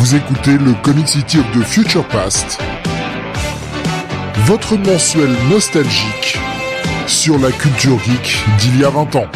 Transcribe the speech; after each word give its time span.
Vous 0.00 0.14
écoutez 0.14 0.56
le 0.56 0.72
Comic 0.82 1.06
City 1.06 1.36
of 1.38 1.44
the 1.52 1.62
Future 1.62 2.08
Past, 2.08 2.58
votre 4.46 4.74
mensuel 4.78 5.28
nostalgique 5.50 6.38
sur 7.06 7.38
la 7.38 7.52
culture 7.52 7.98
geek 7.98 8.38
d'il 8.60 8.80
y 8.80 8.84
a 8.84 8.88
20 8.88 9.16
ans. 9.16 9.26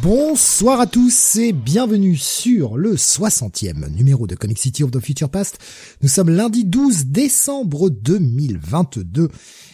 Bonsoir 0.00 0.80
à 0.80 0.86
tous 0.86 1.36
et 1.36 1.52
bienvenue 1.52 2.16
sur 2.16 2.76
le 2.76 2.94
60e 2.94 3.92
numéro 3.96 4.28
de 4.28 4.36
Comic 4.36 4.58
City 4.58 4.84
of 4.84 4.92
the 4.92 5.00
Future 5.00 5.28
Past. 5.28 5.58
Nous 6.02 6.08
sommes 6.08 6.30
lundi 6.30 6.64
12 6.64 7.06
décembre 7.06 7.90
2022 7.90 9.28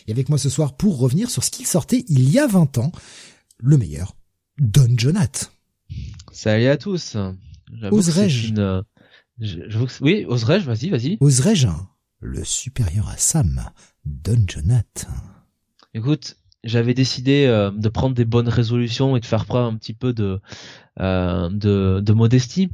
et 0.06 0.12
avec 0.12 0.30
moi 0.30 0.38
ce 0.38 0.48
soir 0.48 0.78
pour 0.78 0.98
revenir 0.98 1.30
sur 1.30 1.44
ce 1.44 1.50
qui 1.50 1.64
sortait 1.64 2.06
il 2.08 2.30
y 2.30 2.38
a 2.38 2.46
20 2.46 2.78
ans, 2.78 2.90
le 3.58 3.76
meilleur, 3.76 4.16
Don 4.58 4.94
Jonat. 4.96 5.50
Salut 6.32 6.66
à 6.66 6.76
tous. 6.76 7.16
Oserais-je 7.90 8.48
une... 8.48 8.82
Oui, 10.00 10.24
oserais-je 10.28 10.66
Vas-y, 10.66 10.90
vas-y. 10.90 11.18
Oserais-je 11.20 11.68
Le 12.20 12.44
supérieur 12.44 13.08
à 13.08 13.16
Sam, 13.16 13.70
Don 14.04 14.44
Jonat. 14.48 14.82
Écoute, 15.92 16.36
j'avais 16.64 16.94
décidé 16.94 17.46
euh, 17.46 17.70
de 17.70 17.88
prendre 17.88 18.14
des 18.14 18.24
bonnes 18.24 18.48
résolutions 18.48 19.16
et 19.16 19.20
de 19.20 19.26
faire 19.26 19.44
preuve 19.44 19.66
un 19.66 19.76
petit 19.76 19.92
peu 19.92 20.12
de 20.12 20.40
euh, 21.00 21.50
de, 21.50 22.00
de, 22.00 22.12
modestie. 22.12 22.70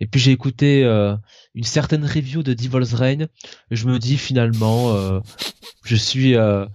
Et 0.00 0.06
puis 0.06 0.20
j'ai 0.20 0.30
écouté 0.32 0.84
euh, 0.84 1.16
une 1.54 1.64
certaine 1.64 2.04
review 2.04 2.42
de 2.42 2.54
Devil's 2.54 2.94
Reign. 2.94 3.28
Et 3.70 3.76
je 3.76 3.86
me 3.86 3.98
dis 3.98 4.16
finalement, 4.16 4.92
euh, 4.94 5.20
je 5.84 5.96
suis 5.96 6.36
euh, 6.36 6.66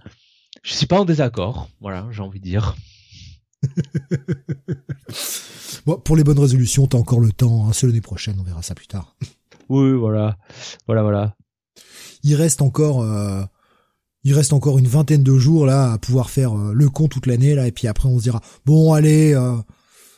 je 0.62 0.74
suis 0.74 0.86
pas 0.86 1.00
en 1.00 1.04
désaccord. 1.04 1.68
Voilà, 1.80 2.06
j'ai 2.10 2.22
envie 2.22 2.40
de 2.40 2.44
dire. 2.44 2.76
bon, 5.86 5.98
pour 5.98 6.16
les 6.16 6.24
bonnes 6.24 6.38
résolutions, 6.38 6.86
t'as 6.86 6.98
encore 6.98 7.20
le 7.20 7.32
temps. 7.32 7.66
Hein, 7.66 7.72
c'est 7.72 7.86
l'année 7.86 8.00
prochaine, 8.00 8.36
on 8.40 8.42
verra 8.42 8.62
ça 8.62 8.74
plus 8.74 8.88
tard. 8.88 9.16
Oui, 9.68 9.92
voilà, 9.92 10.36
voilà, 10.88 11.04
voilà. 11.04 11.36
Il 12.24 12.34
reste 12.34 12.60
encore 12.60 13.04
il 14.24 14.34
reste 14.34 14.52
encore 14.52 14.78
une 14.78 14.86
vingtaine 14.86 15.22
de 15.22 15.36
jours 15.36 15.66
là 15.66 15.92
à 15.92 15.98
pouvoir 15.98 16.30
faire 16.30 16.56
euh, 16.56 16.72
le 16.74 16.88
con 16.88 17.08
toute 17.08 17.26
l'année 17.26 17.54
là 17.54 17.66
et 17.66 17.72
puis 17.72 17.88
après 17.88 18.08
on 18.08 18.18
se 18.18 18.24
dira 18.24 18.40
bon 18.66 18.92
allez 18.92 19.34
euh, 19.34 19.56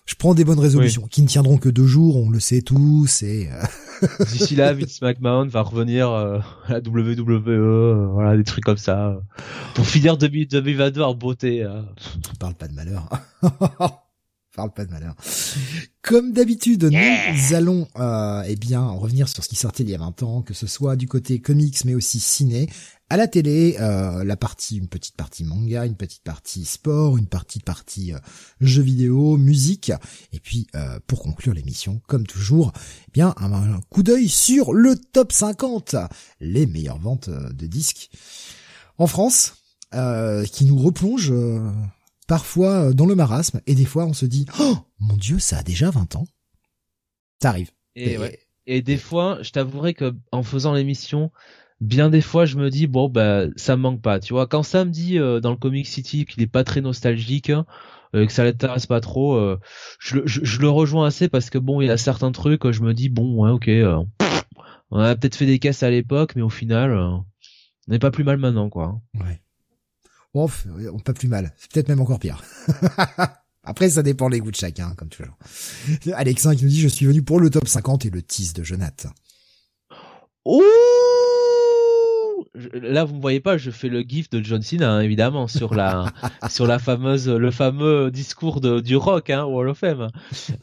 je 0.04 0.14
prends 0.14 0.34
des 0.34 0.44
bonnes 0.44 0.60
résolutions 0.60 1.06
qui 1.06 1.22
ne 1.22 1.28
tiendront 1.28 1.58
que 1.58 1.68
deux 1.68 1.86
jours 1.86 2.16
on 2.16 2.30
le 2.30 2.40
sait 2.40 2.62
tous 2.62 3.22
et 3.22 3.48
euh, 3.50 4.06
d'ici 4.32 4.56
là 4.56 4.72
Vince 4.72 5.00
McMahon 5.02 5.46
va 5.46 5.62
revenir 5.62 6.10
à 6.10 6.42
la 6.68 6.78
WWE 6.78 8.12
voilà 8.12 8.36
des 8.36 8.44
trucs 8.44 8.64
comme 8.64 8.78
ça 8.78 9.20
pour 9.74 9.86
finir 9.86 10.16
2022 10.16 11.00
en 11.00 11.14
beauté 11.14 11.66
parle 12.42 12.54
pas 12.54 12.66
de 12.68 12.74
malheur. 12.74 13.08
Parle 14.54 14.72
pas 14.74 14.84
de 14.84 14.90
malheur. 14.90 15.14
Comme 16.02 16.32
d'habitude, 16.32 16.90
nous 16.92 17.54
allons 17.54 17.88
euh, 17.98 18.42
eh 18.46 18.54
bien 18.54 18.86
revenir 18.86 19.26
sur 19.26 19.42
ce 19.42 19.48
qui 19.48 19.56
sortait 19.56 19.82
il 19.82 19.88
y 19.88 19.94
a 19.94 19.98
20 19.98 20.22
ans, 20.24 20.42
que 20.42 20.52
ce 20.52 20.66
soit 20.66 20.94
du 20.96 21.08
côté 21.08 21.38
comics 21.38 21.82
mais 21.86 21.94
aussi 21.94 22.20
ciné, 22.20 22.68
à 23.12 23.18
la 23.18 23.28
télé, 23.28 23.76
euh, 23.78 24.24
la 24.24 24.38
partie, 24.38 24.78
une 24.78 24.88
petite 24.88 25.16
partie 25.16 25.44
manga, 25.44 25.84
une 25.84 25.96
petite 25.96 26.22
partie 26.22 26.64
sport, 26.64 27.18
une 27.18 27.26
partie 27.26 27.60
partie 27.60 28.14
euh, 28.14 28.18
jeux 28.62 28.80
vidéo, 28.80 29.36
musique, 29.36 29.92
et 30.32 30.40
puis 30.40 30.66
euh, 30.74 30.98
pour 31.06 31.20
conclure 31.20 31.52
l'émission, 31.52 32.00
comme 32.06 32.26
toujours, 32.26 32.72
eh 33.08 33.10
bien 33.12 33.34
un, 33.36 33.78
coup 33.90 34.02
d'œil 34.02 34.30
sur 34.30 34.72
le 34.72 34.96
top 34.96 35.30
50, 35.30 35.94
les 36.40 36.64
meilleures 36.64 36.98
ventes 36.98 37.28
de 37.28 37.66
disques 37.66 38.08
en 38.96 39.06
France, 39.06 39.56
qui 39.90 40.64
nous 40.64 40.78
replonge 40.78 41.34
parfois 42.26 42.94
dans 42.94 43.04
le 43.04 43.14
marasme, 43.14 43.60
et 43.66 43.74
des 43.74 43.84
fois 43.84 44.06
on 44.06 44.14
se 44.14 44.24
dit, 44.24 44.46
oh 44.58 44.78
mon 45.00 45.18
dieu, 45.18 45.38
ça 45.38 45.58
a 45.58 45.62
déjà 45.62 45.90
20 45.90 46.16
ans. 46.16 46.24
Ça 47.42 47.50
arrive. 47.50 47.72
Et, 47.94 48.16
ouais. 48.16 48.38
et 48.66 48.80
des 48.80 48.96
fois, 48.96 49.42
je 49.42 49.50
t'avouerai 49.50 49.92
que 49.92 50.14
en 50.30 50.42
faisant 50.42 50.72
l'émission, 50.72 51.30
bien 51.82 52.10
des 52.10 52.20
fois 52.20 52.46
je 52.46 52.56
me 52.56 52.70
dis 52.70 52.86
bon 52.86 53.08
bah 53.08 53.44
ça 53.56 53.76
me 53.76 53.82
manque 53.82 54.00
pas. 54.00 54.20
Tu 54.20 54.32
vois 54.32 54.46
quand 54.46 54.62
ça 54.62 54.84
me 54.84 54.90
dit 54.90 55.18
euh, 55.18 55.40
dans 55.40 55.50
le 55.50 55.56
Comic 55.56 55.86
City 55.86 56.24
qu'il 56.24 56.42
est 56.42 56.46
pas 56.46 56.64
très 56.64 56.80
nostalgique 56.80 57.50
hein, 57.50 57.66
euh, 58.14 58.26
que 58.26 58.32
ça 58.32 58.44
l'intéresse 58.44 58.86
pas 58.86 59.00
trop 59.00 59.34
euh, 59.34 59.58
je, 59.98 60.20
je, 60.24 60.60
le 60.60 60.68
rejoins 60.70 61.06
assez 61.06 61.28
parce 61.28 61.50
que 61.50 61.58
bon 61.58 61.80
il 61.80 61.88
y 61.88 61.90
a 61.90 61.96
certains 61.96 62.32
trucs 62.32 62.70
je 62.70 62.82
me 62.82 62.94
dis 62.94 63.08
bon 63.08 63.42
ouais 63.42 63.50
ok 63.50 63.70
on 64.90 64.98
a 64.98 65.14
peut-être 65.16 65.36
fait 65.36 65.46
des 65.46 65.58
caisses 65.58 65.82
à 65.82 65.90
l'époque 65.90 66.34
mais 66.36 66.42
au 66.42 66.50
final 66.50 66.92
on 66.94 67.24
n'est 67.88 67.98
pas 67.98 68.10
plus 68.10 68.24
mal 68.24 68.38
maintenant 68.38 68.70
quoi. 68.70 69.00
Ouais. 69.14 69.42
Bon 70.34 70.48
on 70.92 70.98
pas 71.00 71.12
plus 71.12 71.28
mal. 71.28 71.52
C'est 71.56 71.70
peut-être 71.72 71.88
même 71.88 72.00
encore 72.00 72.20
pire. 72.20 72.42
Après, 73.64 73.88
ça 73.90 74.02
dépend 74.02 74.28
des 74.28 74.40
goûts 74.40 74.50
de 74.50 74.56
chacun, 74.56 74.92
comme 74.96 75.08
toujours. 75.08 75.36
Alexin 76.14 76.56
qui 76.56 76.64
nous 76.64 76.70
dit, 76.70 76.80
je 76.80 76.88
suis 76.88 77.06
venu 77.06 77.22
pour 77.22 77.38
le 77.38 77.48
top 77.48 77.68
50 77.68 78.06
et 78.06 78.10
le 78.10 78.20
tease 78.20 78.54
de 78.54 78.64
Jonathan. 78.64 79.10
Là 82.54 83.04
vous 83.04 83.14
me 83.14 83.20
voyez 83.22 83.40
pas, 83.40 83.56
je 83.56 83.70
fais 83.70 83.88
le 83.88 84.02
gif 84.02 84.28
de 84.28 84.42
John 84.44 84.60
Cena 84.60 84.92
hein, 84.92 85.00
évidemment 85.00 85.48
sur 85.48 85.74
la 85.74 86.12
sur 86.50 86.66
la 86.66 86.78
fameuse 86.78 87.26
le 87.26 87.50
fameux 87.50 88.10
discours 88.10 88.60
de, 88.60 88.80
du 88.80 88.94
rock 88.94 89.30
hein, 89.30 89.44
Wall 89.44 89.70
of 89.70 89.78
Fame. 89.78 90.08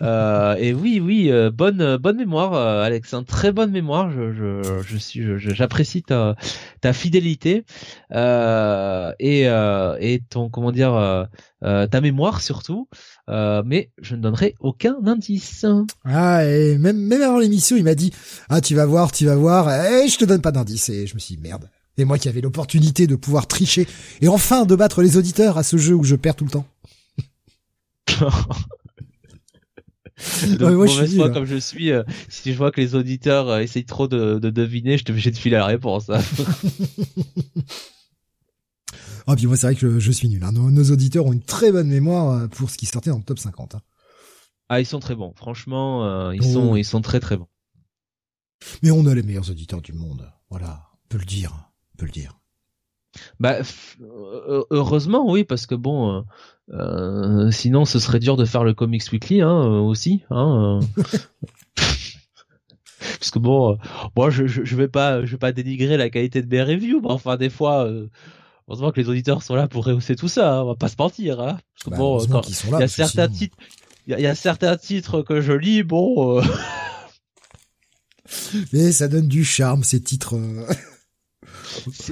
Euh, 0.04 0.56
et 0.60 0.72
oui 0.72 1.00
oui 1.00 1.32
euh, 1.32 1.50
bonne 1.50 1.98
bonne 1.98 2.18
mémoire 2.18 2.54
euh, 2.54 2.84
Alex, 2.84 3.12
hein, 3.16 3.24
très 3.24 3.52
bonne 3.52 3.72
mémoire. 3.72 4.12
Je 4.12 4.32
je, 4.32 4.82
je 4.86 4.98
suis 4.98 5.24
j'apprécie 5.40 6.04
ta 6.04 6.36
ta 6.82 6.94
fidélité 6.94 7.66
euh, 8.14 9.12
et 9.20 9.48
euh, 9.48 9.98
et 10.00 10.22
ton 10.30 10.50
comment 10.50 10.72
dire 10.72 10.94
euh, 10.94 11.88
ta 11.88 12.02
mémoire 12.02 12.42
surtout. 12.42 12.88
mais 13.28 13.90
je 14.00 14.16
ne 14.16 14.22
donnerai 14.22 14.54
aucun 14.60 14.96
indice. 15.08 15.66
Ah 16.06 16.46
et 16.46 16.78
même 16.78 16.98
même 16.98 17.24
avant 17.24 17.40
l'émission 17.40 17.78
il 17.78 17.84
m'a 17.84 17.96
dit 17.96 18.14
ah 18.50 18.62
tu 18.62 18.76
vas 18.76 18.86
voir 18.86 19.12
tu 19.12 19.26
vas 19.26 19.36
voir 19.36 19.70
et 19.72 20.08
je 20.08 20.20
te 20.20 20.26
donne 20.26 20.42
pas 20.42 20.52
d'indice 20.52 20.90
et 20.90 21.08
je 21.08 21.16
me 21.16 21.20
suis 21.20 21.36
dit 21.36 21.42
merde 21.42 21.68
et 22.00 22.06
moi 22.06 22.18
qui 22.18 22.30
avais 22.30 22.42
l'opportunité 22.42 23.08
de 23.08 23.16
pouvoir 23.16 23.48
tricher 23.48 23.88
et 24.22 24.28
enfin 24.28 24.66
de 24.66 24.76
battre 24.76 25.02
les 25.02 25.18
auditeurs 25.18 25.58
à 25.58 25.64
ce 25.64 25.78
jeu 25.78 25.96
où 25.96 26.04
je 26.04 26.16
perds 26.16 26.36
tout 26.36 26.46
le 26.46 26.52
temps. 26.52 26.68
Donc, 30.60 30.74
moi, 30.74 30.88
je 30.88 31.06
suis, 31.06 31.18
comme 31.18 31.46
je 31.46 31.56
suis, 31.56 31.92
euh, 31.92 32.04
si 32.28 32.52
je 32.52 32.58
vois 32.58 32.72
que 32.72 32.82
les 32.82 32.96
auditeurs 32.96 33.48
euh, 33.48 33.60
essayent 33.60 33.86
trop 33.86 34.08
de, 34.08 34.38
deviner, 34.38 34.98
je 34.98 35.06
te 35.06 35.12
obligé 35.12 35.32
de 35.32 35.38
filer 35.38 35.56
la 35.56 35.66
réponse. 35.66 36.10
Hein. 36.10 36.20
ah 39.28 39.36
puis 39.38 39.48
moi 39.48 39.56
c'est 39.56 39.68
vrai 39.68 39.76
que 39.76 40.00
je, 40.00 40.12
suis 40.12 40.28
nul. 40.28 40.44
Hein. 40.44 40.52
Nos, 40.52 40.92
auditeurs 40.92 41.26
ont 41.26 41.34
une 41.34 41.44
très 41.44 41.72
bonne 41.72 41.88
mémoire 41.88 42.32
euh, 42.32 42.48
pour 42.48 42.70
ce 42.70 42.78
qui 42.78 42.86
sortait 42.86 43.12
dans 43.12 43.18
le 43.18 43.24
top 43.24 43.40
50. 43.40 43.76
Hein. 43.76 43.82
Ah 44.68 44.82
ils 44.82 44.86
sont 44.86 45.00
très 45.00 45.16
bons. 45.16 45.34
Franchement, 45.36 46.32
ils 46.32 46.44
sont 46.44 46.76
ils 46.76 46.86
sont 46.86 47.02
très 47.02 47.20
très 47.20 47.38
bons. 47.38 47.48
Mais 48.84 48.92
on 48.92 49.08
a 49.08 49.16
les 49.16 49.24
meilleurs 49.24 49.50
auditeurs 49.50 49.82
du 49.82 49.94
monde. 49.94 50.30
Voilà, 50.50 50.90
on 50.94 51.08
peut 51.08 51.18
le 51.18 51.26
dire 51.26 51.69
peut 52.00 52.06
le 52.06 52.12
dire. 52.12 52.40
Bah 53.40 53.58
heureusement 54.70 55.30
oui 55.30 55.44
parce 55.44 55.66
que 55.66 55.74
bon 55.74 56.18
euh, 56.18 56.22
euh, 56.74 57.52
sinon 57.52 57.86
ce 57.86 57.98
serait 57.98 58.20
dur 58.20 58.38
de 58.38 58.46
faire 58.46 58.64
le 58.64 58.76
Comics 58.76 59.12
Weekly 59.12 59.42
hein, 59.42 59.50
euh, 59.50 59.80
aussi 59.80 60.22
hein. 60.30 60.80
parce 63.00 63.32
que 63.32 63.40
bon 63.40 63.80
moi 64.16 64.30
je, 64.30 64.46
je, 64.46 64.76
vais 64.76 64.88
pas 64.88 65.26
je 65.26 65.32
vais 65.32 65.40
pas 65.40 65.52
dénigrer 65.52 65.98
la 65.98 66.12
qualité 66.12 66.44
de 66.44 66.48
mes 66.48 66.62
reviews 66.62 67.02
mais 67.02 67.12
enfin 67.12 67.36
des 67.36 67.50
fois 67.50 67.92
heureusement 68.68 68.92
que 68.92 69.02
les 69.02 69.10
auditeurs 69.10 69.42
sont 69.42 69.56
là 69.56 69.68
pour 69.68 69.86
rehausser 69.86 70.16
tout 70.16 70.28
ça 70.28 70.60
hein, 70.60 70.62
on 70.62 70.68
va 70.68 70.76
pas 70.76 70.90
se 70.90 70.96
mentir 71.00 71.40
hein. 71.40 71.58
parce 71.74 71.86
que 71.86 71.90
bah, 71.90 71.98
bon 71.98 72.20
il 72.20 72.80
y 72.80 72.84
a 72.84 72.88
certains 72.88 73.28
titres 73.28 73.58
il 74.06 74.20
y, 74.20 74.28
a 74.28 74.36
certains 74.36 74.78
titres 74.78 75.24
que 75.24 75.42
je 75.42 75.54
lis 75.54 75.82
bon 75.82 76.42
mais 78.72 78.92
ça 78.92 79.08
donne 79.08 79.28
du 79.28 79.44
charme 79.44 79.84
ces 79.84 80.00
titres 80.00 80.36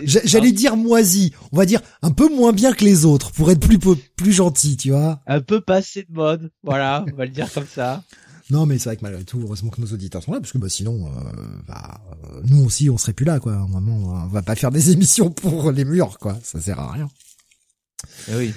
J'allais 0.03 0.51
dire 0.51 0.77
moisi, 0.77 1.33
on 1.51 1.57
va 1.57 1.65
dire 1.65 1.81
un 2.01 2.11
peu 2.11 2.29
moins 2.29 2.53
bien 2.53 2.73
que 2.73 2.83
les 2.83 3.05
autres 3.05 3.31
pour 3.31 3.51
être 3.51 3.59
plus 3.59 3.77
plus 3.77 4.33
gentil, 4.33 4.77
tu 4.77 4.91
vois. 4.91 5.21
Un 5.27 5.41
peu 5.41 5.61
passé 5.61 6.05
de 6.07 6.13
mode, 6.13 6.51
voilà, 6.63 7.05
on 7.11 7.15
va 7.15 7.25
le 7.25 7.31
dire 7.31 7.51
comme 7.53 7.67
ça. 7.67 8.03
Non, 8.49 8.65
mais 8.65 8.77
c'est 8.77 8.89
vrai 8.89 8.97
que 8.97 9.01
malgré 9.01 9.23
tout, 9.25 9.39
heureusement 9.41 9.69
que 9.69 9.81
nos 9.81 9.87
auditeurs 9.87 10.23
sont 10.23 10.31
là, 10.31 10.39
parce 10.39 10.53
que 10.53 10.57
bah, 10.57 10.69
sinon, 10.69 11.07
euh, 11.07 11.31
bah, 11.67 11.99
euh, 12.13 12.41
nous 12.45 12.63
aussi, 12.63 12.89
on 12.89 12.97
serait 12.97 13.13
plus 13.13 13.25
là, 13.25 13.39
quoi. 13.39 13.53
À 13.53 13.57
un 13.57 13.67
moment, 13.67 14.23
on 14.23 14.27
va 14.27 14.41
pas 14.41 14.55
faire 14.55 14.71
des 14.71 14.91
émissions 14.91 15.29
pour 15.29 15.71
les 15.71 15.83
murs, 15.83 16.17
quoi. 16.17 16.37
Ça 16.43 16.61
sert 16.61 16.79
à 16.79 16.91
rien. 16.93 17.09
Eh 18.29 18.35
oui. 18.35 18.53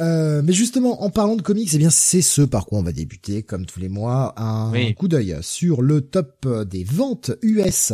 Euh, 0.00 0.42
mais 0.44 0.52
justement, 0.52 1.02
en 1.02 1.10
parlant 1.10 1.36
de 1.36 1.42
comics, 1.42 1.70
eh 1.72 1.78
bien, 1.78 1.90
c'est 1.90 2.22
ce 2.22 2.42
par 2.42 2.66
quoi 2.66 2.78
on 2.78 2.82
va 2.82 2.92
débuter, 2.92 3.42
comme 3.42 3.66
tous 3.66 3.80
les 3.80 3.88
mois, 3.88 4.34
un 4.36 4.92
coup 4.94 5.08
d'œil 5.08 5.36
sur 5.42 5.82
le 5.82 6.00
top 6.00 6.46
des 6.68 6.84
ventes 6.84 7.32
US 7.42 7.92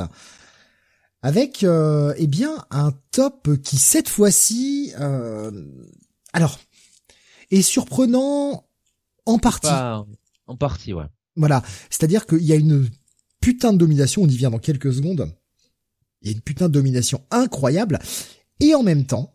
avec 1.25 1.65
euh, 1.65 2.13
eh 2.19 2.27
bien 2.27 2.67
un 2.71 2.93
top 3.11 3.57
qui 3.63 3.79
cette 3.79 4.11
fois-ci 4.11 4.93
euh, 5.01 5.65
alors 6.35 6.61
est 7.51 7.63
surprenant 7.63 8.69
en 9.25 9.39
partie. 9.39 9.69
en 10.47 10.57
partie, 10.59 10.93
ouais. 10.93 11.07
Voilà, 11.35 11.63
c'est-à-dire 11.89 12.27
qu'il 12.27 12.43
y 12.43 12.53
a 12.53 12.57
une 12.57 12.91
putain 13.41 13.73
de 13.73 13.79
domination, 13.79 14.21
on 14.23 14.29
y 14.29 14.37
vient 14.37 14.51
dans 14.51 14.59
quelques 14.59 14.93
secondes. 14.93 15.35
Il 16.21 16.29
y 16.29 16.35
a 16.35 16.37
une 16.37 16.43
putain 16.43 16.69
de 16.69 16.75
domination 16.75 17.25
incroyable 17.31 18.01
et 18.61 18.75
en 18.75 18.83
même 18.83 19.07
temps, 19.07 19.33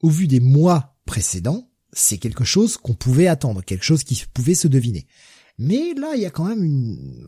au 0.00 0.10
vu 0.10 0.28
des 0.28 0.40
mois 0.40 0.96
précédents, 1.04 1.68
c'est 1.92 2.18
quelque 2.18 2.44
chose 2.44 2.76
qu'on 2.76 2.94
pouvait 2.94 3.26
attendre, 3.26 3.64
quelque 3.64 3.84
chose 3.84 4.04
qui 4.04 4.22
pouvait 4.32 4.54
se 4.54 4.68
deviner. 4.68 5.08
Mais 5.58 5.92
là, 5.94 6.12
il 6.14 6.22
y 6.22 6.26
a 6.26 6.30
quand 6.30 6.44
même 6.44 6.62
une, 6.62 7.26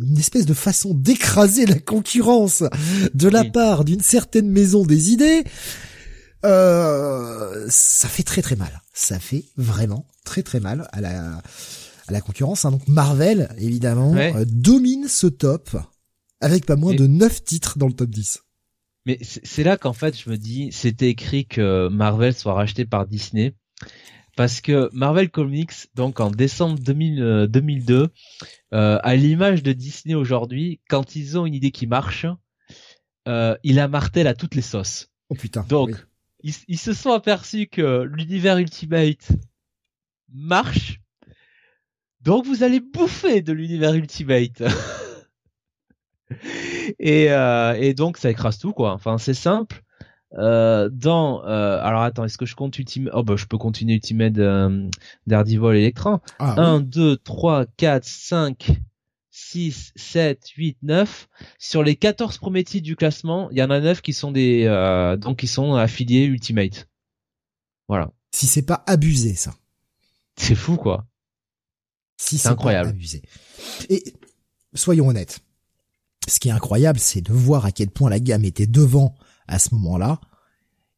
une 0.00 0.18
espèce 0.18 0.46
de 0.46 0.54
façon 0.54 0.94
d'écraser 0.94 1.66
la 1.66 1.78
concurrence 1.78 2.64
de 3.12 3.28
la 3.28 3.44
part 3.44 3.84
d'une 3.84 4.00
certaine 4.00 4.48
maison 4.48 4.84
des 4.84 5.10
idées. 5.10 5.44
Euh, 6.44 7.66
ça 7.68 8.08
fait 8.08 8.22
très 8.22 8.40
très 8.40 8.56
mal. 8.56 8.82
Ça 8.94 9.18
fait 9.18 9.44
vraiment 9.56 10.06
très 10.24 10.42
très 10.42 10.60
mal 10.60 10.88
à 10.92 11.00
la, 11.02 11.42
à 12.06 12.12
la 12.12 12.20
concurrence. 12.22 12.64
Hein. 12.64 12.70
Donc 12.70 12.88
Marvel, 12.88 13.54
évidemment, 13.58 14.14
euh, 14.14 14.44
domine 14.46 15.06
ce 15.08 15.26
top 15.26 15.76
avec 16.40 16.64
pas 16.64 16.76
moins 16.76 16.94
de 16.94 17.06
9 17.06 17.44
titres 17.44 17.78
dans 17.78 17.88
le 17.88 17.94
top 17.94 18.10
10. 18.10 18.40
Mais 19.06 19.18
c'est 19.22 19.62
là 19.64 19.76
qu'en 19.76 19.92
fait 19.92 20.18
je 20.18 20.30
me 20.30 20.36
dis, 20.36 20.70
c'était 20.72 21.10
écrit 21.10 21.46
que 21.46 21.88
Marvel 21.88 22.34
soit 22.34 22.54
racheté 22.54 22.84
par 22.84 23.06
Disney 23.06 23.54
parce 24.36 24.60
que 24.60 24.90
Marvel 24.92 25.30
Comics, 25.30 25.88
donc 25.94 26.20
en 26.20 26.30
décembre 26.30 26.78
2002, 26.78 27.94
euh, 27.94 28.08
euh, 28.74 28.98
à 29.02 29.16
l'image 29.16 29.62
de 29.62 29.72
Disney 29.72 30.14
aujourd'hui, 30.14 30.80
quand 30.88 31.16
ils 31.16 31.38
ont 31.38 31.46
une 31.46 31.54
idée 31.54 31.70
qui 31.70 31.86
marche, 31.86 32.26
euh, 33.26 33.56
il 33.64 33.80
a 33.80 33.88
martel 33.88 34.26
à 34.26 34.34
toutes 34.34 34.54
les 34.54 34.62
sauces. 34.62 35.10
Oh 35.30 35.34
putain. 35.34 35.64
Donc, 35.68 35.90
ils, 36.42 36.78
se 36.78 36.92
sont 36.92 37.10
aperçus 37.10 37.66
que 37.66 38.02
l'univers 38.02 38.58
Ultimate 38.58 39.32
marche. 40.32 41.00
Donc 42.20 42.44
vous 42.44 42.62
allez 42.62 42.80
bouffer 42.80 43.40
de 43.40 43.52
l'univers 43.52 43.94
Ultimate. 43.94 44.62
et, 46.98 47.32
euh, 47.32 47.74
et 47.74 47.94
donc 47.94 48.18
ça 48.18 48.30
écrase 48.30 48.58
tout 48.58 48.72
quoi. 48.72 48.92
Enfin 48.92 49.18
c'est 49.18 49.34
simple. 49.34 49.82
Euh, 50.38 50.90
dans 50.92 51.44
euh, 51.46 51.80
alors 51.80 52.02
attends 52.02 52.24
est-ce 52.24 52.36
que 52.36 52.44
je 52.46 52.54
compte 52.54 52.78
Ultimate? 52.78 53.12
Oh 53.16 53.22
bah 53.22 53.36
je 53.36 53.46
peux 53.46 53.56
continuer 53.56 53.94
Ultimate 53.94 54.36
euh, 54.38 54.88
Daredevil 55.26 55.76
Electra. 55.76 56.20
Ah, 56.38 56.60
1 56.60 56.80
2 56.80 57.16
3 57.16 57.64
4 57.76 58.04
5 58.04 58.80
6 59.30 59.92
7 59.96 60.48
8 60.56 60.78
9 60.82 61.28
sur 61.58 61.82
les 61.82 61.96
14 61.96 62.36
premiers 62.38 62.64
titres 62.64 62.84
du 62.84 62.96
classement 62.96 63.48
il 63.50 63.58
y 63.58 63.62
en 63.62 63.70
a 63.70 63.80
9 63.80 64.02
qui 64.02 64.12
sont 64.12 64.30
des 64.30 64.64
euh, 64.66 65.16
donc 65.16 65.38
qui 65.38 65.46
sont 65.46 65.74
affiliés 65.74 66.24
Ultimate. 66.24 66.86
Voilà. 67.88 68.10
Si 68.34 68.46
c'est 68.46 68.62
pas 68.62 68.84
abusé 68.86 69.34
ça. 69.34 69.54
C'est 70.36 70.54
fou 70.54 70.76
quoi. 70.76 71.06
Si 72.18 72.36
c'est 72.36 72.48
incroyable. 72.48 72.90
abusé. 72.90 73.22
Et 73.88 74.04
soyons 74.74 75.08
honnêtes 75.08 75.40
ce 76.28 76.40
qui 76.40 76.48
est 76.48 76.52
incroyable 76.52 76.98
c'est 76.98 77.20
de 77.20 77.32
voir 77.32 77.64
à 77.64 77.72
quel 77.72 77.88
point 77.88 78.10
la 78.10 78.18
gamme 78.18 78.44
était 78.44 78.66
devant 78.66 79.14
à 79.48 79.58
ce 79.58 79.74
moment-là, 79.74 80.20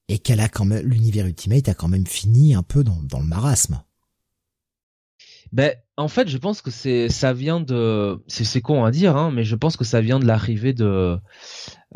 et 0.09 0.19
qu'elle 0.19 0.41
a 0.41 0.49
quand 0.49 0.65
même 0.65 0.87
l'univers 0.87 1.27
Ultimate 1.27 1.69
a 1.69 1.75
quand 1.75 1.89
même 1.89 2.07
fini 2.07 2.55
un 2.55 2.63
peu 2.63 2.83
dans, 2.83 3.19
le 3.19 3.27
marasme. 3.27 3.83
Ben, 5.53 5.75
en 5.97 6.09
fait, 6.09 6.29
je 6.29 6.39
pense 6.39 6.61
que 6.61 6.71
c'est 6.71 7.09
ça 7.09 7.33
vient 7.33 7.61
de 7.61 8.23
c'est 8.27 8.45
c'est 8.45 8.61
con 8.61 8.85
à 8.85 8.91
dire, 8.91 9.17
hein, 9.17 9.31
mais 9.33 9.45
je 9.45 9.57
pense 9.57 9.77
que 9.77 9.85
ça 9.85 10.01
vient 10.01 10.19
de 10.19 10.27
l'arrivée 10.27 10.75
de 10.75 11.19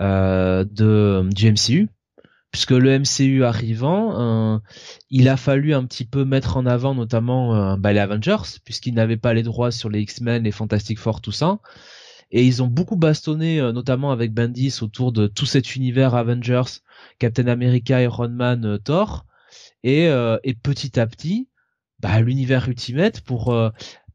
euh, 0.00 0.64
de 0.64 1.28
du 1.34 1.52
MCU, 1.52 1.88
puisque 2.50 2.70
le 2.70 2.98
MCU 2.98 3.44
arrivant, 3.44 4.55
euh, 4.55 4.58
il 5.10 5.28
a 5.28 5.37
fallu 5.37 5.75
un 5.75 5.84
petit 5.84 6.05
peu 6.05 6.25
mettre 6.25 6.56
en 6.56 6.66
avant 6.66 6.94
notamment 6.94 7.55
euh, 7.55 7.76
ben, 7.76 7.93
les 7.93 8.00
Avengers, 8.00 8.58
puisqu'ils 8.64 8.94
n'avaient 8.94 9.16
pas 9.16 9.34
les 9.34 9.43
droits 9.43 9.70
sur 9.70 9.90
les 9.90 10.00
X-Men, 10.00 10.44
les 10.44 10.52
Fantastic 10.52 10.98
Four, 10.98 11.20
tout 11.20 11.32
ça. 11.32 11.58
Et 12.32 12.44
ils 12.46 12.62
ont 12.62 12.67
beaucoup 12.67 12.96
bastonné, 12.96 13.61
euh, 13.61 13.73
notamment 13.73 14.11
avec 14.11 14.32
Bendis, 14.32 14.79
autour 14.81 15.12
de 15.12 15.26
tout 15.26 15.46
cet 15.46 15.76
univers 15.76 16.14
Avengers, 16.14 16.81
Captain 17.19 17.46
America, 17.46 18.02
Iron 18.02 18.31
Man, 18.31 18.64
euh, 18.64 18.79
Thor. 18.79 19.26
Et, 19.84 20.08
euh, 20.08 20.38
et 20.43 20.55
petit 20.55 20.99
à 20.99 21.06
petit, 21.06 21.49
bah, 22.00 22.20
l'univers 22.20 22.69
Ultimate, 22.69 23.20
pour 23.20 23.55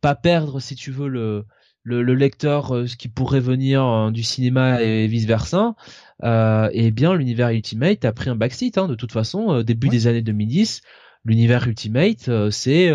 pas 0.02 0.16
perdre, 0.16 0.60
si 0.60 0.76
tu 0.76 0.92
veux, 0.92 1.08
le, 1.08 1.46
le, 1.84 2.02
le 2.02 2.16
lecteur 2.16 2.88
ce 2.88 2.96
qui 2.96 3.08
pourrait 3.08 3.40
venir 3.40 4.12
du 4.12 4.24
cinéma 4.24 4.82
et 4.82 5.08
vice 5.08 5.26
versa 5.26 5.76
euh, 6.24 6.70
et 6.74 6.92
bien 6.92 7.14
l'univers 7.14 7.50
Ultimate 7.50 8.04
a 8.04 8.12
pris 8.12 8.30
un 8.30 8.36
backseat 8.36 8.78
hein, 8.78 8.88
de 8.88 8.96
toute 8.96 9.12
façon 9.12 9.62
début 9.62 9.88
des 9.88 10.08
années 10.08 10.22
2010 10.22 10.82
l'univers 11.24 11.66
Ultimate 11.68 12.30
c'est 12.52 12.92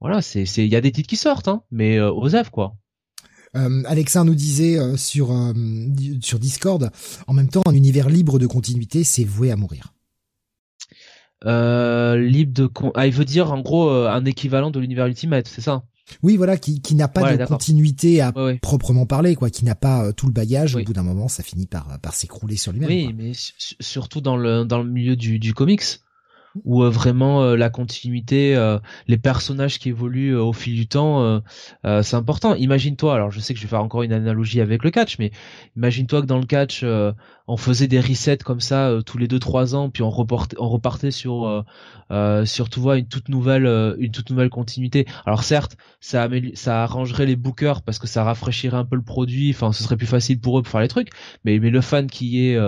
voilà 0.00 0.22
c'est 0.22 0.46
c'est 0.46 0.64
il 0.64 0.72
y 0.72 0.76
a 0.76 0.80
des 0.80 0.92
titres 0.92 1.08
qui 1.08 1.16
sortent 1.16 1.48
hein, 1.48 1.62
mais 1.70 2.00
aux 2.00 2.34
œuvres 2.36 2.52
quoi 2.52 2.76
euh, 3.56 3.82
Alexa 3.86 4.24
nous 4.24 4.34
disait 4.34 4.78
euh, 4.78 4.96
sur 4.96 5.32
euh, 5.32 5.52
sur 6.20 6.38
Discord, 6.38 6.90
en 7.26 7.32
même 7.32 7.48
temps, 7.48 7.62
un 7.66 7.74
univers 7.74 8.08
libre 8.08 8.38
de 8.38 8.46
continuité, 8.46 9.04
c'est 9.04 9.24
voué 9.24 9.50
à 9.50 9.56
mourir. 9.56 9.94
libre 11.44 12.52
de 12.52 12.70
ah, 12.94 13.06
il 13.06 13.12
veut 13.12 13.24
dire 13.24 13.52
en 13.52 13.60
gros 13.60 13.90
un 13.90 14.24
équivalent 14.24 14.70
de 14.70 14.80
l'univers 14.80 15.06
Ultimate, 15.06 15.48
c'est 15.48 15.62
ça? 15.62 15.82
Oui, 16.22 16.38
voilà, 16.38 16.56
qui, 16.56 16.80
qui 16.80 16.94
n'a 16.94 17.06
pas 17.06 17.36
de 17.36 17.44
continuité 17.44 18.22
à 18.22 18.32
proprement 18.62 19.04
parler, 19.04 19.34
quoi, 19.34 19.50
qui 19.50 19.66
n'a 19.66 19.74
pas 19.74 20.10
tout 20.14 20.26
le 20.26 20.32
bagage. 20.32 20.74
Au 20.74 20.82
bout 20.82 20.94
d'un 20.94 21.02
moment, 21.02 21.28
ça 21.28 21.42
finit 21.42 21.66
par 21.66 21.98
par 22.00 22.14
s'écrouler 22.14 22.56
sur 22.56 22.72
lui-même. 22.72 22.88
Oui, 22.88 23.14
mais 23.16 23.32
surtout 23.80 24.20
dans 24.20 24.36
le 24.36 24.64
dans 24.64 24.82
le 24.82 24.90
milieu 24.90 25.16
du, 25.16 25.38
du 25.38 25.52
comics 25.52 26.00
où 26.64 26.82
euh, 26.82 26.90
vraiment 26.90 27.42
euh, 27.42 27.56
la 27.56 27.70
continuité, 27.70 28.56
euh, 28.56 28.78
les 29.06 29.18
personnages 29.18 29.78
qui 29.78 29.88
évoluent 29.90 30.36
au 30.36 30.52
fil 30.52 30.74
du 30.74 30.86
temps, 30.86 31.42
c'est 31.84 32.14
important. 32.14 32.54
Imagine-toi, 32.54 33.14
alors 33.14 33.30
je 33.30 33.40
sais 33.40 33.54
que 33.54 33.60
je 33.60 33.64
vais 33.64 33.70
faire 33.70 33.82
encore 33.82 34.02
une 34.02 34.12
analogie 34.12 34.60
avec 34.60 34.84
le 34.84 34.90
catch, 34.90 35.18
mais 35.18 35.30
imagine-toi 35.76 36.22
que 36.22 36.26
dans 36.26 36.38
le 36.38 36.46
catch, 36.46 36.84
on 37.48 37.56
faisait 37.56 37.88
des 37.88 38.00
resets 38.00 38.38
comme 38.38 38.60
ça 38.60 38.98
tous 39.04 39.18
les 39.18 39.28
deux 39.28 39.38
trois 39.38 39.74
ans, 39.74 39.90
puis 39.90 40.02
on 40.02 40.10
repartait, 40.10 40.56
on 40.58 40.68
repartait 40.68 41.10
sur, 41.10 41.64
sur 42.44 42.68
tu 42.68 42.80
vois 42.80 42.98
une 42.98 43.08
toute 43.08 43.28
nouvelle, 43.28 43.66
une 43.98 44.12
toute 44.12 44.30
nouvelle 44.30 44.50
continuité. 44.50 45.06
Alors 45.26 45.42
certes, 45.42 45.76
ça 46.00 46.28
ça 46.54 46.82
arrangerait 46.82 47.26
les 47.26 47.36
bookers 47.36 47.82
parce 47.82 47.98
que 47.98 48.06
ça 48.06 48.24
rafraîchirait 48.24 48.76
un 48.76 48.84
peu 48.84 48.96
le 48.96 49.02
produit, 49.02 49.50
enfin 49.50 49.72
ce 49.72 49.82
serait 49.82 49.96
plus 49.96 50.06
facile 50.06 50.40
pour 50.40 50.58
eux 50.58 50.62
pour 50.62 50.70
faire 50.70 50.80
les 50.80 50.88
trucs, 50.88 51.10
mais 51.44 51.58
mais 51.58 51.70
le 51.70 51.80
fan 51.80 52.06
qui 52.06 52.46
est 52.46 52.58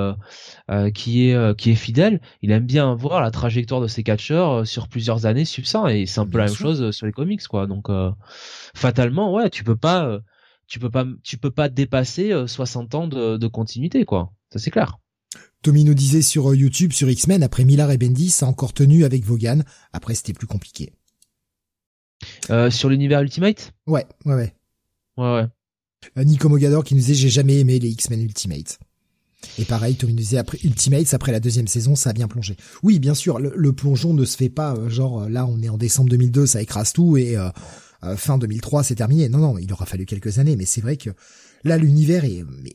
qui 0.94 1.28
est 1.28 1.56
qui 1.56 1.70
est 1.70 1.74
fidèle, 1.74 2.20
il 2.42 2.50
aime 2.50 2.66
bien 2.66 2.94
voir 2.94 3.20
la 3.20 3.30
trajectoire 3.30 3.80
de 3.80 3.86
ces 3.86 4.02
catcheurs 4.02 4.50
euh, 4.52 4.64
sur 4.64 4.88
plusieurs 4.88 5.26
années 5.26 5.44
subsant 5.44 5.86
et 5.86 6.06
c'est 6.06 6.20
un 6.20 6.26
peu 6.26 6.38
la 6.38 6.46
même 6.46 6.54
chose 6.54 6.82
euh, 6.82 6.92
sur 6.92 7.06
les 7.06 7.12
comics 7.12 7.46
quoi. 7.46 7.66
Donc 7.66 7.90
euh, 7.90 8.10
fatalement 8.74 9.32
ouais, 9.32 9.50
tu 9.50 9.64
peux 9.64 9.76
pas 9.76 10.18
tu 10.66 10.78
peux 10.78 10.90
pas 10.90 11.04
tu 11.22 11.38
peux 11.38 11.50
pas 11.50 11.68
dépasser 11.68 12.32
60 12.46 12.94
ans 12.94 13.08
de, 13.08 13.46
continuité 13.48 14.04
quoi. 14.04 14.32
Ça 14.52 14.58
c'est 14.58 14.70
clair. 14.70 14.98
Tommy 15.62 15.84
nous 15.84 15.94
disait 15.94 16.22
sur 16.22 16.54
YouTube, 16.54 16.92
sur 16.92 17.08
X-Men, 17.08 17.42
après 17.42 17.64
Millard 17.64 17.90
et 17.90 17.98
Bendis, 17.98 18.30
ça 18.30 18.46
a 18.46 18.48
encore 18.48 18.72
tenu 18.72 19.04
avec 19.04 19.24
Vaughan. 19.24 19.60
Après, 19.92 20.14
c'était 20.14 20.32
plus 20.32 20.46
compliqué. 20.46 20.92
sur 22.70 22.88
l'univers 22.88 23.20
Ultimate? 23.20 23.72
Ouais, 23.86 24.06
ouais, 24.24 24.34
ouais. 24.34 24.54
Ouais, 25.18 25.48
ouais. 26.16 26.24
Nico 26.24 26.48
Mogador 26.48 26.82
qui 26.82 26.94
nous 26.94 27.00
disait, 27.00 27.14
j'ai 27.14 27.28
jamais 27.28 27.58
aimé 27.58 27.78
les 27.78 27.90
X-Men 27.90 28.22
Ultimate. 28.22 28.78
Et 29.58 29.64
pareil, 29.64 29.94
Tommy 29.96 30.12
nous 30.12 30.18
disait 30.18 30.38
après 30.38 30.58
Ultimates, 30.64 31.14
après 31.14 31.32
la 31.32 31.40
deuxième 31.40 31.66
saison, 31.66 31.94
ça 31.94 32.10
a 32.10 32.12
bien 32.12 32.28
plongé. 32.28 32.56
Oui, 32.82 32.98
bien 32.98 33.14
sûr, 33.14 33.38
le, 33.38 33.72
plongeon 33.72 34.12
ne 34.12 34.24
se 34.24 34.36
fait 34.36 34.48
pas 34.50 34.74
euh, 34.74 34.88
genre 34.90 35.22
euh, 35.22 35.28
là 35.28 35.46
on 35.46 35.60
est 35.62 35.68
en 35.68 35.78
décembre 35.78 36.10
2002, 36.10 36.46
ça 36.46 36.60
écrase 36.60 36.92
tout 36.92 37.16
et 37.16 37.36
euh, 37.36 37.48
fin 38.16 38.38
2003 38.38 38.84
c'est 38.84 38.96
terminé. 38.96 39.28
Non, 39.28 39.38
non, 39.38 39.58
il 39.58 39.72
aura 39.72 39.86
fallu 39.86 40.04
quelques 40.04 40.38
années, 40.38 40.56
mais 40.56 40.66
c'est 40.66 40.80
vrai 40.80 40.96
que 40.96 41.10
là 41.64 41.78
l'univers 41.78 42.24
est 42.24 42.44
mais 42.62 42.74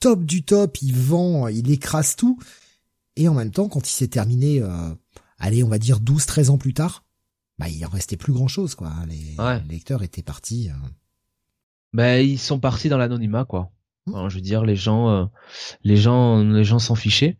top 0.00 0.24
du 0.24 0.42
top, 0.42 0.80
il 0.82 0.94
vend, 0.94 1.48
il 1.48 1.70
écrase 1.70 2.16
tout. 2.16 2.38
Et 3.16 3.28
en 3.28 3.34
même 3.34 3.50
temps, 3.50 3.68
quand 3.68 3.88
il 3.88 3.92
s'est 3.92 4.08
terminé, 4.08 4.62
allez, 5.38 5.62
on 5.64 5.68
va 5.68 5.78
dire 5.78 6.00
12-13 6.00 6.50
ans 6.50 6.58
plus 6.58 6.74
tard, 6.74 7.04
bah 7.58 7.68
il 7.68 7.84
en 7.84 7.88
restait 7.88 8.16
plus 8.16 8.32
grand 8.32 8.46
chose 8.46 8.76
quoi. 8.76 8.92
Les, 9.08 9.36
lecteurs 9.68 10.02
étaient 10.02 10.22
partis. 10.22 10.70
Bah 11.92 12.20
ils 12.20 12.38
sont 12.38 12.60
partis 12.60 12.88
dans 12.88 12.98
l'anonymat 12.98 13.44
quoi 13.44 13.72
je 14.28 14.34
veux 14.34 14.40
dire, 14.40 14.64
les 14.64 14.76
gens, 14.76 15.10
euh, 15.10 15.24
les 15.84 15.96
gens, 15.96 16.42
les 16.42 16.64
gens 16.64 16.78
s'en 16.78 16.94
fichaient. 16.94 17.36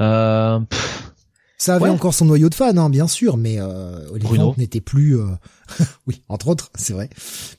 Euh, 0.00 0.60
ça 1.60 1.74
avait 1.74 1.90
encore 1.90 2.14
son 2.14 2.24
noyau 2.24 2.48
de 2.48 2.54
fans, 2.54 2.74
hein, 2.78 2.88
bien 2.88 3.06
sûr, 3.06 3.36
mais 3.36 3.60
euh, 3.60 4.06
les 4.14 4.34
gens 4.34 4.54
n'étaient 4.56 4.80
plus, 4.80 5.18
euh, 5.18 5.26
oui, 6.06 6.22
entre 6.30 6.48
autres, 6.48 6.70
c'est 6.74 6.94
vrai, 6.94 7.10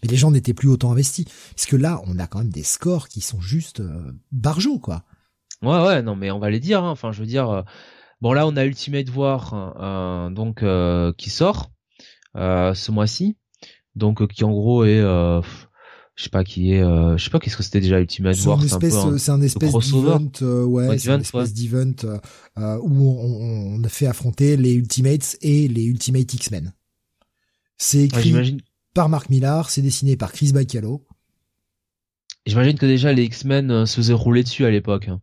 mais 0.02 0.10
les 0.10 0.18
gens 0.18 0.32
n'étaient 0.32 0.56
plus 0.56 0.70
autant 0.70 0.92
investis. 0.92 1.26
Parce 1.56 1.68
que 1.68 1.76
là, 1.76 2.02
on 2.08 2.18
a 2.18 2.26
quand 2.26 2.40
même 2.40 2.50
des 2.50 2.64
scores 2.64 3.10
qui 3.10 3.22
sont 3.22 3.40
juste 3.40 3.80
euh, 3.80 4.12
barjots, 4.32 4.80
quoi. 4.80 5.04
Ouais, 5.62 5.86
ouais, 5.86 6.02
non, 6.02 6.16
mais 6.16 6.32
on 6.32 6.40
va 6.40 6.50
les 6.50 6.60
dire. 6.60 6.84
Hein. 6.84 6.90
Enfin, 6.90 7.12
je 7.12 7.20
veux 7.20 7.28
dire, 7.28 7.64
bon 8.22 8.34
là, 8.34 8.48
on 8.48 8.58
a 8.58 8.66
Ultimate 8.66 9.16
War, 9.16 10.32
donc 10.32 10.66
qui 11.18 11.30
sort 11.30 11.70
ce 12.34 12.92
mois-ci, 12.92 13.38
donc 13.96 14.28
qui 14.30 14.44
en 14.44 14.50
gros 14.50 14.84
est 14.84 15.04
je 16.22 16.26
sais 16.26 16.30
pas 16.30 16.44
qui 16.44 16.74
est 16.74 16.84
euh, 16.84 17.18
je 17.18 17.24
sais 17.24 17.32
pas 17.32 17.40
qu'est-ce 17.40 17.58
que 17.58 17.64
c'était 17.64 17.80
déjà 17.80 18.00
Ultimate 18.00 18.38
War 18.46 18.62
c'est 18.62 18.74
un 18.74 18.78
espèce 18.78 19.18
c'est 19.18 19.32
un 19.32 19.42
espèce 19.42 19.72
d'event 19.72 20.32
euh, 20.44 20.64
ouais, 20.66 21.00
c'est 21.00 21.10
un 21.10 21.20
espèce 21.20 21.52
d'event 21.52 21.96
euh, 22.04 22.78
où 22.84 23.10
on, 23.20 23.82
on, 23.84 23.90
fait 23.90 24.06
affronter 24.06 24.56
les 24.56 24.72
Ultimates 24.74 25.38
et 25.42 25.68
les 25.68 25.84
Ultimate 25.84 26.32
X-Men. 26.32 26.74
C'est 27.80 28.04
écrit 28.04 28.58
par 28.94 29.10
Mark 29.10 29.32
Millar 29.32 29.72
c'est 29.72 29.82
dessiné 29.82 30.16
par 30.16 30.32
Chris 30.32 30.52
Bacalo 30.52 31.08
j'imagine 32.46 32.78
que 32.78 32.86
déjà 32.86 33.12
les 33.14 33.24
X-Men 33.24 33.88
se 33.88 33.96
faisaient 33.96 34.14
rouler 34.14 34.44
dessus 34.44 34.66
à 34.66 34.70
l'époque 34.70 35.08
hein. 35.08 35.22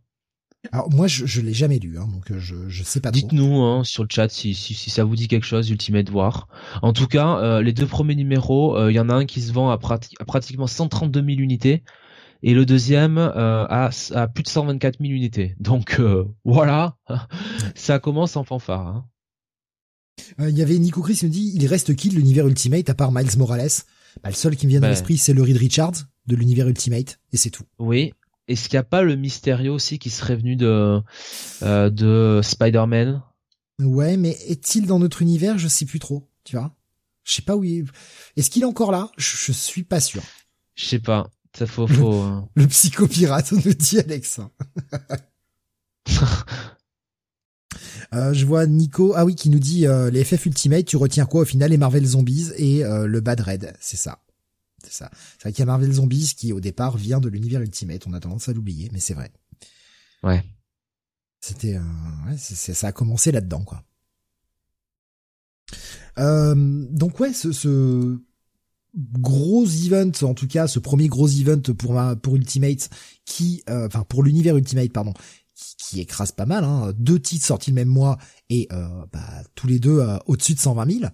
Alors 0.73 0.91
moi 0.91 1.07
je, 1.07 1.25
je 1.25 1.39
l'ai 1.41 1.53
jamais 1.53 1.79
lu, 1.79 1.97
hein, 1.97 2.07
donc 2.11 2.31
euh, 2.31 2.39
je 2.39 2.67
je 2.67 2.83
sais 2.83 2.99
pas. 2.99 3.11
Dites-nous 3.11 3.61
hein, 3.63 3.83
sur 3.85 4.03
le 4.03 4.09
chat 4.11 4.27
si, 4.29 4.53
si, 4.53 4.73
si 4.73 4.89
ça 4.89 5.05
vous 5.05 5.15
dit 5.15 5.27
quelque 5.29 5.45
chose, 5.45 5.69
Ultimate 5.69 6.11
War. 6.11 6.47
En 6.81 6.91
tout 6.91 7.07
cas, 7.07 7.37
euh, 7.39 7.61
les 7.61 7.71
deux 7.71 7.85
premiers 7.87 8.15
numéros, 8.15 8.75
euh, 8.77 8.91
il 8.91 8.95
y 8.95 8.99
en 8.99 9.07
a 9.09 9.13
un 9.13 9.25
qui 9.25 9.41
se 9.41 9.53
vend 9.53 9.69
à, 9.69 9.77
prati- 9.77 10.15
à 10.19 10.25
pratiquement 10.25 10.67
132 10.67 11.21
000 11.21 11.39
unités 11.39 11.83
et 12.43 12.53
le 12.53 12.65
deuxième 12.65 13.17
euh, 13.17 13.65
à, 13.69 13.89
à 14.15 14.27
plus 14.27 14.43
de 14.43 14.49
124 14.49 14.99
000 14.99 15.13
unités. 15.13 15.55
Donc 15.61 15.97
euh, 16.01 16.25
voilà, 16.43 16.97
ça 17.75 17.99
commence 17.99 18.35
en 18.35 18.43
fanfare. 18.43 18.87
hein. 18.87 19.05
Euh, 20.41 20.49
Il 20.49 20.57
y 20.57 20.61
avait 20.61 20.77
Nico 20.77 21.01
Chris 21.01 21.15
qui 21.15 21.25
me 21.25 21.31
dit 21.31 21.53
il 21.55 21.65
reste 21.67 21.95
qui 21.95 22.09
de 22.09 22.15
l'univers 22.15 22.45
Ultimate 22.47 22.89
à 22.89 22.93
part 22.95 23.13
Miles 23.13 23.37
Morales? 23.37 23.69
Bah, 24.23 24.29
Le 24.29 24.35
seul 24.35 24.57
qui 24.57 24.65
me 24.65 24.71
vient 24.71 24.79
à 24.79 24.81
Ben. 24.81 24.89
l'esprit 24.89 25.17
c'est 25.17 25.33
le 25.33 25.41
Reed 25.41 25.55
Richards 25.57 25.93
de 26.27 26.35
l'univers 26.35 26.67
Ultimate 26.67 27.19
et 27.31 27.37
c'est 27.37 27.49
tout. 27.49 27.63
Oui. 27.79 28.11
Est-ce 28.49 28.67
qu'il 28.67 28.75
n'y 28.75 28.81
a 28.81 28.83
pas 28.83 29.01
le 29.03 29.15
Mysterio 29.15 29.73
aussi 29.73 29.97
qui 29.99 30.09
serait 30.09 30.35
venu 30.35 30.55
de 30.57 30.99
euh, 31.63 31.89
de 31.89 32.41
Spider-Man? 32.43 33.21
Ouais, 33.79 34.17
mais 34.17 34.31
est-il 34.47 34.85
dans 34.87 34.99
notre 34.99 35.21
univers? 35.21 35.57
Je 35.57 35.67
sais 35.69 35.85
plus 35.85 35.99
trop, 35.99 36.27
tu 36.43 36.57
vois. 36.57 36.75
Je 37.23 37.33
sais 37.35 37.41
pas 37.43 37.55
où 37.55 37.63
il 37.63 37.79
est. 37.79 37.85
Est-ce 38.35 38.49
qu'il 38.49 38.63
est 38.63 38.65
encore 38.65 38.91
là? 38.91 39.09
Je, 39.17 39.37
je 39.37 39.51
suis 39.53 39.83
pas 39.83 39.99
sûr. 40.01 40.21
Je 40.75 40.85
sais 40.85 40.99
pas. 40.99 41.29
Ça 41.57 41.65
faut 41.65 41.87
faut. 41.87 42.13
euh, 42.23 42.41
Le 42.55 42.67
psychopirate 42.67 43.51
nous 43.53 43.73
dit 43.73 43.99
Alex. 43.99 44.39
Euh, 48.15 48.33
je 48.33 48.43
vois 48.45 48.65
Nico, 48.65 49.13
ah 49.15 49.23
oui, 49.25 49.35
qui 49.35 49.49
nous 49.51 49.59
dit 49.59 49.85
euh, 49.85 50.09
les 50.09 50.23
FF 50.23 50.47
Ultimate, 50.47 50.85
tu 50.85 50.97
retiens 50.97 51.25
quoi 51.27 51.41
au 51.41 51.45
final 51.45 51.69
Les 51.69 51.77
Marvel 51.77 52.03
Zombies 52.03 52.49
et 52.57 52.83
euh, 52.83 53.05
le 53.05 53.21
Bad 53.21 53.39
Red, 53.41 53.73
c'est 53.79 53.97
ça. 53.97 54.17
C'est 54.89 54.97
ça. 55.03 55.11
C'est 55.37 55.43
vrai 55.43 55.51
qu'il 55.51 55.59
y 55.59 55.63
a 55.63 55.65
Marvel 55.67 55.91
Zombies 55.93 56.33
qui 56.35 56.51
au 56.51 56.59
départ 56.59 56.97
vient 56.97 57.19
de 57.19 57.29
l'univers 57.29 57.61
Ultimate, 57.61 58.07
on 58.07 58.13
a 58.13 58.19
tendance 58.19 58.49
à 58.49 58.53
l'oublier, 58.53 58.89
mais 58.91 58.99
c'est 58.99 59.13
vrai. 59.13 59.31
Ouais. 60.23 60.43
C'était, 61.41 61.75
euh, 61.75 61.81
ouais, 62.27 62.37
c'est- 62.37 62.55
c'est- 62.55 62.73
ça 62.73 62.87
a 62.87 62.91
commencé 62.91 63.31
là-dedans, 63.31 63.63
quoi. 63.63 63.83
Euh, 66.17 66.55
donc 66.89 67.19
ouais, 67.19 67.33
ce, 67.33 67.51
ce 67.51 68.19
gros 68.97 69.65
event, 69.65 70.11
en 70.23 70.33
tout 70.33 70.47
cas, 70.47 70.67
ce 70.67 70.79
premier 70.79 71.07
gros 71.07 71.27
event 71.27 71.61
pour 71.77 71.93
ma, 71.93 72.15
pour 72.15 72.35
Ultimate, 72.35 72.89
qui, 73.25 73.63
euh, 73.69 73.85
enfin 73.87 74.03
pour 74.03 74.23
l'univers 74.23 74.57
Ultimate, 74.57 74.91
pardon, 74.91 75.13
qui, 75.55 75.75
qui 75.77 75.99
écrase 76.01 76.31
pas 76.31 76.45
mal. 76.47 76.63
Hein, 76.63 76.91
deux 76.97 77.19
titres 77.19 77.45
sortis 77.45 77.69
le 77.71 77.75
même 77.75 77.87
mois 77.87 78.17
et 78.49 78.67
euh, 78.71 79.05
bah, 79.13 79.43
tous 79.55 79.67
les 79.67 79.79
deux 79.79 79.99
euh, 79.99 80.17
au-dessus 80.25 80.55
de 80.55 80.59
120 80.59 80.91
000. 80.91 81.05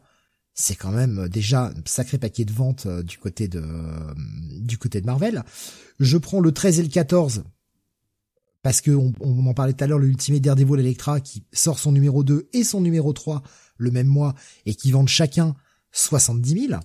C'est 0.56 0.76
quand 0.76 0.92
même 0.92 1.28
déjà 1.28 1.68
un 1.68 1.74
sacré 1.86 2.18
paquet 2.18 2.46
de 2.46 2.54
ventes 2.54 2.86
euh, 2.86 3.04
du 3.04 3.18
côté 3.18 3.50
de 3.50 3.60
euh, 3.60 4.14
du 4.62 4.78
côté 4.78 5.02
de 5.02 5.06
Marvel. 5.06 5.44
Je 6.00 6.18
prends 6.18 6.40
le 6.40 6.54
13 6.54 6.80
et 6.80 6.84
le 6.84 6.90
14 6.90 7.44
parce 8.64 8.82
que 8.82 8.92
on, 8.92 9.14
on 9.20 9.54
parlait 9.54 9.74
tout 9.74 9.84
à 9.84 9.88
l'heure, 9.88 10.00
le 10.00 10.08
Ultimate 10.08 10.42
Daredevil 10.42 10.80
Electra 10.80 11.20
qui 11.20 11.44
sort 11.52 11.78
son 11.78 11.92
numéro 11.92 12.24
2 12.24 12.50
et 12.54 12.64
son 12.64 12.82
numéro 12.82 13.12
3 13.14 13.44
le 13.78 13.92
même 13.92 14.08
mois 14.08 14.34
et 14.66 14.74
qui 14.74 14.92
vendent 14.92 15.10
chacun 15.10 15.56
70 15.92 16.68
000. 16.70 16.80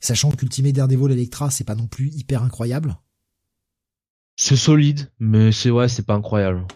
Sachant 0.00 0.30
qu'Ultimate 0.30 0.72
Daredevil 0.72 1.12
Electra, 1.12 1.50
c'est 1.50 1.64
pas 1.64 1.74
non 1.74 1.86
plus 1.86 2.08
hyper 2.08 2.42
incroyable. 2.42 2.96
C'est 4.36 4.56
solide, 4.56 5.10
mais 5.18 5.52
c'est 5.52 5.70
ouais, 5.70 5.88
c'est 5.88 6.04
pas 6.04 6.14
incroyable. 6.14 6.66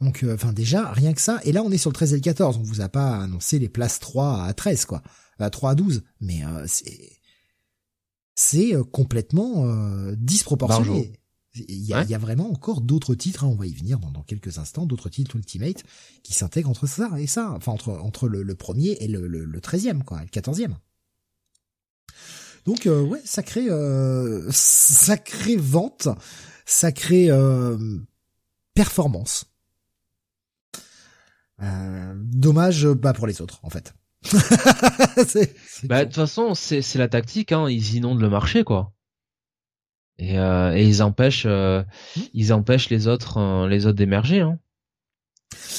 Donc, 0.00 0.22
euh, 0.22 0.34
enfin 0.34 0.52
déjà, 0.52 0.92
rien 0.92 1.12
que 1.12 1.20
ça. 1.20 1.40
Et 1.44 1.52
là, 1.52 1.62
on 1.62 1.70
est 1.70 1.78
sur 1.78 1.90
le 1.90 1.94
13 1.94 2.12
et 2.12 2.16
le 2.16 2.22
14. 2.22 2.56
On 2.58 2.62
vous 2.62 2.80
a 2.80 2.88
pas 2.88 3.16
annoncé 3.18 3.58
les 3.58 3.68
places 3.68 3.98
3 3.98 4.44
à 4.44 4.52
13, 4.54 4.84
quoi. 4.84 5.02
À 5.38 5.50
3 5.50 5.70
à 5.70 5.74
12. 5.74 6.02
Mais 6.20 6.44
euh, 6.44 6.64
c'est 6.66 7.12
c'est 8.34 8.74
euh, 8.74 8.84
complètement 8.84 9.66
euh, 9.66 10.14
disproportionné. 10.16 11.12
Il 11.54 11.74
y, 11.84 11.92
a, 11.92 11.98
Ouais. 11.98 12.04
il 12.04 12.10
y 12.10 12.14
a 12.14 12.18
vraiment 12.18 12.48
encore 12.52 12.80
d'autres 12.80 13.16
titres, 13.16 13.42
hein, 13.42 13.48
on 13.48 13.56
va 13.56 13.66
y 13.66 13.72
venir 13.72 13.98
dans, 13.98 14.12
dans 14.12 14.22
quelques 14.22 14.58
instants, 14.58 14.86
d'autres 14.86 15.08
titres 15.08 15.34
Ultimate 15.34 15.82
qui 16.22 16.32
s'intègrent 16.32 16.70
entre 16.70 16.86
ça 16.86 17.10
et 17.18 17.26
ça. 17.26 17.50
Enfin, 17.56 17.72
entre, 17.72 17.88
entre 17.90 18.28
le, 18.28 18.44
le 18.44 18.54
premier 18.54 18.90
et 19.00 19.08
le, 19.08 19.26
le, 19.26 19.44
le 19.44 19.60
13e, 19.60 20.04
quoi, 20.04 20.20
le 20.20 20.28
14e. 20.28 20.74
Donc, 22.64 22.86
euh, 22.86 23.00
ouais, 23.02 23.20
sacré, 23.24 23.66
euh, 23.70 24.46
sacré 24.52 25.56
vente, 25.56 26.08
sacré 26.66 27.30
euh, 27.30 27.98
performance. 28.74 29.46
Euh, 31.62 32.14
dommage, 32.16 32.86
bah 32.86 33.12
pour 33.12 33.26
les 33.26 33.40
autres, 33.42 33.60
en 33.62 33.70
fait. 33.70 33.94
C'est- 35.26 35.54
c'est 35.68 35.86
Bah 35.86 36.00
de 36.00 36.04
toute 36.06 36.14
façon, 36.16 36.54
c'est 36.54 36.82
c'est 36.82 36.98
la 36.98 37.08
tactique. 37.08 37.52
Hein. 37.52 37.68
Ils 37.70 37.94
inondent 37.96 38.20
le 38.20 38.28
marché, 38.30 38.64
quoi. 38.64 38.92
Et, 40.18 40.38
euh, 40.38 40.74
et 40.76 40.84
ils 40.86 41.02
empêchent 41.02 41.46
euh, 41.46 41.82
Hmm. 42.16 42.20
ils 42.34 42.52
empêchent 42.52 42.90
les 42.90 43.06
autres 43.06 43.36
euh, 43.38 43.68
les 43.68 43.86
autres 43.86 43.96
d'émerger. 43.96 44.40
Hein. 44.40 44.58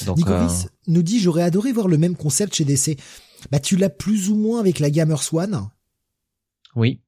Donc 0.06 0.16
Nico 0.18 0.30
euh, 0.32 0.48
nous 0.86 1.02
dit 1.02 1.20
j'aurais 1.20 1.42
adoré 1.42 1.72
voir 1.72 1.88
le 1.88 1.98
même 1.98 2.16
concept 2.16 2.54
chez 2.54 2.64
DC. 2.64 2.98
Bah 3.50 3.60
tu 3.60 3.76
l'as 3.76 3.90
plus 3.90 4.30
ou 4.30 4.36
moins 4.36 4.58
avec 4.60 4.78
la 4.80 4.90
Gamer 4.90 5.22
Swan, 5.22 5.68
oui. 6.76 7.00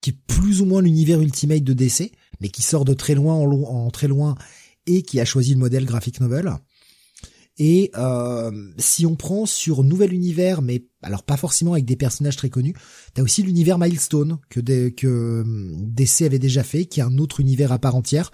qui 0.00 0.10
est 0.10 0.18
plus 0.26 0.60
ou 0.60 0.64
moins 0.66 0.82
l'univers 0.82 1.20
Ultimate 1.20 1.62
de 1.64 1.72
DC, 1.72 2.10
mais 2.40 2.48
qui 2.48 2.62
sort 2.62 2.84
de 2.84 2.94
très 2.94 3.14
loin 3.14 3.34
en, 3.34 3.46
lo- 3.46 3.66
en 3.66 3.90
très 3.90 4.08
loin 4.08 4.34
et 4.86 5.02
qui 5.02 5.20
a 5.20 5.24
choisi 5.24 5.52
le 5.54 5.60
modèle 5.60 5.84
graphic 5.84 6.20
novel. 6.20 6.52
Et 7.58 7.90
euh, 7.96 8.72
si 8.78 9.06
on 9.06 9.14
prend 9.14 9.46
sur 9.46 9.84
Nouvel 9.84 10.12
Univers, 10.12 10.60
mais 10.60 10.86
alors 11.02 11.22
pas 11.22 11.36
forcément 11.36 11.74
avec 11.74 11.84
des 11.84 11.96
personnages 11.96 12.36
très 12.36 12.50
connus, 12.50 12.74
t'as 13.14 13.22
aussi 13.22 13.42
l'univers 13.42 13.78
Milestone 13.78 14.38
que, 14.48 14.60
des- 14.60 14.92
que 14.92 15.42
hum, 15.42 15.90
DC 15.92 16.22
avait 16.22 16.40
déjà 16.40 16.64
fait, 16.64 16.86
qui 16.86 17.00
est 17.00 17.04
un 17.04 17.18
autre 17.18 17.40
univers 17.40 17.70
à 17.70 17.78
part 17.78 17.94
entière, 17.94 18.32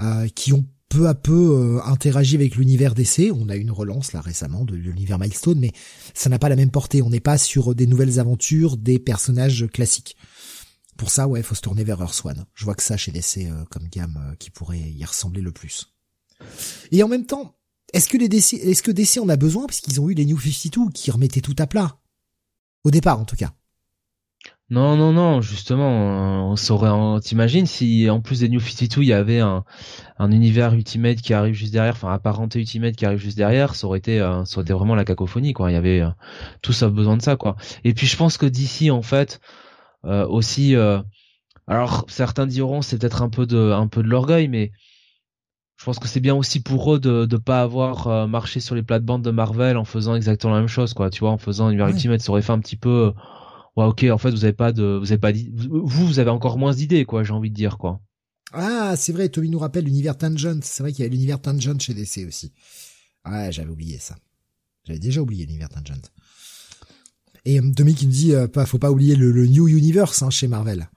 euh, 0.00 0.26
qui 0.28 0.52
ont 0.54 0.64
peu 0.92 1.08
à 1.08 1.14
peu 1.14 1.32
euh, 1.32 1.82
interagi 1.84 2.36
avec 2.36 2.56
l'univers 2.56 2.94
DC. 2.94 3.30
On 3.34 3.48
a 3.48 3.56
eu 3.56 3.60
une 3.60 3.70
relance 3.70 4.12
là 4.12 4.20
récemment 4.20 4.64
de, 4.64 4.74
l'univers 4.74 5.18
Milestone, 5.18 5.58
mais 5.58 5.72
ça 6.12 6.28
n'a 6.28 6.38
pas 6.38 6.50
la 6.50 6.56
même 6.56 6.70
portée. 6.70 7.00
On 7.00 7.08
n'est 7.10 7.20
pas 7.20 7.38
sur 7.38 7.74
des 7.74 7.86
nouvelles 7.86 8.20
aventures, 8.20 8.76
des 8.76 8.98
personnages 8.98 9.66
classiques. 9.72 10.16
Pour 10.98 11.10
ça, 11.10 11.28
ouais, 11.28 11.42
faut 11.42 11.54
se 11.54 11.62
tourner 11.62 11.84
vers 11.84 12.00
Earth. 12.00 12.22
Je 12.54 12.64
vois 12.64 12.74
que 12.74 12.82
ça 12.82 12.98
chez 12.98 13.10
DC 13.10 13.38
euh, 13.38 13.64
comme 13.70 13.88
gamme 13.88 14.18
euh, 14.18 14.34
qui 14.38 14.50
pourrait 14.50 14.80
y 14.80 15.04
ressembler 15.04 15.40
le 15.40 15.50
plus. 15.50 15.94
Et 16.90 17.02
en 17.02 17.08
même 17.08 17.24
temps, 17.24 17.56
est-ce 17.92 18.08
que 18.08 18.16
les 18.16 18.28
DC, 18.28 18.54
est-ce 18.54 18.82
que 18.82 18.90
DC 18.90 19.18
en 19.18 19.28
a 19.28 19.36
besoin 19.36 19.66
parce 19.66 19.80
qu'ils 19.80 20.00
ont 20.00 20.08
eu 20.08 20.14
les 20.14 20.24
New 20.24 20.38
52 20.38 20.90
qui 20.92 21.10
remettaient 21.10 21.40
tout 21.40 21.56
à 21.58 21.66
plat? 21.66 21.98
Au 22.84 22.90
départ 22.90 23.20
en 23.20 23.24
tout 23.24 23.36
cas. 23.36 23.52
Non 24.70 24.96
non 24.96 25.12
non, 25.12 25.42
justement, 25.42 25.90
euh, 25.90 26.50
on 26.52 26.56
saurait. 26.56 27.20
T'imagines 27.20 27.66
si 27.66 28.08
en 28.08 28.22
plus 28.22 28.40
des 28.40 28.48
New 28.48 28.58
52, 28.58 29.02
il 29.02 29.08
y 29.08 29.12
avait 29.12 29.40
un 29.40 29.64
un 30.18 30.32
univers 30.32 30.72
Ultimate 30.72 31.20
qui 31.20 31.34
arrive 31.34 31.52
juste 31.52 31.74
derrière, 31.74 31.92
enfin 31.92 32.10
apparenté 32.10 32.58
Ultimate 32.58 32.96
qui 32.96 33.04
arrive 33.04 33.18
juste 33.18 33.36
derrière, 33.36 33.74
ça 33.74 33.86
aurait 33.86 33.98
été 33.98 34.20
euh, 34.20 34.46
ça 34.46 34.56
aurait 34.56 34.64
été 34.64 34.72
vraiment 34.72 34.94
la 34.94 35.04
cacophonie 35.04 35.52
quoi. 35.52 35.70
Il 35.70 35.74
y 35.74 35.76
avait 35.76 36.00
euh, 36.00 36.08
tous 36.62 36.82
a 36.82 36.88
besoin 36.88 37.18
de 37.18 37.22
ça 37.22 37.36
quoi. 37.36 37.56
Et 37.84 37.92
puis 37.92 38.06
je 38.06 38.16
pense 38.16 38.38
que 38.38 38.46
d'ici 38.46 38.90
en 38.90 39.02
fait 39.02 39.40
aussi 40.04 40.74
alors 41.68 42.04
certains 42.08 42.46
diront 42.46 42.82
c'est 42.82 42.98
peut-être 42.98 43.22
un 43.22 43.28
peu 43.28 43.46
de 43.46 43.70
un 43.72 43.86
peu 43.86 44.02
de 44.02 44.08
l'orgueil 44.08 44.48
mais 44.48 44.72
je 45.82 45.84
pense 45.84 45.98
que 45.98 46.06
c'est 46.06 46.20
bien 46.20 46.36
aussi 46.36 46.60
pour 46.60 46.94
eux 46.94 47.00
de 47.00 47.26
de 47.26 47.36
pas 47.36 47.60
avoir 47.60 48.06
euh, 48.06 48.26
marché 48.28 48.60
sur 48.60 48.76
les 48.76 48.84
plates-bandes 48.84 49.22
de 49.24 49.32
Marvel 49.32 49.76
en 49.76 49.84
faisant 49.84 50.14
exactement 50.14 50.54
la 50.54 50.60
même 50.60 50.68
chose 50.68 50.94
quoi 50.94 51.10
tu 51.10 51.18
vois 51.20 51.30
en 51.32 51.38
faisant 51.38 51.70
univers 51.70 51.86
Ouais. 51.86 51.92
Ultimate 51.92 52.20
ça 52.20 52.30
aurait 52.30 52.40
fait 52.42 52.52
un 52.52 52.60
petit 52.60 52.76
peu 52.76 52.88
euh, 53.08 53.10
ouais 53.76 53.86
ok 53.86 54.04
en 54.12 54.18
fait 54.18 54.30
vous 54.30 54.44
avez 54.44 54.52
pas 54.52 54.70
de 54.70 55.00
vous 55.00 55.10
avez 55.10 55.18
pas 55.18 55.32
vous 55.32 55.84
vous 56.06 56.18
avez 56.20 56.30
encore 56.30 56.56
moins 56.56 56.72
d'idées 56.72 57.04
quoi 57.04 57.24
j'ai 57.24 57.32
envie 57.32 57.50
de 57.50 57.56
dire 57.56 57.78
quoi 57.78 58.00
Ah, 58.52 58.94
c'est 58.96 59.12
vrai, 59.12 59.28
Tommy 59.28 59.50
nous 59.50 59.58
rappelle 59.58 59.84
l'univers 59.86 60.16
Tangent. 60.16 60.60
C'est 60.62 60.84
vrai 60.84 60.92
qu'il 60.92 61.04
y 61.04 61.08
a 61.08 61.10
l'univers 61.10 61.40
Tangent 61.40 61.80
chez 61.80 61.94
DC 61.94 62.28
aussi. 62.28 62.52
Ouais, 63.26 63.50
j'avais 63.50 63.70
oublié 63.70 63.98
ça. 63.98 64.14
J'avais 64.84 65.00
déjà 65.00 65.20
oublié 65.20 65.46
l'univers 65.46 65.68
Tangent. 65.68 66.02
Et 67.44 67.58
euh, 67.58 67.72
Tommy 67.76 67.94
qui 67.94 68.06
nous 68.06 68.12
dit, 68.12 68.34
euh, 68.34 68.46
pas, 68.46 68.66
faut 68.66 68.78
pas 68.78 68.90
oublier 68.92 69.16
le, 69.16 69.32
le 69.32 69.46
New 69.46 69.66
Universe 69.68 70.22
hein, 70.22 70.30
chez 70.30 70.46
Marvel. 70.48 70.88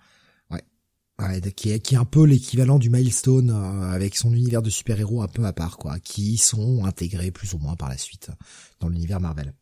Ouais. 1.20 1.40
Qui 1.54 1.72
est, 1.72 1.80
qui 1.80 1.96
est 1.96 1.98
un 1.98 2.06
peu 2.06 2.26
l'équivalent 2.26 2.78
du 2.78 2.90
Milestone 2.90 3.50
euh, 3.50 3.92
avec 3.92 4.16
son 4.16 4.34
univers 4.34 4.62
de 4.62 4.70
super-héros 4.70 5.22
un 5.22 5.28
peu 5.28 5.46
à 5.46 5.54
part, 5.54 5.78
quoi, 5.78 6.00
qui 6.00 6.38
sont 6.38 6.84
intégrés 6.86 7.32
plus 7.32 7.54
ou 7.54 7.58
moins 7.58 7.76
par 7.76 7.90
la 7.90 7.98
suite 7.98 8.32
dans 8.80 8.90
l'univers 8.90 9.22
Marvel. 9.22 9.54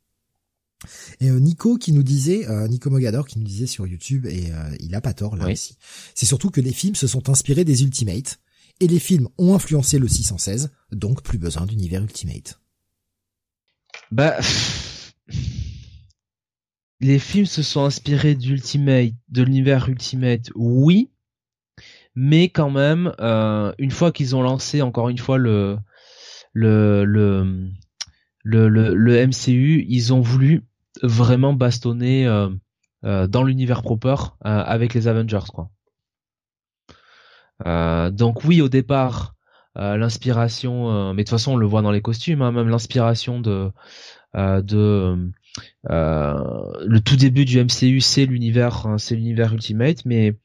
Et 1.20 1.30
euh, 1.30 1.40
Nico 1.40 1.78
qui 1.78 1.94
nous 1.94 2.04
disait, 2.04 2.48
euh, 2.50 2.68
Nico 2.68 2.90
Mogador 2.90 3.28
qui 3.28 3.40
nous 3.40 3.46
disait 3.46 3.68
sur 3.68 3.88
YouTube, 3.88 4.26
et 4.26 4.52
euh, 4.52 4.76
il 4.80 4.94
a 4.96 5.02
pas 5.02 5.14
tort 5.14 5.36
là 5.36 5.46
Oui. 5.46 5.54
aussi, 5.54 5.78
c'est 6.16 6.26
surtout 6.26 6.50
que 6.50 6.62
les 6.62 6.74
films 6.74 6.96
se 6.96 7.08
sont 7.08 7.30
inspirés 7.30 7.64
des 7.64 7.84
Ultimates, 7.84 8.40
et 8.80 8.88
les 8.88 9.00
films 9.00 9.30
ont 9.38 9.54
influencé 9.54 10.00
le 10.00 10.08
616, 10.08 10.72
donc 10.92 11.22
plus 11.24 11.38
besoin 11.38 11.66
d'univers 11.66 12.02
Ultimate. 12.04 12.60
Bah, 14.12 14.38
les 17.00 17.20
films 17.20 17.46
se 17.46 17.64
sont 17.64 17.86
inspirés 17.86 18.36
d'Ultimate, 18.36 19.14
de 19.30 19.44
l'univers 19.44 19.88
Ultimate, 19.88 20.50
oui, 20.56 21.12
mais 22.16 22.50
quand 22.50 22.70
même, 22.70 23.14
euh, 23.20 23.74
une 23.78 23.92
fois 23.92 24.12
qu'ils 24.12 24.36
ont 24.36 24.42
lancé 24.42 24.82
encore 24.82 25.10
une 25.10 25.18
fois 25.18 25.38
le 25.38 25.78
le 26.54 27.06
le 27.06 27.70
le, 28.44 28.68
le, 28.68 29.28
MCU, 29.28 29.86
ils 29.88 30.14
ont 30.14 30.20
voulu 30.20 30.64
vraiment 31.02 31.54
bastonner 31.54 32.28
euh, 32.28 32.50
euh, 33.06 33.28
dans 33.28 33.44
l'univers 33.44 33.82
proper 33.82 34.16
euh, 34.46 34.64
avec 34.64 34.94
les 34.94 35.08
Avengers, 35.08 35.48
quoi. 35.54 35.70
Euh, 37.66 38.10
donc 38.10 38.44
oui, 38.46 38.62
au 38.62 38.70
départ, 38.70 39.36
l'inspiration, 39.76 41.14
mais 41.14 41.24
de 41.24 41.28
toute 41.28 41.32
façon 41.32 41.54
on 41.54 41.56
le 41.58 41.66
voit 41.66 41.82
dans 41.82 41.92
les 41.92 42.02
costumes, 42.02 42.44
hein, 42.44 42.52
même 42.52 42.70
l'inspiration 42.70 43.40
de 43.40 43.72
de 44.34 45.32
le 45.86 47.00
tout 47.00 47.16
début 47.16 47.46
du 47.46 47.60
MCU, 47.60 48.00
c'est 48.00 48.26
l'univers, 48.26 48.86
hein, 48.86 48.98
c'est 48.98 49.16
l'univers 49.16 49.54
Ultimate, 49.54 50.06
mais 50.06 50.36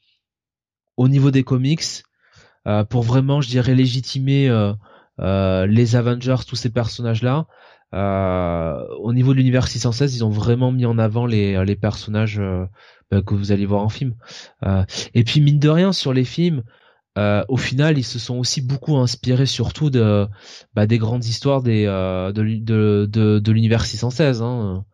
au 0.99 1.09
niveau 1.09 1.31
des 1.31 1.45
comics, 1.45 2.03
pour 2.91 3.03
vraiment, 3.03 3.41
je 3.41 3.49
dirais, 3.49 3.75
légitimer 3.75 4.51
les 5.19 5.97
Avengers, 5.97 6.45
tous 6.47 6.57
ces 6.57 6.71
personnages-là, 6.71 7.47
euh, 7.95 8.87
au 8.99 9.13
niveau 9.13 9.33
de 9.33 9.39
l'univers 9.39 9.67
616, 9.67 10.17
ils 10.17 10.25
ont 10.25 10.31
vraiment 10.31 10.73
mis 10.73 10.85
en 10.85 10.99
avant 10.99 11.27
les, 11.27 11.65
les 11.65 11.77
personnages 11.77 12.39
euh, 12.39 12.67
bah, 13.11 13.23
que 13.23 13.35
vous 13.35 13.53
allez 13.53 13.67
voir 13.67 13.83
en 13.83 13.89
film. 13.89 14.15
Euh, 14.65 14.85
et 15.15 15.25
puis 15.25 15.41
mine 15.41 15.59
de 15.59 15.69
rien 15.69 15.93
sur 15.93 16.13
les 16.13 16.25
films, 16.25 16.63
au 17.49 17.57
final, 17.57 17.99
ils 17.99 18.05
se 18.05 18.21
sont 18.21 18.37
aussi 18.37 18.61
beaucoup 18.61 18.97
inspirés 18.97 19.47
surtout 19.47 19.91
de 19.91 20.29
bah, 20.75 20.87
des 20.87 20.99
grandes 20.99 21.25
histoires 21.25 21.63
des 21.63 21.85
de, 21.87 22.31
de, 22.33 23.09
de, 23.11 23.41
de 23.41 23.53
l'univers 23.53 23.85
616. 23.85 24.41
Hein. 24.41 24.85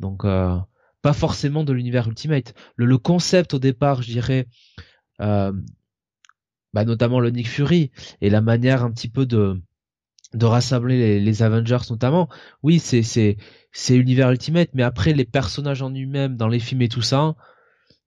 Donc 0.00 0.24
pas 0.24 1.12
forcément 1.12 1.62
de 1.62 1.72
l'univers 1.72 2.08
Ultimate. 2.08 2.54
Le, 2.74 2.86
le, 2.86 2.98
concept 2.98 3.54
au 3.54 3.60
départ, 3.60 4.02
je 4.02 4.10
dirais, 4.10 4.48
bah, 5.22 6.84
notamment 6.84 7.20
le 7.20 7.30
Nick 7.30 7.48
Fury 7.48 7.90
et 8.20 8.30
la 8.30 8.40
manière 8.40 8.82
un 8.82 8.90
petit 8.90 9.08
peu 9.08 9.26
de 9.26 9.60
rassembler 10.40 11.20
les, 11.20 11.42
Avengers 11.42 11.90
notamment. 11.90 12.28
Oui, 12.62 12.78
c'est 12.78 13.02
c'est 13.02 13.36
c'est 13.72 13.96
univers 13.96 14.30
Ultimate, 14.30 14.70
mais 14.74 14.82
après 14.82 15.12
les 15.12 15.24
personnages 15.24 15.82
en 15.82 15.90
eux-mêmes 15.90 16.36
dans 16.36 16.48
les 16.48 16.58
films 16.58 16.82
et 16.82 16.88
tout 16.88 17.02
ça, 17.02 17.34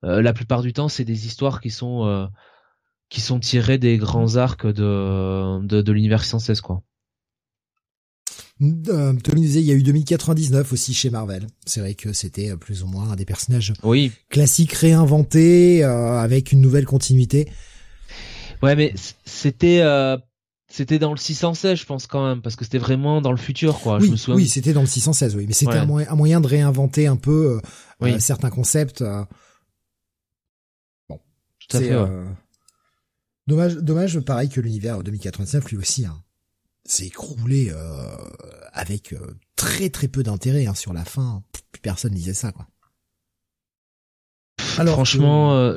euh, 0.03 0.22
la 0.22 0.34
plupart 0.34 0.62
du 0.62 0.74
temps, 0.74 0.89
c'est 0.89 1.05
des 1.05 1.25
histoires 1.25 1.62
qui 1.62 1.69
sont 1.69 2.05
euh, 2.05 2.27
qui 3.10 3.22
sont 3.22 3.39
tirées 3.39 3.77
des 3.77 3.98
grands 3.98 4.36
arcs 4.38 4.67
de 4.67 5.60
de, 5.65 5.91
l'univers 5.91 6.24
616 6.24 6.62
quoi. 6.62 6.84
Euh, 8.62 9.13
Tommy 9.24 9.41
disait, 9.41 9.59
il 9.59 9.65
y 9.65 9.71
a 9.71 9.75
eu 9.75 9.83
2099 9.83 10.71
aussi 10.71 10.93
chez 10.93 11.09
Marvel. 11.09 11.47
C'est 11.65 11.81
vrai 11.81 11.93
que 11.93 12.13
c'était 12.13 12.55
plus 12.55 12.83
ou 12.83 12.88
moins 12.88 13.12
un 13.12 13.15
des 13.15 13.25
personnages 13.25 13.74
oui. 13.83 14.12
classiques 14.29 14.74
réinventés 14.74 15.83
avec 15.83 16.51
une 16.51 16.62
nouvelle 16.62 16.85
continuité. 16.85 17.50
Ouais, 18.62 18.75
mais 18.75 18.93
c'était 19.25 19.81
c'était 20.75 21.00
dans 21.00 21.12
le 21.12 21.17
616, 21.17 21.79
je 21.79 21.85
pense 21.85 22.05
quand 22.05 22.27
même, 22.27 22.41
parce 22.41 22.57
que 22.57 22.65
c'était 22.65 22.79
vraiment 22.79 23.21
dans 23.21 23.31
le 23.31 23.38
futur, 23.38 23.79
quoi. 23.79 23.97
Oui, 23.97 24.07
je 24.07 24.12
me 24.12 24.17
souviens... 24.17 24.35
oui, 24.35 24.47
c'était 24.47 24.74
dans 24.74 24.81
le 24.81 24.88
616, 24.88 25.35
oui, 25.38 25.45
mais 25.47 25.53
c'était 25.53 25.77
un, 25.77 25.85
moyen, 25.85 26.41
de 26.41 26.47
réinventer 26.47 27.07
un 27.07 27.15
peu 27.15 27.62
euh, 28.03 28.05
euh, 28.05 28.19
certains 28.19 28.50
concepts. 28.50 29.01
Euh. 29.01 29.24
Bon, 31.07 31.19
à 31.71 31.79
fait. 31.79 31.95
Dommage, 33.47 33.75
dommage, 33.77 34.19
pareil 34.19 34.50
que 34.50 34.59
l'univers 34.59 35.01
2089, 35.01 35.71
lui 35.71 35.77
aussi, 35.77 36.05
hein, 36.05 36.21
s'est 36.86 37.08
écroulé 37.08 37.74
avec 38.72 39.15
très 39.56 39.89
très 39.89 40.08
peu 40.08 40.24
d'intérêt 40.24 40.68
hein, 40.68 40.75
sur 40.75 40.94
la 40.94 41.06
fin. 41.06 41.44
Plus 41.72 41.82
personne 41.82 42.13
disait 42.13 42.34
ça, 42.34 42.51
quoi. 42.51 42.68
Alors, 44.77 44.96
franchement, 44.96 45.74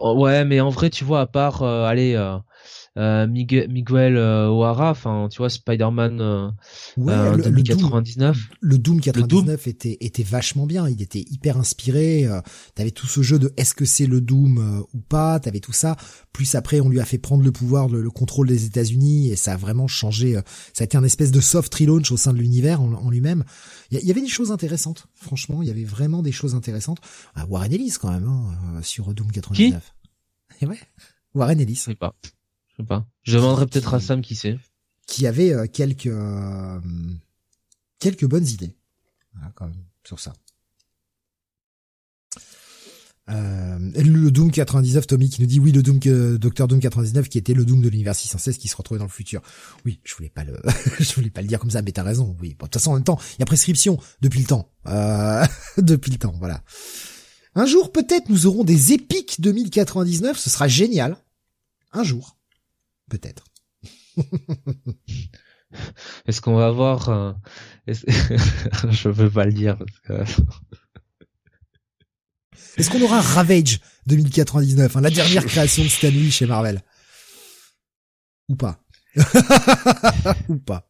ouais, 0.00 0.44
mais 0.44 0.60
en 0.60 0.70
vrai, 0.70 0.90
tu 0.90 1.04
vois, 1.04 1.20
à 1.20 1.26
part, 1.26 1.62
allez 1.62 2.16
euh, 2.98 3.28
Miguel, 3.28 4.16
euh, 4.16 4.48
O'Hara, 4.48 4.90
enfin 4.90 5.28
tu 5.30 5.38
vois 5.38 5.48
Spider-Man 5.48 6.20
euh, 6.20 6.50
ouais, 6.96 7.36
le, 7.36 7.42
2099. 7.44 8.36
Le 8.60 8.78
Doom, 8.78 9.00
99 9.00 9.68
était 9.68 9.96
était 10.00 10.24
vachement 10.24 10.66
bien, 10.66 10.88
il 10.88 11.00
était 11.00 11.24
hyper 11.30 11.56
inspiré. 11.56 12.28
T'avais 12.74 12.90
tout 12.90 13.06
ce 13.06 13.22
jeu 13.22 13.38
de 13.38 13.52
est-ce 13.56 13.74
que 13.74 13.84
c'est 13.84 14.06
le 14.06 14.20
Doom 14.20 14.84
ou 14.92 15.00
pas, 15.00 15.38
t'avais 15.38 15.60
tout 15.60 15.72
ça. 15.72 15.96
Plus 16.32 16.56
après 16.56 16.80
on 16.80 16.88
lui 16.88 17.00
a 17.00 17.04
fait 17.04 17.18
prendre 17.18 17.44
le 17.44 17.52
pouvoir, 17.52 17.88
le, 17.88 18.10
contrôle 18.10 18.48
des 18.48 18.64
États-Unis 18.64 19.30
et 19.30 19.36
ça 19.36 19.52
a 19.52 19.56
vraiment 19.56 19.86
changé. 19.86 20.34
ça 20.72 20.82
a 20.82 20.84
été 20.84 20.96
un 20.96 21.04
espèce 21.04 21.30
de 21.30 21.40
soft 21.40 21.72
relaunch 21.72 22.10
au 22.10 22.16
sein 22.16 22.32
de 22.32 22.38
l'univers 22.38 22.80
en, 22.80 23.08
lui-même. 23.08 23.44
Il 23.92 24.00
y, 24.00 24.10
avait 24.10 24.20
des 24.20 24.28
choses 24.28 24.50
intéressantes, 24.50 25.06
franchement, 25.14 25.62
il 25.62 25.68
y 25.68 25.70
avait 25.70 25.84
vraiment 25.84 26.22
des 26.22 26.32
choses 26.32 26.56
intéressantes. 26.56 26.98
Ah, 27.34 27.46
Warren 27.48 27.72
Ellis 27.72 27.94
quand 28.00 28.10
même 28.10 28.26
hein, 28.26 28.80
sur 28.82 29.14
Doom 29.14 29.30
99. 29.30 29.94
Qui 30.58 30.66
ouais, 30.66 30.78
Warren 31.34 31.60
Ellis. 31.60 31.76
Je 31.76 31.80
sais 31.80 31.94
pas. 31.94 32.14
Je 32.80 32.84
sais 32.84 32.86
pas. 32.86 33.06
Je 33.22 33.36
demanderai 33.36 33.66
peut-être 33.66 33.94
à 33.94 34.00
Sam 34.00 34.22
qui 34.22 34.34
sait. 34.34 34.58
Qui 35.06 35.26
avait 35.26 35.52
euh, 35.52 35.66
quelques 35.66 36.06
euh, 36.06 36.80
quelques 37.98 38.26
bonnes 38.26 38.46
idées 38.46 38.74
quand 39.54 39.66
même, 39.66 39.84
sur 40.04 40.18
ça. 40.18 40.32
Euh, 43.28 43.78
le 43.94 44.30
Doom 44.30 44.50
99, 44.50 45.06
Tommy 45.06 45.28
qui 45.28 45.40
nous 45.40 45.46
dit 45.46 45.60
oui 45.60 45.70
le 45.70 45.82
Doom 45.82 46.00
que 46.00 46.36
Docteur 46.36 46.66
Doom 46.66 46.80
99 46.80 47.28
qui 47.28 47.38
était 47.38 47.54
le 47.54 47.64
Doom 47.64 47.80
de 47.80 47.88
l'univers 47.88 48.16
616 48.16 48.58
qui 48.58 48.66
se 48.66 48.74
retrouvait 48.76 48.98
dans 48.98 49.04
le 49.04 49.10
futur. 49.10 49.40
Oui, 49.84 50.00
je 50.02 50.14
voulais 50.16 50.30
pas 50.30 50.42
le, 50.42 50.58
je 50.98 51.14
voulais 51.14 51.30
pas 51.30 51.42
le 51.42 51.46
dire 51.46 51.60
comme 51.60 51.70
ça, 51.70 51.82
mais 51.82 51.92
t'as 51.92 52.02
raison. 52.02 52.36
Oui, 52.40 52.56
bon, 52.58 52.66
de 52.66 52.70
toute 52.70 52.74
façon 52.74 52.90
en 52.90 52.94
même 52.94 53.04
temps, 53.04 53.20
il 53.36 53.40
y 53.40 53.42
a 53.42 53.46
prescription 53.46 53.98
depuis 54.20 54.40
le 54.40 54.46
temps, 54.46 54.72
euh, 54.88 55.44
depuis 55.78 56.10
le 56.10 56.18
temps, 56.18 56.34
voilà. 56.38 56.62
Un 57.54 57.66
jour 57.66 57.92
peut-être 57.92 58.28
nous 58.30 58.46
aurons 58.46 58.64
des 58.64 58.92
épiques 58.92 59.40
2099, 59.40 60.38
ce 60.38 60.50
sera 60.50 60.66
génial. 60.66 61.16
Un 61.92 62.02
jour. 62.04 62.36
Peut-être. 63.10 63.44
Est-ce 66.26 66.40
qu'on 66.40 66.54
va 66.54 66.66
avoir 66.66 67.10
un... 67.10 67.38
Je 67.86 69.08
veux 69.08 69.30
pas 69.30 69.44
le 69.44 69.52
dire 69.52 69.76
Est-ce 72.76 72.88
qu'on 72.88 73.02
aura 73.02 73.20
Ravage 73.20 73.80
2099, 74.06 74.96
hein, 74.96 75.00
la 75.00 75.10
dernière 75.10 75.44
création 75.44 75.82
de 75.82 75.88
Stan 75.88 76.08
Lee 76.08 76.30
chez 76.30 76.46
Marvel? 76.46 76.82
Ou 78.48 78.54
pas 78.56 78.80
Ou 80.48 80.56
pas 80.58 80.88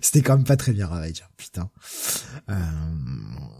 C'était 0.00 0.22
quand 0.22 0.36
même 0.36 0.46
pas 0.46 0.56
très 0.56 0.72
bien 0.72 0.86
Ravage, 0.86 1.24
putain. 1.36 1.70
Euh, 2.50 2.54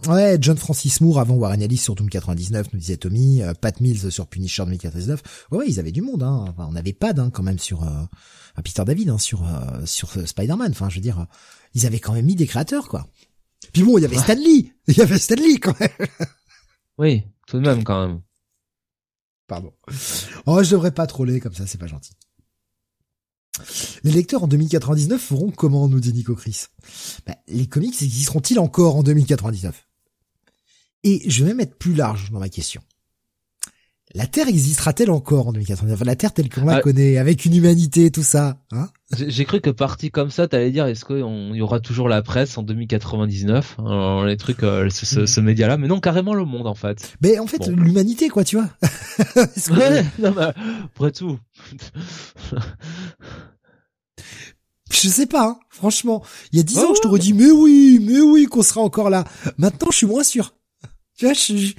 ouais, 0.09 0.38
John 0.40 0.57
Francis 0.57 1.01
Moore 1.01 1.18
avant 1.18 1.35
Warren 1.35 1.61
Ellis 1.61 1.79
sur 1.79 1.94
Doom 1.94 2.09
99, 2.09 2.72
nous 2.72 2.79
disait 2.79 2.96
Tommy, 2.96 3.42
euh, 3.42 3.53
Pat 3.55 3.81
Mills 3.81 4.11
sur 4.11 4.27
Punisher 4.27 4.64
2099. 4.64 5.46
Ouais, 5.51 5.66
ils 5.68 5.81
avaient 5.81 5.92
du 5.92 6.03
monde, 6.03 6.22
hein. 6.22 6.44
Enfin, 6.49 6.68
on 6.70 6.77
avait 6.77 6.92
pas 6.92 7.12
hein, 7.16 7.31
quand 7.31 7.42
même 7.42 7.59
sur 7.59 7.83
euh, 7.85 8.05
Peter 8.62 8.85
David 8.85 9.11
hein, 9.11 9.18
sur 9.18 9.44
sur 9.85 10.11
Spider-Man. 10.27 10.70
Enfin, 10.70 10.88
je 10.88 10.96
veux 10.96 11.01
dire, 11.01 11.27
ils 11.75 11.87
avaient 11.87 12.01
quand 12.01 12.12
même 12.12 12.27
mis 12.27 12.37
des 12.37 12.46
créateurs, 12.46 12.88
quoi. 12.88 13.07
Puis 13.72 13.83
bon, 13.83 13.99
il 13.99 14.03
y 14.03 14.05
avait 14.05 14.18
Stan 14.18 14.35
Lee, 14.35 14.72
il 14.88 14.96
y 14.96 15.03
avait 15.03 15.18
Stan 15.18 15.35
Lee 15.35 15.59
quand 15.59 15.79
même. 15.81 15.90
Oui, 16.99 17.25
tout 17.46 17.59
de 17.59 17.66
même 17.66 17.85
quand 17.85 18.07
même. 18.07 18.20
Pardon. 19.46 19.72
Oh, 20.46 20.62
je 20.62 20.70
devrais 20.70 20.90
pas 20.90 21.07
troller 21.07 21.40
comme 21.40 21.55
ça, 21.55 21.66
c'est 21.66 21.79
pas 21.79 21.87
gentil. 21.87 22.12
Les 24.05 24.12
lecteurs 24.12 24.45
en 24.45 24.49
2099 24.49 25.21
feront 25.21 25.51
comment, 25.51 25.88
nous 25.88 26.01
dit 26.01 26.12
Nico 26.12 26.35
Chris? 26.35 26.64
Bah, 27.27 27.37
Les 27.49 27.66
comics 27.66 28.03
existeront-ils 28.03 28.59
encore 28.59 28.97
en 28.97 29.03
2099 29.03 29.87
Et 31.05 31.29
je 31.29 31.42
vais 31.42 31.51
même 31.51 31.61
être 31.61 31.79
plus 31.79 31.95
large 31.95 32.31
dans 32.31 32.40
ma 32.40 32.49
question. 32.49 32.83
La 34.14 34.27
Terre 34.27 34.49
existera-t-elle 34.49 35.11
encore 35.11 35.49
en 35.49 35.53
2099 35.53 36.05
La 36.05 36.16
Terre 36.16 36.33
telle 36.33 36.49
qu'on 36.49 36.64
la 36.64 36.77
ah. 36.77 36.81
connaît, 36.81 37.19
avec 37.19 37.45
une 37.45 37.55
humanité, 37.55 38.11
tout 38.11 38.23
ça 38.23 38.59
hein? 38.71 38.88
J'ai 39.16 39.45
cru 39.45 39.61
que 39.61 39.71
parti 39.71 40.11
comme 40.11 40.31
ça, 40.31 40.49
t'allais 40.49 40.71
dire, 40.71 40.87
est-ce 40.87 41.05
qu'il 41.05 41.19
y 41.19 41.61
aura 41.61 41.81
toujours 41.81 42.09
la 42.09 42.23
presse 42.23 42.57
en 42.57 42.62
2099 42.62 43.77
Alors, 43.79 44.25
Les 44.25 44.37
trucs, 44.37 44.62
euh, 44.62 44.88
ce, 44.90 45.27
ce, 45.27 45.40
média-là, 45.40 45.77
mais 45.77 45.87
non, 45.87 46.01
carrément 46.01 46.35
le 46.35 46.45
monde, 46.45 46.66
en 46.66 46.75
fait. 46.75 47.14
Mais 47.21 47.38
en 47.38 47.47
fait, 47.47 47.66
l'humanité, 47.69 48.29
quoi, 48.29 48.42
tu 48.42 48.57
vois 48.57 48.69
ouais, 49.77 50.05
non, 50.19 50.33
mais, 50.37 50.53
après 50.85 51.12
tout... 51.12 51.38
Je 54.90 55.09
sais 55.09 55.27
pas, 55.27 55.47
hein, 55.47 55.59
franchement. 55.69 56.25
Il 56.53 56.59
y 56.59 56.61
a 56.61 56.62
dix 56.62 56.79
ans, 56.79 56.95
je 56.95 57.01
t'aurais 57.01 57.19
dit, 57.19 57.33
mais 57.33 57.51
oui, 57.51 58.01
mais 58.01 58.21
oui, 58.21 58.47
qu'on 58.47 58.62
sera 58.62 58.81
encore 58.81 59.11
là. 59.11 59.25
Maintenant, 59.59 59.88
je 59.90 59.97
suis 59.99 60.07
moins 60.07 60.25
sûr. 60.25 60.55
Tu 61.19 61.27
vois, 61.27 61.35
je, 61.35 61.57
je, 61.57 61.75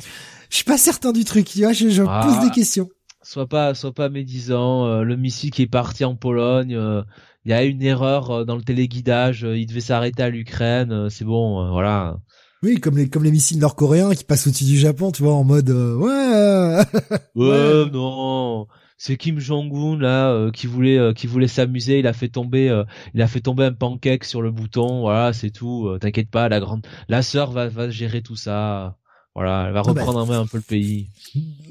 suis 0.56 0.64
pas 0.64 0.78
certain 0.78 1.12
du 1.12 1.24
truc. 1.24 1.46
Tu 1.46 1.64
vois, 1.64 1.74
je, 1.74 1.90
je 1.90 2.04
ah. 2.08 2.22
pose 2.24 2.48
des 2.48 2.54
questions. 2.54 2.90
Sois 3.22 3.48
pas, 3.48 3.74
sois 3.74 3.94
pas 3.94 4.10
médisant. 4.10 4.86
Euh, 4.86 5.04
le 5.04 5.16
missile 5.16 5.52
qui 5.52 5.64
est 5.64 5.68
parti 5.68 6.06
en 6.06 6.16
Pologne, 6.16 6.76
euh, 6.76 7.02
il 7.46 7.52
y 7.52 7.54
a 7.54 7.64
une 7.64 7.82
erreur 7.82 8.32
euh, 8.32 8.46
dans 8.46 8.56
le 8.56 8.62
téléguidage. 8.62 9.46
il 9.50 9.66
devait 9.66 9.82
s'arrêter 9.82 10.24
à 10.24 10.30
l'Ukraine. 10.30 11.10
c'est 11.10 11.26
bon, 11.26 11.72
voilà. 11.72 12.18
Oui, 12.64 12.80
comme 12.80 12.98
les 12.98 13.08
comme 13.08 13.24
les 13.24 13.32
missiles 13.32 13.60
nord-coréens 13.60 14.16
qui 14.16 14.24
passent 14.24 14.48
au-dessus 14.48 14.66
du 14.66 14.78
Japon, 14.78 15.12
tu 15.12 15.22
vois, 15.22 15.34
en 15.34 15.44
mode 15.44 15.70
ouais. 15.70 16.84
ouais, 17.36 17.86
non 17.92 18.68
c'est 18.98 19.18
Kim 19.18 19.40
Jong-un 19.40 19.98
là 20.00 20.32
euh, 20.32 20.52
qui 20.52 20.68
voulait 20.68 20.98
euh, 20.98 21.14
qui 21.14 21.28
voulait 21.28 21.48
s'amuser, 21.48 22.00
il 22.00 22.08
a 22.08 22.14
fait 22.14 22.30
tomber 22.30 22.70
euh, 22.70 22.84
il 23.14 23.22
a 23.22 23.28
fait 23.28 23.42
tomber 23.42 23.66
un 23.66 23.74
pancake 23.74 24.24
sur 24.24 24.42
le 24.42 24.52
bouton, 24.52 25.02
voilà, 25.02 25.34
c'est 25.34 25.52
tout, 25.52 25.96
t'inquiète 26.02 26.30
pas, 26.32 26.50
la 26.50 26.60
grande 26.60 26.86
la 27.08 27.22
sœur 27.22 27.52
va 27.52 27.68
va 27.70 27.90
gérer 27.90 28.22
tout 28.22 28.36
ça. 28.36 28.98
Voilà, 29.38 29.66
elle 29.68 29.74
va 29.74 29.84
bah, 29.84 29.92
reprendre 29.92 30.18
en 30.18 30.26
main 30.26 30.40
un 30.40 30.48
peu 30.48 30.58
le 30.58 30.64
pays. 30.64 31.10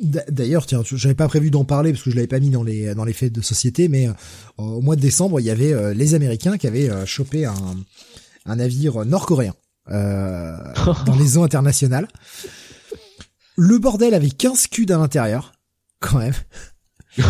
D'ailleurs, 0.01 0.67
tiens, 0.67 0.83
j'avais 0.85 1.17
pas 1.17 1.27
prévu 1.27 1.51
d'en 1.51 1.65
parler 1.65 1.91
parce 1.91 2.05
que 2.05 2.13
je 2.13 2.15
l'avais 2.15 2.29
pas 2.29 2.39
mis 2.39 2.51
dans 2.51 2.63
les 2.63 2.95
dans 2.95 3.05
les 3.05 3.13
fêtes 3.13 3.33
de 3.33 3.41
société, 3.41 3.89
mais 3.89 4.09
au 4.57 4.81
mois 4.81 4.95
de 4.95 5.01
décembre, 5.01 5.41
il 5.41 5.47
y 5.47 5.51
avait 5.51 5.93
les 5.93 6.15
Américains 6.15 6.59
qui 6.59 6.69
avaient 6.69 6.89
chopé 7.07 7.45
un 7.45 7.55
un 8.45 8.57
navire 8.57 9.05
nord-coréen 9.05 9.53
dans 9.91 11.17
les 11.19 11.37
eaux 11.39 11.43
internationales. 11.43 12.07
Le 13.57 13.79
bordel 13.79 14.15
avait 14.15 14.31
15 14.31 14.69
culs 14.69 14.93
à 14.93 14.99
l'intérieur. 14.99 15.53
quand 15.99 16.19
même. 16.19 16.35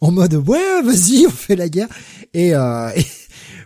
en 0.00 0.12
mode 0.12 0.34
ouais, 0.34 0.82
vas-y, 0.82 1.26
on 1.26 1.30
fait 1.30 1.56
la 1.56 1.68
guerre. 1.68 1.88
Et, 2.34 2.54
euh, 2.54 2.90
et, 2.94 3.04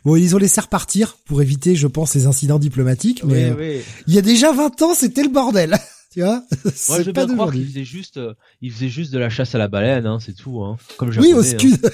bon, 0.04 0.16
ils 0.16 0.34
ont 0.34 0.38
laissé 0.38 0.60
repartir 0.60 1.16
pour 1.24 1.42
éviter, 1.42 1.76
je 1.76 1.86
pense, 1.86 2.14
les 2.14 2.26
incidents 2.26 2.58
diplomatiques. 2.58 3.22
Mais 3.24 3.50
Oui, 3.52 3.56
oui. 3.58 3.80
il 4.06 4.14
y 4.14 4.18
a 4.18 4.22
déjà 4.22 4.52
20 4.52 4.82
ans, 4.82 4.94
c'était 4.94 5.22
le 5.22 5.28
bordel. 5.28 5.78
tu 6.12 6.20
vois? 6.20 6.42
Moi, 6.64 6.72
C'est 6.74 6.98
je 6.98 7.02
veux 7.04 7.12
pas 7.12 7.26
bien 7.26 7.34
croire 7.34 7.52
qu'il 7.52 7.66
faisait 7.66 7.84
juste, 7.84 8.16
euh, 8.16 8.34
il 8.60 8.72
faisait 8.72 8.88
juste 8.88 9.12
de 9.12 9.18
la 9.18 9.30
chasse 9.30 9.54
à 9.54 9.58
la 9.58 9.68
baleine, 9.68 10.06
hein, 10.06 10.18
c'est 10.20 10.34
tout, 10.34 10.60
hein. 10.62 10.76
Comme 10.96 11.10
Oui, 11.18 11.32
au 11.34 11.40
hein. 11.40 11.44
scud. 11.44 11.78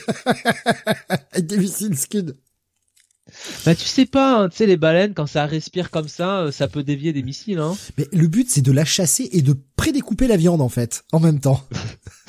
Avec 1.32 1.46
des 1.46 1.58
missiles 1.58 1.96
scud. 1.98 2.36
Bah, 3.66 3.74
tu 3.74 3.84
sais 3.84 4.06
pas, 4.06 4.38
hein, 4.40 4.48
tu 4.48 4.56
sais, 4.58 4.66
les 4.66 4.76
baleines, 4.76 5.12
quand 5.12 5.26
ça 5.26 5.46
respire 5.46 5.90
comme 5.90 6.06
ça, 6.08 6.42
euh, 6.42 6.52
ça 6.52 6.68
peut 6.68 6.84
dévier 6.84 7.12
des 7.12 7.22
missiles, 7.24 7.58
hein. 7.58 7.76
Mais 7.98 8.06
le 8.12 8.28
but, 8.28 8.48
c'est 8.48 8.62
de 8.62 8.70
la 8.72 8.84
chasser 8.84 9.28
et 9.32 9.42
de 9.42 9.54
prédécouper 9.74 10.28
la 10.28 10.36
viande, 10.36 10.60
en 10.60 10.68
fait, 10.68 11.04
en 11.12 11.18
même 11.20 11.40
temps. 11.40 11.60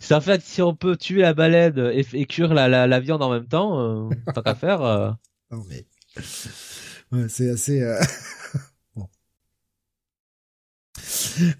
C'est 0.00 0.14
en 0.14 0.20
fait, 0.20 0.42
si 0.42 0.62
on 0.62 0.74
peut 0.74 0.96
tuer 0.96 1.22
la 1.22 1.34
baleine 1.34 1.78
et, 1.92 2.04
et 2.12 2.26
cuire 2.26 2.54
la, 2.54 2.68
la, 2.68 2.86
la 2.86 3.00
viande 3.00 3.22
en 3.22 3.30
même 3.30 3.46
temps, 3.46 3.80
euh, 3.80 4.10
tant 4.34 4.42
qu'à 4.42 4.54
faire, 4.54 4.82
euh, 4.82 5.10
Non, 5.50 5.62
mais... 5.68 5.86
Ouais, 7.12 7.28
c'est 7.28 7.50
assez... 7.50 7.82
euh, 7.82 8.00
bon. 8.96 9.08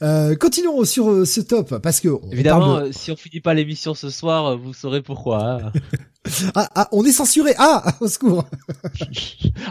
Euh, 0.03 0.35
continuons 0.37 0.85
sur 0.85 1.11
euh, 1.11 1.25
ce 1.25 1.41
top, 1.41 1.79
parce 1.79 2.01
que... 2.01 2.09
on 2.09 2.31
évidemment, 2.31 2.75
parle 2.75 2.85
euh, 2.89 2.93
si 2.93 3.11
on 3.11 3.17
finit 3.17 3.41
pas 3.41 3.55
l'émission 3.55 3.95
ce 3.95 4.11
soir, 4.11 4.57
vous 4.59 4.73
saurez 4.75 5.03
pourquoi. 5.03 5.61
hein. 5.63 5.73
Ah, 6.55 6.69
ah, 6.77 6.89
on 6.93 7.05
est 7.05 7.11
censuré 7.11 7.53
Ah, 7.59 7.97
au 8.01 8.07
secours 8.07 8.45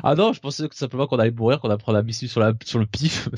ah 0.04 0.16
non, 0.16 0.34
je 0.34 0.42
pensais 0.42 0.68
que 0.68 0.76
simplement 0.76 1.08
qu'on 1.08 1.18
allait 1.18 1.32
mourir, 1.32 1.62
qu'on 1.62 1.70
allait 1.70 1.78
prendre 1.78 1.98
la 1.98 2.04
mission 2.04 2.28
sur 2.28 2.42
la, 2.42 2.52
sur 2.66 2.78
le 2.78 2.86
pif. 2.86 3.30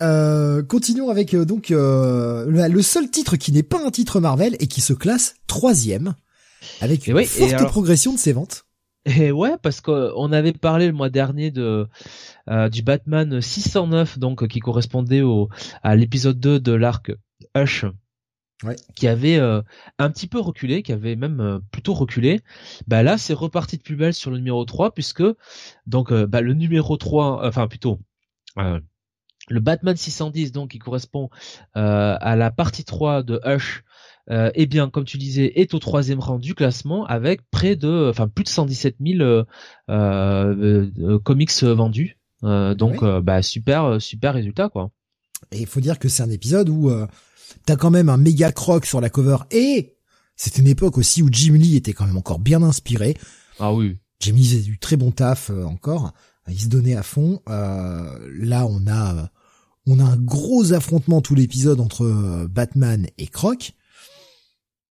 Euh, 0.00 0.62
continuons 0.62 1.10
avec 1.10 1.34
euh, 1.34 1.44
donc 1.44 1.70
euh, 1.72 2.46
le, 2.46 2.68
le 2.72 2.82
seul 2.82 3.10
titre 3.10 3.36
qui 3.36 3.50
n'est 3.50 3.64
pas 3.64 3.84
un 3.84 3.90
titre 3.90 4.20
Marvel 4.20 4.56
et 4.60 4.68
qui 4.68 4.80
se 4.80 4.92
classe 4.92 5.34
troisième 5.48 6.14
avec 6.80 7.06
une 7.08 7.14
oui, 7.16 7.24
forte 7.26 7.52
alors- 7.52 7.70
progression 7.70 8.12
de 8.12 8.18
ses 8.18 8.32
ventes. 8.32 8.64
Et 9.06 9.32
ouais, 9.32 9.56
parce 9.62 9.80
qu'on 9.80 10.32
avait 10.32 10.52
parlé 10.52 10.86
le 10.86 10.92
mois 10.92 11.08
dernier 11.08 11.50
de 11.50 11.88
euh, 12.50 12.68
du 12.68 12.82
Batman 12.82 13.40
609, 13.40 14.18
donc 14.18 14.46
qui 14.48 14.60
correspondait 14.60 15.22
au 15.22 15.48
à 15.82 15.96
l'épisode 15.96 16.38
2 16.38 16.60
de 16.60 16.72
l'arc 16.72 17.12
Hush, 17.56 17.86
Ouais. 18.64 18.74
qui 18.96 19.06
avait 19.06 19.38
euh, 19.38 19.62
un 19.98 20.10
petit 20.10 20.26
peu 20.26 20.40
reculé, 20.40 20.82
qui 20.82 20.92
avait 20.92 21.14
même 21.16 21.40
euh, 21.40 21.58
plutôt 21.70 21.94
reculé. 21.94 22.40
Bah 22.88 23.02
là, 23.04 23.16
c'est 23.16 23.34
reparti 23.34 23.78
de 23.78 23.82
plus 23.82 23.94
belle 23.96 24.14
sur 24.14 24.30
le 24.32 24.38
numéro 24.38 24.64
3, 24.64 24.92
puisque 24.92 25.22
donc 25.86 26.10
euh, 26.12 26.26
bah, 26.26 26.40
le 26.40 26.54
numéro 26.54 26.96
3, 26.96 27.46
enfin 27.46 27.66
plutôt 27.68 28.00
euh, 28.58 28.80
le 29.50 29.60
Batman 29.60 29.96
610, 29.96 30.52
donc 30.52 30.70
qui 30.70 30.78
correspond 30.78 31.30
euh, 31.76 32.16
à 32.20 32.36
la 32.36 32.50
partie 32.50 32.84
3 32.84 33.22
de 33.22 33.40
Hush, 33.44 33.84
euh, 34.30 34.50
eh 34.54 34.66
bien, 34.66 34.90
comme 34.90 35.04
tu 35.04 35.16
disais, 35.16 35.52
est 35.56 35.72
au 35.74 35.78
troisième 35.78 36.20
rang 36.20 36.38
du 36.38 36.54
classement 36.54 37.06
avec 37.06 37.48
près 37.50 37.76
de, 37.76 38.08
enfin 38.10 38.28
plus 38.28 38.44
de 38.44 38.48
117 38.48 38.96
000 39.00 39.44
euh, 39.90 41.18
comics 41.24 41.62
vendus. 41.62 42.18
Donc, 42.42 43.04
bah 43.22 43.42
super, 43.42 44.00
super 44.00 44.34
résultat 44.34 44.68
quoi. 44.68 44.90
Et 45.50 45.60
il 45.60 45.66
faut 45.66 45.80
dire 45.80 45.98
que 45.98 46.08
c'est 46.08 46.22
un 46.22 46.30
épisode 46.30 46.68
où 46.68 46.90
t'as 47.64 47.76
quand 47.76 47.90
même 47.90 48.08
un 48.08 48.16
méga 48.16 48.52
croc 48.52 48.84
sur 48.84 49.00
la 49.00 49.08
cover 49.08 49.38
et 49.50 49.96
c'est 50.36 50.58
une 50.58 50.68
époque 50.68 50.98
aussi 50.98 51.22
où 51.22 51.28
Jim 51.32 51.54
Lee 51.54 51.74
était 51.74 51.92
quand 51.92 52.06
même 52.06 52.16
encore 52.16 52.38
bien 52.38 52.62
inspiré. 52.62 53.16
Ah 53.58 53.72
oui. 53.72 53.98
Jim 54.20 54.34
Lee 54.34 54.44
faisait 54.44 54.62
du 54.62 54.78
très 54.78 54.96
bon 54.96 55.10
taf 55.10 55.50
encore. 55.50 56.12
Il 56.48 56.60
se 56.60 56.68
donnait 56.68 56.94
à 56.94 57.02
fond. 57.02 57.40
Là, 57.46 58.66
on 58.68 58.86
a 58.86 59.30
on 59.88 59.98
a 60.00 60.04
un 60.04 60.16
gros 60.16 60.72
affrontement 60.72 61.20
tout 61.20 61.34
l'épisode 61.34 61.80
entre 61.80 62.04
euh, 62.04 62.46
Batman 62.48 63.06
et 63.18 63.26
Croc. 63.26 63.72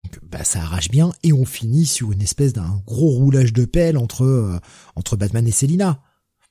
Donc, 0.04 0.18
bah, 0.30 0.44
ça 0.44 0.60
arrache 0.60 0.90
bien 0.90 1.12
et 1.22 1.32
on 1.32 1.44
finit 1.44 1.86
sur 1.86 2.12
une 2.12 2.22
espèce 2.22 2.52
d'un 2.52 2.82
gros 2.86 3.10
roulage 3.10 3.52
de 3.52 3.64
pelle 3.64 3.96
entre 3.98 4.24
euh, 4.24 4.58
entre 4.96 5.16
Batman 5.16 5.46
et 5.46 5.50
Selina. 5.52 6.02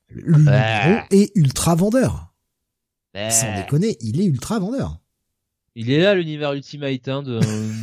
Le 0.10 0.38
numéro 0.38 1.02
est 1.12 1.32
ultra 1.36 1.76
vendeur. 1.76 2.34
Sans 3.32 3.56
déconner, 3.56 3.98
il 4.02 4.22
est 4.22 4.26
ultra 4.26 4.60
vendeur. 4.60 5.00
il 5.76 5.90
est 5.90 6.00
là 6.02 6.14
l'univers 6.14 6.54
Ultimate 6.54 7.08
hein, 7.08 7.24
de, 7.24 7.40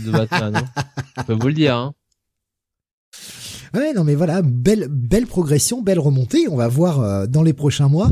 de 0.07 0.11
Batman. 0.12 0.57
hein. 0.57 0.85
Je 1.18 1.22
peux 1.24 1.33
vous 1.35 1.48
le 1.48 1.55
dire. 1.55 1.77
Hein. 1.77 1.94
Ouais, 3.74 3.92
non 3.92 4.05
mais 4.05 4.14
voilà, 4.14 4.42
belle 4.42 4.87
belle 4.88 5.27
progression, 5.27 5.83
belle 5.83 5.98
remontée. 5.98 6.46
On 6.48 6.57
va 6.57 6.68
voir 6.68 7.00
euh, 7.00 7.27
dans 7.27 7.42
les 7.42 7.53
prochains 7.53 7.88
mois. 7.88 8.11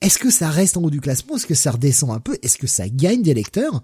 Est-ce 0.00 0.18
que 0.18 0.30
ça 0.30 0.48
reste 0.50 0.76
en 0.76 0.82
haut 0.82 0.90
du 0.90 1.00
classement? 1.00 1.36
Est-ce 1.36 1.46
que 1.46 1.54
ça 1.54 1.72
redescend 1.72 2.10
un 2.10 2.20
peu? 2.20 2.38
Est-ce 2.42 2.58
que 2.58 2.66
ça 2.66 2.88
gagne 2.88 3.22
des 3.22 3.34
lecteurs? 3.34 3.82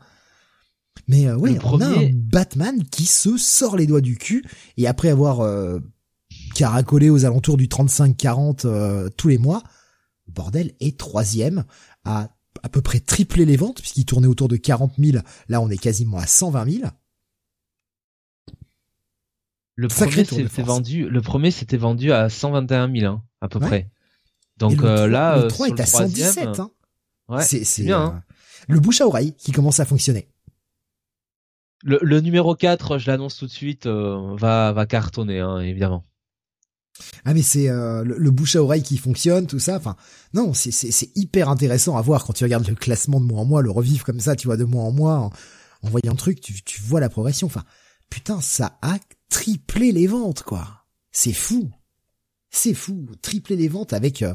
Mais 1.09 1.27
euh, 1.27 1.37
ouais, 1.37 1.53
Le 1.53 1.65
on 1.65 1.81
a 1.81 1.87
un 1.87 2.09
Batman 2.13 2.83
qui 2.91 3.05
se 3.05 3.37
sort 3.37 3.77
les 3.77 3.87
doigts 3.87 4.01
du 4.01 4.17
cul 4.17 4.45
et 4.79 4.87
après 4.87 5.11
avoir 5.11 5.41
euh, 5.41 5.79
caracolé 6.55 7.11
aux 7.11 7.27
alentours 7.27 7.59
du 7.59 7.67
35-40 7.69 8.63
euh, 8.67 9.09
tous 9.17 9.29
les 9.29 9.37
mois, 9.39 9.63
bordel 10.27 10.73
est 10.81 10.99
troisième 10.99 11.65
à 12.05 12.31
à 12.63 12.71
peu 12.71 12.81
près 12.81 13.01
tripler 13.01 13.45
les 13.45 13.57
ventes 13.59 13.81
puisqu'il 13.83 14.07
tournait 14.07 14.27
autour 14.27 14.49
de 14.49 14.57
40 14.57 14.95
000. 14.99 15.19
Là, 15.49 15.61
on 15.61 15.69
est 15.69 15.77
quasiment 15.77 16.17
à 16.17 16.27
120 16.27 16.71
000. 16.79 16.91
Le 19.75 19.89
Sacré 19.91 20.25
premier 20.25 20.49
s'était 20.49 20.63
vendu, 20.63 21.09
le 21.09 21.21
premier 21.21 21.51
s'était 21.51 21.77
vendu 21.77 22.11
à 22.13 22.31
121 22.31 22.91
000 22.91 23.13
hein, 23.13 23.23
à 23.43 23.49
peu 23.49 23.59
Ouais. 23.59 23.67
près. 23.67 23.91
Donc 24.59 24.81
le 24.81 24.89
euh, 24.89 25.07
là, 25.07 25.37
le 25.37 25.45
euh, 25.45 25.49
3 25.49 25.67
sur 25.67 25.77
est 25.77 25.81
à 25.81 25.85
troisième, 25.85 26.33
117. 26.33 26.61
Hein. 26.61 26.71
ouais, 27.29 27.43
c'est 27.45 27.83
bien, 27.83 28.01
euh, 28.01 28.07
hein. 28.07 28.23
le 28.69 28.81
bouche 28.81 29.01
à 29.01 29.07
oreille 29.07 29.35
qui 29.35 29.53
commence 29.53 29.81
à 29.81 29.85
fonctionner. 29.85 30.29
Le, 31.83 31.99
le 32.03 32.21
numéro 32.21 32.55
4, 32.55 32.99
je 32.99 33.11
l'annonce 33.11 33.37
tout 33.37 33.47
de 33.47 33.53
suite, 33.53 33.87
euh, 33.87 34.35
va 34.37 34.73
va 34.73 34.87
cartonner 34.87 35.41
hein, 35.41 35.61
évidemment. 35.61 36.05
Ah 37.25 37.35
mais 37.35 37.43
c'est 37.43 37.69
euh, 37.69 38.03
le, 38.03 38.17
le 38.17 38.31
bouche 38.31 38.57
à 38.57 38.63
oreille 38.63 38.83
qui 38.83 38.97
fonctionne, 38.97 39.47
tout 39.47 39.59
ça. 39.59 39.77
Enfin, 39.77 39.97
non, 40.33 40.55
c'est 40.55 40.71
c'est 40.71 40.91
c'est 40.91 41.11
hyper 41.17 41.49
intéressant 41.49 41.97
à 41.97 42.03
voir 42.03 42.25
quand 42.25 42.33
tu 42.33 42.45
regardes 42.45 42.67
le 42.67 42.75
classement 42.75 43.21
de 43.21 43.27
mois 43.27 43.41
en 43.41 43.45
mois, 43.45 43.63
le 43.63 43.71
revivre 43.71 44.05
comme 44.05 44.21
ça, 44.21 44.37
tu 44.37 44.49
vois, 44.49 44.57
de 44.57 44.65
mois 44.65 44.85
en 44.85 44.93
mois, 44.93 45.19
en, 45.19 45.31
en 45.83 45.91
voyant 45.91 46.13
le 46.13 46.17
truc, 46.17 46.41
tu 46.41 46.63
tu 46.63 46.81
vois 46.81 47.01
la 47.01 47.11
progression. 47.11 47.47
Enfin, 47.47 47.65
putain, 48.09 48.41
ça 48.41 48.79
a 48.81 48.97
triplé 49.29 49.93
les 49.93 50.07
ventes, 50.07 50.43
quoi. 50.43 50.87
C'est 51.13 51.33
fou, 51.33 51.71
c'est 52.57 52.75
fou, 52.75 53.07
tripler 53.23 53.57
les 53.57 53.69
ventes 53.69 53.93
avec. 53.93 54.23
euh, 54.23 54.35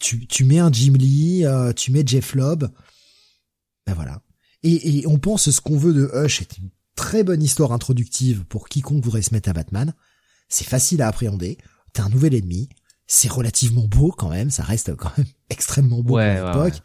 tu 0.00 0.26
tu 0.26 0.44
mets 0.44 0.58
un 0.58 0.72
Jim 0.72 0.94
Lee, 0.94 1.44
euh, 1.44 1.72
tu 1.72 1.92
mets 1.92 2.02
Jeff 2.06 2.34
Lobb, 2.34 2.70
ben 3.86 3.94
voilà. 3.94 4.22
Et, 4.62 4.98
et 5.00 5.06
on 5.06 5.18
pense 5.18 5.50
ce 5.50 5.60
qu'on 5.60 5.76
veut 5.78 5.92
de 5.94 6.10
Hush 6.14 6.40
est 6.42 6.58
une 6.58 6.70
très 6.96 7.22
bonne 7.24 7.42
histoire 7.42 7.72
introductive 7.72 8.44
pour 8.46 8.68
quiconque 8.68 9.04
voudrait 9.04 9.22
se 9.22 9.32
mettre 9.34 9.48
à 9.48 9.52
Batman. 9.52 9.94
C'est 10.48 10.66
facile 10.66 11.00
à 11.02 11.08
appréhender. 11.08 11.58
T'as 11.92 12.04
un 12.04 12.08
nouvel 12.10 12.34
ennemi. 12.34 12.68
C'est 13.06 13.30
relativement 13.30 13.86
beau 13.88 14.10
quand 14.12 14.28
même. 14.30 14.50
Ça 14.50 14.62
reste 14.62 14.94
quand 14.96 15.16
même 15.16 15.26
extrêmement 15.50 16.02
beau 16.02 16.16
Ouais, 16.16 16.40
ouais, 16.40 16.46
l'époque. 16.46 16.82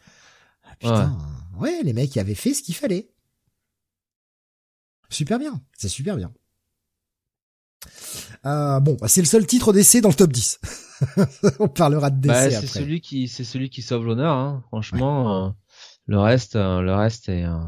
Ah, 0.64 0.76
Putain, 0.78 1.18
ouais. 1.58 1.82
les 1.82 1.92
mecs 1.92 2.16
avaient 2.16 2.34
fait 2.34 2.54
ce 2.54 2.62
qu'il 2.62 2.74
fallait. 2.74 3.10
Super 5.10 5.38
bien. 5.38 5.62
C'est 5.76 5.88
super 5.88 6.16
bien. 6.16 6.32
Euh, 8.46 8.80
bon, 8.80 8.96
bah, 9.00 9.08
c'est 9.08 9.20
le 9.20 9.26
seul 9.26 9.46
titre 9.46 9.72
d'essai 9.72 10.00
dans 10.00 10.08
le 10.08 10.14
top 10.14 10.32
10. 10.32 10.60
On 11.58 11.68
parlera 11.68 12.10
de 12.10 12.26
Bah, 12.26 12.44
d'essai 12.44 12.50
c'est 12.50 12.56
après. 12.66 12.80
celui 12.80 13.00
qui 13.00 13.28
c'est 13.28 13.44
celui 13.44 13.68
qui 13.70 13.82
sauve 13.82 14.06
l'honneur. 14.06 14.34
Hein. 14.34 14.62
Franchement, 14.68 15.46
euh, 15.46 15.50
le 16.06 16.18
reste, 16.20 16.56
euh, 16.56 16.80
le 16.80 16.94
reste 16.94 17.28
est. 17.28 17.44
euh, 17.44 17.58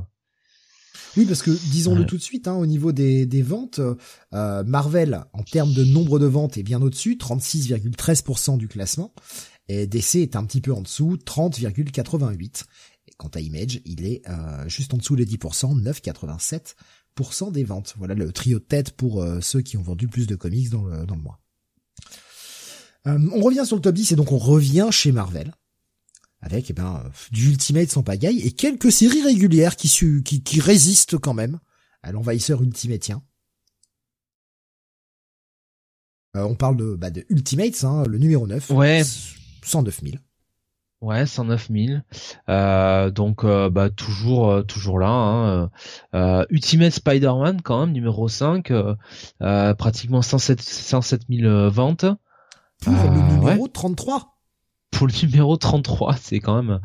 Oui, 1.16 1.24
parce 1.26 1.42
que 1.42 1.50
disons-le 1.50 2.02
Ouais. 2.02 2.06
tout 2.06 2.16
de 2.16 2.22
suite, 2.22 2.46
hein, 2.48 2.54
au 2.54 2.66
niveau 2.66 2.92
des, 2.92 3.26
des 3.26 3.42
ventes, 3.42 3.80
euh, 4.34 4.62
Marvel, 4.64 5.24
en 5.32 5.42
termes 5.42 5.72
de 5.74 5.84
nombre 5.84 6.18
de 6.18 6.26
ventes, 6.26 6.56
est 6.58 6.62
bien 6.62 6.80
au-dessus, 6.80 7.16
36,13% 7.16 8.56
du 8.56 8.68
classement. 8.68 9.12
Et 9.68 9.86
DC 9.86 10.16
est 10.16 10.36
un 10.36 10.44
petit 10.44 10.60
peu 10.62 10.72
en 10.72 10.80
dessous, 10.82 11.18
30,88%. 11.26 12.64
Et 13.08 13.12
quant 13.18 13.28
à 13.34 13.40
Image, 13.40 13.80
il 13.84 14.06
est 14.06 14.22
euh, 14.28 14.68
juste 14.68 14.94
en 14.94 14.96
dessous 14.98 15.16
des 15.16 15.26
10%, 15.26 15.74
9,87% 15.82 16.74
des 17.52 17.64
ventes. 17.64 17.94
Voilà 17.98 18.14
le 18.14 18.32
trio 18.32 18.58
de 18.58 18.64
tête 18.64 18.92
pour 18.92 19.22
euh, 19.22 19.40
ceux 19.40 19.60
qui 19.60 19.76
ont 19.76 19.82
vendu 19.82 20.08
plus 20.08 20.26
de 20.26 20.34
comics 20.36 20.70
dans 20.70 20.84
le, 20.84 21.04
dans 21.06 21.14
le 21.16 21.22
mois. 21.22 21.40
Euh, 23.06 23.18
on 23.34 23.40
revient 23.42 23.64
sur 23.64 23.76
le 23.76 23.82
top 23.82 23.94
10 23.94 24.12
et 24.12 24.16
donc 24.16 24.32
on 24.32 24.38
revient 24.38 24.88
chez 24.90 25.12
Marvel 25.12 25.52
avec 26.40 26.70
eh 26.70 26.72
ben 26.72 27.02
du 27.32 27.48
Ultimate 27.48 27.90
sans 27.90 28.02
pagaille 28.04 28.40
et 28.40 28.52
quelques 28.52 28.92
séries 28.92 29.22
régulières 29.22 29.74
qui, 29.76 29.88
su- 29.88 30.22
qui, 30.24 30.42
qui 30.42 30.60
résistent 30.60 31.18
quand 31.18 31.34
même 31.34 31.58
à 32.02 32.12
l'envahisseur 32.12 32.62
ultimatien. 32.62 33.22
Euh, 36.36 36.42
on 36.42 36.54
parle 36.54 36.76
de, 36.76 36.94
bah, 36.94 37.10
de 37.10 37.24
Ultimates, 37.28 37.82
hein, 37.84 38.04
le 38.06 38.18
numéro 38.18 38.46
9. 38.46 38.70
Ouais. 38.70 39.02
109 39.64 40.00
000. 40.02 40.16
Ouais, 41.00 41.26
109 41.26 41.68
000. 41.70 42.00
Euh, 42.48 43.10
donc, 43.10 43.44
euh, 43.44 43.70
bah 43.70 43.88
toujours, 43.88 44.50
euh, 44.50 44.62
toujours 44.62 44.98
là. 44.98 45.08
Hein. 45.08 45.70
Euh, 46.14 46.44
Ultimate 46.50 46.92
Spider-Man 46.92 47.62
quand 47.62 47.80
même 47.80 47.92
numéro 47.92 48.28
5, 48.28 48.72
euh, 48.72 49.74
pratiquement 49.74 50.22
107, 50.22 50.60
107 50.60 51.22
000 51.30 51.46
euh, 51.46 51.68
ventes. 51.68 52.04
Pour 52.82 52.92
le 52.92 53.32
numéro 53.32 53.62
ouais. 53.62 53.68
33. 53.72 54.38
pour 54.90 55.06
le 55.06 55.12
numéro 55.22 55.56
33, 55.56 56.16
c'est 56.16 56.40
quand 56.40 56.62
même 56.62 56.80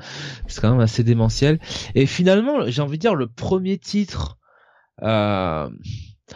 c'est 0.47 0.61
quand 0.61 0.71
même 0.71 0.79
assez 0.79 1.03
démentiel. 1.03 1.59
Et 1.95 2.05
finalement, 2.05 2.67
j'ai 2.67 2.81
envie 2.81 2.97
de 2.97 3.01
dire 3.01 3.15
le 3.15 3.27
premier 3.27 3.79
titre. 3.79 4.37
Euh, 5.01 5.69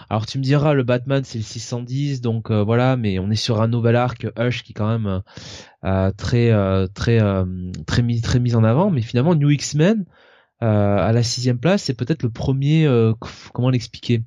alors 0.09 0.25
tu 0.25 0.37
me 0.37 0.43
diras, 0.43 0.73
le 0.73 0.83
Batman 0.83 1.23
c'est 1.23 1.37
le 1.37 1.43
610, 1.43 2.21
donc 2.21 2.51
euh, 2.51 2.63
voilà, 2.63 2.97
mais 2.97 3.19
on 3.19 3.29
est 3.29 3.35
sur 3.35 3.61
un 3.61 3.67
nouvel 3.67 3.95
arc 3.95 4.27
Hush 4.37 4.63
qui 4.63 4.71
est 4.71 4.75
quand 4.75 4.87
même 4.87 5.21
euh, 5.85 6.11
très 6.11 6.51
très 6.93 7.19
très 7.85 8.01
mis 8.01 8.21
très 8.21 8.39
mis 8.39 8.55
en 8.55 8.63
avant. 8.63 8.89
Mais 8.89 9.01
finalement, 9.01 9.35
New 9.35 9.49
X-Men 9.49 10.05
à 10.59 11.11
la 11.13 11.23
sixième 11.23 11.59
place, 11.59 11.83
c'est 11.83 11.93
peut-être 11.93 12.23
le 12.23 12.29
premier. 12.29 12.89
comment 13.53 13.69
l'expliquer? 13.69 14.23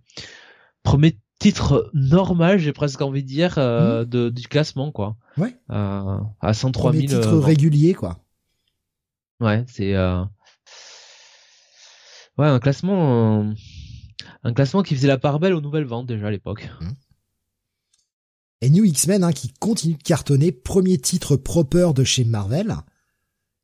Premier 0.83 1.18
titre 1.38 1.90
normal, 1.94 2.59
j'ai 2.59 2.73
presque 2.73 3.01
envie 3.03 3.23
de 3.23 3.29
dire, 3.29 3.59
mmh. 3.59 4.05
de, 4.05 4.31
du 4.31 4.49
classement 4.49 4.92
quoi. 4.92 5.16
Ouais. 5.37 5.55
à 5.68 6.53
103 6.53 6.92
000. 6.92 7.07
titre 7.07 7.37
régulier 7.37 7.94
quoi. 7.94 8.18
Ouais, 9.40 9.64
c'est 9.68 9.94
ouais 12.38 12.46
un 12.46 12.61
classement 12.61 13.53
un 14.42 14.52
classement 14.52 14.83
qui 14.83 14.94
faisait 14.94 15.09
la 15.09 15.18
part 15.18 15.40
belle 15.40 15.54
aux 15.54 15.61
nouvelles 15.61 15.85
ventes 15.85 16.06
déjà 16.06 16.26
à 16.28 16.30
l'époque. 16.30 16.68
Et 18.61 18.70
New 18.70 18.85
X-Men 18.85 19.24
hein, 19.24 19.33
qui 19.33 19.52
continue 19.59 19.94
de 19.94 20.02
cartonner, 20.02 20.52
premier 20.52 20.98
titre 20.98 21.37
proper 21.37 21.92
de 21.94 22.04
chez 22.04 22.24
Marvel, 22.24 22.76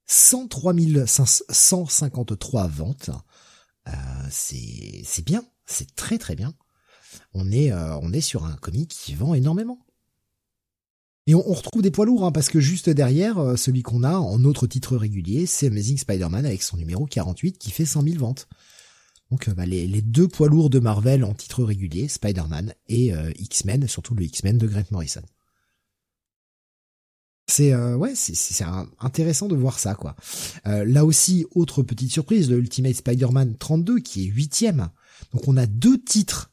103 0.07 0.75
153 1.07 2.67
ventes. 2.69 3.11
Euh, 3.89 3.93
c'est 4.31 5.03
c'est 5.05 5.25
bien, 5.25 5.45
c'est 5.67 5.95
très 5.95 6.19
très 6.19 6.35
bien. 6.35 6.55
On 7.35 7.51
est 7.53 7.73
euh, 7.73 7.99
on 7.99 8.13
est 8.13 8.21
sur 8.21 8.45
un 8.47 8.57
comic 8.57 8.89
qui 8.89 9.15
vend 9.15 9.35
énormément. 9.35 9.79
Et 11.29 11.35
on, 11.35 11.43
retrouve 11.43 11.83
des 11.83 11.91
poids 11.91 12.07
lourds 12.07 12.25
hein, 12.25 12.31
parce 12.31 12.49
que 12.49 12.61
juste 12.61 12.89
derrière, 12.89 13.39
euh, 13.39 13.57
celui 13.57 13.83
qu'on 13.83 14.05
a 14.05 14.17
en 14.17 14.45
autre 14.45 14.69
titre 14.69 14.97
régulier, 14.97 15.45
c'est 15.47 15.67
Amazing 15.67 15.99
Spider-Man 15.99 16.47
avec 16.47 16.63
son 16.63 16.77
numéro 16.77 17.05
48 17.05 17.59
qui 17.59 17.73
fait 17.73 17.85
100 17.85 18.03
000 18.03 18.19
ventes. 18.19 18.47
Donc 19.31 19.49
euh, 19.49 19.55
bah, 19.55 19.67
les, 19.67 20.03
deux 20.03 20.29
poids 20.29 20.49
lourds 20.49 20.71
de 20.71 20.79
Marvel 20.79 21.25
en 21.25 21.35
titre 21.35 21.65
régulier, 21.65 22.09
Spider-Man 22.09 22.75
et 22.89 23.13
euh, 23.13 23.33
X-Men, 23.39 23.89
surtout 23.89 24.15
le 24.15 24.25
X-Men 24.25 24.59
de 24.59 24.67
Grant 24.67 24.85
Morrison. 24.91 25.23
C'est 27.49 27.73
euh, 27.73 27.97
ouais, 27.97 28.15
c'est 28.17 28.65
intéressant 28.99 29.47
de 29.47 29.55
voir 29.55 29.79
ça 29.79 29.95
quoi. 29.95 30.17
là 30.65 31.05
aussi, 31.05 31.47
autre 31.55 31.83
petite 31.85 32.11
surprise, 32.11 32.51
le 32.51 32.59
Ultimate 32.59 32.97
Spider-Man 32.97 33.57
32 33.57 34.01
qui 34.01 34.25
est 34.25 34.29
huitième. 34.29 34.89
Donc 35.33 35.47
on 35.47 35.57
a 35.57 35.67
deux 35.67 36.03
titres 36.03 36.53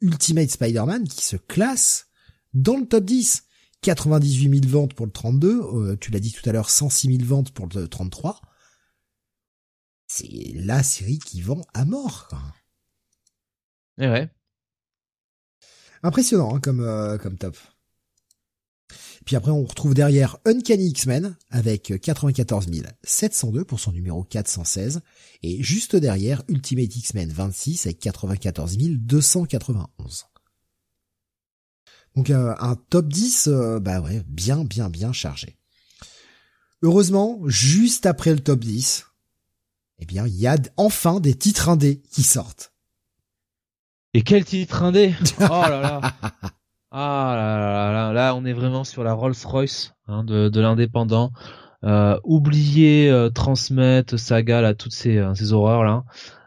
Ultimate 0.00 0.50
Spider-Man 0.50 1.06
qui 1.06 1.24
se 1.24 1.36
classent 1.36 2.08
dans 2.52 2.76
le 2.76 2.86
top 2.86 3.04
10. 3.04 3.44
98 3.82 4.62
000 4.62 4.72
ventes 4.72 4.94
pour 4.94 5.04
le 5.04 5.12
32, 5.12 5.98
tu 6.00 6.10
l'as 6.10 6.18
dit 6.18 6.32
tout 6.32 6.48
à 6.48 6.52
l'heure, 6.52 6.70
106 6.70 7.18
000 7.18 7.28
ventes 7.28 7.50
pour 7.50 7.68
le 7.74 7.86
33 7.86 8.40
c'est 10.16 10.52
la 10.54 10.84
série 10.84 11.18
qui 11.18 11.40
vend 11.40 11.62
à 11.74 11.84
mort. 11.84 12.28
Quoi. 12.28 12.40
Et 13.98 14.04
eh 14.04 14.08
ouais. 14.08 14.30
Impressionnant 16.04 16.54
hein, 16.54 16.60
comme 16.60 16.80
euh, 16.80 17.18
comme 17.18 17.36
top. 17.36 17.56
Puis 19.24 19.34
après 19.34 19.50
on 19.50 19.64
retrouve 19.64 19.94
derrière 19.94 20.36
Uncanny 20.44 20.88
X-Men 20.88 21.36
avec 21.50 21.92
94 22.00 22.68
702 23.02 23.64
pour 23.64 23.80
son 23.80 23.90
numéro 23.90 24.22
416 24.22 25.00
et 25.42 25.62
juste 25.62 25.96
derrière 25.96 26.42
Ultimate 26.48 26.94
X-Men 26.94 27.30
26 27.30 27.86
avec 27.86 27.98
94 27.98 28.76
291. 28.76 30.26
Donc 32.14 32.30
euh, 32.30 32.54
un 32.60 32.76
top 32.76 33.08
10 33.08 33.48
euh, 33.48 33.80
bah 33.80 34.00
ouais, 34.00 34.22
bien 34.28 34.62
bien 34.64 34.90
bien 34.90 35.12
chargé. 35.12 35.56
Heureusement, 36.82 37.40
juste 37.46 38.04
après 38.04 38.32
le 38.32 38.40
top 38.40 38.60
10, 38.60 39.06
eh 39.98 40.06
bien, 40.06 40.26
il 40.26 40.34
y 40.34 40.46
a 40.46 40.56
enfin 40.76 41.20
des 41.20 41.34
titres 41.34 41.68
indés 41.68 42.02
qui 42.10 42.22
sortent. 42.22 42.72
Et 44.12 44.22
quel 44.22 44.44
titre 44.44 44.82
indé? 44.82 45.14
Oh 45.40 45.48
là 45.48 45.80
là. 45.80 46.00
Ah 46.90 47.34
là 47.36 47.58
là 47.58 47.92
là 47.92 48.12
là, 48.12 48.34
on 48.36 48.44
est 48.44 48.52
vraiment 48.52 48.84
sur 48.84 49.02
la 49.02 49.12
Rolls-Royce 49.14 49.94
hein, 50.06 50.22
de, 50.22 50.48
de 50.48 50.60
l'indépendant. 50.60 51.32
Euh, 51.82 52.18
oubliez 52.22 53.10
euh, 53.10 53.30
transmettre 53.30 54.18
saga 54.18 54.60
là 54.60 54.74
toutes 54.74 54.94
ces, 54.94 55.18
euh, 55.18 55.34
ces 55.34 55.52
horreurs 55.52 55.82
là. 55.84 56.04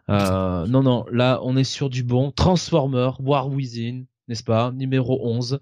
Euh, 0.10 0.65
non 0.67 0.83
non, 0.83 1.05
là 1.12 1.39
on 1.43 1.57
est 1.57 1.65
sur 1.65 1.89
du 1.89 2.03
bon. 2.03 2.31
Transformer 2.31 3.12
War 3.19 3.49
Within, 3.49 4.05
n'est-ce 4.29 4.43
pas? 4.43 4.71
Numéro 4.71 5.19
11 5.27 5.60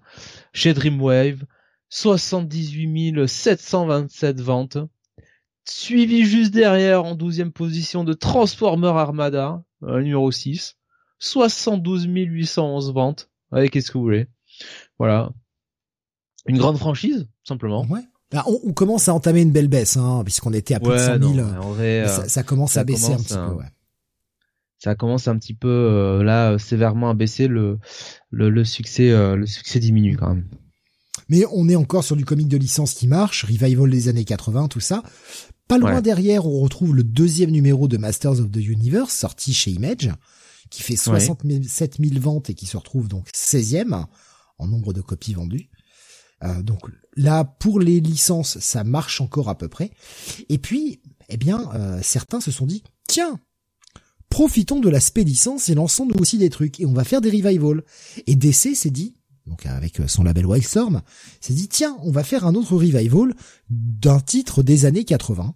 chez 0.52 0.72
Dreamwave, 0.72 1.44
78 1.88 3.26
727 3.26 4.40
ventes 4.40 4.78
suivi 5.68 6.24
juste 6.24 6.52
derrière 6.52 7.04
en 7.04 7.14
douzième 7.14 7.52
position 7.52 8.04
de 8.04 8.12
Transformer 8.12 8.88
Armada, 8.88 9.62
euh, 9.82 10.00
numéro 10.00 10.30
6, 10.30 10.76
72 11.18 12.06
811 12.06 12.92
ventes. 12.92 13.30
Allez, 13.52 13.68
qu'est-ce 13.68 13.90
que 13.90 13.98
vous 13.98 14.04
voulez 14.04 14.26
Voilà. 14.98 15.30
Une 16.46 16.58
grande 16.58 16.78
franchise, 16.78 17.28
simplement. 17.44 17.86
Ouais. 17.88 18.02
Bah, 18.30 18.44
on, 18.46 18.72
commence 18.72 19.08
à 19.08 19.14
entamer 19.14 19.42
une 19.42 19.52
belle 19.52 19.68
baisse, 19.68 19.96
hein, 19.96 20.22
puisqu'on 20.24 20.52
était 20.52 20.74
à 20.74 20.80
plus 20.80 20.92
de 20.92 20.98
100 20.98 21.34
000. 21.34 21.48
Euh, 21.80 22.06
ça, 22.06 22.42
commence 22.42 22.76
à 22.76 22.84
baisser 22.84 23.12
un 23.12 23.18
petit 23.18 23.34
peu, 23.34 23.54
ouais. 23.54 23.66
Ça 24.78 24.94
commence 24.94 25.26
un 25.26 25.38
petit 25.38 25.54
peu 25.54 25.68
euh, 25.68 26.22
là 26.22 26.58
sévèrement 26.58 27.08
à 27.08 27.14
baisser 27.14 27.48
le 27.48 27.78
le, 28.28 28.50
le 28.50 28.62
succès 28.62 29.10
le 29.34 29.46
succès 29.46 29.78
diminue 29.78 30.16
quand 30.16 30.34
même. 30.34 30.44
Mais 31.28 31.44
on 31.52 31.68
est 31.68 31.76
encore 31.76 32.04
sur 32.04 32.16
du 32.16 32.24
comic 32.24 32.48
de 32.48 32.56
licence 32.56 32.94
qui 32.94 33.06
marche, 33.06 33.44
revival 33.44 33.90
des 33.90 34.08
années 34.08 34.24
80, 34.24 34.68
tout 34.68 34.80
ça. 34.80 35.02
Pas 35.68 35.78
loin 35.78 36.00
derrière, 36.00 36.46
on 36.46 36.60
retrouve 36.60 36.94
le 36.94 37.02
deuxième 37.02 37.50
numéro 37.50 37.88
de 37.88 37.96
Masters 37.96 38.40
of 38.40 38.50
the 38.52 38.56
Universe, 38.56 39.12
sorti 39.12 39.52
chez 39.52 39.72
Image, 39.72 40.12
qui 40.70 40.82
fait 40.82 40.96
67 40.96 41.96
000 41.98 42.20
ventes 42.20 42.50
et 42.50 42.54
qui 42.54 42.66
se 42.66 42.76
retrouve 42.76 43.08
donc 43.08 43.28
16e 43.34 44.04
en 44.58 44.66
nombre 44.66 44.92
de 44.92 45.00
copies 45.00 45.34
vendues. 45.34 45.68
Euh, 46.44 46.62
donc 46.62 46.80
là, 47.16 47.44
pour 47.44 47.80
les 47.80 48.00
licences, 48.00 48.58
ça 48.58 48.84
marche 48.84 49.20
encore 49.20 49.48
à 49.48 49.56
peu 49.56 49.68
près. 49.68 49.90
Et 50.48 50.58
puis, 50.58 51.00
eh 51.28 51.36
bien, 51.36 51.68
euh, 51.74 51.98
certains 52.02 52.40
se 52.40 52.50
sont 52.50 52.66
dit, 52.66 52.84
tiens, 53.08 53.40
profitons 54.28 54.80
de 54.80 54.88
l'aspect 54.88 55.24
licence 55.24 55.68
et 55.68 55.74
lançons 55.74 56.06
nous 56.06 56.18
aussi 56.20 56.38
des 56.38 56.50
trucs. 56.50 56.80
Et 56.80 56.86
on 56.86 56.92
va 56.92 57.04
faire 57.04 57.20
des 57.20 57.30
revivals. 57.30 57.82
Et 58.26 58.36
DC 58.36 58.74
s'est 58.74 58.90
dit, 58.90 59.16
donc 59.46 59.66
avec 59.66 60.00
son 60.08 60.24
label 60.24 60.46
Wildstorm, 60.46 61.02
s'est 61.40 61.54
dit 61.54 61.68
tiens, 61.68 61.96
on 62.02 62.10
va 62.10 62.24
faire 62.24 62.46
un 62.46 62.54
autre 62.54 62.74
revival 62.74 63.34
d'un 63.70 64.20
titre 64.20 64.62
des 64.62 64.84
années 64.84 65.04
80 65.04 65.54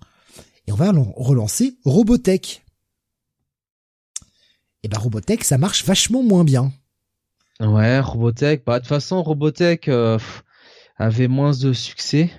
et 0.66 0.72
on 0.72 0.76
va 0.76 0.92
relancer 1.16 1.76
Robotech. 1.84 2.64
Et 4.82 4.88
ben 4.88 4.98
Robotech, 4.98 5.44
ça 5.44 5.58
marche 5.58 5.84
vachement 5.84 6.22
moins 6.22 6.44
bien. 6.44 6.72
Ouais, 7.60 8.00
Robotech, 8.00 8.64
bah 8.64 8.78
de 8.78 8.84
toute 8.84 8.88
façon 8.88 9.22
Robotech 9.22 9.88
euh, 9.88 10.18
avait 10.96 11.28
moins 11.28 11.52
de 11.52 11.72
succès 11.72 12.30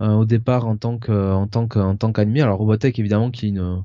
euh, 0.00 0.12
au 0.12 0.24
départ 0.24 0.66
en 0.66 0.76
tant 0.76 0.98
que. 0.98 2.40
Alors 2.40 2.58
Robotech 2.58 2.98
évidemment 2.98 3.30
qui 3.30 3.46
est 3.46 3.48
une 3.48 3.84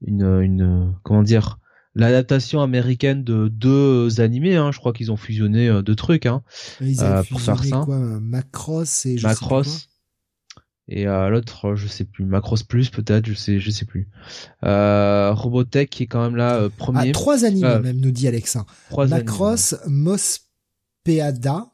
une 0.00 0.94
comment 1.02 1.22
dire 1.22 1.58
l'adaptation 1.98 2.62
américaine 2.62 3.24
de 3.24 3.48
deux 3.48 4.20
animés. 4.20 4.56
Hein. 4.56 4.70
Je 4.72 4.78
crois 4.78 4.92
qu'ils 4.92 5.12
ont 5.12 5.16
fusionné 5.16 5.68
euh, 5.68 5.82
deux 5.82 5.96
trucs 5.96 6.26
hein, 6.26 6.42
Ils 6.80 7.02
euh, 7.02 7.22
pour 7.24 7.40
faire 7.40 7.62
ça. 7.62 7.82
Quoi, 7.84 7.98
Macross 7.98 9.04
et 9.04 9.18
je 9.18 9.26
Macross. 9.26 9.88
et 10.86 11.08
euh, 11.08 11.28
l'autre, 11.28 11.74
je 11.74 11.88
sais 11.88 12.04
plus, 12.04 12.24
Macross 12.24 12.62
Plus 12.62 12.90
peut-être, 12.90 13.26
je 13.26 13.34
sais, 13.34 13.58
je 13.58 13.70
sais 13.70 13.84
plus. 13.84 14.08
Euh, 14.64 15.32
Robotech 15.34 15.90
qui 15.90 16.04
est 16.04 16.06
quand 16.06 16.22
même 16.22 16.36
là 16.36 16.68
premier. 16.76 17.10
Ah, 17.10 17.12
trois 17.12 17.44
animés 17.44 17.80
même 17.80 17.98
nous 17.98 18.12
dit 18.12 18.28
Alexa. 18.28 18.64
Macross, 18.96 19.74
Mospeada 19.86 21.72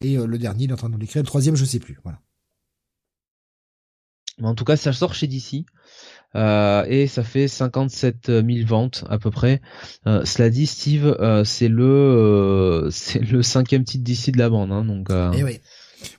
et 0.00 0.16
le 0.16 0.38
dernier, 0.38 0.64
il 0.64 0.70
est 0.70 0.72
en 0.72 0.76
train 0.76 0.90
de 0.90 0.96
l'écrire. 0.96 1.22
Le 1.22 1.26
troisième, 1.26 1.56
je 1.56 1.64
sais 1.64 1.80
plus. 1.80 1.98
Voilà. 2.04 2.20
en 4.42 4.54
tout 4.54 4.64
cas, 4.64 4.76
ça 4.76 4.92
sort 4.92 5.14
chez 5.14 5.26
DC. 5.26 5.64
Euh, 6.36 6.84
et 6.88 7.06
ça 7.06 7.22
fait 7.22 7.48
57 7.48 8.26
000 8.26 8.44
ventes 8.66 9.04
à 9.08 9.18
peu 9.18 9.30
près. 9.30 9.60
Euh, 10.06 10.24
cela 10.24 10.50
dit, 10.50 10.66
Steve, 10.66 11.16
euh, 11.20 11.44
c'est 11.44 11.68
le 11.68 12.88
c'est 12.92 13.20
le 13.20 13.42
cinquième 13.42 13.84
titre 13.84 14.04
d'ici 14.04 14.32
de 14.32 14.38
la 14.38 14.50
bande, 14.50 14.72
hein, 14.72 14.84
donc. 14.84 15.08
Eh 15.10 15.44
oui. 15.44 15.58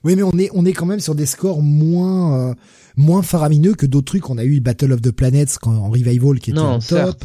Oui, 0.02 0.16
mais 0.16 0.24
on 0.24 0.36
est 0.36 0.50
on 0.52 0.64
est 0.64 0.72
quand 0.72 0.86
même 0.86 1.00
sur 1.00 1.14
des 1.14 1.26
scores 1.26 1.62
moins 1.62 2.56
moins 2.96 3.22
faramineux 3.22 3.74
que 3.74 3.86
d'autres 3.86 4.06
trucs. 4.06 4.30
On 4.30 4.38
a 4.38 4.44
eu 4.44 4.60
Battle 4.60 4.92
of 4.92 5.00
the 5.00 5.12
Planets 5.12 5.58
quand, 5.60 5.76
en 5.76 5.90
revival 5.90 6.40
qui 6.40 6.50
était 6.50 6.58
en 6.58 6.80
top. 6.80 7.24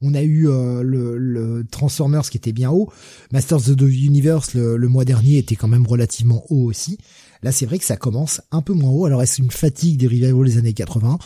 On 0.00 0.12
a 0.12 0.22
eu 0.22 0.48
le, 0.48 1.16
le, 1.16 1.64
Transformers 1.70 2.28
qui 2.28 2.36
était 2.36 2.52
bien 2.52 2.70
haut. 2.70 2.90
Masters 3.32 3.70
of 3.70 3.76
the 3.76 3.82
Universe 3.82 4.54
le, 4.54 4.76
le, 4.76 4.88
mois 4.88 5.04
dernier 5.04 5.38
était 5.38 5.54
quand 5.54 5.68
même 5.68 5.86
relativement 5.86 6.44
haut 6.50 6.64
aussi. 6.64 6.98
Là, 7.42 7.52
c'est 7.52 7.64
vrai 7.64 7.78
que 7.78 7.84
ça 7.84 7.96
commence 7.96 8.40
un 8.50 8.60
peu 8.60 8.72
moins 8.72 8.90
haut. 8.90 9.06
Alors, 9.06 9.22
est-ce 9.22 9.40
une 9.40 9.50
fatigue 9.50 9.98
des 9.98 10.06
revivals 10.06 10.46
des 10.46 10.58
années 10.58 10.72
80 10.72 11.18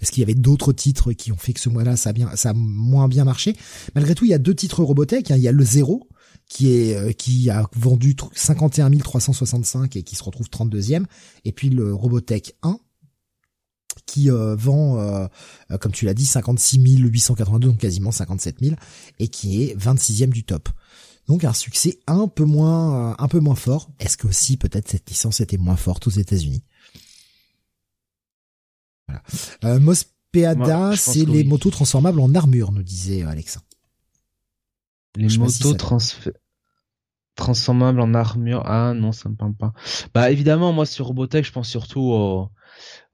est-ce 0.00 0.12
qu'il 0.12 0.20
y 0.20 0.24
avait 0.24 0.34
d'autres 0.34 0.72
titres 0.72 1.12
qui 1.12 1.32
ont 1.32 1.36
fait 1.36 1.52
que 1.52 1.60
ce 1.60 1.68
mois-là 1.68 1.96
ça 1.96 2.10
a 2.10 2.36
ça 2.36 2.52
moins 2.54 3.08
bien 3.08 3.24
marché? 3.24 3.56
Malgré 3.94 4.14
tout, 4.14 4.24
il 4.24 4.30
y 4.30 4.34
a 4.34 4.38
deux 4.38 4.54
titres 4.54 4.82
Robotech. 4.82 5.30
Hein. 5.30 5.36
Il 5.36 5.42
y 5.42 5.48
a 5.48 5.52
le 5.52 5.64
Zéro 5.64 6.08
qui 6.48 6.70
est 6.70 7.14
qui 7.14 7.50
a 7.50 7.68
vendu 7.76 8.16
51 8.34 8.90
365 8.90 9.96
et 9.96 10.02
qui 10.02 10.16
se 10.16 10.22
retrouve 10.22 10.48
32e, 10.48 11.04
et 11.44 11.52
puis 11.52 11.68
le 11.68 11.94
Robotech 11.94 12.54
1 12.62 12.78
qui 14.06 14.30
vend, 14.30 15.28
comme 15.80 15.92
tu 15.92 16.06
l'as 16.06 16.14
dit, 16.14 16.24
56 16.24 16.78
882, 16.78 17.68
donc 17.68 17.78
quasiment 17.78 18.10
57 18.10 18.56
000, 18.60 18.76
et 19.18 19.28
qui 19.28 19.62
est 19.62 19.76
26e 19.76 20.30
du 20.30 20.44
top. 20.44 20.70
Donc 21.26 21.44
un 21.44 21.52
succès 21.52 21.98
un 22.06 22.26
peu 22.26 22.44
moins, 22.44 23.14
un 23.18 23.28
peu 23.28 23.40
moins 23.40 23.54
fort. 23.54 23.90
Est-ce 23.98 24.16
que 24.16 24.26
aussi 24.26 24.56
peut-être 24.56 24.88
cette 24.88 25.10
licence 25.10 25.42
était 25.42 25.58
moins 25.58 25.76
forte 25.76 26.06
aux 26.06 26.10
États-Unis? 26.10 26.62
Voilà. 29.08 29.22
Euh, 29.64 29.80
Mospeada, 29.80 30.96
c'est 30.96 31.24
les 31.24 31.44
motos 31.44 31.70
transformables 31.70 32.20
en 32.20 32.34
armure, 32.34 32.72
nous 32.72 32.82
disait 32.82 33.24
euh, 33.24 33.28
Alexa. 33.28 33.60
Les 35.16 35.36
motos 35.38 35.74
transformables 37.34 38.00
en 38.00 38.14
armure. 38.14 38.62
Ah 38.66 38.92
non, 38.94 39.12
ça 39.12 39.28
me 39.28 39.34
parle 39.34 39.54
pas. 39.54 39.72
Bah 40.14 40.30
évidemment, 40.30 40.72
moi 40.72 40.86
sur 40.86 41.06
Robotech, 41.06 41.46
je 41.46 41.52
pense 41.52 41.68
surtout 41.68 42.00
aux, 42.00 42.50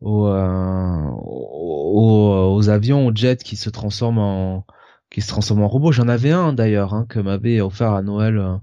aux, 0.01 0.27
euh, 0.27 1.11
aux, 1.13 2.55
aux 2.55 2.69
avions, 2.69 3.07
aux 3.07 3.15
jets 3.15 3.37
qui 3.37 3.57
se 3.57 3.71
transforment 3.71 4.19
en 4.19 4.67
qui 5.11 5.21
se 5.21 5.29
transforme 5.29 5.63
en 5.63 5.69
robot. 5.69 5.93
J'en 5.93 6.09
avais 6.09 6.33
un 6.33 6.53
d'ailleurs 6.53 6.93
hein, 6.95 7.07
que 7.09 7.21
m'avait 7.21 7.61
offert 7.61 7.93
à 7.93 8.03
Noël 8.03 8.61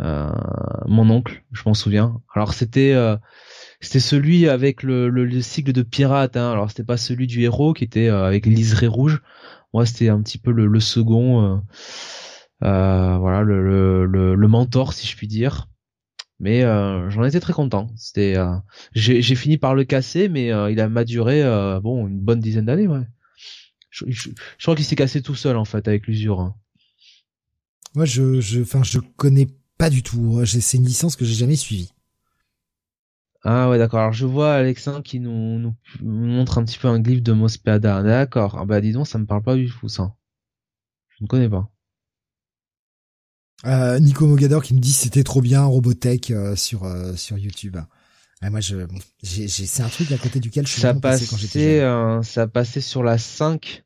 euh, 0.00 0.30
mon 0.86 1.10
oncle, 1.10 1.42
je 1.52 1.62
m'en 1.66 1.74
souviens. 1.74 2.20
Alors 2.34 2.54
c'était 2.54 2.92
euh, 2.92 3.16
c'était 3.80 4.00
celui 4.00 4.48
avec 4.48 4.82
le, 4.82 5.08
le, 5.08 5.40
cycle 5.40 5.72
de 5.72 5.82
pirate. 5.82 6.36
Hein. 6.36 6.52
Alors 6.52 6.70
c'était 6.70 6.84
pas 6.84 6.96
celui 6.96 7.26
du 7.26 7.42
héros 7.42 7.72
qui 7.72 7.84
était 7.84 8.08
avec 8.08 8.46
liseré 8.46 8.86
rouge. 8.86 9.22
Moi 9.72 9.86
c'était 9.86 10.08
un 10.08 10.20
petit 10.22 10.38
peu 10.38 10.50
le, 10.50 10.66
le 10.66 10.80
second, 10.80 11.62
voilà 12.60 13.42
le, 13.42 14.06
le, 14.06 14.34
le, 14.34 14.48
mentor 14.48 14.92
si 14.92 15.06
je 15.06 15.16
puis 15.16 15.28
dire. 15.28 15.68
Mais 16.40 16.62
j'en 16.62 17.24
étais 17.24 17.40
très 17.40 17.52
content. 17.52 17.88
C'était 17.96 18.36
j'ai 18.94 19.34
fini 19.34 19.58
par 19.58 19.74
le 19.74 19.84
casser, 19.84 20.28
mais 20.28 20.46
il 20.70 20.80
a 20.80 20.88
m'a 20.88 21.04
duré 21.04 21.42
bon 21.82 22.06
une 22.08 22.20
bonne 22.20 22.40
dizaine 22.40 22.66
d'années, 22.66 22.88
ouais. 22.88 23.06
Je, 24.06 24.30
crois 24.60 24.76
qu'il 24.76 24.84
s'est 24.84 24.96
cassé 24.96 25.22
tout 25.22 25.34
seul 25.34 25.56
en 25.56 25.64
fait 25.64 25.88
avec 25.88 26.06
l'usure. 26.06 26.40
Hein. 26.40 26.54
Moi, 27.94 28.04
je, 28.04 28.40
je, 28.40 28.60
enfin, 28.60 28.82
je 28.82 28.98
connais 29.16 29.48
pas 29.76 29.90
du 29.90 30.02
tout. 30.02 30.44
C'est 30.44 30.76
une 30.76 30.84
licence 30.84 31.16
que 31.16 31.24
j'ai 31.24 31.34
jamais 31.34 31.56
suivie. 31.56 31.92
Ah 33.44 33.70
ouais, 33.70 33.78
d'accord. 33.78 34.00
Alors 34.00 34.12
je 34.12 34.26
vois 34.26 34.54
Alexin 34.54 35.00
qui 35.02 35.20
nous, 35.20 35.58
nous, 35.58 35.74
montre 36.02 36.58
un 36.58 36.64
petit 36.64 36.78
peu 36.78 36.88
un 36.88 37.00
glyphe 37.00 37.22
de 37.22 37.32
Mospeada. 37.32 38.02
D'accord. 38.02 38.58
Ah 38.58 38.64
bah 38.64 38.80
dis 38.80 38.92
donc, 38.92 39.06
ça 39.06 39.18
me 39.18 39.26
parle 39.26 39.42
pas 39.42 39.54
du 39.54 39.70
tout 39.70 39.88
ça. 39.88 40.14
Je 41.08 41.24
ne 41.24 41.28
connais 41.28 41.48
pas. 41.48 41.70
Euh, 43.66 43.98
Nico 43.98 44.26
Mogador 44.26 44.62
qui 44.62 44.74
me 44.74 44.78
dit 44.78 44.92
c'était 44.92 45.24
trop 45.24 45.40
bien 45.40 45.64
Robotech 45.64 46.30
euh, 46.30 46.54
sur 46.54 46.84
euh, 46.84 47.14
sur 47.16 47.38
YouTube. 47.38 47.76
Ah, 48.40 48.50
moi, 48.50 48.60
je, 48.60 48.86
j'ai, 49.20 49.48
c'est 49.48 49.82
un 49.82 49.88
truc 49.88 50.12
à 50.12 50.18
côté 50.18 50.38
duquel 50.38 50.64
je 50.64 50.72
suis 50.72 50.80
ça 50.80 50.94
passait, 50.94 51.26
quand 51.26 51.36
j'étais 51.36 51.80
jeune. 51.80 52.22
ça 52.22 52.46
passait 52.46 52.80
sur 52.80 53.02
la 53.02 53.18
5, 53.18 53.82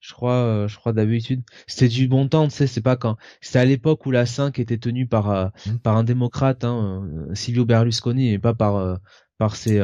je 0.00 0.14
crois, 0.14 0.34
euh, 0.34 0.68
je 0.68 0.76
crois 0.76 0.92
d'habitude. 0.92 1.42
C'était 1.66 1.88
du 1.88 2.08
bon 2.08 2.26
temps, 2.28 2.48
tu 2.48 2.54
sais, 2.54 2.66
c'est 2.66 2.80
pas 2.80 2.96
quand. 2.96 3.16
C'était 3.40 3.58
à 3.58 3.64
l'époque 3.64 4.06
où 4.06 4.10
la 4.10 4.26
5 4.26 4.58
était 4.58 4.78
tenue 4.78 5.06
par 5.06 5.30
euh, 5.30 5.48
mmh. 5.66 5.76
par 5.78 5.96
un 5.96 6.04
démocrate, 6.04 6.64
hein, 6.64 7.06
euh, 7.14 7.34
Silvio 7.34 7.64
Berlusconi, 7.64 8.32
et 8.32 8.38
pas 8.38 8.54
par 8.54 8.98
par 9.38 9.56
ces 9.56 9.80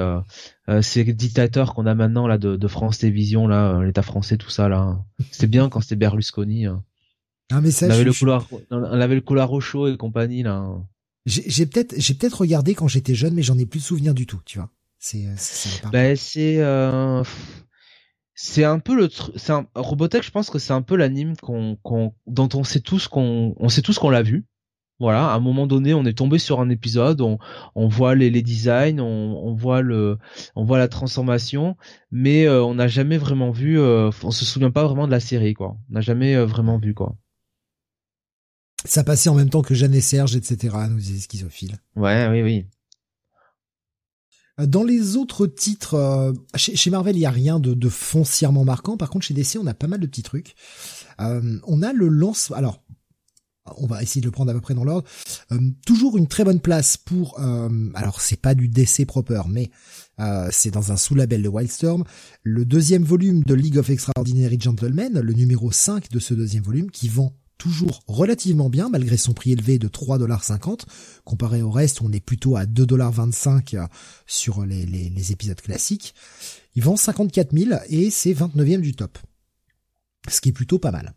ces 0.83 1.05
dictateurs 1.05 1.75
qu'on 1.75 1.87
a 1.87 1.95
maintenant 1.95 2.27
là 2.27 2.39
de, 2.39 2.57
de 2.57 2.69
France 2.69 2.99
Télévisions 2.99 3.47
là, 3.47 3.83
l'État 3.83 4.03
français, 4.03 4.37
tout 4.37 4.51
ça 4.51 4.69
là. 4.69 4.99
C'était 5.31 5.47
bien 5.47 5.69
quand 5.69 5.81
c'était 5.81 5.97
Berlusconi. 5.97 6.67
Hein. 6.67 6.83
Ah 7.53 7.61
mais 7.61 7.71
ça, 7.71 7.87
on 7.87 7.91
avait 7.91 8.05
le 8.05 8.13
couloir, 8.13 8.47
on 8.71 9.01
avait 9.01 9.15
le 9.15 9.21
couloir 9.21 9.53
au 9.53 9.61
chaud 9.61 9.89
et 9.89 9.97
compagnie 9.97 10.43
là. 10.43 10.67
J'ai 11.27 11.67
peut-être 11.67 11.95
j'ai 11.97 12.15
peut-être 12.15 12.41
regardé 12.41 12.75
quand 12.75 12.89
j'étais 12.89 13.15
jeune, 13.15 13.35
mais 13.35 13.43
j'en 13.43 13.59
ai 13.59 13.67
plus 13.67 13.81
de 13.81 13.85
souvenir 13.85 14.15
du 14.15 14.27
tout, 14.27 14.41
tu 14.45 14.59
vois. 14.59 14.71
C'est 14.99 15.27
bah, 15.93 16.17
c'est 16.17 16.59
euh, 16.59 17.23
c'est 18.37 18.65
un 18.65 18.79
peu 18.79 18.95
le 18.95 19.09
c'est 19.35 19.53
un 19.53 19.67
Robotech, 19.75 20.23
je 20.23 20.31
pense 20.31 20.51
que 20.51 20.59
c'est 20.59 20.75
un 20.75 20.83
peu 20.83 20.95
l'anime 20.95 21.37
qu'on 21.37 21.77
qu'on 21.83 22.15
dont 22.27 22.49
on 22.55 22.63
sait 22.63 22.81
tous 22.81 23.09
qu'on 23.09 23.55
on 23.59 23.69
sait 23.69 23.83
tous 23.83 23.99
qu'on 23.99 24.11
l'a 24.11 24.23
vu. 24.23 24.45
Voilà, 24.99 25.31
à 25.31 25.35
un 25.35 25.41
moment 25.41 25.67
donné, 25.67 25.93
on 25.93 26.07
est 26.07 26.17
tombé 26.17 26.39
sur 26.39 26.59
un 26.59 26.71
épisode, 26.71 27.21
on, 27.21 27.39
on 27.75 27.87
voit 27.87 28.15
les, 28.15 28.31
les 28.31 28.41
designs, 28.41 28.99
on, 28.99 29.39
on 29.45 29.55
voit 29.55 29.83
le, 29.83 30.17
on 30.55 30.65
voit 30.65 30.79
la 30.79 30.89
transformation, 30.89 31.77
mais 32.11 32.47
euh, 32.47 32.65
on 32.65 32.75
n'a 32.77 32.89
jamais 32.89 33.19
vraiment 33.19 33.51
vu, 33.51 33.79
euh, 33.79 34.11
on 34.23 34.31
se 34.31 34.47
souvient 34.47 34.71
pas 34.71 34.85
vraiment 34.85 35.07
de 35.07 35.13
la 35.13 35.21
série, 35.21 35.53
quoi. 35.53 35.77
On 35.91 35.95
n'a 35.95 36.01
jamais 36.01 36.35
euh, 36.35 36.47
vraiment 36.47 36.79
vu, 36.79 36.95
quoi. 36.95 37.15
Ça 38.87 39.05
passait 39.05 39.29
en 39.29 39.35
même 39.35 39.51
temps 39.51 39.61
que 39.61 39.75
Jeanne 39.75 39.95
et 39.95 40.01
Serge, 40.01 40.35
etc. 40.35 40.75
nous 40.89 40.97
disait 40.97 41.21
Schizophile. 41.21 41.77
Ouais, 41.95 42.27
oui, 42.31 42.41
oui. 42.41 42.67
Euh, 44.61 44.67
dans 44.67 44.85
les 44.85 45.17
autres 45.17 45.47
titres, 45.47 45.95
euh, 45.95 46.33
chez, 46.55 46.91
Marvel, 46.91 47.17
il 47.17 47.21
y 47.21 47.27
a 47.27 47.31
rien 47.31 47.61
de, 47.61 47.89
foncièrement 47.89 48.65
marquant. 48.65 48.97
Par 48.97 49.11
contre, 49.11 49.27
chez 49.27 49.35
DC, 49.35 49.57
on 49.61 49.67
a 49.67 49.75
pas 49.75 49.87
mal 49.87 50.01
de 50.01 50.07
petits 50.07 50.23
trucs. 50.23 50.55
Euh, 51.21 51.59
on 51.67 51.83
a 51.83 51.93
le 51.93 52.09
lance. 52.09 52.53
Alors, 52.53 52.83
on 53.79 53.87
va 53.87 54.03
essayer 54.03 54.21
de 54.21 54.27
le 54.27 54.33
prendre 54.33 54.51
à 54.51 54.55
peu 54.55 54.61
près 54.61 54.75
dans 54.75 54.85
l'ordre. 54.85 55.09
toujours 55.85 56.17
une 56.17 56.29
très 56.29 56.45
bonne 56.45 56.61
place 56.61 56.97
pour. 56.97 57.41
alors, 57.95 58.21
c'est 58.21 58.41
pas 58.41 58.55
du 58.55 58.69
DC 58.69 59.05
proper, 59.07 59.43
mais 59.49 59.71
c'est 60.53 60.71
dans 60.71 60.93
un 60.93 60.97
sous-label 60.97 61.43
de 61.43 61.49
Wildstorm. 61.49 62.05
Le 62.45 62.65
deuxième 62.65 63.03
volume 63.03 63.43
de 63.43 63.55
League 63.55 63.77
of 63.77 63.91
Extraordinary 63.91 64.61
Gentlemen, 64.61 65.19
le 65.19 65.33
numéro 65.33 65.73
5 65.73 66.11
de 66.11 66.21
ce 66.21 66.33
deuxième 66.33 66.63
volume, 66.63 66.93
qui 66.93 67.09
vend 67.09 67.35
toujours 67.59 68.03
relativement 68.07 68.69
bien 68.69 68.89
malgré 68.89 69.17
son 69.17 69.33
prix 69.33 69.53
élevé 69.53 69.79
de 69.79 69.89
3,50$. 69.89 70.83
Comparé 71.25 71.63
au 71.63 71.71
reste, 71.71 72.03
on 72.03 72.13
est 72.13 72.21
plutôt 72.21 72.57
à 72.57 72.65
2,25$ 72.65 73.89
sur 74.27 74.65
les, 74.65 74.87
les, 74.87 75.33
épisodes 75.33 75.61
classiques. 75.61 76.15
Il 76.75 76.83
vend 76.83 76.97
54 76.97 77.57
000 77.57 77.81
et 77.89 78.11
c'est 78.11 78.33
29e 78.33 78.81
du 78.81 78.95
top. 78.95 79.19
Ce 80.29 80.41
qui 80.41 80.51
est 80.51 80.53
plutôt 80.53 80.79
pas 80.79 80.91
mal. 80.91 81.15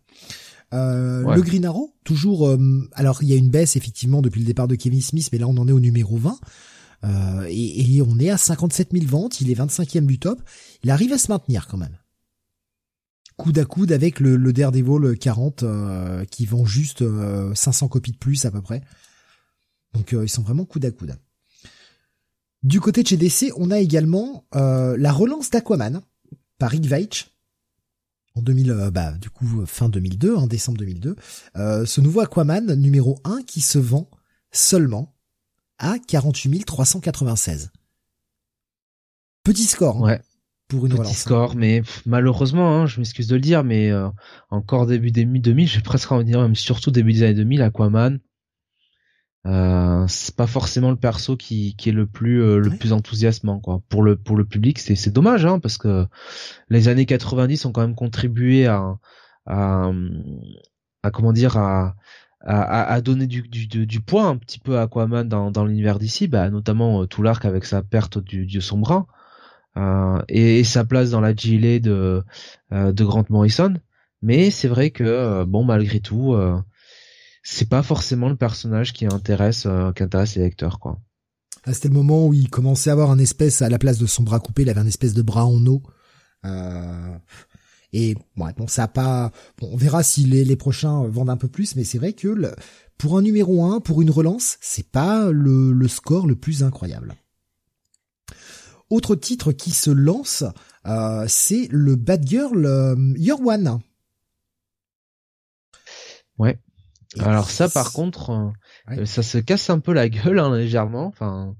Euh, 0.72 1.34
Le 1.34 1.42
Green 1.42 1.64
Arrow, 1.64 1.94
toujours. 2.04 2.48
Euh, 2.48 2.88
alors 2.92 3.22
il 3.22 3.28
y 3.28 3.32
a 3.32 3.36
une 3.36 3.50
baisse 3.50 3.76
effectivement 3.76 4.22
depuis 4.22 4.40
le 4.40 4.46
départ 4.46 4.68
de 4.68 4.76
Kevin 4.76 5.02
Smith, 5.02 5.28
mais 5.32 5.38
là 5.38 5.48
on 5.48 5.56
en 5.56 5.66
est 5.68 5.72
au 5.72 5.80
numéro 5.80 6.16
20. 6.16 6.38
Euh, 7.02 7.46
et, 7.48 7.96
et, 7.96 8.02
on 8.02 8.18
est 8.18 8.28
à 8.28 8.36
57 8.36 8.90
000 8.92 9.06
ventes, 9.06 9.40
il 9.40 9.50
est 9.50 9.54
25e 9.54 10.04
du 10.04 10.18
top. 10.18 10.42
Il 10.84 10.90
arrive 10.90 11.12
à 11.12 11.18
se 11.18 11.32
maintenir 11.32 11.66
quand 11.66 11.78
même 11.78 11.96
coude 13.40 13.58
à 13.58 13.64
coude 13.64 13.92
avec 13.92 14.20
le, 14.20 14.36
le 14.36 14.52
Daredevil 14.52 15.16
40 15.18 15.62
euh, 15.62 16.24
qui 16.26 16.44
vend 16.44 16.66
juste 16.66 17.02
500 17.54 17.86
euh, 17.86 17.88
copies 17.88 18.12
de 18.12 18.18
plus 18.18 18.44
à 18.44 18.50
peu 18.50 18.60
près. 18.60 18.82
Donc 19.94 20.12
euh, 20.12 20.24
ils 20.24 20.28
sont 20.28 20.42
vraiment 20.42 20.66
coude 20.66 20.84
à 20.84 20.90
coude. 20.90 21.16
Du 22.62 22.80
côté 22.80 23.02
de 23.02 23.08
chez 23.08 23.16
DC, 23.16 23.50
on 23.56 23.70
a 23.70 23.78
également 23.78 24.44
la 24.52 25.12
relance 25.12 25.48
d'Aquaman 25.48 26.02
par 26.58 26.70
Rick 26.70 26.84
Veitch 26.84 27.30
en 28.34 28.42
2000, 28.42 28.90
bah 28.92 29.12
du 29.12 29.30
coup 29.30 29.64
fin 29.64 29.88
2002, 29.88 30.36
en 30.36 30.46
décembre 30.46 30.76
2002. 30.78 31.16
ce 31.54 32.00
nouveau 32.02 32.20
Aquaman 32.20 32.74
numéro 32.74 33.18
1 33.24 33.42
qui 33.44 33.62
se 33.62 33.78
vend 33.78 34.10
seulement 34.52 35.14
à 35.78 35.98
48 35.98 36.64
396. 36.66 37.70
Petit 39.42 39.64
score. 39.64 39.96
Hein. 39.96 40.02
Ouais 40.02 40.22
pour 40.70 40.86
une 40.86 40.96
Petit 40.96 41.14
score, 41.14 41.56
mais 41.56 41.82
malheureusement, 42.06 42.76
hein, 42.76 42.86
je 42.86 42.98
m'excuse 42.98 43.26
de 43.26 43.34
le 43.34 43.40
dire, 43.40 43.64
mais 43.64 43.90
euh, 43.90 44.08
encore 44.50 44.86
début 44.86 45.10
des 45.10 45.24
2000, 45.24 45.66
j'ai 45.68 45.80
presque 45.80 46.10
envie 46.12 46.24
de 46.24 46.30
dire, 46.30 46.40
même 46.40 46.54
surtout 46.54 46.92
début 46.92 47.12
des 47.12 47.24
années 47.24 47.34
2000, 47.34 47.62
Aquaman, 47.62 48.20
euh, 49.46 50.04
c'est 50.06 50.36
pas 50.36 50.46
forcément 50.46 50.90
le 50.90 50.96
perso 50.96 51.36
qui, 51.36 51.74
qui 51.76 51.88
est 51.88 51.92
le 51.92 52.06
plus 52.06 52.42
euh, 52.42 52.58
le 52.58 52.70
plus 52.70 52.92
enthousiasmant 52.92 53.58
quoi. 53.58 53.80
Pour 53.88 54.02
le 54.02 54.14
pour 54.16 54.36
le 54.36 54.44
public, 54.44 54.78
c'est 54.78 54.96
c'est 54.96 55.10
dommage 55.10 55.46
hein, 55.46 55.58
parce 55.58 55.78
que 55.78 56.06
les 56.68 56.88
années 56.88 57.06
90 57.06 57.64
ont 57.64 57.72
quand 57.72 57.80
même 57.80 57.94
contribué 57.94 58.66
à 58.66 58.98
à, 59.46 59.90
à 61.02 61.10
comment 61.10 61.32
dire 61.32 61.56
à 61.56 61.96
à, 62.42 62.92
à 62.92 63.00
donner 63.00 63.26
du, 63.26 63.42
du, 63.42 63.66
du, 63.86 64.00
poids 64.00 64.24
un 64.24 64.36
petit 64.36 64.58
peu 64.58 64.78
à 64.78 64.82
Aquaman 64.82 65.28
dans, 65.28 65.50
dans 65.50 65.66
l'univers 65.66 65.98
d'ici, 65.98 66.26
bah, 66.26 66.48
notamment 66.48 67.06
tout 67.06 67.22
l'arc 67.22 67.44
avec 67.44 67.66
sa 67.66 67.82
perte 67.82 68.16
du 68.18 68.46
dieu 68.46 68.62
sombre 68.62 69.06
euh, 69.76 70.20
et, 70.28 70.64
sa 70.64 70.84
place 70.84 71.10
dans 71.10 71.20
la 71.20 71.34
gilet 71.34 71.80
de 71.80 72.22
euh, 72.72 72.92
de 72.92 73.04
Grant 73.04 73.24
Morrison. 73.28 73.74
Mais 74.22 74.50
c'est 74.50 74.68
vrai 74.68 74.90
que 74.90 75.04
euh, 75.04 75.44
bon 75.44 75.64
malgré 75.64 76.00
tout, 76.00 76.36
c'est 77.42 77.68
pas 77.68 77.82
forcément 77.82 78.28
le 78.28 78.36
personnage 78.36 78.92
qui 78.92 79.06
intéresse 79.06 79.66
qui 79.96 80.02
intéresse 80.02 80.36
les 80.36 80.42
lecteurs 80.42 80.78
quoi. 80.80 80.98
Ah, 81.64 81.74
c'était 81.74 81.88
le 81.88 81.94
moment 81.94 82.26
où 82.26 82.34
il 82.34 82.48
commençait 82.48 82.90
à 82.90 82.94
avoir 82.94 83.10
un 83.10 83.18
espèce 83.18 83.60
à 83.60 83.68
la 83.68 83.78
place 83.78 83.98
de 83.98 84.06
son 84.06 84.22
bras 84.22 84.40
coupé, 84.40 84.62
il 84.62 84.70
avait 84.70 84.80
un 84.80 84.86
espèce 84.86 85.12
de 85.12 85.22
bras 85.22 85.44
en 85.44 85.64
eau. 85.66 85.82
Euh, 86.46 87.18
et 87.92 88.14
bon, 88.36 88.48
bon 88.56 88.66
ça 88.66 88.84
a 88.84 88.88
pas. 88.88 89.30
Bon, 89.58 89.68
on 89.72 89.76
verra 89.76 90.02
si 90.02 90.24
les, 90.24 90.44
les, 90.44 90.56
prochains 90.56 91.06
vendent 91.08 91.28
un 91.28 91.36
peu 91.36 91.48
plus, 91.48 91.76
mais 91.76 91.84
c'est 91.84 91.98
vrai 91.98 92.14
que 92.14 92.28
le, 92.28 92.54
pour 92.96 93.18
un 93.18 93.22
numéro 93.22 93.64
1, 93.64 93.80
pour 93.80 94.00
une 94.00 94.10
relance, 94.10 94.56
c'est 94.60 94.90
pas 94.90 95.30
le, 95.30 95.72
le 95.72 95.88
score 95.88 96.26
le 96.26 96.36
plus 96.36 96.62
incroyable. 96.62 97.14
Autre 98.90 99.14
titre 99.14 99.52
qui 99.52 99.70
se 99.70 99.90
lance, 99.90 100.44
euh, 100.86 101.24
c'est 101.28 101.68
le 101.70 101.96
Bad 101.96 102.26
Girl 102.26 102.66
euh, 102.66 102.96
Your 103.16 103.40
One. 103.46 103.80
Ouais. 106.38 106.58
Alors 107.18 107.50
ça, 107.50 107.68
par 107.68 107.92
contre, 107.92 108.52
Euh, 108.90 109.06
ça 109.06 109.22
se 109.22 109.38
casse 109.38 109.70
un 109.70 109.78
peu 109.78 109.92
la 109.92 110.08
gueule 110.08 110.38
hein, 110.38 110.56
légèrement. 110.56 111.06
Enfin, 111.06 111.54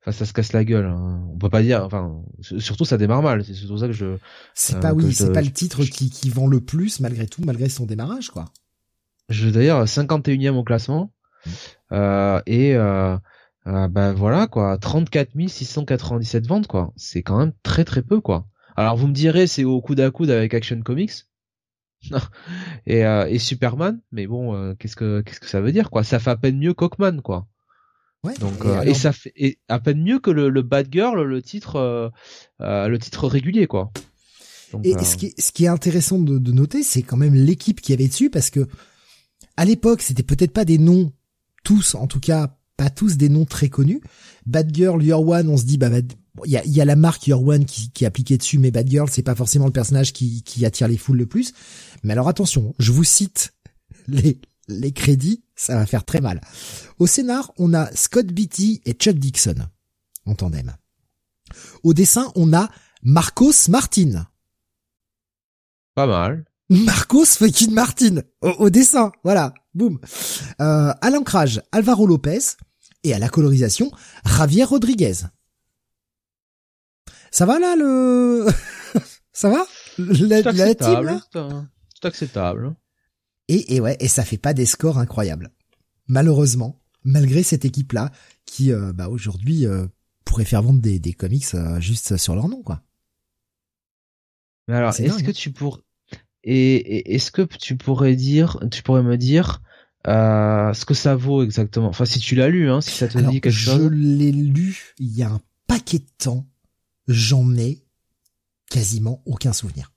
enfin, 0.00 0.12
ça 0.12 0.26
se 0.26 0.32
casse 0.32 0.52
la 0.52 0.64
gueule. 0.64 0.86
Hein. 0.86 1.26
On 1.32 1.38
peut 1.38 1.50
pas 1.50 1.62
dire. 1.62 1.84
Enfin, 1.84 2.22
surtout 2.40 2.84
ça 2.84 2.98
démarre 2.98 3.22
mal. 3.22 3.44
C'est 3.44 3.54
surtout 3.54 3.78
ça 3.78 3.86
que 3.86 3.92
je. 3.92 4.16
C'est 4.54 4.80
pas 4.80 4.92
oui, 4.92 5.12
c'est 5.12 5.32
pas 5.32 5.42
le 5.42 5.50
titre 5.50 5.84
qui, 5.84 6.10
qui 6.10 6.30
vend 6.30 6.46
le 6.46 6.60
plus 6.60 7.00
malgré 7.00 7.26
tout, 7.26 7.42
malgré 7.44 7.68
son 7.68 7.86
démarrage 7.86 8.30
quoi. 8.30 8.46
Je 9.28 9.48
d'ailleurs 9.48 9.84
51e 9.84 10.56
au 10.56 10.64
classement. 10.64 11.12
Mmh. 11.46 11.50
Euh, 11.92 12.40
et 12.46 12.74
euh, 13.66 13.70
euh, 13.70 13.88
ben 13.88 14.12
voilà 14.12 14.46
quoi, 14.46 14.76
34 14.78 15.30
697 15.48 16.46
ventes 16.46 16.66
quoi. 16.66 16.92
C'est 16.96 17.22
quand 17.22 17.38
même 17.38 17.52
très 17.62 17.84
très 17.84 18.02
peu 18.02 18.20
quoi. 18.20 18.46
Alors 18.76 18.96
vous 18.96 19.06
me 19.06 19.12
direz 19.12 19.46
c'est 19.46 19.64
au 19.64 19.80
coude 19.80 20.00
à 20.00 20.10
coude 20.10 20.30
avec 20.30 20.54
Action 20.54 20.80
Comics 20.82 21.12
et, 22.86 23.04
euh, 23.04 23.26
et 23.26 23.38
Superman, 23.38 24.00
mais 24.12 24.26
bon 24.26 24.54
euh, 24.54 24.74
qu'est-ce 24.74 24.96
que 24.96 25.22
qu'est-ce 25.22 25.40
que 25.40 25.48
ça 25.48 25.60
veut 25.60 25.72
dire 25.72 25.90
quoi? 25.90 26.04
Ça 26.04 26.18
fait 26.18 26.30
à 26.30 26.36
peine 26.36 26.58
mieux 26.58 26.74
qu'Hawkman 26.74 27.20
quoi. 27.22 27.46
Ouais, 28.22 28.34
Donc 28.40 28.64
et, 28.84 28.90
et, 28.90 28.94
ça 28.94 29.12
fait 29.12 29.32
et 29.36 29.58
à 29.68 29.78
peine 29.78 30.02
mieux 30.02 30.18
que 30.18 30.30
le, 30.30 30.48
le 30.48 30.62
Bad 30.62 30.88
Girl, 30.90 31.22
le 31.22 31.42
titre 31.42 32.10
le 32.60 32.96
titre 32.96 33.28
régulier 33.28 33.66
quoi. 33.66 33.92
Donc, 34.72 34.86
et 34.86 35.04
ce 35.04 35.16
qui, 35.16 35.26
est, 35.26 35.40
ce 35.40 35.52
qui 35.52 35.66
est 35.66 35.68
intéressant 35.68 36.18
de, 36.18 36.38
de 36.38 36.52
noter, 36.52 36.82
c'est 36.82 37.02
quand 37.02 37.16
même 37.16 37.34
l'équipe 37.34 37.80
qui 37.80 37.92
avait 37.92 38.08
dessus 38.08 38.28
parce 38.28 38.50
que 38.50 38.66
à 39.56 39.64
l'époque, 39.64 40.02
c'était 40.02 40.22
peut-être 40.22 40.52
pas 40.52 40.64
des 40.64 40.78
noms 40.78 41.12
tous, 41.62 41.94
en 41.94 42.06
tout 42.06 42.20
cas 42.20 42.56
pas 42.76 42.90
tous 42.90 43.16
des 43.16 43.28
noms 43.28 43.44
très 43.44 43.68
connus. 43.68 44.00
Bad 44.46 44.74
Girl, 44.74 45.02
Your 45.02 45.26
One, 45.26 45.48
on 45.48 45.56
se 45.56 45.64
dit 45.64 45.78
bah 45.78 45.88
il 46.44 46.50
y, 46.50 46.56
a, 46.56 46.64
y 46.66 46.80
a, 46.80 46.84
la 46.84 46.96
marque 46.96 47.26
Your 47.28 47.46
One 47.46 47.64
qui, 47.64 47.90
qui 47.90 48.04
est 48.04 48.06
appliquée 48.06 48.36
dessus, 48.36 48.58
mais 48.58 48.70
Bad 48.70 48.88
Girl 48.88 49.08
c'est 49.10 49.22
pas 49.22 49.36
forcément 49.36 49.66
le 49.66 49.72
personnage 49.72 50.12
qui, 50.12 50.42
qui 50.42 50.66
attire 50.66 50.88
les 50.88 50.96
foules 50.96 51.18
le 51.18 51.26
plus. 51.26 51.52
Mais 52.02 52.12
alors 52.12 52.28
attention, 52.28 52.74
je 52.78 52.92
vous 52.92 53.04
cite 53.04 53.54
les 54.08 54.40
les 54.68 54.92
crédits, 54.92 55.44
ça 55.56 55.76
va 55.76 55.86
faire 55.86 56.04
très 56.04 56.20
mal. 56.20 56.40
Au 56.98 57.06
scénar, 57.06 57.52
on 57.58 57.74
a 57.74 57.90
Scott 57.94 58.26
Beatty 58.26 58.82
et 58.84 58.92
Chuck 58.92 59.16
Dixon 59.16 59.68
en 60.26 60.34
tandem. 60.34 60.74
Au 61.82 61.94
dessin, 61.94 62.32
on 62.34 62.52
a 62.52 62.70
Marcos 63.02 63.68
Martin. 63.68 64.26
Pas 65.94 66.06
mal. 66.06 66.44
Marcos 66.70 67.26
fucking 67.26 67.72
Martin 67.72 68.22
au, 68.40 68.70
dessin, 68.70 69.12
voilà, 69.22 69.52
boum. 69.74 69.98
Euh, 70.60 70.92
à 71.00 71.10
l'ancrage, 71.10 71.62
Alvaro 71.72 72.06
Lopez 72.06 72.56
et 73.02 73.14
à 73.14 73.18
la 73.18 73.28
colorisation, 73.28 73.90
Javier 74.24 74.64
Rodriguez. 74.64 75.14
Ça 77.30 77.46
va 77.46 77.58
là 77.58 77.76
le 77.76 78.46
Ça 79.32 79.50
va? 79.50 79.64
La, 79.98 80.42
C'est 81.94 82.06
acceptable. 82.06 82.74
Et, 83.48 83.74
et 83.74 83.80
ouais, 83.80 83.96
et 84.00 84.08
ça 84.08 84.24
fait 84.24 84.38
pas 84.38 84.54
des 84.54 84.66
scores 84.66 84.98
incroyables. 84.98 85.50
Malheureusement, 86.06 86.80
malgré 87.02 87.42
cette 87.42 87.64
équipe-là, 87.64 88.10
qui 88.46 88.72
euh, 88.72 88.92
bah, 88.92 89.08
aujourd'hui 89.08 89.66
euh, 89.66 89.86
pourrait 90.24 90.44
faire 90.44 90.62
vendre 90.62 90.80
des, 90.80 90.98
des 90.98 91.12
comics 91.12 91.56
juste 91.78 92.16
sur 92.16 92.34
leur 92.34 92.48
nom, 92.48 92.62
quoi. 92.62 92.82
Mais 94.68 94.76
alors, 94.76 94.98
est-ce 94.98 95.22
que 95.22 95.30
hein. 95.30 95.34
tu 95.34 95.52
pourrais 95.52 95.82
et, 96.44 97.14
est-ce 97.14 97.30
que 97.30 97.42
tu 97.42 97.76
pourrais 97.76 98.16
dire, 98.16 98.58
tu 98.70 98.82
pourrais 98.82 99.02
me 99.02 99.16
dire 99.16 99.62
euh, 100.06 100.72
ce 100.74 100.84
que 100.84 100.94
ça 100.94 101.16
vaut 101.16 101.42
exactement 101.42 101.88
Enfin, 101.88 102.04
si 102.04 102.18
tu 102.18 102.34
l'as 102.34 102.48
lu, 102.48 102.70
hein, 102.70 102.80
si 102.80 102.90
ça 102.90 103.08
te 103.08 103.18
dit 103.18 103.40
quelque 103.40 103.52
chose. 103.52 103.82
Je 103.82 103.88
l'ai 103.88 104.32
lu 104.32 104.94
il 104.98 105.16
y 105.16 105.22
a 105.22 105.30
un 105.30 105.40
paquet 105.66 105.98
de 105.98 106.06
temps. 106.18 106.46
J'en 107.08 107.56
ai 107.56 107.84
quasiment 108.70 109.22
aucun 109.26 109.52
souvenir. 109.52 109.92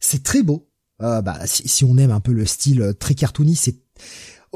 C'est 0.00 0.22
très 0.22 0.42
beau. 0.42 0.70
Euh, 1.02 1.20
bah, 1.20 1.40
si, 1.44 1.84
on 1.84 1.98
aime 1.98 2.10
un 2.10 2.20
peu 2.20 2.32
le 2.32 2.46
style 2.46 2.80
euh, 2.80 2.92
très 2.94 3.14
cartoony, 3.14 3.54
c'est 3.54 3.76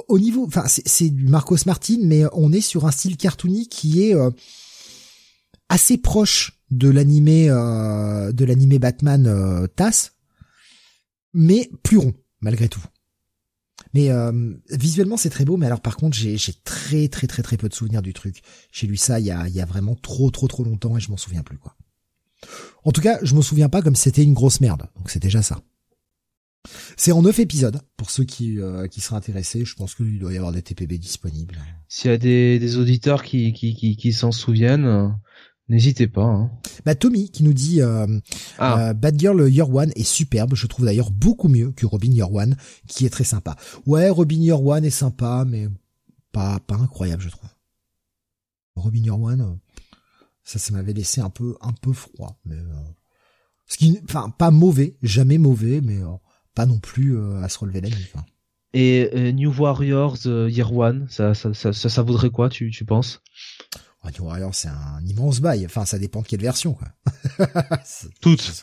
au 0.08 0.18
niveau, 0.18 0.46
enfin, 0.46 0.64
c'est 0.66 1.10
du 1.10 1.26
Marcos 1.26 1.56
Martin, 1.66 1.98
mais 2.02 2.24
on 2.32 2.52
est 2.52 2.60
sur 2.62 2.86
un 2.86 2.90
style 2.90 3.16
cartoony 3.16 3.68
qui 3.68 4.04
est 4.04 4.14
euh, 4.14 4.30
assez 5.68 5.98
proche 5.98 6.62
de 6.70 6.88
l'animé 6.88 7.48
de 7.48 8.44
l'animé 8.44 8.78
Batman 8.78 9.66
TAS 9.74 10.12
mais 11.34 11.68
plus 11.82 11.98
rond 11.98 12.14
malgré 12.40 12.68
tout. 12.68 12.82
Mais 13.94 14.10
euh, 14.10 14.54
visuellement 14.70 15.16
c'est 15.16 15.30
très 15.30 15.44
beau, 15.44 15.56
mais 15.56 15.66
alors 15.66 15.80
par 15.80 15.96
contre 15.96 16.16
j'ai 16.16 16.36
très 16.64 17.08
très 17.08 17.26
très 17.26 17.42
très 17.42 17.56
peu 17.56 17.68
de 17.68 17.74
souvenirs 17.74 18.02
du 18.02 18.12
truc. 18.12 18.42
J'ai 18.72 18.86
lu 18.86 18.96
ça 18.96 19.18
il 19.20 19.26
y 19.26 19.30
a, 19.30 19.48
il 19.48 19.54
y 19.54 19.60
a 19.60 19.64
vraiment 19.66 19.94
trop 19.96 20.30
trop 20.30 20.48
trop 20.48 20.64
longtemps 20.64 20.96
et 20.96 21.00
je 21.00 21.10
m'en 21.10 21.16
souviens 21.16 21.42
plus 21.42 21.58
quoi. 21.58 21.76
En 22.84 22.92
tout 22.92 23.02
cas, 23.02 23.18
je 23.22 23.34
m'en 23.34 23.42
souviens 23.42 23.68
pas 23.68 23.82
comme 23.82 23.96
c'était 23.96 24.22
une 24.22 24.32
grosse 24.32 24.60
merde, 24.60 24.86
donc 24.96 25.10
c'est 25.10 25.22
déjà 25.22 25.42
ça. 25.42 25.60
C'est 26.96 27.12
en 27.12 27.22
neuf 27.22 27.38
épisodes 27.38 27.80
pour 27.96 28.10
ceux 28.10 28.24
qui 28.24 28.60
euh, 28.60 28.86
qui 28.86 29.00
seraient 29.00 29.16
intéressés. 29.16 29.64
Je 29.64 29.74
pense 29.74 29.94
qu'il 29.94 30.18
doit 30.18 30.32
y 30.32 30.36
avoir 30.36 30.52
des 30.52 30.62
TPB 30.62 30.98
disponibles. 30.98 31.58
S'il 31.88 32.10
y 32.10 32.14
a 32.14 32.18
des, 32.18 32.58
des 32.58 32.76
auditeurs 32.76 33.22
qui 33.22 33.52
qui, 33.52 33.96
qui 33.96 34.12
s'en 34.12 34.30
souviennent, 34.30 35.14
N'hésitez 35.70 36.08
pas. 36.08 36.24
Hein. 36.24 36.50
Bah 36.84 36.96
Tommy 36.96 37.30
qui 37.30 37.44
nous 37.44 37.52
dit 37.52 37.80
euh, 37.80 38.18
ah. 38.58 38.88
euh, 38.88 38.92
Bad 38.92 39.18
Girl 39.18 39.48
Year 39.48 39.72
One 39.72 39.92
est 39.94 40.02
superbe. 40.02 40.56
Je 40.56 40.66
trouve 40.66 40.84
d'ailleurs 40.84 41.12
beaucoup 41.12 41.46
mieux 41.46 41.70
que 41.70 41.86
Robin 41.86 42.10
Year 42.10 42.30
One, 42.34 42.56
qui 42.88 43.06
est 43.06 43.10
très 43.10 43.22
sympa. 43.22 43.54
Ouais, 43.86 44.10
Robin 44.10 44.40
Year 44.40 44.60
One 44.60 44.84
est 44.84 44.90
sympa, 44.90 45.44
mais 45.46 45.68
pas 46.32 46.58
pas 46.58 46.74
incroyable, 46.74 47.22
je 47.22 47.28
trouve. 47.28 47.48
Robin 48.74 48.98
Year 48.98 49.20
One, 49.20 49.40
euh, 49.42 49.54
ça, 50.42 50.58
ça 50.58 50.72
m'avait 50.72 50.92
laissé 50.92 51.20
un 51.20 51.30
peu 51.30 51.56
un 51.60 51.72
peu 51.72 51.92
froid, 51.92 52.40
mais 52.44 52.56
ce 53.68 53.78
qui, 53.78 54.00
enfin, 54.02 54.28
pas 54.36 54.50
mauvais, 54.50 54.96
jamais 55.04 55.38
mauvais, 55.38 55.80
mais 55.80 56.00
pas 56.56 56.66
non 56.66 56.80
plus 56.80 57.16
à 57.36 57.48
se 57.48 57.60
relever 57.60 57.80
la 57.80 57.90
nuit. 57.90 58.10
Et 58.74 59.32
New 59.32 59.52
Warriors 59.56 60.26
Year 60.26 60.76
One, 60.76 61.06
ça 61.08 61.34
ça, 61.34 61.54
ça, 61.54 61.72
ça, 61.72 61.88
ça 61.88 62.02
vaudrait 62.02 62.30
quoi, 62.30 62.48
tu, 62.48 62.72
tu 62.72 62.84
penses? 62.84 63.22
Radio 64.02 64.24
Warrior, 64.24 64.54
c'est 64.54 64.68
un 64.68 65.04
immense 65.06 65.40
bail. 65.40 65.66
Enfin, 65.66 65.84
ça 65.84 65.98
dépend 65.98 66.22
de 66.22 66.26
quelle 66.26 66.40
version, 66.40 66.74
quoi. 66.74 66.88
Toutes. 68.20 68.62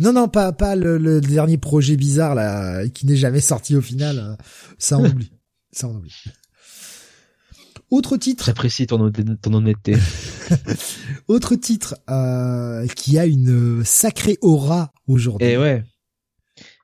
non, 0.00 0.12
non, 0.12 0.28
pas 0.28 0.52
pas 0.52 0.76
le, 0.76 1.20
dernier 1.20 1.56
projet 1.56 1.96
bizarre 1.96 2.34
là, 2.34 2.86
qui 2.88 3.06
n'est 3.06 3.16
jamais 3.16 3.40
sorti 3.40 3.74
au 3.76 3.80
final. 3.80 4.18
Euh, 4.18 4.36
ça 4.78 4.98
on 4.98 5.06
oublie. 5.06 5.32
Ça 5.72 5.88
on 5.88 5.96
oublie. 5.96 6.12
Autre 7.90 8.16
titre. 8.16 8.44
J'apprécie 8.46 8.86
ton, 8.86 9.10
ton 9.10 9.54
honnêteté. 9.54 9.96
Autre 11.28 11.54
titre 11.54 11.96
euh, 12.10 12.86
qui 12.88 13.18
a 13.18 13.26
une 13.26 13.84
sacrée 13.84 14.38
aura 14.42 14.92
aujourd'hui. 15.06 15.48
Et 15.48 15.56
ouais. 15.56 15.84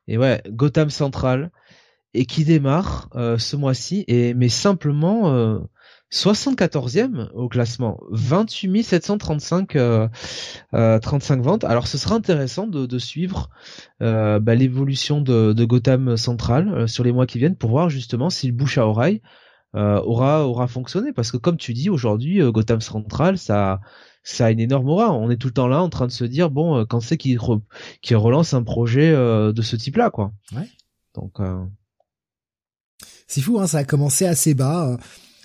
Et 0.07 0.17
ouais, 0.17 0.41
Gotham 0.49 0.89
Central 0.89 1.51
et 2.13 2.25
qui 2.25 2.45
démarre 2.45 3.09
euh, 3.15 3.37
ce 3.37 3.55
mois-ci 3.55 4.03
et 4.07 4.33
mais 4.33 4.49
simplement 4.49 5.33
euh, 5.33 5.59
74e 6.13 7.31
au 7.33 7.49
classement, 7.49 7.99
28 8.11 8.83
735 8.83 9.75
euh, 9.75 10.07
35 10.71 11.39
euh, 11.39 11.41
ventes. 11.41 11.63
Alors 11.63 11.87
ce 11.87 11.97
sera 11.97 12.13
intéressant 12.13 12.67
de, 12.67 12.85
de 12.85 12.99
suivre 12.99 13.49
euh, 14.03 14.39
bah, 14.39 14.53
l'évolution 14.53 15.21
de, 15.21 15.53
de, 15.53 15.65
Gotham 15.65 16.15
Central 16.15 16.69
euh, 16.69 16.87
sur 16.87 17.03
les 17.03 17.11
mois 17.11 17.25
qui 17.25 17.39
viennent 17.39 17.55
pour 17.55 17.71
voir 17.71 17.89
justement 17.89 18.29
si 18.29 18.45
le 18.45 18.53
bouche 18.53 18.77
à 18.77 18.87
oreille 18.87 19.21
aura 19.75 20.47
aura 20.47 20.67
fonctionné 20.67 21.13
parce 21.13 21.31
que 21.31 21.37
comme 21.37 21.57
tu 21.57 21.73
dis 21.73 21.89
aujourd'hui 21.89 22.39
Gotham 22.51 22.79
Central 22.79 23.39
ça 23.39 23.81
ça 24.21 24.45
a 24.45 24.51
une 24.51 24.59
énorme 24.59 24.87
aura. 24.87 25.11
On 25.11 25.31
est 25.31 25.37
tout 25.37 25.47
le 25.47 25.53
temps 25.53 25.67
là 25.67 25.81
en 25.81 25.89
train 25.89 26.05
de 26.05 26.11
se 26.11 26.25
dire 26.25 26.51
bon 26.51 26.85
quand 26.85 26.99
c'est 26.99 27.17
qu'il 27.17 27.39
relance 27.39 28.53
un 28.53 28.61
projet 28.61 29.11
de 29.11 29.61
ce 29.63 29.75
type 29.75 29.95
là 29.95 30.11
quoi. 30.11 30.31
Ouais. 30.55 30.69
Donc 31.15 31.39
c'est 33.25 33.41
fou, 33.41 33.59
hein, 33.59 33.65
ça 33.65 33.79
a 33.79 33.83
commencé 33.83 34.27
assez 34.27 34.53
bas 34.53 34.95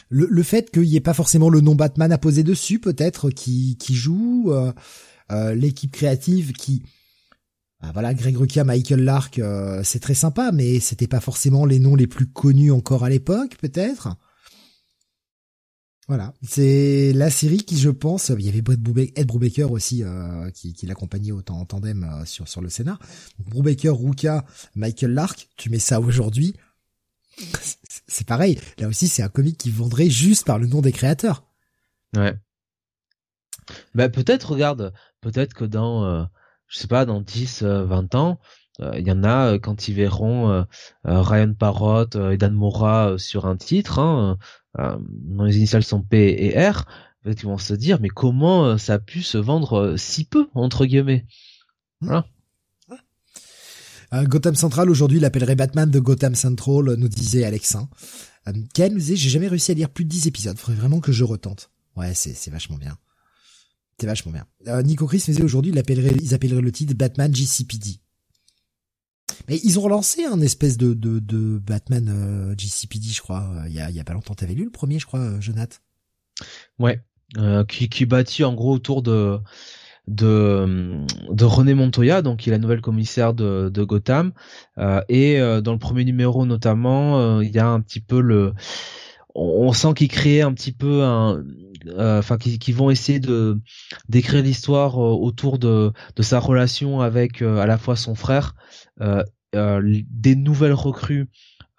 le, 0.08 0.26
le 0.30 0.42
fait 0.42 0.70
qu'il 0.70 0.82
n'y 0.82 0.96
ait 0.96 1.00
pas 1.00 1.14
forcément 1.14 1.50
le 1.50 1.60
nom 1.60 1.74
Batman 1.74 2.12
à 2.12 2.18
poser 2.18 2.42
dessus, 2.42 2.78
peut-être, 2.78 3.30
qui, 3.30 3.76
qui 3.78 3.94
joue, 3.94 4.52
euh, 4.52 4.72
euh, 5.30 5.54
l'équipe 5.54 5.92
créative 5.92 6.52
qui... 6.52 6.82
Ah, 7.80 7.92
voilà, 7.92 8.12
Greg 8.12 8.36
Rucka, 8.36 8.64
Michael 8.64 9.04
Lark, 9.04 9.38
euh, 9.38 9.82
c'est 9.84 10.00
très 10.00 10.14
sympa, 10.14 10.50
mais 10.52 10.80
c'était 10.80 11.06
pas 11.06 11.20
forcément 11.20 11.64
les 11.64 11.78
noms 11.78 11.94
les 11.94 12.08
plus 12.08 12.26
connus 12.26 12.72
encore 12.72 13.04
à 13.04 13.10
l'époque, 13.10 13.56
peut-être. 13.60 14.16
Voilà, 16.08 16.32
c'est 16.42 17.12
la 17.12 17.30
série 17.30 17.58
qui, 17.58 17.78
je 17.78 17.90
pense, 17.90 18.32
il 18.36 18.44
y 18.44 18.48
avait 18.48 18.62
Ed 19.14 19.26
Brubaker 19.26 19.70
aussi 19.70 20.02
qui, 20.54 20.72
qui 20.72 20.86
l'accompagnait 20.86 21.32
en 21.32 21.66
tandem 21.66 22.22
sur 22.24 22.48
sur 22.48 22.62
le 22.62 22.70
scénar. 22.70 22.98
Brubaker, 23.38 23.94
Ruka, 23.94 24.46
Michael 24.74 25.12
Lark, 25.12 25.50
tu 25.58 25.68
mets 25.68 25.78
ça 25.78 26.00
aujourd'hui, 26.00 26.54
c'est 28.06 28.26
pareil. 28.26 28.60
Là 28.78 28.88
aussi, 28.88 29.08
c'est 29.08 29.22
un 29.22 29.28
comic 29.28 29.58
qui 29.58 29.70
vendrait 29.70 30.10
juste 30.10 30.46
par 30.46 30.58
le 30.58 30.66
nom 30.66 30.80
des 30.80 30.92
créateurs. 30.92 31.44
Ouais. 32.16 32.34
Bah 33.94 34.08
peut-être, 34.08 34.52
regarde, 34.52 34.92
peut-être 35.20 35.54
que 35.54 35.64
dans, 35.64 36.04
euh, 36.04 36.24
je 36.66 36.78
sais 36.78 36.86
pas, 36.86 37.04
dans 37.04 37.20
10, 37.20 37.62
20 37.62 38.14
euh, 38.14 38.18
ans, 38.18 38.40
euh, 38.80 38.92
il 38.98 39.06
y 39.06 39.12
en 39.12 39.24
a 39.24 39.58
quand 39.58 39.88
ils 39.88 39.94
verront 39.94 40.64
Ryan 41.04 41.52
Parrott 41.52 42.16
et 42.16 42.36
Dan 42.36 42.54
Mora 42.54 43.18
sur 43.18 43.46
un 43.46 43.56
titre, 43.56 43.98
hein, 43.98 44.38
dont 44.76 45.44
les 45.44 45.56
initiales 45.56 45.82
sont 45.82 46.02
P 46.02 46.36
et 46.38 46.68
R, 46.68 46.84
peut-être 47.22 47.38
qu'ils 47.38 47.48
vont 47.48 47.58
se 47.58 47.74
dire, 47.74 47.98
mais 48.00 48.08
comment 48.08 48.78
ça 48.78 48.94
a 48.94 48.98
pu 48.98 49.22
se 49.22 49.38
vendre 49.38 49.96
si 49.96 50.24
peu, 50.24 50.48
entre 50.54 50.86
guillemets. 50.86 51.26
Voilà. 52.00 52.26
Euh, 54.12 54.24
Gotham 54.24 54.54
Central 54.54 54.90
aujourd'hui 54.90 55.20
l'appellerait 55.20 55.56
Batman 55.56 55.90
de 55.90 55.98
Gotham 56.00 56.34
Central, 56.34 56.94
nous 56.94 57.08
disait 57.08 57.44
Alexin. 57.44 57.88
Euh, 58.46 58.52
Ken 58.74 58.92
nous 58.92 58.98
disait, 58.98 59.16
j'ai 59.16 59.30
jamais 59.30 59.48
réussi 59.48 59.70
à 59.70 59.74
lire 59.74 59.90
plus 59.90 60.04
de 60.04 60.10
10 60.10 60.26
épisodes. 60.26 60.58
Faudrait 60.58 60.80
vraiment 60.80 61.00
que 61.00 61.12
je 61.12 61.24
retente. 61.24 61.70
Ouais, 61.96 62.14
c'est, 62.14 62.34
c'est 62.34 62.50
vachement 62.50 62.78
bien. 62.78 62.96
C'est 64.00 64.06
vachement 64.06 64.32
bien. 64.32 64.46
Euh, 64.68 64.82
Nico 64.82 65.06
Chris 65.06 65.20
faisait 65.20 65.42
aujourd'hui, 65.42 65.72
ils 65.72 65.78
appelleraient, 65.78 66.16
ils 66.22 66.34
appelleraient 66.34 66.62
le 66.62 66.72
titre 66.72 66.94
Batman 66.94 67.34
GCPD. 67.34 68.00
Mais 69.48 69.60
ils 69.64 69.78
ont 69.78 69.82
relancé 69.82 70.24
un 70.24 70.40
espèce 70.40 70.76
de, 70.76 70.94
de, 70.94 71.18
de 71.18 71.58
Batman 71.58 72.08
euh, 72.08 72.54
GCPD, 72.56 73.08
je 73.08 73.20
crois. 73.20 73.50
Il 73.66 73.72
y 73.72 73.80
a, 73.80 73.90
il 73.90 73.96
y 73.96 74.00
a 74.00 74.04
pas 74.04 74.14
longtemps. 74.14 74.34
T'avais 74.34 74.54
lu 74.54 74.64
le 74.64 74.70
premier, 74.70 74.98
je 74.98 75.06
crois, 75.06 75.20
euh, 75.20 75.40
Jonathan 75.40 75.76
Ouais. 76.78 77.00
Euh, 77.36 77.64
qui, 77.64 77.88
qui 77.88 78.06
bâtit 78.06 78.44
en 78.44 78.54
gros 78.54 78.72
autour 78.72 79.02
de 79.02 79.38
de, 80.08 81.04
de 81.30 81.44
René 81.44 81.74
Montoya, 81.74 82.22
donc 82.22 82.38
qui 82.38 82.48
est 82.48 82.52
la 82.52 82.58
nouvelle 82.58 82.80
commissaire 82.80 83.34
de, 83.34 83.68
de 83.72 83.82
Gotham. 83.84 84.32
Euh, 84.78 85.00
et 85.08 85.40
euh, 85.40 85.60
dans 85.60 85.72
le 85.72 85.78
premier 85.78 86.04
numéro 86.04 86.46
notamment, 86.46 87.18
euh, 87.18 87.44
il 87.44 87.50
y 87.50 87.58
a 87.58 87.68
un 87.68 87.80
petit 87.80 88.00
peu 88.00 88.20
le, 88.20 88.54
on, 89.34 89.72
sent 89.72 89.94
qu'ils 89.94 90.08
créent 90.08 90.40
un 90.40 90.52
petit 90.52 90.72
peu 90.72 91.04
un, 91.04 91.44
enfin 91.98 92.38
qu'ils 92.38 92.74
vont 92.74 92.90
essayer 92.90 93.20
de 93.20 93.60
d'écrire 94.08 94.42
l'histoire 94.42 94.98
autour 94.98 95.58
de 95.58 95.92
de 96.16 96.22
sa 96.22 96.40
relation 96.40 97.00
avec 97.00 97.42
à 97.42 97.66
la 97.66 97.78
fois 97.78 97.94
son 97.94 98.16
frère, 98.16 98.56
des 99.52 100.34
nouvelles 100.34 100.72
recrues 100.72 101.28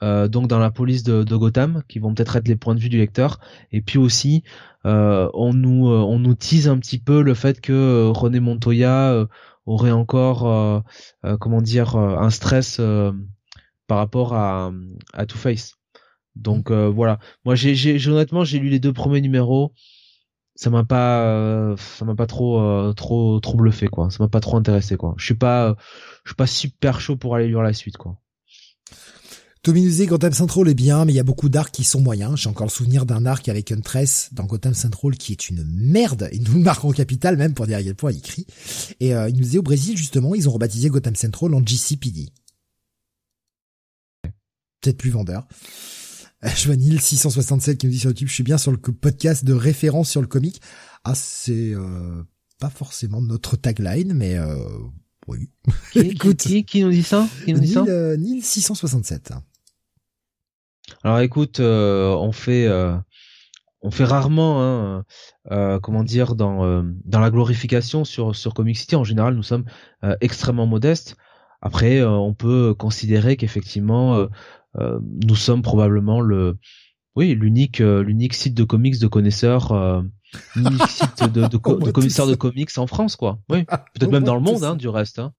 donc 0.02 0.48
dans 0.48 0.60
la 0.60 0.72
police 0.72 1.04
de, 1.04 1.24
de, 1.24 1.36
Gotham, 1.36 1.84
qui 1.88 2.00
vont 2.00 2.14
peut-être 2.14 2.36
être 2.38 2.48
les 2.48 2.56
points 2.56 2.76
de 2.76 2.80
vue 2.80 2.90
du 2.90 2.98
lecteur, 2.98 3.40
et 3.72 3.82
puis 3.82 3.98
aussi 3.98 4.44
euh, 4.86 5.30
on 5.34 5.54
nous 5.54 5.90
euh, 5.90 6.00
on 6.00 6.20
nous 6.20 6.36
tease 6.36 6.70
un 6.70 6.78
petit 6.80 7.00
peu 7.00 7.22
le 7.22 7.34
fait 7.34 7.60
que 7.60 8.08
René 8.08 8.40
Montoya 8.40 9.28
aurait 9.66 9.92
encore 9.92 10.84
comment 11.40 11.62
dire 11.62 11.96
un 11.98 12.30
stress 12.30 12.82
par 13.88 13.98
rapport 13.98 14.34
à, 14.34 14.72
à 15.14 15.26
Two 15.26 15.38
Face. 15.38 15.76
Donc 16.36 16.72
mm. 16.72 16.88
voilà, 16.88 17.20
moi 17.46 17.56
j'ai, 17.56 17.76
j'ai 17.76 18.10
honnêtement 18.10 18.44
j'ai 18.46 18.60
lu 18.60 18.70
les 18.70 18.80
deux 18.80 18.94
premiers 18.94 19.22
numéros, 19.22 19.74
ça 20.56 20.70
m'a 20.70 20.86
pas 20.86 21.76
ça 21.78 22.06
m'a 22.06 22.16
pas 22.16 22.28
trop 22.28 22.94
trop 22.94 23.40
trop 23.42 23.58
bluffé 23.58 23.88
quoi, 23.88 24.10
ça 24.10 24.24
m'a 24.24 24.30
pas 24.30 24.40
trop 24.40 24.58
intéressé 24.58 24.96
quoi. 24.98 25.14
Je 25.18 25.26
suis 25.26 25.36
pas 25.36 25.76
je 26.24 26.32
suis 26.32 26.36
pas 26.36 26.48
super 26.48 27.02
chaud 27.02 27.18
pour 27.18 27.36
aller 27.36 27.48
lire 27.48 27.62
la 27.62 27.74
suite 27.74 27.98
quoi. 27.98 28.18
Tommy 29.62 29.84
nous 29.84 30.06
Gotham 30.06 30.32
Central 30.32 30.70
est 30.70 30.74
bien, 30.74 31.04
mais 31.04 31.12
il 31.12 31.16
y 31.18 31.20
a 31.20 31.24
beaucoup 31.24 31.50
d'arcs 31.50 31.72
qui 31.72 31.84
sont 31.84 32.00
moyens. 32.00 32.38
J'ai 32.38 32.50
encore 32.50 32.68
le 32.68 32.72
souvenir 32.72 33.06
d'un 33.06 33.26
arc 33.26 33.50
avec 33.50 33.72
Huntress 33.72 34.30
dans 34.32 34.46
Gotham 34.46 34.74
Central 34.74 35.18
qui 35.18 35.34
est 35.34 35.50
une 35.50 35.64
merde. 35.66 36.30
Il 36.32 36.44
nous 36.44 36.60
marque 36.60 36.86
en 36.86 36.92
capital 36.92 37.36
même 37.36 37.54
pour 37.54 37.68
dire 37.68 37.78
à 37.78 37.84
quel 37.84 37.96
point 37.96 38.12
il 38.12 38.22
crie. 38.22 38.48
Et 39.00 39.14
euh, 39.14 39.28
il 39.28 39.36
nous 39.36 39.44
disait 39.44 39.58
au 39.58 39.64
Brésil 39.64 39.98
justement, 39.98 40.34
ils 40.34 40.48
ont 40.48 40.54
rebaptisé 40.54 40.90
Gotham 40.90 41.16
Central 41.16 41.54
en 41.54 41.66
GCPD. 41.66 42.30
Peut-être 44.82 44.98
plus 44.98 45.10
vendeur. 45.10 45.46
Euh, 46.46 46.50
je 46.56 46.66
vois 46.68 46.76
Neil 46.76 47.00
667 47.00 47.78
qui 47.78 47.86
nous 47.86 47.92
dit 47.92 48.00
sur 48.00 48.10
YouTube, 48.10 48.28
je 48.30 48.34
suis 48.34 48.44
bien 48.44 48.58
sur 48.58 48.72
le 48.72 48.78
podcast 48.78 49.44
de 49.44 49.54
référence 49.54 50.10
sur 50.10 50.22
le 50.22 50.28
comic. 50.28 50.62
Ah, 51.04 51.16
c'est 51.16 51.74
euh, 51.74 52.24
pas 52.60 52.70
forcément 52.70 53.22
notre 53.22 53.58
tagline, 53.58 54.14
mais 54.14 54.38
euh, 54.38 54.56
oui. 55.28 55.50
Qui, 55.92 56.00
Écoute, 56.00 56.38
qui, 56.38 56.66
qui, 56.66 56.84
nous 56.84 56.92
dit 56.92 57.04
ça? 57.04 57.28
Qui 57.46 57.54
nous 57.54 57.60
dit 57.60 57.74
ça? 57.74 57.84
Euh, 57.88 58.18
Neil 58.18 58.42
667. 58.42 59.34
Alors 61.04 61.20
écoute, 61.20 61.60
euh, 61.60 62.14
on 62.16 62.32
fait 62.32 62.68
euh, 62.68 62.96
on 63.82 63.92
fait 63.92 64.04
rarement 64.04 64.62
hein, 64.62 65.06
euh, 65.52 65.80
comment 65.80 66.04
dire 66.04 66.36
dans 66.36 66.84
dans 67.06 67.20
la 67.20 67.30
glorification 67.30 68.04
sur 68.04 68.36
sur 68.36 68.54
Comic 68.54 68.78
City 68.78 68.96
en 68.96 69.04
général 69.04 69.36
nous 69.36 69.44
sommes 69.44 69.66
extrêmement 70.22 70.66
modestes. 70.66 71.16
Après 71.62 72.04
on 72.04 72.34
peut 72.34 72.74
considérer 72.74 73.38
qu'effectivement 73.38 74.28
nous 74.78 75.36
sommes 75.36 75.62
probablement 75.62 76.22
le 76.22 76.58
oui 77.16 77.36
l'unique 77.36 77.80
l'unique 77.80 78.34
site 78.34 78.54
de 78.54 78.64
comics 78.64 79.00
de 79.00 79.08
connaisseurs 79.08 79.74
l'unique 80.56 80.88
site 80.88 81.32
de, 81.32 81.42
de, 81.42 81.48
de, 81.48 81.92
commissaires 81.92 82.28
de 82.28 82.36
comics 82.36 82.78
en 82.78 82.88
France 82.88 83.16
quoi. 83.16 83.40
Oui, 83.50 83.66
peut-être 83.66 84.12
même 84.12 84.24
dans 84.24 84.36
le 84.36 84.42
monde 84.42 84.64
hein, 84.64 84.76
du 84.76 84.88
reste 84.88 85.20
hein. 85.20 85.34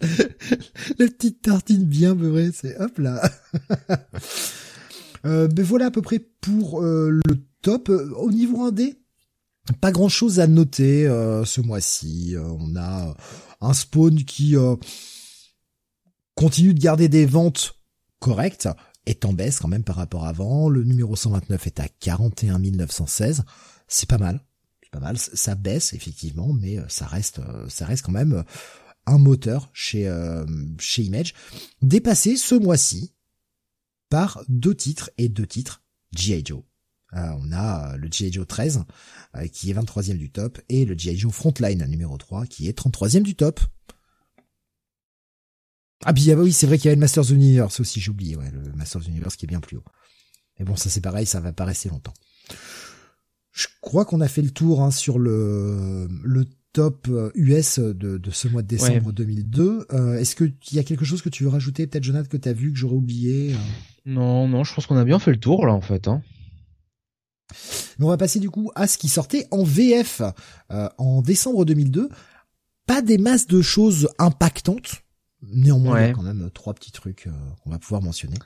la 0.98 1.06
petite 1.06 1.42
tartine 1.42 1.84
bien 1.84 2.14
beurrée, 2.14 2.50
c'est 2.52 2.78
hop 2.78 2.98
là. 2.98 3.22
euh, 5.26 5.48
ben 5.48 5.64
voilà 5.64 5.86
à 5.86 5.90
peu 5.90 6.02
près 6.02 6.18
pour 6.40 6.82
euh, 6.82 7.10
le 7.10 7.46
top. 7.62 7.88
Au 7.88 8.30
niveau 8.30 8.70
1D, 8.70 8.96
pas 9.80 9.92
grand 9.92 10.08
chose 10.08 10.40
à 10.40 10.46
noter 10.46 11.06
euh, 11.06 11.44
ce 11.44 11.60
mois-ci. 11.60 12.34
Euh, 12.34 12.44
on 12.58 12.76
a 12.76 13.16
un 13.60 13.72
spawn 13.72 14.24
qui 14.24 14.54
continue 16.34 16.74
de 16.74 16.80
garder 16.80 17.08
des 17.08 17.26
ventes 17.26 17.74
correctes, 18.24 18.68
est 19.04 19.26
en 19.26 19.34
baisse 19.34 19.58
quand 19.58 19.68
même 19.68 19.84
par 19.84 19.96
rapport 19.96 20.24
à 20.24 20.30
avant. 20.30 20.70
Le 20.70 20.82
numéro 20.82 21.14
129 21.14 21.66
est 21.66 21.80
à 21.80 21.88
41 22.00 22.58
916. 22.58 23.44
C'est 23.86 24.08
pas 24.08 24.16
mal. 24.16 24.40
C'est 24.82 24.90
pas 24.90 25.00
mal. 25.00 25.18
Ça 25.18 25.54
baisse 25.54 25.92
effectivement, 25.92 26.54
mais 26.54 26.78
ça 26.88 27.06
reste, 27.06 27.40
ça 27.68 27.84
reste 27.84 28.02
quand 28.04 28.12
même 28.12 28.42
un 29.06 29.18
moteur 29.18 29.68
chez 29.72 30.08
euh, 30.08 30.46
chez 30.78 31.02
Image, 31.02 31.34
dépassé 31.82 32.36
ce 32.36 32.54
mois-ci 32.54 33.12
par 34.08 34.42
deux 34.48 34.74
titres 34.74 35.10
et 35.18 35.28
deux 35.28 35.46
titres 35.46 35.82
G.I. 36.16 36.42
Joe. 36.44 36.62
Euh, 37.14 37.30
on 37.38 37.52
a 37.52 37.96
le 37.96 38.08
G.I. 38.10 38.32
Joe 38.32 38.46
13 38.46 38.84
euh, 39.36 39.46
qui 39.48 39.70
est 39.70 39.74
23e 39.74 40.16
du 40.16 40.30
top 40.30 40.60
et 40.68 40.84
le 40.84 40.96
G.I. 40.96 41.18
Joe 41.18 41.32
Frontline 41.32 41.84
numéro 41.86 42.16
3 42.16 42.46
qui 42.46 42.68
est 42.68 42.78
33e 42.78 43.22
du 43.22 43.34
top. 43.34 43.60
Ah 46.04 46.12
bien 46.12 46.36
oui, 46.38 46.52
c'est 46.52 46.66
vrai 46.66 46.76
qu'il 46.76 46.86
y 46.86 46.88
avait 46.88 46.96
le 46.96 47.00
Masters 47.00 47.32
Universe 47.32 47.80
aussi, 47.80 48.00
j'ai 48.00 48.10
oublié, 48.10 48.36
ouais, 48.36 48.50
le 48.50 48.72
Masters 48.72 49.08
Universe 49.08 49.36
qui 49.36 49.46
est 49.46 49.48
bien 49.48 49.60
plus 49.60 49.76
haut. 49.76 49.84
Mais 50.58 50.64
bon, 50.64 50.76
ça 50.76 50.90
c'est 50.90 51.00
pareil, 51.00 51.26
ça 51.26 51.40
va 51.40 51.52
pas 51.52 51.64
rester 51.64 51.88
longtemps. 51.88 52.14
Je 53.52 53.66
crois 53.80 54.04
qu'on 54.04 54.20
a 54.20 54.28
fait 54.28 54.42
le 54.42 54.50
tour 54.50 54.82
hein, 54.82 54.90
sur 54.90 55.18
le, 55.18 56.08
le 56.24 56.44
top 56.72 57.08
US 57.36 57.78
euh, 57.78 57.94
de, 57.94 58.18
de 58.18 58.30
ce 58.30 58.48
mois 58.48 58.62
de 58.62 58.66
décembre 58.66 59.12
2002. 59.12 59.86
Euh, 59.92 60.18
Est-ce 60.18 60.34
qu'il 60.34 60.52
y 60.72 60.78
a 60.78 60.82
quelque 60.84 61.04
chose 61.04 61.22
que 61.22 61.28
tu 61.28 61.44
veux 61.44 61.48
rajouter, 61.50 61.86
peut-être 61.86 62.02
Jonathan, 62.04 62.28
que 62.28 62.36
tu 62.36 62.48
as 62.48 62.52
vu, 62.52 62.72
que 62.72 62.78
j'aurais 62.78 62.96
oublié 62.96 63.54
euh? 63.54 63.56
Non, 64.06 64.48
non, 64.48 64.64
je 64.64 64.74
pense 64.74 64.86
qu'on 64.86 64.96
a 64.96 65.04
bien 65.04 65.18
fait 65.20 65.30
le 65.30 65.38
tour 65.40 65.66
là 65.66 65.72
en 65.72 65.80
fait. 65.80 66.08
Hein. 66.08 66.20
Mais 67.98 68.04
on 68.04 68.08
va 68.08 68.16
passer 68.16 68.40
du 68.40 68.50
coup 68.50 68.70
à 68.74 68.86
ce 68.86 68.98
qui 68.98 69.08
sortait 69.08 69.46
en 69.50 69.62
VF 69.62 70.22
euh, 70.72 70.88
en 70.98 71.22
décembre 71.22 71.64
2002. 71.64 72.08
Pas 72.86 73.00
des 73.00 73.16
masses 73.18 73.46
de 73.46 73.62
choses 73.62 74.08
impactantes, 74.18 75.03
néanmoins 75.52 76.00
il 76.00 76.06
y 76.08 76.10
a 76.10 76.12
quand 76.12 76.22
même 76.22 76.50
trois 76.52 76.74
petits 76.74 76.92
trucs 76.92 77.28
qu'on 77.62 77.70
va 77.70 77.78
pouvoir 77.78 78.02
mentionner. 78.02 78.36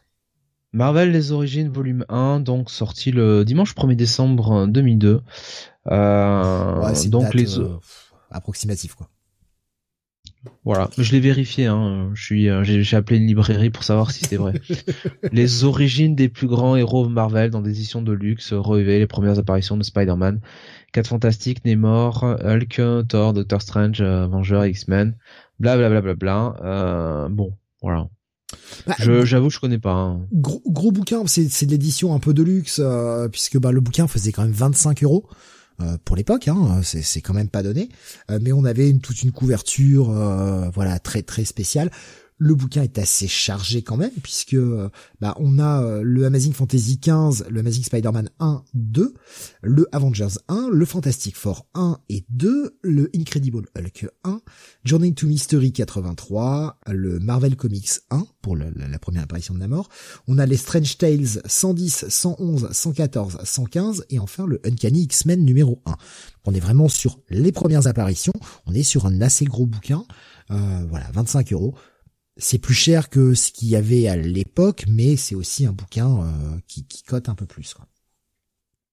Marvel 0.72 1.12
Les 1.12 1.32
Origines 1.32 1.70
volume 1.70 2.04
1, 2.08 2.40
donc 2.40 2.70
sorti 2.70 3.10
le 3.10 3.44
dimanche 3.44 3.74
1er 3.74 3.96
décembre 3.96 4.66
2002. 4.66 5.22
Euh, 5.90 6.94
donc 7.06 7.34
les 7.34 7.58
approximatif 8.30 8.94
quoi. 8.94 9.08
Voilà, 10.64 10.88
je 10.96 11.12
l'ai 11.12 11.20
vérifié. 11.20 11.66
Hein. 11.66 12.10
Je 12.14 12.22
suis, 12.22 12.48
euh, 12.48 12.62
j'ai 12.62 12.96
appelé 12.96 13.18
une 13.18 13.26
librairie 13.26 13.70
pour 13.70 13.84
savoir 13.84 14.10
si 14.10 14.20
c'était 14.20 14.36
vrai. 14.36 14.54
les 15.32 15.64
origines 15.64 16.14
des 16.14 16.28
plus 16.28 16.46
grands 16.46 16.76
héros 16.76 17.08
Marvel 17.08 17.50
dans 17.50 17.60
des 17.60 17.70
éditions 17.70 18.02
de 18.02 18.12
luxe, 18.12 18.52
relevé 18.52 18.98
les 18.98 19.06
premières 19.06 19.38
apparitions 19.38 19.76
de 19.76 19.82
Spider-Man, 19.82 20.40
4 20.92 21.08
Fantastiques, 21.08 21.64
Namor, 21.64 22.24
Hulk, 22.44 22.80
Thor, 23.08 23.32
Doctor 23.32 23.62
Strange, 23.62 24.00
euh, 24.00 24.26
Vengeur, 24.26 24.64
X-Men, 24.66 25.16
bla 25.58 25.76
bla 25.76 25.88
bla 25.88 26.00
bla 26.00 26.14
bla. 26.14 26.56
Euh, 26.62 27.28
bon, 27.28 27.52
voilà. 27.82 28.08
Bah, 28.86 28.94
je, 28.98 29.24
j'avoue, 29.24 29.50
je 29.50 29.60
connais 29.60 29.78
pas. 29.78 29.92
Hein. 29.92 30.26
Gros, 30.32 30.62
gros 30.66 30.90
bouquin, 30.90 31.22
c'est, 31.26 31.48
c'est 31.48 31.66
de 31.66 31.70
l'édition 31.70 32.14
un 32.14 32.18
peu 32.18 32.32
de 32.32 32.42
luxe, 32.42 32.80
puisque 33.30 33.58
bah, 33.58 33.72
le 33.72 33.80
bouquin 33.80 34.06
faisait 34.06 34.32
quand 34.32 34.42
même 34.42 34.52
25 34.52 35.02
euros. 35.04 35.28
Euh, 35.80 35.96
pour 36.04 36.16
l'époque, 36.16 36.48
hein, 36.48 36.80
c'est, 36.82 37.02
c'est 37.02 37.20
quand 37.20 37.34
même 37.34 37.48
pas 37.48 37.62
donné, 37.62 37.88
euh, 38.30 38.40
mais 38.42 38.52
on 38.52 38.64
avait 38.64 38.90
une, 38.90 39.00
toute 39.00 39.22
une 39.22 39.30
couverture, 39.30 40.10
euh, 40.10 40.68
voilà, 40.70 40.98
très 40.98 41.22
très 41.22 41.44
spéciale. 41.44 41.90
Le 42.38 42.54
bouquin 42.54 42.82
est 42.82 42.98
assez 42.98 43.28
chargé 43.28 43.82
quand 43.82 43.96
même 43.96 44.12
puisque 44.22 44.56
bah, 45.20 45.34
on 45.38 45.58
a 45.58 45.82
euh, 45.82 46.02
le 46.02 46.24
Amazing 46.24 46.52
Fantasy 46.52 46.98
15, 46.98 47.46
le 47.50 47.60
Amazing 47.60 47.84
Spider-Man 47.84 48.30
1, 48.38 48.64
2, 48.74 49.14
le 49.62 49.88
Avengers 49.92 50.38
1, 50.48 50.68
le 50.72 50.84
Fantastic 50.84 51.36
Four 51.36 51.66
1 51.74 51.98
et 52.08 52.24
2, 52.30 52.78
le 52.82 53.10
Incredible 53.14 53.66
Hulk 53.76 54.06
1, 54.24 54.40
Journey 54.84 55.14
to 55.14 55.26
Mystery 55.26 55.72
83, 55.72 56.78
le 56.88 57.18
Marvel 57.18 57.56
Comics 57.56 57.90
1 58.10 58.26
pour 58.42 58.56
la, 58.56 58.98
première 59.00 59.24
apparition 59.24 59.54
de 59.54 59.58
Namor. 59.58 59.88
On 60.26 60.38
a 60.38 60.46
les 60.46 60.56
Strange 60.56 60.98
Tales 60.98 61.42
110, 61.44 62.06
111, 62.08 62.68
114, 62.72 63.38
115 63.42 64.06
et 64.10 64.18
enfin 64.18 64.46
le 64.46 64.60
Uncanny 64.64 65.02
X-Men 65.02 65.44
numéro 65.44 65.82
1. 65.86 65.96
On 66.44 66.54
est 66.54 66.60
vraiment 66.60 66.88
sur 66.88 67.20
les 67.28 67.52
premières 67.52 67.86
apparitions. 67.86 68.32
On 68.66 68.72
est 68.72 68.82
sur 68.82 69.06
un 69.06 69.20
assez 69.20 69.44
gros 69.44 69.66
bouquin. 69.66 70.04
Euh, 70.50 70.86
voilà, 70.88 71.10
25 71.12 71.52
euros 71.52 71.74
c'est 72.38 72.58
plus 72.58 72.74
cher 72.74 73.10
que 73.10 73.34
ce 73.34 73.50
qu'il 73.50 73.68
y 73.68 73.76
avait 73.76 74.06
à 74.06 74.16
l'époque, 74.16 74.84
mais 74.88 75.16
c'est 75.16 75.34
aussi 75.34 75.66
un 75.66 75.72
bouquin 75.72 76.22
euh, 76.22 76.58
qui, 76.68 76.84
qui 76.84 77.02
cote 77.02 77.28
un 77.28 77.34
peu 77.34 77.46
plus. 77.46 77.74
Quoi. 77.74 77.86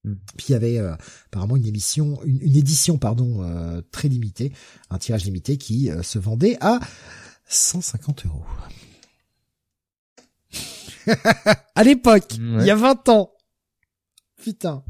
Hmm. 0.03 0.15
Puis 0.35 0.47
il 0.49 0.51
y 0.53 0.55
avait 0.55 0.79
euh, 0.79 0.95
apparemment 1.27 1.55
une 1.55 1.67
émission, 1.67 2.19
une, 2.25 2.55
édition 2.55 2.97
pardon 2.97 3.43
euh, 3.43 3.81
très 3.91 4.07
limitée, 4.07 4.51
un 4.89 4.97
tirage 4.97 5.25
limité 5.25 5.57
qui 5.57 5.89
se 6.01 6.19
vendait 6.19 6.57
à 6.59 6.79
150 7.47 8.25
euros. 8.25 8.45
à 11.75 11.83
l'époque, 11.83 12.31
Ouais. 12.39 12.61
il 12.61 12.65
y 12.65 12.71
a 12.71 12.75
20 12.75 13.09
ans. 13.09 13.31
Putain. 14.41 14.83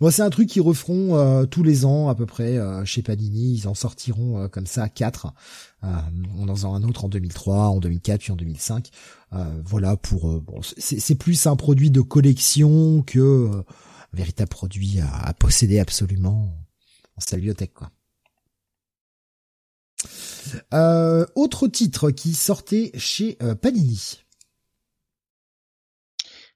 Bon, 0.00 0.10
c'est 0.10 0.22
un 0.22 0.30
truc 0.30 0.48
qu'ils 0.48 0.62
referont 0.62 1.16
euh, 1.16 1.46
tous 1.46 1.62
les 1.62 1.86
ans 1.86 2.08
à 2.08 2.14
peu 2.14 2.26
près 2.26 2.58
euh, 2.58 2.84
chez 2.84 3.02
Panini. 3.02 3.54
Ils 3.54 3.68
en 3.68 3.74
sortiront 3.74 4.42
euh, 4.42 4.48
comme 4.48 4.66
ça 4.66 4.88
quatre. 4.88 5.32
On 5.82 6.48
en 6.48 6.54
faisant 6.54 6.74
un 6.74 6.82
autre 6.82 7.04
en 7.04 7.08
2003, 7.08 7.68
en 7.68 7.78
2004, 7.78 8.20
puis 8.20 8.32
en 8.32 8.36
2005. 8.36 8.90
Euh, 9.32 9.62
voilà 9.64 9.96
pour. 9.96 10.40
bon, 10.40 10.60
c'est 10.62 11.14
plus 11.14 11.46
un 11.46 11.54
produit 11.54 11.90
de 11.92 12.00
collection 12.00 13.02
que 13.02 13.48
un 13.50 14.16
véritable 14.16 14.48
produit 14.48 14.98
à, 15.00 15.32
posséder 15.34 15.78
absolument 15.78 16.52
en 17.16 17.20
sa 17.20 17.36
quoi. 17.68 17.90
Autre 21.36 21.68
titre 21.68 22.10
qui 22.10 22.32
sortait 22.32 22.90
chez 22.96 23.38
Panini. 23.62 24.18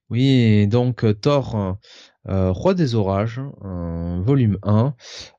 Oui, 0.09 0.67
donc 0.67 1.07
Thor, 1.21 1.79
euh, 2.31 2.53
Roi 2.53 2.75
des 2.75 2.95
Orages, 2.95 3.41
euh, 3.65 4.21
volume 4.23 4.59
1, 4.63 4.95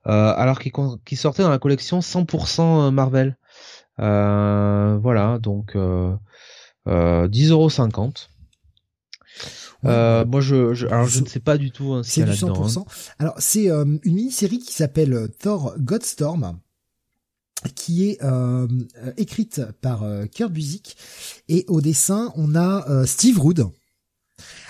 euh, 0.08 0.34
alors 0.36 0.60
qui, 0.60 1.16
sortait 1.16 1.44
dans 1.44 1.50
la 1.50 1.60
collection 1.60 2.00
100% 2.00 2.92
Marvel. 2.92 3.38
Euh, 4.00 4.98
voilà, 5.02 5.40
donc 5.40 5.76
euh, 5.76 6.14
euh, 6.88 7.28
10,50€. 7.28 8.28
Euh, 9.84 10.26
moi, 10.26 10.42
je, 10.42 10.74
je, 10.74 10.86
alors 10.88 11.06
je 11.08 11.22
ne 11.22 11.26
sais 11.28 11.40
pas 11.40 11.58
du 11.58 11.72
tout 11.72 11.94
hein, 11.94 12.04
ce 12.04 12.12
C'est 12.12 12.24
du 12.24 12.30
là-dedans. 12.30 12.68
100%. 12.68 12.80
hein. 12.80 12.86
Alors 13.20 13.36
c'est 13.40 13.70
euh, 13.70 13.86
une 14.04 14.14
mini-série 14.16 14.60
qui 14.60 14.74
s'appelle 14.74 15.14
euh, 15.14 15.28
Thor 15.28 15.74
Godstorm 15.80 16.60
qui 17.76 18.10
est 18.10 18.24
euh, 18.24 18.68
euh, 18.98 19.14
écrite 19.18 19.62
par 19.82 20.04
euh, 20.04 20.26
Kurt 20.26 20.52
Busiek 20.52 20.96
et 21.48 21.66
au 21.68 21.82
dessin 21.82 22.32
on 22.36 22.56
a 22.56 22.90
euh, 22.90 23.06
Steve 23.06 23.40
Rude. 23.40 23.66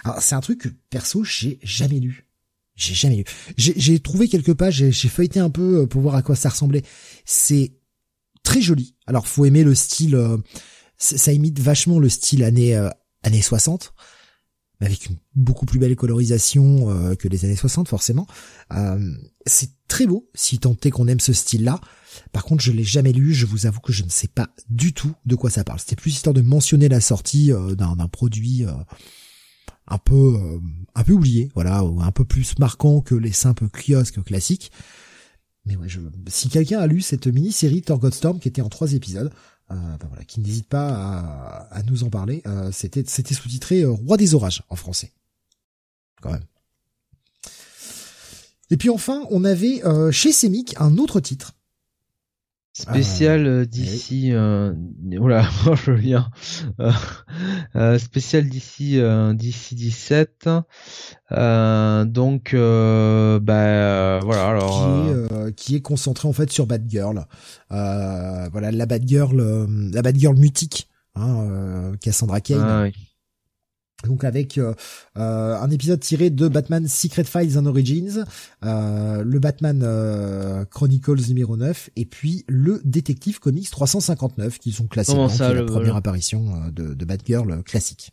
Alors 0.03 0.21
c'est 0.21 0.35
un 0.35 0.41
truc 0.41 0.61
que 0.61 0.69
perso 0.89 1.23
j'ai 1.23 1.59
jamais 1.63 1.99
lu. 1.99 2.27
J'ai 2.75 2.95
jamais 2.95 3.17
lu. 3.17 3.23
J'ai 3.57 3.99
trouvé 3.99 4.27
quelques 4.27 4.53
pages, 4.53 4.89
j'ai 4.89 5.09
feuilleté 5.09 5.39
un 5.39 5.49
peu 5.49 5.81
euh, 5.81 5.85
pour 5.85 6.01
voir 6.01 6.15
à 6.15 6.21
quoi 6.21 6.35
ça 6.35 6.49
ressemblait. 6.49 6.83
C'est 7.25 7.73
très 8.43 8.61
joli. 8.61 8.95
Alors 9.05 9.27
faut 9.27 9.45
aimer 9.45 9.63
le 9.63 9.75
style, 9.75 10.15
euh, 10.15 10.37
ça 10.97 11.31
imite 11.31 11.59
vachement 11.59 11.99
le 11.99 12.09
style 12.09 12.43
années 12.43 12.75
euh, 12.75 12.89
années 13.23 13.41
60 13.41 13.93
mais 14.81 14.87
avec 14.87 15.05
une 15.05 15.17
beaucoup 15.35 15.65
plus 15.65 15.79
belle 15.79 15.95
colorisation 15.95 16.89
euh, 16.89 17.15
que 17.15 17.27
les 17.27 17.45
années 17.45 17.55
60 17.55 17.87
forcément. 17.87 18.27
Euh, 18.73 18.99
c'est 19.45 19.69
très 19.87 20.07
beau 20.07 20.29
si 20.33 20.57
tant 20.57 20.75
est 20.83 20.89
qu'on 20.89 21.07
aime 21.07 21.19
ce 21.19 21.33
style-là. 21.33 21.79
Par 22.31 22.43
contre, 22.43 22.63
je 22.63 22.71
l'ai 22.71 22.83
jamais 22.83 23.13
lu, 23.13 23.33
je 23.33 23.45
vous 23.45 23.67
avoue 23.67 23.79
que 23.79 23.93
je 23.93 24.03
ne 24.03 24.09
sais 24.09 24.27
pas 24.27 24.49
du 24.69 24.93
tout 24.93 25.13
de 25.25 25.35
quoi 25.35 25.51
ça 25.51 25.63
parle. 25.63 25.79
C'était 25.79 25.95
plus 25.95 26.11
histoire 26.11 26.33
de 26.33 26.41
mentionner 26.41 26.89
la 26.89 26.99
sortie 26.99 27.53
euh, 27.53 27.75
d'un 27.75 27.95
d'un 27.95 28.07
produit 28.07 28.65
euh, 28.65 28.71
un 29.87 29.97
peu 29.97 30.35
euh, 30.35 30.59
un 30.95 31.03
peu 31.03 31.13
oublié, 31.13 31.49
voilà, 31.53 31.79
un 31.79 32.11
peu 32.11 32.25
plus 32.25 32.57
marquant 32.59 33.01
que 33.01 33.15
les 33.15 33.31
simples 33.31 33.67
kiosques 33.69 34.23
classiques. 34.23 34.71
Mais 35.65 35.75
ouais, 35.75 35.87
je, 35.87 35.99
si 36.27 36.49
quelqu'un 36.49 36.79
a 36.79 36.87
lu 36.87 37.01
cette 37.01 37.27
mini-série 37.27 37.81
Thor 37.81 37.99
Godstorm 37.99 38.39
qui 38.39 38.47
était 38.47 38.61
en 38.61 38.69
trois 38.69 38.93
épisodes, 38.93 39.31
euh, 39.71 39.97
ben 39.99 40.07
voilà, 40.07 40.25
qui 40.25 40.41
n'hésite 40.41 40.67
pas 40.67 41.67
à, 41.69 41.83
nous 41.83 42.03
en 42.03 42.09
parler. 42.09 42.41
Euh, 42.45 42.71
c'était 42.71 43.03
c'était 43.05 43.33
sous-titré 43.33 43.83
euh, 43.83 43.91
Roi 43.91 44.17
des 44.17 44.33
orages 44.33 44.63
en 44.69 44.75
français, 44.75 45.13
quand 46.21 46.31
même. 46.31 46.43
Et 48.69 48.77
puis 48.77 48.89
enfin, 48.89 49.25
on 49.29 49.43
avait 49.43 49.81
chez 50.11 50.31
Semic 50.31 50.75
un 50.79 50.97
autre 50.97 51.19
titre. 51.19 51.53
Spécial 52.73 53.47
euh, 53.47 53.65
d'ici, 53.65 54.31
euh, 54.31 54.73
oula, 55.19 55.43
je 55.85 55.91
viens. 55.91 56.29
Euh, 56.79 56.91
euh, 57.75 57.99
spécial 57.99 58.47
d'ici, 58.47 58.97
euh, 58.99 59.33
d'ici 59.33 59.75
17. 59.75 60.47
Euh, 61.33 62.05
donc, 62.05 62.53
euh, 62.53 63.39
bah, 63.41 64.19
voilà. 64.19 64.47
Alors, 64.47 64.87
qui 64.87 65.09
est 65.09 65.55
qui 65.55 65.75
est 65.75 65.81
concentré 65.81 66.27
en 66.29 66.33
fait 66.33 66.49
sur 66.49 66.65
Batgirl. 66.65 67.25
Euh, 67.71 68.49
voilà 68.51 68.71
la 68.71 68.85
Batgirl, 68.85 69.39
euh, 69.39 69.67
la 69.93 70.01
Batgirl 70.01 70.37
mutique, 70.37 70.87
hein, 71.15 71.47
euh, 71.49 71.95
Cassandra 71.97 72.39
Cain. 72.39 72.61
ah 72.61 72.83
oui. 72.83 72.93
Donc 74.05 74.23
avec 74.23 74.57
euh, 74.57 74.73
euh, 75.17 75.55
un 75.55 75.69
épisode 75.69 75.99
tiré 75.99 76.29
de 76.31 76.47
Batman 76.47 76.87
Secret 76.87 77.23
Files 77.23 77.57
and 77.57 77.65
Origins, 77.67 78.25
euh, 78.63 79.23
le 79.23 79.39
Batman 79.39 79.81
euh, 79.83 80.65
Chronicles 80.65 81.21
numéro 81.27 81.55
9 81.55 81.91
et 81.95 82.05
puis 82.05 82.43
le 82.47 82.81
Détective 82.83 83.39
Comics 83.39 83.69
359 83.69 84.57
qui 84.57 84.71
sont 84.71 84.87
classés 84.87 85.11
est 85.11 85.53
la 85.53 85.61
le- 85.61 85.65
première 85.67 85.95
apparition 85.95 86.55
euh, 86.55 86.71
de, 86.71 86.93
de 86.95 87.05
Batgirl 87.05 87.61
classique. 87.63 88.11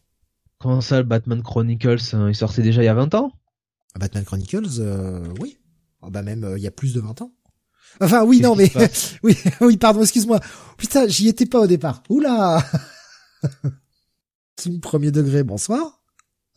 Comment 0.58 0.80
ça, 0.80 0.98
le 0.98 1.04
Batman 1.04 1.42
Chronicles, 1.42 1.98
il 2.28 2.34
sortait 2.34 2.62
déjà 2.62 2.82
il 2.82 2.86
y 2.86 2.88
a 2.88 2.94
20 2.94 3.14
ans? 3.14 3.32
Batman 3.98 4.24
Chronicles, 4.24 4.80
euh, 4.80 5.20
oui. 5.40 5.56
Ah 6.02 6.10
bah 6.10 6.22
même 6.22 6.46
il 6.56 6.62
y 6.62 6.66
a 6.66 6.70
plus 6.70 6.92
de 6.94 7.00
20 7.00 7.22
ans. 7.22 7.32
Enfin 8.00 8.24
oui, 8.24 8.40
non 8.40 8.54
mais 8.54 8.70
oui, 9.22 9.36
oui, 9.62 9.76
pardon, 9.78 10.02
excuse-moi. 10.02 10.40
Putain, 10.76 11.08
j'y 11.08 11.28
étais 11.28 11.46
pas 11.46 11.60
au 11.60 11.66
départ. 11.66 12.02
Oula. 12.10 12.62
Team 14.58 14.80
premier 14.80 15.10
degré, 15.12 15.44
bonsoir. 15.44 16.02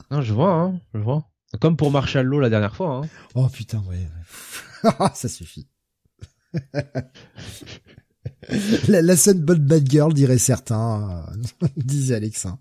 Non, 0.10 0.22
je 0.22 0.34
vois, 0.34 0.54
hein, 0.54 0.82
je 0.96 1.00
vois. 1.00 1.30
Comme 1.60 1.78
pour 1.78 1.92
Marshall 1.92 2.26
Law 2.26 2.40
la 2.40 2.50
dernière 2.50 2.76
fois. 2.76 2.96
Hein. 3.04 3.10
Oh 3.36 3.48
putain, 3.48 3.84
ouais. 3.88 4.08
Ça 5.14 5.30
suffit. 5.30 5.68
la, 8.88 9.02
la 9.02 9.16
seule 9.16 9.40
bonne 9.42 9.66
bad 9.66 9.88
girl, 9.90 10.14
dirait 10.14 10.38
certains, 10.40 11.26
euh, 11.64 11.68
disait 11.78 12.16
Alexin. 12.16 12.60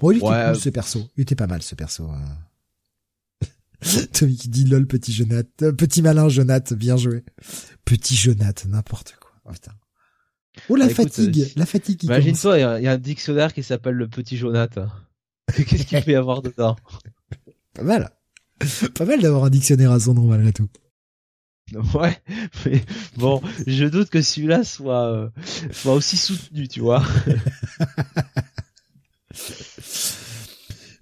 Bon, 0.00 0.12
il 0.12 0.18
était 0.18 0.26
Ouais. 0.26 0.44
cool 0.52 0.60
ce 0.60 0.68
perso. 0.70 1.08
Il 1.16 1.22
était 1.22 1.34
pas 1.34 1.46
mal 1.48 1.62
ce 1.62 1.74
perso. 1.74 2.08
euh. 2.10 3.46
Tommy 4.12 4.36
qui 4.36 4.48
dit 4.48 4.64
lol 4.64 4.86
petit 4.86 5.12
Jonath, 5.12 5.46
Euh, 5.62 5.72
petit 5.72 6.02
malin 6.02 6.28
Jonath, 6.28 6.72
bien 6.74 6.96
joué. 6.96 7.24
Petit 7.84 8.14
Jonath, 8.16 8.66
n'importe 8.66 9.16
quoi. 9.20 9.30
Oh, 9.46 9.50
putain. 9.52 9.72
Oh 10.68 10.76
la 10.76 10.86
Bah, 10.86 10.92
écoute, 10.92 11.04
fatigue, 11.12 11.40
euh, 11.42 11.46
la 11.56 11.66
fatigue. 11.66 12.04
Imagine-toi, 12.04 12.58
il 12.58 12.60
y 12.60 12.64
a- 12.64 12.78
il 12.80 12.84
y, 12.84 12.88
a 12.88 12.92
un 12.92 12.98
dictionnaire 12.98 13.52
qui 13.54 13.62
s'appelle 13.62 13.94
le 13.94 14.08
Petit 14.08 14.36
Jonathan. 14.36 14.86
Qu'est-ce 15.56 15.84
qu'il 15.86 16.02
peut 16.02 16.10
y 16.12 16.14
avoir 16.16 16.42
dedans 16.42 16.76
Pas 17.74 17.82
mal. 17.82 18.10
Pas 18.94 19.04
mal 19.04 19.20
d'avoir 19.22 19.44
un 19.44 19.50
dictionnaire 19.50 19.92
à 19.92 20.00
son 20.00 20.14
nom 20.14 20.24
malgré 20.26 20.52
tout. 20.52 20.68
Ouais, 21.94 22.16
mais 22.64 22.82
bon, 23.18 23.42
je 23.66 23.84
doute 23.84 24.08
que 24.08 24.22
celui-là 24.22 24.64
soit 24.64 25.04
euh, 25.12 25.28
soit 25.70 25.92
aussi 25.92 26.16
soutenu, 26.16 26.66
tu 26.66 26.80
vois. 26.80 27.02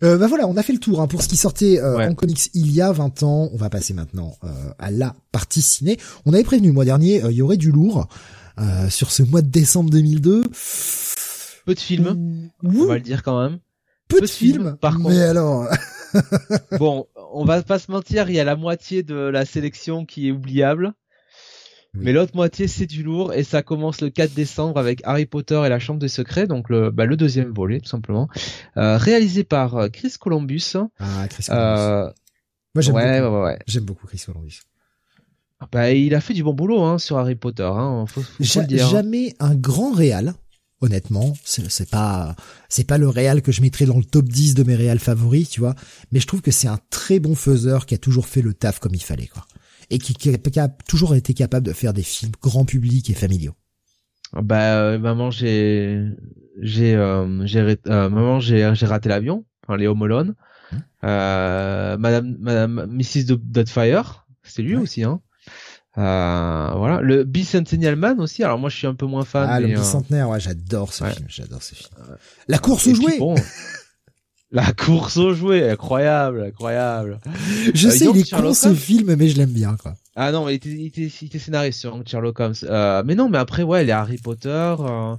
Euh, 0.03 0.19
bah 0.19 0.27
voilà, 0.27 0.47
on 0.47 0.57
a 0.57 0.63
fait 0.63 0.75
le 0.75 0.79
tour 0.79 1.01
hein, 1.01 1.07
pour 1.07 1.23
ce 1.23 1.29
qui 1.29 1.37
sortait 1.37 1.81
euh, 1.81 1.97
Ouais. 1.97 2.07
en 2.07 2.15
comics 2.15 2.51
il 2.53 2.71
y 2.71 2.83
a 2.83 2.93
20 2.93 3.23
ans. 3.23 3.49
On 3.53 3.57
va 3.57 3.71
passer 3.71 3.95
maintenant 3.95 4.37
euh, 4.45 4.49
à 4.79 4.91
la 4.91 5.15
partie 5.33 5.63
ciné. 5.63 5.99
On 6.27 6.35
avait 6.35 6.45
prévenu 6.45 6.67
le 6.69 6.75
mois 6.75 6.85
dernier, 6.85 7.25
euh, 7.25 7.31
il 7.31 7.37
y 7.37 7.43
aurait 7.43 7.57
du 7.57 7.71
lourd 7.73 8.09
euh, 8.59 8.89
sur 8.91 9.11
ce 9.11 9.23
mois 9.23 9.43
de 9.43 9.49
décembre 9.49 9.91
2002. 9.91 10.43
Peu 11.65 11.75
de 11.75 11.81
films, 11.81 12.51
Ouh, 12.63 12.83
on 12.85 12.87
va 12.87 12.95
le 12.95 13.01
dire 13.01 13.23
quand 13.23 13.43
même. 13.43 13.59
peu, 14.09 14.17
peu 14.17 14.21
de 14.21 14.27
de 14.27 14.31
films, 14.31 14.53
films. 14.63 14.77
par 14.81 14.99
mais 14.99 15.05
contre. 15.05 15.21
alors, 15.23 15.69
Bon, 16.79 17.07
on 17.33 17.45
va 17.45 17.63
pas 17.63 17.79
se 17.79 17.91
mentir, 17.91 18.31
il 18.31 18.37
y 18.37 18.41
a 18.41 18.45
la 18.45 18.57
moitié 18.57 19.03
de 19.03 19.15
la 19.17 19.45
sélection 19.45 20.05
qui 20.07 20.29
est 20.29 20.31
oubliable. 20.31 20.93
Oui. 21.95 22.01
Mais 22.05 22.13
l'autre 22.13 22.37
moitié, 22.37 22.69
c'est 22.69 22.87
du 22.87 23.03
lourd 23.03 23.33
et 23.33 23.43
ça 23.43 23.63
commence 23.63 24.01
le 24.03 24.11
4 24.11 24.33
décembre 24.35 24.79
avec 24.79 25.01
Harry 25.05 25.27
Potter 25.27 25.61
et 25.65 25.69
la 25.69 25.79
Chambre 25.79 25.99
des 25.99 26.09
Secrets, 26.09 26.47
donc 26.47 26.69
le, 26.69 26.91
bah, 26.91 27.07
le 27.07 27.17
deuxième 27.17 27.51
volet 27.53 27.81
tout 27.81 27.89
simplement, 27.89 28.29
euh, 28.77 28.97
réalisé 28.99 29.45
par 29.45 29.77
euh, 29.77 29.89
Chris 29.89 30.15
Columbus. 30.21 30.75
ah 31.01 31.27
Chris 31.29 31.45
Columbus. 31.49 31.81
Euh, 31.81 32.11
Moi 32.75 32.83
j'aime 32.83 32.95
ouais, 32.95 33.21
beaucoup. 33.23 33.35
ouais, 33.37 33.43
ouais. 33.45 33.59
J'aime 33.67 33.85
beaucoup 33.85 34.07
Chris 34.07 34.23
Columbus. 34.27 34.61
Bah, 35.73 35.91
il 35.93 36.15
a 36.15 36.21
fait 36.21 36.35
du 36.35 36.43
bon 36.43 36.53
boulot 36.53 36.83
hein, 36.83 36.99
sur 36.99 37.17
Harry 37.19 37.35
Potter, 37.35 37.63
hein, 37.73 38.05
faut, 38.07 38.21
faut 38.23 38.43
Ja- 38.45 38.61
le 38.63 38.67
dire. 38.67 38.89
jamais 38.89 39.35
un 39.41 39.55
grand 39.55 39.93
réal. 39.93 40.35
Honnêtement, 40.83 41.33
c'est 41.43 41.89
pas 41.89 42.37
c'est 42.69 42.85
pas 42.87 42.99
le 42.99 43.09
réal 43.09 43.41
que 43.41 43.51
je 43.51 43.63
mettrais 43.63 43.87
dans 43.87 43.97
le 43.97 44.05
top 44.05 44.27
10 44.29 44.55
de 44.55 44.63
mes 44.63 44.75
réals 44.75 44.99
favoris, 44.99 45.49
tu 45.49 45.61
vois, 45.61 45.75
mais 46.13 46.21
je 46.21 46.27
trouve 46.27 46.43
que 46.43 46.51
c'est 46.51 46.69
un 46.69 46.79
très 46.91 47.19
bon 47.19 47.35
faiseur 47.35 47.87
qui 47.87 47.95
a 47.95 47.99
toujours 47.99 48.27
fait 48.27 48.43
le 48.43 48.53
taf 48.53 48.79
comme 48.79 48.95
il 48.95 49.03
fallait 49.03 49.27
quoi. 49.27 49.47
Et 49.89 49.99
qui, 49.99 50.13
qui 50.13 50.35
a, 50.35 50.37
qui 50.37 50.61
a 50.61 50.69
toujours 50.69 51.15
été 51.15 51.33
capable 51.33 51.67
de 51.67 51.73
faire 51.73 51.95
des 51.95 52.03
films 52.03 52.33
grand 52.43 52.67
public 52.67 53.09
et 53.09 53.15
familiaux. 53.15 53.55
Bah, 54.35 54.77
euh, 54.81 54.99
maman, 54.99 55.31
j'ai, 55.31 56.05
j'ai, 56.61 56.95
euh, 56.95 57.47
j'ai, 57.47 57.61
euh, 57.61 58.11
maman, 58.11 58.39
j'ai, 58.41 58.71
j'ai 58.75 58.87
raté 58.87 59.09
l'avion. 59.09 59.47
Enfin, 59.67 59.79
Alone. 59.81 60.35
Hmm. 60.73 60.77
Euh, 61.05 61.97
Madame, 61.97 62.37
Madame, 62.39 62.87
Mrs. 62.91 63.25
Do- 63.25 63.37
Doubtfire, 63.43 64.27
c'est 64.43 64.61
lui 64.63 64.77
Ouais. 64.77 64.83
aussi, 64.83 65.05
hein. 65.05 65.21
Euh, 65.99 66.71
voilà. 66.77 67.01
Le 67.01 67.25
Bicentennial 67.25 67.97
Man 67.97 68.21
aussi. 68.21 68.45
Alors 68.45 68.59
moi, 68.59 68.69
je 68.69 68.77
suis 68.77 68.87
un 68.87 68.95
peu 68.95 69.07
moins 69.07 69.25
fan. 69.25 69.49
ah, 69.51 69.61
le 69.61 69.71
euh, 69.73 69.79
bicentenaire, 69.79 70.29
ouais, 70.29 70.41
j'adore 70.41 70.93
ce 70.93 71.05
ouais. 71.05 71.13
film, 71.13 71.27
j'adore 71.29 71.63
ce 71.63 71.75
film. 71.75 71.89
La 72.49 72.59
course 72.59 72.87
aux 72.87 72.95
jouets. 72.95 73.19
bon, 73.19 73.35
la 74.51 74.73
course 74.73 75.17
aux 75.17 75.35
jouets, 75.35 75.71
incroyable, 75.71 76.45
incroyable. 76.49 77.19
je 77.75 77.89
euh, 77.89 77.91
sais, 77.91 78.05
il 78.07 78.19
est 78.19 78.31
con 78.31 78.53
ce 78.55 78.75
film, 78.75 79.15
mais 79.15 79.29
je 79.29 79.37
l'aime 79.37 79.53
bien 79.53 79.77
quoi. 79.77 79.95
Ah 80.15 80.33
non, 80.33 80.47
mais 80.47 80.53
il 80.53 80.57
était, 80.57 80.69
il 80.71 80.87
était, 80.87 81.07
il 81.21 81.27
était 81.27 81.39
scénariste 81.39 81.81
sur 81.81 82.01
Sherlock 82.07 82.41
Holmes. 82.41 82.55
Euh, 82.65 83.03
mais 83.05 83.15
non, 83.15 83.29
mais 83.29 83.39
après, 83.39 83.63
ouais, 83.63 83.85
il 83.85 83.89
est 83.89 83.93
Harry 83.93 84.19
Potter. 84.19 84.75
Ouais, 84.79 84.87
ouais, 84.87 85.17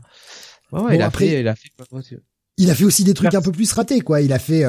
Bon, 0.71 0.89
il 0.89 1.01
a 1.01 1.05
après- 1.07 1.27
fait, 1.27 1.41
il 1.41 1.47
a 1.47 1.55
fait. 1.55 1.69
Il 2.59 2.71
a 2.71 2.75
fait 2.75 2.85
aussi 2.85 3.03
des 3.03 3.13
trucs 3.13 3.35
un 3.35 3.41
peu 3.41 3.51
plus 3.51 3.71
ratés, 3.73 4.01
quoi. 4.01 4.21
Il 4.21 4.33
a 4.33 4.39
fait 4.39 4.63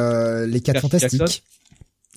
les 0.46 0.60
quatre 0.60 0.80
fantastiques. 0.80 1.18
Jackson. 1.20 1.40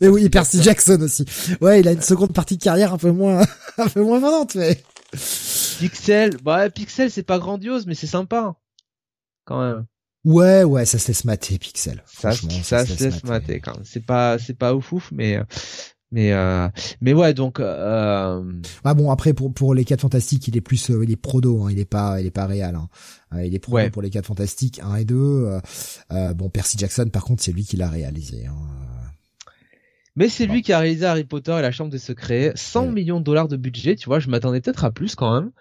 Et 0.02 0.08
oui, 0.08 0.30
Percy 0.30 0.62
Jackson 0.62 1.00
aussi. 1.02 1.26
Ouais, 1.62 1.80
il 1.80 1.88
a 1.88 1.92
une 1.92 2.02
seconde 2.02 2.34
partie 2.34 2.58
de 2.58 2.64
carrière 2.64 2.94
un 2.94 2.98
peu 2.98 3.12
moins, 3.12 3.42
un 3.78 3.88
peu 3.88 4.02
moins 4.04 4.20
vendante, 4.20 4.56
mais. 4.56 4.82
Pixel, 5.80 6.38
bah 6.44 6.70
Pixel 6.70 7.12
c'est 7.12 7.24
pas 7.24 7.38
grandiose 7.40 7.86
mais 7.86 7.96
c'est 7.96 8.08
sympa 8.08 8.56
quand 9.46 9.62
même. 9.62 9.86
Ouais, 10.24 10.64
ouais, 10.64 10.86
ça 10.86 11.00
se 11.00 11.08
laisse 11.08 11.26
mater, 11.26 11.58
Pixel. 11.58 12.04
Ça, 12.06 12.32
Franchement, 12.32 12.64
ça, 12.64 12.86
se 12.86 13.04
laisse 13.04 13.24
mater 13.24 13.60
quand 13.60 13.74
même. 13.76 13.84
C'est 13.84 14.06
pas 14.06 14.38
c'est 14.40 14.54
pas 14.54 14.74
ouf 14.76 14.92
ouf 14.94 15.12
mais 15.12 15.38
euh, 15.38 15.44
mais 16.12 16.32
euh, 16.34 16.68
mais 17.02 17.14
ouais 17.14 17.34
donc 17.34 17.60
euh, 17.60 18.44
Ah 18.84 18.94
bon, 18.94 19.12
après 19.12 19.34
pour 19.34 19.54
pour 19.54 19.74
les 19.74 19.84
quatre 19.86 20.02
fantastiques, 20.02 20.48
il 20.48 20.56
est 20.58 20.62
plus, 20.62 20.92
euh, 20.92 21.04
il 21.04 21.12
est 21.12 21.16
prodo, 21.16 21.64
hein, 21.64 21.70
il 21.72 21.80
est 21.80 21.86
pas, 21.86 22.22
il 22.22 22.28
est 22.28 22.32
pas 22.32 22.46
réel. 22.46 22.76
Hein. 22.76 22.88
Il 23.44 23.56
est 23.56 23.60
prodo 23.60 23.78
Ouais. 23.78 23.90
pour 23.90 24.02
les 24.02 24.10
quatre 24.10 24.28
fantastiques 24.28 24.80
1 24.84 24.96
et 24.98 25.06
2. 25.06 25.16
Euh, 25.16 25.60
euh, 26.12 26.34
bon, 26.34 26.50
Percy 26.50 26.78
Jackson, 26.78 27.08
par 27.12 27.24
contre, 27.24 27.42
c'est 27.44 27.52
lui 27.54 27.64
qui 27.66 27.78
l'a 27.78 27.90
réalisé. 27.90 28.46
Hein. 28.46 28.56
Mais 30.16 30.30
c'est 30.30 30.46
lui 30.46 30.62
qui 30.62 30.74
a 30.74 30.80
réalisé 30.80 31.06
Harry 31.06 31.24
Potter 31.24 31.56
et 31.58 31.62
la 31.62 31.72
Chambre 31.72 31.92
des 31.92 32.00
Secrets, 32.00 32.52
100 32.56 32.86
Ouais. 32.86 32.92
millions 32.92 33.20
de 33.20 33.24
dollars 33.26 33.48
de 33.48 33.58
budget, 33.58 33.96
tu 33.96 34.08
vois, 34.08 34.20
je 34.20 34.30
m'attendais 34.30 34.62
peut-être 34.62 34.86
à 34.86 34.92
plus 34.92 35.16
quand 35.16 35.34
même. 35.34 35.52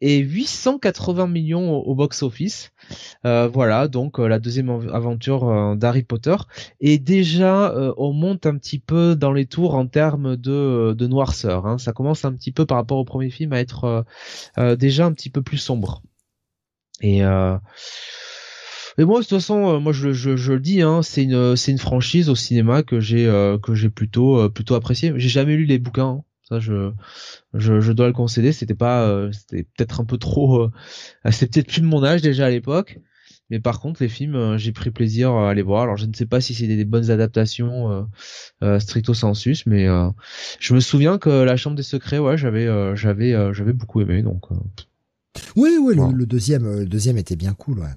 Et 0.00 0.18
880 0.18 1.26
millions 1.26 1.72
au, 1.72 1.80
au 1.82 1.94
box-office. 1.96 2.70
Euh, 3.26 3.48
voilà, 3.48 3.88
donc 3.88 4.20
euh, 4.20 4.28
la 4.28 4.38
deuxième 4.38 4.70
av- 4.70 4.88
aventure 4.94 5.48
euh, 5.48 5.74
d'Harry 5.74 6.04
Potter. 6.04 6.36
Et 6.80 6.98
déjà, 7.00 7.74
on 7.96 8.12
monte 8.12 8.46
un 8.46 8.56
petit 8.58 8.78
peu 8.78 9.16
dans 9.16 9.32
les 9.32 9.46
tours 9.46 9.74
en 9.74 9.86
termes 9.88 10.36
de, 10.36 10.94
de 10.96 11.06
noirceur. 11.08 11.66
Hein. 11.66 11.78
Ça 11.78 11.92
commence 11.92 12.24
un 12.24 12.32
petit 12.32 12.52
peu 12.52 12.64
par 12.64 12.76
rapport 12.78 12.98
au 12.98 13.04
premier 13.04 13.28
film 13.30 13.52
à 13.52 13.58
être 13.60 14.04
déjà 14.78 15.04
un 15.06 15.12
petit 15.12 15.30
peu 15.30 15.42
plus 15.42 15.58
sombre. 15.58 16.02
Et, 17.00 17.24
euh, 17.24 17.56
et 18.98 19.04
moi, 19.04 19.20
de 19.20 19.24
toute 19.24 19.38
façon, 19.38 19.76
euh, 19.76 19.78
moi 19.78 19.92
je, 19.92 20.12
je, 20.12 20.36
je 20.36 20.52
le 20.52 20.60
dis, 20.60 20.82
hein, 20.82 21.02
c'est 21.02 21.22
une 21.24 21.56
c'est 21.56 21.70
une 21.72 21.78
franchise 21.78 22.28
au 22.28 22.34
cinéma 22.34 22.82
que 22.82 23.00
j'ai 23.00 23.26
euh, 23.26 23.58
que 23.58 23.74
j'ai 23.74 23.90
plutôt 23.90 24.38
euh, 24.38 24.48
plutôt 24.48 24.74
apprécié. 24.74 25.12
J'ai 25.16 25.28
jamais 25.28 25.56
lu 25.56 25.64
les 25.64 25.78
bouquins, 25.78 26.08
hein. 26.20 26.24
ça 26.48 26.58
je, 26.60 26.90
je 27.54 27.80
je 27.80 27.92
dois 27.92 28.08
le 28.08 28.12
concéder. 28.12 28.52
C'était 28.52 28.74
pas 28.74 29.02
euh, 29.08 29.30
c'était 29.32 29.62
peut-être 29.76 30.00
un 30.00 30.04
peu 30.04 30.18
trop, 30.18 30.62
euh, 30.62 30.70
c'était 31.30 31.60
peut-être 31.62 31.68
plus 31.72 31.80
de 31.82 31.86
mon 31.86 32.02
âge 32.04 32.22
déjà 32.22 32.46
à 32.46 32.50
l'époque. 32.50 32.98
Mais 33.50 33.60
par 33.60 33.80
contre, 33.80 34.02
les 34.02 34.10
films, 34.10 34.34
euh, 34.34 34.58
j'ai 34.58 34.72
pris 34.72 34.90
plaisir 34.90 35.32
à 35.32 35.54
les 35.54 35.62
voir. 35.62 35.84
Alors, 35.84 35.96
je 35.96 36.04
ne 36.04 36.12
sais 36.12 36.26
pas 36.26 36.38
si 36.40 36.52
c'est 36.54 36.66
des, 36.66 36.76
des 36.76 36.84
bonnes 36.84 37.10
adaptations 37.10 37.90
euh, 37.90 38.02
euh, 38.62 38.78
stricto 38.78 39.14
sensus, 39.14 39.64
mais 39.64 39.88
euh, 39.88 40.10
je 40.60 40.74
me 40.74 40.80
souviens 40.80 41.16
que 41.16 41.30
La 41.30 41.56
Chambre 41.56 41.74
des 41.74 41.82
Secrets, 41.82 42.18
ouais, 42.18 42.36
j'avais, 42.36 42.66
euh, 42.66 42.94
j'avais, 42.94 43.32
euh, 43.32 43.54
j'avais 43.54 43.72
beaucoup 43.72 44.02
aimé. 44.02 44.20
Donc, 44.22 44.42
euh, 44.50 44.56
Oui, 45.56 45.78
oui, 45.80 45.94
le, 45.94 46.00
Voilà. 46.02 46.12
le 46.14 46.26
deuxième, 46.26 46.66
euh, 46.66 46.80
le 46.80 46.86
deuxième 46.86 47.16
était 47.16 47.36
bien 47.36 47.54
cool, 47.54 47.78
ouais. 47.78 47.94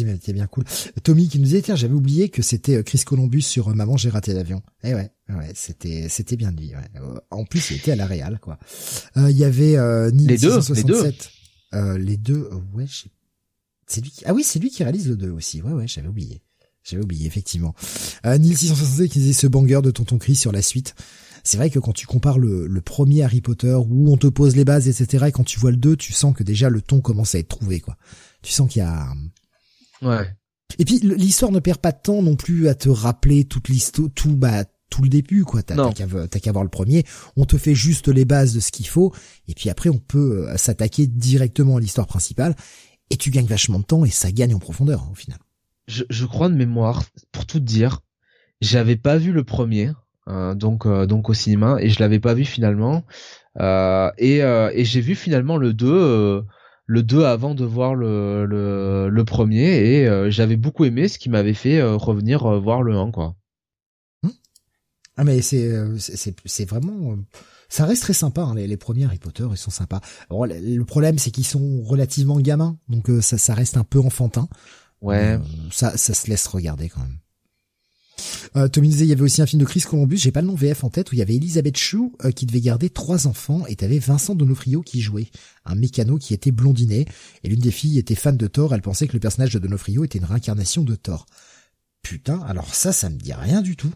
Était 0.00 0.32
bien 0.32 0.46
cool. 0.46 0.64
Tommy 1.02 1.28
qui 1.28 1.38
nous 1.38 1.44
disait, 1.44 1.62
tiens, 1.62 1.76
j'avais 1.76 1.94
oublié 1.94 2.28
que 2.28 2.42
c'était 2.42 2.76
euh, 2.76 2.82
Chris 2.82 3.02
Columbus 3.04 3.42
sur 3.42 3.68
euh, 3.68 3.74
Maman, 3.74 3.96
j'ai 3.96 4.08
raté 4.10 4.32
l'avion. 4.34 4.62
Eh 4.84 4.94
ouais, 4.94 5.10
ouais, 5.28 5.52
c'était, 5.54 6.08
c'était 6.08 6.36
bien 6.36 6.50
lui, 6.52 6.74
ouais. 6.74 7.00
Euh, 7.00 7.18
En 7.30 7.44
plus, 7.44 7.70
il 7.70 7.76
était 7.76 7.92
à 7.92 7.96
la 7.96 8.06
Real, 8.06 8.38
quoi. 8.40 8.58
Euh, 9.16 9.30
Il 9.30 9.36
y 9.38 9.44
avait, 9.44 9.76
euh, 9.76 10.10
Les 10.12 10.38
deux, 10.38 10.60
667. 10.60 11.30
Euh, 11.74 11.98
les 11.98 12.16
deux, 12.16 12.48
euh, 12.52 12.58
ouais, 12.74 12.86
je 12.86 13.02
sais- 13.02 13.10
c'est 13.86 14.00
lui 14.00 14.10
qui, 14.10 14.24
ah 14.26 14.32
oui, 14.32 14.42
c'est 14.44 14.58
lui 14.58 14.70
qui 14.70 14.82
réalise 14.84 15.08
le 15.08 15.16
2 15.16 15.30
aussi. 15.30 15.60
Ouais, 15.62 15.72
ouais, 15.72 15.86
j'avais 15.88 16.08
oublié. 16.08 16.42
J'avais 16.84 17.02
oublié, 17.04 17.26
effectivement. 17.26 17.74
Euh, 18.26 18.38
Nil 18.38 18.56
667 18.56 19.10
qui 19.10 19.18
disait 19.20 19.32
ce 19.32 19.46
banger 19.46 19.80
de 19.82 19.90
Tonton 19.90 20.18
Chris 20.18 20.34
sur 20.36 20.50
la 20.52 20.62
suite. 20.62 20.94
C'est 21.44 21.56
vrai 21.56 21.70
que 21.70 21.78
quand 21.78 21.92
tu 21.92 22.06
compares 22.06 22.38
le, 22.38 22.66
le 22.66 22.80
premier 22.80 23.22
Harry 23.22 23.40
Potter 23.40 23.74
où 23.74 24.12
on 24.12 24.16
te 24.16 24.26
pose 24.28 24.54
les 24.56 24.64
bases, 24.64 24.88
etc., 24.88 25.26
et 25.28 25.32
quand 25.32 25.44
tu 25.44 25.58
vois 25.60 25.70
le 25.72 25.76
2, 25.76 25.96
tu 25.96 26.12
sens 26.12 26.34
que 26.34 26.42
déjà 26.42 26.68
le 26.70 26.80
ton 26.80 27.00
commence 27.00 27.34
à 27.34 27.38
être 27.40 27.48
trouvé, 27.48 27.80
quoi. 27.80 27.96
Tu 28.42 28.52
sens 28.52 28.70
qu'il 28.70 28.80
y 28.80 28.84
a... 28.84 29.12
ouais. 30.02 30.34
Et 30.78 30.84
puis 30.84 30.98
l'histoire 31.00 31.52
ne 31.52 31.58
perd 31.58 31.78
pas 31.78 31.92
de 31.92 32.00
temps 32.02 32.22
non 32.22 32.36
plus 32.36 32.68
à 32.68 32.74
te 32.74 32.88
rappeler 32.88 33.44
toute 33.44 33.68
l'histoire, 33.68 34.08
tout 34.14 34.36
bah 34.36 34.64
tout 34.90 35.02
le 35.02 35.08
début, 35.08 35.44
quoi. 35.44 35.62
T'as 35.62 35.92
qu'à 35.92 36.52
voir 36.52 36.64
le 36.64 36.70
premier. 36.70 37.04
On 37.36 37.46
te 37.46 37.56
fait 37.56 37.74
juste 37.74 38.08
les 38.08 38.26
bases 38.26 38.54
de 38.54 38.60
ce 38.60 38.70
qu'il 38.70 38.86
faut, 38.86 39.14
et 39.48 39.54
puis 39.54 39.70
après 39.70 39.88
on 39.88 39.98
peut 39.98 40.46
euh, 40.48 40.56
s'attaquer 40.58 41.06
directement 41.06 41.78
à 41.78 41.80
l'histoire 41.80 42.06
principale, 42.06 42.54
et 43.10 43.16
tu 43.16 43.30
gagnes 43.30 43.46
vachement 43.46 43.78
de 43.78 43.84
temps 43.84 44.04
et 44.04 44.10
ça 44.10 44.30
gagne 44.32 44.54
en 44.54 44.58
profondeur 44.58 45.02
hein, 45.02 45.08
au 45.10 45.14
final. 45.14 45.38
je, 45.88 46.04
je 46.08 46.26
crois 46.26 46.48
de 46.48 46.54
mémoire, 46.54 47.04
pour 47.32 47.46
tout 47.46 47.60
dire, 47.60 48.00
j'avais 48.60 48.96
pas 48.96 49.16
vu 49.16 49.32
le 49.32 49.44
premier, 49.44 49.90
euh, 50.28 50.54
donc 50.54 50.86
euh, 50.86 51.06
donc 51.06 51.28
au 51.30 51.34
cinéma, 51.34 51.76
et 51.80 51.88
je 51.88 51.98
l'avais 52.00 52.20
pas 52.20 52.34
vu 52.34 52.44
finalement, 52.44 53.04
euh, 53.60 54.10
et, 54.18 54.42
euh, 54.42 54.70
et 54.74 54.84
j'ai 54.84 55.00
vu 55.00 55.14
finalement 55.14 55.56
le 55.56 55.72
2 55.72 55.86
euh, 55.88 56.42
le 56.86 57.02
2 57.02 57.24
avant 57.24 57.54
de 57.54 57.64
voir 57.64 57.94
le 57.94 58.44
le, 58.46 59.08
le 59.08 59.24
premier, 59.24 59.64
et 60.00 60.08
euh, 60.08 60.30
j'avais 60.30 60.56
beaucoup 60.56 60.84
aimé, 60.84 61.08
ce 61.08 61.18
qui 61.18 61.28
m'avait 61.30 61.54
fait 61.54 61.78
euh, 61.78 61.96
revenir 61.96 62.44
euh, 62.46 62.58
voir 62.58 62.82
le 62.82 62.96
1 62.96 63.10
quoi. 63.10 63.36
Ah 65.16 65.24
mais 65.24 65.42
c'est 65.42 65.66
euh, 65.66 65.98
c'est 65.98 66.16
c'est- 66.16 66.36
c'est 66.46 66.64
vraiment 66.68 67.12
euh, 67.12 67.16
ça 67.68 67.84
reste 67.84 68.02
très 68.02 68.14
sympa 68.14 68.42
hein, 68.42 68.54
les, 68.54 68.66
les 68.66 68.76
premiers 68.78 69.04
Harry 69.04 69.18
Potter 69.18 69.46
ils 69.50 69.58
sont 69.58 69.70
sympas. 69.70 70.00
Alors, 70.30 70.46
le, 70.46 70.58
le 70.58 70.84
problème 70.86 71.18
c'est 71.18 71.30
qu'ils 71.30 71.46
sont 71.46 71.82
relativement 71.82 72.40
gamins 72.40 72.78
donc 72.88 73.10
euh, 73.10 73.20
ça 73.20 73.36
ça 73.36 73.54
reste 73.54 73.76
un 73.76 73.84
peu 73.84 74.00
enfantin. 74.00 74.48
Ouais. 75.02 75.38
Ça 75.70 75.96
ça 75.98 76.14
se 76.14 76.28
laisse 76.30 76.46
regarder 76.46 76.88
quand 76.88 77.00
même. 77.00 77.18
Euh, 78.56 78.68
Tommy 78.68 78.88
disait 78.88 79.06
il 79.06 79.08
y 79.08 79.12
avait 79.12 79.22
aussi 79.22 79.40
un 79.40 79.46
film 79.46 79.60
de 79.60 79.66
Chris 79.66 79.80
Columbus, 79.80 80.18
j'ai 80.18 80.30
pas 80.30 80.42
le 80.42 80.46
nom 80.46 80.54
VF 80.54 80.84
en 80.84 80.90
tête 80.90 81.10
où 81.10 81.14
il 81.14 81.18
y 81.18 81.22
avait 81.22 81.36
Elisabeth 81.36 81.76
Chou 81.76 82.14
euh, 82.24 82.30
qui 82.30 82.44
devait 82.44 82.60
garder 82.60 82.90
trois 82.90 83.26
enfants 83.26 83.64
et 83.66 83.76
t'avais 83.76 83.98
Vincent 83.98 84.34
Donofrio 84.34 84.82
qui 84.82 85.00
jouait 85.00 85.28
un 85.64 85.74
mécano 85.74 86.18
qui 86.18 86.34
était 86.34 86.50
blondinet 86.50 87.06
et 87.44 87.48
l'une 87.48 87.60
des 87.60 87.70
filles 87.70 87.98
était 87.98 88.14
fan 88.14 88.36
de 88.36 88.46
Thor, 88.46 88.74
elle 88.74 88.82
pensait 88.82 89.06
que 89.06 89.14
le 89.14 89.20
personnage 89.20 89.54
de 89.54 89.58
Donofrio 89.58 90.04
était 90.04 90.18
une 90.18 90.26
réincarnation 90.26 90.84
de 90.84 90.94
Thor. 90.94 91.26
Putain, 92.02 92.40
alors 92.40 92.74
ça 92.74 92.92
ça 92.92 93.08
me 93.08 93.16
dit 93.16 93.32
rien 93.32 93.62
du 93.62 93.76
tout. 93.76 93.92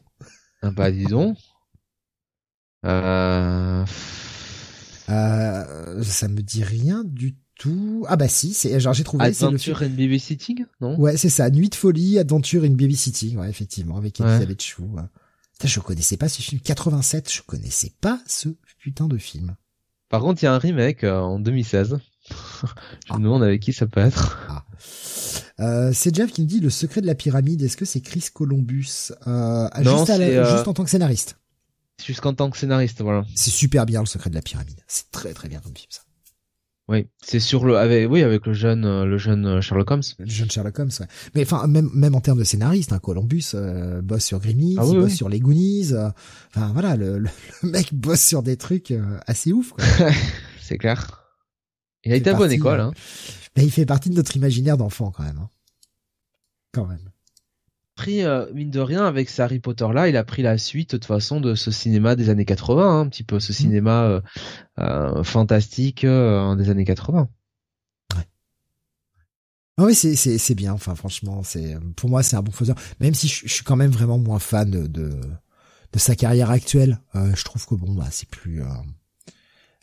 Ah 0.62 0.70
bah 0.70 0.90
dis 0.90 1.04
donc. 1.04 1.36
Euh... 2.84 3.84
Euh, 5.08 6.02
ça 6.02 6.28
me 6.28 6.40
dit 6.40 6.64
rien 6.64 7.04
du 7.04 7.36
tout. 7.58 8.04
Ah 8.08 8.16
bah 8.16 8.28
si, 8.28 8.54
c'est 8.54 8.78
genre 8.80 8.92
j'ai 8.94 9.04
trouvé 9.04 9.32
c'est 9.32 9.42
le. 9.42 9.46
Adventure 9.48 9.82
and 9.82 9.90
Babysitting, 9.90 10.66
non? 10.80 10.98
Ouais, 10.98 11.16
c'est 11.16 11.28
ça, 11.28 11.50
Nuit 11.50 11.68
de 11.70 11.74
folie, 11.74 12.18
Adventure 12.18 12.64
in 12.64 12.70
Babysitting, 12.70 13.36
ouais, 13.38 13.48
effectivement, 13.50 13.96
avec. 13.96 14.20
Elisabeth 14.20 14.62
Chou. 14.62 14.84
ouais. 14.94 15.02
Putain, 15.54 15.68
je 15.68 15.80
connaissais 15.80 16.16
pas 16.16 16.28
ce 16.28 16.42
film 16.42 16.60
87, 16.60 17.32
je 17.32 17.42
connaissais 17.42 17.92
pas 18.00 18.20
ce 18.26 18.50
putain 18.78 19.08
de 19.08 19.16
film. 19.16 19.56
Par 20.08 20.20
contre, 20.20 20.42
il 20.42 20.46
y 20.46 20.48
a 20.48 20.54
un 20.54 20.58
remake 20.58 21.02
euh, 21.04 21.18
en 21.18 21.38
2016. 21.40 21.98
je 23.08 23.12
me 23.14 23.18
demande 23.18 23.42
avec 23.42 23.62
qui 23.62 23.72
ça 23.72 23.86
peut 23.86 24.00
être. 24.00 24.62
Euh, 25.60 25.90
c'est 25.94 26.14
Jeff 26.14 26.30
qui 26.32 26.42
me 26.42 26.46
dit 26.46 26.60
le 26.60 26.68
secret 26.70 27.00
de 27.00 27.06
la 27.06 27.14
pyramide, 27.14 27.62
est-ce 27.62 27.76
que 27.78 27.84
c'est 27.86 28.00
Chris 28.02 28.26
Columbus? 28.32 29.12
Euh, 29.26 29.68
Non, 29.82 29.98
juste, 29.98 30.10
à 30.10 30.18
la- 30.18 30.26
c'est, 30.26 30.36
euh, 30.36 30.56
juste 30.56 30.68
en 30.68 30.74
tant 30.74 30.84
que 30.84 30.90
scénariste. 30.90 31.36
Jusqu'en 32.04 32.34
tant 32.34 32.50
que 32.50 32.58
scénariste, 32.58 33.00
voilà. 33.00 33.24
C'est 33.34 33.50
super 33.50 33.86
bien 33.86 34.00
le 34.00 34.06
secret 34.06 34.28
de 34.28 34.34
la 34.34 34.42
pyramide. 34.42 34.78
C'est 34.86 35.10
très 35.10 35.32
très 35.32 35.48
bien 35.48 35.60
comme 35.60 35.74
film 35.74 35.86
ça. 35.88 36.02
Oui, 36.88 37.08
c'est 37.20 37.40
sur 37.40 37.64
le 37.64 37.76
avec 37.78 38.08
oui 38.08 38.22
avec 38.22 38.46
le 38.46 38.52
jeune 38.52 38.84
euh, 38.84 39.04
le 39.06 39.18
jeune 39.18 39.44
euh, 39.44 39.60
Sherlock 39.60 39.90
Holmes. 39.90 40.02
Le 40.20 40.26
jeune 40.26 40.48
Sherlock 40.48 40.78
Holmes, 40.78 40.90
ouais. 41.00 41.06
Mais 41.34 41.42
enfin, 41.42 41.66
même, 41.66 41.90
même 41.92 42.14
en 42.14 42.20
termes 42.20 42.38
de 42.38 42.44
scénariste, 42.44 42.92
hein, 42.92 43.00
Columbus 43.00 43.42
euh, 43.54 44.00
bosse 44.02 44.24
sur 44.24 44.38
Grimmie, 44.38 44.76
Ah 44.78 44.86
oui, 44.86 44.94
bosse 44.94 45.10
oui. 45.10 45.16
sur 45.16 45.28
les 45.28 45.40
Goonies. 45.40 45.92
euh, 45.92 46.10
Enfin 46.54 46.70
voilà, 46.72 46.94
le, 46.94 47.18
le, 47.18 47.28
le 47.64 47.70
mec 47.70 47.92
bosse 47.92 48.22
sur 48.22 48.44
des 48.44 48.56
trucs 48.56 48.92
euh, 48.92 49.18
assez 49.26 49.52
ouf. 49.52 49.72
Quoi. 49.72 49.84
c'est 50.60 50.78
clair. 50.78 51.24
Il 52.04 52.12
a 52.12 52.16
été 52.16 52.30
à 52.30 52.34
bonne 52.34 52.52
école. 52.52 52.78
ouais. 52.78 52.84
Hein. 52.86 52.92
Mais 53.56 53.64
il 53.64 53.72
fait 53.72 53.86
partie 53.86 54.10
de 54.10 54.14
notre 54.14 54.36
imaginaire 54.36 54.76
d'enfant 54.76 55.10
quand 55.10 55.24
même. 55.24 55.38
Hein. 55.38 55.50
Quand 56.72 56.86
même. 56.86 57.10
Pris 57.96 58.22
euh, 58.24 58.44
mine 58.52 58.70
de 58.70 58.80
rien 58.80 59.06
avec 59.06 59.30
ce 59.30 59.40
Harry 59.42 59.58
Potter 59.58 59.86
là, 59.92 60.08
il 60.08 60.16
a 60.18 60.24
pris 60.24 60.42
la 60.42 60.58
suite 60.58 60.90
de 60.92 60.96
toute 60.98 61.06
façon 61.06 61.40
de 61.40 61.54
ce 61.54 61.70
cinéma 61.70 62.14
des 62.14 62.28
années 62.28 62.44
80, 62.44 62.82
hein, 62.84 63.00
un 63.00 63.08
petit 63.08 63.24
peu 63.24 63.40
ce 63.40 63.52
cinéma 63.54 64.04
euh, 64.04 64.20
euh, 64.80 65.24
fantastique 65.24 66.04
euh, 66.04 66.54
des 66.56 66.68
années 66.68 66.84
80. 66.84 67.28
Ah 69.78 69.84
oui, 69.84 69.94
c'est 69.94 70.14
c'est 70.16 70.38
c'est 70.38 70.54
bien. 70.54 70.72
Enfin, 70.72 70.94
franchement, 70.94 71.42
c'est 71.42 71.76
pour 71.96 72.08
moi 72.08 72.22
c'est 72.22 72.36
un 72.36 72.42
bon 72.42 72.52
faiseur. 72.52 72.76
Même 73.00 73.14
si 73.14 73.28
je, 73.28 73.46
je 73.46 73.52
suis 73.52 73.64
quand 73.64 73.76
même 73.76 73.90
vraiment 73.90 74.18
moins 74.18 74.38
fan 74.38 74.70
de 74.70 74.86
de, 74.86 75.10
de 75.92 75.98
sa 75.98 76.14
carrière 76.14 76.50
actuelle, 76.50 76.98
euh, 77.14 77.34
je 77.34 77.44
trouve 77.44 77.66
que 77.66 77.74
bon 77.74 77.92
bah 77.94 78.08
c'est 78.10 78.28
plus 78.28 78.62
euh, 78.62 78.66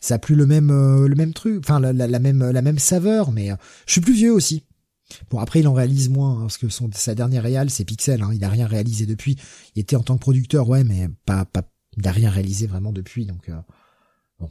ça 0.00 0.16
a 0.16 0.18
plus 0.18 0.34
le 0.34 0.46
même 0.46 0.70
euh, 0.70 1.06
le 1.06 1.14
même 1.14 1.32
truc. 1.32 1.58
Enfin 1.60 1.78
la, 1.78 1.92
la, 1.92 2.08
la 2.08 2.18
même 2.18 2.50
la 2.50 2.62
même 2.62 2.78
saveur. 2.80 3.30
Mais 3.30 3.50
je 3.86 3.92
suis 3.92 4.00
plus 4.00 4.14
vieux 4.14 4.32
aussi. 4.32 4.64
Bon 5.30 5.38
après 5.38 5.60
il 5.60 5.68
en 5.68 5.74
réalise 5.74 6.08
moins 6.08 6.38
hein, 6.38 6.40
parce 6.42 6.58
que 6.58 6.68
son 6.68 6.90
sa 6.92 7.14
dernière 7.14 7.42
réal 7.42 7.70
c'est 7.70 7.84
Pixel. 7.84 8.22
Hein, 8.22 8.30
il 8.34 8.42
a 8.44 8.48
rien 8.48 8.66
réalisé 8.66 9.06
depuis. 9.06 9.36
Il 9.74 9.80
était 9.80 9.96
en 9.96 10.02
tant 10.02 10.14
que 10.16 10.20
producteur 10.20 10.68
ouais, 10.68 10.84
mais 10.84 11.08
pas 11.26 11.44
pas 11.44 11.62
il 11.96 12.06
a 12.08 12.12
rien 12.12 12.30
réalisé 12.30 12.66
vraiment 12.66 12.92
depuis 12.92 13.26
donc. 13.26 13.48
Euh, 13.48 13.60
bon. 14.40 14.50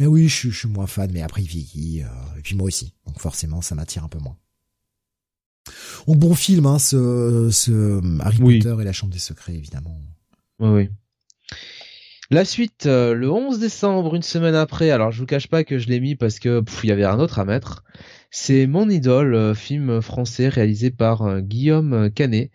Mais 0.00 0.06
oui, 0.06 0.28
je, 0.28 0.34
suis- 0.34 0.50
je 0.50 0.58
suis 0.60 0.68
moins 0.68 0.86
fan, 0.86 1.10
mais 1.12 1.20
après 1.22 1.42
il 1.42 1.48
vieillit, 1.48 2.02
euh, 2.02 2.38
et 2.38 2.42
puis 2.42 2.54
moi 2.54 2.66
aussi, 2.66 2.94
donc 3.06 3.18
forcément 3.20 3.60
ça 3.60 3.74
m'attire 3.74 4.04
un 4.04 4.08
peu 4.08 4.18
moins. 4.18 4.38
Donc 6.06 6.18
bon 6.18 6.34
film, 6.34 6.66
hein, 6.66 6.78
ce, 6.78 7.50
ce 7.52 8.00
Harry 8.20 8.38
Oui. 8.40 8.58
Potter 8.58 8.82
et 8.82 8.84
la 8.84 8.92
Chambre 8.92 9.12
des 9.12 9.18
Secrets, 9.20 9.54
évidemment. 9.54 9.96
Oui, 10.58 10.68
oui. 10.70 10.88
La 12.30 12.44
suite, 12.44 12.86
euh, 12.86 13.14
le 13.14 13.30
11 13.30 13.58
décembre, 13.58 14.14
une 14.14 14.22
semaine 14.22 14.54
après, 14.54 14.90
alors 14.90 15.12
je 15.12 15.20
vous 15.20 15.26
cache 15.26 15.48
pas 15.48 15.64
que 15.64 15.78
je 15.78 15.88
l'ai 15.88 16.00
mis 16.00 16.16
parce 16.16 16.38
que 16.38 16.64
il 16.82 16.88
y 16.88 16.92
avait 16.92 17.04
un 17.04 17.20
autre 17.20 17.38
à 17.38 17.44
mettre. 17.44 17.84
C'est 18.32 18.66
Mon 18.66 18.88
idole, 18.88 19.54
film 19.54 20.02
français 20.02 20.48
réalisé 20.48 20.90
par 20.90 21.40
Guillaume 21.40 22.10
Canet. 22.10 22.50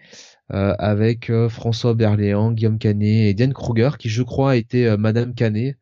avec 0.50 1.32
François 1.50 1.94
Berléand, 1.94 2.52
Guillaume 2.52 2.80
Canet 2.80 3.30
et 3.30 3.34
Diane 3.34 3.54
Kruger, 3.54 3.92
qui 4.00 4.10
je 4.10 4.24
crois 4.24 4.56
était 4.58 4.98
Madame 4.98 5.34
Canet 5.36 5.78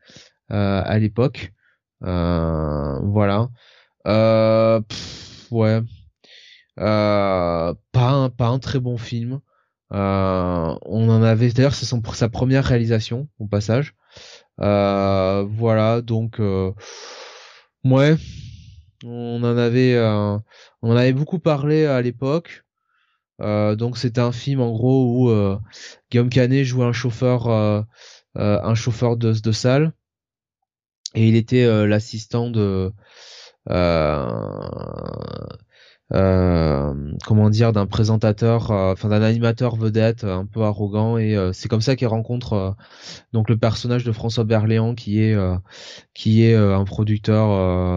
à 0.50 1.00
l'époque. 1.00 1.54
voilà. 2.02 3.50
ouais. 5.52 5.82
pas 6.76 7.76
un, 7.96 8.30
pas 8.30 8.60
très 8.60 8.80
bon 8.80 8.98
film. 8.98 9.42
Euh, 9.94 10.76
on 10.82 11.10
en 11.10 11.22
avait 11.22 11.52
d'ailleurs 11.52 11.76
c'est 11.76 11.86
sa 12.16 12.30
première 12.30 12.66
réalisation 12.66 13.28
au 13.40 13.48
passage. 13.48 13.96
Euh, 14.62 15.46
voilà 15.50 16.02
donc 16.02 16.40
euh, 16.40 16.72
ouais 17.84 18.16
on 19.06 19.44
en 19.44 19.58
avait 19.58 19.98
on 20.82 20.92
en 20.92 20.96
avait 20.96 21.14
beaucoup 21.14 21.40
parlé 21.40 21.86
à 21.86 22.02
l'époque. 22.02 22.64
donc 23.40 23.98
c'était 23.98 24.22
un 24.22 24.32
film 24.32 24.62
en 24.62 24.72
gros 24.72 25.06
où 25.30 25.60
Guillaume 26.12 26.30
Canet 26.30 26.66
jouait 26.66 26.86
un 26.86 26.94
chauffeur 26.94 27.48
un 28.36 28.76
chauffeur 28.76 29.18
de, 29.18 29.34
de 29.34 29.52
salle 29.52 29.94
et 31.14 31.28
il 31.28 31.36
était 31.36 31.86
l'assistant 31.88 32.50
de 32.50 32.94
euh, 36.14 36.94
comment 37.26 37.50
dire 37.50 37.74
d'un 37.74 37.88
présentateur 37.88 38.70
euh, 38.70 38.94
enfin 38.94 39.10
d'un 39.10 39.24
animateur 39.24 39.76
vedette 39.76 40.24
euh, 40.24 40.36
un 40.38 40.46
peu 40.46 40.62
arrogant 40.62 41.18
et 41.18 41.36
c'est 41.52 41.68
comme 41.68 41.82
ça 41.82 41.96
qu'il 41.96 42.08
rencontre 42.08 42.76
donc 43.34 43.50
le 43.50 43.58
personnage 43.58 44.04
de 44.04 44.12
François 44.12 44.44
Berléand 44.44 44.94
qui 44.94 45.20
est 45.22 45.36
qui 46.14 46.44
est 46.44 46.56
un 46.56 46.84
producteur 46.86 47.50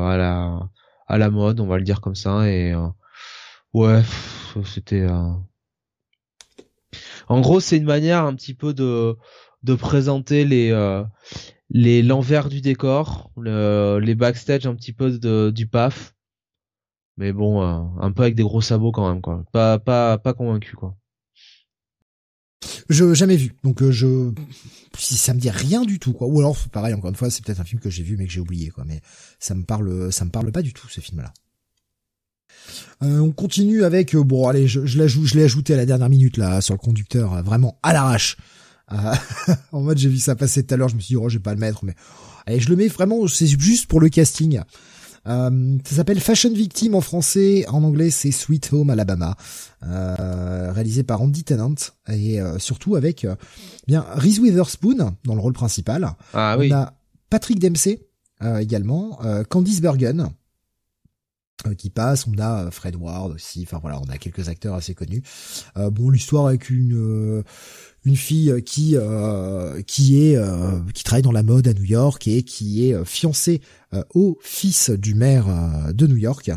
à 0.07 0.17
la 0.17 0.59
à 1.09 1.19
la 1.19 1.31
mode 1.31 1.61
on 1.61 1.67
va 1.67 1.79
le 1.79 1.85
dire 1.85 2.01
comme 2.01 2.15
ça 2.15 2.49
et 2.49 2.75
ouais 3.75 4.03
c'était 4.65 5.07
en 7.29 7.41
gros 7.41 7.61
c'est 7.61 7.77
une 7.77 7.85
manière 7.85 8.25
un 8.25 8.35
petit 8.35 8.55
peu 8.55 8.75
de 8.75 9.17
de 9.63 9.75
présenter 9.75 10.45
les 10.45 10.73
les 11.71 12.03
l'envers 12.03 12.49
du 12.49 12.61
décor 12.61 13.31
le, 13.37 13.99
les 13.99 14.15
backstage 14.15 14.67
un 14.67 14.75
petit 14.75 14.93
peu 14.93 15.19
de, 15.19 15.51
du 15.51 15.67
PAF 15.67 16.15
mais 17.19 17.33
bon, 17.33 17.63
euh, 17.63 17.85
un 18.01 18.13
peu 18.13 18.23
avec 18.23 18.37
des 18.37 18.45
gros 18.45 18.61
sabots 18.61 18.93
quand 18.93 19.09
même, 19.09 19.21
quoi. 19.21 19.45
Pas, 19.53 19.79
pas, 19.81 20.19
pas 20.19 20.35
convaincu, 20.35 20.77
quoi. 20.77 20.97
Je 22.89 23.15
jamais 23.15 23.37
vu, 23.37 23.55
donc 23.63 23.83
euh, 23.83 23.93
je 23.93 24.33
si 24.99 25.17
ça 25.17 25.33
me 25.33 25.39
dit 25.39 25.51
rien 25.51 25.83
du 25.83 25.99
tout, 25.99 26.13
quoi. 26.13 26.27
Ou 26.27 26.41
alors 26.41 26.57
pareil, 26.73 26.93
encore 26.95 27.11
une 27.11 27.17
fois, 27.17 27.31
c'est 27.31 27.45
peut-être 27.45 27.61
un 27.61 27.65
film 27.65 27.81
que 27.81 27.91
j'ai 27.91 28.03
vu 28.03 28.17
mais 28.17 28.27
que 28.27 28.33
j'ai 28.33 28.41
oublié, 28.41 28.71
quoi. 28.71 28.85
Mais 28.85 29.01
ça 29.39 29.55
me 29.55 29.63
parle, 29.63 30.13
ça 30.13 30.25
me 30.25 30.31
parle 30.31 30.51
pas 30.51 30.63
du 30.63 30.73
tout 30.73 30.89
ce 30.89 31.01
film-là. 31.01 31.33
Euh, 33.03 33.21
on 33.21 33.31
continue 33.31 33.85
avec 33.85 34.17
bon 34.17 34.49
allez, 34.49 34.67
je, 34.67 34.85
je 34.85 34.99
l'ajoute, 34.99 35.27
je 35.27 35.37
l'ai 35.37 35.45
ajouté 35.45 35.75
à 35.75 35.77
la 35.77 35.87
dernière 35.87 36.09
minute 36.09 36.37
là 36.37 36.61
sur 36.61 36.75
le 36.75 36.79
conducteur, 36.79 37.43
vraiment 37.43 37.79
à 37.83 37.93
l'arrache. 37.93 38.37
en 39.73 39.83
mode 39.83 39.99
j'ai 39.99 40.09
vu 40.09 40.19
ça 40.19 40.35
passer 40.35 40.65
tout 40.65 40.75
à 40.75 40.77
l'heure, 40.77 40.89
je 40.89 40.97
me 40.97 41.01
suis 41.01 41.15
dit 41.15 41.17
oh 41.17 41.29
je 41.29 41.37
vais 41.37 41.43
pas 41.43 41.53
le 41.53 41.61
mettre, 41.61 41.85
mais 41.85 41.95
allez 42.47 42.59
je 42.59 42.71
le 42.71 42.77
mets 42.77 42.89
vraiment, 42.89 43.27
c'est 43.29 43.47
juste 43.47 43.87
pour 43.87 44.01
le 44.01 44.09
casting. 44.09 44.61
Euh, 45.27 45.79
ça 45.85 45.97
s'appelle 45.97 46.21
Fashion 46.21 46.53
Victim 46.53 46.95
en 46.95 47.01
français, 47.01 47.67
en 47.69 47.83
anglais 47.83 48.11
c'est 48.11 48.31
Sweet 48.31 48.73
Home 48.73 48.91
Alabama, 48.91 49.37
euh, 49.83 50.73
réalisé 50.73 51.03
par 51.03 51.21
Andy 51.23 51.45
Tennant 51.45 51.75
et 52.09 52.41
euh, 52.41 52.59
surtout 52.59 52.97
avec 52.97 53.25
euh, 53.25 53.35
bien 53.87 54.05
Reese 54.15 54.39
Witherspoon 54.39 55.15
dans 55.25 55.35
le 55.35 55.41
rôle 55.41 55.53
principal. 55.53 56.09
Ah 56.33 56.57
oui. 56.59 56.71
On 56.73 56.77
a 56.77 56.93
Patrick 57.31 57.59
Dempsey 57.59 58.01
également, 58.61 59.19
Candice 59.49 59.81
Bergen 59.81 60.31
qui 61.77 61.91
passe, 61.91 62.27
on 62.27 62.39
a 62.39 62.71
Fred 62.71 62.97
Ward 62.97 63.33
aussi, 63.33 63.63
enfin 63.63 63.79
voilà, 63.81 64.01
on 64.01 64.09
a 64.11 64.19
quelques 64.19 64.49
acteurs 64.49 64.75
assez 64.75 64.95
connus. 64.95 65.23
bon, 65.77 66.11
l'histoire 66.11 66.47
avec 66.47 66.71
une 66.71 67.45
une 68.09 68.17
fille 68.17 68.63
qui 68.65 68.97
euh, 68.97 69.83
qui 69.83 70.23
est 70.23 70.37
euh, 70.37 70.79
qui 70.95 71.05
travaille 71.05 71.23
dans 71.23 71.33
la 71.33 71.43
mode 71.43 71.69
à 71.69 71.75
New 71.75 71.85
York 71.85 72.27
et 72.27 72.43
qui 72.43 72.89
est 72.89 72.95
euh, 72.95 73.05
fiancée 73.05 73.61
au 74.15 74.39
fils 74.43 74.91
du 74.91 75.15
maire 75.15 75.47
de 75.95 76.07
New 76.07 76.19
York. 76.19 76.51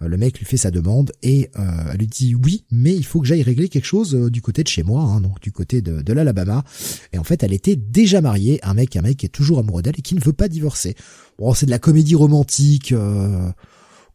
le 0.00 0.16
mec 0.16 0.38
lui 0.38 0.46
fait 0.46 0.56
sa 0.56 0.70
demande 0.70 1.12
et 1.22 1.50
elle 1.54 1.98
lui 1.98 2.06
dit 2.06 2.34
oui, 2.34 2.64
mais 2.70 2.96
il 2.96 3.04
faut 3.04 3.20
que 3.20 3.26
j'aille 3.26 3.42
régler 3.42 3.68
quelque 3.68 3.84
chose 3.84 4.14
du 4.14 4.40
côté 4.40 4.62
de 4.62 4.68
chez 4.68 4.82
moi, 4.82 5.02
hein, 5.02 5.20
donc 5.20 5.38
du 5.42 5.52
côté 5.52 5.82
de, 5.82 6.00
de 6.00 6.12
l'Alabama. 6.14 6.64
Et 7.12 7.18
en 7.18 7.24
fait, 7.24 7.42
elle 7.42 7.52
était 7.52 7.76
déjà 7.76 8.22
mariée, 8.22 8.58
un 8.62 8.72
mec, 8.72 8.96
un 8.96 9.02
mec 9.02 9.18
qui 9.18 9.26
est 9.26 9.28
toujours 9.28 9.58
amoureux 9.58 9.82
d'elle 9.82 9.98
et 9.98 10.02
qui 10.02 10.14
ne 10.14 10.20
veut 10.20 10.32
pas 10.32 10.48
divorcer. 10.48 10.94
Bon, 11.38 11.52
c'est 11.52 11.66
de 11.66 11.70
la 11.70 11.78
comédie 11.78 12.14
romantique. 12.14 12.94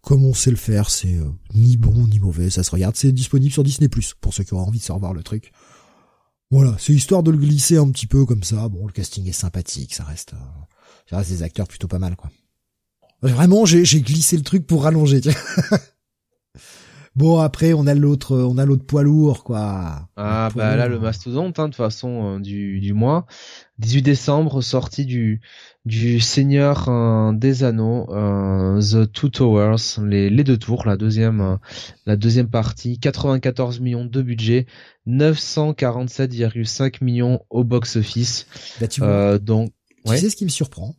Comme 0.04 0.26
on 0.26 0.34
sait 0.34 0.52
le 0.52 0.58
faire, 0.58 0.90
c'est 0.90 1.18
ni 1.54 1.78
bon 1.78 2.08
ni 2.08 2.20
mauvais, 2.20 2.50
ça 2.50 2.62
se 2.62 2.72
regarde. 2.72 2.96
C'est 2.96 3.12
disponible 3.12 3.54
sur 3.54 3.64
Disney 3.64 3.88
Plus 3.88 4.14
pour 4.20 4.34
ceux 4.34 4.44
qui 4.44 4.54
auront 4.54 4.68
envie 4.68 4.80
de 4.80 4.84
se 4.84 4.92
revoir 4.92 5.14
le 5.14 5.24
truc. 5.24 5.52
Voilà, 6.54 6.76
c'est 6.78 6.94
histoire 6.94 7.24
de 7.24 7.32
le 7.32 7.38
glisser 7.38 7.78
un 7.78 7.90
petit 7.90 8.06
peu 8.06 8.26
comme 8.26 8.44
ça. 8.44 8.70
Bon, 8.70 8.86
le 8.86 8.92
casting 8.92 9.28
est 9.28 9.32
sympathique, 9.32 9.96
ça 9.96 10.04
reste, 10.04 10.34
euh, 10.34 10.66
ça 11.10 11.18
reste 11.18 11.32
des 11.32 11.42
acteurs 11.42 11.68
plutôt 11.68 11.88
pas 11.88 11.98
mal, 11.98 12.16
quoi. 12.16 12.30
Vraiment, 13.24 13.66
j'ai, 13.66 13.84
glissé 14.02 14.38
le 14.38 14.44
truc 14.44 14.68
pour 14.68 14.84
rallonger. 14.84 15.22
bon, 17.16 17.40
après, 17.40 17.74
on 17.74 17.88
a 17.88 17.96
l'autre, 17.96 18.38
on 18.38 18.60
a 18.60 18.66
l'autre 18.66 18.86
poids 18.86 19.02
lourd, 19.02 19.44
quoi. 19.44 20.10
Ah, 20.16 20.50
bah 20.54 20.76
là, 20.76 20.88
le 20.88 21.00
mastodonte, 21.00 21.58
hein, 21.58 21.70
de 21.70 21.76
façon, 21.76 22.36
euh, 22.36 22.40
du, 22.40 22.80
du 22.82 22.94
mois. 22.94 23.26
18 23.80 24.04
décembre, 24.04 24.62
sortie 24.62 25.06
du, 25.06 25.42
du 25.86 26.20
Seigneur 26.22 26.88
euh, 26.88 27.34
des 27.34 27.64
Anneaux, 27.64 28.08
euh, 28.14 28.82
The 28.82 29.12
Two 29.12 29.30
Towers, 29.30 30.00
les, 30.02 30.30
les 30.30 30.44
deux 30.44 30.58
tours, 30.58 30.86
la 30.86 30.96
deuxième, 30.96 31.42
euh, 31.42 31.58
la 32.06 32.16
deuxième 32.16 32.50
partie, 32.50 33.00
94 33.00 33.82
millions 33.82 34.06
de 34.06 34.22
budget, 34.22 34.66
947,5 35.08 37.04
millions 37.04 37.42
au 37.50 37.66
box-office. 37.66 38.48
Bah, 38.80 38.88
tu 38.88 39.02
vois, 39.02 39.40
donc, 39.40 39.74
tu 40.06 40.18
sais 40.18 40.30
ce 40.30 40.38
qui 40.38 40.46
me 40.46 40.50
surprend? 40.50 40.96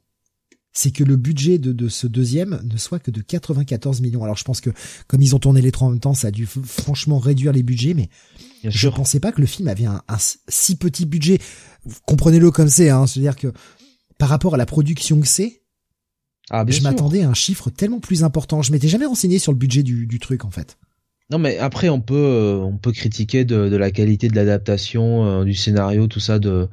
C'est 0.77 0.91
que 0.91 1.05
le 1.05 1.15
budget 1.17 1.59
de, 1.59 1.73
de, 1.73 1.89
ce 1.89 2.09
deuxième 2.09 2.61
ne 2.65 2.77
soit 2.77 2.99
que 2.99 3.13
de 3.13 3.21
94 3.21 4.01
millions. 4.01 4.25
Alors 4.25 4.37
je 4.37 4.43
pense 4.43 4.61
que 4.61 4.71
comme 5.07 5.23
ils 5.23 5.37
ont 5.37 5.39
tourné 5.39 5.63
les 5.63 5.71
trois 5.71 5.87
en 5.87 5.93
même 5.93 6.01
temps, 6.01 6.15
ça 6.15 6.29
a 6.29 6.31
dû 6.33 6.47
franchement 6.47 7.21
réduire 7.21 7.53
les 7.53 7.63
budgets, 7.63 7.95
mais 7.95 8.09
je 8.65 8.89
ne 8.89 8.93
pensais 8.93 9.21
pas 9.21 9.31
que 9.31 9.41
le 9.41 9.47
film 9.47 9.69
avait 9.69 9.85
un, 9.85 10.03
un 10.09 10.17
si 10.49 10.75
petit 10.75 11.07
budget. 11.07 11.39
Comprenez-le 12.07 12.51
comme 12.51 12.69
c'est, 12.69 12.91
hein, 12.91 13.07
c'est-à-dire 13.07 13.37
que 13.37 13.53
par 14.19 14.29
rapport 14.29 14.55
à 14.55 14.57
la 14.57 14.67
production 14.67 15.21
que 15.21 15.27
c'est, 15.27 15.63
ah, 16.51 16.65
je 16.69 16.83
m'attendais 16.83 17.23
à 17.23 17.29
un 17.29 17.35
chiffre 17.35 17.71
tellement 17.71 18.01
plus 18.01 18.23
important. 18.23 18.63
Je 18.63 18.73
m'étais 18.73 18.89
jamais 18.89 19.07
renseigné 19.07 19.39
sur 19.39 19.53
le 19.53 19.59
budget 19.59 19.83
du, 19.83 20.07
du 20.07 20.19
truc 20.19 20.45
en 20.45 20.51
fait. 20.51 20.77
Non 21.31 21.39
mais 21.39 21.57
après 21.57 21.89
on 21.89 22.03
peut 22.03 22.15
euh, 22.15 22.57
on 22.59 22.77
peut 22.77 22.93
critiquer 22.93 23.47
de, 23.47 23.71
de 23.71 23.77
la 23.77 23.91
qualité 23.91 24.29
de 24.29 24.37
l'adaptation 24.37 25.25
euh, 25.25 25.45
du 25.45 25.55
scénario 25.55 26.07
tout 26.07 26.21
ça 26.21 26.39
de 26.39 26.69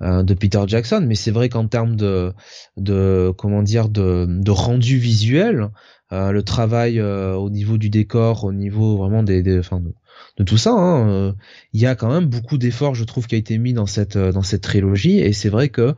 euh, 0.00 0.22
de 0.22 0.32
Peter 0.34 0.62
Jackson 0.68 1.04
mais 1.04 1.16
c'est 1.16 1.32
vrai 1.32 1.48
qu'en 1.48 1.66
termes 1.66 1.96
de 1.96 2.32
de 2.76 3.32
comment 3.36 3.62
dire 3.64 3.88
de 3.88 4.26
de 4.28 4.50
rendu 4.52 4.98
visuel 4.98 5.70
le 6.12 6.40
travail 6.42 7.00
au 7.02 7.50
niveau 7.50 7.78
du 7.78 7.90
décor 7.90 8.44
au 8.44 8.52
niveau 8.52 8.96
vraiment 8.96 9.24
des, 9.24 9.42
des 9.42 9.58
enfin 9.58 9.80
de, 9.80 9.92
de 10.38 10.44
tout 10.44 10.56
ça 10.56 10.70
hein, 10.70 11.34
il 11.72 11.80
y 11.80 11.86
a 11.86 11.96
quand 11.96 12.08
même 12.08 12.26
beaucoup 12.26 12.58
d'efforts 12.58 12.94
je 12.94 13.02
trouve 13.02 13.26
qui 13.26 13.34
a 13.34 13.38
été 13.38 13.58
mis 13.58 13.72
dans 13.72 13.86
cette 13.86 14.16
dans 14.16 14.42
cette 14.42 14.62
trilogie 14.62 15.18
et 15.18 15.32
c'est 15.32 15.48
vrai 15.48 15.68
que 15.68 15.96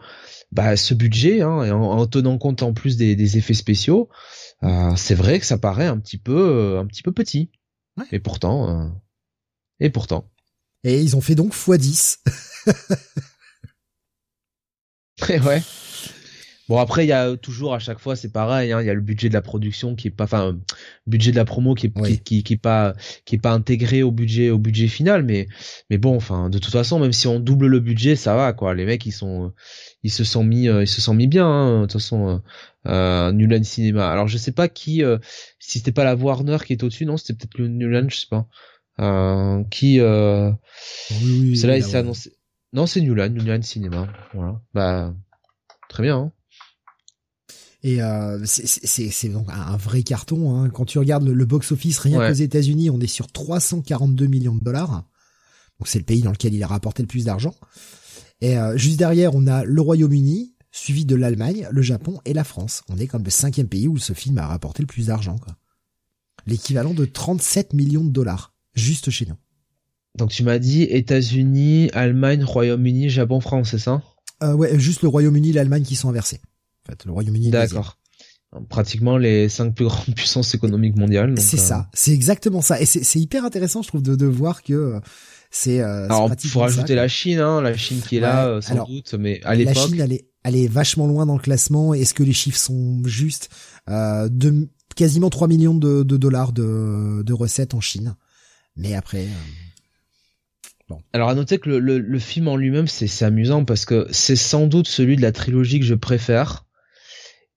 bah, 0.53 0.77
ce 0.77 0.95
budget, 0.95 1.43
hein, 1.43 1.71
en, 1.73 2.07
tenant 2.07 2.39
compte 2.39 2.63
en 2.63 2.73
plus 2.73 2.97
des, 2.97 3.37
effets 3.37 3.55
spéciaux, 3.55 4.09
euh, 4.63 4.95
c'est 4.97 5.15
vrai 5.15 5.41
que 5.41 5.47
ça 5.47 5.59
paraît 5.59 5.87
un 5.87 5.99
petit 5.99 6.19
peu, 6.19 6.37
euh, 6.37 6.81
un 6.81 6.87
petit 6.87 7.03
peu 7.03 7.13
petit. 7.13 7.51
Et 8.13 8.21
pourtant, 8.21 8.69
euh, 8.69 8.89
et 9.81 9.91
pourtant. 9.91 10.31
Et 10.85 11.01
ils 11.01 11.17
ont 11.17 11.21
fait 11.21 11.35
donc 11.35 11.55
x10. 11.55 12.19
ouais. 15.29 15.63
Bon 16.69 16.77
après 16.77 17.07
il 17.07 17.09
y 17.09 17.13
a 17.13 17.35
toujours 17.37 17.73
à 17.73 17.79
chaque 17.79 17.99
fois 17.99 18.15
c'est 18.15 18.31
pareil 18.31 18.73
hein, 18.73 18.83
il 18.83 18.87
y 18.87 18.91
a 18.91 18.95
le 18.95 19.01
budget 19.01 19.31
de 19.31 19.35
la 19.35 19.41
production 19.41 19.95
qui 19.95 20.09
est 20.09 20.11
pas 20.11 20.25
enfin 20.25 20.59
budget 21.07 21.31
de 21.31 21.37
la 21.37 21.47
promo 21.47 21.75
qui 21.75 21.87
est 21.87 22.23
qui, 22.23 22.43
qui, 22.43 22.53
est 22.53 22.59
pas 22.59 22.95
qui 23.25 23.37
est 23.37 23.41
pas 23.41 23.53
intégré 23.53 24.03
au 24.03 24.11
budget 24.11 24.51
au 24.51 24.59
budget 24.59 24.87
final 24.87 25.23
mais 25.23 25.49
mais 25.89 25.97
bon 25.97 26.15
enfin 26.15 26.51
de 26.51 26.59
toute 26.59 26.73
façon 26.73 26.99
même 26.99 27.15
si 27.15 27.27
on 27.27 27.41
double 27.41 27.69
le 27.69 27.81
budget 27.81 28.17
ça 28.17 28.37
va 28.37 28.53
quoi 28.53 28.75
les 28.75 28.85
mecs 28.85 29.07
ils 29.07 29.13
sont 29.13 29.55
ils 30.03 30.11
se 30.11 30.25
sont 30.25 30.45
mis 30.45 30.69
euh, 30.69 30.83
ils 30.83 30.89
se 30.89 31.01
sont 31.01 31.15
mis 31.15 31.27
bien 31.27 31.47
hein, 31.47 31.81
de 31.81 31.87
toute 31.87 31.95
façon 31.95 32.29
euh, 32.29 32.39
euh 32.87 33.33
Newland 33.33 33.65
Cinema 33.65 34.11
alors 34.11 34.29
je 34.29 34.39
sais 34.39 34.53
pas 34.53 34.69
qui 34.69 35.03
euh, 35.03 35.19
si 35.59 35.79
c'était 35.79 35.93
pas 35.93 36.05
la 36.05 36.15
Warner 36.15 36.59
qui 36.65 36.73
est 36.73 36.83
au-dessus 36.83 37.07
non 37.07 37.17
c'était 37.17 37.35
peut-être 37.35 37.59
le 37.59 37.69
Newland 37.69 38.09
je 38.09 38.17
sais 38.17 38.27
pas 38.29 38.47
qui 39.71 40.01
oui, 40.01 41.57
c'est 41.57 41.67
là 41.67 41.77
il 41.77 41.85
s'est 41.85 41.97
annoncé 41.97 42.33
non 42.73 42.87
c'est 42.87 43.01
Newland 43.01 43.31
Newland 43.31 43.63
Cinema 43.63 44.09
voilà 44.35 44.61
bah 44.75 45.15
très 45.89 46.03
bien 46.03 46.17
hein. 46.17 46.33
Et 47.85 48.03
euh, 48.03 48.41
c'est 48.45 49.29
donc 49.29 49.47
un 49.51 49.77
vrai 49.77 50.03
carton. 50.03 50.57
Hein. 50.57 50.69
Quand 50.69 50.85
tu 50.85 50.99
regardes 50.99 51.29
le, 51.29 51.45
box-office, 51.45 52.01
rien 52.01 52.19
qu'aux 52.19 52.35
États-Unis, 52.35 52.91
on 52.91 52.99
est 53.01 53.07
sur 53.07 53.31
342 53.31 54.27
millions 54.27 54.57
de 54.57 54.65
dollars. 54.65 55.05
Donc 55.79 55.87
c'est 55.87 56.01
le 56.01 56.05
pays 56.05 56.23
dans 56.23 56.33
lequel 56.33 56.55
il 56.55 56.63
a 56.65 56.67
rapporté 56.67 57.05
le 57.05 57.07
plus 57.07 57.25
d'argent. 57.25 57.55
Et 58.41 58.57
euh, 58.59 58.77
juste 58.77 58.99
derrière, 58.99 59.35
on 59.35 59.47
a 59.47 59.65
le 59.65 59.81
Royaume-Uni, 59.81 60.55
suivi 60.71 61.05
de 61.05 61.17
l'Allemagne, 61.17 61.67
le 61.71 61.83
Japon 61.83 62.21
et 62.25 62.33
la 62.35 62.45
France. 62.45 62.83
On 62.89 62.99
est 62.99 63.07
comme 63.07 63.25
le 63.25 63.31
cinquième 63.31 63.69
pays 63.69 63.89
où 63.89 63.99
ce 63.99 64.13
film 64.13 64.39
a 64.39 64.47
rapporté 64.47 64.83
le 64.83 64.87
plus 64.87 65.07
d'argent. 65.07 65.37
l'équivalent 66.47 66.95
de 66.95 67.05
37 67.05 67.73
millions 67.75 68.05
de 68.05 68.11
dollars, 68.11 68.55
juste 68.75 69.11
chez 69.11 69.27
nous. 69.27 69.37
Donc 70.17 70.31
tu 70.31 70.43
m'as 70.43 70.59
dit 70.59 70.83
États-Unis, 70.83 71.91
Allemagne, 71.93 72.43
Royaume-Uni, 72.45 73.09
Japon, 73.09 73.41
France, 73.41 73.71
c'est 73.71 73.79
ça? 73.79 74.03
Euh, 74.43 74.53
Ouais, 74.55 74.79
juste 74.79 75.03
le 75.03 75.09
Royaume-Uni 75.09 75.51
et 75.51 75.53
l'Allemagne 75.53 75.83
qui 75.83 75.97
sont 75.97 76.09
inversés. 76.09 76.41
En 76.87 76.91
fait, 76.93 77.05
le 77.05 77.13
Royaume-Uni. 77.13 77.51
D'accord. 77.51 77.99
Pratiquement 78.71 79.19
les 79.19 79.49
cinq 79.51 79.75
plus 79.75 79.85
grandes 79.85 80.15
puissances 80.17 80.55
économiques 80.55 80.97
mondiales. 80.97 81.35
C'est 81.39 81.59
ça, 81.59 81.81
euh, 81.81 81.91
c'est 81.93 82.13
exactement 82.13 82.63
ça, 82.63 82.81
et 82.81 82.87
c'est 82.87 83.21
hyper 83.21 83.45
intéressant, 83.45 83.83
je 83.83 83.89
trouve, 83.89 84.03
de, 84.03 84.17
de 84.17 84.27
voir 84.27 84.63
que 84.63 84.73
euh, 84.73 85.01
c'est. 85.51 85.81
Euh, 85.81 86.07
Alors, 86.07 86.31
il 86.43 86.51
faut 86.51 86.61
rajouter 86.61 86.95
la 86.95 87.09
Chine, 87.09 87.39
hein, 87.39 87.61
la 87.61 87.77
Chine 87.77 88.01
qui 88.07 88.17
est 88.17 88.21
là, 88.21 88.61
sans 88.61 88.85
doute, 88.85 89.15
mais 89.15 89.41
à 89.45 89.55
l'époque. 89.55 89.75
La 89.75 89.83
Chine, 89.83 90.01
elle 90.01 90.13
est, 90.13 90.29
elle 90.45 90.57
est 90.57 90.69
vachement 90.69 91.07
loin 91.07 91.27
dans 91.27 91.37
le 91.37 91.43
classement. 91.43 91.95
Est-ce 91.95 92.15
que 92.15 92.23
les 92.23 92.33
chiffres 92.33 92.59
sont 92.59 93.03
justes 93.05 93.51
euh, 93.89 94.29
de 94.31 94.69
quasiment 94.97 95.31
3 95.31 95.49
millions 95.49 95.75
de, 95.75 96.03
de 96.03 96.17
dollars 96.17 96.53
de, 96.53 97.23
de, 97.23 97.33
recettes 97.33 97.75
en 97.75 97.81
Chine. 97.81 98.17
Mais 98.77 98.95
après. 98.95 99.27
Bon. 100.89 101.01
Alors 101.13 101.29
à 101.29 101.35
noter 101.35 101.59
que 101.59 101.69
le, 101.69 101.79
le, 101.81 101.99
le 101.99 102.19
film 102.19 102.49
en 102.49 102.57
lui-même 102.57 102.89
c'est 102.89 103.23
amusant 103.23 103.67
parce 103.67 103.85
que 103.85 104.09
c'est 104.11 104.37
sans 104.37 104.67
doute 104.67 104.89
celui 104.89 105.17
de 105.17 105.23
la 105.23 105.33
trilogie 105.33 105.81
que 105.81 105.85
je 105.85 105.95
préfère 105.95 106.65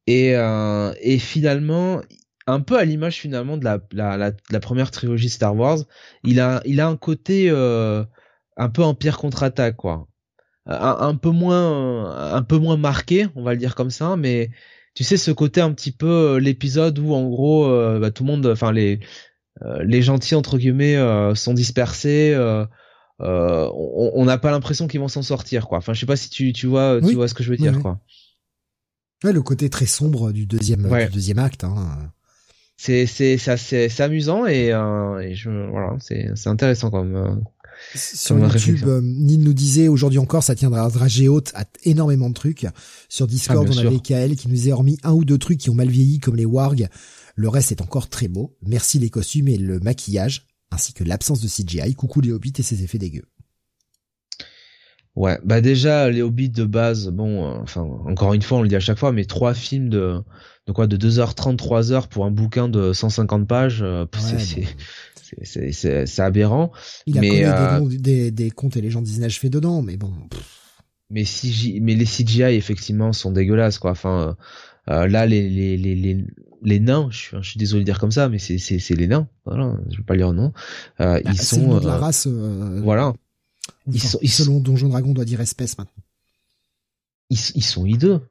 et, 0.07 0.35
euh, 0.35 0.93
et 1.01 1.19
finalement, 1.19 2.01
un 2.47 2.59
peu 2.61 2.77
à 2.77 2.85
l'image 2.85 3.17
finalement 3.17 3.57
de 3.57 3.63
la, 3.63 3.79
la, 3.91 4.31
la, 4.49 4.59
première 4.59 4.91
trilogie 4.91 5.29
Star 5.29 5.55
Wars, 5.55 5.79
il 6.23 6.39
a, 6.39 6.61
il 6.65 6.79
a 6.79 6.87
un 6.87 6.97
côté 6.97 7.49
euh, 7.49 8.03
un 8.57 8.69
peu 8.69 8.83
empire 8.83 9.17
contre-attaque 9.17 9.75
quoi. 9.75 10.07
Un, 10.67 10.97
un, 10.99 11.15
peu 11.15 11.31
moins, 11.31 12.33
un 12.33 12.43
peu 12.43 12.57
moins 12.57 12.77
marqué, 12.77 13.27
on 13.35 13.43
va 13.43 13.53
le 13.53 13.59
dire 13.59 13.73
comme 13.73 13.89
ça, 13.89 14.15
mais 14.15 14.51
tu 14.93 15.03
sais 15.03 15.17
ce 15.17 15.31
côté 15.31 15.61
un 15.61 15.71
petit 15.71 15.91
peu 15.91 16.07
euh, 16.07 16.39
l'épisode 16.39 16.99
où 16.99 17.13
en 17.13 17.27
gros 17.29 17.65
euh, 17.65 17.99
bah, 17.99 18.11
tout 18.11 18.23
le 18.23 18.31
monde, 18.31 18.45
enfin 18.47 18.71
les 18.71 18.99
euh, 19.63 19.83
les 19.83 20.01
gentils 20.01 20.35
entre 20.35 20.57
guillemets 20.57 20.97
sont 21.35 21.53
dispersés. 21.53 22.35
on 23.19 24.25
n'a 24.25 24.37
pas 24.37 24.51
l'impression 24.51 24.87
qu'ils 24.87 24.99
vont 24.99 25.07
s'en 25.07 25.21
sortir 25.21 25.67
quoi. 25.67 25.77
Enfin 25.77 25.93
je 25.93 25.99
sais 25.99 26.05
pas 26.05 26.15
si 26.17 26.29
tu 26.29 26.53
tu 26.53 26.67
vois 26.67 26.99
tu 27.01 27.15
vois 27.15 27.27
ce 27.27 27.33
que 27.33 27.43
je 27.43 27.49
veux 27.49 27.57
dire 27.57 27.79
quoi. 27.79 27.99
Ouais, 29.23 29.33
le 29.33 29.43
côté 29.43 29.69
très 29.69 29.85
sombre 29.85 30.31
du 30.31 30.47
deuxième, 30.47 30.89
du 30.89 31.13
deuxième 31.13 31.37
acte. 31.37 31.63
Hein. 31.63 32.11
C'est 32.83 33.05
c'est 33.05 33.37
c'est 33.37 33.99
amusant 33.99 34.47
et, 34.47 34.73
euh, 34.73 35.19
et 35.19 35.35
je 35.35 35.51
voilà 35.69 35.97
c'est 35.99 36.31
c'est 36.33 36.49
intéressant 36.49 36.89
comme. 36.89 37.15
Euh, 37.15 37.35
sur 37.93 38.39
YouTube, 38.39 38.87
euh, 38.87 39.01
Nid 39.03 39.37
nous 39.37 39.53
disait 39.53 39.87
aujourd'hui 39.87 40.17
encore, 40.17 40.41
ça 40.41 40.55
tiendra 40.55 40.85
à 40.85 40.89
dragée 40.89 41.27
haute 41.27 41.51
à 41.53 41.65
énormément 41.83 42.29
de 42.29 42.33
trucs. 42.33 42.65
Sur 43.07 43.27
Discord, 43.27 43.67
ah, 43.69 43.71
on 43.71 43.77
avait 43.77 43.99
KL 43.99 44.35
qui 44.35 44.49
nous 44.49 44.71
a 44.71 44.75
remis 44.75 44.97
un 45.03 45.13
ou 45.13 45.25
deux 45.25 45.37
trucs 45.37 45.59
qui 45.59 45.69
ont 45.69 45.75
mal 45.75 45.89
vieilli, 45.89 46.19
comme 46.19 46.35
les 46.35 46.45
wargs. 46.45 46.87
Le 47.35 47.49
reste 47.49 47.71
est 47.71 47.81
encore 47.81 48.09
très 48.09 48.27
beau. 48.27 48.57
Merci 48.63 48.97
les 48.97 49.11
costumes 49.11 49.47
et 49.47 49.57
le 49.57 49.79
maquillage, 49.79 50.47
ainsi 50.71 50.93
que 50.93 51.03
l'absence 51.03 51.39
de 51.39 51.47
CGI. 51.47 51.93
Coucou 51.93 52.21
les 52.21 52.31
hobbits 52.31 52.53
et 52.57 52.63
ses 52.63 52.83
effets 52.83 52.99
dégueux. 52.99 53.25
Ouais, 55.15 55.39
bah 55.43 55.59
déjà 55.59 56.09
les 56.09 56.21
Hobbits 56.21 56.49
de 56.49 56.63
base, 56.63 57.09
bon, 57.09 57.45
euh, 57.45 57.59
enfin 57.61 57.81
encore 57.81 58.33
une 58.33 58.41
fois 58.41 58.59
on 58.59 58.61
le 58.61 58.69
dit 58.69 58.77
à 58.77 58.79
chaque 58.79 58.97
fois, 58.97 59.11
mais 59.11 59.25
trois 59.25 59.53
films 59.53 59.89
de 59.89 60.21
de 60.67 60.71
quoi 60.73 60.87
de 60.87 60.97
2h30, 60.97 61.57
3h 61.57 62.07
pour 62.07 62.25
un 62.25 62.31
bouquin 62.31 62.69
de 62.69 62.93
150 62.93 63.47
pages, 63.47 63.81
euh, 63.81 64.05
c'est 65.43 65.71
c'est 65.71 66.21
aberrant. 66.21 66.71
Il 67.05 67.17
a 67.17 67.21
mais, 67.21 67.45
euh, 67.45 67.79
des, 67.87 67.97
des, 67.97 68.31
des, 68.31 68.51
contes 68.51 68.77
et 68.77 68.81
légendes 68.81 69.05
Disney 69.05 69.29
fait 69.29 69.49
dedans, 69.49 69.81
mais 69.81 69.97
bon. 69.97 70.13
Mais 71.09 71.23
CGI, 71.23 71.79
mais 71.81 71.95
les 71.95 72.05
CGI 72.05 72.55
effectivement 72.55 73.13
sont 73.13 73.31
dégueulasses 73.31 73.79
quoi. 73.79 73.91
Enfin 73.91 74.35
euh, 74.89 75.07
là 75.07 75.25
les 75.25 75.49
les 75.49 75.77
les 75.77 75.95
les 75.95 76.25
les 76.63 76.79
nains, 76.79 77.07
je 77.09 77.17
suis, 77.17 77.37
je 77.41 77.49
suis 77.49 77.57
désolé 77.57 77.83
de 77.83 77.85
dire 77.85 77.99
comme 77.99 78.11
ça, 78.11 78.29
mais 78.29 78.37
c'est 78.39 78.95
les 78.95 79.07
nains. 79.07 79.27
Voilà, 79.45 79.77
je 79.89 79.97
vais 79.97 80.03
pas 80.03 80.15
lire 80.15 80.31
non. 80.33 80.53
Euh, 80.99 81.19
bah, 81.23 81.31
ils 81.31 81.41
sont 81.41 81.79
de 81.79 81.87
la 81.87 81.97
race. 81.97 82.27
voilà 82.27 83.13
ils 83.87 84.01
sont, 84.01 84.19
selon 84.23 84.59
Donjon 84.59 84.89
Dragon 84.89 85.13
doit 85.13 85.25
dire 85.25 85.41
espèce 85.41 85.77
maintenant. 85.77 86.03
Ils, 87.29 87.39
ils 87.55 87.63
sont 87.63 87.85
hideux. 87.85 88.21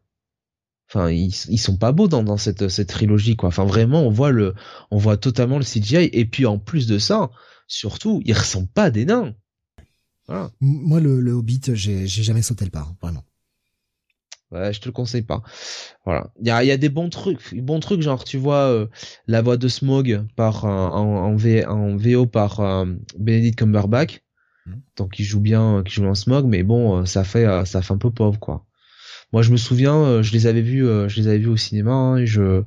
Enfin, 0.92 1.10
ils, 1.10 1.32
ils 1.48 1.58
sont 1.58 1.76
pas 1.76 1.92
beaux 1.92 2.08
dans, 2.08 2.24
dans 2.24 2.36
cette, 2.36 2.68
cette 2.68 2.88
trilogie, 2.88 3.36
quoi. 3.36 3.48
Enfin, 3.48 3.64
vraiment, 3.64 4.02
on 4.02 4.10
voit 4.10 4.32
le, 4.32 4.54
on 4.90 4.98
voit 4.98 5.16
totalement 5.16 5.58
le 5.58 5.64
CGI. 5.64 6.10
Et 6.12 6.24
puis, 6.24 6.46
en 6.46 6.58
plus 6.58 6.86
de 6.86 6.98
ça, 6.98 7.30
surtout, 7.68 8.20
ils 8.24 8.34
ressemblent 8.34 8.68
pas 8.68 8.84
à 8.84 8.90
des 8.90 9.04
nains. 9.04 9.34
Voilà. 10.26 10.50
Moi, 10.60 11.00
le, 11.00 11.20
le 11.20 11.32
Hobbit, 11.32 11.60
j'ai, 11.74 12.06
jamais 12.06 12.42
sauté 12.42 12.64
le 12.64 12.70
pas, 12.70 12.80
hein, 12.80 12.96
vraiment. 13.00 13.24
Ouais, 14.50 14.72
je 14.72 14.80
te 14.80 14.86
le 14.86 14.92
conseille 14.92 15.22
pas. 15.22 15.42
Voilà. 16.04 16.32
Il 16.40 16.48
y 16.48 16.50
a, 16.50 16.64
y 16.64 16.72
a 16.72 16.76
des 16.76 16.88
bons 16.88 17.08
trucs, 17.08 17.54
bons 17.54 17.78
trucs, 17.78 18.02
genre, 18.02 18.24
tu 18.24 18.36
vois, 18.36 18.68
euh, 18.68 18.86
la 19.28 19.42
voix 19.42 19.56
de 19.56 19.68
Smog 19.68 20.26
par, 20.34 20.64
en, 20.64 21.24
en, 21.24 21.36
v, 21.36 21.64
en 21.66 21.96
VO 21.96 22.26
par 22.26 22.58
euh, 22.58 22.86
Benedict 23.16 23.58
Cumberbatch 23.58 24.20
donc 24.96 25.18
il 25.18 25.24
joue 25.24 25.40
bien, 25.40 25.82
qui 25.84 25.94
joue 25.94 26.06
en 26.06 26.14
smog, 26.14 26.46
mais 26.46 26.62
bon, 26.62 27.00
euh, 27.00 27.04
ça 27.04 27.24
fait, 27.24 27.46
euh, 27.46 27.64
ça 27.64 27.82
fait 27.82 27.94
un 27.94 27.98
peu 27.98 28.10
pauvre 28.10 28.38
quoi. 28.38 28.66
Moi, 29.32 29.42
je 29.42 29.50
me 29.52 29.56
souviens, 29.56 29.96
euh, 29.96 30.22
je 30.22 30.32
les 30.32 30.46
avais 30.46 30.62
vus, 30.62 30.84
je 31.08 31.20
les 31.20 31.28
avais 31.28 31.38
vus 31.38 31.48
au 31.48 31.56
cinéma. 31.56 31.92
Hein, 31.92 32.16
et 32.18 32.26
je 32.26 32.62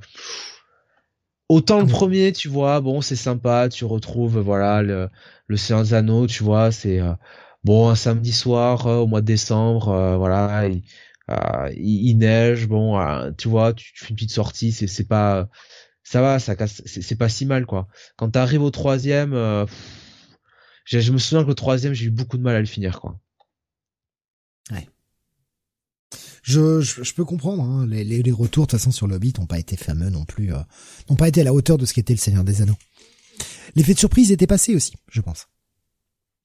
autant 1.50 1.82
le 1.82 1.88
premier, 1.88 2.32
tu 2.32 2.48
vois, 2.48 2.82
bon, 2.82 3.02
c'est 3.02 3.16
sympa, 3.16 3.70
tu 3.70 3.86
retrouves, 3.86 4.40
voilà, 4.40 4.82
le, 4.82 5.10
le 5.48 5.58
Seigneur 5.58 5.84
des 5.84 5.94
Anneaux, 5.94 6.26
tu 6.28 6.44
vois, 6.44 6.72
c'est 6.72 7.00
bon 7.64 7.90
un 7.90 7.96
samedi 7.96 8.32
soir 8.32 8.88
au 8.88 9.08
mois 9.08 9.22
de 9.22 9.26
décembre, 9.26 10.16
voilà, 10.18 10.68
il, 10.68 10.84
il, 11.78 12.18
neige, 12.18 12.68
bon, 12.68 13.32
tu 13.38 13.50
vois, 13.50 13.74
tu, 13.74 13.92
fais 13.96 14.10
une 14.10 14.16
petite 14.16 14.32
sortie, 14.32 14.72
c'est 14.72 14.88
c'est 14.88 15.08
pas, 15.08 15.48
ça 16.04 16.22
va, 16.22 16.40
ça 16.40 16.56
casse, 16.56 16.82
c'est 16.86 17.18
pas 17.18 17.30
si 17.30 17.46
mal 17.46 17.66
quoi. 17.68 17.88
Quand 18.16 18.32
t'arrives 18.32 18.64
au 18.64 18.72
troisième. 18.72 19.36
Je, 20.86 21.12
me 21.12 21.18
souviens 21.18 21.44
que 21.44 21.50
le 21.50 21.56
troisième, 21.56 21.94
j'ai 21.94 22.06
eu 22.06 22.12
beaucoup 22.12 22.38
de 22.38 22.44
mal 22.44 22.56
à 22.56 22.60
le 22.60 22.66
finir, 22.66 23.00
quoi. 23.00 23.20
Ouais. 24.72 24.88
Je, 26.44 26.82
je, 26.82 27.14
peux 27.14 27.24
comprendre. 27.24 27.64
Hein. 27.64 27.88
Les, 27.88 28.04
les, 28.04 28.32
retours 28.32 28.68
de 28.68 28.72
toute 28.72 28.80
façon 28.80 28.92
sur 28.92 29.08
le 29.08 29.16
Hobbit 29.16 29.34
n'ont 29.40 29.46
pas 29.46 29.60
été 29.60 29.78
fameux 29.78 30.10
non 30.10 30.26
plus, 30.26 30.54
euh, 30.54 30.60
n'ont 31.10 31.16
pas 31.16 31.30
été 31.30 31.42
à 31.42 31.46
la 31.46 31.54
hauteur 31.54 31.78
de 31.78 31.86
ce 31.86 31.94
qu'était 31.94 32.14
le 32.14 32.20
Seigneur 32.20 32.44
des 32.44 32.62
Anneaux. 32.62 32.78
L'effet 33.76 33.94
de 33.94 34.00
surprise 34.00 34.32
était 34.32 34.46
passé 34.46 34.76
aussi, 34.76 34.94
je 35.10 35.22
pense. 35.22 35.48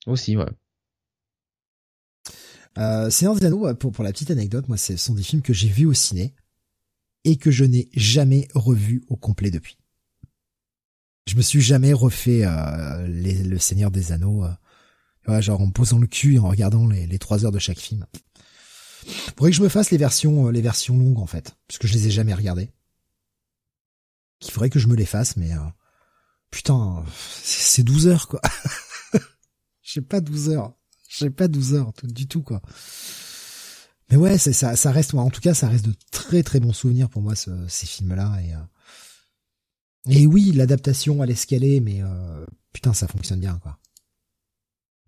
Aussi, 0.06 0.36
ouais. 0.36 0.46
Euh, 2.78 3.10
Seigneur 3.10 3.34
des 3.34 3.44
Anneaux, 3.44 3.74
pour, 3.74 3.90
pour 3.90 4.04
la 4.04 4.12
petite 4.12 4.30
anecdote, 4.30 4.68
moi, 4.68 4.76
ce 4.76 4.96
sont 4.96 5.14
des 5.14 5.24
films 5.24 5.42
que 5.42 5.52
j'ai 5.52 5.68
vus 5.68 5.86
au 5.86 5.94
ciné 5.94 6.32
et 7.24 7.36
que 7.36 7.50
je 7.50 7.64
n'ai 7.64 7.88
jamais 7.94 8.46
revus 8.54 9.02
au 9.08 9.16
complet 9.16 9.50
depuis. 9.50 9.78
Je 11.26 11.34
me 11.34 11.42
suis 11.42 11.60
jamais 11.60 11.92
refait 11.92 12.44
euh, 12.44 13.06
le 13.08 13.58
Seigneur 13.58 13.90
des 13.90 14.12
Anneaux, 14.12 14.44
euh, 15.28 15.40
genre 15.40 15.60
en 15.60 15.66
me 15.66 15.72
posant 15.72 15.98
le 15.98 16.06
cul 16.06 16.36
et 16.36 16.38
en 16.38 16.48
regardant 16.48 16.86
les, 16.86 17.06
les 17.06 17.18
trois 17.18 17.44
heures 17.44 17.52
de 17.52 17.58
chaque 17.58 17.80
film. 17.80 18.06
Faudrait 19.36 19.50
que 19.50 19.56
je 19.56 19.62
me 19.62 19.68
fasse 19.68 19.90
les 19.90 19.98
versions, 19.98 20.46
euh, 20.46 20.50
les 20.50 20.62
versions 20.62 20.96
longues 20.96 21.18
en 21.18 21.26
fait, 21.26 21.56
parce 21.66 21.78
que 21.78 21.88
je 21.88 21.94
les 21.94 22.08
ai 22.08 22.10
jamais 22.10 22.34
regardées. 22.34 22.70
Il 24.42 24.50
faudrait 24.50 24.70
que 24.70 24.78
je 24.78 24.86
me 24.86 24.94
les 24.94 25.06
fasse, 25.06 25.36
mais 25.36 25.50
putain, 26.50 27.04
c'est 27.42 27.82
12 27.82 28.06
heures 28.06 28.28
quoi. 28.28 28.40
J'ai 29.82 30.00
pas 30.00 30.20
12 30.20 30.50
heures. 30.50 30.74
J'ai 31.08 31.30
pas 31.30 31.48
12 31.48 31.74
heures 31.74 31.92
du 32.04 32.28
tout 32.28 32.42
quoi. 32.42 32.62
Mais 34.10 34.16
ouais, 34.16 34.38
ça, 34.38 34.76
ça 34.76 34.92
reste, 34.92 35.14
en 35.14 35.30
tout 35.30 35.40
cas, 35.40 35.54
ça 35.54 35.68
reste 35.68 35.86
de 35.86 35.94
très 36.12 36.44
très 36.44 36.60
bons 36.60 36.72
souvenirs 36.72 37.08
pour 37.08 37.20
moi 37.20 37.34
ces 37.34 37.86
films-là 37.86 38.40
et 38.42 38.54
et 40.08 40.26
oui, 40.26 40.52
l'adaptation 40.52 41.20
à 41.20 41.26
l'escalier, 41.26 41.80
mais 41.80 42.02
euh, 42.02 42.46
putain, 42.72 42.94
ça 42.94 43.06
fonctionne 43.06 43.40
bien, 43.40 43.58
quoi. 43.62 43.78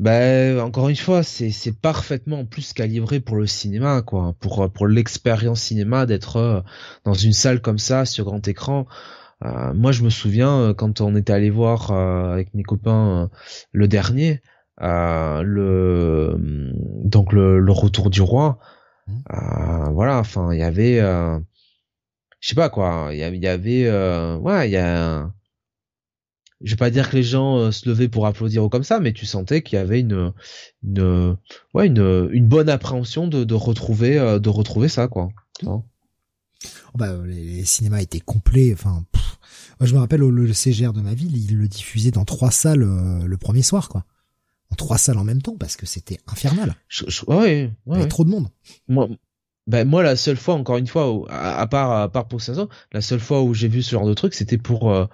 Ben 0.01 0.59
encore 0.61 0.89
une 0.89 0.97
fois, 0.97 1.23
c'est 1.23 1.51
c'est 1.51 1.79
parfaitement 1.79 2.45
plus 2.45 2.73
calibré 2.73 3.21
pour 3.21 3.37
le 3.37 3.47
cinéma, 3.47 4.03
quoi, 4.03 4.35
pour 4.41 4.71
pour 4.73 4.89
l'expérience 4.89 5.61
cinéma 5.61 6.07
d'être 6.07 6.37
euh, 6.37 6.61
dans 7.05 7.15
une 7.15 7.33
salle 7.33 7.61
comme 7.61 7.79
ça 7.79 8.05
sur 8.07 8.25
grand 8.25 8.47
écran. 8.49 8.87
Euh, 9.45 9.73
moi, 9.75 9.93
je 9.93 10.03
me 10.03 10.11
souviens 10.11 10.75
quand 10.77 11.01
on 11.01 11.15
était 11.17 11.33
allé 11.33 11.51
voir 11.51 11.93
avec 11.93 12.53
mes 12.55 12.63
copains 12.63 13.31
le 13.73 13.89
dernier, 13.89 14.43
le 14.81 16.37
donc 17.05 17.33
le, 17.33 17.61
le 17.61 17.73
retour 17.73 18.11
du 18.11 18.23
roi. 18.23 18.59
Mmh. 19.07 19.93
voilà, 19.93 20.19
enfin, 20.19 20.53
il 20.53 20.59
y 20.59 20.63
avait 20.63 21.01
je 22.41 22.49
sais 22.49 22.55
pas 22.55 22.71
quoi, 22.71 23.11
il 23.13 23.19
y, 23.19 23.47
avait, 23.47 23.87
euh, 23.87 24.37
ouais, 24.39 24.69
il 24.69 24.73
y 24.73 24.77
a, 24.77 25.31
je 26.63 26.73
vais 26.73 26.77
pas 26.77 26.91
dire 26.91 27.11
que 27.11 27.17
les 27.17 27.23
gens 27.23 27.57
euh, 27.57 27.71
se 27.71 27.89
levaient 27.89 28.09
pour 28.09 28.27
applaudir 28.27 28.65
ou 28.65 28.69
comme 28.69 28.85
ça, 28.85 29.01
mais 29.01 29.13
tu 29.13 29.27
sentais 29.27 29.63
qu'il 29.63 29.77
y 29.77 29.81
avait 29.81 30.01
une, 30.01 30.33
une, 30.83 31.37
ouais, 31.75 31.87
une, 31.87 32.29
une 32.33 32.47
bonne 32.47 32.69
appréhension 32.69 33.27
de, 33.29 33.45
de 33.45 33.55
retrouver, 33.55 34.19
euh, 34.19 34.39
de 34.39 34.49
retrouver 34.49 34.89
ça, 34.89 35.09
quoi. 35.09 35.29
Oh 35.65 35.83
bah, 36.95 37.15
les, 37.25 37.65
cinémas 37.65 38.01
étaient 38.01 38.21
complets, 38.21 38.73
enfin, 38.73 39.05
moi, 39.81 39.87
je 39.87 39.95
me 39.95 40.01
rappelle 40.01 40.21
le, 40.21 40.53
CGR 40.53 40.93
de 40.93 41.01
ma 41.01 41.15
ville, 41.15 41.37
il 41.37 41.57
le 41.57 41.69
diffusait 41.69 42.11
dans 42.11 42.25
trois 42.25 42.51
salles 42.51 42.85
le 43.25 43.37
premier 43.37 43.63
soir, 43.63 43.89
quoi 43.89 44.05
en 44.71 44.77
trois 44.77 44.99
salles 44.99 45.19
en 45.19 45.25
même 45.25 45.43
temps 45.43 45.57
parce 45.59 45.77
que 45.77 45.87
c'était 45.87 46.19
infernal. 46.27 46.75
Je, 46.89 47.05
ouais, 47.27 47.73
ouais, 47.87 47.99
Il 47.99 48.03
y 48.03 48.09
trop 48.09 48.25
de 48.25 48.31
monde. 48.31 48.49
Moi, 48.89 49.09
ben 49.67 49.87
moi 49.87 50.03
la 50.03 50.17
seule 50.17 50.37
fois 50.37 50.55
encore 50.55 50.79
une 50.79 50.87
fois 50.87 51.27
à, 51.29 51.67
part 51.67 51.93
à 51.93 52.11
part 52.11 52.29
pour 52.29 52.41
16 52.41 52.61
ans 52.61 52.69
la 52.93 53.01
seule 53.01 53.21
fois 53.21 53.43
où 53.43 53.53
j'ai 53.53 53.69
vu 53.69 53.83
ce 53.83 53.91
genre 53.91 54.07
de 54.07 54.15
truc 54.15 54.33
c'était 54.35 54.57
pour 54.57 54.91
euh, 54.91 55.07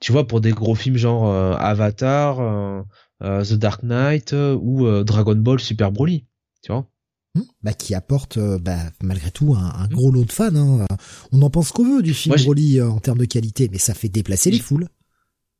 tu 0.00 0.12
vois, 0.12 0.26
pour 0.26 0.40
des 0.40 0.52
gros 0.52 0.74
films 0.74 0.96
genre 0.96 1.32
Avatar, 1.58 2.84
The 3.20 3.54
Dark 3.54 3.82
Knight 3.82 4.32
ou 4.32 4.86
Dragon 5.04 5.36
Ball 5.36 5.60
Super 5.60 5.92
Broly, 5.92 6.26
tu 6.62 6.72
vois. 6.72 6.88
Hmm, 7.36 7.42
bah, 7.62 7.72
qui 7.72 7.94
apporte 7.94 8.38
bah, 8.60 8.78
malgré 9.02 9.30
tout 9.30 9.54
un, 9.54 9.88
gros 9.88 10.10
lot 10.10 10.24
de 10.24 10.32
fans. 10.32 10.54
Hein. 10.54 10.86
On 11.32 11.42
en 11.42 11.50
pense 11.50 11.72
qu'on 11.72 11.96
veut 11.96 12.02
du 12.02 12.14
film 12.14 12.36
Broly 12.36 12.80
en 12.80 13.00
termes 13.00 13.18
de 13.18 13.24
qualité, 13.24 13.68
mais 13.72 13.78
ça 13.78 13.94
fait 13.94 14.08
déplacer 14.08 14.50
les 14.50 14.60
foules. 14.60 14.88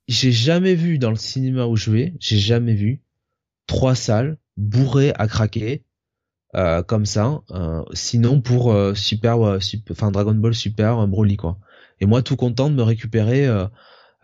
J'ai 0.07 0.33
jamais 0.33 0.75
vu 0.75 0.99
dans 0.99 1.11
le 1.11 1.17
cinéma 1.17 1.67
où 1.67 1.77
je 1.77 1.91
vais, 1.91 2.15
j'ai 2.21 2.39
jamais 2.39 2.75
vu 2.75 3.03
trois 3.67 3.95
salles 3.95 4.39
bourrées 4.57 5.13
à 5.17 5.27
craquer 5.27 5.85
euh, 6.55 6.83
comme 6.83 7.07
ça. 7.07 7.43
Euh, 7.51 7.83
sinon 7.93 8.41
pour 8.41 8.73
euh, 8.73 8.95
Super, 8.95 9.39
enfin 9.91 10.11
Dragon 10.11 10.35
Ball 10.35 10.55
Super 10.55 11.07
Broly 11.07 11.37
quoi. 11.37 11.59
Et 12.01 12.07
moi 12.07 12.23
tout 12.23 12.37
content 12.37 12.71
de 12.71 12.75
me 12.75 12.83
récupérer 12.83 13.49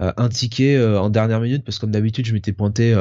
un 0.00 0.28
ticket 0.28 0.82
en 0.82 1.10
dernière 1.10 1.40
minute 1.40 1.64
parce 1.64 1.76
que 1.76 1.82
comme 1.82 1.90
d'habitude 1.90 2.26
je 2.26 2.32
m'étais 2.32 2.52
pointé 2.52 2.94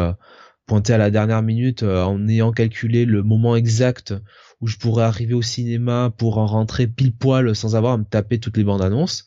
pointé 0.65 0.93
à 0.93 0.97
la 0.97 1.09
dernière 1.09 1.41
minute 1.41 1.83
en 1.83 2.27
ayant 2.27 2.51
calculé 2.51 3.05
le 3.05 3.23
moment 3.23 3.55
exact 3.55 4.13
où 4.61 4.67
je 4.67 4.75
pourrais 4.75 5.05
arriver 5.05 5.33
au 5.33 5.41
cinéma 5.41 6.11
pour 6.17 6.37
en 6.37 6.45
rentrer 6.45 6.87
pile 6.87 7.13
poil 7.13 7.55
sans 7.55 7.77
avoir 7.77 7.93
à 7.93 7.97
me 7.97 8.03
taper 8.03 8.39
toutes 8.39 8.57
les 8.57 8.65
bandes 8.65 8.81
annonces. 8.81 9.25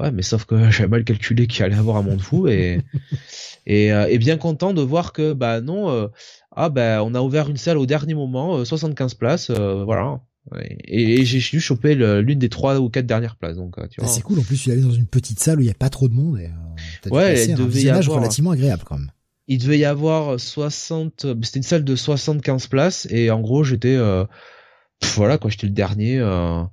Ouais, 0.00 0.10
mais 0.10 0.22
sauf 0.22 0.44
que 0.44 0.70
j'avais 0.70 0.88
mal 0.88 1.04
calculé 1.04 1.46
qu'il 1.46 1.64
allait 1.64 1.76
avoir 1.76 1.96
un 1.96 2.02
monde 2.02 2.20
fou 2.20 2.48
et 2.48 2.80
et, 3.66 3.86
et, 3.88 4.18
bien 4.18 4.36
content 4.36 4.74
de 4.74 4.82
voir 4.82 5.12
que 5.12 5.32
bah 5.32 5.60
non 5.60 6.10
ah 6.54 6.68
ben 6.68 7.00
on 7.00 7.14
a 7.14 7.20
ouvert 7.20 7.48
une 7.48 7.56
salle 7.56 7.78
au 7.78 7.86
dernier 7.86 8.14
moment, 8.14 8.64
75 8.64 9.12
euh, 9.12 9.18
places, 9.18 9.50
euh, 9.50 9.84
voilà. 9.84 10.20
Et, 10.86 11.24
j'ai 11.24 11.38
dû 11.38 11.60
choper 11.60 11.94
l'une 11.94 12.38
des 12.38 12.48
trois 12.48 12.78
ou 12.80 12.88
quatre 12.88 13.06
dernières 13.06 13.36
places. 13.36 13.56
Donc, 13.56 13.78
euh, 13.78 13.86
tu 13.88 14.00
ah, 14.00 14.04
vois. 14.04 14.12
c'est 14.12 14.22
cool. 14.22 14.40
En 14.40 14.42
plus, 14.42 14.60
tu 14.60 14.70
allais 14.70 14.82
dans 14.82 14.90
une 14.90 15.06
petite 15.06 15.38
salle 15.38 15.58
où 15.58 15.62
il 15.62 15.68
y 15.68 15.70
a 15.70 15.74
pas 15.74 15.90
trop 15.90 16.08
de 16.08 16.14
monde. 16.14 16.38
Et, 16.38 16.50
ouais, 17.10 17.46
il 17.46 17.54
devait 17.54 17.82
y 17.82 17.90
avoir 17.90 18.18
relativement 18.18 18.50
agréable 18.50 18.82
quand 18.84 18.98
même. 18.98 19.10
Il 19.48 19.58
devait 19.58 19.78
y 19.78 19.84
avoir 19.84 20.38
60. 20.38 21.26
C'était 21.42 21.58
une 21.58 21.62
salle 21.62 21.84
de 21.84 21.96
75 21.96 22.66
places 22.66 23.06
et 23.10 23.30
en 23.30 23.40
gros, 23.40 23.64
j'étais, 23.64 23.96
voilà 25.14 25.38
quoi, 25.38 25.50
j'étais 25.50 25.66
le 25.66 25.72
dernier. 25.72 26.20
Enfin, 26.22 26.70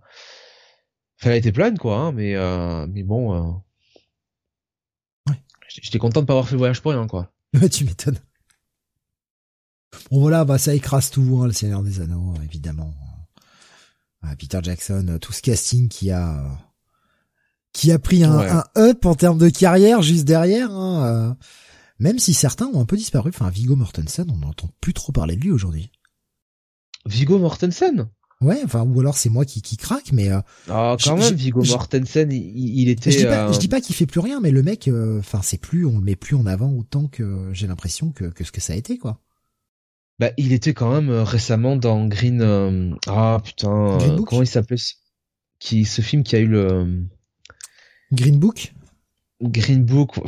elle 1.31 1.37
était 1.37 1.51
pleine 1.51 1.77
quoi, 1.77 1.97
hein, 1.97 2.11
mais 2.11 2.35
mais 2.87 3.03
bon. 3.03 3.61
Ouais. 5.27 5.35
J'étais 5.67 5.99
content 5.99 6.21
de 6.21 6.25
pas 6.25 6.33
avoir 6.33 6.47
fait 6.47 6.53
le 6.53 6.59
voyage 6.59 6.81
pour 6.81 6.91
rien 6.91 7.07
quoi. 7.07 7.31
tu 7.71 7.85
m'étonnes. 7.85 8.19
Bon 10.11 10.19
voilà, 10.19 10.45
bah 10.45 10.57
ça 10.57 10.73
écrase 10.73 11.09
tout, 11.09 11.39
hein, 11.41 11.47
le 11.47 11.53
Seigneur 11.53 11.83
des 11.83 11.99
Anneaux, 11.99 12.33
évidemment. 12.43 12.93
Peter 14.37 14.59
Jackson, 14.61 15.05
euh, 15.09 15.17
tout 15.17 15.33
ce 15.33 15.41
casting 15.41 15.87
qui 15.87 16.11
a 16.11 16.43
qui 17.71 17.91
a 17.91 17.99
pris 17.99 18.23
un, 18.23 18.63
up 18.77 19.05
en 19.05 19.15
termes 19.15 19.37
de 19.37 19.49
carrière 19.49 20.01
juste 20.01 20.25
derrière. 20.25 20.71
Hein, 20.71 21.05
euh. 21.05 21.33
même 21.99 22.17
si 22.17 22.33
certains 22.33 22.65
ont 22.67 22.81
un 22.81 22.85
peu 22.85 22.97
disparu. 22.97 23.29
Enfin, 23.29 23.49
Vigo 23.49 23.75
Mortensen, 23.75 24.29
on 24.31 24.37
n'entend 24.37 24.69
plus 24.81 24.93
trop 24.93 25.11
parler 25.11 25.35
de 25.35 25.41
lui 25.41 25.51
aujourd'hui. 25.51 25.91
Vigo 27.05 27.37
Mortensen? 27.37 28.09
Ouais, 28.41 28.61
enfin, 28.63 28.83
ou 28.83 28.99
alors 29.01 29.17
c'est 29.17 29.29
moi 29.29 29.45
qui, 29.45 29.61
qui 29.61 29.77
craque, 29.77 30.11
mais... 30.13 30.29
Euh, 30.29 30.41
ah, 30.69 30.95
quand 31.03 31.17
même, 31.17 31.35
Vigo 31.35 31.63
Mortensen, 31.63 32.31
il, 32.31 32.89
était... 32.89 33.11
Je 33.11 33.17
dis 33.17 33.25
pas, 33.25 33.51
je 33.51 33.59
dis 33.59 33.67
pas 33.67 33.81
qu'il 33.81 33.95
fait 33.95 34.05
plus 34.05 34.21
rien, 34.21 34.39
mais 34.39 34.51
le 34.51 34.63
mec, 34.63 34.89
enfin, 35.19 35.41
c'est 35.43 35.57
plus, 35.57 35.85
on 35.85 35.99
le 35.99 36.03
met 36.03 36.15
plus 36.15 36.35
en 36.35 36.45
avant 36.45 36.71
autant 36.71 37.07
que 37.07 37.49
j'ai 37.53 37.67
l'impression 37.67 38.11
que, 38.11 38.25
que 38.25 38.43
ce 38.43 38.51
que 38.51 38.61
ça 38.61 38.73
a 38.73 38.75
été, 38.77 38.97
quoi. 38.97 39.21
Bah, 40.19 40.31
il 40.35 40.51
était 40.51 40.73
quand 40.73 40.93
même 40.93 41.09
euh, 41.09 41.23
récemment 41.23 41.77
dans 41.77 42.05
Green. 42.05 42.41
Euh, 42.41 42.93
ah 43.07 43.39
putain, 43.43 43.97
euh, 43.99 44.17
comment 44.27 44.41
il 44.41 44.47
s'appelait 44.47 44.77
Qui 45.59 45.85
ce 45.85 46.01
film 46.01 46.23
qui 46.23 46.35
a 46.35 46.39
eu 46.39 46.47
le 46.47 47.05
Green 48.11 48.37
Book? 48.37 48.73
Green 49.41 49.85
Book, 49.85 50.19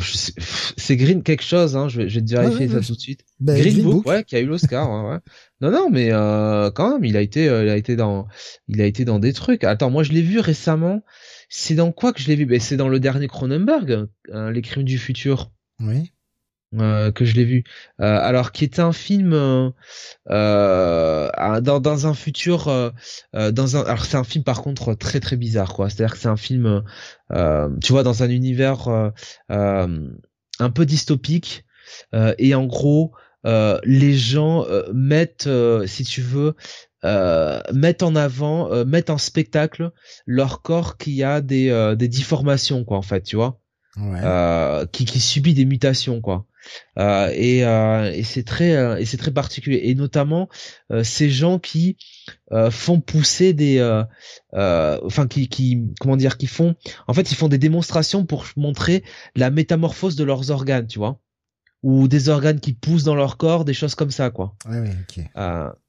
c'est 0.77 0.95
Green 0.95 1.21
quelque 1.21 1.43
chose, 1.43 1.75
hein. 1.75 1.89
Je 1.89 1.97
vais, 1.97 2.09
je 2.09 2.19
vais 2.21 2.25
te 2.25 2.31
vérifier 2.31 2.69
ça 2.69 2.79
tout 2.79 2.95
de 2.95 2.99
suite. 2.99 3.25
Bah, 3.41 3.59
Green, 3.59 3.81
Book, 3.83 4.07
ouais, 4.07 4.23
qui 4.23 4.37
a 4.37 4.39
eu 4.39 4.45
l'Oscar. 4.45 4.89
ouais, 5.09 5.19
Non, 5.59 5.69
non, 5.69 5.89
mais 5.89 6.11
quand 6.73 6.93
même, 6.93 7.03
il 7.03 7.17
a 7.17 7.21
été, 7.21 7.43
il 7.43 7.69
a 7.69 7.75
été 7.75 7.97
dans, 7.97 8.27
il 8.69 8.79
a 8.79 8.85
été 8.85 9.03
dans 9.03 9.19
des 9.19 9.33
trucs. 9.33 9.65
Attends, 9.65 9.89
moi 9.89 10.03
je 10.03 10.13
l'ai 10.13 10.21
vu 10.21 10.39
récemment. 10.39 11.03
C'est 11.49 11.75
dans 11.75 11.91
quoi 11.91 12.13
que 12.13 12.21
je 12.21 12.29
l'ai 12.29 12.37
vu? 12.37 12.45
Ben, 12.45 12.61
c'est 12.61 12.77
dans 12.77 12.87
le 12.87 13.01
dernier 13.01 13.27
Cronenberg, 13.27 14.07
Les 14.29 14.61
Crimes 14.61 14.85
du 14.85 14.97
futur. 14.97 15.51
Oui. 15.81 16.13
Euh, 16.79 17.11
que 17.11 17.25
je 17.25 17.35
l'ai 17.35 17.43
vu. 17.43 17.65
Euh, 17.99 18.17
alors 18.21 18.53
qui 18.53 18.63
est 18.63 18.79
un 18.79 18.93
film 18.93 19.33
euh, 19.33 19.71
dans, 20.29 21.79
dans 21.81 22.07
un 22.07 22.13
futur, 22.13 22.91
dans 23.33 23.77
un. 23.77 23.83
Alors 23.83 24.05
c'est 24.05 24.15
un 24.15 24.23
film 24.23 24.45
par 24.45 24.61
contre 24.61 24.93
très 24.93 25.19
très 25.19 25.35
bizarre 25.35 25.73
quoi. 25.73 25.89
C'est-à-dire 25.89 26.13
que 26.15 26.21
c'est 26.21 26.29
un 26.29 26.37
film, 26.37 26.83
tu 27.29 27.91
vois, 27.91 28.03
dans 28.03 28.23
un 28.23 28.29
univers 28.29 28.87
un 29.49 30.69
peu 30.73 30.85
dystopique 30.85 31.65
et 32.13 32.55
en 32.55 32.65
gros 32.65 33.11
les 33.43 34.13
gens 34.13 34.65
mettent, 34.93 35.49
si 35.87 36.05
tu 36.05 36.21
veux, 36.21 36.55
mettent 37.73 38.03
en 38.03 38.15
avant, 38.15 38.85
mettent 38.85 39.09
en 39.09 39.17
spectacle 39.17 39.91
leur 40.25 40.61
corps 40.61 40.97
qui 40.97 41.21
a 41.21 41.41
des, 41.41 41.95
des 41.97 42.07
déformations 42.07 42.85
quoi 42.85 42.97
en 42.97 43.01
fait, 43.01 43.23
tu 43.23 43.35
vois. 43.35 43.59
Ouais. 43.97 44.85
qui, 44.93 45.03
qui 45.03 45.19
subit 45.19 45.53
des 45.53 45.65
mutations 45.65 46.21
quoi 46.21 46.45
euh, 46.45 46.50
et, 46.97 47.65
euh, 47.65 48.11
et 48.11 48.23
c'est 48.23 48.43
très 48.43 48.75
euh, 48.75 48.97
et 48.97 49.05
c'est 49.05 49.17
très 49.17 49.31
particulier. 49.31 49.81
Et 49.83 49.95
notamment 49.95 50.49
ces 51.03 51.29
gens 51.29 51.59
qui 51.59 51.97
font 52.69 52.99
pousser 52.99 53.53
des 53.53 53.81
enfin 54.53 55.27
qui, 55.27 55.47
qui 55.47 55.83
comment 55.99 56.17
dire 56.17 56.37
qui 56.37 56.47
font 56.47 56.75
en 57.07 57.13
fait 57.13 57.31
ils 57.31 57.35
font 57.35 57.47
des 57.47 57.57
démonstrations 57.57 58.25
pour 58.25 58.45
montrer 58.55 59.03
la 59.35 59.49
métamorphose 59.49 60.15
de 60.15 60.23
leurs 60.23 60.51
organes 60.51 60.87
tu 60.87 60.99
vois. 60.99 61.19
Ou 61.83 62.07
des 62.07 62.29
organes 62.29 62.59
qui 62.59 62.73
poussent 62.73 63.05
dans 63.05 63.15
leur 63.15 63.37
corps 63.37 63.65
des 63.65 63.73
choses 63.73 63.95
comme 63.95 64.11
ça 64.11 64.29
quoi. 64.29 64.55
Ouais, 64.69 64.79
ouais, 64.79 64.95
ok. 65.09 65.25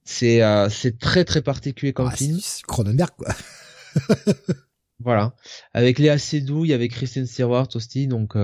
C'est 0.04 0.40
c'est 0.70 0.98
très 0.98 1.24
très 1.24 1.42
particulier 1.42 1.92
comme 1.92 2.08
ah, 2.10 2.16
film. 2.16 2.38
Cronenberg 2.66 3.10
quoi. 3.16 3.34
Voilà. 5.04 5.34
Avec 5.74 5.98
Léa 5.98 6.16
Seydoux 6.16 6.64
il 6.64 6.68
y 6.68 6.74
avait 6.74 6.86
Kristen 6.88 7.26
Stewart 7.26 7.68
aussi 7.74 8.06
donc 8.06 8.36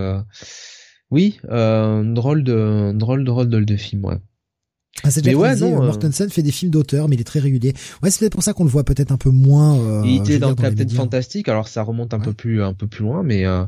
oui, 1.10 1.40
euh, 1.48 2.02
drôle 2.04 2.44
de 2.44 2.92
drôle 2.94 3.24
de 3.24 3.30
rôle 3.30 3.48
de, 3.48 3.76
film, 3.76 4.04
ouais. 4.04 4.18
Ah, 5.04 5.10
c'est 5.10 5.22
déjà 5.22 5.36
ouais, 5.36 5.56
non, 5.56 5.82
euh, 5.82 5.86
Mortensen 5.86 6.28
fait 6.28 6.42
des 6.42 6.50
films 6.50 6.70
d'auteur, 6.70 7.08
mais 7.08 7.16
il 7.16 7.20
est 7.20 7.24
très 7.24 7.40
régulier. 7.40 7.72
Ouais, 8.02 8.10
c'est 8.10 8.18
peut-être 8.18 8.32
pour 8.32 8.42
ça 8.42 8.52
qu'on 8.52 8.64
le 8.64 8.70
voit 8.70 8.84
peut-être 8.84 9.12
un 9.12 9.16
peu 9.16 9.30
moins. 9.30 9.78
Euh, 9.78 10.02
il 10.04 10.16
était 10.16 10.38
dans, 10.38 10.54
Captain 10.54 10.88
Fantastic, 10.88 11.48
alors 11.48 11.68
ça 11.68 11.82
remonte 11.82 12.14
un 12.14 12.20
peu 12.20 12.32
plus 12.32 12.62
un 12.62 12.74
peu 12.74 12.86
plus 12.88 13.04
loin, 13.04 13.22
mais 13.22 13.46
euh, 13.46 13.64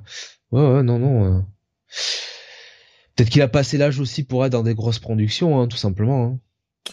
ouais, 0.51 0.61
ouais, 0.61 0.83
non, 0.83 0.99
non. 0.99 1.25
Euh. 1.25 1.41
Peut-être 3.15 3.31
qu'il 3.31 3.43
a 3.43 3.49
passé 3.49 3.79
l'âge 3.79 4.01
aussi 4.01 4.23
pour 4.23 4.45
être 4.45 4.53
dans 4.53 4.63
des 4.63 4.75
grosses 4.75 4.99
productions, 4.99 5.61
hein, 5.61 5.69
tout 5.69 5.77
simplement. 5.77 6.25
Hein. 6.25 6.39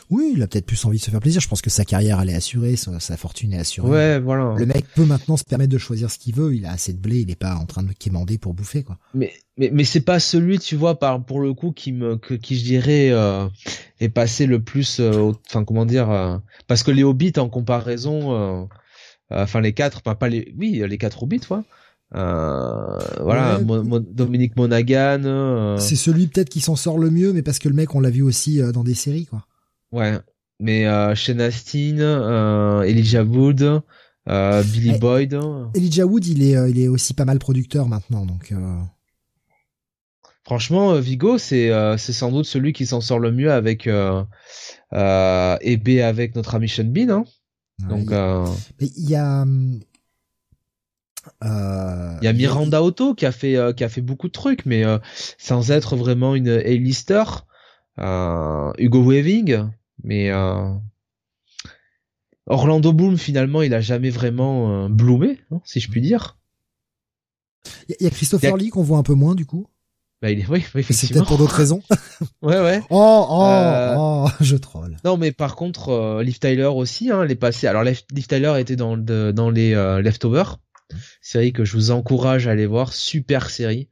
Oui, 0.10 0.34
il 0.36 0.42
a 0.42 0.48
peut-être 0.48 0.66
plus 0.66 0.84
envie 0.86 0.98
de 0.98 1.04
se 1.04 1.12
faire 1.12 1.20
plaisir. 1.20 1.42
Je 1.42 1.48
pense 1.48 1.62
que 1.62 1.70
sa 1.70 1.84
carrière 1.84 2.22
elle 2.22 2.30
est 2.30 2.36
assurée, 2.36 2.76
sa, 2.76 3.18
fortune 3.18 3.54
est 3.54 3.60
assurée. 3.60 3.90
Ouais, 3.90 4.20
voilà. 4.20 4.54
Le 4.58 4.66
mec 4.66 4.86
peut 4.96 5.06
maintenant 5.06 5.38
se 5.38 5.44
permettre 5.44 5.72
de 5.72 5.78
choisir 5.78 6.10
ce 6.10 6.18
qu'il 6.18 6.36
veut. 6.36 6.56
Il 6.56 6.66
a 6.66 6.72
assez 6.72 6.94
de 6.94 7.00
blé, 7.00 7.20
il 7.20 7.32
est 7.32 7.36
pas 7.36 7.56
en 7.56 7.66
train 7.66 7.84
de 7.84 7.92
quémander 7.92 8.38
pour 8.38 8.54
bouffer 8.54 8.84
quoi. 8.84 8.98
Mais 9.14 9.34
mais 9.58 9.70
mais 9.74 9.84
c'est 9.84 10.02
pas 10.02 10.20
celui, 10.20 10.60
tu 10.60 10.76
vois, 10.76 11.00
par 11.00 11.24
pour 11.26 11.42
le 11.42 11.54
coup 11.54 11.72
qui 11.72 11.92
me 11.92 12.16
qui 12.18 12.58
je 12.58 12.64
dirais 12.64 13.10
euh, 13.12 13.48
est 14.00 14.10
passé 14.10 14.46
le 14.46 14.62
plus. 14.62 15.00
Euh, 15.00 15.34
enfin 15.48 15.66
comment 15.66 15.86
dire 15.86 16.10
euh, 16.10 16.38
Parce 16.68 16.84
que 16.84 16.92
les 16.92 17.04
Hobbits 17.04 17.34
en 17.38 17.50
comparaison, 17.50 18.68
enfin 19.30 19.62
les 19.62 19.74
quatre, 19.74 20.02
pas 20.02 20.16
pas 20.16 20.30
les, 20.30 20.54
oui 20.58 20.84
les 20.88 20.98
quatre 20.98 21.24
Hobbits, 21.24 21.42
quoi. 21.42 21.64
voilà, 22.12 23.60
Dominique 23.60 24.56
Monaghan. 24.56 25.76
C'est 25.80 25.98
celui 25.98 26.28
peut-être 26.28 26.50
qui 26.50 26.62
s'en 26.62 26.78
sort 26.78 26.98
le 26.98 27.10
mieux, 27.10 27.34
mais 27.34 27.42
parce 27.42 27.60
que 27.60 27.68
le 27.68 27.76
mec 27.76 27.94
on 27.94 28.00
l'a 28.00 28.10
vu 28.10 28.22
aussi 28.22 28.62
dans 28.72 28.84
des 28.84 28.96
séries 28.96 29.26
quoi. 29.26 29.46
Ouais, 29.92 30.20
mais 30.60 30.88
euh, 30.88 31.16
Shane 31.16 31.42
Astin, 31.42 32.00
euh, 32.00 32.82
Elijah 32.82 33.24
Wood, 33.24 33.82
euh, 34.28 34.64
Billy 34.64 34.94
eh, 34.96 35.00
Boyd. 35.00 35.40
Elijah 35.76 36.06
Wood, 36.06 36.26
il 36.26 36.44
est, 36.44 36.58
euh, 36.58 36.70
il 36.70 36.80
est 36.80 36.88
aussi 36.88 37.14
pas 37.14 37.26
mal 37.26 37.40
producteur 37.40 37.88
maintenant, 37.88 38.26
donc. 38.26 38.52
Euh... 38.52 38.80
Franchement, 40.44 40.94
Vigo, 40.96 41.38
c'est 41.38 41.70
c'est 41.98 42.14
sans 42.14 42.32
doute 42.32 42.46
celui 42.46 42.72
qui 42.72 42.86
s'en 42.86 43.02
sort 43.02 43.20
le 43.20 43.34
mieux 43.34 43.52
avec 43.52 43.86
euh, 43.86 44.24
et 44.94 45.76
B 45.76 46.00
avec 46.02 46.38
notre 46.38 46.56
ami 46.56 46.70
Sean 46.70 46.86
Bean. 46.86 47.10
Hein. 47.10 47.26
donc. 47.90 48.12
Il 48.80 49.10
y 49.10 49.16
a. 49.16 49.46
il 51.42 52.24
y 52.24 52.28
a 52.28 52.34
Miranda 52.34 52.82
Otto 52.82 53.14
qui 53.14 53.26
a 53.26 53.34
fait 53.34 53.58
qui 53.76 53.84
a 53.84 53.90
fait 53.90 54.00
beaucoup 54.00 54.28
de 54.28 54.32
trucs, 54.32 54.66
mais 54.66 54.86
sans 55.38 55.70
être 55.72 55.98
vraiment 55.98 56.34
une 56.34 56.48
A-lister. 56.48 57.26
Hugo 57.98 59.04
Weaving, 59.04 59.68
mais 60.04 60.30
euh, 60.32 60.74
Orlando 62.46 62.94
Bloom 62.94 63.18
finalement 63.18 63.62
il 63.62 63.74
a 63.74 63.82
jamais 63.82 64.10
vraiment 64.10 64.86
euh, 64.86 64.90
bloomé, 64.90 65.40
hein, 65.52 65.62
si 65.64 65.80
je 65.80 65.90
puis 65.90 66.02
dire. 66.02 66.38
Il 67.90 67.96
y, 68.00 68.08
a 68.08 68.10
Christopher 68.10 68.56
Lee 68.56 68.70
qu'on 68.70 68.84
voit 68.84 68.98
un 68.98 69.04
peu 69.04 69.14
moins 69.14 69.36
du 69.36 69.46
coup. 69.46 69.68
Bah, 70.22 70.32
il 70.32 70.40
est, 70.40 70.48
oui, 70.48 70.64
C'est 70.90 71.14
peut-être 71.14 71.28
pour 71.28 71.38
d'autres 71.38 71.56
raisons. 71.56 71.84
ouais, 72.42 72.60
ouais. 72.60 72.82
Oh, 72.90 73.26
oh, 73.30 73.44
euh, 73.46 73.96
oh, 73.98 74.28
je 74.40 74.56
troll. 74.56 74.98
Non, 75.04 75.18
mais 75.18 75.32
par 75.32 75.56
contre, 75.56 75.90
euh, 75.90 76.24
Liv 76.24 76.40
Tyler 76.40 76.64
aussi, 76.64 77.12
hein, 77.12 77.24
elle 77.24 77.32
est 77.32 77.36
passée. 77.36 77.68
Alors, 77.68 77.84
Liv, 77.84 78.02
Tyler 78.28 78.56
était 78.58 78.76
dans, 78.76 78.98
dans 78.98 79.50
les 79.50 79.76
Leftovers, 80.02 80.60
série 81.22 81.54
que 81.54 81.66
je 81.66 81.74
vous 81.74 81.92
encourage 81.92 82.48
à 82.48 82.52
aller 82.52 82.66
voir, 82.66 82.94
super 82.94 83.50
série. 83.50 83.90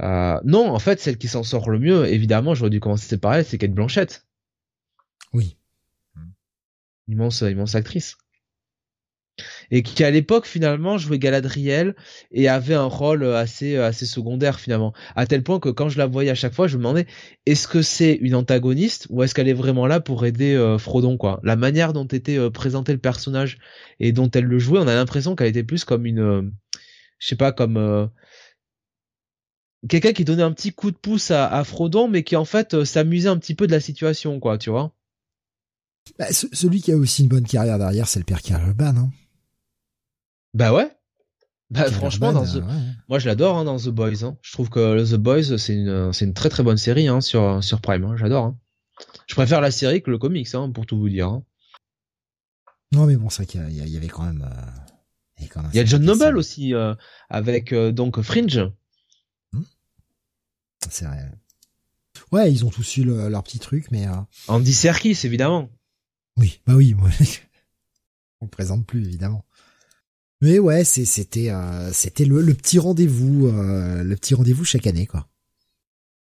Euh, 0.00 0.40
non, 0.44 0.70
en 0.70 0.78
fait, 0.78 1.00
celle 1.00 1.18
qui 1.18 1.28
s'en 1.28 1.42
sort 1.42 1.70
le 1.70 1.78
mieux, 1.78 2.06
évidemment, 2.06 2.54
j'aurais 2.54 2.70
dû 2.70 2.80
commencer 2.80 3.18
par 3.18 3.34
elle, 3.34 3.44
c'est 3.44 3.58
Kate 3.58 3.72
Blanchett. 3.72 4.26
Immense, 7.12 7.42
immense 7.42 7.74
actrice. 7.74 8.16
Et 9.70 9.82
qui 9.82 10.02
à 10.04 10.10
l'époque 10.10 10.46
finalement 10.46 10.98
jouait 10.98 11.18
Galadriel 11.18 11.94
et 12.30 12.48
avait 12.48 12.74
un 12.74 12.84
rôle 12.84 13.24
assez 13.24 13.76
assez 13.76 14.06
secondaire 14.06 14.60
finalement. 14.60 14.92
À 15.16 15.26
tel 15.26 15.42
point 15.42 15.58
que 15.58 15.68
quand 15.68 15.88
je 15.88 15.98
la 15.98 16.06
voyais 16.06 16.30
à 16.30 16.34
chaque 16.34 16.54
fois 16.54 16.68
je 16.68 16.76
me 16.76 16.82
demandais 16.82 17.06
est-ce 17.46 17.68
que 17.68 17.82
c'est 17.82 18.14
une 18.14 18.34
antagoniste 18.34 19.06
ou 19.10 19.22
est-ce 19.22 19.34
qu'elle 19.34 19.48
est 19.48 19.54
vraiment 19.54 19.86
là 19.86 20.00
pour 20.00 20.24
aider 20.26 20.54
euh, 20.54 20.78
Frodon 20.78 21.16
quoi? 21.16 21.40
La 21.42 21.56
manière 21.56 21.92
dont 21.92 22.06
était 22.06 22.38
euh, 22.38 22.50
présenté 22.50 22.92
le 22.92 22.98
personnage 22.98 23.58
et 24.00 24.12
dont 24.12 24.30
elle 24.30 24.44
le 24.44 24.58
jouait 24.58 24.80
on 24.80 24.88
a 24.88 24.94
l'impression 24.94 25.34
qu'elle 25.36 25.48
était 25.48 25.64
plus 25.64 25.84
comme 25.84 26.06
une 26.06 26.20
euh, 26.20 26.42
je 27.18 27.28
sais 27.28 27.36
pas 27.36 27.52
comme 27.52 28.10
quelqu'un 29.88 30.12
qui 30.12 30.24
donnait 30.24 30.42
un 30.42 30.52
petit 30.52 30.72
coup 30.72 30.90
de 30.90 30.96
pouce 30.96 31.30
à, 31.30 31.62
Frodon 31.64 32.08
mais 32.08 32.22
qui 32.22 32.36
en 32.36 32.44
fait 32.44 32.84
s'amusait 32.84 33.28
un 33.28 33.38
petit 33.38 33.54
peu 33.54 33.66
de 33.66 33.72
la 33.72 33.80
situation 33.80 34.40
quoi 34.40 34.58
tu 34.58 34.70
vois? 34.70 34.94
Bah, 36.18 36.26
celui 36.32 36.80
qui 36.80 36.92
a 36.92 36.96
aussi 36.96 37.22
une 37.22 37.28
bonne 37.28 37.46
carrière 37.46 37.78
derrière 37.78 38.08
c'est 38.08 38.18
le 38.18 38.24
père 38.24 38.42
Carlban 38.42 38.96
hein 38.96 39.10
bah 40.54 40.72
ouais. 40.72 40.90
Bah 41.70 41.90
franchement, 41.90 42.34
dans 42.34 42.44
The... 42.44 42.62
moi 43.08 43.18
je 43.18 43.26
l'adore 43.26 43.56
hein, 43.56 43.64
dans 43.64 43.78
The 43.78 43.88
Boys. 43.88 44.24
Hein. 44.24 44.36
Je 44.42 44.52
trouve 44.52 44.68
que 44.68 45.10
The 45.10 45.16
Boys 45.16 45.56
c'est 45.56 45.72
une 45.72 46.12
c'est 46.12 46.26
une 46.26 46.34
très 46.34 46.50
très 46.50 46.62
bonne 46.62 46.76
série 46.76 47.08
hein, 47.08 47.22
sur 47.22 47.64
sur 47.64 47.80
Prime. 47.80 48.04
Hein. 48.04 48.16
J'adore. 48.16 48.44
Hein. 48.44 48.58
Je 49.26 49.34
préfère 49.34 49.62
la 49.62 49.70
série 49.70 50.02
que 50.02 50.10
le 50.10 50.18
comics 50.18 50.48
pour 50.74 50.84
tout 50.84 50.98
vous 50.98 51.08
dire. 51.08 51.40
Non 52.92 53.06
mais 53.06 53.16
bon 53.16 53.30
c'est 53.30 53.46
qu'il 53.46 53.66
y, 53.70 53.90
y, 53.90 53.96
avait 53.96 54.08
quand 54.08 54.24
même. 54.24 54.46
Euh... 54.46 54.82
Il 55.72 55.76
y 55.76 55.80
a 55.80 55.84
John 55.84 56.04
Noble 56.04 56.36
aussi 56.36 56.74
euh, 56.74 56.94
avec 57.30 57.72
euh, 57.72 57.90
donc 57.90 58.20
Fringe. 58.20 58.70
Hmm. 59.52 59.62
C'est 60.88 61.06
vrai. 61.06 61.32
Ouais, 62.30 62.52
ils 62.52 62.64
ont 62.64 62.70
tous 62.70 62.98
eu 62.98 63.04
leur 63.04 63.42
petit 63.42 63.58
truc, 63.58 63.90
mais. 63.90 64.06
Euh... 64.06 64.12
Andy 64.48 64.72
Serkis 64.72 65.18
évidemment. 65.24 65.70
Oui, 66.36 66.60
bah 66.66 66.74
oui, 66.74 66.94
moi. 66.94 67.10
On 68.40 68.48
présente 68.48 68.86
plus 68.86 69.06
évidemment. 69.06 69.44
Mais 70.42 70.58
ouais, 70.58 70.82
c'était 70.82 71.50
euh, 71.50 71.92
c'était 71.92 72.24
le, 72.24 72.42
petit 72.54 72.80
rendez-vous 72.80 73.46
euh, 73.46 74.02
le 74.02 74.16
petit 74.16 74.34
rendez-vous 74.34 74.64
chaque 74.64 74.88
année 74.88 75.06
quoi. 75.06 75.28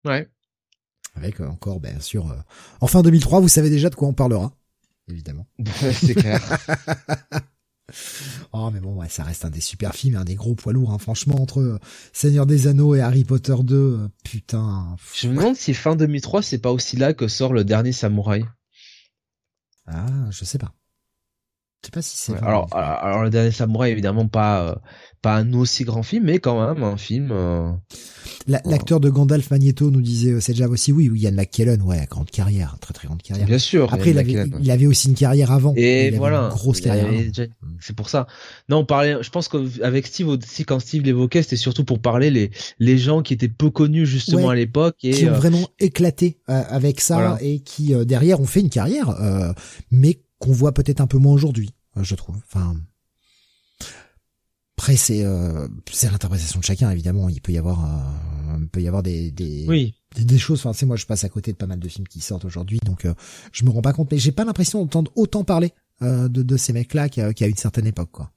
Ouais. 0.04 0.28
Avec 1.16 1.40
euh, 1.40 1.48
encore 1.48 1.80
bien 1.80 2.02
sûr 2.02 2.36
en 2.82 2.88
fin 2.88 3.02
2003, 3.02 3.40
vous 3.40 3.48
savez 3.48 3.70
déjà 3.70 3.90
de 3.90 3.96
quoi 3.96 4.10
on 4.10 4.14
parlera 4.14 4.52
évidemment. 5.08 5.48
C'est 5.94 6.16
clair. 6.16 6.42
oh 8.52 8.70
mais 8.72 8.82
bon 8.82 8.96
ouais, 8.96 9.08
ça 9.08 9.24
reste 9.24 9.46
un 9.46 9.50
des 9.50 9.62
super 9.62 9.96
films, 9.96 10.18
un 10.18 10.26
des 10.26 10.36
gros 10.36 10.54
poids 10.54 10.74
lourds 10.74 10.92
hein. 10.92 11.00
franchement 11.00 11.42
entre 11.42 11.80
Seigneur 12.12 12.46
des 12.46 12.68
Anneaux 12.68 12.96
et 12.96 13.00
Harry 13.00 13.24
Potter 13.24 13.56
2, 13.64 14.10
putain. 14.26 14.98
Je 15.16 15.30
me 15.30 15.36
demande 15.36 15.56
si 15.56 15.74
fin 15.74 15.96
2003 15.96 16.42
c'est 16.42 16.58
pas 16.58 16.74
aussi 16.74 16.98
là 16.98 17.14
que 17.14 17.30
sort 17.30 17.54
le 17.54 17.64
dernier 17.64 17.94
samouraï. 17.94 18.44
Ah, 19.92 20.30
je 20.32 20.46
sais 20.46 20.58
pas. 20.58 20.74
Je 21.82 21.88
sais 21.88 21.92
pas 21.92 22.02
si 22.02 22.18
c'est. 22.18 22.36
alors, 22.44 22.68
alors, 22.74 23.24
le 23.24 23.30
dernier 23.30 23.52
samouraï 23.52 23.92
évidemment 23.92 24.28
pas 24.28 24.68
euh, 24.68 24.76
pas 25.22 25.38
un 25.38 25.54
aussi 25.54 25.86
grand 25.86 26.04
film, 26.04 26.26
mais 26.26 26.40
quand 26.40 26.68
même 26.68 26.84
un 26.84 26.98
film. 26.98 27.30
Euh, 27.32 27.72
l'acteur 28.48 29.00
de 29.00 29.10
Gandalf 29.10 29.50
Magneto 29.50 29.90
nous 29.90 30.02
disait 30.02 30.32
euh, 30.32 30.42
Java 30.42 30.74
aussi, 30.74 30.92
oui, 30.92 31.08
oui, 31.08 31.22
Ian 31.22 31.32
McKellen, 31.32 31.82
ouais, 31.82 32.06
grande 32.10 32.30
carrière, 32.32 32.76
très 32.82 32.94
très 32.94 33.08
grande 33.08 33.22
carrière. 33.22 33.48
Bien 33.48 33.60
sûr. 33.60 33.94
Après, 33.94 34.10
il 34.10 34.18
avait, 34.20 34.50
il 34.62 34.72
avait 34.72 34.88
aussi 34.88 35.08
une 35.08 35.16
carrière 35.16 35.52
avant. 35.52 35.74
Et 35.78 36.12
voilà, 36.12 36.44
une 36.44 36.50
grosse 36.50 36.82
carrière. 36.82 37.10
C'est 37.80 37.96
pour 37.96 38.10
ça. 38.10 38.28
Non, 38.68 38.80
on 38.80 38.86
parlait. 38.86 39.16
Je 39.22 39.30
pense 39.30 39.48
qu'avec 39.48 40.06
Steve 40.06 40.28
aussi, 40.28 40.66
quand 40.66 40.82
Steve 40.82 41.04
l'évoquait, 41.04 41.44
c'était 41.44 41.56
surtout 41.56 41.86
pour 41.86 42.00
parler 42.00 42.30
les 42.30 42.52
les 42.80 42.98
gens 42.98 43.22
qui 43.22 43.34
étaient 43.34 43.48
peu 43.48 43.70
connus 43.70 44.06
justement 44.06 44.50
à 44.50 44.56
l'époque 44.56 44.98
et 45.04 45.12
qui 45.12 45.30
ont 45.30 45.34
vraiment 45.34 45.70
éclaté 45.80 46.40
avec 46.48 47.00
ça 47.00 47.38
et 47.40 47.62
qui 47.62 47.94
derrière 48.06 48.42
ont 48.42 48.48
fait 48.48 48.60
une 48.60 48.70
carrière, 48.70 49.16
mais 49.92 50.20
qu'on 50.40 50.52
voit 50.52 50.74
peut-être 50.74 51.02
un 51.02 51.08
peu 51.08 51.18
moins 51.18 51.34
aujourd'hui, 51.34 51.74
euh, 51.98 52.04
je 52.04 52.16
trouve. 52.16 52.38
Enfin, 52.48 52.76
après 54.78 54.96
c'est 54.96 55.26
euh, 55.26 55.68
c'est 55.92 56.10
l'interprétation 56.10 56.60
de 56.60 56.66
chacun 56.66 56.90
évidemment. 56.90 57.30
Il 57.30 57.42
peut 57.42 57.52
y 57.52 57.58
avoir 57.58 57.86
euh, 57.86 58.58
il 58.62 58.70
peut 58.70 58.82
y 58.82 58.88
avoir 58.88 59.04
des 59.04 59.32
des 59.32 59.66
oui. 59.68 59.94
des, 60.16 60.40
choses. 60.40 60.60
Enfin, 60.60 60.74
c'est 60.74 60.86
moi 60.86 60.96
je 60.96 61.06
passe 61.06 61.24
à 61.26 61.30
côté 61.30 61.52
de 61.52 61.58
pas 61.58 61.68
mal 61.68 61.80
de 61.80 61.88
films 61.88 62.08
qui 62.08 62.22
sortent 62.22 62.46
aujourd'hui, 62.46 62.80
donc 62.86 63.06
je 63.52 63.66
me 63.66 63.70
rends 63.70 63.82
pas 63.82 63.94
compte. 63.94 64.12
Mais 64.12 64.18
j'ai 64.18 64.32
pas 64.32 64.46
l'impression 64.46 64.80
d'entendre 64.80 65.12
autant 65.16 65.44
parler 65.44 65.74
de, 66.02 66.28
de 66.28 66.58
ces 66.58 66.72
mecs-là 66.72 67.10
qu'à 67.10 67.48
une 67.48 67.58
certaine 67.58 67.88
époque, 67.88 68.12
quoi. 68.12 68.32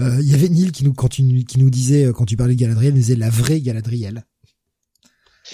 Il 0.00 0.28
y 0.28 0.34
avait 0.34 0.48
Neil 0.48 0.72
qui 0.72 0.84
nous 0.84 0.92
quand 0.92 1.08
tu, 1.08 1.22
qui 1.44 1.58
nous 1.58 1.70
disait 1.70 2.10
quand 2.12 2.26
tu 2.26 2.36
parlais 2.36 2.54
de 2.54 2.60
Galadriel, 2.60 2.92
nous 2.92 3.00
disait 3.00 3.16
la 3.16 3.30
vraie 3.30 3.60
Galadriel. 3.60 4.26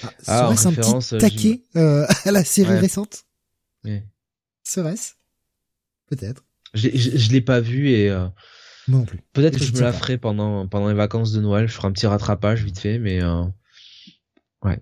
Ah, 0.02 0.10
ah 0.26 0.56
serait-ce 0.56 0.68
un 0.68 0.72
petit 0.72 1.18
taquet 1.18 1.62
à 1.74 2.30
la 2.32 2.42
série 2.42 2.78
récente 2.78 3.26
oui. 3.84 4.00
Serait-ce? 4.64 5.12
Peut-être. 6.06 6.44
Je, 6.74 6.88
je, 6.92 7.32
l'ai 7.32 7.40
pas 7.40 7.60
vu 7.60 7.90
et 7.90 8.10
euh, 8.10 8.26
non 8.88 9.04
plus. 9.04 9.20
Peut-être 9.32 9.58
que 9.58 9.64
je, 9.64 9.72
me 9.72 9.80
la 9.80 9.92
ferai 9.92 10.18
pendant 10.18 10.66
pendant 10.66 10.88
les 10.88 10.94
vacances 10.94 11.32
de 11.32 11.40
Noël. 11.40 11.68
Je 11.68 11.72
ferai 11.72 11.88
un 11.88 11.92
petit 11.92 12.06
rattrapage 12.06 12.64
vite 12.64 12.78
fait, 12.78 12.98
mais 12.98 13.22
euh, 13.22 13.44
ouais. 14.62 14.80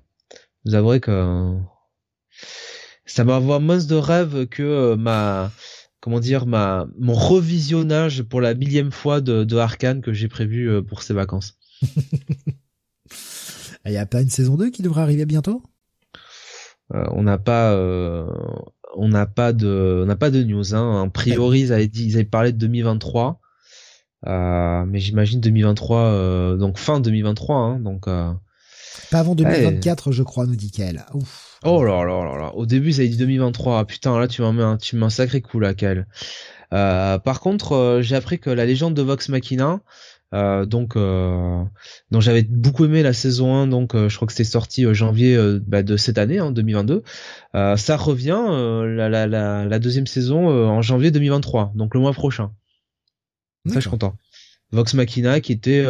Vous 0.64 0.74
avouerez 0.74 1.00
que 1.00 1.56
ça 3.04 3.24
m'envoie 3.24 3.60
moins 3.60 3.84
de 3.84 3.94
rêve 3.94 4.46
que 4.46 4.62
euh, 4.62 4.96
ma 4.96 5.52
comment 6.00 6.20
dire 6.20 6.46
ma 6.46 6.86
mon 6.98 7.14
revisionnage 7.14 8.22
pour 8.22 8.40
la 8.40 8.54
millième 8.54 8.90
fois 8.90 9.20
de, 9.20 9.44
de 9.44 9.56
Arkane 9.56 10.00
que 10.00 10.12
j'ai 10.12 10.28
prévu 10.28 10.70
euh, 10.70 10.82
pour 10.82 11.02
ces 11.02 11.14
vacances. 11.14 11.58
Il 13.84 13.90
n'y 13.90 13.96
a 13.98 14.06
pas 14.06 14.22
une 14.22 14.30
saison 14.30 14.56
2 14.56 14.70
qui 14.70 14.82
devrait 14.82 15.02
arriver 15.02 15.26
bientôt? 15.26 15.62
Euh, 16.94 17.04
On 17.10 17.24
n'a 17.24 17.38
pas 17.38 17.76
on 18.96 19.08
n'a 19.08 19.26
pas 19.26 19.52
de, 19.52 20.00
on 20.02 20.06
n'a 20.06 20.16
pas 20.16 20.30
de 20.30 20.42
news. 20.42 20.74
Hein. 20.74 21.04
A 21.04 21.10
priori, 21.10 21.60
ils 21.60 21.72
avaient 21.72 21.88
dit, 21.88 22.06
ils 22.06 22.14
avaient 22.14 22.24
parlé 22.24 22.52
de 22.52 22.58
2023, 22.58 23.40
euh, 24.26 24.84
mais 24.86 24.98
j'imagine 24.98 25.40
2023, 25.40 25.98
euh, 25.98 26.56
donc 26.56 26.78
fin 26.78 27.00
2023, 27.00 27.56
hein, 27.56 27.78
donc. 27.80 28.08
Euh... 28.08 28.32
Pas 29.10 29.20
avant 29.20 29.34
2024, 29.34 30.12
je 30.12 30.22
crois, 30.22 30.46
nous 30.46 30.56
dit 30.56 30.70
Kael. 30.70 31.04
Ouf. 31.14 31.58
Oh 31.64 31.84
là 31.84 32.04
là 32.04 32.24
là 32.24 32.36
là. 32.36 32.54
Au 32.54 32.66
début, 32.66 32.92
ça 32.92 33.02
a 33.02 33.06
dit 33.06 33.16
2023. 33.16 33.86
Putain, 33.86 34.18
là, 34.18 34.28
tu 34.28 34.42
m'en 34.42 34.52
mets 34.52 34.62
un, 34.62 34.76
tu 34.76 34.96
mets 34.96 35.06
un 35.06 35.10
sacré 35.10 35.40
coup 35.40 35.60
là, 35.60 35.74
Kael. 35.74 36.06
Euh, 36.72 37.18
par 37.18 37.40
contre, 37.40 37.72
euh, 37.72 38.02
j'ai 38.02 38.16
appris 38.16 38.38
que 38.38 38.50
la 38.50 38.64
légende 38.64 38.94
de 38.94 39.02
Vox 39.02 39.28
Machina, 39.28 39.80
euh, 40.34 40.64
donc 40.64 40.96
euh, 40.96 41.62
dont 42.10 42.20
j'avais 42.20 42.42
beaucoup 42.42 42.86
aimé 42.86 43.02
la 43.02 43.12
saison 43.12 43.54
1 43.54 43.66
donc 43.66 43.94
euh, 43.94 44.08
je 44.08 44.16
crois 44.16 44.26
que 44.26 44.32
c'était 44.32 44.48
sorti 44.48 44.86
janvier 44.94 45.38
bah, 45.66 45.82
de 45.82 45.98
cette 45.98 46.16
année 46.16 46.38
hein, 46.38 46.50
2022 46.50 47.02
ça 47.52 47.96
revient 47.96 48.40
la, 48.96 49.08
la, 49.08 49.26
la, 49.26 49.64
la, 49.66 49.78
deuxième 49.78 50.06
saison 50.06 50.48
en 50.48 50.80
janvier 50.80 51.10
2023 51.10 51.72
donc 51.74 51.94
le 51.94 52.00
mois 52.00 52.12
prochain. 52.12 52.52
Ça 53.66 53.74
je 53.74 53.80
suis 53.80 53.90
content. 53.90 54.16
Vox 54.70 54.94
Machina 54.94 55.40
qui 55.40 55.52
était 55.52 55.84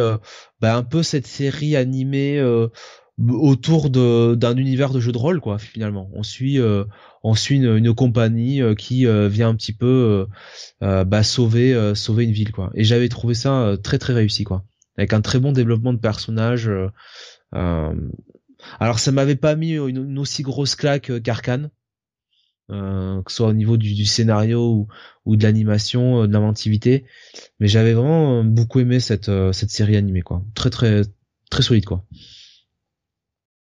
bah, 0.59 0.75
un 0.75 0.83
peu 0.83 1.03
cette 1.03 1.25
série 1.25 1.77
animée 1.77 2.41
autour 3.19 3.89
d'un 3.89 4.57
univers 4.57 4.91
de 4.91 4.99
jeu 4.99 5.11
de 5.11 5.17
rôle 5.17 5.39
quoi 5.39 5.59
finalement. 5.59 6.09
On 6.13 6.23
suit 6.23 6.59
euh, 6.59 6.85
on 7.23 7.35
suit 7.35 7.57
une, 7.57 7.77
une 7.77 7.93
compagnie 7.93 8.61
euh, 8.61 8.73
qui 8.73 9.05
euh, 9.05 9.27
vient 9.27 9.49
un 9.49 9.55
petit 9.55 9.73
peu 9.73 10.27
bah, 10.81 11.23
sauver 11.23 11.93
sauver 11.95 12.23
une 12.23 12.31
ville 12.31 12.51
quoi. 12.51 12.71
Et 12.73 12.83
j'avais 12.83 13.09
trouvé 13.09 13.33
ça 13.33 13.75
très 13.83 13.99
très 13.99 14.13
réussi 14.13 14.43
quoi. 14.43 14.65
Avec 14.97 15.13
un 15.13 15.21
très 15.21 15.39
bon 15.39 15.51
développement 15.51 15.93
de 15.93 15.99
personnages 15.99 16.69
alors 17.51 18.99
ça 18.99 19.11
m'avait 19.11 19.35
pas 19.35 19.55
mis 19.55 19.73
une, 19.73 20.17
aussi 20.17 20.41
grosse 20.41 20.75
claque 20.75 21.11
qu'Arkane 21.21 21.69
que 22.69 23.23
ce 23.27 23.35
soit 23.35 23.49
au 23.49 23.53
niveau 23.53 23.77
du, 23.77 23.93
du 23.93 24.05
scénario 24.05 24.71
ou, 24.71 24.87
ou 25.25 25.35
de 25.35 25.43
l'animation 25.43 26.25
de 26.25 26.33
l'inventivité. 26.33 27.05
Mais 27.59 27.67
j'avais 27.67 27.93
vraiment 27.93 28.43
beaucoup 28.43 28.79
aimé 28.79 28.99
cette 28.99 29.29
cette 29.51 29.69
série 29.69 29.97
animée 29.97 30.21
quoi. 30.21 30.43
Très 30.55 30.71
très 30.71 31.03
très 31.51 31.61
solide 31.61 31.85
quoi 31.85 32.05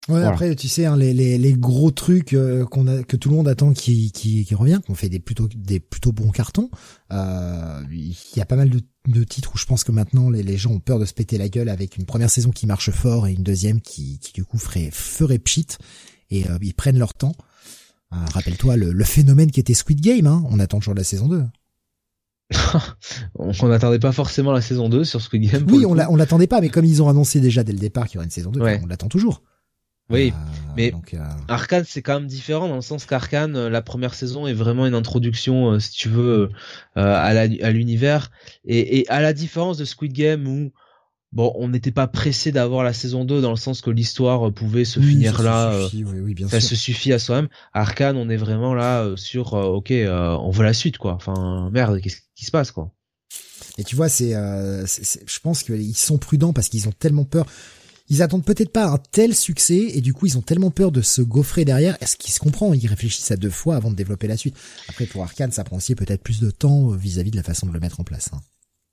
Ouais, 0.09 0.23
après, 0.23 0.57
tu 0.57 0.67
sais, 0.67 0.87
hein, 0.87 0.97
les, 0.97 1.13
les, 1.13 1.37
les, 1.37 1.53
gros 1.53 1.91
trucs 1.91 2.33
euh, 2.33 2.65
qu'on 2.65 2.87
a, 2.87 3.03
que 3.03 3.17
tout 3.17 3.29
le 3.29 3.37
monde 3.37 3.49
attend 3.49 3.75
qui, 3.75 4.11
qui, 4.13 4.47
qui 4.47 4.55
revient, 4.55 4.81
qu'on 4.87 4.95
fait 4.95 5.11
des 5.11 5.21
plutôt, 5.21 5.47
des 5.55 5.79
plutôt 5.79 6.11
bons 6.11 6.31
cartons. 6.31 6.71
Euh, 7.13 7.83
il 7.93 8.17
y 8.35 8.41
a 8.41 8.47
pas 8.47 8.57
mal 8.57 8.71
de, 8.71 8.81
de, 9.09 9.25
titres 9.25 9.53
où 9.55 9.59
je 9.59 9.67
pense 9.67 9.85
que 9.85 9.93
maintenant 9.93 10.31
les, 10.31 10.43
les 10.43 10.57
gens 10.57 10.71
ont 10.71 10.81
peur 10.81 10.99
de 10.99 11.05
se 11.05 11.13
péter 11.13 11.37
la 11.37 11.51
gueule 11.51 11.69
avec 11.69 11.99
une 11.99 12.07
première 12.07 12.31
saison 12.31 12.51
qui 12.51 12.67
marche 12.67 12.91
fort 12.91 13.29
et 13.29 13.33
une 13.33 13.43
deuxième 13.43 13.83
qui, 13.83 14.19
qui 14.21 14.33
du 14.33 14.43
coup 14.43 14.59
ferait, 14.59 14.89
ferait 14.91 15.39
pchit 15.39 15.67
et 16.31 16.49
euh, 16.49 16.57
ils 16.63 16.75
prennent 16.75 16.99
leur 16.99 17.13
temps. 17.13 17.35
Euh, 18.13 18.17
rappelle-toi 18.33 18.77
le, 18.77 18.93
le, 18.93 19.05
phénomène 19.05 19.51
qui 19.51 19.61
était 19.61 19.75
Squid 19.75 20.01
Game, 20.01 20.27
hein, 20.27 20.43
on 20.51 20.59
attend 20.61 20.79
toujours 20.79 20.95
la 20.95 21.05
saison 21.05 21.29
2. 21.29 21.45
on 23.39 23.69
n'attendait 23.69 24.01
pas 24.01 24.13
forcément 24.13 24.51
la 24.51 24.63
saison 24.63 24.89
2 24.89 25.05
sur 25.05 25.21
Squid 25.21 25.49
Game. 25.49 25.67
Oui, 25.71 25.85
on 25.87 25.95
l'attendait 25.95 26.49
pas, 26.49 26.61
mais 26.61 26.71
comme 26.71 26.87
ils 26.87 27.03
ont 27.03 27.09
annoncé 27.09 27.41
déjà 27.41 27.63
dès 27.63 27.73
le 27.73 27.79
départ 27.79 28.07
qu'il 28.07 28.15
y 28.15 28.19
aurait 28.19 28.25
une 28.25 28.33
saison 28.33 28.51
2, 28.51 28.61
on 28.83 28.87
l'attend 28.87 29.09
toujours. 29.09 29.43
Oui, 30.11 30.33
euh, 30.35 30.73
mais 30.77 30.91
donc, 30.91 31.15
euh... 31.15 31.19
Arkane 31.49 31.85
c'est 31.87 32.03
quand 32.03 32.15
même 32.15 32.27
différent 32.27 32.69
dans 32.69 32.77
le 32.77 32.81
sens 32.81 33.07
qu'Arkane, 33.07 33.57
euh, 33.57 33.71
la 33.71 33.83
première 33.83 34.15
saison 34.15 34.47
est 34.47 34.53
vraiment 34.53 34.87
une 34.87 34.95
introduction, 34.95 35.73
euh, 35.73 35.79
si 35.79 35.93
tu 35.93 36.09
veux, 36.09 36.51
à 36.97 37.71
l'univers 37.73 38.31
et, 38.65 39.01
et, 39.01 39.09
à 39.09 39.21
la 39.21 39.33
différence 39.33 39.79
de 39.79 39.85
Squid 39.85 40.13
Game 40.13 40.47
où 40.47 40.73
bon, 41.33 41.53
on 41.57 41.69
n'était 41.69 41.93
pas 41.93 42.09
pressé 42.09 42.51
d'avoir 42.51 42.83
la 42.83 42.93
saison 42.93 43.25
2 43.25 43.41
dans 43.41 43.51
le 43.51 43.57
sens 43.57 43.81
que 43.81 43.91
l'histoire 43.91 44.53
pouvait 44.53 44.85
se 44.85 44.99
finir 45.01 45.43
là. 45.43 45.73
Se 45.73 45.85
suffit, 45.91 46.05
oui, 46.05 46.21
oui, 46.21 46.35
bien 46.35 46.49
ça 46.49 46.61
sûr. 46.61 46.71
se 46.71 46.77
suffit 46.77 47.13
à 47.13 47.19
soi-même. 47.19 47.49
Arkane, 47.73 48.17
on 48.17 48.29
est 48.29 48.37
vraiment 48.37 48.75
là 48.75 49.09
sur, 49.17 49.53
ok, 49.53 49.93
on 49.93 50.51
veut 50.51 50.65
la 50.65 50.75
suite, 50.75 50.99
quoi. 50.99 51.13
Enfin, 51.13 51.71
merde, 51.73 52.01
qu'est-ce 52.01 52.19
qui 52.35 52.45
se 52.45 52.51
passe, 52.51 52.73
quoi. 52.73 52.93
Et 53.79 53.85
tu 53.85 53.97
vois, 53.97 54.09
c'est, 54.09 54.35
euh, 54.35 54.85
je 54.87 55.39
pense 55.41 55.63
qu'ils 55.63 55.97
sont 55.97 56.19
prudents 56.19 56.53
parce 56.53 56.69
qu'ils 56.69 56.89
ont 56.89 56.93
tellement 56.93 57.25
peur. 57.25 57.47
Ils 58.11 58.23
attendent 58.23 58.45
peut-être 58.45 58.73
pas 58.73 58.87
un 58.87 58.99
tel 58.99 59.35
succès 59.35 59.87
et 59.95 60.01
du 60.01 60.13
coup 60.13 60.27
ils 60.27 60.37
ont 60.37 60.43
tellement 60.43 60.71
peur 60.71 60.91
de 60.91 61.01
se 61.01 61.23
gaufrer 61.23 61.65
derrière. 61.65 61.97
Est-ce 62.03 62.17
qu'ils 62.17 62.35
se 62.35 62.41
comprend? 62.41 62.75
Ils 62.75 62.87
réfléchissent 62.89 63.31
à 63.31 63.37
deux 63.37 63.51
fois 63.51 63.77
avant 63.77 63.91
de 63.91 63.97
développer 63.97 64.27
la 64.27 64.37
suite. 64.37 64.57
Après 64.89 65.07
pour 65.07 65.23
Arkane, 65.23 65.53
ça 65.53 65.63
prend 65.63 65.77
aussi 65.77 65.95
peut-être 65.95 66.23
plus 66.23 66.41
de 66.41 66.51
temps 66.51 66.89
vis-à-vis 66.89 67.31
de 67.31 67.37
la 67.37 67.45
façon 67.45 67.67
de 67.67 67.73
le 67.73 67.81
mettre 67.81 68.01
en 68.01 68.05
place. 68.05 68.31
Hein. 68.33 68.41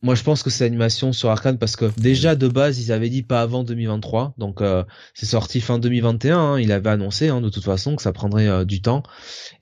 Moi, 0.03 0.13
je 0.13 0.21
pense 0.21 0.43
que 0.43 0.51
c'est 0.51 0.63
l'animation 0.63 1.11
sur 1.11 1.31
Arkane 1.31 1.57
parce 1.57 1.75
que 1.75 1.85
déjà 1.99 2.35
de 2.35 2.47
base, 2.47 2.79
ils 2.79 2.91
avaient 2.91 3.09
dit 3.09 3.23
pas 3.23 3.41
avant 3.41 3.63
2023, 3.63 4.35
donc 4.37 4.61
euh, 4.61 4.83
c'est 5.15 5.25
sorti 5.25 5.59
fin 5.59 5.79
2021. 5.79 6.37
Hein, 6.37 6.59
il 6.59 6.71
avait 6.71 6.91
annoncé 6.91 7.29
hein, 7.29 7.41
de 7.41 7.49
toute 7.49 7.63
façon 7.63 7.95
que 7.95 8.03
ça 8.03 8.13
prendrait 8.13 8.47
euh, 8.47 8.63
du 8.63 8.79
temps. 8.83 9.01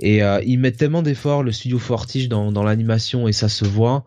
Et 0.02 0.22
euh, 0.22 0.41
ils 0.45 0.60
mettent 0.60 0.76
tellement 0.76 1.03
d'efforts 1.03 1.41
le 1.41 1.53
studio 1.53 1.80
Fortige 1.80 2.27
dans 2.27 2.64
l'animation 2.64 3.30
et 3.30 3.32
ça 3.32 3.48
se 3.48 3.64
voit 3.64 4.03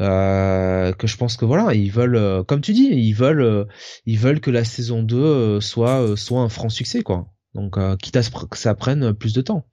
euh, 0.00 0.92
que 0.92 1.06
je 1.06 1.16
pense 1.16 1.36
que 1.36 1.44
voilà, 1.44 1.74
ils 1.74 1.90
veulent, 1.90 2.16
euh, 2.16 2.42
comme 2.42 2.60
tu 2.60 2.72
dis, 2.72 2.88
ils 2.88 3.14
veulent, 3.14 3.40
euh, 3.40 3.64
ils 4.04 4.18
veulent 4.18 4.40
que 4.40 4.50
la 4.50 4.64
saison 4.64 5.02
2 5.02 5.60
soit 5.60 6.16
soit 6.16 6.40
un 6.40 6.48
franc 6.48 6.68
succès 6.68 7.02
quoi. 7.02 7.28
Donc 7.54 7.78
quitte 7.98 8.16
à 8.16 8.22
ce 8.22 8.30
que 8.30 8.58
ça 8.58 8.74
prenne 8.74 9.14
plus 9.14 9.32
de 9.32 9.40
temps. 9.40 9.66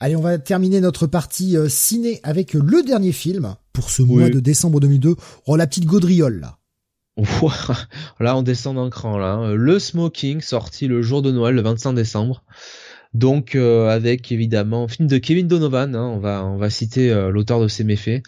Allez, 0.00 0.16
on 0.16 0.22
va 0.22 0.38
terminer 0.38 0.80
notre 0.80 1.06
partie 1.06 1.56
ciné 1.68 2.20
avec 2.22 2.54
le 2.54 2.82
dernier 2.82 3.12
film 3.12 3.56
pour 3.72 3.90
ce 3.90 4.00
mois 4.00 4.30
de 4.30 4.40
décembre 4.40 4.80
2002. 4.80 5.16
Oh 5.46 5.56
la 5.56 5.66
petite 5.66 5.84
gaudriole 5.84 6.40
là. 6.40 6.58
là, 8.20 8.36
on 8.36 8.42
descend 8.42 8.76
d'un 8.76 8.90
cran 8.90 9.18
là. 9.18 9.32
Hein. 9.32 9.54
Le 9.54 9.78
Smoking 9.78 10.40
sorti 10.40 10.86
le 10.86 11.02
jour 11.02 11.20
de 11.20 11.32
Noël, 11.32 11.54
le 11.54 11.62
25 11.62 11.92
décembre. 11.92 12.44
Donc 13.14 13.54
euh, 13.54 13.88
avec 13.88 14.30
évidemment 14.32 14.86
film 14.86 15.08
de 15.08 15.16
Kevin 15.18 15.48
Donovan, 15.48 15.94
hein, 15.94 16.06
on 16.06 16.18
va 16.18 16.44
on 16.44 16.58
va 16.58 16.68
citer 16.68 17.10
euh, 17.10 17.30
l'auteur 17.30 17.60
de 17.60 17.68
ces 17.68 17.82
méfaits, 17.82 18.22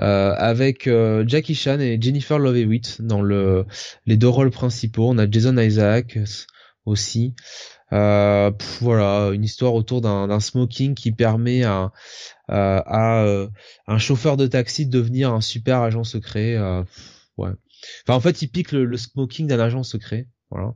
euh, 0.00 0.34
avec 0.36 0.88
Jackie 1.26 1.54
Chan 1.54 1.80
et 1.80 1.98
Jennifer 2.00 2.38
Love 2.38 2.56
Hewitt 2.58 3.00
dans 3.00 3.22
le 3.22 3.64
les 4.06 4.16
deux 4.16 4.28
rôles 4.28 4.50
principaux. 4.50 5.08
On 5.08 5.18
a 5.18 5.30
Jason 5.30 5.56
Isaac 5.56 6.18
aussi. 6.84 7.34
voilà, 7.90 9.30
une 9.32 9.44
histoire 9.44 9.74
autour 9.74 10.02
d'un 10.02 10.40
smoking 10.40 10.94
qui 10.94 11.12
permet 11.12 11.64
à 11.64 11.92
à, 12.48 13.24
un 13.86 13.98
chauffeur 13.98 14.36
de 14.36 14.46
taxi 14.46 14.86
de 14.86 14.90
devenir 14.90 15.32
un 15.32 15.40
super 15.40 15.80
agent 15.80 16.04
secret. 16.04 16.58
ouais. 17.38 17.50
Enfin 18.04 18.16
en 18.16 18.20
fait, 18.20 18.42
il 18.42 18.48
pique 18.48 18.72
le, 18.72 18.84
le 18.84 18.96
smoking 18.98 19.46
d'un 19.46 19.60
agent 19.60 19.84
secret. 19.84 20.26
Voilà. 20.50 20.74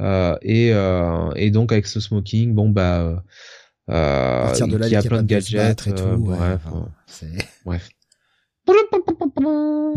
Euh, 0.00 0.36
et, 0.42 0.72
euh, 0.72 1.30
et 1.36 1.50
donc 1.50 1.72
avec 1.72 1.86
ce 1.86 2.00
smoking, 2.00 2.54
bon 2.54 2.70
bah, 2.70 3.22
euh, 3.90 4.52
de 4.66 4.76
là, 4.76 4.86
il 4.88 4.92
y 4.92 4.96
a 4.96 5.02
plein 5.02 5.22
de 5.22 5.28
gadgets 5.28 5.86
et 5.86 5.94
tout. 5.94 6.16
bref, 6.18 6.62
bref. 7.64 7.88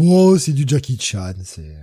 Oh, 0.02 0.38
c'est 0.38 0.54
du 0.54 0.66
Jackie 0.68 1.00
Chan, 1.00 1.34
c'est. 1.44 1.76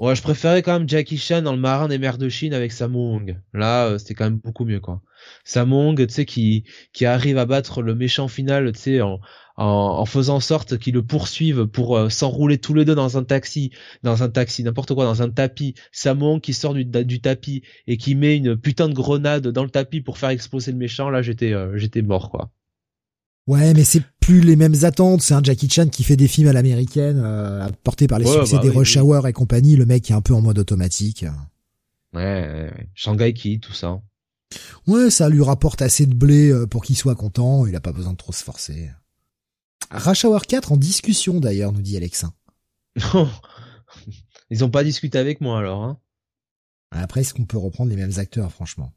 Ouais, 0.00 0.14
je 0.14 0.22
préférais 0.22 0.62
quand 0.62 0.78
même 0.78 0.88
Jackie 0.88 1.18
Chan 1.18 1.42
dans 1.42 1.52
le 1.52 1.58
marin 1.58 1.88
des 1.88 1.98
mers 1.98 2.18
de 2.18 2.28
Chine 2.28 2.54
avec 2.54 2.70
Samung. 2.70 3.40
Là, 3.52 3.98
c'était 3.98 4.14
quand 4.14 4.24
même 4.24 4.38
beaucoup 4.38 4.64
mieux, 4.64 4.78
quoi. 4.78 5.02
Samung, 5.44 5.96
tu 5.96 6.14
sais, 6.14 6.24
qui, 6.24 6.64
qui 6.92 7.04
arrive 7.04 7.36
à 7.36 7.46
battre 7.46 7.82
le 7.82 7.96
méchant 7.96 8.28
final, 8.28 8.70
tu 8.72 8.78
sais, 8.78 9.00
en, 9.00 9.18
en, 9.56 10.04
faisant 10.04 10.36
en 10.36 10.40
sorte 10.40 10.78
qu'ils 10.78 10.94
le 10.94 11.02
poursuivent 11.02 11.66
pour 11.66 11.96
euh, 11.96 12.08
s'enrouler 12.10 12.58
tous 12.58 12.74
les 12.74 12.84
deux 12.84 12.94
dans 12.94 13.18
un 13.18 13.24
taxi, 13.24 13.72
dans 14.04 14.22
un 14.22 14.28
taxi, 14.28 14.62
n'importe 14.62 14.94
quoi, 14.94 15.04
dans 15.04 15.20
un 15.20 15.30
tapis. 15.30 15.74
Samon 15.90 16.38
qui 16.38 16.54
sort 16.54 16.74
du, 16.74 16.84
du, 16.84 17.20
tapis 17.20 17.62
et 17.88 17.96
qui 17.96 18.14
met 18.14 18.36
une 18.36 18.56
putain 18.56 18.88
de 18.88 18.94
grenade 18.94 19.48
dans 19.48 19.64
le 19.64 19.70
tapis 19.70 20.00
pour 20.00 20.18
faire 20.18 20.28
exploser 20.28 20.70
le 20.70 20.78
méchant. 20.78 21.10
Là, 21.10 21.22
j'étais, 21.22 21.52
euh, 21.52 21.76
j'étais 21.76 22.02
mort, 22.02 22.30
quoi. 22.30 22.52
Ouais, 23.48 23.74
mais 23.74 23.82
c'est 23.82 24.02
plus 24.28 24.40
les 24.42 24.56
mêmes 24.56 24.74
attentes. 24.82 25.22
C'est 25.22 25.32
un 25.32 25.42
Jackie 25.42 25.70
Chan 25.70 25.88
qui 25.88 26.04
fait 26.04 26.16
des 26.16 26.28
films 26.28 26.48
à 26.48 26.52
l'américaine, 26.52 27.18
euh, 27.24 27.66
porté 27.82 28.06
par 28.06 28.18
les 28.18 28.26
succès 28.26 28.56
bah 28.56 28.62
des 28.62 28.68
Rush 28.68 28.98
Hour 28.98 29.26
et 29.26 29.32
compagnie. 29.32 29.74
Le 29.74 29.86
mec 29.86 30.10
est 30.10 30.14
un 30.14 30.20
peu 30.20 30.34
en 30.34 30.42
mode 30.42 30.58
automatique. 30.58 31.24
Ouais, 32.12 32.22
ouais, 32.22 32.70
ouais. 32.70 32.88
Shanghai 32.94 33.32
Kid, 33.32 33.62
tout 33.62 33.72
ça. 33.72 34.02
Ouais, 34.86 35.08
ça 35.08 35.30
lui 35.30 35.42
rapporte 35.42 35.80
assez 35.80 36.04
de 36.04 36.14
blé 36.14 36.50
euh, 36.50 36.66
pour 36.66 36.84
qu'il 36.84 36.94
soit 36.94 37.14
content. 37.14 37.64
Il 37.64 37.74
a 37.74 37.80
pas 37.80 37.92
besoin 37.92 38.12
de 38.12 38.18
trop 38.18 38.32
se 38.32 38.44
forcer. 38.44 38.90
Rush 39.90 40.26
Hour 40.26 40.42
4 40.42 40.72
en 40.72 40.76
discussion 40.76 41.40
d'ailleurs, 41.40 41.72
nous 41.72 41.80
dit 41.80 41.96
Alexin. 41.96 42.34
Ils 44.50 44.62
ont 44.62 44.70
pas 44.70 44.84
discuté 44.84 45.16
avec 45.16 45.40
moi 45.40 45.58
alors. 45.58 45.84
Hein 45.84 45.98
Après, 46.90 47.22
est-ce 47.22 47.32
qu'on 47.32 47.46
peut 47.46 47.56
reprendre 47.56 47.88
les 47.88 47.96
mêmes 47.96 48.18
acteurs, 48.18 48.52
franchement? 48.52 48.92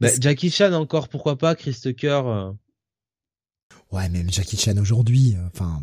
Bah, 0.00 0.08
Jackie 0.18 0.50
Chan 0.50 0.72
encore, 0.72 1.08
pourquoi 1.08 1.36
pas, 1.36 1.56
Chris 1.56 1.76
Tucker. 1.82 2.22
Euh. 2.24 2.52
Ouais, 3.94 4.08
même 4.08 4.28
Jackie 4.28 4.56
Chan 4.56 4.76
aujourd'hui, 4.78 5.36
euh, 5.36 5.46
enfin. 5.54 5.80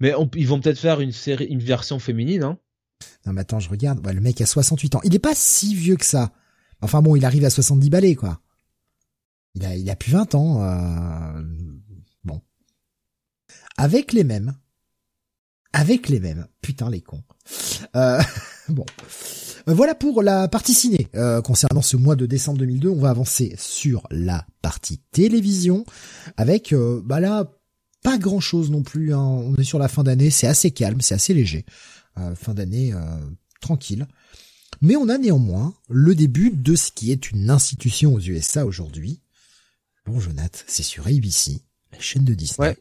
mais 0.00 0.12
ils 0.34 0.48
vont 0.48 0.60
peut-être 0.60 0.80
faire 0.80 1.00
une 1.00 1.12
série, 1.12 1.44
une 1.44 1.60
version 1.60 2.00
féminine, 2.00 2.42
hein 2.42 2.58
Non, 3.24 3.32
mais 3.32 3.42
attends, 3.42 3.60
je 3.60 3.70
regarde. 3.70 4.04
Ouais, 4.04 4.12
le 4.12 4.20
mec 4.20 4.40
a 4.40 4.46
68 4.46 4.96
ans. 4.96 5.00
Il 5.04 5.14
est 5.14 5.20
pas 5.20 5.36
si 5.36 5.76
vieux 5.76 5.94
que 5.94 6.04
ça. 6.04 6.32
Enfin 6.80 7.00
bon, 7.00 7.14
il 7.14 7.24
arrive 7.24 7.44
à 7.44 7.50
70 7.50 7.88
balais, 7.88 8.16
quoi. 8.16 8.40
Il 9.54 9.64
a, 9.64 9.76
il 9.76 9.88
a 9.88 9.94
plus 9.94 10.10
20 10.10 10.34
ans. 10.34 10.64
Euh... 10.64 11.42
Bon. 12.24 12.42
Avec 13.76 14.12
les 14.12 14.24
mêmes. 14.24 14.56
Avec 15.72 16.08
les 16.08 16.18
mêmes. 16.18 16.48
Putain, 16.62 16.90
les 16.90 17.00
cons. 17.00 17.22
Euh... 17.94 18.20
bon. 18.74 18.86
Voilà 19.66 19.94
pour 19.94 20.22
la 20.22 20.48
partie 20.48 20.74
ciné. 20.74 21.08
Euh, 21.14 21.42
concernant 21.42 21.82
ce 21.82 21.96
mois 21.96 22.16
de 22.16 22.26
décembre 22.26 22.58
2002, 22.58 22.88
on 22.88 23.00
va 23.00 23.10
avancer 23.10 23.54
sur 23.58 24.06
la 24.10 24.46
partie 24.62 24.98
télévision. 25.12 25.84
Avec, 26.36 26.72
euh, 26.72 27.02
bah 27.04 27.20
là, 27.20 27.50
pas 28.02 28.18
grand 28.18 28.40
chose 28.40 28.70
non 28.70 28.82
plus. 28.82 29.12
Hein. 29.12 29.20
On 29.20 29.54
est 29.56 29.64
sur 29.64 29.78
la 29.78 29.88
fin 29.88 30.04
d'année. 30.04 30.30
C'est 30.30 30.46
assez 30.46 30.70
calme, 30.70 31.00
c'est 31.00 31.14
assez 31.14 31.34
léger. 31.34 31.66
Euh, 32.18 32.34
fin 32.34 32.54
d'année 32.54 32.94
tranquille. 33.60 34.06
Mais 34.80 34.96
on 34.96 35.08
a 35.08 35.18
néanmoins 35.18 35.74
le 35.88 36.14
début 36.14 36.50
de 36.50 36.76
ce 36.76 36.92
qui 36.92 37.10
est 37.10 37.30
une 37.30 37.50
institution 37.50 38.14
aux 38.14 38.20
USA 38.20 38.64
aujourd'hui, 38.64 39.20
Bon, 40.08 40.20
Jonath, 40.20 40.64
c'est 40.66 40.82
sur 40.82 41.06
ABC, 41.06 41.60
la 41.92 42.00
chaîne 42.00 42.24
de 42.24 42.32
Disney. 42.32 42.78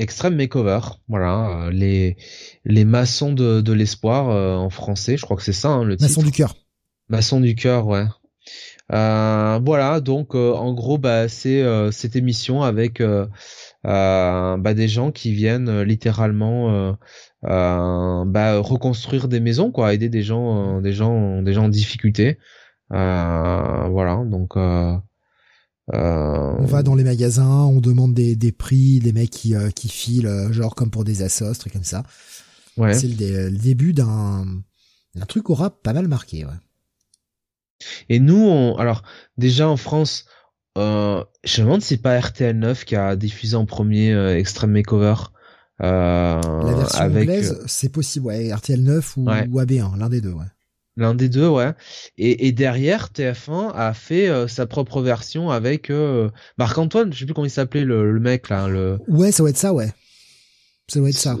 Extreme 0.00 0.34
Makeover, 0.34 0.80
voilà, 1.08 1.66
euh, 1.66 1.70
les 1.70 2.16
les 2.64 2.86
maçons 2.86 3.34
de, 3.34 3.60
de 3.60 3.72
l'espoir 3.74 4.30
euh, 4.30 4.56
en 4.56 4.70
français, 4.70 5.18
je 5.18 5.22
crois 5.22 5.36
que 5.36 5.42
c'est 5.42 5.52
ça 5.52 5.68
hein, 5.68 5.84
le 5.84 5.96
titre. 5.96 6.08
Maçons 6.08 6.22
du 6.22 6.32
cœur. 6.32 6.56
Maçons 7.10 7.40
du 7.40 7.54
cœur, 7.54 7.86
ouais. 7.86 8.06
Euh, 8.92 9.60
voilà, 9.62 10.00
donc 10.00 10.34
en 10.34 10.72
gros, 10.72 10.96
bah 10.96 11.28
c'est 11.28 11.62
cette 11.92 12.16
émission 12.16 12.62
avec 12.62 13.02
bah, 13.84 14.74
des 14.74 14.88
gens 14.88 15.12
qui 15.12 15.32
viennent 15.32 15.82
littéralement 15.82 16.96
bah, 17.42 18.58
reconstruire 18.58 19.28
des 19.28 19.40
maisons, 19.40 19.70
quoi, 19.70 19.92
aider 19.92 20.08
des 20.08 20.22
gens, 20.22 20.80
des 20.80 20.94
gens, 20.94 21.42
des 21.42 21.52
gens 21.52 21.64
en 21.64 21.68
difficulté. 21.68 22.38
voilà, 22.88 24.22
donc 24.24 24.56
on 25.92 26.64
va 26.66 26.82
dans 26.82 26.94
les 26.94 27.04
magasins, 27.04 27.64
on 27.64 27.80
demande 27.80 28.14
des, 28.14 28.36
des 28.36 28.52
prix, 28.52 29.00
des 29.00 29.12
mecs 29.12 29.30
qui, 29.30 29.54
euh, 29.54 29.70
qui 29.70 29.88
filent, 29.88 30.26
euh, 30.26 30.52
genre 30.52 30.74
comme 30.74 30.90
pour 30.90 31.04
des 31.04 31.22
assos, 31.22 31.54
trucs 31.54 31.72
comme 31.72 31.84
ça. 31.84 32.04
Ouais. 32.76 32.94
C'est 32.94 33.08
le, 33.08 33.50
début 33.50 33.92
d'un 33.92 34.46
un 35.20 35.26
truc 35.26 35.50
aura 35.50 35.70
pas 35.70 35.92
mal 35.92 36.06
marqué. 36.06 36.44
Ouais. 36.44 36.52
Et 38.08 38.20
nous, 38.20 38.38
on, 38.38 38.76
alors 38.76 39.02
déjà 39.36 39.68
en 39.68 39.76
France, 39.76 40.26
euh, 40.78 41.24
je 41.44 41.62
me 41.62 41.66
demande 41.66 41.82
si 41.82 41.88
c'est 41.88 41.96
pas 42.02 42.18
RTL 42.18 42.56
9 42.56 42.84
qui 42.84 42.94
a 42.94 43.16
diffusé 43.16 43.56
en 43.56 43.66
premier 43.66 44.14
Extreme 44.36 44.72
Makeover. 44.72 45.14
La 45.80 46.40
version 46.76 47.04
anglaise, 47.04 47.62
c'est 47.66 47.88
possible, 47.88 48.26
ouais, 48.26 48.52
RTL 48.52 48.82
9 48.82 49.16
ou, 49.16 49.22
ou 49.22 49.60
AB1, 49.60 49.98
l'un 49.98 50.08
des 50.08 50.20
deux, 50.20 50.32
ouais. 50.32 50.46
L'un 50.96 51.14
des 51.14 51.28
deux, 51.28 51.48
ouais. 51.48 51.72
Et, 52.18 52.46
et, 52.46 52.52
derrière, 52.52 53.08
TF1 53.14 53.72
a 53.74 53.94
fait 53.94 54.28
euh, 54.28 54.48
sa 54.48 54.66
propre 54.66 55.00
version 55.00 55.50
avec 55.50 55.88
euh, 55.88 56.30
Marc-Antoine, 56.58 57.12
je 57.12 57.20
sais 57.20 57.24
plus 57.24 57.34
comment 57.34 57.46
il 57.46 57.50
s'appelait 57.50 57.84
le, 57.84 58.12
le, 58.12 58.20
mec 58.20 58.48
là. 58.48 58.68
Le... 58.68 58.98
Ouais, 59.08 59.30
ça 59.30 59.42
doit 59.42 59.50
être 59.50 59.56
ça, 59.56 59.72
ouais. 59.72 59.92
Ça 60.88 60.98
doit 60.98 61.08
être 61.08 61.16
ça. 61.16 61.38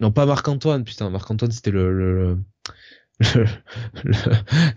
Non, 0.00 0.10
pas 0.10 0.26
Marc-Antoine, 0.26 0.84
putain. 0.84 1.10
Marc-Antoine, 1.10 1.52
c'était 1.52 1.70
le... 1.70 1.92
le, 1.92 2.38
le... 3.34 3.46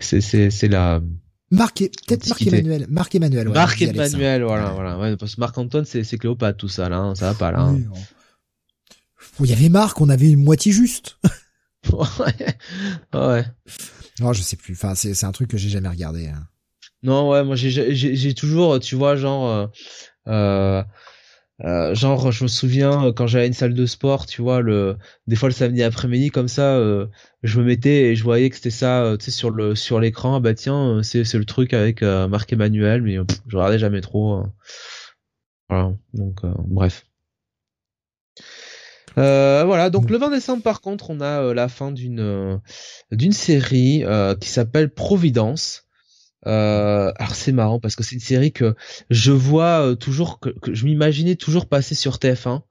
c'est, 0.00 0.68
la... 0.68 1.02
Marc, 1.50 1.78
peut-être 2.06 2.28
Marc 2.28 2.46
Emmanuel. 2.46 2.86
Marc 2.88 3.14
Emmanuel, 3.14 3.48
ouais. 3.48 3.54
Marc 3.54 3.82
Emmanuel, 3.82 4.44
voilà, 4.44 4.70
voilà. 4.70 4.98
Ouais, 4.98 5.16
parce 5.16 5.34
que 5.34 5.40
Marc-Antoine, 5.40 5.84
c'est, 5.84 6.04
c'est 6.04 6.16
Cléopâtre, 6.16 6.58
tout 6.58 6.68
ça, 6.68 6.88
là. 6.88 6.98
Hein, 6.98 7.14
ça 7.16 7.32
va 7.32 7.34
pas, 7.34 7.50
là. 7.50 7.62
Hein. 7.62 7.80
il 9.40 9.46
y 9.46 9.52
avait 9.52 9.68
Marc, 9.68 10.00
on 10.00 10.08
avait 10.08 10.30
une 10.30 10.44
moitié 10.44 10.70
juste. 10.70 11.18
ouais. 11.92 12.56
ouais. 13.14 13.44
Non, 14.20 14.32
je 14.32 14.42
sais 14.42 14.56
plus. 14.56 14.74
Enfin, 14.74 14.94
c'est 14.94 15.24
un 15.24 15.32
truc 15.32 15.50
que 15.50 15.56
j'ai 15.56 15.68
jamais 15.68 15.88
regardé. 15.88 16.28
Hein. 16.28 16.46
Non, 17.02 17.30
ouais, 17.30 17.44
moi 17.44 17.56
j'ai 17.56 18.34
toujours, 18.34 18.80
tu 18.80 18.96
vois, 18.96 19.16
genre 19.16 19.48
euh, 19.48 19.66
euh 20.28 20.82
Euh, 21.64 21.94
genre, 21.94 22.32
je 22.32 22.44
me 22.44 22.48
souviens 22.48 23.12
quand 23.12 23.26
j'allais 23.26 23.44
à 23.44 23.46
une 23.46 23.54
salle 23.54 23.72
de 23.74 23.86
sport, 23.86 24.26
tu 24.26 24.42
vois, 24.42 24.60
le 24.60 24.96
des 25.26 25.36
fois 25.36 25.48
le 25.48 25.54
samedi 25.54 25.82
après-midi 25.82 26.30
comme 26.30 26.48
ça, 26.48 26.76
euh, 26.76 27.06
je 27.42 27.60
me 27.60 27.64
mettais 27.64 28.10
et 28.10 28.16
je 28.16 28.22
voyais 28.24 28.50
que 28.50 28.56
c'était 28.56 28.70
ça, 28.70 29.02
euh, 29.04 29.16
tu 29.16 29.26
sais, 29.26 29.30
sur 29.30 29.50
le 29.50 29.74
sur 29.74 29.98
l'écran. 29.98 30.40
bah 30.40 30.54
tiens, 30.54 31.02
c'est 31.02 31.32
le 31.34 31.44
truc 31.46 31.72
avec 31.72 32.02
Marc 32.02 32.52
Emmanuel, 32.52 33.02
mais 33.02 33.16
je 33.46 33.56
regardais 33.56 33.78
jamais 33.78 34.02
trop. 34.02 34.44
Voilà, 35.68 35.92
donc 36.12 36.42
bref. 36.44 37.06
Voilà, 39.16 39.90
donc 39.90 40.10
le 40.10 40.18
20 40.18 40.30
décembre 40.30 40.62
par 40.62 40.80
contre, 40.80 41.10
on 41.10 41.20
a 41.20 41.54
la 41.54 41.68
fin 41.68 41.92
d'une 41.92 42.60
d'une 43.12 43.32
série 43.32 44.04
qui 44.40 44.48
s'appelle 44.48 44.90
Providence. 44.90 45.86
Euh, 46.46 47.12
alors 47.16 47.34
c'est 47.34 47.52
marrant 47.52 47.80
parce 47.80 47.96
que 47.96 48.04
c'est 48.04 48.14
une 48.14 48.20
série 48.20 48.52
que 48.52 48.76
je 49.10 49.32
vois 49.32 49.84
euh, 49.84 49.94
toujours 49.96 50.38
que, 50.38 50.50
je 50.72 50.84
m'imaginais 50.84 51.34
toujours 51.34 51.66
passer 51.66 51.96
sur 51.96 52.16
TF1 52.18 52.62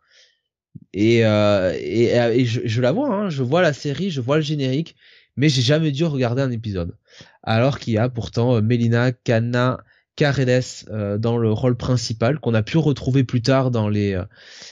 et 0.93 1.25
euh, 1.25 1.75
et, 1.81 2.17
euh, 2.17 2.33
et 2.33 2.45
je, 2.45 2.61
je, 2.63 2.81
la 2.81 2.93
vois 2.93 3.09
hein, 3.09 3.29
je 3.29 3.43
vois 3.43 3.61
la 3.61 3.73
série 3.73 4.11
je 4.11 4.21
vois 4.21 4.37
le 4.37 4.43
générique 4.43 4.95
mais 5.35 5.49
j'ai 5.49 5.61
jamais 5.61 5.91
dû 5.91 6.05
regarder 6.05 6.41
un 6.41 6.51
épisode. 6.51 6.95
Alors 7.43 7.79
qu'il 7.79 7.93
y 7.93 7.97
a 7.97 8.07
pourtant 8.07 8.61
Melina 8.61 9.11
Cana 9.11 9.81
Caredes 10.15 10.85
dans 11.19 11.37
le 11.37 11.51
rôle 11.51 11.75
principal 11.75 12.39
qu'on 12.39 12.53
a 12.53 12.63
pu 12.63 12.77
retrouver 12.77 13.25
plus 13.25 13.41
tard 13.41 13.69
dans 13.69 13.89
les 13.89 14.17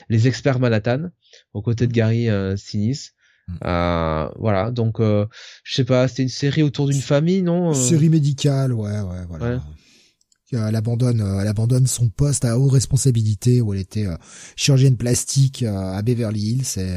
les 0.08 0.26
experts 0.26 0.60
Manhattan 0.60 1.10
aux 1.54 1.62
côtés 1.62 1.86
de 1.86 1.92
Gary 1.92 2.28
Sinise 2.58 3.14
Mm. 3.48 3.52
Euh, 3.64 4.28
voilà, 4.36 4.70
donc 4.70 5.00
euh, 5.00 5.26
je 5.64 5.74
sais 5.74 5.84
pas, 5.84 6.08
c'était 6.08 6.22
une 6.22 6.28
série 6.28 6.62
autour 6.62 6.86
d'une 6.88 7.00
famille, 7.00 7.42
non 7.42 7.70
euh? 7.70 7.74
Série 7.74 8.08
médicale, 8.08 8.72
ouais, 8.72 9.00
ouais, 9.00 9.24
voilà. 9.28 9.62
Elle 10.52 10.76
abandonne, 10.76 11.20
elle 11.40 11.48
abandonne 11.48 11.88
son 11.88 12.08
poste 12.10 12.44
à 12.44 12.58
haute 12.60 12.70
responsabilité 12.70 13.60
où 13.60 13.74
elle 13.74 13.80
était 13.80 14.06
chirurgienne 14.54 14.96
plastique 14.96 15.64
à 15.64 16.00
Beverly 16.00 16.40
Hills 16.40 16.78
et 16.78 16.96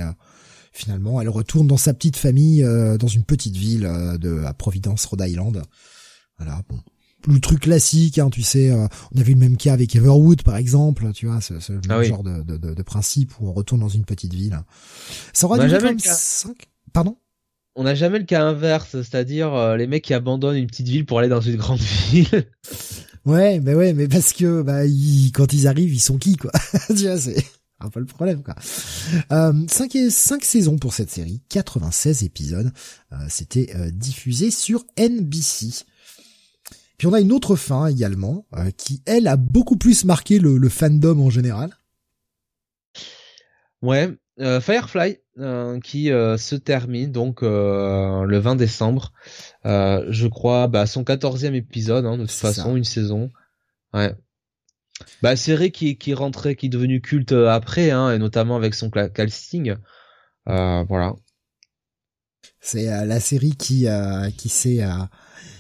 finalement 0.74 1.20
elle 1.22 1.30
retourne 1.30 1.66
dans 1.66 1.78
sa 1.78 1.96
petite 1.96 2.18
famille 2.18 2.62
dans 2.62 3.08
une 3.08 3.24
petite 3.24 3.56
ville 3.56 3.90
de 4.20 4.44
à 4.44 4.54
Providence, 4.54 5.06
Rhode 5.06 5.24
Island. 5.26 5.64
Voilà, 6.38 6.62
bon 6.70 6.78
le 7.26 7.40
truc 7.40 7.62
classique, 7.62 8.20
hein, 8.20 8.30
tu 8.30 8.42
sais, 8.42 8.72
euh, 8.72 8.88
on 9.14 9.20
a 9.20 9.24
vu 9.24 9.34
le 9.34 9.40
même 9.40 9.58
cas 9.58 9.74
avec 9.74 9.96
Everwood 9.96 10.44
par 10.44 10.56
exemple, 10.56 11.12
tu 11.14 11.26
vois, 11.26 11.42
ce, 11.42 11.54
ah 11.90 12.04
genre 12.04 12.24
de, 12.24 12.44
de, 12.44 12.74
de, 12.74 12.84
principe 12.84 13.40
où 13.40 13.48
on 13.48 13.54
retourne 13.54 13.82
dans 13.82 13.90
une 13.90 14.06
petite 14.06 14.34
ville. 14.34 14.60
Ça 15.34 15.48
aura 15.48 15.68
jamais 15.68 15.94
le 15.94 16.00
5... 16.00 16.56
Pardon? 16.94 17.18
On 17.76 17.84
n'a 17.84 17.96
jamais 17.96 18.20
le 18.20 18.26
cas 18.26 18.44
inverse, 18.44 18.90
c'est-à-dire 18.92 19.54
euh, 19.54 19.78
les 19.78 19.88
mecs 19.88 20.04
qui 20.04 20.14
abandonnent 20.14 20.56
une 20.56 20.68
petite 20.68 20.88
ville 20.88 21.06
pour 21.06 21.20
aller 21.20 21.28
dans 21.28 21.42
une 21.42 21.58
grande 21.58 21.80
ville. 22.12 22.50
ouais, 23.26 23.60
mais 23.60 23.76
ouais, 23.76 23.94
mais 23.94 24.08
parce 24.08 24.34
que 24.34 24.62
bah 24.62 24.84
quand 25.34 25.54
ils 25.54 25.68
arrivent, 25.68 25.94
ils 25.94 26.00
sont 26.00 26.18
qui 26.18 26.38
quoi 26.38 26.52
Tu 26.88 27.04
vois, 27.04 27.20
c'est 27.20 27.44
un 27.80 27.90
peu 27.90 28.00
le 28.00 28.08
problème 28.08 28.42
quoi. 28.42 28.56
Euh, 29.32 29.54
5, 29.68 29.96
et, 29.96 30.10
5 30.10 30.44
saisons 30.44 30.78
pour 30.78 30.94
cette 30.94 31.12
série, 31.12 31.42
96 31.50 32.24
épisodes. 32.24 32.72
Euh, 33.12 33.16
c'était 33.30 33.72
diffusé 33.92 34.50
sur 34.50 34.84
NBC. 34.98 35.86
Puis 36.98 37.06
on 37.06 37.14
a 37.14 37.22
une 37.22 37.32
autre 37.32 37.56
fin 37.56 37.88
également, 37.88 38.46
euh, 38.56 38.72
qui 38.72 39.04
elle 39.06 39.28
a 39.28 39.38
beaucoup 39.38 39.78
plus 39.78 40.04
marqué 40.04 40.40
le, 40.40 40.68
fandom 40.68 41.20
en 41.20 41.30
général. 41.30 41.78
Ouais, 43.84 44.12
euh, 44.40 44.60
Firefly 44.60 45.20
euh, 45.38 45.80
qui 45.80 46.08
se 46.08 46.56
termine 46.56 47.12
donc 47.12 47.44
le 47.44 48.38
20 48.38 48.56
décembre. 48.56 49.14
je 49.64 50.28
crois 50.28 50.68
bah, 50.68 50.88
son 50.88 51.04
quatorzième 51.04 51.54
épisode, 51.54 52.06
hein, 52.06 52.18
de 52.18 52.24
toute 52.24 52.32
façon, 52.32 52.76
une 52.76 52.84
saison. 52.84 53.30
Ouais. 53.94 54.14
Bah 55.22 55.36
série 55.36 55.72
qui 55.72 55.96
qui 56.00 56.16
rentrait, 56.16 56.56
qui 56.56 56.66
est 56.66 56.70
devenue 56.70 57.02
culte 57.02 57.32
après, 57.32 57.92
hein, 57.92 58.12
et 58.12 58.18
notamment 58.18 58.56
avec 58.56 58.74
son 58.74 58.90
casting. 58.90 59.76
voilà. 60.48 61.14
C'est 62.60 63.06
la 63.06 63.20
série 63.20 63.56
qui 63.56 63.86
qui 64.36 64.50
s'est 64.50 64.84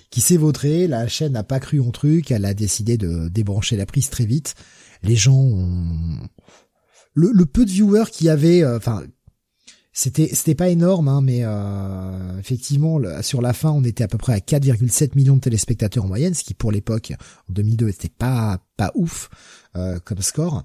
qui 0.09 0.21
s'est 0.21 0.37
vautré, 0.37 0.87
la 0.87 1.07
chaîne 1.07 1.33
n'a 1.33 1.43
pas 1.43 1.59
cru 1.59 1.79
en 1.79 1.91
truc, 1.91 2.31
elle 2.31 2.45
a 2.45 2.53
décidé 2.53 2.97
de 2.97 3.27
débrancher 3.29 3.75
la 3.77 3.85
prise 3.85 4.09
très 4.09 4.25
vite. 4.25 4.55
Les 5.03 5.15
gens 5.15 5.35
ont... 5.35 6.19
Le, 7.13 7.45
peu 7.45 7.65
de 7.65 7.71
viewers 7.71 8.11
qui 8.11 8.29
avait, 8.29 8.63
euh, 8.63 8.77
enfin, 8.77 9.03
c'était 9.91 10.29
c'était 10.31 10.53
pas 10.53 10.69
énorme, 10.69 11.07
hein, 11.07 11.21
mais 11.21 11.39
euh, 11.41 12.37
effectivement, 12.37 12.99
sur 13.23 13.41
la 13.41 13.53
fin, 13.53 13.71
on 13.71 13.83
était 13.83 14.03
à 14.03 14.07
peu 14.07 14.19
près 14.19 14.33
à 14.33 14.37
4,7 14.37 15.15
millions 15.15 15.35
de 15.35 15.41
téléspectateurs 15.41 16.05
en 16.05 16.07
moyenne, 16.07 16.35
ce 16.35 16.43
qui 16.43 16.53
pour 16.53 16.71
l'époque, 16.71 17.13
en 17.49 17.53
2002, 17.53 17.91
c'était 17.91 18.13
pas 18.15 18.59
pas 18.77 18.91
ouf 18.93 19.31
euh, 19.75 19.97
comme 20.05 20.21
score. 20.21 20.63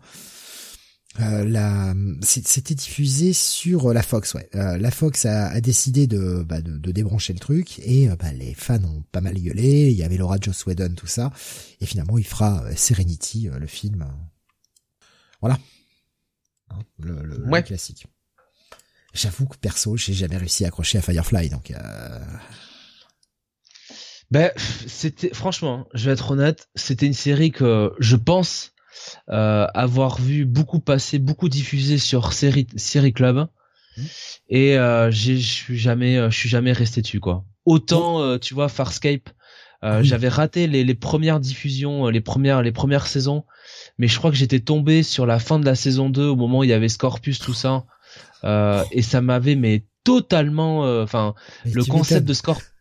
Euh, 1.20 1.44
la, 1.44 1.94
c'était 2.22 2.74
diffusé 2.74 3.34
sur 3.34 3.90
euh, 3.90 3.92
la 3.92 4.02
Fox, 4.02 4.32
ouais. 4.32 4.48
Euh, 4.54 4.78
la 4.78 4.90
Fox 4.90 5.26
a, 5.26 5.48
a 5.48 5.60
décidé 5.60 6.06
de, 6.06 6.42
bah, 6.42 6.62
de, 6.62 6.78
de, 6.78 6.90
débrancher 6.90 7.34
le 7.34 7.38
truc 7.38 7.80
et 7.80 8.08
bah, 8.08 8.32
les 8.32 8.54
fans 8.54 8.82
ont 8.82 9.02
pas 9.12 9.20
mal 9.20 9.34
gueulé. 9.34 9.90
Il 9.90 9.96
y 9.96 10.04
avait 10.04 10.16
Laura 10.16 10.38
Joss 10.40 10.64
Whedon, 10.64 10.94
tout 10.94 11.06
ça, 11.06 11.30
et 11.80 11.86
finalement 11.86 12.16
il 12.16 12.26
fera 12.26 12.64
Serenity, 12.76 13.50
le 13.52 13.66
film. 13.66 14.06
Voilà, 15.42 15.58
hein, 16.70 16.78
le, 16.98 17.22
le, 17.22 17.62
classique. 17.62 18.06
J'avoue 19.12 19.44
que 19.46 19.58
perso, 19.58 19.98
j'ai 19.98 20.14
jamais 20.14 20.38
réussi 20.38 20.64
à 20.64 20.68
accrocher 20.68 20.96
à 20.96 21.02
Firefly, 21.02 21.50
donc. 21.50 21.74
Ben, 24.30 24.50
c'était 24.56 25.34
franchement, 25.34 25.86
je 25.92 26.06
vais 26.06 26.12
être 26.12 26.30
honnête, 26.30 26.70
c'était 26.74 27.04
une 27.04 27.12
série 27.12 27.50
que 27.50 27.92
je 27.98 28.16
pense 28.16 28.71
euh, 29.30 29.66
avoir 29.74 30.20
vu 30.20 30.44
beaucoup 30.44 30.80
passer, 30.80 31.18
beaucoup 31.18 31.48
diffuser 31.48 31.98
sur 31.98 32.32
série, 32.32 32.66
série 32.76 33.12
club. 33.12 33.46
Mmh. 33.96 34.02
Et 34.48 34.78
euh, 34.78 35.10
je 35.10 35.34
suis 35.34 35.78
jamais, 35.78 36.16
euh, 36.16 36.30
je 36.30 36.36
suis 36.36 36.48
jamais 36.48 36.72
resté 36.72 37.02
dessus 37.02 37.20
quoi. 37.20 37.44
Autant, 37.64 38.20
euh, 38.20 38.38
tu 38.38 38.54
vois, 38.54 38.68
Farscape, 38.68 39.28
ah 39.82 40.02
j'avais 40.02 40.28
raté 40.28 40.66
les, 40.66 40.84
les, 40.84 40.94
premières 40.94 41.40
diffusions, 41.40 42.08
les 42.08 42.20
premières, 42.20 42.62
les 42.62 42.70
premières 42.72 43.06
saisons, 43.06 43.44
mais 43.98 44.06
je 44.06 44.16
crois 44.16 44.30
que 44.30 44.36
j'étais 44.36 44.60
tombé 44.60 45.02
sur 45.02 45.26
la 45.26 45.38
fin 45.38 45.58
de 45.58 45.64
la 45.64 45.74
saison 45.74 46.08
2 46.08 46.26
au 46.26 46.36
moment 46.36 46.60
où 46.60 46.64
il 46.64 46.70
y 46.70 46.72
avait 46.72 46.88
Scorpus 46.88 47.40
tout 47.40 47.54
ça, 47.54 47.84
et 48.44 49.02
ça 49.02 49.20
m'avait 49.20 49.56
mais 49.56 49.84
totalement, 50.04 50.82
enfin, 51.02 51.34
le 51.64 51.84
concept 51.84 52.26
de 52.26 52.32
Scorpus 52.32 52.71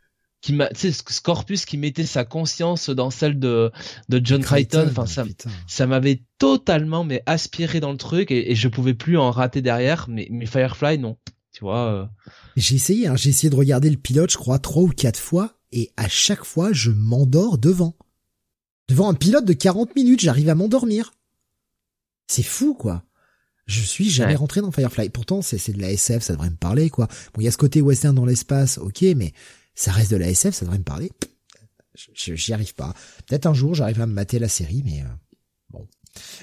qui 0.41 0.53
m'a 0.53 0.67
tu 0.69 0.91
sais 0.91 1.03
Scorpus 1.09 1.65
qui 1.65 1.77
mettait 1.77 2.05
sa 2.05 2.25
conscience 2.25 2.89
dans 2.89 3.11
celle 3.11 3.39
de 3.39 3.71
de 4.09 4.21
John 4.23 4.41
Crichton 4.41 4.87
enfin 4.89 5.05
ça 5.05 5.23
ça 5.67 5.87
m'avait 5.87 6.23
totalement 6.39 7.03
mais 7.03 7.21
aspiré 7.25 7.79
dans 7.79 7.91
le 7.91 7.97
truc 7.97 8.31
et, 8.31 8.51
et, 8.51 8.55
je 8.55 8.67
pouvais 8.67 8.95
plus 8.95 9.17
en 9.17 9.31
rater 9.31 9.61
derrière 9.61 10.07
mais 10.09 10.27
mais 10.31 10.47
Firefly 10.47 10.97
non 10.97 11.17
tu 11.53 11.63
vois 11.63 11.93
euh. 11.93 12.05
j'ai 12.57 12.75
essayé 12.75 13.07
hein, 13.07 13.15
j'ai 13.15 13.29
essayé 13.29 13.49
de 13.49 13.55
regarder 13.55 13.89
le 13.89 13.97
pilote 13.97 14.31
je 14.31 14.37
crois 14.37 14.59
trois 14.59 14.83
ou 14.83 14.89
quatre 14.89 15.19
fois 15.19 15.59
et 15.71 15.91
à 15.95 16.07
chaque 16.07 16.43
fois 16.43 16.73
je 16.73 16.89
m'endors 16.89 17.57
devant 17.57 17.95
devant 18.89 19.09
un 19.09 19.13
pilote 19.13 19.45
de 19.45 19.53
40 19.53 19.95
minutes 19.95 20.21
j'arrive 20.21 20.49
à 20.49 20.55
m'endormir 20.55 21.13
c'est 22.27 22.43
fou 22.43 22.73
quoi 22.73 23.03
je 23.67 23.81
suis 23.81 24.09
jamais 24.09 24.35
rentré 24.35 24.59
dans 24.59 24.71
Firefly. 24.71 25.09
Pourtant, 25.11 25.41
c'est, 25.41 25.57
c'est 25.57 25.71
de 25.71 25.79
la 25.79 25.91
SF, 25.91 26.23
ça 26.23 26.33
devrait 26.33 26.49
me 26.49 26.55
parler, 26.55 26.89
quoi. 26.89 27.07
Bon, 27.33 27.39
il 27.39 27.45
y 27.45 27.47
a 27.47 27.51
ce 27.51 27.57
côté 27.57 27.79
western 27.79 28.13
dans 28.13 28.25
l'espace, 28.25 28.79
ok, 28.79 29.03
mais 29.15 29.31
ça 29.75 29.91
reste 29.91 30.11
de 30.11 30.17
la 30.17 30.29
SF, 30.29 30.55
ça 30.55 30.65
devrait 30.65 30.79
me 30.79 30.83
parler. 30.83 31.11
J'y 32.13 32.53
arrive 32.53 32.73
pas. 32.73 32.93
Peut-être 33.27 33.45
un 33.45 33.53
jour 33.53 33.75
j'arrive 33.75 34.01
à 34.01 34.07
me 34.07 34.13
mater 34.13 34.39
la 34.39 34.47
série, 34.47 34.81
mais 34.85 35.01
euh, 35.01 35.07
bon. 35.69 35.87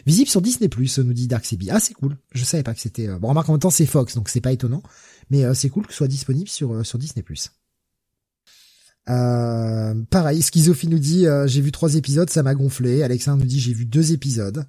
Visible 0.07 0.29
sur 0.29 0.41
Disney 0.41 0.69
Plus, 0.69 0.99
nous 0.99 1.13
dit 1.13 1.27
Dark 1.27 1.45
Sebi. 1.45 1.71
Ah 1.71 1.81
c'est 1.81 1.95
cool. 1.95 2.17
Je 2.33 2.45
savais 2.45 2.63
pas 2.63 2.75
que 2.75 2.81
c'était. 2.81 3.09
Euh, 3.09 3.19
bon 3.19 3.29
remarque 3.29 3.49
en 3.49 3.53
même 3.53 3.61
temps 3.61 3.71
c'est 3.71 3.87
Fox, 3.87 4.15
donc 4.15 4.29
c'est 4.29 4.41
pas 4.41 4.53
étonnant, 4.53 4.83
mais 5.31 5.45
euh, 5.45 5.55
c'est 5.55 5.69
cool 5.69 5.87
que 5.87 5.93
ce 5.93 5.99
soit 5.99 6.09
disponible 6.09 6.49
sur 6.49 6.85
sur 6.85 6.99
Disney. 6.99 7.25
Euh, 9.09 9.95
pareil, 10.11 10.43
Schizophie 10.43 10.89
nous 10.89 10.99
dit 10.99 11.27
j'ai 11.47 11.61
vu 11.61 11.73
trois 11.73 11.95
épisodes, 11.95 12.29
ça 12.31 12.43
m'a 12.43 12.55
gonflé. 12.55 13.03
Alexandre 13.03 13.43
nous 13.43 13.49
dit 13.49 13.61
j'ai 13.61 13.73
vu 13.73 13.87
deux 13.87 14.13
épisodes. 14.13 14.67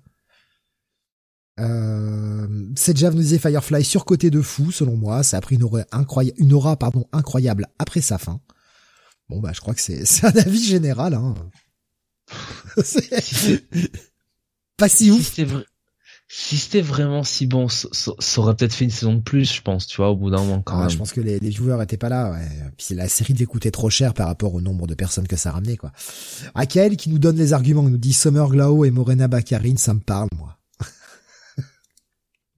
Euh, 1.59 2.47
Sedjav 2.75 3.13
nous 3.15 3.21
disait 3.21 3.37
Firefly 3.39 3.83
surcoté 3.83 4.29
de 4.29 4.41
fou, 4.41 4.71
selon 4.71 4.95
moi. 4.95 5.23
Ça 5.23 5.37
a 5.37 5.41
pris 5.41 5.55
une 5.55 5.63
aura, 5.63 5.83
une 6.37 6.77
pardon, 6.77 7.05
incroyable 7.11 7.67
après 7.77 8.01
sa 8.01 8.17
fin. 8.17 8.39
Bon, 9.29 9.39
bah, 9.39 9.51
je 9.53 9.61
crois 9.61 9.73
que 9.73 9.81
c'est, 9.81 10.05
c'est 10.09 10.25
un 10.25 10.35
avis 10.35 10.63
général. 10.63 11.13
Hein. 11.13 11.35
pas 14.77 14.89
si 14.89 15.11
ouf. 15.11 15.39
Si 16.31 16.57
c'était 16.57 16.81
vraiment 16.81 17.23
si 17.23 17.47
bon, 17.47 17.67
ça, 17.69 18.11
aurait 18.37 18.55
peut-être 18.55 18.75
fait 18.75 18.85
une 18.85 18.91
saison 18.91 19.15
de 19.15 19.21
plus, 19.21 19.51
je 19.51 19.63
pense, 19.63 19.87
tu 19.87 19.97
vois, 19.97 20.11
au 20.11 20.15
bout 20.15 20.29
d'un 20.29 20.37
moment 20.37 20.61
quand 20.61 20.77
ah, 20.77 20.81
même. 20.81 20.89
Je 20.91 20.97
pense 20.97 21.11
que 21.11 21.21
les, 21.21 21.39
les 21.39 21.51
joueurs 21.51 21.81
étaient 21.81 21.97
pas 21.97 22.09
là, 22.09 22.31
ouais. 22.31 22.47
Puis 22.77 22.93
la 22.93 23.09
série 23.09 23.33
devait 23.33 23.47
coûter 23.47 23.71
trop 23.71 23.89
cher 23.89 24.13
par 24.13 24.27
rapport 24.27 24.53
au 24.53 24.61
nombre 24.61 24.85
de 24.85 24.93
personnes 24.93 25.27
que 25.27 25.35
ça 25.35 25.51
ramenait, 25.51 25.77
quoi. 25.77 25.91
Akael 26.53 26.97
qui 26.97 27.09
nous 27.09 27.17
donne 27.17 27.37
les 27.37 27.53
arguments, 27.53 27.81
nous 27.81 27.97
dit 27.97 28.13
Summer 28.13 28.47
Glao 28.47 28.85
et 28.85 28.91
Morena 28.91 29.27
Baccarin, 29.27 29.77
ça 29.77 29.95
me 29.95 30.01
parle, 30.01 30.29
moi. 30.37 30.59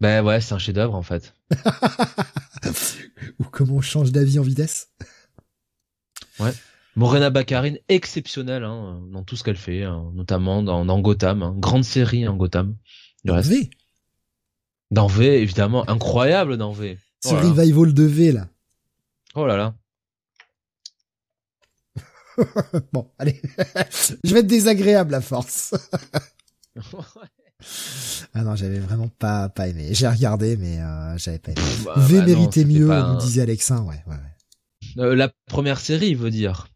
Ben 0.02 0.26
ouais, 0.26 0.42
c'est 0.42 0.56
un 0.56 0.58
chef-d'œuvre 0.58 0.96
en 0.96 1.04
fait. 1.04 1.36
Ou 3.40 3.44
comment 3.44 3.76
on 3.76 3.82
change 3.82 4.12
d'avis 4.12 4.40
en 4.40 4.42
vitesse? 4.42 4.90
Ouais. 6.40 6.52
Morena 6.96 7.30
Baccarin, 7.30 7.76
exceptionnelle 7.88 8.64
hein, 8.64 9.02
dans 9.12 9.24
tout 9.24 9.38
ce 9.38 9.44
qu'elle 9.44 9.58
fait, 9.58 9.84
hein, 9.84 10.12
notamment 10.14 10.62
dans, 10.62 10.84
dans 10.86 11.00
Gotham, 11.00 11.42
hein. 11.42 11.56
grande 11.58 11.86
série 11.86 12.28
en 12.28 12.36
Gotham. 12.36 12.76
Du 13.24 13.32
reste. 13.32 13.54
Dans 14.90 15.08
V, 15.08 15.42
évidemment, 15.42 15.90
incroyable 15.90 16.58
dans 16.58 16.74
V. 16.74 16.98
Ce 17.24 17.34
oh 17.34 17.38
revival 17.38 17.94
de 17.94 18.04
V 18.04 18.32
là. 18.34 18.48
Oh 19.36 19.46
là 19.46 19.56
là. 19.56 19.76
bon, 22.94 23.10
allez. 23.18 23.42
je 24.24 24.34
vais 24.34 24.42
être 24.42 24.48
désagréable 24.48 25.14
à 25.14 25.22
force. 25.22 25.74
ah 28.34 28.44
non, 28.44 28.56
j'avais 28.56 28.80
vraiment 28.80 29.08
pas 29.08 29.48
pas 29.50 29.68
aimé. 29.68 29.90
J'ai 29.92 30.08
regardé, 30.08 30.58
mais 30.58 30.80
euh, 30.80 31.18
j'avais 31.18 31.40
pas 31.40 31.52
aimé. 31.52 31.62
Bah, 31.86 31.94
v 31.96 32.20
bah 32.20 32.26
méritait 32.26 32.66
mieux, 32.66 32.88
nous 32.88 33.18
disait 33.18 33.44
Alexin. 33.44 33.84
Ouais, 33.84 34.04
ouais, 34.08 34.16
ouais. 34.16 34.31
Euh, 34.98 35.16
la 35.16 35.32
première 35.48 35.80
série, 35.80 36.14
veut 36.14 36.32
dire. 36.32 36.68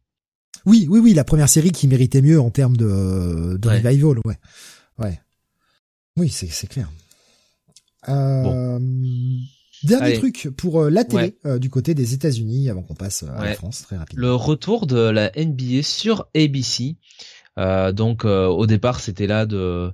Oui, 0.66 0.88
oui, 0.90 1.00
oui, 1.00 1.14
la 1.14 1.24
première 1.24 1.50
série 1.50 1.72
qui 1.72 1.88
méritait 1.88 2.22
mieux 2.22 2.40
en 2.40 2.50
termes 2.50 2.78
de, 2.78 3.58
de 3.58 3.70
revival, 3.70 4.20
ouais, 4.26 4.38
ouais. 5.00 5.20
Oui, 6.18 6.30
c'est 6.30 6.68
clair. 6.68 6.90
Euh, 8.08 8.80
Dernier 9.84 10.18
truc 10.18 10.50
pour 10.58 10.84
euh, 10.84 10.90
la 10.90 11.04
télé 11.04 11.38
euh, 11.46 11.60
du 11.60 11.70
côté 11.70 11.94
des 11.94 12.14
États-Unis 12.14 12.70
avant 12.70 12.82
qu'on 12.82 12.96
passe 12.96 13.24
à 13.24 13.44
la 13.44 13.54
France 13.54 13.82
très 13.84 13.98
rapidement. 13.98 14.26
Le 14.26 14.34
retour 14.34 14.88
de 14.88 14.98
la 14.98 15.32
NBA 15.36 15.84
sur 15.84 16.28
ABC. 16.36 16.96
Euh, 17.58 17.92
donc 17.92 18.26
au 18.26 18.66
départ 18.66 19.00
c'était 19.00 19.28
là 19.28 19.46
de 19.46 19.92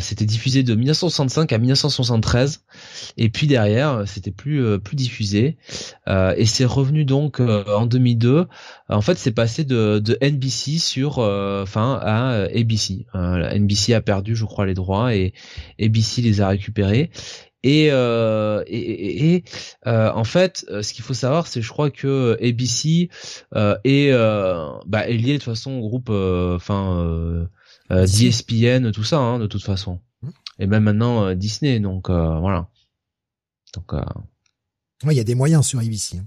c'était 0.00 0.24
diffusé 0.24 0.62
de 0.62 0.74
1965 0.74 1.52
à 1.52 1.58
1973 1.58 2.64
et 3.16 3.28
puis 3.28 3.46
derrière 3.46 4.02
c'était 4.06 4.30
plus 4.30 4.78
plus 4.80 4.96
diffusé. 4.96 5.56
Et 6.08 6.46
c'est 6.46 6.64
revenu 6.64 7.04
donc 7.04 7.40
en 7.40 7.86
2002 7.86 8.46
en 8.88 9.00
fait 9.00 9.18
c'est 9.18 9.32
passé 9.32 9.64
de, 9.64 9.98
de 9.98 10.18
NBC 10.22 10.78
sur 10.78 11.18
enfin 11.18 11.98
à 12.02 12.46
ABC 12.54 13.06
NBC 13.14 13.94
a 13.94 14.00
perdu 14.00 14.34
je 14.34 14.44
crois 14.44 14.66
les 14.66 14.74
droits 14.74 15.14
et 15.14 15.32
ABC 15.80 16.22
les 16.22 16.40
a 16.40 16.48
récupérés 16.48 17.10
et, 17.64 17.88
euh, 17.90 18.62
et, 18.66 19.34
et 19.34 19.44
euh, 19.86 20.12
en 20.12 20.24
fait, 20.24 20.64
euh, 20.68 20.82
ce 20.82 20.92
qu'il 20.92 21.04
faut 21.04 21.14
savoir, 21.14 21.46
c'est 21.46 21.60
je 21.60 21.68
crois 21.68 21.90
que 21.90 22.38
ABC 22.40 23.10
euh, 23.54 23.76
est, 23.84 24.10
euh, 24.12 24.68
bah, 24.86 25.08
est 25.08 25.16
lié 25.16 25.34
de 25.34 25.38
toute 25.38 25.52
façon 25.52 25.72
au 25.72 25.88
groupe, 25.88 26.10
enfin, 26.10 27.48
d'ESPN, 27.90 28.92
tout 28.92 29.04
ça, 29.04 29.18
hein, 29.18 29.38
de 29.38 29.46
toute 29.46 29.64
façon. 29.64 30.00
Mmh. 30.22 30.28
Et 30.60 30.66
même 30.66 30.84
maintenant 30.84 31.34
Disney, 31.34 31.80
donc 31.80 32.10
voilà. 32.10 32.68
Donc. 33.74 33.92
Ouais, 35.04 35.14
il 35.14 35.16
y 35.16 35.20
a 35.20 35.24
des 35.24 35.36
moyens 35.36 35.66
sur 35.66 35.78
ABC. 35.78 36.18
Hein. 36.18 36.26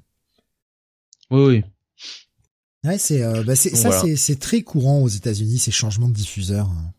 Oui, 1.30 1.42
oui. 1.46 1.64
Ouais, 2.84 2.98
c'est, 2.98 3.22
bah, 3.44 3.56
ça, 3.56 3.92
c'est, 3.92 4.16
c'est 4.16 4.40
très 4.40 4.64
courant 4.64 5.02
aux 5.02 5.08
États-Unis 5.08 5.60
ces 5.60 5.72
changements 5.72 6.10
de 6.10 6.14
diffuseurs. 6.14 6.68
Hein 6.68 6.94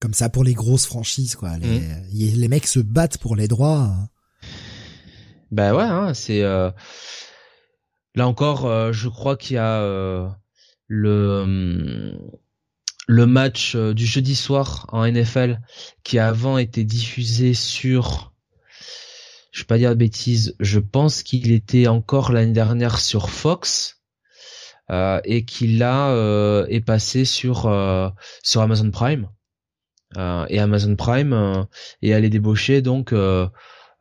comme 0.00 0.14
ça 0.14 0.30
pour 0.30 0.44
les 0.44 0.54
grosses 0.54 0.86
franchises 0.86 1.36
quoi. 1.36 1.58
Les, 1.58 1.80
mmh. 1.80 2.40
les 2.40 2.48
mecs 2.48 2.66
se 2.66 2.80
battent 2.80 3.18
pour 3.18 3.36
les 3.36 3.48
droits. 3.48 3.94
Bah 5.50 5.74
ouais, 5.74 5.82
hein, 5.82 6.14
c'est 6.14 6.42
euh... 6.42 6.70
là 8.14 8.26
encore, 8.26 8.66
euh, 8.66 8.92
je 8.92 9.08
crois 9.08 9.36
qu'il 9.36 9.56
y 9.56 9.58
a 9.58 9.82
euh, 9.82 10.28
le 10.86 12.16
le 13.08 13.26
match 13.26 13.74
du 13.74 14.06
jeudi 14.06 14.36
soir 14.36 14.86
en 14.92 15.04
NFL 15.04 15.60
qui 16.04 16.20
a 16.20 16.28
avant 16.28 16.58
été 16.58 16.84
diffusé 16.84 17.54
sur, 17.54 18.32
je 19.50 19.62
vais 19.62 19.66
pas 19.66 19.78
dire 19.78 19.90
de 19.90 19.96
bêtises, 19.96 20.54
je 20.60 20.78
pense 20.78 21.24
qu'il 21.24 21.50
était 21.50 21.88
encore 21.88 22.30
l'année 22.30 22.52
dernière 22.52 23.00
sur 23.00 23.30
Fox. 23.30 24.00
et 25.24 25.44
qu'il 25.44 25.78
là 25.78 26.14
est 26.68 26.84
passé 26.84 27.24
sur 27.24 27.62
sur 28.44 28.60
Amazon 28.60 28.92
Prime. 28.92 29.28
Euh, 30.16 30.44
et 30.48 30.58
Amazon 30.58 30.96
Prime 30.96 31.32
euh, 31.32 31.62
et 32.02 32.14
allait 32.14 32.30
débaucher 32.30 32.82
donc 32.82 33.12
euh, 33.12 33.46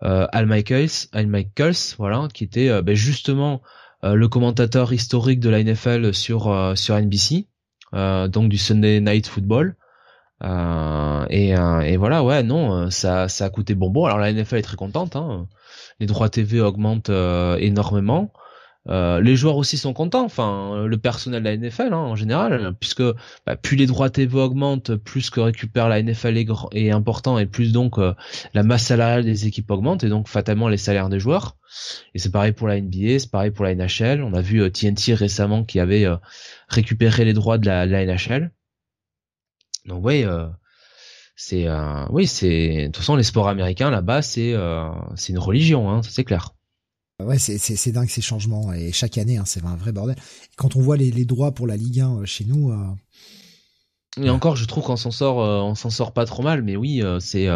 Al 0.01 0.47
Michaels, 0.47 1.07
Al 1.11 1.27
Michaels, 1.27 1.95
voilà, 1.97 2.27
qui 2.33 2.43
était 2.43 2.81
ben, 2.81 2.95
justement 2.95 3.61
le 4.01 4.27
commentateur 4.29 4.93
historique 4.93 5.41
de 5.41 5.49
la 5.49 5.61
NFL 5.61 6.13
sur 6.13 6.73
sur 6.77 6.95
NBC, 6.95 7.47
donc 7.91 8.47
du 8.47 8.57
Sunday 8.57 9.01
Night 9.01 9.27
Football. 9.27 9.75
et, 10.41 11.49
et 11.49 11.97
voilà, 11.97 12.23
ouais, 12.23 12.43
non, 12.43 12.89
ça, 12.89 13.27
ça 13.27 13.43
a 13.43 13.49
coûté 13.49 13.75
bonbon. 13.75 14.05
Alors 14.05 14.19
la 14.19 14.31
NFL 14.31 14.55
est 14.55 14.61
très 14.61 14.77
contente. 14.77 15.17
Hein. 15.17 15.49
Les 15.99 16.05
droits 16.05 16.29
TV 16.29 16.61
augmentent 16.61 17.11
énormément. 17.59 18.31
Euh, 18.87 19.19
les 19.19 19.35
joueurs 19.35 19.57
aussi 19.57 19.77
sont 19.77 19.93
contents, 19.93 20.23
enfin 20.23 20.85
le 20.85 20.97
personnel 20.97 21.43
de 21.43 21.49
la 21.49 21.57
NFL 21.57 21.93
hein, 21.93 21.97
en 21.97 22.15
général, 22.15 22.73
puisque 22.79 23.03
bah, 23.45 23.55
plus 23.57 23.75
les 23.75 23.85
droits 23.85 24.09
TV 24.09 24.39
augmentent, 24.39 24.95
plus 24.95 25.29
que 25.29 25.41
récupère 25.41 25.89
la 25.89 26.01
NFL 26.01 26.37
est, 26.37 26.47
est 26.71 26.89
important 26.89 27.37
et 27.37 27.45
plus 27.45 27.73
donc 27.73 27.99
euh, 27.99 28.13
la 28.53 28.63
masse 28.63 28.85
salariale 28.85 29.25
des 29.25 29.47
équipes 29.47 29.69
augmente 29.69 30.03
et 30.03 30.09
donc 30.09 30.27
fatalement 30.27 30.69
les 30.69 30.77
salaires 30.77 31.09
des 31.09 31.19
joueurs. 31.19 31.57
Et 32.15 32.19
c'est 32.19 32.31
pareil 32.31 32.53
pour 32.53 32.67
la 32.67 32.79
NBA, 32.79 33.19
c'est 33.19 33.29
pareil 33.29 33.51
pour 33.51 33.65
la 33.65 33.75
NHL. 33.75 34.23
On 34.23 34.33
a 34.33 34.41
vu 34.41 34.71
TNT 34.71 35.11
euh, 35.11 35.15
récemment 35.15 35.63
qui 35.65 35.79
avait 35.79 36.07
récupéré 36.69 37.25
les 37.25 37.33
droits 37.33 37.57
de 37.57 37.65
la, 37.65 37.85
de 37.85 37.91
la 37.91 38.05
NHL. 38.05 38.51
Donc 39.85 40.05
oui, 40.05 40.25
c'est 41.35 41.67
oui 42.09 42.27
c'est 42.27 42.81
de 42.81 42.85
toute 42.87 42.97
façon 42.97 43.15
les 43.15 43.23
sports 43.23 43.47
américains 43.47 43.89
là-bas 43.89 44.21
c'est 44.21 44.53
c'est 45.15 45.33
une 45.33 45.39
religion, 45.39 45.89
hein, 45.89 46.01
c'est 46.03 46.23
clair. 46.23 46.53
Ouais, 47.19 47.37
c'est, 47.37 47.57
c'est, 47.57 47.75
c'est 47.75 47.91
dingue 47.91 48.07
ces 48.07 48.21
changements 48.21 48.71
et 48.71 48.93
chaque 48.93 49.17
année, 49.17 49.37
hein, 49.37 49.43
c'est 49.45 49.63
un 49.65 49.75
vrai 49.75 49.91
bordel. 49.91 50.15
quand 50.55 50.77
on 50.77 50.81
voit 50.81 50.95
les, 50.95 51.11
les 51.11 51.25
droits 51.25 51.51
pour 51.51 51.67
la 51.67 51.75
Ligue 51.75 51.99
1 51.99 52.21
euh, 52.21 52.25
chez 52.25 52.45
nous. 52.45 52.71
Euh... 52.71 54.23
Et 54.23 54.29
encore, 54.29 54.55
je 54.55 54.65
trouve 54.65 54.85
qu'on 54.85 54.95
s'en 54.95 55.11
sort, 55.11 55.41
euh, 55.41 55.59
on 55.59 55.75
s'en 55.75 55.89
sort 55.89 56.13
pas 56.13 56.25
trop 56.25 56.43
mal, 56.43 56.63
mais 56.63 56.77
oui, 56.77 57.03
euh, 57.03 57.19
c'est. 57.19 57.47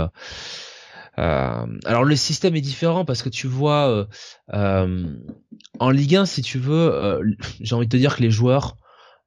alors 1.16 2.04
le 2.04 2.16
système 2.16 2.56
est 2.56 2.62
différent 2.62 3.06
parce 3.06 3.24
que 3.24 3.30
tu 3.30 3.48
vois, 3.48 4.08
en 4.52 5.90
Ligue 5.90 6.16
1, 6.18 6.26
si 6.26 6.42
tu 6.42 6.60
veux, 6.60 7.22
j'ai 7.62 7.76
envie 7.76 7.88
de 7.88 7.92
te 7.92 7.98
dire 7.98 8.18
que 8.18 8.22
les 8.22 8.32
joueurs, 8.32 8.78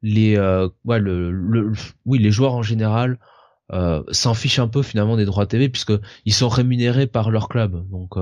les, 0.02 0.38
ouais, 0.84 1.00
le, 1.00 1.30
le, 1.30 1.72
oui, 2.04 2.18
les 2.18 2.30
joueurs 2.30 2.54
en 2.54 2.62
général. 2.62 3.18
s'en 4.12 4.34
fichent 4.34 4.58
un 4.58 4.68
peu 4.68 4.82
finalement 4.82 5.16
des 5.16 5.24
droits 5.24 5.46
TV 5.46 5.70
puisque 5.70 5.94
ils 6.26 6.34
sont 6.34 6.48
rémunérés 6.48 7.06
par 7.06 7.30
leur 7.30 7.48
club 7.48 7.88
donc 7.90 8.16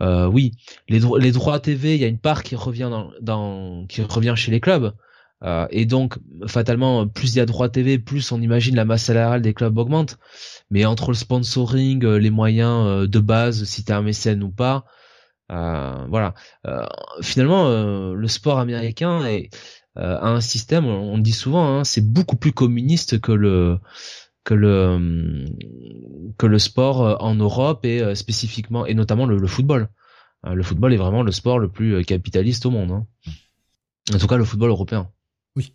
euh, 0.00 0.26
oui, 0.26 0.52
les, 0.88 1.00
les 1.18 1.32
droits 1.32 1.60
TV, 1.60 1.94
il 1.94 2.00
y 2.00 2.04
a 2.04 2.08
une 2.08 2.18
part 2.18 2.42
qui 2.42 2.56
revient 2.56 2.88
dans, 2.90 3.10
dans 3.20 3.86
qui 3.86 4.02
revient 4.02 4.34
chez 4.36 4.50
les 4.50 4.60
clubs. 4.60 4.94
Euh, 5.42 5.66
et 5.70 5.84
donc, 5.84 6.16
fatalement, 6.46 7.06
plus 7.06 7.34
il 7.34 7.38
y 7.38 7.40
a 7.40 7.46
droits 7.46 7.68
TV, 7.68 7.98
plus 7.98 8.32
on 8.32 8.40
imagine 8.40 8.76
la 8.76 8.84
masse 8.84 9.04
salariale 9.04 9.42
des 9.42 9.54
clubs 9.54 9.76
augmente. 9.76 10.18
Mais 10.70 10.84
entre 10.86 11.10
le 11.10 11.16
sponsoring, 11.16 12.04
euh, 12.04 12.18
les 12.18 12.30
moyens 12.30 12.86
euh, 12.86 13.06
de 13.06 13.18
base, 13.18 13.64
si 13.64 13.84
t'es 13.84 13.92
un 13.92 14.02
mécène 14.02 14.42
ou 14.42 14.50
pas, 14.50 14.84
euh, 15.52 16.06
voilà. 16.08 16.34
finalement, 17.22 17.68
le 18.14 18.28
sport 18.28 18.58
américain 18.58 19.24
est, 19.26 19.50
a 19.96 20.26
un 20.28 20.40
système, 20.40 20.86
on, 20.86 21.18
dit 21.18 21.32
souvent, 21.32 21.80
hein, 21.80 21.84
c'est 21.84 22.00
beaucoup 22.12 22.36
plus 22.36 22.52
communiste 22.52 23.20
que 23.20 23.32
le 23.32 23.78
que 24.44 24.54
le 24.54 25.46
que 26.38 26.46
le 26.46 26.58
sport 26.58 27.02
euh, 27.02 27.16
en 27.20 27.34
Europe 27.34 27.84
et 27.84 28.00
euh, 28.00 28.14
spécifiquement 28.14 28.86
et 28.86 28.94
notamment 28.94 29.26
le, 29.26 29.46
football. 29.46 29.88
Euh, 30.46 30.54
le 30.54 30.62
football 30.62 30.92
est 30.92 30.98
vraiment 30.98 31.22
le 31.22 31.32
sport 31.32 31.58
le 31.58 31.68
plus 31.68 32.04
capitaliste 32.04 32.66
au 32.66 32.70
monde. 32.70 32.90
Hein. 32.90 33.06
En 34.12 34.18
tout 34.18 34.26
cas, 34.26 34.36
le 34.36 34.44
football 34.44 34.70
européen. 34.70 35.10
Oui. 35.56 35.74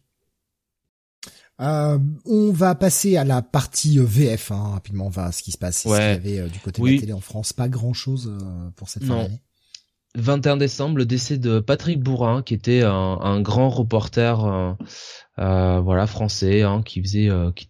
on 1.60 2.52
va 2.52 2.76
passer 2.76 3.18
à 3.18 3.24
la 3.24 3.42
partie 3.42 3.98
VF 3.98 4.52
hein, 4.52 4.72
rapidement. 4.74 5.08
On 5.08 5.10
va 5.10 5.26
à 5.26 5.32
ce 5.32 5.42
qui 5.42 5.52
se 5.52 5.58
passe. 5.58 5.86
Ouais. 5.86 6.20
qu'il 6.22 6.36
y 6.36 6.40
avait 6.40 6.50
du 6.50 6.60
côté 6.60 6.82
de 6.82 6.88
la 6.88 7.00
télé 7.00 7.14
en 7.14 7.22
France 7.22 7.54
Pas 7.54 7.70
grand 7.70 7.94
chose 7.94 8.32
pour 8.76 8.90
cette 8.90 9.04
fin 9.04 9.24
d'année. 9.24 9.42
21 10.16 10.58
décembre, 10.58 10.98
le 10.98 11.06
décès 11.06 11.38
de 11.38 11.60
Patrick 11.60 12.02
Bourrin, 12.02 12.42
qui 12.42 12.56
était 12.56 12.82
un, 12.82 13.42
grand 13.42 13.70
reporter, 13.70 14.76
euh, 15.38 15.80
voilà, 15.80 16.08
français, 16.08 16.64
hein, 16.64 16.82
qui 16.84 17.02
faisait, 17.02 17.30
qui 17.56 17.70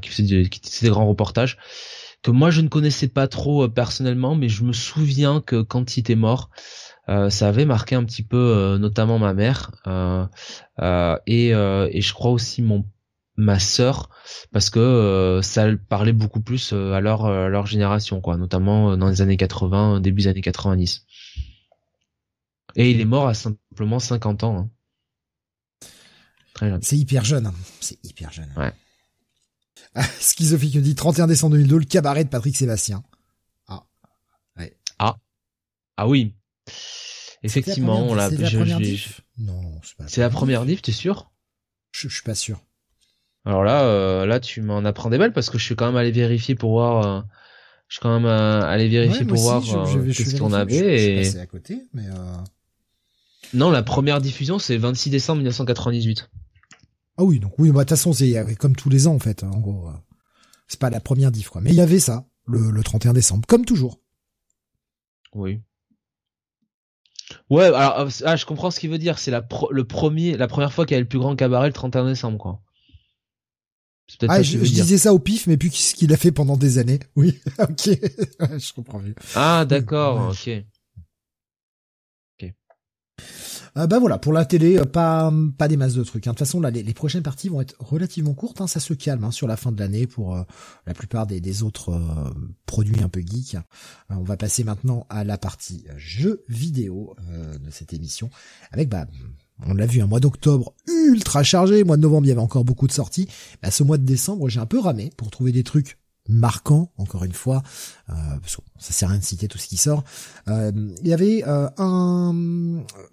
qui 0.00 0.10
faisait, 0.10 0.48
des 0.82 0.88
grands 0.88 1.08
reportages 1.08 1.58
que 2.22 2.30
moi 2.30 2.50
je 2.50 2.60
ne 2.60 2.68
connaissais 2.68 3.08
pas 3.08 3.28
trop 3.28 3.64
euh, 3.64 3.68
personnellement, 3.68 4.34
mais 4.34 4.48
je 4.48 4.64
me 4.64 4.72
souviens 4.72 5.40
que 5.40 5.62
quand 5.62 5.96
il 5.96 6.00
était 6.00 6.16
mort, 6.16 6.50
euh, 7.08 7.30
ça 7.30 7.48
avait 7.48 7.64
marqué 7.64 7.94
un 7.94 8.04
petit 8.04 8.24
peu, 8.24 8.36
euh, 8.36 8.78
notamment 8.78 9.18
ma 9.18 9.32
mère 9.32 9.70
et, 11.26 11.48
et 11.50 12.00
je 12.00 12.12
crois 12.12 12.30
aussi 12.32 12.62
mon 12.62 12.84
ma 13.38 13.58
sœur 13.58 14.08
parce 14.50 14.70
que 14.70 15.40
ça 15.42 15.66
parlait 15.90 16.14
beaucoup 16.14 16.40
plus 16.40 16.72
à 16.72 17.00
leur 17.00 17.30
leur 17.48 17.66
génération 17.66 18.20
quoi, 18.20 18.36
notamment 18.38 18.96
dans 18.96 19.08
les 19.08 19.20
années 19.20 19.36
80, 19.36 20.00
début 20.00 20.22
des 20.22 20.28
années 20.28 20.40
90. 20.40 21.06
Et 22.76 22.90
il 22.90 23.00
est 23.00 23.06
mort 23.06 23.26
à 23.26 23.34
simplement 23.34 23.98
50 23.98 24.44
ans. 24.44 24.58
Hein. 24.58 24.70
Très 26.54 26.70
jeune. 26.70 26.82
C'est 26.82 26.96
hyper 26.96 27.24
jeune. 27.24 27.46
Hein. 27.46 27.54
C'est 27.80 27.98
hyper 28.04 28.32
jeune. 28.32 28.52
Ouais. 28.56 28.72
Schizophilique 30.20 30.80
dit 30.80 30.94
31 30.94 31.26
décembre 31.26 31.54
2002, 31.54 31.78
le 31.78 31.84
cabaret 31.84 32.24
de 32.24 32.28
Patrick 32.28 32.56
Sébastien. 32.56 33.02
Ah. 33.68 33.84
Ouais. 34.56 34.76
Ah. 34.98 35.16
Ah 35.96 36.08
oui. 36.08 36.34
Effectivement, 37.42 38.06
on 38.08 38.14
l'a. 38.14 38.30
C'est 38.30 38.38
la 38.38 38.50
première 38.50 38.80
diff? 38.80 39.20
Non, 39.38 39.80
c'est 39.82 39.96
pas. 39.96 40.04
C'est 40.08 40.20
la 40.20 40.30
première 40.30 40.64
diff, 40.64 40.82
t'es 40.82 40.92
sûr? 40.92 41.30
Je, 41.92 42.08
suis 42.08 42.22
pas 42.22 42.34
sûr. 42.34 42.60
Alors 43.44 43.64
là, 43.64 43.84
euh, 43.84 44.26
là, 44.26 44.40
tu 44.40 44.60
m'en 44.60 44.84
apprends 44.84 45.08
des 45.08 45.18
balles 45.18 45.32
parce 45.32 45.48
que 45.48 45.56
je 45.56 45.64
suis 45.64 45.76
quand 45.76 45.86
même 45.86 45.96
allé 45.96 46.10
vérifier 46.10 46.54
pour 46.54 46.72
voir. 46.72 47.24
Je 47.88 47.94
suis 47.94 48.02
quand 48.02 48.12
même 48.12 48.26
euh, 48.26 48.62
allé 48.62 48.88
vérifier 48.88 49.20
Ouais, 49.20 49.26
pour 49.26 49.38
voir 49.38 49.62
aussi, 49.62 49.96
euh, 49.96 50.12
qu'est-ce 50.12 50.36
qu'on 50.36 50.52
avait. 50.52 50.98
Je, 50.98 51.02
suis 51.02 51.12
et... 51.12 51.16
passé 51.18 51.38
à 51.38 51.46
côté, 51.46 51.82
mais 51.94 52.06
euh... 52.08 52.36
Non, 53.54 53.70
la 53.70 53.84
première 53.84 54.20
diffusion, 54.20 54.58
c'est 54.58 54.76
26 54.76 55.10
décembre 55.10 55.38
1998. 55.38 56.28
Ah 57.18 57.24
oui, 57.24 57.40
donc 57.40 57.52
oui, 57.58 57.68
bah 57.70 57.80
de 57.80 57.80
toute 57.80 57.90
façon 57.90 58.12
c'est 58.12 58.36
euh, 58.36 58.54
comme 58.58 58.76
tous 58.76 58.90
les 58.90 59.06
ans 59.06 59.14
en 59.14 59.18
fait. 59.18 59.42
En 59.44 59.58
gros, 59.60 59.88
euh, 59.88 59.92
c'est 60.68 60.80
pas 60.80 60.90
la 60.90 61.00
première 61.00 61.30
diff 61.30 61.48
quoi. 61.48 61.60
Mais 61.60 61.70
il 61.70 61.76
y 61.76 61.80
avait 61.80 61.98
ça 62.00 62.28
le, 62.46 62.70
le 62.70 62.82
31 62.82 63.12
décembre, 63.12 63.46
comme 63.46 63.64
toujours. 63.64 64.00
Oui. 65.34 65.60
Ouais, 67.50 67.64
alors 67.64 68.00
euh, 68.00 68.08
ah, 68.24 68.36
je 68.36 68.46
comprends 68.46 68.70
ce 68.70 68.78
qu'il 68.80 68.90
veut 68.90 68.98
dire. 68.98 69.18
C'est 69.18 69.30
la 69.30 69.42
pro- 69.42 69.70
le 69.72 69.84
premier, 69.84 70.36
la 70.36 70.46
première 70.48 70.72
fois 70.72 70.86
qu'il 70.86 70.94
y 70.94 70.96
avait 70.96 71.02
le 71.02 71.08
plus 71.08 71.18
grand 71.18 71.34
cabaret 71.36 71.66
le 71.68 71.72
31 71.72 72.06
décembre, 72.06 72.38
quoi. 72.38 72.62
Ah, 74.28 74.40
je, 74.40 74.58
disais 74.58 74.98
ça 74.98 75.12
au 75.12 75.18
pif, 75.18 75.48
mais 75.48 75.56
puis 75.56 75.70
ce 75.70 75.92
qu'il 75.94 76.12
a 76.12 76.16
fait 76.16 76.30
pendant 76.30 76.56
des 76.56 76.78
années. 76.78 77.00
Oui, 77.16 77.40
ok, 77.58 77.88
je 78.58 78.72
comprends 78.72 79.00
mieux. 79.00 79.16
Ah, 79.34 79.64
d'accord, 79.64 80.28
Ouais. 80.30 80.60
ok. 80.60 80.66
Euh, 83.76 83.86
bah 83.86 83.98
voilà, 83.98 84.18
pour 84.18 84.32
la 84.32 84.46
télé, 84.46 84.78
euh, 84.78 84.84
pas 84.86 85.30
pas 85.58 85.68
des 85.68 85.76
masses 85.76 85.94
de 85.94 86.02
trucs. 86.02 86.26
hein. 86.26 86.30
De 86.30 86.36
toute 86.36 86.46
façon, 86.46 86.60
là, 86.60 86.70
les, 86.70 86.94
prochaines 86.94 87.22
parties 87.22 87.50
vont 87.50 87.60
être 87.60 87.74
relativement 87.78 88.32
courtes. 88.32 88.60
hein. 88.62 88.66
Ça 88.66 88.80
se 88.80 88.94
calme 88.94 89.24
hein, 89.24 89.30
sur 89.30 89.46
la 89.46 89.56
fin 89.56 89.70
de 89.70 89.78
l'année 89.78 90.06
pour 90.06 90.34
euh, 90.34 90.42
la 90.86 90.94
plupart 90.94 91.26
des, 91.26 91.62
autres 91.62 91.90
euh, 91.90 92.30
produits 92.64 93.02
un 93.02 93.08
peu 93.08 93.20
geeks. 93.20 93.56
On 94.08 94.22
va 94.22 94.36
passer 94.36 94.64
maintenant 94.64 95.06
à 95.10 95.24
la 95.24 95.36
partie 95.36 95.84
jeux 95.96 96.44
vidéo 96.48 97.14
de 97.28 97.70
cette 97.70 97.92
émission, 97.92 98.30
avec 98.72 98.88
bah 98.88 99.06
on 99.66 99.74
l'a 99.74 99.86
vu 99.86 100.00
un 100.00 100.06
mois 100.06 100.20
d'octobre 100.20 100.74
ultra 100.86 101.42
chargé, 101.42 101.82
mois 101.84 101.96
de 101.96 102.02
novembre 102.02 102.26
il 102.26 102.28
y 102.28 102.32
avait 102.32 102.40
encore 102.40 102.64
beaucoup 102.64 102.86
de 102.86 102.92
sorties. 102.92 103.28
Bah, 103.62 103.70
ce 103.70 103.82
mois 103.82 103.98
de 103.98 104.04
décembre 104.04 104.48
j'ai 104.48 104.60
un 104.60 104.66
peu 104.66 104.78
ramé 104.78 105.10
pour 105.16 105.30
trouver 105.30 105.52
des 105.52 105.64
trucs 105.64 105.98
marquants 106.28 106.92
encore 106.98 107.24
une 107.24 107.32
fois 107.32 107.62
euh, 108.10 108.12
parce 108.40 108.56
que 108.56 108.62
ça 108.78 108.92
sert 108.92 109.08
à 109.08 109.12
rien 109.12 109.20
de 109.20 109.24
citer 109.24 109.48
tout 109.48 109.58
ce 109.58 109.68
qui 109.68 109.76
sort 109.76 110.04
euh, 110.48 110.72
il 111.02 111.08
y 111.08 111.12
avait 111.12 111.44
euh, 111.46 111.68
un 111.78 112.32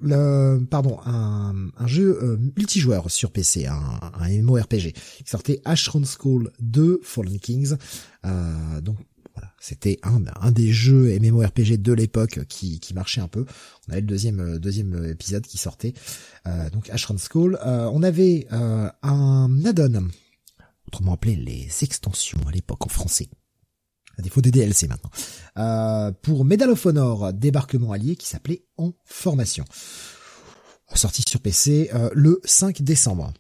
le, 0.02 0.60
pardon 0.70 1.00
un, 1.06 1.54
un 1.78 1.88
jeu 1.88 2.20
euh, 2.22 2.38
multijoueur 2.58 3.10
sur 3.10 3.32
PC 3.32 3.68
un, 3.68 4.00
un 4.20 4.30
MMORPG 4.30 4.94
qui 4.94 5.24
sortait 5.26 5.62
Ashron 5.66 6.04
School 6.06 6.52
2 6.60 7.02
Fallen 7.04 7.40
Kings 7.40 7.76
euh, 8.26 8.82
donc 8.82 8.98
voilà, 9.36 9.52
c'était 9.60 10.00
un, 10.04 10.22
un 10.42 10.52
des 10.52 10.72
jeux 10.72 11.18
MMORPG 11.20 11.82
de 11.82 11.94
l'époque 11.94 12.42
qui, 12.48 12.80
qui 12.80 12.94
marchait 12.94 13.20
un 13.20 13.28
peu. 13.28 13.46
On 13.88 13.92
avait 13.92 14.02
le 14.02 14.08
deuxième 14.08 14.40
euh, 14.40 14.60
deuxième 14.60 15.06
épisode 15.06 15.44
qui 15.48 15.58
sortait, 15.58 15.94
donc 16.72 16.90
Ashron 16.92 17.16
School. 17.18 17.58
On 17.64 18.04
avait 18.04 18.46
un 18.52 19.66
add-on, 19.66 20.08
autrement 20.94 21.14
appelé 21.14 21.36
les 21.36 21.68
extensions 21.82 22.38
à 22.48 22.52
l'époque 22.52 22.86
en 22.86 22.90
français, 22.90 23.28
à 24.20 24.22
défaut 24.22 24.42
des 24.42 24.52
DLC 24.52 24.88
maintenant, 24.88 25.10
euh, 25.58 26.12
pour 26.22 26.46
Medal 26.46 26.70
of 26.70 26.86
Honor 26.86 27.34
débarquement 27.34 27.92
allié 27.92 28.16
qui 28.16 28.28
s'appelait 28.28 28.64
En 28.78 28.94
formation. 29.04 29.66
Sorti 30.94 31.24
sur 31.28 31.40
PC 31.40 31.90
euh, 31.96 32.12
le 32.14 32.40
5 32.44 32.84
décembre. 32.84 33.34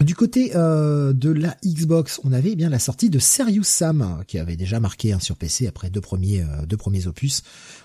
Du 0.00 0.14
côté 0.14 0.52
euh, 0.54 1.12
de 1.12 1.30
la 1.30 1.56
Xbox, 1.64 2.20
on 2.22 2.32
avait 2.32 2.54
bien 2.54 2.70
la 2.70 2.78
sortie 2.78 3.10
de 3.10 3.18
Serious 3.18 3.64
Sam 3.64 4.22
qui 4.28 4.38
avait 4.38 4.56
déjà 4.56 4.78
marqué 4.78 5.12
hein, 5.12 5.18
sur 5.18 5.36
PC 5.36 5.66
après 5.66 5.90
deux 5.90 6.00
premiers 6.00 6.42
euh, 6.42 6.66
deux 6.66 6.76
premiers 6.76 7.08
opus. 7.08 7.42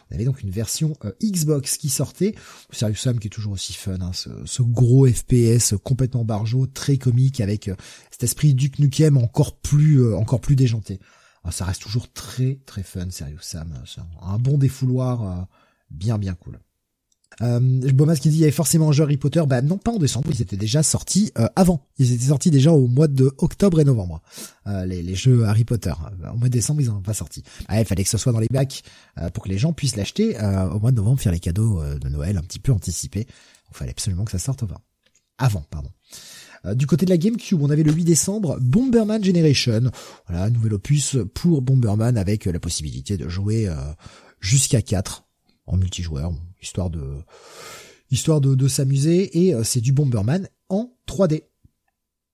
On 0.10 0.15
avait 0.15 0.26
donc 0.26 0.44
une 0.44 0.52
version 0.52 0.95
euh, 1.06 1.11
Xbox 1.23 1.76
qui 1.77 1.90
sortait. 1.90 2.35
Serious 2.72 2.98
Sam 2.98 3.18
qui 3.18 3.27
est 3.27 3.31
toujours 3.31 3.53
aussi 3.53 3.73
fun, 3.73 3.98
hein, 3.99 4.11
ce, 4.14 4.61
gros 4.61 5.07
FPS 5.07 5.73
complètement 5.84 6.23
barjot, 6.23 6.68
très 6.68 6.98
comique 6.98 7.41
avec 7.41 7.68
euh, 7.68 7.76
cet 8.11 8.23
esprit 8.23 8.53
Duke 8.53 8.77
Nukem 8.77 9.18
encore 9.18 9.57
plus 9.57 10.56
déjanté. 10.56 10.99
Ah, 11.44 11.52
ça 11.52 11.65
reste 11.65 11.81
toujours 11.81 12.14
très 12.14 12.60
très 12.68 12.84
fun 12.84 13.10
Serious 13.10 13.41
Sam, 13.41 13.73
un, 14.22 14.38
bon 14.38 14.60
défouloir 14.60 15.48
bien 15.90 16.19
bien 16.19 16.35
cool. 16.35 16.60
Euh, 17.41 17.60
Bomas 17.93 18.15
qui 18.15 18.30
dit 18.30 18.38
il 18.38 18.41
y 18.41 18.43
avait 18.43 18.51
forcément 18.51 18.89
un 18.89 18.91
jeu 18.91 19.03
Harry 19.03 19.18
Potter, 19.18 19.43
bah 19.47 19.61
non 19.61 19.77
pas 19.77 19.91
en 19.91 19.97
décembre, 19.97 20.30
ils 20.31 20.41
étaient 20.41 20.57
déjà 20.57 20.84
sortis 20.84 21.31
euh, 21.38 21.47
avant. 21.55 21.88
Ils 21.97 22.14
étaient 22.14 22.26
sortis 22.26 22.51
déjà 22.51 22.72
au 22.72 22.88
mois 22.88 23.07
de 23.07 23.34
octobre 23.38 23.80
et 23.80 23.84
novembre. 23.84 24.22
Euh, 24.68 24.85
les, 24.85 25.01
les 25.01 25.15
jeux 25.15 25.43
Harry 25.45 25.65
Potter. 25.65 25.93
Euh, 26.23 26.31
Au 26.31 26.38
mois 26.38 26.47
de 26.47 26.53
décembre 26.53 26.81
ils 26.81 26.89
en 26.89 26.97
ont 26.97 27.01
pas 27.01 27.14
sorti. 27.14 27.43
Ah, 27.68 27.80
il 27.80 27.85
fallait 27.85 28.03
que 28.03 28.10
ce 28.10 28.18
soit 28.18 28.31
dans 28.31 28.39
les 28.39 28.47
bacs 28.51 28.84
euh, 29.18 29.30
pour 29.30 29.43
que 29.43 29.49
les 29.49 29.57
gens 29.57 29.73
puissent 29.73 29.95
l'acheter 29.95 30.39
euh, 30.41 30.69
au 30.69 30.80
mois 30.80 30.91
de 30.91 30.97
novembre, 30.97 31.19
faire 31.19 31.31
les 31.31 31.39
cadeaux 31.39 31.81
euh, 31.81 31.97
de 31.97 32.10
Noël 32.10 32.38
un 32.38 32.41
petit 32.41 32.60
peu 32.60 32.72
anticipés. 32.72 33.26
Il 33.72 33.76
fallait 33.76 33.91
absolument 33.91 34.26
que 34.26 34.31
ça 34.31 34.39
sorte 34.39 34.64
avant. 34.64 34.80
Avant, 35.39 35.65
pardon. 35.69 35.89
Du 36.76 36.88
côté 36.88 37.05
de 37.05 37.10
la 37.10 37.18
GameCube, 37.18 37.61
on 37.61 37.69
avait 37.69 37.84
le 37.84 37.91
8 37.91 38.05
décembre 38.05 38.57
Bomberman 38.61 39.22
Generation. 39.22 39.91
Voilà, 40.30 40.49
nouvel 40.49 40.76
opus 40.76 41.18
pour 41.34 41.61
Bomberman 41.61 42.18
avec 42.18 42.45
la 42.45 42.60
possibilité 42.60 43.18
de 43.18 43.27
jouer 43.27 43.68
jusqu'à 44.39 44.81
4 44.81 45.26
en 45.65 45.77
multijoueur, 45.77 46.34
histoire 46.61 46.90
de 46.90 47.23
histoire 48.11 48.41
de, 48.41 48.53
de 48.56 48.68
s'amuser 48.68 49.45
et 49.45 49.56
euh, 49.56 49.64
c'est 49.64 49.81
du 49.81 49.91
Bomberman 49.91 50.48
en 50.69 50.94
3D. 51.07 51.44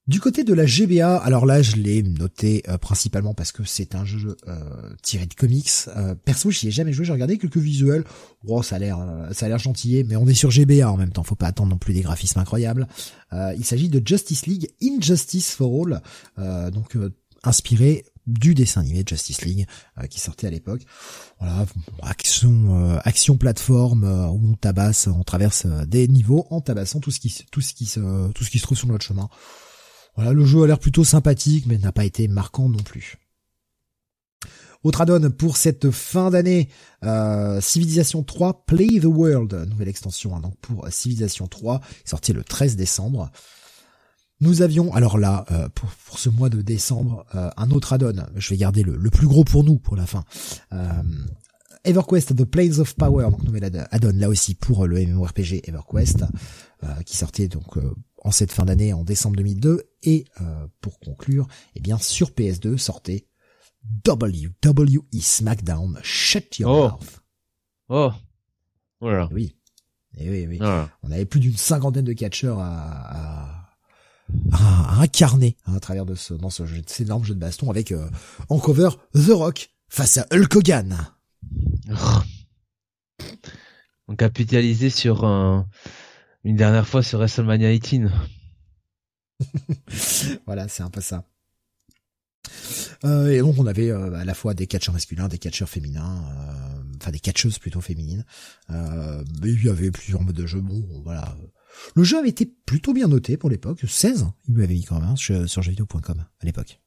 Du 0.09 0.19
côté 0.19 0.43
de 0.43 0.55
la 0.55 0.65
GBA, 0.65 1.17
alors 1.17 1.45
là 1.45 1.61
je 1.61 1.75
l'ai 1.75 2.01
noté 2.01 2.63
euh, 2.67 2.79
principalement 2.79 3.35
parce 3.35 3.51
que 3.51 3.63
c'est 3.63 3.93
un 3.93 4.05
jeu 4.05 4.35
euh, 4.47 4.57
tiré 5.03 5.27
de 5.27 5.35
comics. 5.35 5.69
Euh, 5.95 6.15
perso, 6.15 6.49
j'y 6.49 6.67
ai 6.67 6.71
jamais 6.71 6.93
joué, 6.93 7.05
j'ai 7.05 7.13
regardé 7.13 7.37
quelques 7.37 7.59
visuels. 7.59 8.03
Oh, 8.47 8.63
ça 8.63 8.77
a 8.77 8.79
l'air 8.79 8.97
ça 9.33 9.45
a 9.45 9.49
l'air 9.49 9.59
gentillé, 9.59 10.03
mais 10.03 10.15
on 10.15 10.25
est 10.25 10.33
sur 10.33 10.49
GBA 10.49 10.89
en 10.89 10.97
même 10.97 11.11
temps, 11.11 11.21
faut 11.21 11.35
pas 11.35 11.45
attendre 11.45 11.69
non 11.69 11.77
plus 11.77 11.93
des 11.93 12.01
graphismes 12.01 12.39
incroyables. 12.39 12.87
Il 13.31 13.63
s'agit 13.63 13.87
de 13.87 14.01
Justice 14.03 14.47
League 14.47 14.71
Injustice 14.81 15.51
for 15.51 15.85
All, 15.85 16.01
donc 16.71 16.97
inspiré 17.43 18.03
du 18.27 18.53
dessin 18.53 18.81
animé 18.81 19.03
Justice 19.07 19.41
League 19.41 19.67
euh, 19.97 20.07
qui 20.07 20.19
sortait 20.19 20.47
à 20.47 20.49
l'époque. 20.49 20.81
Voilà, 21.39 21.65
action 22.01 22.75
euh, 22.77 22.99
action 23.03 23.37
plateforme 23.37 24.03
euh, 24.03 24.27
où 24.27 24.51
on 24.51 24.53
tabasse, 24.55 25.07
on 25.07 25.23
traverse 25.23 25.65
euh, 25.65 25.85
des 25.85 26.07
niveaux 26.07 26.47
en 26.49 26.61
tabassant 26.61 26.99
tout 26.99 27.11
ce 27.11 27.19
qui 27.19 27.45
tout 27.51 27.61
ce 27.61 27.73
qui 27.73 27.85
se 27.85 28.31
tout 28.31 28.43
ce 28.43 28.49
qui 28.49 28.59
se 28.59 28.63
trouve 28.63 28.77
sur 28.77 28.87
notre 28.87 29.05
chemin. 29.05 29.29
Voilà, 30.15 30.33
le 30.33 30.45
jeu 30.45 30.63
a 30.63 30.67
l'air 30.67 30.79
plutôt 30.79 31.03
sympathique 31.03 31.65
mais 31.67 31.77
n'a 31.77 31.91
pas 31.91 32.05
été 32.05 32.27
marquant 32.27 32.69
non 32.69 32.83
plus. 32.83 33.17
Autre 34.83 35.01
add-on 35.01 35.29
pour 35.31 35.57
cette 35.57 35.91
fin 35.91 36.29
d'année, 36.29 36.69
euh, 37.03 37.59
Civilization 37.59 38.23
3 38.23 38.65
Play 38.65 39.01
the 39.01 39.05
World, 39.05 39.67
nouvelle 39.69 39.89
extension 39.89 40.33
hein, 40.35 40.39
donc 40.39 40.57
pour 40.59 40.87
Civilization 40.89 41.47
3, 41.47 41.81
sorti 42.05 42.31
le 42.31 42.45
13 42.45 42.77
décembre. 42.77 43.29
Nous 44.41 44.61
avions, 44.61 44.93
alors 44.93 45.17
là, 45.17 45.45
euh, 45.51 45.67
pour, 45.69 45.89
pour 46.05 46.17
ce 46.19 46.29
mois 46.29 46.49
de 46.49 46.61
décembre, 46.61 47.25
euh, 47.35 47.49
un 47.57 47.71
autre 47.71 47.91
add-on. 47.93 48.13
Je 48.35 48.49
vais 48.49 48.57
garder 48.57 48.83
le, 48.83 48.95
le 48.95 49.09
plus 49.09 49.27
gros 49.27 49.43
pour 49.43 49.63
nous, 49.63 49.77
pour 49.77 49.95
la 49.97 50.05
fin. 50.05 50.23
Euh, 50.71 51.03
EverQuest 51.83 52.35
The 52.35 52.45
Planes 52.45 52.79
of 52.79 52.95
Power, 52.95 53.29
donc 53.31 53.43
nouvel 53.43 53.63
add- 53.65 53.87
add-on 53.91 54.13
là 54.15 54.29
aussi 54.29 54.55
pour 54.55 54.85
le 54.87 54.99
MMORPG 55.05 55.61
EverQuest, 55.67 56.23
euh, 56.83 56.87
qui 57.05 57.17
sortait 57.17 57.47
donc 57.47 57.77
euh, 57.77 57.93
en 58.23 58.31
cette 58.31 58.51
fin 58.51 58.65
d'année, 58.65 58.93
en 58.93 59.03
décembre 59.03 59.35
2002. 59.37 59.83
Et 60.03 60.25
euh, 60.41 60.67
pour 60.81 60.99
conclure, 60.99 61.47
eh 61.75 61.81
bien 61.81 61.97
sur 61.97 62.29
PS2 62.31 62.77
sortait 62.77 63.27
WWE 64.07 65.03
SmackDown 65.21 65.99
Shut 66.03 66.59
Your 66.59 66.69
Oh. 66.71 66.89
Mouth. 66.91 67.21
Oh. 67.89 68.11
Voilà. 69.01 69.27
Oui. 69.31 69.55
Et 70.17 70.29
oui, 70.29 70.45
oui. 70.47 70.57
Voilà. 70.57 70.89
On 71.03 71.11
avait 71.11 71.25
plus 71.25 71.39
d'une 71.39 71.55
cinquantaine 71.55 72.05
de 72.05 72.13
catcheurs 72.13 72.59
à, 72.59 72.67
à, 72.81 73.58
à- 74.51 74.99
à 74.99 75.01
incarner 75.01 75.55
hein, 75.65 75.75
à 75.75 75.79
travers 75.79 76.05
de 76.05 76.15
ce, 76.15 76.33
dans 76.33 76.49
ce 76.49 76.65
jeu, 76.65 76.81
cet 76.87 77.01
énorme 77.07 77.23
jeu 77.23 77.33
de 77.35 77.39
baston 77.39 77.69
avec 77.69 77.91
euh, 77.91 78.09
en 78.49 78.59
cover 78.59 78.89
The 79.13 79.29
Rock 79.31 79.69
face 79.89 80.17
à 80.17 80.27
Hulk 80.31 80.55
Hogan. 80.55 80.97
On 84.07 84.15
capitalisait 84.15 84.89
sur 84.89 85.25
un- 85.25 85.67
une 86.43 86.55
dernière 86.55 86.87
fois 86.87 87.03
sur 87.03 87.19
WrestleMania 87.19 87.77
18. 87.77 88.03
voilà, 90.45 90.67
c'est 90.67 90.83
un 90.83 90.89
peu 90.89 91.01
ça. 91.01 91.23
Euh, 93.05 93.31
et 93.31 93.39
donc 93.39 93.57
on 93.57 93.67
avait 93.67 93.89
euh, 93.91 94.13
à 94.15 94.25
la 94.25 94.33
fois 94.33 94.53
des 94.53 94.67
catcheurs 94.67 94.93
masculins, 94.93 95.27
des 95.27 95.37
catcheurs 95.37 95.69
féminins, 95.69 96.23
euh, 96.37 96.83
enfin 97.01 97.11
des 97.11 97.19
catcheuses 97.19 97.59
plutôt 97.59 97.81
féminines. 97.81 98.25
Euh, 98.71 99.23
mais 99.41 99.51
il 99.51 99.63
y 99.65 99.69
avait 99.69 99.91
plusieurs 99.91 100.21
modes 100.21 100.35
de 100.35 100.45
jeu. 100.45 100.59
Bon, 100.59 100.83
voilà. 101.03 101.37
Le 101.95 102.03
jeu 102.03 102.17
avait 102.17 102.29
été 102.29 102.45
plutôt 102.45 102.93
bien 102.93 103.07
noté 103.07 103.37
pour 103.37 103.49
l'époque, 103.49 103.83
16, 103.87 104.27
il 104.47 104.55
m'avait 104.55 104.73
mis 104.73 104.83
quand 104.83 104.99
même 104.99 105.09
hein, 105.09 105.15
sur, 105.15 105.47
jeuxvideo.com 105.47 106.25
à 106.39 106.45
l'époque. 106.45 106.81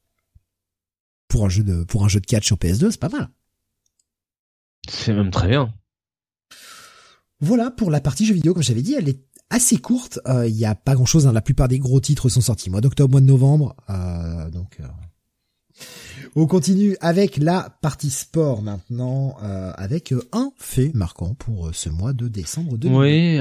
Pour 1.28 1.47
un 1.47 1.48
jeu 1.48 1.62
de 1.64 1.85
pour 1.85 2.05
un 2.05 2.09
jeu 2.09 2.20
de 2.20 2.27
catch 2.27 2.47
sur 2.47 2.56
PS2, 2.56 2.90
c'est 2.90 3.01
pas 3.01 3.09
mal. 3.09 3.28
C'est 4.89 5.14
même 5.14 5.31
très 5.31 5.48
bien. 5.48 5.73
Voilà 7.40 7.70
pour 7.70 7.90
la 7.90 8.01
partie 8.01 8.27
jeux 8.27 8.35
vidéo, 8.35 8.55
comme 8.55 8.62
j'avais 8.62 8.82
dit, 8.82 8.94
elle 8.94 9.09
est 9.09 9.24
assez 9.51 9.78
courte. 9.78 10.20
Euh, 10.27 10.47
Il 10.47 10.56
y 10.56 10.64
a 10.64 10.74
pas 10.74 10.94
grand 10.94 11.06
chose. 11.06 11.27
La 11.27 11.40
plupart 11.40 11.69
des 11.69 11.78
gros 11.78 12.01
titres 12.01 12.28
sont 12.28 12.40
sortis 12.40 12.70
mois 12.70 12.81
d'octobre, 12.81 13.12
mois 13.12 13.20
de 13.20 13.27
novembre. 13.27 13.74
Euh, 13.89 14.51
donc, 14.51 14.78
euh, 14.81 14.86
on 16.35 16.47
continue 16.47 16.97
avec 17.01 17.36
la 17.36 17.77
partie 17.81 18.10
sport 18.10 18.62
maintenant, 18.62 19.36
euh, 19.43 19.73
avec 19.77 20.12
euh, 20.12 20.23
un 20.32 20.52
fait 20.56 20.90
marquant 20.94 21.35
pour 21.35 21.69
euh, 21.69 21.73
ce 21.73 21.89
mois 21.89 22.12
de 22.12 22.28
décembre 22.28 22.78
2000. 22.78 22.97
Oui. 22.98 23.40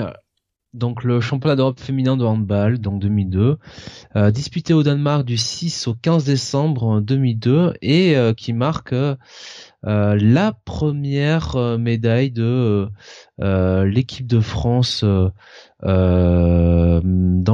Euh, 0.73 0.77
donc 0.77 1.03
le 1.03 1.19
championnat 1.21 1.55
d'Europe 1.55 1.79
féminin 1.79 2.17
de 2.17 2.23
handball, 2.23 2.79
donc 2.79 2.99
2002, 2.99 3.57
euh, 4.15 4.31
disputé 4.31 4.73
au 4.73 4.83
Danemark 4.83 5.25
du 5.25 5.37
6 5.37 5.87
au 5.87 5.95
15 5.95 6.25
décembre 6.25 7.01
2002 7.01 7.73
et 7.81 8.15
euh, 8.17 8.33
qui 8.33 8.53
marque 8.53 8.93
euh, 8.93 9.15
la 9.83 10.53
première 10.65 11.77
médaille 11.79 12.31
de 12.31 12.89
l'équipe 13.39 14.27
de 14.27 14.39
France 14.39 15.03
dans 15.83 17.01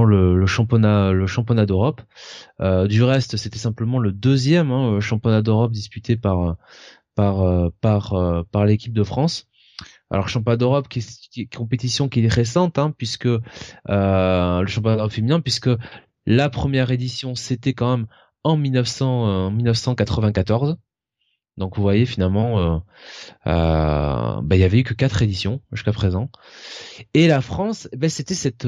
le, 0.04 0.46
championnat 0.46 1.12
le 1.12 1.28
championnat 1.28 1.66
d'Europe. 1.66 2.02
du 2.60 3.04
reste, 3.04 3.38
c'était 3.38 3.60
simplement 3.60 4.00
le 4.00 4.12
deuxième 4.12 4.72
hein, 4.72 5.00
championnat 5.00 5.42
d'Europe 5.42 5.72
disputé 5.72 6.18
par 6.18 6.58
par 7.16 7.72
par 7.82 8.46
par 8.52 8.66
l'équipe 8.66 8.94
de 8.94 9.04
France. 9.04 9.47
Alors 10.10 10.30
championnat 10.30 10.58
d'Europe 10.58 10.88
qui, 10.88 11.00
est 11.00 11.54
compétition 11.54 12.08
qui 12.08 12.24
est 12.24 12.28
récente 12.28 12.78
hein, 12.78 12.94
puisque 12.98 13.26
euh, 13.28 13.40
le 14.62 14.68
championnat 14.68 14.96
d'Europe 14.98 15.12
féminin 15.12 15.42
puisque 15.42 15.70
la 16.26 16.50
première 16.50 16.92
édition 16.92 17.36
c'était 17.36 17.74
quand 17.74 17.98
même 17.98 18.08
en 18.44 18.56
1900 18.56 19.52
1994. 19.52 20.78
Donc 21.58 21.76
vous 21.76 21.82
voyez 21.82 22.06
finalement 22.06 22.60
euh, 22.60 22.78
euh, 23.48 24.42
bah, 24.42 24.56
il 24.56 24.60
y 24.60 24.64
avait 24.64 24.80
eu 24.80 24.84
que 24.84 24.94
quatre 24.94 25.22
éditions 25.22 25.62
jusqu'à 25.74 25.92
présent. 25.92 26.30
Et 27.14 27.28
la 27.28 27.42
France 27.42 27.90
ben 27.98 28.10
c'était 28.10 28.36
cette 28.36 28.68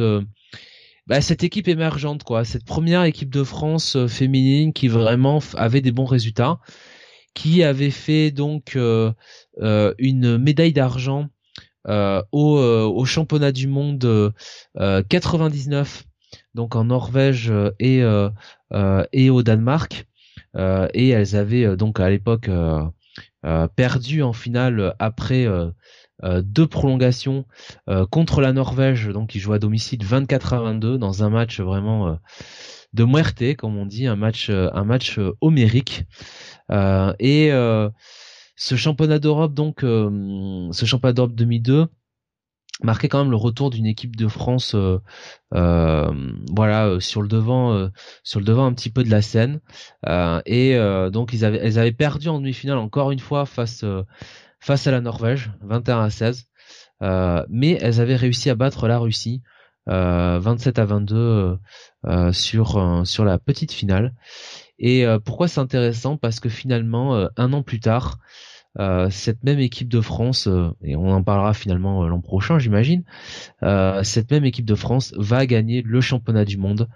bah, 1.08 1.22
cette 1.22 1.44
équipe 1.44 1.70
émergente 1.70 2.24
quoi. 2.24 2.44
Cette 2.44 2.66
première 2.66 3.04
équipe 3.04 3.30
de 3.30 3.46
France 3.46 3.98
féminine 4.08 4.74
qui 4.74 4.90
vraiment 4.90 5.40
avait 5.56 5.82
des 5.82 5.94
bons 5.94 6.06
résultats 6.06 6.60
qui 7.34 7.64
avait 7.64 7.92
fait 7.92 8.32
donc 8.32 8.76
euh, 8.76 9.12
euh, 9.62 9.94
une 9.98 10.38
médaille 10.38 10.74
d'argent 10.74 11.28
euh, 11.88 12.22
au, 12.32 12.58
au, 12.60 13.06
championnat 13.06 13.52
du 13.52 13.68
monde 13.68 14.34
99 14.76 16.04
donc 16.54 16.76
en 16.76 16.86
Norvège 16.86 17.52
et 17.80 18.02
et 19.14 19.30
au 19.30 19.44
Danemark. 19.44 20.06
Et 20.58 21.10
elles 21.10 21.36
avaient 21.36 21.78
donc 21.78 22.00
à 22.00 22.10
l'époque 22.10 22.50
perdu 23.76 24.22
en 24.22 24.34
finale 24.34 24.96
après 25.00 25.48
deux 26.24 26.68
prolongations 26.68 27.46
contre 28.12 28.42
la 28.42 28.52
Norvège, 28.52 29.08
donc 29.08 29.30
qui 29.30 29.40
joue 29.40 29.54
à 29.54 29.60
domicile 29.60 30.04
24 30.04 30.54
à 30.54 30.62
22 30.62 30.98
dans 30.98 31.24
un 31.24 31.30
match 31.30 31.62
vraiment 31.62 32.20
de 32.94 33.04
muerte, 33.04 33.56
comme 33.58 33.78
on 33.78 33.86
dit, 33.86 34.08
un 34.08 34.16
match, 34.16 34.50
un 34.50 34.84
match 34.84 35.20
homérique. 35.42 36.06
Euh, 36.72 37.14
et 37.20 37.52
euh, 37.52 37.90
ce 38.56 38.76
championnat 38.76 39.20
d'Europe, 39.20 39.54
donc, 39.54 39.84
euh, 39.84 40.70
ce 40.72 40.86
championnat 40.86 41.14
d'Europe 41.14 41.36
2002, 41.36 41.88
marquait 42.82 43.10
quand 43.10 43.20
même 43.20 43.32
le 43.32 43.36
retour 43.36 43.72
d'une 43.72 43.86
équipe 43.86 44.16
de 44.16 44.30
France 44.30 44.74
euh, 44.74 46.32
voilà 46.56 46.98
sur 47.02 47.22
le 47.22 47.28
devant 47.28 47.90
sur 48.24 48.40
le 48.40 48.46
devant 48.46 48.66
un 48.66 48.74
petit 48.74 48.90
peu 48.90 49.04
de 49.04 49.10
la 49.10 49.22
scène 49.22 49.60
et 50.46 50.78
donc 51.12 51.34
ils 51.34 51.44
avaient 51.44 51.58
elles 51.58 51.78
avaient 51.78 51.92
perdu 51.92 52.30
en 52.30 52.40
demi-finale 52.40 52.78
encore 52.78 53.12
une 53.12 53.20
fois 53.20 53.46
face 53.46 53.84
face 54.62 54.88
à 54.88 54.92
la 54.92 55.02
Norvège 55.02 55.52
21 55.62 56.04
à 56.04 56.10
16 56.10 56.48
mais 57.50 57.78
elles 57.82 58.00
avaient 58.00 58.16
réussi 58.16 58.50
à 58.50 58.56
battre 58.56 58.88
la 58.88 58.98
Russie 58.98 59.42
27 59.86 60.80
à 60.80 60.86
22 60.86 61.58
sur 62.32 63.02
sur 63.06 63.26
la 63.26 63.38
petite 63.40 63.72
finale. 63.72 64.14
Et 64.80 65.06
euh, 65.06 65.20
pourquoi 65.20 65.48
c'est 65.48 65.60
intéressant? 65.60 66.18
Parce 66.18 66.40
que 66.40 66.50
finalement, 66.50 67.16
euh, 67.16 67.28
un 67.38 67.54
an 67.54 67.62
plus 67.62 67.80
tard, 67.80 68.18
euh, 68.80 69.10
cette 69.10 69.44
même 69.44 69.60
équipe 69.60 69.90
de 69.90 70.00
France, 70.00 70.48
et 70.84 70.96
on 70.96 71.12
en 71.12 71.24
parlera 71.24 71.54
finalement 71.54 72.08
l'an 72.08 72.22
prochain, 72.22 72.60
j'imagine, 72.60 73.04
cette 74.04 74.32
même 74.32 74.46
équipe 74.46 74.66
de 74.66 74.76
France 74.76 75.14
va 75.18 75.46
gagner 75.46 75.82
le 75.82 76.02
championnat 76.02 76.46
du 76.46 76.58
monde, 76.58 76.88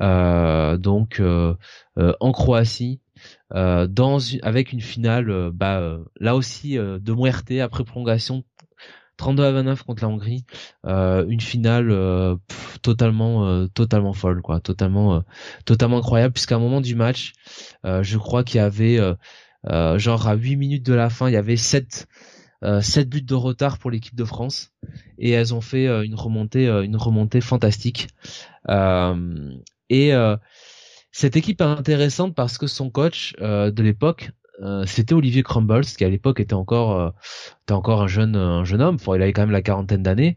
donc 0.00 1.22
en 1.22 2.32
Croatie, 2.32 3.00
dans 3.50 4.18
avec 4.42 4.72
une 4.72 4.80
finale, 4.80 5.50
bah, 5.52 5.98
là 6.18 6.34
aussi 6.34 6.74
de 6.74 7.12
muerte 7.12 7.52
après 7.52 7.84
prolongation 7.84 8.42
32 9.16 9.44
à 9.44 9.52
29 9.52 9.82
contre 9.84 10.02
la 10.02 10.08
Hongrie, 10.08 10.44
euh, 10.86 11.24
une 11.28 11.40
finale 11.40 11.90
euh, 11.90 12.36
totalement 12.82 13.46
euh, 13.46 13.66
totalement 13.66 14.12
folle 14.12 14.42
quoi, 14.42 14.60
totalement 14.60 15.22
totalement 15.64 15.98
incroyable 15.98 16.32
puisqu'à 16.32 16.56
un 16.56 16.60
moment 16.60 16.80
du 16.80 16.94
match, 16.94 17.32
je 17.84 18.18
crois 18.18 18.44
qu'il 18.44 18.56
y 18.56 18.60
avait 18.60 18.98
genre 19.64 20.26
à 20.26 20.34
8 20.34 20.56
minutes 20.56 20.86
de 20.86 20.94
la 20.94 21.10
fin, 21.10 21.28
il 21.28 21.34
y 21.34 21.36
avait 21.36 21.56
7 21.56 22.06
7 22.80 23.08
buts 23.08 23.22
de 23.22 23.34
retard 23.34 23.78
pour 23.78 23.90
l'équipe 23.90 24.14
de 24.14 24.24
France 24.24 24.72
et 25.18 25.30
elles 25.30 25.54
ont 25.54 25.60
fait 25.60 25.86
une 26.04 26.14
remontée 26.14 26.66
une 26.66 26.96
remontée 26.96 27.40
fantastique. 27.40 28.08
et 29.90 30.12
cette 31.14 31.36
équipe 31.36 31.60
est 31.60 31.64
intéressante 31.64 32.34
parce 32.34 32.58
que 32.58 32.66
son 32.66 32.90
coach 32.90 33.34
de 33.38 33.82
l'époque 33.82 34.32
euh, 34.60 34.84
c'était 34.86 35.14
Olivier 35.14 35.42
Crumbles 35.42 35.84
qui 35.84 36.04
à 36.04 36.08
l'époque 36.08 36.40
était 36.40 36.54
encore 36.54 36.92
euh, 37.00 37.10
était 37.62 37.72
encore 37.72 38.02
un 38.02 38.06
jeune 38.06 38.36
un 38.36 38.64
jeune 38.64 38.82
homme, 38.82 38.98
il 39.06 39.22
avait 39.22 39.32
quand 39.32 39.42
même 39.42 39.50
la 39.50 39.62
quarantaine 39.62 40.02
d'années. 40.02 40.36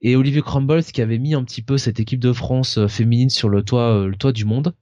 Et 0.00 0.16
Olivier 0.16 0.42
Crumbles 0.42 0.84
qui 0.84 1.02
avait 1.02 1.18
mis 1.18 1.34
un 1.34 1.44
petit 1.44 1.62
peu 1.62 1.78
cette 1.78 2.00
équipe 2.00 2.20
de 2.20 2.32
France 2.32 2.78
euh, 2.78 2.88
féminine 2.88 3.30
sur 3.30 3.48
le 3.48 3.62
toit 3.62 4.06
le 4.06 4.16
toit 4.16 4.32
du 4.32 4.44
monde. 4.44 4.74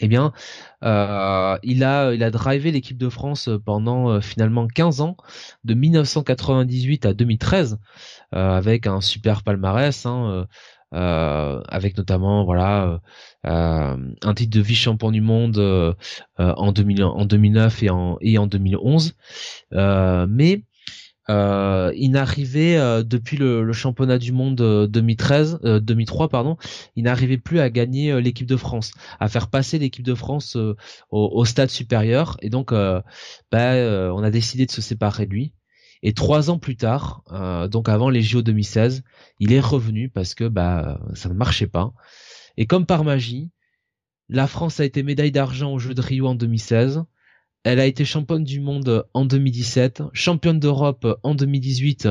Eh 0.00 0.08
bien, 0.08 0.32
il 0.82 1.84
a 1.84 2.12
il 2.12 2.24
a 2.24 2.30
drivé 2.30 2.72
l'équipe 2.72 2.98
de 2.98 3.08
France 3.08 3.48
pendant 3.64 4.20
finalement 4.20 4.66
15 4.66 5.00
ans, 5.00 5.16
de 5.62 5.74
1998 5.74 7.06
à 7.06 7.14
2013, 7.14 7.78
avec 8.32 8.88
un 8.88 9.00
super 9.00 9.44
palmarès. 9.44 10.04
Hein, 10.04 10.46
euh, 10.94 11.62
avec 11.68 11.96
notamment 11.96 12.44
voilà 12.44 12.84
euh, 12.84 12.98
un 13.44 14.34
titre 14.34 14.56
de 14.56 14.62
vice-champion 14.62 15.10
du 15.10 15.20
monde 15.20 15.58
euh, 15.58 15.94
en, 16.38 16.72
2000, 16.72 17.04
en 17.04 17.24
2009 17.24 17.82
et 17.82 17.90
en, 17.90 18.16
et 18.20 18.38
en 18.38 18.46
2011. 18.46 19.14
mais 19.70 20.64
il 21.28 22.10
n'arrivait 22.10 23.04
depuis 23.04 23.36
le, 23.36 23.72
championnat 23.72 24.18
du 24.18 24.32
monde 24.32 24.88
2013, 24.88 25.60
2003 25.82 26.28
pardon, 26.28 26.56
il 26.96 27.04
n'arrivait 27.04 27.38
plus 27.38 27.60
à 27.60 27.70
gagner 27.70 28.20
l'équipe 28.20 28.46
de 28.46 28.56
France, 28.56 28.92
à 29.18 29.28
faire 29.28 29.48
passer 29.48 29.78
l'équipe 29.78 30.04
de 30.04 30.14
France 30.14 30.56
au, 31.10 31.44
stade 31.44 31.70
supérieur. 31.70 32.36
Et 32.42 32.50
donc, 32.50 32.72
bah, 32.72 33.02
on 33.52 34.22
a 34.22 34.30
décidé 34.30 34.66
de 34.66 34.70
se 34.70 34.82
séparer 34.82 35.26
de 35.26 35.32
lui. 35.32 35.52
Et 36.02 36.14
trois 36.14 36.50
ans 36.50 36.58
plus 36.58 36.76
tard, 36.76 37.22
euh, 37.30 37.68
donc 37.68 37.88
avant 37.88 38.10
les 38.10 38.22
JO 38.22 38.42
2016, 38.42 39.04
il 39.38 39.52
est 39.52 39.60
revenu 39.60 40.08
parce 40.08 40.34
que 40.34 40.48
bah 40.48 41.00
ça 41.14 41.28
ne 41.28 41.34
marchait 41.34 41.68
pas. 41.68 41.92
Et 42.56 42.66
comme 42.66 42.86
par 42.86 43.04
magie, 43.04 43.50
la 44.28 44.46
France 44.46 44.80
a 44.80 44.84
été 44.84 45.02
médaille 45.02 45.32
d'argent 45.32 45.72
aux 45.72 45.78
Jeux 45.78 45.94
de 45.94 46.00
Rio 46.00 46.26
en 46.26 46.34
2016. 46.34 47.04
Elle 47.64 47.80
a 47.80 47.86
été 47.86 48.04
championne 48.04 48.44
du 48.44 48.60
monde 48.60 49.06
en 49.14 49.24
2017, 49.24 50.02
championne 50.12 50.58
d'Europe 50.58 51.06
en 51.22 51.34
2018 51.34 52.08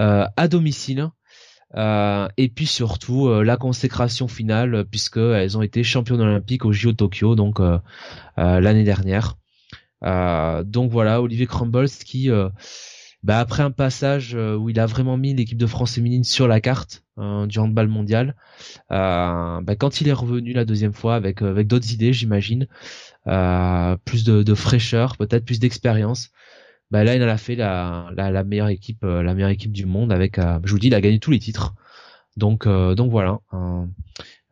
euh, 0.00 0.26
à 0.36 0.48
domicile. 0.48 1.08
Euh, 1.74 2.28
et 2.36 2.48
puis 2.48 2.66
surtout 2.66 3.28
la 3.42 3.56
consécration 3.56 4.28
finale 4.28 4.84
puisque 4.88 5.16
elles 5.16 5.58
ont 5.58 5.62
été 5.62 5.82
championnes 5.82 6.20
olympiques 6.20 6.64
aux 6.64 6.70
JO 6.72 6.92
Tokyo 6.92 7.34
donc 7.34 7.58
l'année 8.36 8.84
dernière. 8.84 9.36
donc 10.02 10.92
voilà 10.92 11.20
Olivier 11.20 11.46
Crumbles 11.46 11.88
qui 11.88 12.30
bah 13.26 13.40
après 13.40 13.64
un 13.64 13.72
passage 13.72 14.36
euh, 14.36 14.54
où 14.54 14.70
il 14.70 14.78
a 14.78 14.86
vraiment 14.86 15.16
mis 15.16 15.34
l'équipe 15.34 15.58
de 15.58 15.66
France 15.66 15.96
féminine 15.96 16.22
sur 16.22 16.46
la 16.46 16.60
carte 16.60 17.02
hein, 17.16 17.48
du 17.48 17.58
handball 17.58 17.88
mondial, 17.88 18.36
euh, 18.92 19.60
bah 19.62 19.74
quand 19.76 20.00
il 20.00 20.06
est 20.06 20.12
revenu 20.12 20.52
la 20.52 20.64
deuxième 20.64 20.92
fois 20.92 21.16
avec 21.16 21.42
euh, 21.42 21.50
avec 21.50 21.66
d'autres 21.66 21.92
idées, 21.92 22.12
j'imagine, 22.12 22.68
plus 24.04 24.22
de, 24.22 24.54
fraîcheur, 24.54 25.16
peut-être 25.16 25.44
plus 25.44 25.58
d'expérience. 25.58 26.30
Bah 26.92 27.02
là, 27.02 27.16
il 27.16 27.22
a 27.24 27.36
fait 27.36 27.56
la, 27.56 28.10
la, 28.16 28.44
meilleure 28.44 28.68
équipe, 28.68 29.02
la 29.02 29.34
meilleure 29.34 29.50
équipe 29.50 29.72
du 29.72 29.86
monde 29.86 30.12
avec. 30.12 30.38
je 30.38 30.70
vous 30.70 30.78
dis, 30.78 30.86
il 30.86 30.94
a 30.94 31.00
gagné 31.00 31.18
tous 31.18 31.32
les 31.32 31.40
titres. 31.40 31.74
Donc 32.36 32.68
donc 32.68 33.10
voilà. 33.10 33.40
Hein. 33.50 33.88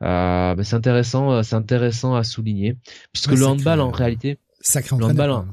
Bah, 0.01 0.57
c'est 0.65 0.75
intéressant, 0.75 1.45
c'est 1.45 1.55
intéressant 1.55 2.17
à 2.17 2.25
souligner 2.25 2.77
puisque 3.13 3.35
le 3.35 3.47
handball 3.47 3.81
en 3.81 3.93
réalité, 3.93 4.39
sacré 4.61 4.97
le 4.99 5.05
handball, 5.05 5.45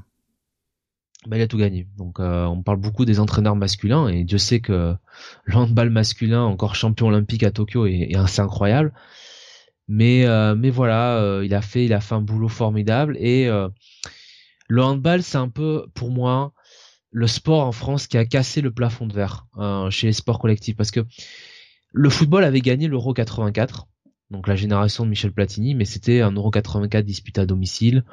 bah, 1.28 1.38
il 1.38 1.42
a 1.42 1.48
tout 1.48 1.58
gagné. 1.58 1.88
Donc 1.98 2.20
euh, 2.20 2.46
on 2.46 2.64
parle 2.64 2.78
beaucoup 2.78 3.06
des 3.06 3.20
entraîneurs 3.20 3.56
masculins 3.56 4.08
et 4.08 4.24
Dieu 4.24 4.38
sait 4.38 4.60
que 4.60 4.96
le 5.44 5.56
handball 5.56 5.90
masculin, 5.90 6.42
encore 6.42 6.76
champion 6.76 7.08
olympique 7.08 7.44
à 7.44 7.52
Tokyo, 7.52 7.86
est, 7.86 8.16
assez 8.16 8.42
incroyable. 8.42 8.94
Mais 9.88 10.26
euh, 10.26 10.56
mais 10.56 10.70
voilà, 10.70 11.18
euh, 11.18 11.46
il 11.46 11.54
a 11.54 11.62
fait 11.62 11.86
il 11.86 11.94
a 11.94 12.02
fait 12.02 12.16
un 12.16 12.22
boulot 12.22 12.48
formidable 12.48 13.18
et 13.18 13.50
le 14.68 14.84
handball 14.84 15.22
c'est 15.22 15.38
un 15.38 15.50
peu 15.50 15.88
pour 15.94 16.12
moi 16.12 16.54
le 17.12 17.28
sport 17.28 17.66
en 17.66 17.74
France 17.74 18.08
qui 18.08 18.18
a 18.18 18.26
cassé 18.26 18.62
le 18.62 18.72
plafond 18.72 19.06
de 19.06 19.14
verre 19.14 19.46
chez 19.90 20.08
les 20.08 20.14
sports 20.14 20.40
collectifs 20.40 20.78
parce 20.78 20.92
que 20.92 21.02
le 21.92 22.10
football 22.10 22.46
avait 22.46 22.62
gagné 22.62 22.88
l'Euro 22.88 23.14
84 23.14 23.88
donc 24.32 24.48
la 24.48 24.56
génération 24.56 25.04
de 25.04 25.10
Michel 25.10 25.32
Platini, 25.32 25.76
mais 25.76 25.86
c'était 25.86 26.22
un 26.22 26.32
Euro 26.32 26.50
84 26.50 27.06
disputé 27.06 27.42
à 27.42 27.46
domicile. 27.46 28.04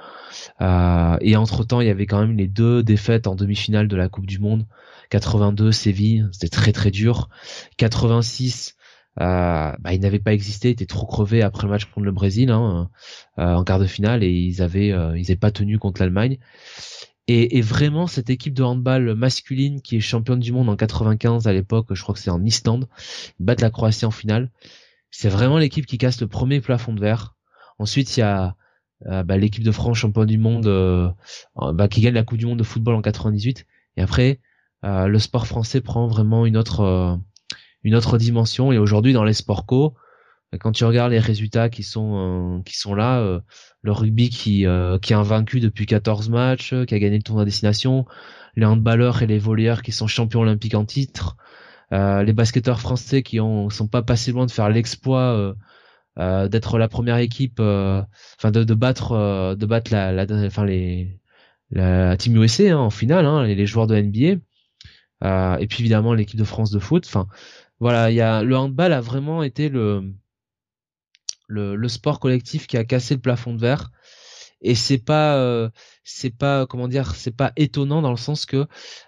Euh, 0.60 1.16
et 1.20 1.36
entre 1.36 1.64
temps, 1.64 1.80
il 1.80 1.86
y 1.86 1.90
avait 1.90 2.06
quand 2.06 2.20
même 2.20 2.36
les 2.36 2.48
deux 2.48 2.82
défaites 2.82 3.26
en 3.26 3.36
demi-finale 3.36 3.88
de 3.88 3.96
la 3.96 4.08
Coupe 4.08 4.26
du 4.26 4.38
Monde. 4.38 4.66
82 5.10 5.72
Séville, 5.72 6.28
c'était 6.32 6.48
très 6.48 6.72
très 6.72 6.90
dur. 6.90 7.28
86 7.76 8.74
bah, 9.16 9.76
il 9.92 9.98
n'avait 10.00 10.20
pas 10.20 10.32
existé, 10.32 10.68
il 10.68 10.72
était 10.72 10.86
trop 10.86 11.06
crevé 11.06 11.42
après 11.42 11.64
le 11.64 11.70
match 11.70 11.86
contre 11.86 12.04
le 12.04 12.12
Brésil 12.12 12.50
hein, 12.52 12.88
en 13.36 13.64
quart 13.64 13.80
de 13.80 13.86
finale 13.86 14.22
et 14.22 14.30
ils 14.30 14.62
avaient 14.62 14.90
ils 14.90 15.22
n'avaient 15.22 15.36
pas 15.36 15.50
tenu 15.50 15.78
contre 15.78 16.00
l'Allemagne. 16.00 16.38
Et, 17.26 17.58
et, 17.58 17.60
vraiment, 17.60 18.06
cette 18.06 18.30
équipe 18.30 18.54
de 18.54 18.62
handball 18.62 19.14
masculine 19.14 19.82
qui 19.82 19.96
est 19.96 20.00
championne 20.00 20.40
du 20.40 20.50
monde 20.52 20.70
en 20.70 20.76
95 20.76 21.46
à 21.46 21.52
l'époque, 21.52 21.88
je 21.92 22.02
crois 22.02 22.14
que 22.14 22.20
c'est 22.20 22.30
en 22.30 22.42
Islande, 22.42 22.88
ils 23.38 23.46
la 23.46 23.70
Croatie 23.70 24.06
en 24.06 24.10
finale. 24.10 24.50
C'est 25.10 25.28
vraiment 25.28 25.58
l'équipe 25.58 25.86
qui 25.86 25.98
casse 25.98 26.20
le 26.20 26.28
premier 26.28 26.60
plafond 26.60 26.92
de 26.92 27.00
verre. 27.00 27.34
Ensuite, 27.78 28.16
il 28.16 28.20
y 28.20 28.22
a 28.22 28.56
euh, 29.06 29.22
bah, 29.22 29.36
l'équipe 29.36 29.62
de 29.62 29.70
France 29.70 29.98
championne 29.98 30.26
du 30.26 30.38
monde 30.38 30.66
euh, 30.66 31.08
bah, 31.56 31.88
qui 31.88 32.00
gagne 32.00 32.14
la 32.14 32.24
Coupe 32.24 32.38
du 32.38 32.46
monde 32.46 32.58
de 32.58 32.64
football 32.64 32.94
en 32.94 33.02
98. 33.02 33.66
Et 33.96 34.02
après, 34.02 34.40
euh, 34.84 35.06
le 35.06 35.18
sport 35.18 35.46
français 35.46 35.80
prend 35.80 36.06
vraiment 36.06 36.46
une 36.46 36.56
autre 36.56 37.18
une 37.84 37.94
autre 37.94 38.18
dimension. 38.18 38.72
Et 38.72 38.78
aujourd'hui, 38.78 39.12
dans 39.12 39.24
les 39.24 39.32
sports 39.32 39.66
co, 39.66 39.94
quand 40.60 40.72
tu 40.72 40.84
regardes 40.84 41.12
les 41.12 41.18
résultats 41.20 41.68
qui 41.68 41.82
sont 41.82 42.62
qui 42.64 42.76
sont 42.76 42.94
là, 42.94 43.40
le 43.82 43.92
rugby 43.92 44.30
qui 44.30 44.66
qui 45.02 45.12
est 45.12 45.16
invaincu 45.16 45.60
depuis 45.60 45.86
14 45.86 46.28
matchs, 46.28 46.74
qui 46.86 46.94
a 46.94 46.98
gagné 46.98 47.16
le 47.16 47.22
tournoi 47.22 47.42
à 47.42 47.44
destination, 47.44 48.04
les 48.56 48.66
handballeurs 48.66 49.22
et 49.22 49.26
les 49.26 49.38
volleyeurs 49.38 49.82
qui 49.82 49.92
sont 49.92 50.06
champions 50.06 50.40
olympiques 50.40 50.74
en 50.74 50.84
titre, 50.84 51.36
les 51.90 52.32
basketteurs 52.32 52.80
français 52.80 53.22
qui 53.22 53.40
ont 53.40 53.70
sont 53.70 53.88
pas 53.88 54.02
passés 54.02 54.32
loin 54.32 54.46
de 54.46 54.50
faire 54.50 54.68
l'exploit 54.68 55.34
euh, 55.34 55.54
euh 56.18 56.48
d'être 56.48 56.78
la 56.78 56.88
première 56.88 57.18
équipe, 57.18 57.58
euh, 57.60 58.02
enfin 58.38 58.50
de, 58.50 58.64
de 58.64 58.74
battre 58.74 59.54
de 59.56 59.66
battre 59.66 59.92
la, 59.92 60.12
la 60.12 60.24
les 60.66 61.18
la 61.70 62.16
team 62.16 62.36
USA 62.42 62.72
hein, 62.72 62.78
en 62.78 62.90
finale, 62.90 63.26
hein, 63.26 63.44
les, 63.44 63.54
les, 63.54 63.66
joueurs 63.66 63.86
de 63.86 64.00
NBA, 64.00 64.40
et 65.60 65.66
puis 65.66 65.80
évidemment 65.80 66.14
l'équipe 66.14 66.38
de 66.38 66.44
France 66.44 66.70
de 66.70 66.78
foot. 66.78 67.04
Enfin 67.06 67.28
voilà, 67.80 68.10
il 68.10 68.16
y 68.16 68.20
a 68.20 68.42
le 68.42 68.56
handball 68.56 68.92
a 68.92 69.00
vraiment 69.00 69.42
été 69.42 69.68
le 69.68 70.12
le, 71.48 71.76
le, 71.76 71.88
sport 71.88 72.20
collectif 72.20 72.66
qui 72.66 72.76
a 72.76 72.84
cassé 72.84 73.14
le 73.14 73.20
plafond 73.20 73.54
de 73.54 73.60
verre 73.60 73.90
et 74.60 74.74
c'est 74.74 74.98
pas 74.98 75.36
euh, 75.36 75.70
c'est 76.04 76.36
pas 76.36 76.66
comment 76.66 76.88
dire 76.88 77.14
c'est 77.14 77.36
pas 77.36 77.52
étonnant 77.56 78.02
dans 78.02 78.10
le 78.10 78.16
sens 78.16 78.46
que 78.46 78.66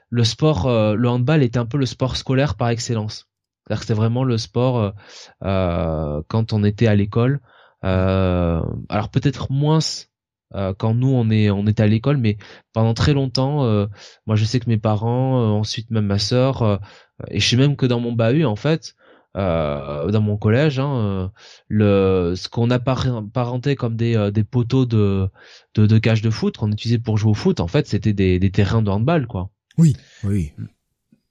le 0.09 0.25
sport 0.25 0.67
euh, 0.67 0.95
le 0.95 1.09
handball 1.09 1.43
est 1.43 1.57
un 1.57 1.67
peu 1.67 1.79
le 1.79 1.87
sport 1.87 2.17
scolaire 2.17 2.57
par 2.57 2.69
excellence. 2.69 3.29
C'est-à-dire 3.67 3.81
que 3.81 3.87
c'est 3.87 3.95
vraiment 3.95 4.25
le 4.25 4.39
sport 4.39 4.95
euh, 5.45 6.23
quand 6.29 6.53
on 6.53 6.65
était 6.65 6.87
à 6.87 6.95
l'école. 6.95 7.41
Alors 7.83 9.09
peut-être 9.11 9.51
moins 9.51 9.79
quand 10.79 10.95
nous 10.95 11.09
on 11.09 11.31
est 11.31 11.51
on 11.51 11.67
était 11.67 11.83
à 11.85 11.87
l'école 11.87 12.17
mais 12.19 12.37
pendant 12.73 12.93
très 12.95 13.15
longtemps 13.15 13.63
moi 14.27 14.37
je 14.37 14.45
sais 14.45 14.61
que 14.61 14.69
mes 14.69 14.79
parents 14.79 15.57
ensuite 15.59 15.91
même 15.91 16.07
ma 16.07 16.19
sœur 16.19 16.81
et 17.29 17.41
je 17.41 17.49
sais 17.49 17.57
même 17.57 17.77
que 17.77 17.87
dans 17.87 18.01
mon 18.01 18.13
bahut 18.13 18.45
en 18.45 18.57
fait 18.57 18.95
euh, 19.37 20.11
dans 20.11 20.21
mon 20.21 20.37
collège, 20.37 20.79
hein, 20.79 20.97
euh, 20.97 21.29
le 21.69 22.35
ce 22.37 22.49
qu'on 22.49 22.71
apparentait 22.71 23.77
comme 23.77 23.97
des, 23.97 24.17
euh, 24.17 24.31
des 24.31 24.45
poteaux 24.45 24.87
de, 24.87 25.29
de, 25.75 25.87
de 25.87 25.99
cage 25.99 26.23
de 26.23 26.31
foot 26.31 26.57
qu'on 26.57 26.73
utilisait 26.73 26.99
pour 26.99 27.17
jouer 27.17 27.31
au 27.31 27.35
foot, 27.35 27.61
en 27.61 27.69
fait, 27.69 27.87
c'était 27.87 28.13
des, 28.13 28.39
des 28.39 28.51
terrains 28.51 28.83
de 28.83 28.91
handball, 28.91 29.27
quoi. 29.27 29.51
Oui, 29.79 29.97
oui. 30.25 30.53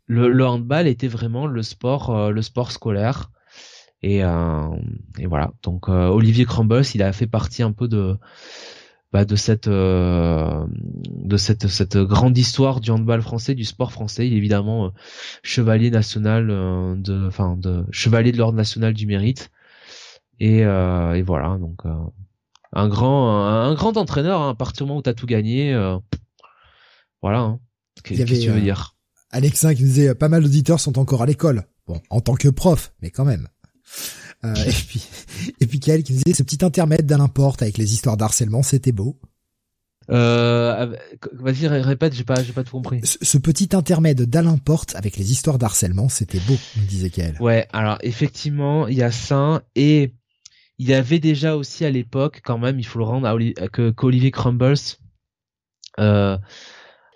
Le, 0.08 0.32
le 0.32 0.46
handball 0.46 0.88
était 0.88 1.08
vraiment 1.08 1.46
le 1.46 1.62
sport, 1.62 2.32
le 2.32 2.42
sport 2.42 2.72
scolaire. 2.72 3.32
Et, 4.02 4.20
et 4.20 5.28
voilà. 5.28 5.52
Donc 5.62 5.90
Olivier 5.90 6.46
Crumbles, 6.46 6.86
il 6.96 7.04
a 7.04 7.12
fait 7.14 7.28
partie 7.28 7.62
un 7.62 7.74
peu 7.74 7.88
de 7.88 8.18
bah, 9.12 9.26
de 9.26 9.36
cette 9.36 9.68
euh, 9.68 10.66
de 11.08 11.38
cette 11.38 11.68
cette 11.68 11.98
grande 11.98 12.38
histoire 12.38 12.80
du 12.80 12.92
handball 12.92 13.22
français, 13.22 13.56
du 13.56 13.66
sport 13.66 13.92
français. 13.92 14.28
Il 14.28 14.34
est 14.34 14.38
évidemment 14.38 14.86
euh, 14.86 14.90
chevalier 15.42 15.90
national 15.90 16.50
euh, 16.52 16.96
de 16.96 17.28
enfin 17.28 17.58
de 17.58 17.86
chevalier 17.92 18.32
de 18.32 18.38
l'ordre 18.38 18.58
national 18.58 18.94
du 18.94 19.08
mérite. 19.08 19.50
Et, 20.42 20.60
et 20.60 21.22
voilà 21.22 21.58
donc 21.60 21.82
un 22.72 22.88
grand 22.88 23.46
un, 23.46 23.74
grand 23.74 23.98
entraîneur 23.98 24.40
hein, 24.40 24.52
à 24.52 24.56
partir 24.56 24.86
du 24.86 24.88
moment 24.88 25.00
où 25.00 25.02
t'as 25.02 25.14
tout 25.14 25.26
gagné. 25.26 25.74
voilà. 27.22 27.40
Hein. 27.40 27.60
Qu'est-ce 28.06 28.24
que 28.24 28.42
tu 28.42 28.50
veux 28.50 28.62
dire? 28.62 28.96
Alexin 29.32 29.76
qui 29.76 29.84
disait 29.84 30.16
pas 30.16 30.30
mal 30.30 30.44
d'auditeurs 30.44 30.80
sont 30.80 30.98
encore 30.98 31.24
à 31.24 31.26
l'école. 31.26 31.66
Bon, 31.88 32.02
en 32.10 32.22
tant 32.22 32.36
que 32.36 32.48
prof, 32.48 32.94
mais 33.02 33.12
quand 33.12 33.26
même. 33.26 33.50
Euh, 34.46 34.54
et 34.56 34.72
puis, 34.72 35.08
et 35.60 35.68
puis 35.68 35.80
qui 35.80 36.02
disait 36.02 36.34
ce 36.34 36.44
petit 36.44 36.64
intermède 36.64 37.06
d'Alain 37.06 37.28
Porte 37.28 37.62
avec 37.62 37.78
les 37.78 37.94
histoires 37.94 38.18
d'harcèlement, 38.18 38.64
c'était 38.64 38.92
beau. 38.92 39.20
Euh, 40.12 40.96
vas-y, 41.34 41.68
répète, 41.68 42.14
j'ai 42.14 42.24
pas, 42.24 42.42
j'ai 42.42 42.54
pas 42.54 42.64
tout 42.64 42.72
compris. 42.72 43.02
Ce, 43.04 43.38
petit 43.38 43.76
intermède 43.76 44.22
d'Alain 44.24 44.58
Porte 44.58 44.96
avec 44.96 45.18
les 45.18 45.32
histoires 45.32 45.60
d'harcèlement, 45.60 46.10
c'était 46.10 46.40
beau, 46.40 46.56
me 46.78 46.88
disait 46.88 47.10
Kael. 47.10 47.36
Ouais, 47.40 47.68
alors 47.74 48.00
effectivement, 48.02 48.88
il 48.88 48.98
y 48.98 49.04
a 49.04 49.12
ça 49.12 49.62
et 49.76 50.14
il 50.80 50.88
y 50.88 50.94
avait 50.94 51.20
déjà 51.20 51.56
aussi 51.56 51.86
à 51.86 51.92
l'époque, 51.92 52.42
quand 52.44 52.58
même, 52.58 52.80
il 52.80 52.86
faut 52.86 53.00
le 53.00 53.06
rendre 53.06 53.28
à 53.28 53.68
que 53.68 53.92
qu'Olivier 53.92 54.32
Crumbles, 54.32 54.76
euh, 56.00 56.38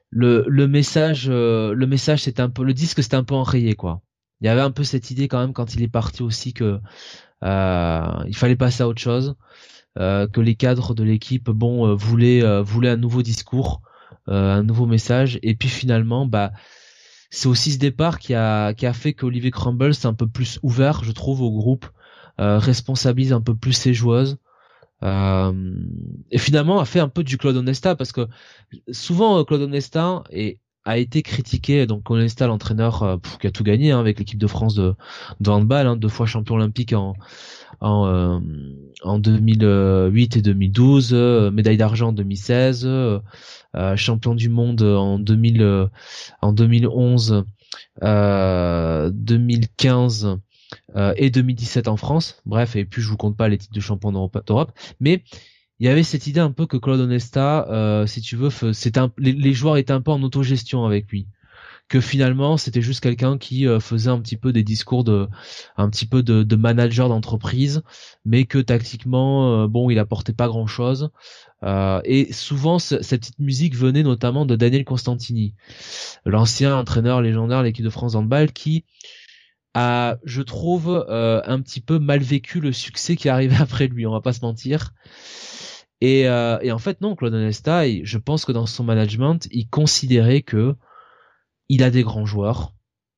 le, 0.09 0.43
le 0.47 0.67
message, 0.67 1.27
euh, 1.29 1.73
le 1.73 1.87
message, 1.87 2.23
c'était 2.23 2.41
un 2.41 2.49
peu, 2.49 2.63
le 2.63 2.73
disque, 2.73 3.01
c'était 3.01 3.15
un 3.15 3.23
peu 3.23 3.35
enrayé, 3.35 3.75
quoi 3.75 4.01
il 4.43 4.47
y 4.47 4.49
avait 4.49 4.61
un 4.61 4.71
peu 4.71 4.83
cette 4.83 5.09
idée 5.09 5.29
quand 5.29 5.39
même 5.39 5.53
quand 5.53 5.73
il 5.73 5.81
est 5.81 5.87
parti 5.87 6.21
aussi 6.21 6.53
que 6.53 6.81
euh, 7.43 8.23
il 8.27 8.35
fallait 8.35 8.57
passer 8.57 8.83
à 8.83 8.89
autre 8.89 9.01
chose, 9.01 9.35
euh, 9.97 10.27
que 10.27 10.41
les 10.41 10.55
cadres 10.55 10.93
de 10.93 11.03
l'équipe 11.03 11.49
bon 11.49 11.87
euh, 11.87 11.95
voulaient 11.95 12.61
voulaient 12.61 12.89
un 12.89 12.97
nouveau 12.97 13.21
discours, 13.21 13.81
un 14.27 14.63
nouveau 14.63 14.85
message 14.85 15.39
et 15.43 15.55
puis 15.55 15.69
finalement 15.69 16.25
bah 16.25 16.51
c'est 17.29 17.47
aussi 17.47 17.71
ce 17.71 17.79
départ 17.79 18.19
qui 18.19 18.33
a 18.35 18.73
qui 18.73 18.85
a 18.85 18.93
fait 18.93 19.13
qu'Olivier 19.13 19.51
Crumble 19.51 19.95
c'est 19.95 20.07
un 20.07 20.13
peu 20.13 20.27
plus 20.27 20.59
ouvert 20.61 21.03
je 21.05 21.13
trouve 21.13 21.41
au 21.41 21.51
groupe, 21.51 21.85
responsabilise 22.37 23.31
un 23.31 23.41
peu 23.41 23.55
plus 23.55 23.73
ses 23.73 23.93
joueuses. 23.93 24.37
et 25.01 26.37
finalement 26.37 26.81
a 26.81 26.85
fait 26.85 26.99
un 26.99 27.09
peu 27.09 27.23
du 27.23 27.37
Claude 27.37 27.55
Onesta 27.55 27.95
parce 27.95 28.11
que 28.11 28.27
souvent 28.91 29.43
Claude 29.45 29.61
Onesta 29.61 30.23
et 30.31 30.59
a 30.85 30.97
été 30.97 31.21
critiqué. 31.21 31.85
Donc 31.85 32.09
Onesta, 32.09 32.47
l'entraîneur 32.47 33.03
euh, 33.03 33.17
qui 33.39 33.47
a 33.47 33.51
tout 33.51 33.63
gagné 33.63 33.91
hein, 33.91 33.99
avec 33.99 34.19
l'équipe 34.19 34.39
de 34.39 34.47
France 34.47 34.75
de, 34.75 34.95
de 35.39 35.49
handball, 35.49 35.87
hein, 35.87 35.95
deux 35.95 36.09
fois 36.09 36.25
champion 36.25 36.55
olympique 36.55 36.91
en 36.93 37.15
en, 37.81 38.05
euh, 38.07 38.39
en 39.01 39.17
2008 39.19 40.37
et 40.37 40.41
2012, 40.41 41.13
euh, 41.13 41.51
médaille 41.51 41.77
d'argent 41.77 42.09
en 42.09 42.13
2016, 42.13 42.87
champion 43.95 44.35
du 44.35 44.47
monde 44.47 44.83
en 44.83 45.19
2000 45.19 45.89
en 46.41 46.53
2011, 46.53 47.43
2015 48.01 50.37
et 51.15 51.29
2017 51.29 51.87
en 51.89 51.97
France. 51.97 52.41
Bref, 52.45 52.77
et 52.77 52.85
puis 52.85 53.01
je 53.01 53.09
vous 53.09 53.17
compte 53.17 53.35
pas 53.35 53.49
les 53.49 53.57
titres 53.57 53.73
de 53.73 53.81
champion 53.81 54.13
d'Europe, 54.13 54.71
mais 55.01 55.23
il 55.83 55.87
y 55.87 55.89
avait 55.89 56.03
cette 56.03 56.27
idée 56.27 56.39
un 56.39 56.51
peu 56.51 56.65
que 56.65 56.77
Claude 56.77 57.01
Onesta, 57.01 57.67
euh, 57.69 58.07
si 58.07 58.21
tu 58.21 58.37
veux, 58.37 58.49
c'était 58.71 59.01
les, 59.17 59.53
joueurs 59.53 59.75
étaient 59.75 59.91
un 59.91 59.99
peu 59.99 60.11
en 60.11 60.23
autogestion 60.23 60.85
avec 60.85 61.11
lui, 61.11 61.27
que 61.89 61.99
finalement 61.99 62.55
c'était 62.55 62.81
juste 62.81 63.01
quelqu'un 63.01 63.37
qui 63.37 63.67
euh, 63.67 63.81
faisait 63.81 64.09
un 64.09 64.21
petit 64.21 64.37
peu 64.37 64.53
des 64.53 64.63
discours 64.63 65.03
de, 65.03 65.27
un 65.75 65.89
petit 65.89 66.05
peu 66.05 66.23
de, 66.23 66.43
de 66.43 66.55
manager 66.55 67.09
d'entreprise, 67.09 67.81
mais 68.23 68.45
que 68.45 68.59
tactiquement, 68.59 69.63
euh, 69.63 69.67
bon, 69.67 69.89
il 69.89 69.99
apportait 69.99 70.31
pas 70.31 70.47
grand 70.47 70.67
chose. 70.67 71.09
et 72.05 72.31
souvent, 72.31 72.79
cette 72.79 73.19
petite 73.19 73.39
musique 73.39 73.75
venait 73.75 74.03
notamment 74.03 74.45
de 74.45 74.55
Daniel 74.55 74.85
Constantini, 74.85 75.53
l'ancien 76.25 76.77
entraîneur 76.77 77.21
légendaire 77.21 77.59
de 77.59 77.65
l'équipe 77.65 77.83
de 77.83 77.89
France 77.89 78.15
handball, 78.15 78.53
qui 78.53 78.85
a, 79.73 80.15
je 80.23 80.43
trouve, 80.43 81.05
un 81.09 81.59
petit 81.59 81.81
peu 81.81 81.99
mal 81.99 82.21
vécu 82.21 82.61
le 82.61 82.71
succès 82.71 83.17
qui 83.17 83.27
arrivait 83.27 83.57
après 83.59 83.87
lui. 83.87 84.07
On 84.07 84.13
va 84.13 84.21
pas 84.21 84.31
se 84.31 84.45
mentir. 84.45 84.93
Et, 86.03 86.27
euh, 86.27 86.59
et 86.61 86.73
en 86.73 86.79
fait, 86.79 86.99
non, 86.99 87.15
Claude 87.15 87.33
Onesta, 87.33 87.83
je 87.87 88.17
pense 88.17 88.43
que 88.43 88.51
dans 88.51 88.65
son 88.65 88.83
management, 88.83 89.47
il 89.51 89.69
considérait 89.69 90.41
que 90.41 90.75
il 91.69 91.81
a 91.81 91.91
des 91.91 92.03
grands 92.03 92.25
joueurs, 92.25 92.73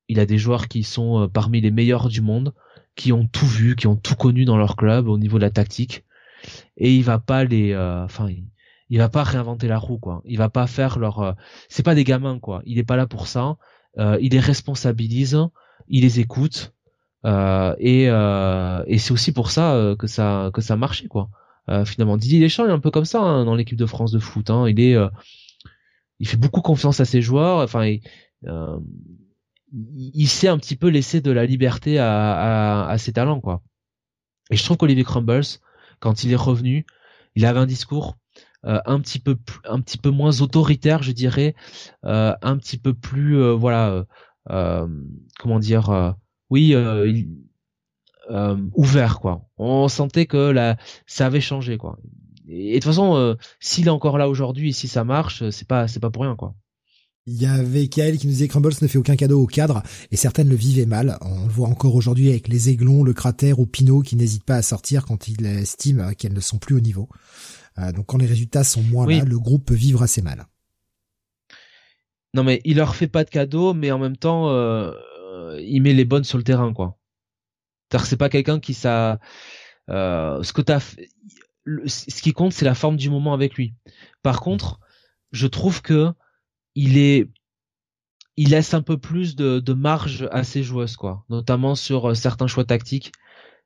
il 0.06 0.20
a 0.20 0.24
des 0.24 0.38
joueurs 0.38 0.68
qui 0.68 0.84
sont 0.84 1.22
euh, 1.22 1.26
parmi 1.26 1.60
les 1.60 1.72
meilleurs 1.72 2.06
du 2.08 2.20
monde, 2.20 2.54
qui 2.94 3.12
ont 3.12 3.26
tout 3.26 3.48
vu, 3.48 3.74
qui 3.74 3.88
ont 3.88 3.96
tout 3.96 4.14
connu 4.14 4.44
dans 4.44 4.56
leur 4.56 4.76
club 4.76 5.08
au 5.08 5.18
niveau 5.18 5.38
de 5.38 5.42
la 5.42 5.50
tactique, 5.50 6.04
et 6.76 6.94
il 6.94 7.02
va 7.02 7.18
pas 7.18 7.42
les, 7.42 7.72
euh, 7.72 8.04
enfin, 8.04 8.28
il, 8.88 8.98
va 8.98 9.08
pas 9.08 9.24
réinventer 9.24 9.66
la 9.66 9.78
roue, 9.78 9.98
quoi. 9.98 10.22
Il 10.24 10.38
va 10.38 10.48
pas 10.48 10.68
faire 10.68 11.00
leur, 11.00 11.34
c'est 11.68 11.82
pas 11.82 11.96
des 11.96 12.04
gamins, 12.04 12.38
quoi. 12.38 12.62
Il 12.66 12.78
est 12.78 12.84
pas 12.84 12.94
là 12.94 13.08
pour 13.08 13.26
ça. 13.26 13.56
il 13.98 14.30
les 14.30 14.38
responsabilise, 14.38 15.36
il 15.88 16.02
les 16.02 16.20
écoute, 16.20 16.72
et, 17.24 18.04
et 18.04 18.98
c'est 18.98 19.12
aussi 19.12 19.32
pour 19.32 19.50
ça 19.50 19.96
que 19.98 20.06
ça 20.06 20.52
que 20.54 20.60
ça 20.60 20.76
marchait, 20.76 21.08
quoi. 21.08 21.30
Euh, 21.68 21.84
finalement, 21.84 22.16
Didier 22.16 22.40
Deschamps 22.40 22.66
est 22.66 22.72
un 22.72 22.78
peu 22.78 22.90
comme 22.90 23.04
ça 23.04 23.20
hein, 23.20 23.44
dans 23.44 23.54
l'équipe 23.54 23.78
de 23.78 23.86
France 23.86 24.12
de 24.12 24.18
foot. 24.18 24.50
Hein. 24.50 24.68
Il 24.68 24.80
est, 24.80 24.94
euh, 24.94 25.08
il 26.20 26.28
fait 26.28 26.36
beaucoup 26.36 26.60
confiance 26.60 27.00
à 27.00 27.04
ses 27.04 27.22
joueurs. 27.22 27.58
Enfin, 27.58 27.86
il, 27.86 28.00
euh, 28.46 28.78
il 29.72 30.28
sait 30.28 30.48
un 30.48 30.58
petit 30.58 30.76
peu 30.76 30.88
laisser 30.88 31.20
de 31.20 31.30
la 31.30 31.44
liberté 31.44 31.98
à, 31.98 32.84
à, 32.84 32.88
à 32.88 32.98
ses 32.98 33.12
talents, 33.12 33.40
quoi. 33.40 33.62
Et 34.50 34.56
je 34.56 34.64
trouve 34.64 34.76
qu'Olivier 34.76 35.02
Crumbles, 35.02 35.58
quand 35.98 36.22
il 36.22 36.30
est 36.30 36.36
revenu, 36.36 36.86
il 37.34 37.44
avait 37.44 37.58
un 37.58 37.66
discours 37.66 38.16
euh, 38.64 38.80
un 38.86 39.00
petit 39.00 39.18
peu 39.18 39.36
un 39.64 39.80
petit 39.80 39.98
peu 39.98 40.10
moins 40.10 40.40
autoritaire, 40.40 41.02
je 41.02 41.10
dirais, 41.10 41.56
euh, 42.04 42.32
un 42.42 42.56
petit 42.56 42.78
peu 42.78 42.94
plus, 42.94 43.40
voilà, 43.52 44.04
comment 44.48 45.58
dire, 45.58 46.14
oui, 46.48 46.68
il, 46.68 47.28
ouvert 48.74 49.20
quoi. 49.20 49.48
On 49.58 49.88
sentait 49.88 50.26
que 50.26 50.50
là 50.50 50.76
ça 51.06 51.26
avait 51.26 51.40
changé 51.40 51.78
quoi. 51.78 51.98
Et, 52.48 52.70
de 52.70 52.74
toute 52.74 52.84
façon, 52.84 53.36
s'il 53.60 53.86
est 53.86 53.90
encore 53.90 54.18
là 54.18 54.28
aujourd'hui 54.28 54.70
et 54.70 54.72
si 54.72 54.88
ça 54.88 55.04
marche, 55.04 55.48
c'est 55.50 55.66
pas 55.66 55.88
c'est 55.88 56.00
pas 56.00 56.10
pour 56.10 56.22
rien 56.22 56.36
quoi. 56.36 56.54
Il 57.28 57.42
y 57.42 57.46
avait 57.46 57.88
Kael 57.88 58.18
qui 58.18 58.28
nous 58.28 58.32
disait 58.32 58.46
Crumbles 58.46 58.74
ne 58.80 58.86
fait 58.86 58.98
aucun 58.98 59.16
cadeau 59.16 59.42
au 59.42 59.46
cadre 59.46 59.82
et 60.12 60.16
certaines 60.16 60.48
le 60.48 60.54
vivaient 60.54 60.86
mal. 60.86 61.18
On 61.22 61.46
le 61.46 61.52
voit 61.52 61.66
encore 61.66 61.96
aujourd'hui 61.96 62.30
avec 62.30 62.46
les 62.46 62.68
aiglons, 62.68 63.02
le 63.02 63.12
cratère 63.12 63.58
ou 63.58 63.66
Pinot 63.66 64.02
qui 64.02 64.14
n'hésitent 64.14 64.44
pas 64.44 64.54
à 64.54 64.62
sortir 64.62 65.04
quand 65.04 65.26
ils 65.26 65.44
estiment 65.44 66.12
qu'elles 66.14 66.34
ne 66.34 66.40
sont 66.40 66.58
plus 66.58 66.76
au 66.76 66.80
niveau. 66.80 67.08
Euh, 67.78 67.90
donc 67.90 68.06
quand 68.06 68.18
les 68.18 68.26
résultats 68.26 68.62
sont 68.62 68.82
moins 68.82 69.08
là, 69.08 69.24
le 69.24 69.38
groupe 69.40 69.64
peut 69.64 69.74
vivre 69.74 70.04
assez 70.04 70.22
mal. 70.22 70.46
Non 72.32 72.44
mais 72.44 72.60
il 72.64 72.76
leur 72.76 72.94
fait 72.94 73.08
pas 73.08 73.24
de 73.24 73.30
cadeau, 73.30 73.74
mais 73.74 73.90
en 73.90 73.98
même 73.98 74.16
temps, 74.16 74.50
euh, 74.50 74.92
il 75.60 75.82
met 75.82 75.94
les 75.94 76.04
bonnes 76.04 76.24
sur 76.24 76.38
le 76.38 76.44
terrain 76.44 76.72
quoi. 76.72 76.96
C'est 78.04 78.16
pas 78.16 78.28
quelqu'un 78.28 78.60
qui 78.60 78.74
ça. 78.74 79.18
Euh, 79.88 80.42
ce 80.42 80.52
que 80.52 80.62
t'as, 80.62 80.80
ce 80.80 82.22
qui 82.22 82.32
compte 82.32 82.52
c'est 82.52 82.64
la 82.64 82.74
forme 82.74 82.96
du 82.96 83.10
moment 83.10 83.34
avec 83.34 83.54
lui. 83.54 83.74
Par 84.22 84.40
contre, 84.40 84.80
je 85.32 85.46
trouve 85.46 85.82
que 85.82 86.12
il 86.74 86.98
est 86.98 87.28
il 88.36 88.50
laisse 88.50 88.74
un 88.74 88.82
peu 88.82 88.98
plus 88.98 89.34
de, 89.36 89.72
marge 89.72 90.28
à 90.30 90.44
ses 90.44 90.62
joueuses 90.62 90.96
quoi. 90.96 91.24
Notamment 91.30 91.74
sur 91.74 92.10
euh, 92.10 92.14
certains 92.14 92.46
choix 92.46 92.64
tactiques. 92.64 93.12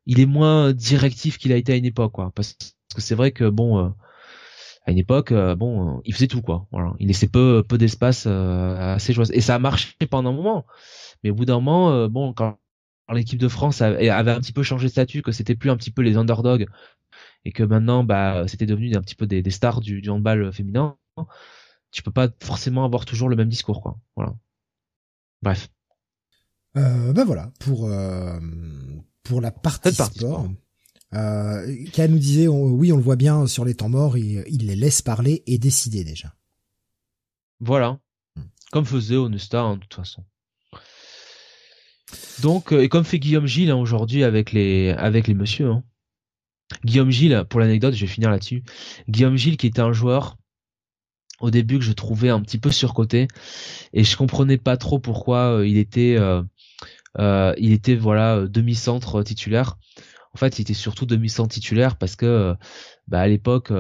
Il 0.07 0.21
est 0.21 0.27
moins 0.27 0.73
directif 0.73 1.39
qu'il 1.39 1.53
a 1.53 1.57
été 1.57 1.73
à 1.73 1.77
une 1.77 1.85
époque 1.85 2.13
quoi. 2.13 2.33
Parce 2.35 2.57
que 2.95 3.01
c'est 3.01 3.15
vrai 3.15 3.33
que 3.33 3.49
bon 3.49 3.79
euh, 3.79 3.89
à 4.87 4.93
une 4.93 4.99
époque 4.99 5.33
euh, 5.33 5.55
bon 5.57 6.01
il 6.05 6.15
faisait 6.15 6.29
tout 6.29 6.43
quoi. 6.43 6.67
Il 7.01 7.09
laissait 7.09 7.29
peu 7.29 7.65
peu 7.69 7.79
d'espace 7.79 8.27
à 8.27 8.99
ses 8.99 9.13
joueuses. 9.13 9.33
Et 9.33 9.41
ça 9.41 9.57
a 9.57 9.59
marché 9.59 9.95
pendant 10.11 10.31
un 10.31 10.35
moment. 10.35 10.67
Mais 11.23 11.31
au 11.31 11.35
bout 11.35 11.45
d'un 11.45 11.61
moment 11.61 12.09
bon 12.09 12.33
quand 12.33 12.59
l'équipe 13.15 13.39
de 13.39 13.49
France 13.49 13.83
avait 13.83 14.09
un 14.09 14.41
petit 14.41 14.53
peu 14.53 14.63
changé 14.63 14.87
de 14.87 14.93
statut 14.93 15.23
que 15.23 15.33
c'était 15.33 15.57
plus 15.57 15.71
un 15.71 15.77
petit 15.77 15.91
peu 15.91 16.03
les 16.03 16.17
underdogs 16.17 16.67
et 17.45 17.53
que 17.53 17.63
maintenant 17.63 18.05
bah 18.05 18.45
c'était 18.47 18.67
devenu 18.67 18.95
un 18.95 19.01
petit 19.01 19.15
peu 19.15 19.27
des, 19.27 19.51
stars 19.51 19.81
du, 19.81 20.01
du 20.01 20.11
handball 20.11 20.53
féminin 20.53 20.97
tu 21.91 22.03
peux 22.03 22.13
pas 22.13 22.29
forcément 22.43 22.85
avoir 22.85 23.05
toujours 23.05 23.29
le 23.29 23.37
même 23.37 23.49
discours, 23.49 23.81
quoi. 23.83 23.99
Voilà. 24.17 24.35
Bref. 25.43 25.69
Euh, 26.77 27.13
ben 27.13 27.25
voilà 27.25 27.51
pour 27.59 27.89
euh, 27.89 28.39
pour 29.25 29.41
la 29.41 29.51
partie, 29.51 29.93
sport. 29.93 30.49
Euh, 31.15 31.67
nous 32.09 32.19
disait 32.19 32.47
oui 32.47 32.93
on 32.93 32.97
le 32.97 33.03
voit 33.03 33.17
bien 33.17 33.49
sur 33.49 33.65
les 33.65 33.75
temps 33.75 33.89
morts 33.89 34.17
il, 34.17 34.45
il 34.47 34.69
les 34.69 34.77
laisse 34.77 35.03
parler 35.03 35.43
et 35.47 35.59
décider 35.59 36.05
déjà. 36.05 36.37
Voilà. 37.59 37.99
Hmm. 38.37 38.43
Comme 38.71 38.85
faisait 38.85 39.17
Onesta 39.17 39.61
hein, 39.61 39.77
de 39.77 39.81
toute 39.81 39.95
façon. 39.95 40.25
Donc 42.41 42.73
euh, 42.73 42.83
et 42.83 42.89
comme 42.89 43.05
fait 43.05 43.19
Guillaume 43.19 43.47
Gilles 43.47 43.71
hein, 43.71 43.77
aujourd'hui 43.77 44.25
avec 44.25 44.53
les 44.53 44.91
avec 44.91 45.27
les 45.27 45.35
messieurs. 45.35 45.71
Hein. 45.71 45.83
Guillaume 46.85 47.11
Gilles 47.11 47.45
pour 47.49 47.61
l'anecdote 47.61 47.95
je 47.95 48.01
vais 48.01 48.11
finir 48.11 48.31
là-dessus. 48.31 48.63
Guillaume 49.09 49.37
Gilles 49.37 49.57
qui 49.57 49.67
était 49.67 49.81
un 49.81 49.93
joueur 49.93 50.37
au 51.41 51.51
début 51.51 51.79
que 51.79 51.85
je 51.85 51.93
trouvais 51.93 52.29
un 52.29 52.41
petit 52.41 52.59
peu 52.59 52.71
surcoté 52.71 53.29
et 53.93 54.05
je 54.05 54.17
comprenais 54.17 54.59
pas 54.59 54.77
trop 54.77 54.99
pourquoi 54.99 55.59
euh, 55.59 55.67
il 55.67 55.77
était 55.77 56.17
euh, 56.19 57.55
il 57.59 57.73
était 57.73 57.97
voilà 57.97 58.47
demi-centre 58.47 59.23
titulaire. 59.23 59.77
En 60.33 60.39
fait, 60.39 60.61
il 60.61 60.63
était 60.63 60.75
surtout 60.75 61.07
demi-centre 61.07 61.53
titulaire 61.53 61.97
parce 61.97 62.15
que 62.15 62.55
bah, 63.09 63.21
à 63.21 63.27
l'époque 63.27 63.73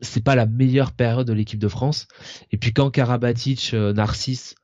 c'est 0.00 0.24
pas 0.24 0.34
la 0.34 0.46
meilleure 0.46 0.92
période 0.92 1.26
de 1.26 1.34
l'équipe 1.34 1.58
de 1.58 1.68
France. 1.68 2.08
Et 2.50 2.56
puis 2.56 2.72
quand 2.72 2.90
Karabatic, 2.90 3.74
Narcisse 3.74 4.54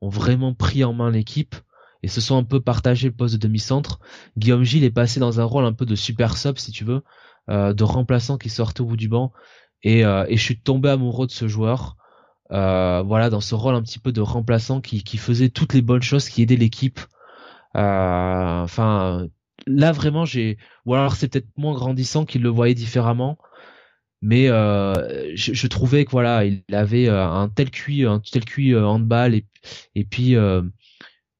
ont 0.00 0.08
vraiment 0.08 0.54
pris 0.54 0.82
en 0.82 0.94
main 0.94 1.10
l'équipe 1.10 1.54
et 2.02 2.08
se 2.08 2.20
sont 2.20 2.36
un 2.36 2.44
peu 2.44 2.60
partagé 2.60 3.08
le 3.08 3.14
poste 3.14 3.34
de 3.34 3.38
demi-centre, 3.38 4.00
Guillaume 4.38 4.64
Gilles 4.64 4.84
est 4.84 4.90
passé 4.90 5.20
dans 5.20 5.40
un 5.40 5.44
rôle 5.44 5.64
un 5.64 5.72
peu 5.72 5.86
de 5.86 5.94
super 5.94 6.36
sub 6.36 6.58
si 6.58 6.72
tu 6.72 6.84
veux, 6.84 7.02
de 7.48 7.82
remplaçant 7.82 8.38
qui 8.38 8.48
sortait 8.48 8.80
au 8.80 8.86
bout 8.86 8.96
du 8.96 9.08
banc 9.08 9.32
et, 9.82 10.04
euh, 10.04 10.24
et 10.28 10.36
je 10.36 10.42
suis 10.42 10.60
tombé 10.60 10.90
amoureux 10.90 11.26
de 11.26 11.32
ce 11.32 11.48
joueur. 11.48 11.96
Euh, 12.52 13.02
voilà, 13.02 13.30
dans 13.30 13.40
ce 13.40 13.54
rôle 13.54 13.74
un 13.74 13.82
petit 13.82 14.00
peu 14.00 14.12
de 14.12 14.20
remplaçant 14.20 14.80
qui, 14.80 15.04
qui 15.04 15.18
faisait 15.18 15.50
toutes 15.50 15.72
les 15.72 15.82
bonnes 15.82 16.02
choses, 16.02 16.28
qui 16.28 16.42
aidait 16.42 16.56
l'équipe. 16.56 17.00
Euh, 17.76 18.62
enfin, 18.62 19.28
là 19.66 19.92
vraiment, 19.92 20.24
j'ai, 20.24 20.58
ou 20.84 20.94
alors 20.94 21.14
c'est 21.14 21.28
peut-être 21.28 21.48
moins 21.56 21.74
grandissant 21.74 22.24
qu'il 22.24 22.42
le 22.42 22.48
voyait 22.48 22.74
différemment, 22.74 23.38
mais 24.20 24.48
euh, 24.48 25.32
je, 25.36 25.54
je, 25.54 25.66
trouvais 25.68 26.04
que 26.04 26.10
voilà, 26.10 26.44
il 26.44 26.64
avait 26.72 27.08
euh, 27.08 27.24
un 27.24 27.48
tel 27.48 27.70
QI, 27.70 28.04
un 28.04 28.20
tel 28.20 28.44
QI 28.44 28.76
handball 28.76 29.34
et, 29.34 29.46
et 29.94 30.04
puis 30.04 30.34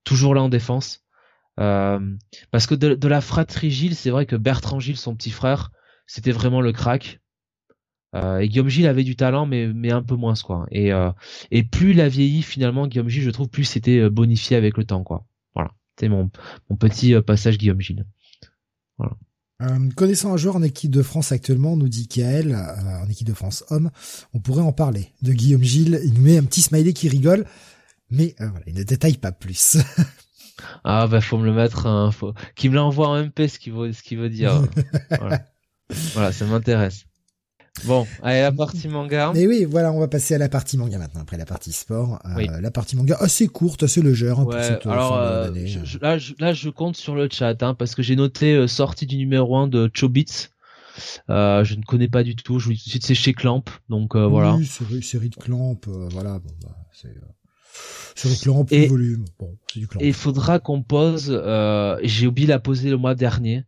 toujours 0.04 0.34
là 0.34 0.42
en 0.42 0.48
défense. 0.48 1.04
parce 1.56 2.66
que 2.66 2.74
de, 2.74 3.08
la 3.08 3.20
fratrie 3.20 3.70
Gilles, 3.70 3.96
c'est 3.96 4.10
vrai 4.10 4.26
que 4.26 4.36
Bertrand 4.36 4.80
Gilles, 4.80 4.96
son 4.96 5.14
petit 5.14 5.30
frère, 5.30 5.70
c'était 6.06 6.32
vraiment 6.32 6.60
le 6.60 6.72
crack. 6.72 7.20
Euh, 8.14 8.38
et 8.38 8.48
Guillaume 8.48 8.68
Gilles 8.68 8.88
avait 8.88 9.04
du 9.04 9.14
talent, 9.16 9.46
mais 9.46 9.68
mais 9.68 9.92
un 9.92 10.02
peu 10.02 10.16
moins 10.16 10.34
quoi. 10.34 10.66
Et 10.70 10.92
euh, 10.92 11.10
et 11.50 11.62
plus 11.62 11.92
il 11.92 12.00
a 12.00 12.08
vieilli 12.08 12.42
finalement, 12.42 12.86
Guillaume 12.86 13.08
Gilles, 13.08 13.22
je 13.22 13.30
trouve, 13.30 13.48
plus 13.48 13.64
c'était 13.64 13.98
euh, 13.98 14.10
bonifié 14.10 14.56
avec 14.56 14.76
le 14.76 14.84
temps 14.84 15.04
quoi. 15.04 15.24
Voilà, 15.54 15.70
c'est 15.98 16.08
mon 16.08 16.28
petit 16.78 17.14
passage 17.22 17.58
Guillaume 17.58 17.80
Gilles. 17.80 18.04
Connaissant 19.94 20.32
un 20.32 20.38
joueur 20.38 20.56
en 20.56 20.62
équipe 20.62 20.90
de 20.90 21.02
France 21.02 21.32
actuellement, 21.32 21.76
nous 21.76 21.88
dit 21.88 22.08
Kael, 22.08 22.54
en 22.54 23.08
équipe 23.10 23.26
de 23.26 23.34
France 23.34 23.62
homme, 23.68 23.90
on 24.32 24.40
pourrait 24.40 24.62
en 24.62 24.72
parler. 24.72 25.12
De 25.20 25.34
Guillaume 25.34 25.62
Gilles, 25.62 26.00
il 26.02 26.14
nous 26.14 26.22
met 26.22 26.38
un 26.38 26.44
petit 26.44 26.62
smiley 26.62 26.94
qui 26.94 27.10
rigole, 27.10 27.44
mais 28.10 28.34
voilà, 28.38 28.64
il 28.66 28.74
ne 28.74 28.82
détaille 28.82 29.16
pas 29.16 29.32
plus. 29.32 29.78
ah 30.84 31.06
bah 31.06 31.20
faut 31.20 31.38
me 31.38 31.44
le 31.44 31.52
mettre, 31.52 31.86
hein, 31.86 32.10
faut 32.10 32.34
qu'il 32.54 32.70
me 32.70 32.76
l'envoie 32.76 33.08
en 33.08 33.24
MP 33.24 33.46
ce 33.48 33.58
qu'il 33.58 33.72
veut, 33.72 33.92
ce 33.92 34.02
qu'il 34.02 34.18
veut 34.18 34.30
dire. 34.30 34.62
voilà. 35.18 35.44
voilà, 36.14 36.32
ça 36.32 36.44
m'intéresse. 36.46 37.04
Bon, 37.84 38.06
allez, 38.22 38.40
la 38.40 38.52
partie 38.52 38.88
manga. 38.88 39.30
Mais 39.32 39.46
oui, 39.46 39.64
voilà, 39.64 39.92
on 39.92 40.00
va 40.00 40.08
passer 40.08 40.34
à 40.34 40.38
la 40.38 40.48
partie 40.48 40.76
manga 40.76 40.98
maintenant, 40.98 41.22
après 41.22 41.38
la 41.38 41.46
partie 41.46 41.72
sport. 41.72 42.20
Euh, 42.26 42.60
La 42.60 42.70
partie 42.70 42.96
manga 42.96 43.16
assez 43.20 43.46
courte, 43.46 43.84
assez 43.84 44.02
légère. 44.02 44.40
Hein, 44.40 44.44
ouais, 44.44 44.86
alors, 44.86 45.16
euh, 45.16 45.50
là, 46.02 46.18
je, 46.18 46.34
là, 46.38 46.52
je 46.52 46.68
compte 46.68 46.96
sur 46.96 47.14
le 47.14 47.28
chat, 47.30 47.62
hein, 47.62 47.74
parce 47.74 47.94
que 47.94 48.02
j'ai 48.02 48.16
noté 48.16 48.54
euh, 48.54 48.66
sortie 48.66 49.06
du 49.06 49.16
numéro 49.16 49.56
1 49.56 49.68
de 49.68 49.90
Chobits. 49.94 50.48
Euh, 51.30 51.64
je 51.64 51.74
ne 51.74 51.82
connais 51.82 52.08
pas 52.08 52.22
du 52.22 52.36
tout. 52.36 52.58
Je 52.58 52.66
vous 52.66 52.72
dis 52.72 52.78
tout 52.78 52.86
de 52.86 52.90
suite, 52.90 53.06
c'est 53.06 53.14
chez 53.14 53.32
Clamp, 53.32 53.64
donc 53.88 54.16
euh, 54.16 54.26
voilà. 54.26 54.56
Oui, 54.56 54.66
série, 54.66 55.02
série 55.02 55.30
de 55.30 55.36
Clamp, 55.36 55.80
euh, 55.88 56.08
voilà. 56.10 56.38
Bon, 56.38 56.50
bah, 56.62 56.76
c'est 56.92 57.14
Clamp, 58.42 58.66
et, 58.70 58.86
volume. 58.86 59.24
Bon, 59.38 59.56
c'est 59.72 59.80
du. 59.80 59.88
Et 59.98 60.08
il 60.08 60.14
faudra 60.14 60.58
qu'on 60.58 60.82
pose. 60.82 61.28
j'ai 62.02 62.26
oublié 62.26 62.46
de 62.46 62.52
la 62.52 62.58
poser 62.58 62.90
le 62.90 62.96
mois 62.96 63.14
dernier. 63.14 63.64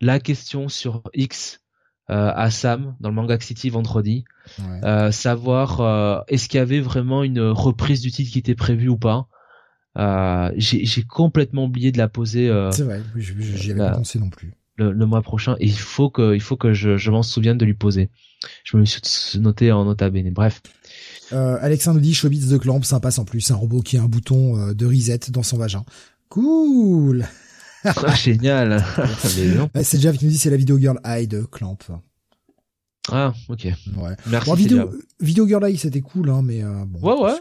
La 0.00 0.18
question 0.18 0.68
sur 0.68 1.02
X 1.14 1.62
euh, 2.10 2.32
à 2.34 2.50
Sam 2.50 2.96
dans 2.98 3.08
le 3.08 3.14
Manga 3.14 3.38
City 3.38 3.70
vendredi, 3.70 4.24
euh, 4.82 5.12
savoir 5.12 5.80
euh, 5.80 6.20
est-ce 6.26 6.48
qu'il 6.48 6.58
y 6.58 6.60
avait 6.60 6.80
vraiment 6.80 7.22
une 7.22 7.40
reprise 7.40 8.00
du 8.00 8.10
titre 8.10 8.32
qui 8.32 8.40
était 8.40 8.56
prévue 8.56 8.88
ou 8.88 8.98
pas. 8.98 9.28
J'ai 10.56 11.04
complètement 11.04 11.64
oublié 11.64 11.92
de 11.92 11.98
la 11.98 12.08
poser. 12.08 12.48
C'est 12.72 12.82
vrai, 12.82 13.00
j'y 13.16 13.70
avais 13.70 13.78
pas 13.78 13.92
pensé 13.92 14.18
non 14.18 14.30
plus. 14.30 14.52
Le, 14.76 15.06
mois 15.06 15.22
prochain, 15.22 15.54
et 15.60 15.66
il 15.66 15.78
faut 15.78 16.10
que, 16.10 16.34
il 16.34 16.40
faut 16.40 16.56
que 16.56 16.72
je, 16.72 16.96
je 16.96 17.10
m'en 17.12 17.22
souvienne 17.22 17.56
de 17.56 17.64
lui 17.64 17.74
poser. 17.74 18.10
Je 18.64 18.76
me 18.76 18.84
suis 18.84 19.00
noté 19.38 19.70
en 19.70 19.84
nota 19.84 20.10
bene. 20.10 20.32
Bref. 20.32 20.60
Euh, 21.32 21.58
Alexandre 21.60 21.96
nous 21.96 22.02
dit 22.02 22.14
Chobits 22.14 22.46
de 22.46 22.58
Clamp, 22.58 22.82
sympa 22.82 23.10
sans 23.10 23.24
plus, 23.24 23.50
un 23.50 23.56
robot 23.56 23.80
qui 23.80 23.96
a 23.96 24.02
un 24.02 24.08
bouton 24.08 24.72
de 24.72 24.86
reset 24.86 25.30
dans 25.30 25.42
son 25.42 25.56
vagin. 25.56 25.84
Cool 26.28 27.26
ah, 27.84 28.14
génial. 28.14 28.84
c'est 29.82 30.00
Jeff 30.00 30.16
qui 30.18 30.24
nous 30.24 30.30
dit 30.30 30.38
c'est 30.38 30.50
la 30.50 30.56
vidéo 30.56 30.78
girl 30.78 31.00
eye 31.04 31.26
de 31.26 31.42
Clamp. 31.42 31.78
Ah, 33.10 33.32
ok. 33.48 33.64
Ouais. 33.96 34.16
Merci. 34.26 34.48
Bon, 34.48 34.54
vidéo, 34.54 34.90
vidéo 35.20 35.46
girl 35.46 35.64
eye 35.64 35.76
c'était 35.76 36.00
cool, 36.00 36.30
hein, 36.30 36.42
mais 36.42 36.62
euh, 36.62 36.84
bon. 36.86 37.00
Ouais, 37.00 37.32
ouais. 37.32 37.40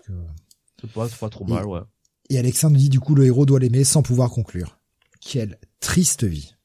C'est 0.80 0.92
pas, 0.92 1.08
pas 1.08 1.30
trop 1.30 1.46
mal, 1.46 1.66
ouais. 1.66 1.82
Et 2.30 2.40
Alexandre 2.40 2.74
nous 2.74 2.80
dit 2.80 2.90
du 2.90 3.00
coup 3.00 3.14
le 3.14 3.26
héros 3.26 3.46
doit 3.46 3.60
l'aimer 3.60 3.84
sans 3.84 4.02
pouvoir 4.02 4.32
conclure. 4.32 4.80
Quelle 5.20 5.60
triste 5.80 6.24
vie. 6.24 6.56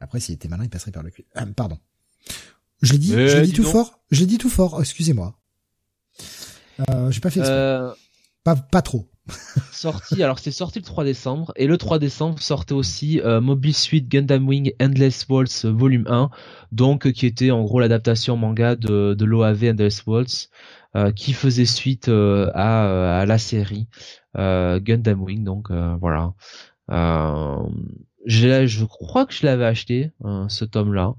Après, 0.00 0.20
s'il 0.20 0.34
était 0.34 0.48
malin, 0.48 0.64
il 0.64 0.70
passerait 0.70 0.90
par 0.90 1.02
le 1.02 1.10
cul. 1.10 1.26
Ah, 1.34 1.44
pardon. 1.46 1.78
Je 2.82 2.92
l'ai 2.92 2.98
dit, 2.98 3.10
je 3.10 3.38
l'ai 3.38 3.46
dit 3.46 3.52
tout 3.52 3.64
fort. 3.64 4.00
Je 4.10 4.20
l'ai 4.20 4.26
dit 4.26 4.38
tout 4.38 4.48
fort. 4.48 4.80
Excusez-moi. 4.80 5.36
Euh, 6.90 7.10
j'ai 7.10 7.20
pas 7.20 7.30
fait 7.30 7.40
euh... 7.44 7.90
Pas, 8.44 8.56
pas 8.56 8.82
trop 8.82 9.08
sorti, 9.72 10.22
alors 10.22 10.38
c'est 10.38 10.50
sorti 10.50 10.80
le 10.80 10.84
3 10.84 11.04
décembre, 11.04 11.52
et 11.56 11.66
le 11.66 11.78
3 11.78 11.98
décembre 11.98 12.40
sortait 12.40 12.74
aussi 12.74 13.20
euh, 13.20 13.40
Mobile 13.40 13.74
Suit 13.74 14.02
Gundam 14.02 14.46
Wing 14.46 14.74
Endless 14.82 15.26
Waltz 15.28 15.64
Volume 15.64 16.06
1, 16.08 16.28
donc 16.72 17.10
qui 17.12 17.24
était 17.24 17.50
en 17.50 17.62
gros 17.62 17.80
l'adaptation 17.80 18.36
manga 18.36 18.76
de, 18.76 19.14
de 19.14 19.24
l'OAV 19.24 19.70
Endless 19.70 20.04
Waltz, 20.06 20.50
euh, 20.94 21.10
qui 21.10 21.32
faisait 21.32 21.64
suite 21.64 22.08
euh, 22.08 22.50
à, 22.54 23.20
à, 23.20 23.26
la 23.26 23.38
série 23.38 23.88
Gundam 24.36 25.22
Wing, 25.22 25.44
donc 25.44 25.70
voilà. 25.70 26.34
je, 26.90 28.66
je 28.66 28.84
crois 28.84 29.24
que 29.26 29.32
je 29.32 29.46
l'avais 29.46 29.64
acheté, 29.64 30.10
ce 30.48 30.64
tome-là. 30.64 31.14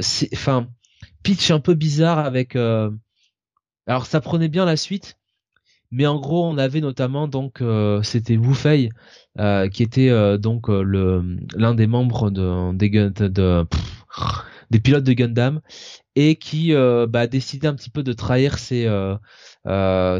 c'est, 0.00 0.28
enfin, 0.32 0.68
pitch 1.22 1.50
un 1.50 1.60
peu 1.60 1.74
bizarre 1.74 2.20
avec... 2.20 2.56
alors 3.88 4.06
ça 4.06 4.20
prenait 4.20 4.48
bien 4.48 4.64
la 4.64 4.76
suite, 4.76 5.18
Mais 5.90 6.06
en 6.06 6.20
gros, 6.20 6.44
on 6.46 6.58
avait 6.58 6.82
notamment 6.82 7.26
donc 7.28 7.62
c'était 8.02 8.36
Wu 8.36 8.54
Fei 8.54 8.90
qui 9.72 9.82
était 9.82 10.38
donc 10.38 10.68
le 10.68 11.38
l'un 11.56 11.74
des 11.74 11.86
membres 11.86 12.30
de 12.30 12.72
des 12.74 12.90
de, 12.90 13.66
des 14.70 14.80
pilotes 14.80 15.04
de 15.04 15.12
Gundam 15.14 15.60
et 16.16 16.36
qui 16.36 16.72
bah, 16.74 17.20
a 17.20 17.26
décidé 17.26 17.66
un 17.66 17.74
petit 17.74 17.90
peu 17.90 18.02
de 18.02 18.12
trahir 18.12 18.58
ses 18.58 18.86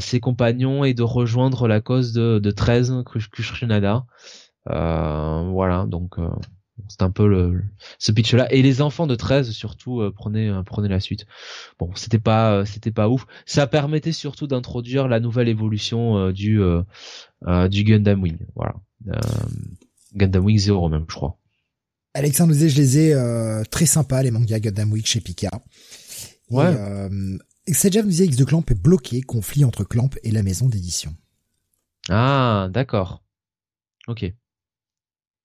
ses 0.00 0.20
compagnons 0.20 0.84
et 0.84 0.94
de 0.94 1.02
rejoindre 1.02 1.68
la 1.68 1.80
cause 1.80 2.12
de 2.12 2.38
de 2.38 2.50
13 2.50 3.04
Kushinada. 3.04 4.06
voilà, 4.66 5.84
donc 5.86 6.16
c'est 6.88 7.02
un 7.02 7.10
peu 7.10 7.26
le, 7.26 7.62
ce 7.98 8.12
pitch 8.12 8.34
là 8.34 8.52
et 8.52 8.62
les 8.62 8.80
enfants 8.80 9.06
de 9.06 9.14
13 9.14 9.50
surtout 9.50 10.00
euh, 10.00 10.12
prenaient 10.12 10.48
euh, 10.48 10.62
prenaient 10.62 10.88
la 10.88 11.00
suite. 11.00 11.26
Bon, 11.78 11.90
c'était 11.94 12.18
pas 12.18 12.52
euh, 12.52 12.64
c'était 12.64 12.92
pas 12.92 13.08
ouf. 13.08 13.26
Ça 13.46 13.66
permettait 13.66 14.12
surtout 14.12 14.46
d'introduire 14.46 15.08
la 15.08 15.20
nouvelle 15.20 15.48
évolution 15.48 16.30
du 16.30 16.60
du 17.70 17.84
Gundam 17.84 18.22
Wing, 18.22 18.38
voilà. 18.54 18.74
Gundam 20.14 20.44
Wing 20.44 20.58
0 20.58 20.88
même, 20.88 21.04
je 21.08 21.14
crois. 21.14 21.38
Alexandre 22.14 22.52
nous 22.52 22.58
dit 22.58 22.68
je 22.68 22.76
les 22.76 22.98
ai 22.98 23.62
très 23.70 23.86
sympas 23.86 24.22
les 24.22 24.30
mangas 24.30 24.60
Gundam 24.60 24.92
Wing 24.92 25.04
chez 25.04 25.20
Pika. 25.20 25.50
Ouais. 26.50 26.64
Euh, 26.66 27.38
Sedja 27.72 28.02
nous 28.02 28.08
disait 28.08 28.26
X 28.26 28.36
de 28.36 28.44
Clamp 28.44 28.64
est 28.68 28.74
bloqué, 28.74 29.20
conflit 29.20 29.64
entre 29.64 29.84
Clamp 29.84 30.10
et 30.22 30.30
la 30.30 30.42
maison 30.42 30.68
d'édition. 30.68 31.14
Ah, 32.08 32.68
d'accord. 32.72 33.22
Ok. 34.06 34.32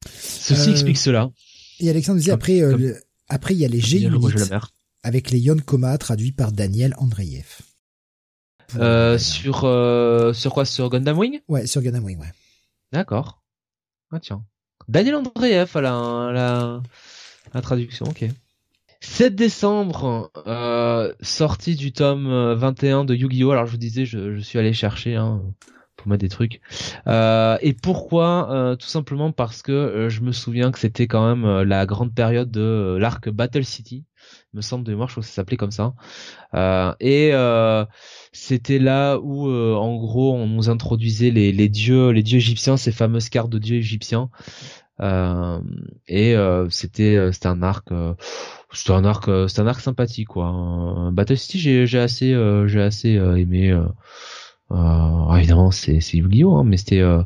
Ceci 0.10 0.70
euh, 0.70 0.72
explique 0.72 0.98
cela. 0.98 1.32
Et 1.80 1.90
Alexandre 1.90 2.20
disait 2.20 2.32
après, 2.32 2.62
euh, 2.62 2.94
après 3.30 3.54
il 3.54 3.60
y 3.60 3.66
a 3.66 3.68
les 3.68 3.82
G 3.82 4.10
avec 5.04 5.32
les 5.32 5.40
Yon 5.40 5.58
Koma 5.66 5.98
traduits 5.98 6.32
par 6.32 6.52
Daniel 6.52 6.94
Andreev. 6.98 7.60
Euh, 8.78 9.18
sur 9.18 9.60
sur 10.34 10.54
quoi? 10.54 10.66
Sur 10.66 10.90
Gundam 10.90 11.18
Wing? 11.18 11.42
Ouais, 11.48 11.68
sur 11.68 11.82
Gundam 11.82 12.04
Wing, 12.04 12.20
ouais. 12.20 12.32
D'accord. 12.92 13.44
Ah 14.12 14.20
tiens. 14.20 14.44
Daniel 14.88 15.16
Andreev 15.16 15.70
à 15.76 15.82
la, 15.82 16.32
la, 16.34 16.82
la 17.54 17.62
traduction, 17.62 18.06
ok. 18.06 18.26
7 19.02 19.36
décembre, 19.36 20.32
euh, 20.48 21.14
sortie 21.22 21.76
du 21.76 21.92
tome 21.92 22.54
21 22.54 23.04
de 23.04 23.14
Yu-Gi-Oh! 23.14 23.52
Alors 23.52 23.66
je 23.66 23.72
vous 23.72 23.78
disais, 23.78 24.06
je, 24.06 24.34
je 24.36 24.40
suis 24.40 24.58
allé 24.60 24.72
chercher 24.72 25.16
hein, 25.16 25.42
pour 25.96 26.08
mettre 26.08 26.22
des 26.22 26.30
trucs. 26.30 26.62
Euh, 27.08 27.58
et 27.62 27.74
pourquoi 27.74 28.52
euh, 28.52 28.76
Tout 28.76 28.88
simplement 28.88 29.32
parce 29.32 29.62
que 29.62 29.72
euh, 29.72 30.10
je 30.10 30.22
me 30.22 30.32
souviens 30.32 30.72
que 30.72 30.80
c'était 30.80 31.08
quand 31.08 31.28
même 31.36 31.62
la 31.62 31.86
grande 31.86 32.14
période 32.14 32.52
de 32.52 32.98
l'arc 33.00 33.30
Battle 33.30 33.64
City, 33.64 34.06
me 34.54 34.62
semble 34.62 34.84
de 34.84 34.92
mémoire, 34.92 35.10
je 35.10 35.14
crois 35.16 35.22
que 35.22 35.28
ça 35.28 35.36
s'appelait 35.36 35.58
comme 35.58 35.72
ça. 35.72 35.94
et 37.00 37.32
c'était 38.32 38.80
là 38.80 39.18
où, 39.18 39.50
en 39.50 39.96
gros, 39.98 40.34
on 40.34 40.48
nous 40.48 40.70
introduisait 40.70 41.32
les, 41.32 41.52
les 41.52 41.70
dieux, 41.70 42.10
les 42.10 42.24
dieux 42.24 42.38
égyptiens, 42.38 42.78
ces 42.78 42.92
fameuses 42.92 43.30
cartes 43.30 43.50
de 43.50 43.60
dieux 43.60 43.78
égyptiens. 43.78 44.30
et 45.00 46.36
c'était 46.70 47.32
c'était 47.32 47.48
un 47.48 47.64
arc 47.64 47.90
c'était 48.74 48.92
un 48.94 49.06
arc 49.06 49.30
c'était 49.48 49.62
un 49.62 49.68
arc 49.68 49.82
sympathique 49.82 50.30
quoi 50.30 51.10
Battle 51.12 51.38
City 51.38 51.60
j'ai 51.60 51.86
j'ai 51.86 52.00
assez 52.00 52.36
j'ai 52.68 52.82
assez 52.82 53.12
aimé 53.12 53.76
euh, 54.72 55.36
évidemment, 55.36 55.72
c'est 55.72 56.00
c'est 56.02 56.18
Yu-Gi-Oh, 56.18 56.56
hein, 56.58 56.64
mais 56.64 56.78
c'était 56.78 57.02
euh, 57.02 57.24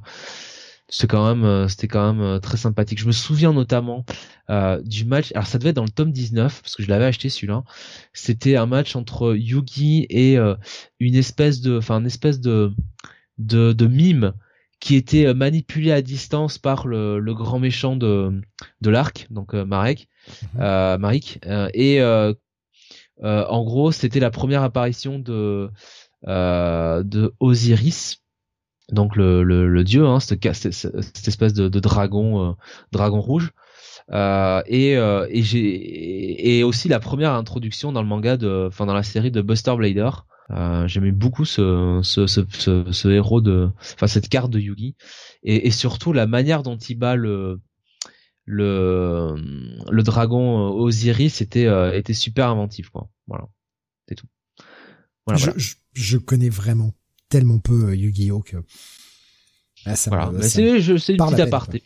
c'était 0.90 1.08
quand 1.08 1.28
même 1.28 1.46
euh, 1.46 1.68
c'était 1.68 1.88
quand 1.88 2.14
même 2.14 2.40
très 2.40 2.58
sympathique. 2.58 3.00
Je 3.00 3.08
me 3.08 3.12
souviens 3.12 3.54
notamment 3.54 4.06
du 4.84 5.06
match. 5.06 5.32
Alors 5.34 5.48
ça 5.48 5.58
devait 5.58 5.72
être 5.72 5.76
dans 5.76 5.84
le 5.84 5.90
tome 5.90 6.12
19 6.12 6.62
parce 6.62 6.76
que 6.76 6.84
je 6.84 6.90
l'avais 6.90 7.06
acheté 7.06 7.30
celui-là. 7.30 7.64
C'était 8.14 8.56
un 8.56 8.66
match 8.66 8.96
entre 8.96 9.36
Yugi 9.36 10.08
et 10.10 10.38
une 11.00 11.16
espèce 11.16 11.62
de 11.62 11.78
enfin 11.78 12.00
une 12.00 12.06
espèce 12.06 12.40
de 12.40 12.72
de, 13.38 13.74
de 13.74 13.88
mime 13.88 14.34
qui 14.80 14.96
était 14.96 15.34
manipulé 15.34 15.92
à 15.92 16.02
distance 16.02 16.58
par 16.60 16.88
le, 16.88 17.20
le 17.20 17.34
grand 17.34 17.60
méchant 17.60 17.96
de 17.96 18.42
de 18.82 18.90
l'arc, 18.90 19.28
donc 19.30 19.54
Marek, 19.54 20.08
mhm. 20.54 20.62
euh, 20.62 20.98
Marek, 20.98 21.40
et 21.74 22.02
en 23.24 23.64
gros 23.64 23.92
c'était 23.92 24.20
la 24.20 24.32
première 24.32 24.64
apparition 24.64 25.20
de 25.20 25.34
euh, 25.34 25.68
de 26.26 27.34
Osiris, 27.40 28.22
donc 28.92 29.16
le, 29.16 29.44
le, 29.44 29.84
dieu, 29.84 30.06
hein, 30.06 30.20
cette, 30.20 30.42
cette, 30.54 31.28
espèce 31.28 31.54
de, 31.54 31.68
dragon, 31.80 32.50
euh, 32.50 32.54
dragon 32.92 33.20
rouge. 33.20 33.52
Euh, 34.14 34.62
et 34.68 34.94
et 34.94 35.44
j'ai 35.44 36.60
et 36.60 36.64
aussi 36.64 36.88
la 36.88 37.00
première 37.00 37.34
introduction 37.34 37.92
dans 37.92 38.02
le 38.02 38.08
manga 38.08 38.38
de, 38.38 38.68
enfin 38.70 38.86
dans 38.86 38.94
la 38.94 39.04
série 39.04 39.32
de 39.32 39.42
Buster 39.42 39.76
Blader. 39.76 40.10
J'aimais 40.86 41.12
beaucoup 41.12 41.44
ce 41.44 42.00
ce, 42.04 42.26
ce, 42.26 42.42
ce, 42.90 43.08
héros 43.10 43.42
de, 43.42 43.70
enfin 43.96 44.08
cette 44.08 44.30
carte 44.30 44.50
de 44.50 44.60
Yugi, 44.60 44.96
et, 45.44 45.68
et 45.68 45.72
surtout 45.72 46.14
la 46.14 46.26
manière 46.26 46.64
dont 46.64 46.78
il 46.78 46.96
bat 46.96 47.18
le 47.18 47.60
le 48.46 49.36
le 49.92 50.04
dragon 50.04 50.70
Osiris 50.70 51.42
était 51.42 51.68
était 51.98 52.14
super 52.14 52.48
inventif 52.48 52.90
quoi. 52.90 53.10
Voilà. 53.28 53.50
Voilà, 55.28 55.54
je 55.94 56.18
connais 56.18 56.50
vraiment 56.50 56.94
tellement 57.30 57.60
peu 57.60 57.90
euh, 57.90 57.96
Yu-Gi-Oh 57.96 58.42
que 58.42 58.58
ah, 59.86 59.96
ça 59.96 60.10
voilà, 60.10 60.32
mais 60.32 60.48
c'est 60.48 60.82
je 60.82 60.98
c'est 60.98 61.14
une 61.14 61.26
petite 61.26 61.40
aparté. 61.40 61.84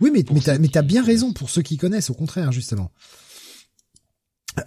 oui, 0.00 0.10
mais 0.12 0.24
mais 0.32 0.40
t'as 0.40 0.58
mais 0.58 0.68
t'as 0.68 0.82
bien 0.82 1.04
raison 1.04 1.32
pour 1.32 1.50
ceux 1.50 1.62
qui 1.62 1.76
connaissent 1.76 2.10
au 2.10 2.14
contraire 2.14 2.52
justement. 2.52 2.90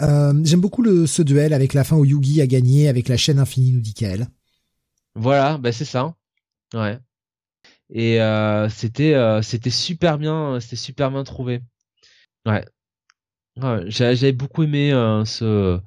Euh, 0.02 0.34
J'aime 0.44 0.60
beaucoup 0.60 0.82
le 0.82 1.08
ce 1.08 1.22
duel 1.22 1.54
avec 1.54 1.74
la 1.74 1.84
fin 1.84 1.96
où 1.96 2.06
Yugi 2.06 2.42
a 2.42 2.48
gagné 2.48 2.88
avec 2.88 3.08
la 3.08 3.18
chaîne 3.18 3.40
infinie 3.40 3.72
nous 3.72 3.80
dit 3.80 3.94
Kael. 3.94 4.28
Voilà, 5.16 5.58
bah 5.58 5.72
c'est 5.72 5.86
ça. 5.86 6.14
Ouais. 6.74 7.00
Et 7.90 8.22
euh, 8.22 8.70
c'était 8.70 9.14
euh, 9.14 9.42
c'était 9.42 9.70
super 9.70 10.18
bien, 10.18 10.60
c'était 10.60 10.76
super 10.76 11.10
bien 11.10 11.24
trouvé. 11.24 11.62
Ouais. 12.46 12.66
Ouais, 13.62 13.86
j'avais 13.88 14.34
beaucoup 14.34 14.64
aimé 14.64 14.92
euh, 14.94 15.26
ce, 15.26 15.80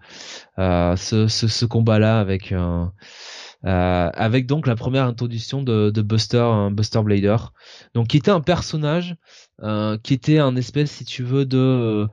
euh, 0.59 0.97
ce, 0.97 1.29
ce, 1.29 1.47
ce 1.47 1.65
combat-là 1.67 2.19
avec 2.19 2.51
euh, 2.51 2.87
avec 3.63 4.47
donc 4.47 4.67
la 4.67 4.75
première 4.75 5.05
introduction 5.05 5.63
de, 5.63 5.91
de 5.91 6.03
Buster 6.03 6.69
Buster 6.73 7.03
Blader, 7.03 7.37
donc 7.95 8.09
qui 8.09 8.17
était 8.17 8.33
un 8.33 8.41
personnage 8.41 9.15
qui 10.03 10.15
était 10.15 10.39
un 10.39 10.57
espèce 10.57 10.91
si 10.91 11.05
tu 11.05 11.23
veux 11.23 11.45
de 11.45 12.09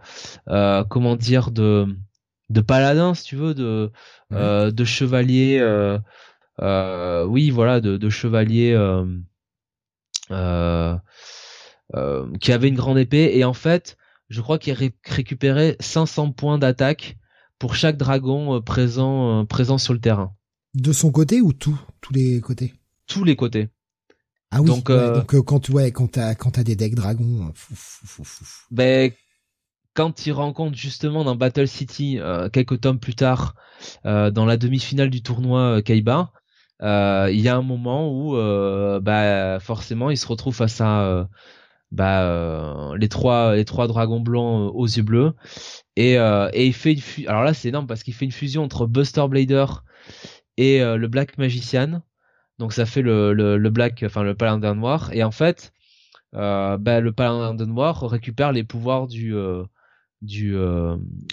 comment 0.90 1.16
dire 1.16 1.52
de 1.52 1.88
de 2.50 2.62
paladin 2.62 3.14
si 3.14 3.24
tu 3.24 3.38
veux 3.38 3.54
de 3.56 3.92
de 4.30 4.84
chevalier 4.84 5.62
oui 6.60 7.50
voilà 7.50 7.82
de, 7.82 7.98
de 7.98 8.10
chevalier 8.10 8.78
qui 10.30 10.36
avait 12.52 12.68
une 12.68 12.76
grande 12.76 12.98
épée. 12.98 13.32
Et 13.36 13.46
en 13.46 13.54
fait 13.54 13.98
je 14.30 14.42
crois 14.42 14.60
qu'il 14.60 14.74
récupérait 15.06 15.78
500 15.80 16.32
points 16.32 16.58
d'attaque 16.58 17.18
pour 17.60 17.76
chaque 17.76 17.98
dragon 17.98 18.56
euh, 18.56 18.62
présent 18.62 19.42
euh, 19.42 19.44
présent 19.46 19.78
sur 19.78 19.94
le 19.94 20.00
terrain. 20.00 20.34
De 20.74 20.92
son 20.92 21.12
côté 21.12 21.42
ou 21.42 21.54
tout 21.54 21.80
tous 22.02 22.14
les 22.14 22.42
côtés? 22.42 22.74
Tous 23.08 23.24
les 23.24 23.36
côtés. 23.36 23.70
Ah 24.52 24.62
oui. 24.62 24.68
Donc, 24.68 24.90
euh, 24.90 25.16
donc 25.16 25.36
quand 25.44 25.70
ouais 25.70 25.92
quand 25.92 26.12
t'as 26.12 26.36
quand 26.36 26.52
t'as 26.52 26.64
des 26.64 26.76
decks 26.76 26.96
dragons. 26.96 27.52
ben 28.72 29.12
quand 29.94 30.28
il 30.28 30.32
rencontre 30.32 30.78
justement 30.78 31.24
dans 31.24 31.36
Battle 31.36 31.68
City 31.68 32.20
quelques 32.54 32.82
tomes 32.82 33.00
plus 33.00 33.16
tard 33.16 33.56
dans 34.04 34.46
la 34.46 34.56
demi-finale 34.56 35.10
du 35.10 35.24
tournoi 35.24 35.82
Kaiba, 35.82 36.32
il 36.82 37.40
y 37.40 37.50
a 37.50 37.58
un 37.58 37.64
moment 37.64 38.14
où 38.14 38.36
bah 39.02 39.60
forcément 39.60 40.12
il 40.12 40.18
se 40.18 40.28
retrouve 40.28 40.56
face 40.56 40.80
à 40.82 41.28
bah 41.92 42.24
euh, 42.24 42.98
les 42.98 43.10
trois 43.10 43.56
les 43.56 43.66
trois 43.66 43.88
dragons 43.88 44.20
blancs 44.20 44.70
euh, 44.70 44.72
aux 44.74 44.86
yeux 44.86 45.04
bleus. 45.04 45.34
Et 45.96 46.18
euh, 46.18 46.50
et 46.54 46.68
il 46.68 46.74
fait 46.74 46.94
une 46.94 47.28
alors 47.28 47.44
là 47.44 47.54
c'est 47.54 47.70
énorme 47.70 47.88
parce 47.88 48.04
qu'il 48.04 48.14
fait 48.14 48.26
une 48.26 48.32
fusion 48.32 48.64
entre 48.64 48.86
Buster 48.88 49.26
Blader 49.30 49.66
et 50.58 50.80
le 50.80 51.08
Black 51.08 51.38
Magician. 51.38 52.02
Donc 52.60 52.74
ça 52.74 52.86
fait 52.86 53.02
le 53.02 53.34
le, 53.34 53.58
le 53.58 53.70
Black 53.70 54.04
enfin 54.06 54.24
le 54.24 54.36
paladin 54.36 54.76
noir 54.76 55.12
et 55.14 55.24
en 55.24 55.32
fait 55.32 55.72
bah, 56.34 57.00
le 57.00 57.12
paladin 57.12 57.66
noir 57.66 58.02
récupère 58.10 58.52
les 58.52 58.64
pouvoirs 58.64 59.08
du 59.08 59.34
du 60.22 60.56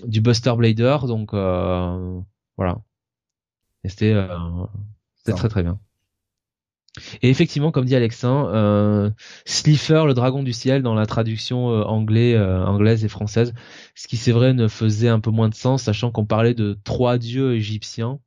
du 0.07 0.21
Buster 0.21 0.55
Blader. 0.57 0.99
Donc 1.05 1.33
voilà. 1.33 2.79
Et 3.83 3.89
c'était 3.89 4.15
c'était 5.17 5.33
très 5.33 5.49
très 5.49 5.63
bien 5.63 5.79
et 7.23 7.31
effectivement, 7.31 7.73
comme 7.73 7.87
dit 7.87 7.97
Alexin, 7.97 8.49
euh, 8.49 9.11
Slifer, 9.47 10.07
le 10.07 10.15
dragon 10.15 10.43
du 10.45 10.53
ciel, 10.53 10.83
dans 10.83 10.95
la 10.95 11.07
traduction 11.07 11.71
euh, 11.71 11.83
anglais, 11.83 12.35
euh, 12.35 12.65
anglaise 12.65 13.05
et 13.05 13.09
française, 13.09 13.53
ce 13.97 14.07
qui 14.07 14.17
c'est 14.17 14.33
vrai 14.33 14.55
ne 14.55 14.69
faisait 14.69 15.09
un 15.09 15.19
peu 15.19 15.31
moins 15.31 15.49
de 15.49 15.55
sens, 15.55 15.83
sachant 15.83 16.13
qu'on 16.13 16.27
parlait 16.27 16.55
de 16.55 16.79
trois 16.85 17.19
dieux 17.19 17.55
égyptiens. 17.55 18.21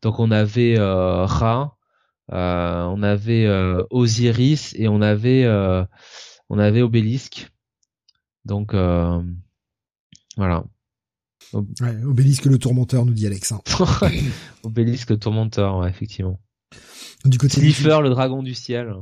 Donc 0.00 0.18
on 0.18 0.30
avait 0.30 0.78
euh, 0.78 1.26
Ra, 1.26 1.76
on 2.30 3.02
avait 3.02 3.46
Osiris 3.90 4.74
et 4.78 4.88
on 4.88 5.02
avait 5.02 5.46
on 6.48 6.58
avait 6.58 6.82
Obélisque. 6.82 7.50
Donc 8.46 8.72
voilà. 10.36 10.64
obélisque 11.52 12.46
le 12.46 12.56
tourmenteur, 12.56 13.04
nous 13.04 13.12
dit 13.12 13.26
Alexin. 13.26 13.60
obélisque 14.62 15.10
le 15.10 15.18
tourmenteur, 15.18 15.78
ouais, 15.78 15.90
effectivement. 15.90 16.40
Du 17.24 17.38
côté 17.38 17.60
Slifer, 17.60 18.00
le 18.02 18.10
dragon 18.10 18.42
du 18.42 18.54
ciel. 18.54 18.94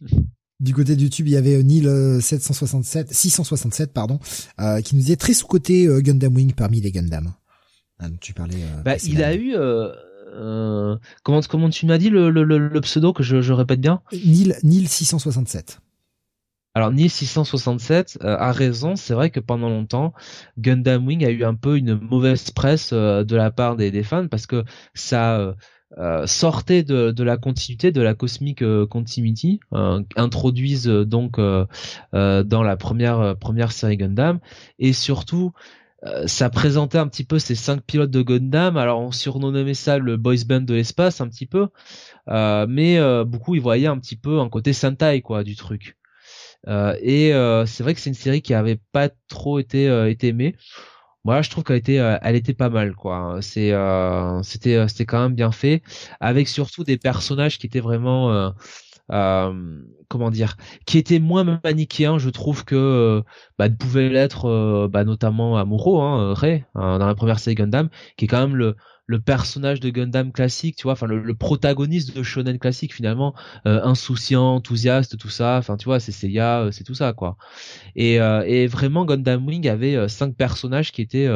Du 0.60 0.74
côté 0.74 0.96
du 0.96 1.08
tube, 1.08 1.28
il 1.28 1.34
y 1.34 1.36
avait 1.36 1.62
Neil 1.62 2.20
767, 2.20 3.12
667 3.12 3.92
pardon, 3.92 4.18
euh, 4.58 4.80
qui 4.80 4.96
nous 4.96 5.02
disait 5.02 5.14
très 5.14 5.32
sous-côté 5.32 5.86
euh, 5.86 6.00
Gundam 6.00 6.34
Wing 6.34 6.52
parmi 6.52 6.80
les 6.80 6.90
Gundam. 6.90 7.32
Ah, 8.00 8.06
tu 8.20 8.34
parlais. 8.34 8.56
Euh, 8.56 8.82
bah, 8.82 8.96
il 9.04 9.22
a 9.22 9.36
eu. 9.36 9.54
Euh, 9.54 10.96
comment 11.22 11.40
comment 11.42 11.70
tu 11.70 11.86
m'as 11.86 11.98
dit 11.98 12.10
le, 12.10 12.30
le, 12.30 12.42
le, 12.42 12.80
pseudo 12.80 13.12
que 13.12 13.22
je, 13.22 13.40
je 13.40 13.52
répète 13.52 13.80
bien? 13.80 14.02
Neil 14.12 14.56
Neil 14.64 14.88
667. 14.88 15.78
Alors 16.74 16.90
Neil 16.90 17.08
667 17.08 18.18
a 18.22 18.50
raison, 18.52 18.96
c'est 18.96 19.14
vrai 19.14 19.30
que 19.30 19.40
pendant 19.40 19.68
longtemps 19.68 20.12
Gundam 20.58 21.06
Wing 21.06 21.24
a 21.24 21.30
eu 21.30 21.44
un 21.44 21.54
peu 21.54 21.76
une 21.76 21.94
mauvaise 21.94 22.50
presse 22.50 22.92
de 22.92 23.36
la 23.36 23.50
part 23.50 23.76
des, 23.76 23.90
des 23.90 24.02
fans 24.02 24.28
parce 24.28 24.46
que 24.46 24.64
ça 24.94 25.56
euh, 25.96 26.26
sortaient 26.26 26.82
de, 26.82 27.12
de, 27.12 27.24
la 27.24 27.38
continuité 27.38 27.92
de 27.92 28.02
la 28.02 28.12
Cosmic 28.14 28.60
euh, 28.60 28.86
Continuity, 28.86 29.58
euh, 29.72 30.02
introduisent 30.16 30.86
donc 30.86 31.38
dans 31.38 32.62
la 32.62 32.76
première 32.76 33.36
première 33.38 33.72
série 33.72 33.96
Gundam 33.96 34.38
et 34.78 34.92
surtout 34.92 35.52
ça 36.26 36.48
présentait 36.50 36.98
un 36.98 37.08
petit 37.08 37.24
peu 37.24 37.38
ces 37.38 37.54
cinq 37.54 37.80
pilotes 37.82 38.10
de 38.10 38.22
Gundam. 38.22 38.76
Alors 38.76 39.00
on 39.00 39.10
surnommait 39.12 39.74
ça 39.74 39.98
le 39.98 40.16
boys 40.16 40.44
band 40.46 40.60
de 40.60 40.74
l'espace 40.74 41.20
un 41.20 41.28
petit 41.28 41.46
peu, 41.46 41.68
mais 42.26 43.24
beaucoup 43.24 43.54
ils 43.54 43.62
voyaient 43.62 43.86
un 43.86 43.98
petit 43.98 44.16
peu 44.16 44.40
un 44.40 44.48
côté 44.50 44.74
Sentai 44.74 45.22
quoi 45.22 45.42
du 45.42 45.56
truc. 45.56 45.96
et 46.68 47.32
c'est 47.66 47.82
vrai 47.82 47.94
que 47.94 48.00
c'est 48.00 48.10
une 48.10 48.14
série 48.14 48.42
qui 48.42 48.52
avait 48.52 48.80
pas 48.92 49.08
trop 49.28 49.58
été 49.58 49.86
été 50.08 50.28
aimée 50.28 50.54
moi 51.28 51.42
je 51.42 51.50
trouve 51.50 51.62
qu'elle 51.62 51.76
était 51.76 51.98
euh, 51.98 52.16
elle 52.22 52.36
était 52.36 52.54
pas 52.54 52.70
mal 52.70 52.94
quoi. 52.94 53.38
C'est 53.42 53.72
euh, 53.72 54.42
c'était 54.42 54.76
euh, 54.76 54.88
c'était 54.88 55.04
quand 55.04 55.20
même 55.20 55.34
bien 55.34 55.52
fait 55.52 55.82
avec 56.20 56.48
surtout 56.48 56.84
des 56.84 56.96
personnages 56.96 57.58
qui 57.58 57.66
étaient 57.66 57.80
vraiment 57.80 58.54
comment 60.08 60.30
dire 60.30 60.56
qui 60.86 60.96
étaient 60.98 61.18
moins 61.18 61.60
manichéens 61.64 62.18
je 62.18 62.30
trouve 62.30 62.64
que 62.64 63.22
bah, 63.58 63.68
pouvait 63.68 64.08
l'être 64.08 64.88
bah, 64.88 65.04
notamment 65.04 65.58
Amuro 65.58 66.00
hein, 66.00 66.32
Ray 66.34 66.64
hein, 66.74 66.98
dans 66.98 67.06
la 67.06 67.14
première 67.14 67.38
série 67.38 67.56
Gundam 67.56 67.88
qui 68.16 68.24
est 68.24 68.28
quand 68.28 68.40
même 68.40 68.56
le 68.56 68.76
le 69.08 69.18
personnage 69.18 69.80
de 69.80 69.88
Gundam 69.90 70.32
classique, 70.32 70.76
tu 70.76 70.84
vois, 70.84 70.92
enfin 70.92 71.06
le, 71.06 71.34
protagoniste 71.34 72.14
de 72.14 72.22
shonen 72.22 72.58
classique 72.58 72.94
finalement, 72.94 73.34
euh, 73.66 73.80
insouciant, 73.82 74.56
enthousiaste, 74.56 75.16
tout 75.18 75.30
ça, 75.30 75.56
enfin 75.56 75.78
tu 75.78 75.86
vois, 75.86 75.98
c'est 75.98 76.12
Seiya, 76.12 76.60
euh, 76.60 76.70
c'est 76.72 76.84
tout 76.84 76.94
ça 76.94 77.14
quoi. 77.14 77.38
Et, 77.96 78.20
euh, 78.20 78.42
et 78.46 78.66
vraiment 78.66 79.06
Gundam 79.06 79.46
Wing 79.46 79.66
avait 79.68 80.08
cinq 80.08 80.36
personnages 80.36 80.92
qui 80.92 81.02
étaient 81.02 81.28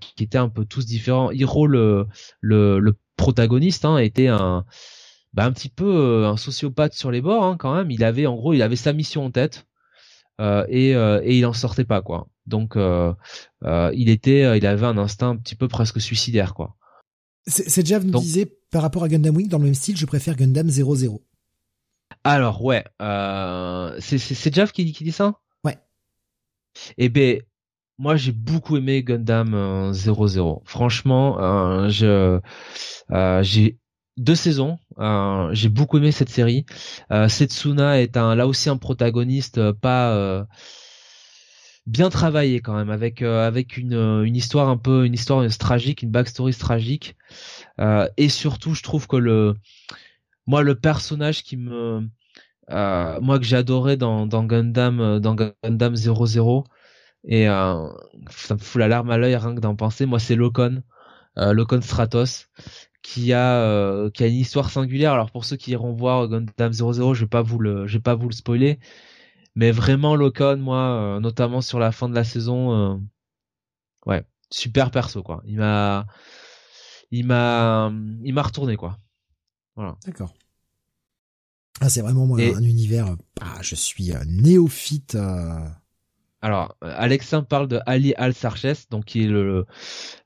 qui 0.00 0.24
étaient 0.24 0.38
un 0.38 0.48
peu 0.50 0.64
tous 0.66 0.86
différents. 0.86 1.30
Hiro 1.30 1.66
le 1.66 2.06
le, 2.40 2.78
le 2.78 2.96
protagoniste 3.16 3.84
hein, 3.84 3.98
était 3.98 4.28
un 4.28 4.64
bah, 5.32 5.44
un 5.46 5.52
petit 5.52 5.68
peu 5.70 6.26
un 6.26 6.36
sociopathe 6.36 6.94
sur 6.94 7.10
les 7.10 7.22
bords 7.22 7.44
hein, 7.44 7.56
quand 7.58 7.74
même. 7.74 7.90
Il 7.90 8.04
avait 8.04 8.26
en 8.26 8.36
gros 8.36 8.52
il 8.54 8.62
avait 8.62 8.76
sa 8.76 8.92
mission 8.92 9.24
en 9.24 9.30
tête 9.30 9.67
et 10.40 10.90
et 10.90 11.38
il 11.38 11.46
en 11.46 11.52
sortait 11.52 11.84
pas 11.84 12.02
quoi. 12.02 12.28
Donc 12.48 12.76
euh, 12.76 13.12
euh, 13.64 13.92
il 13.94 14.08
était, 14.08 14.44
euh, 14.44 14.56
il 14.56 14.66
avait 14.66 14.86
un 14.86 14.98
instinct 14.98 15.30
un 15.30 15.36
petit 15.36 15.54
peu 15.54 15.68
presque 15.68 16.00
suicidaire 16.00 16.54
quoi. 16.54 16.74
C'est 17.46 17.86
Jav 17.86 18.04
nous 18.04 18.18
disait 18.18 18.58
par 18.70 18.82
rapport 18.82 19.04
à 19.04 19.08
Gundam 19.08 19.36
Wing 19.36 19.48
dans 19.48 19.58
le 19.58 19.64
même 19.64 19.74
style, 19.74 19.96
je 19.96 20.04
préfère 20.06 20.36
Gundam 20.36 20.68
00. 20.68 21.22
Alors 22.24 22.64
ouais, 22.64 22.84
euh, 23.00 23.96
c'est 24.00 24.54
Jav 24.54 24.72
qui, 24.72 24.92
qui 24.92 25.04
dit 25.04 25.12
ça? 25.12 25.34
Ouais. 25.64 25.78
Eh 26.96 27.08
ben 27.08 27.40
moi 27.98 28.16
j'ai 28.16 28.32
beaucoup 28.32 28.76
aimé 28.76 29.02
Gundam 29.02 29.92
00. 29.92 30.62
Franchement, 30.64 31.38
euh, 31.40 31.88
je 31.88 32.40
j'ai 33.42 33.78
deux 34.18 34.34
saisons. 34.34 34.78
j'ai 35.52 35.68
beaucoup 35.68 35.98
aimé 35.98 36.12
cette 36.12 36.28
série. 36.28 36.66
Setsuna 37.28 38.00
est 38.00 38.16
un 38.16 38.34
là 38.34 38.46
aussi 38.46 38.68
un 38.68 38.76
protagoniste 38.76 39.72
pas 39.72 40.46
bien 41.88 42.10
travaillé 42.10 42.60
quand 42.60 42.74
même 42.74 42.90
avec 42.90 43.22
euh, 43.22 43.46
avec 43.46 43.78
une, 43.78 43.94
euh, 43.94 44.28
histoire 44.28 44.68
un 44.68 44.76
peu 44.76 45.06
une 45.06 45.14
histoire 45.14 45.44
tragique 45.58 46.02
une 46.02 46.10
backstory 46.10 46.54
tragique 46.54 47.16
euh, 47.80 48.06
et 48.18 48.28
surtout 48.28 48.74
je 48.74 48.82
trouve 48.82 49.06
que 49.06 49.16
le 49.16 49.54
moi 50.46 50.62
le 50.62 50.74
personnage 50.74 51.42
qui 51.42 51.56
me 51.56 52.06
euh, 52.70 53.20
moi 53.22 53.38
que 53.38 53.46
j'adorais 53.46 53.96
dans 53.96 54.26
dans 54.26 54.44
Gundam 54.44 55.18
dans 55.18 55.34
Gundam 55.34 55.96
00 55.96 56.64
et 57.24 57.46
ça 57.46 58.54
me 58.54 58.58
fout 58.58 58.78
la 58.78 58.88
larme 58.88 59.10
à 59.10 59.16
l'œil 59.16 59.36
rien 59.36 59.54
que 59.54 59.60
d'en 59.60 59.74
penser 59.74 60.04
moi 60.04 60.18
c'est 60.18 60.36
Locon 60.36 60.82
Locon 61.36 61.80
Stratos 61.80 62.48
qui 63.02 63.32
a 63.32 64.10
qui 64.10 64.24
a 64.24 64.26
une 64.26 64.34
histoire 64.34 64.70
singulière 64.70 65.12
alors 65.12 65.30
pour 65.30 65.44
ceux 65.44 65.56
qui 65.56 65.70
iront 65.72 65.92
voir 65.92 66.28
Gundam 66.28 66.72
00 66.72 67.14
je 67.14 67.20
vais 67.20 67.28
pas 67.28 67.42
vous 67.42 67.58
le 67.58 67.86
je 67.86 67.94
vais 67.94 68.02
pas 68.02 68.14
vous 68.14 68.28
le 68.28 68.34
spoiler 68.34 68.78
mais 69.58 69.72
vraiment 69.72 70.14
Locon, 70.14 70.58
moi, 70.58 71.16
euh, 71.16 71.20
notamment 71.20 71.60
sur 71.60 71.80
la 71.80 71.90
fin 71.90 72.08
de 72.08 72.14
la 72.14 72.22
saison, 72.22 72.72
euh, 72.72 72.96
ouais, 74.06 74.24
super 74.52 74.92
perso 74.92 75.24
quoi. 75.24 75.42
Il 75.46 75.56
m'a, 75.56 76.06
il 77.10 77.26
m'a, 77.26 77.92
il 78.22 78.32
m'a 78.34 78.42
retourné 78.42 78.76
quoi. 78.76 78.98
Voilà. 79.74 79.96
D'accord. 80.06 80.32
Ah, 81.80 81.88
c'est 81.88 82.02
vraiment 82.02 82.24
moi 82.24 82.38
un 82.40 82.62
univers. 82.62 83.16
Ah, 83.40 83.58
je 83.60 83.74
suis 83.74 84.12
néophyte. 84.28 85.18
Alors, 86.40 86.76
Alexin 86.82 87.42
parle 87.42 87.66
de 87.66 87.80
Ali 87.84 88.14
Al-Sarches, 88.16 88.88
donc 88.90 89.06
qui 89.06 89.24
est 89.24 89.26
le, 89.26 89.66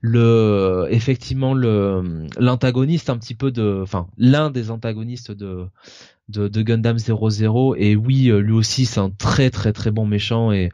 le, 0.00 0.86
effectivement 0.90 1.54
le, 1.54 2.26
l'antagoniste 2.38 3.08
un 3.08 3.16
petit 3.16 3.34
peu 3.34 3.50
de, 3.50 3.80
enfin, 3.82 4.08
l'un 4.18 4.50
des 4.50 4.70
antagonistes 4.70 5.32
de, 5.32 5.68
de, 6.28 6.48
de 6.48 6.62
Gundam 6.62 6.98
00 6.98 7.74
et 7.76 7.96
oui 7.96 8.28
euh, 8.30 8.38
lui 8.40 8.52
aussi 8.52 8.86
c'est 8.86 9.00
un 9.00 9.10
très 9.10 9.50
très 9.50 9.72
très 9.72 9.90
bon 9.90 10.06
méchant 10.06 10.52
et 10.52 10.70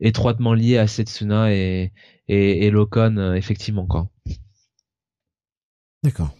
étroitement 0.00 0.54
lié 0.54 0.78
à 0.78 0.86
Setsuna 0.86 1.52
et 1.52 1.92
et, 2.28 2.66
et 2.66 2.70
Locon 2.70 3.16
euh, 3.16 3.34
effectivement 3.34 3.86
quoi. 3.86 4.08
D'accord. 6.02 6.30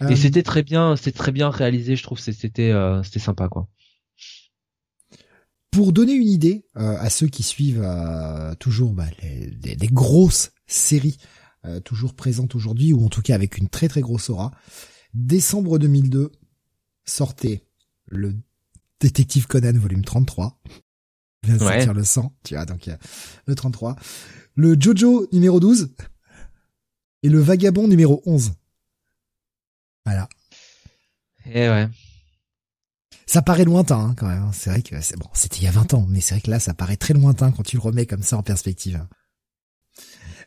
Et 0.00 0.04
euh, 0.04 0.16
c'était 0.16 0.42
très 0.42 0.62
bien, 0.62 0.96
c'était 0.96 1.16
très 1.16 1.30
bien 1.30 1.50
réalisé, 1.50 1.94
je 1.94 2.02
trouve, 2.02 2.18
c'était 2.18 2.72
c'était 3.04 3.18
sympa 3.20 3.48
quoi. 3.48 3.68
Pour 5.74 5.92
donner 5.92 6.12
une 6.12 6.28
idée 6.28 6.66
à 6.74 7.10
ceux 7.10 7.26
qui 7.26 7.42
suivent 7.42 7.84
toujours 8.60 8.92
bah, 8.92 9.06
les, 9.22 9.74
les, 9.74 9.86
grosses 9.88 10.52
séries 10.66 11.18
toujours 11.84 12.14
présentes 12.14 12.54
aujourd'hui 12.54 12.92
ou 12.92 13.04
en 13.04 13.08
tout 13.08 13.22
cas 13.22 13.34
avec 13.34 13.58
une 13.58 13.68
très 13.68 13.88
très 13.88 14.00
grosse 14.00 14.30
aura, 14.30 14.52
décembre 15.14 15.78
2002, 15.78 16.30
sortait 17.04 17.64
le 18.06 18.34
Détective 19.00 19.46
Conan 19.46 19.78
volume 19.78 20.04
33. 20.04 20.60
Vient 21.42 21.54
de 21.54 21.58
sortir 21.58 21.92
le 21.92 22.04
100, 22.04 22.36
tu 22.42 22.54
vois, 22.54 22.64
donc 22.64 22.88
le 23.46 23.54
33. 23.54 23.96
Le 24.54 24.76
Jojo 24.80 25.28
numéro 25.32 25.60
12 25.60 25.94
et 27.22 27.28
le 27.28 27.38
Vagabond 27.38 27.86
numéro 27.86 28.22
11. 28.24 28.52
Voilà. 30.06 30.28
Et 31.46 31.64
eh 31.64 31.68
ouais. 31.68 31.88
Ça 33.26 33.42
paraît 33.42 33.64
lointain 33.64 33.98
hein, 33.98 34.14
quand 34.16 34.28
même. 34.28 34.50
C'est 34.52 34.70
vrai 34.70 34.82
que 34.82 35.00
c'est 35.00 35.18
bon, 35.18 35.28
c'était 35.32 35.58
il 35.58 35.64
y 35.64 35.68
a 35.68 35.70
20 35.70 35.94
ans, 35.94 36.06
mais 36.08 36.20
c'est 36.20 36.34
vrai 36.34 36.42
que 36.42 36.50
là, 36.50 36.60
ça 36.60 36.74
paraît 36.74 36.96
très 36.96 37.14
lointain 37.14 37.52
quand 37.52 37.62
tu 37.62 37.76
le 37.76 37.82
remets 37.82 38.06
comme 38.06 38.22
ça 38.22 38.36
en 38.36 38.42
perspective. 38.42 39.06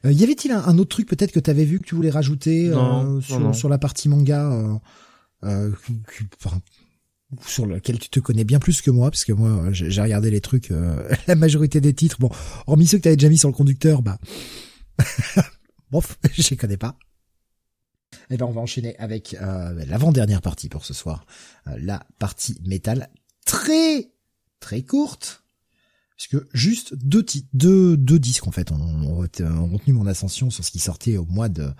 Euh, 0.05 0.11
y 0.11 0.23
avait-il 0.23 0.51
un, 0.51 0.77
autre 0.77 0.89
truc 0.89 1.07
peut-être 1.07 1.31
que 1.31 1.39
tu 1.39 1.49
avais 1.49 1.65
vu 1.65 1.79
que 1.79 1.85
tu 1.85 1.95
voulais 1.95 2.11
rajouter 2.11 2.69
euh, 2.69 3.19
sur, 3.21 3.55
sur, 3.55 3.67
la 3.67 3.79
partie 3.79 4.09
manga 4.09 4.51
euh, 4.51 4.75
euh, 5.43 5.71
sur 7.45 7.65
lequel 7.65 7.99
tu 7.99 8.09
te 8.09 8.19
connais 8.19 8.43
bien 8.43 8.59
plus 8.59 8.81
que 8.81 8.91
moi, 8.91 9.11
parce 9.11 9.25
que 9.25 9.33
moi 9.33 9.71
j'ai 9.71 10.01
regardé 10.01 10.31
les 10.31 10.41
trucs, 10.41 10.71
euh, 10.71 11.09
la 11.27 11.35
majorité 11.35 11.81
des 11.81 11.93
titres, 11.93 12.17
bon, 12.19 12.29
hormis 12.67 12.87
ceux 12.87 12.97
que 12.97 13.03
t'avais 13.03 13.17
déjà 13.17 13.29
mis 13.29 13.37
sur 13.37 13.49
le 13.49 13.53
conducteur, 13.53 14.01
bah, 14.01 14.17
bof, 15.91 16.17
je 16.33 16.49
les 16.49 16.57
connais 16.57 16.77
pas. 16.77 16.97
Eh 18.29 18.37
ben 18.37 18.45
on 18.45 18.51
va 18.51 18.61
enchaîner 18.61 18.97
avec 18.97 19.35
euh, 19.35 19.85
l'avant-dernière 19.85 20.41
partie 20.41 20.69
pour 20.69 20.85
ce 20.85 20.93
soir, 20.93 21.25
la 21.65 22.05
partie 22.19 22.59
métal, 22.65 23.09
très 23.45 24.11
très 24.59 24.81
courte, 24.83 25.43
puisque 26.15 26.37
juste 26.53 26.95
deux, 26.95 27.25
deux, 27.53 27.97
deux 27.97 28.19
disques 28.19 28.47
en 28.47 28.51
fait. 28.51 28.71
Ont, 28.71 28.77
ont 28.77 29.67
retenu 29.67 29.93
mon 29.93 30.07
ascension 30.07 30.49
sur 30.49 30.63
ce 30.63 30.71
qui 30.71 30.79
sortait 30.79 31.17
au 31.17 31.25
mois 31.25 31.49
de 31.49 31.73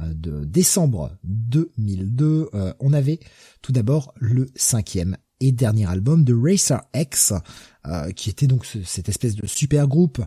euh, 0.00 0.12
de 0.12 0.44
décembre 0.44 1.16
2002, 1.22 2.48
euh, 2.52 2.72
on 2.80 2.92
avait 2.92 3.20
tout 3.62 3.70
d'abord 3.70 4.12
le 4.16 4.46
cinquième 4.56 5.16
et 5.38 5.52
dernier 5.52 5.88
album 5.88 6.24
de 6.24 6.34
Racer 6.34 6.80
X, 6.94 7.32
euh, 7.86 8.10
qui 8.10 8.28
était 8.30 8.48
donc 8.48 8.66
cette 8.66 9.08
espèce 9.08 9.36
de 9.36 9.46
super 9.46 9.86
groupe 9.86 10.20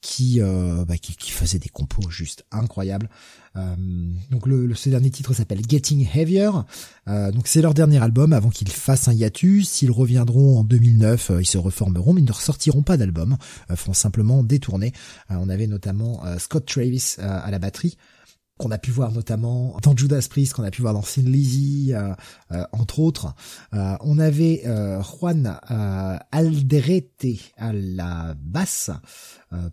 qui, 0.00 0.40
bah, 0.40 0.96
qui, 0.96 1.30
faisait 1.30 1.58
des 1.58 1.68
compos 1.68 2.08
juste 2.08 2.44
incroyables. 2.52 3.08
donc 4.30 4.46
le, 4.46 4.74
ce 4.74 4.88
dernier 4.88 5.10
titre 5.10 5.34
s'appelle 5.34 5.62
Getting 5.68 6.08
Heavier. 6.14 6.50
donc 7.06 7.46
c'est 7.46 7.62
leur 7.62 7.74
dernier 7.74 8.02
album 8.02 8.32
avant 8.32 8.50
qu'ils 8.50 8.70
fassent 8.70 9.08
un 9.08 9.12
hiatus. 9.12 9.82
Ils 9.82 9.90
reviendront 9.90 10.58
en 10.58 10.64
2009, 10.64 11.32
ils 11.40 11.46
se 11.46 11.58
reformeront, 11.58 12.12
mais 12.12 12.20
ils 12.20 12.26
ne 12.26 12.32
ressortiront 12.32 12.82
pas 12.82 12.96
d'album, 12.96 13.36
feront 13.74 13.92
simplement 13.92 14.44
des 14.44 14.60
tournées. 14.60 14.92
on 15.30 15.48
avait 15.48 15.66
notamment 15.66 16.22
Scott 16.38 16.66
Travis 16.66 17.16
à 17.18 17.50
la 17.50 17.58
batterie 17.58 17.96
qu'on 18.62 18.70
a 18.70 18.78
pu 18.78 18.92
voir 18.92 19.10
notamment 19.10 19.76
dans 19.82 19.96
Judas 19.96 20.24
Priest, 20.30 20.54
qu'on 20.54 20.62
a 20.62 20.70
pu 20.70 20.82
voir 20.82 20.94
dans 20.94 21.02
Thin 21.02 21.22
Lizzy, 21.22 21.92
euh, 21.92 22.14
euh, 22.52 22.64
entre 22.70 23.00
autres. 23.00 23.34
Euh, 23.74 23.96
on 24.00 24.20
avait 24.20 24.62
Juan 25.02 25.58
Alderete 26.30 27.26
à 27.56 27.72
la 27.72 28.34
basse, 28.38 28.90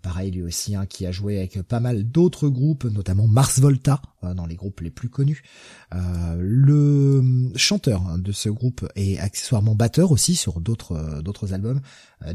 pareil 0.02 0.32
lui 0.32 0.42
aussi, 0.42 0.76
hein, 0.76 0.86
qui 0.88 1.06
a 1.06 1.12
joué 1.12 1.38
avec 1.38 1.62
pas 1.62 1.80
mal 1.80 2.04
d'autres 2.04 2.50
groupes, 2.50 2.86
notamment 2.86 3.28
Mars 3.28 3.60
Volta, 3.60 4.02
dans 4.24 4.48
les 4.48 4.56
groupes 4.56 4.82
les 4.82 4.90
plus 4.90 5.10
connus. 5.10 5.44
le 5.92 7.52
chanteur 7.56 8.02
hein, 8.08 8.18
de 8.18 8.32
ce 8.32 8.50
groupe 8.50 8.88
est 8.96 9.20
accessoirement 9.20 9.76
batteur 9.76 10.12
aussi 10.12 10.36
sur 10.36 10.60
d'autres 10.62 11.22
d'autres 11.22 11.54
albums. 11.54 11.82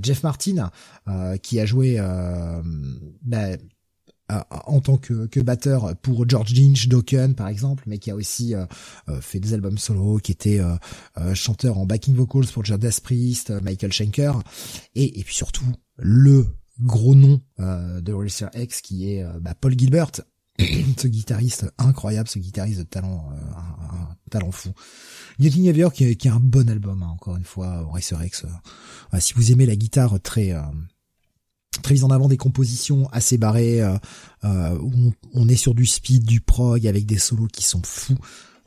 Jeff 0.00 0.22
Martin, 0.22 0.70
qui 1.42 1.58
a 1.58 1.66
joué 1.66 1.98
bah, 3.22 3.56
en 4.28 4.80
tant 4.80 4.96
que, 4.96 5.26
que, 5.26 5.40
batteur 5.40 5.94
pour 5.96 6.28
George 6.28 6.54
Lynch, 6.54 6.88
Dokken 6.88 7.34
par 7.34 7.48
exemple, 7.48 7.84
mais 7.86 7.98
qui 7.98 8.10
a 8.10 8.14
aussi 8.14 8.54
euh, 8.54 8.64
euh, 9.08 9.20
fait 9.20 9.38
des 9.38 9.52
albums 9.52 9.76
solo, 9.76 10.18
qui 10.18 10.32
était 10.32 10.60
euh, 10.60 11.34
chanteur 11.34 11.78
en 11.78 11.84
backing 11.84 12.14
vocals 12.14 12.46
pour 12.46 12.64
Judas 12.64 12.98
Priest, 13.02 13.50
Michael 13.62 13.92
Schenker, 13.92 14.32
et, 14.94 15.20
et 15.20 15.24
puis 15.24 15.34
surtout 15.34 15.66
le 15.96 16.46
gros 16.80 17.14
nom 17.14 17.40
de 17.58 18.12
Racer 18.12 18.50
X 18.54 18.80
qui 18.80 19.12
est 19.12 19.24
bah, 19.40 19.54
Paul 19.54 19.78
Gilbert, 19.78 20.10
ce 20.58 21.06
guitariste 21.06 21.66
incroyable, 21.78 22.28
ce 22.28 22.38
guitariste 22.38 22.80
de 22.80 22.84
talent, 22.84 23.28
un, 23.30 24.16
talent 24.30 24.50
fou. 24.50 24.70
Getting 25.38 25.66
Heavier 25.66 25.88
qui, 25.92 26.04
est 26.04 26.26
un 26.26 26.40
bon 26.40 26.68
album, 26.68 27.02
hein, 27.02 27.08
encore 27.08 27.36
une 27.36 27.44
fois, 27.44 27.86
Racer 27.92 28.24
X. 28.24 28.46
si 29.20 29.34
vous 29.34 29.52
aimez 29.52 29.66
la 29.66 29.76
guitare 29.76 30.18
très 30.20 30.52
très 31.82 32.04
en 32.04 32.10
avant 32.10 32.28
des 32.28 32.36
compositions 32.36 33.08
assez 33.12 33.38
barrées 33.38 33.82
euh, 33.82 33.96
euh, 34.44 34.78
où 34.78 35.12
on, 35.32 35.48
est 35.48 35.56
sur 35.56 35.74
du 35.74 35.86
speed, 35.86 36.24
du 36.24 36.40
prog 36.40 36.86
avec 36.86 37.06
des 37.06 37.18
solos 37.18 37.48
qui 37.48 37.64
sont 37.64 37.82
fous. 37.84 38.18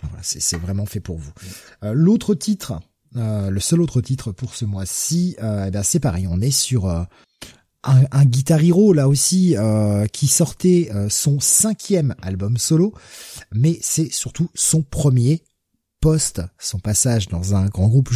Voilà, 0.02 0.20
c'est 0.22 0.58
vraiment 0.58 0.86
fait 0.86 1.00
pour 1.00 1.18
vous. 1.18 1.32
Euh, 1.84 1.94
l'autre 1.94 2.36
titre, 2.36 2.80
le 3.16 3.60
seul 3.60 3.82
autre 3.82 4.00
titre 4.02 4.32
pour 4.32 4.54
ce 4.54 4.66
mois-ci, 4.66 5.36
eh 5.40 5.72
ben 5.72 5.82
c'est 5.82 6.00
pareil, 6.00 6.28
on 6.30 6.40
est 6.40 6.52
sur 6.52 6.88
un, 6.88 8.26
Guitar 8.26 8.62
Hero 8.62 8.94
là 8.94 9.08
aussi 9.08 9.56
qui 10.14 10.28
sortait 10.28 10.92
son 11.10 11.40
cinquième 11.40 12.14
album 12.22 12.58
solo, 12.58 12.94
mais 13.52 13.80
c'est 13.82 14.12
surtout 14.12 14.52
son 14.54 14.84
premier 14.84 15.42
post 16.00 16.44
son 16.60 16.78
passage 16.78 17.28
dans 17.28 17.56
un 17.56 17.66
grand 17.66 17.88
groupe. 17.88 18.10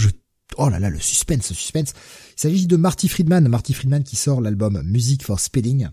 Oh 0.58 0.70
là 0.70 0.80
là, 0.80 0.90
le 0.90 1.00
suspense, 1.00 1.50
le 1.50 1.56
suspense. 1.56 1.94
Il 2.38 2.42
s'agit 2.42 2.68
de 2.68 2.76
Marty 2.76 3.08
Friedman, 3.08 3.48
Marty 3.48 3.74
Friedman 3.74 4.04
qui 4.04 4.16
sort 4.16 4.42
l'album 4.42 4.82
Music 4.84 5.24
for 5.24 5.40
Speeding. 5.40 5.90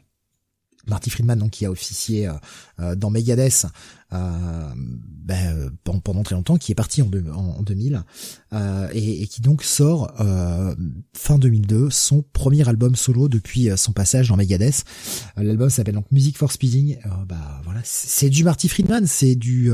Marty 0.88 1.10
Friedman 1.10 1.38
donc 1.38 1.50
qui 1.50 1.66
a 1.66 1.70
officié 1.70 2.26
euh, 2.26 2.32
euh, 2.80 2.94
dans 2.94 3.10
Megadeth 3.10 3.66
euh, 4.12 4.72
ben, 4.74 5.70
pendant 5.84 6.22
très 6.22 6.34
longtemps, 6.34 6.56
qui 6.56 6.72
est 6.72 6.74
parti 6.74 7.02
en, 7.02 7.10
en, 7.34 7.62
2000 7.62 8.02
et, 8.92 9.22
et, 9.22 9.26
qui 9.26 9.42
donc 9.42 9.62
sort 9.62 10.10
fin 11.12 11.38
2002 11.38 11.90
son 11.90 12.24
premier 12.32 12.66
album 12.66 12.96
solo 12.96 13.28
depuis 13.28 13.68
son 13.76 13.92
passage 13.92 14.28
dans 14.28 14.36
Megadeth. 14.36 14.84
L'album 15.36 15.68
s'appelle 15.68 15.94
donc 15.94 16.10
Music 16.10 16.38
for 16.38 16.50
Speeding. 16.50 16.96
bah 17.28 17.60
voilà, 17.64 17.80
c'est 17.84 18.30
du 18.30 18.44
Marty 18.44 18.68
Friedman, 18.68 19.06
c'est 19.06 19.34
du 19.34 19.70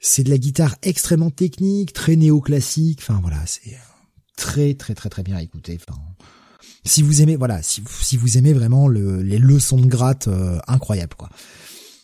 c'est 0.00 0.22
de 0.22 0.30
la 0.30 0.38
guitare 0.38 0.76
extrêmement 0.82 1.30
technique, 1.30 1.92
très 1.92 2.16
néoclassique. 2.16 3.00
Enfin 3.02 3.18
voilà, 3.20 3.44
c'est 3.46 3.76
très 4.36 4.74
très 4.74 4.94
très 4.94 5.08
très 5.08 5.22
bien 5.22 5.36
à 5.36 5.42
écouter. 5.42 5.78
Si 6.84 7.02
vous 7.02 7.22
aimez, 7.22 7.36
voilà, 7.36 7.62
si 7.62 7.82
vous, 8.16 8.38
aimez 8.38 8.52
vraiment 8.52 8.88
les 8.88 9.38
leçons 9.38 9.78
de 9.78 9.86
gratte 9.86 10.28
euh, 10.28 10.58
quoi. 11.16 11.28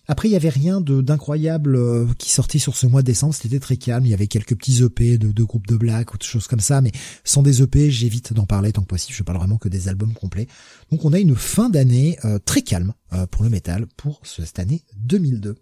Après, 0.07 0.29
il 0.29 0.33
y 0.33 0.37
avait 0.37 0.51
rien 0.51 0.83
d'incroyable 0.83 1.77
euh, 1.77 2.07
qui 2.19 2.31
sortait 2.31 2.59
sur 2.59 2.77
ce 2.77 2.87
mois 2.87 3.01
de 3.01 3.07
décembre. 3.07 3.33
C'était 3.33 3.61
très 3.61 3.79
calme. 3.79 4.05
Il 4.05 4.11
y 4.11 4.15
avait 4.15 4.27
quelques 4.27 4.55
petits 4.55 4.83
EP 4.83 5.17
de, 5.17 5.33
de 5.33 5.43
groupes 5.45 5.67
de 5.67 5.77
black 5.77 6.13
ou 6.13 6.19
de 6.19 6.23
choses 6.23 6.47
comme 6.47 6.61
ça, 6.61 6.83
mais 6.83 6.93
sans 7.25 7.43
des 7.43 7.63
EP, 7.63 7.91
j'évite 7.91 8.35
d'en 8.35 8.45
parler 8.45 8.73
tant 8.73 8.83
que 8.83 8.89
possible. 8.89 9.17
Je 9.17 9.23
parle 9.23 9.39
vraiment 9.39 9.57
que 9.57 9.71
des 9.71 9.89
albums 9.89 10.13
complets. 10.13 10.47
Donc, 10.91 11.07
on 11.07 11.15
a 11.15 11.19
une 11.19 11.35
fin 11.35 11.71
d'année 11.71 12.19
euh, 12.27 12.39
très 12.39 12.61
calme 12.61 12.93
pour 13.31 13.45
le 13.45 13.49
métal 13.49 13.87
pour 13.97 14.21
cette 14.25 14.59
année 14.59 14.83
2002. 14.97 15.55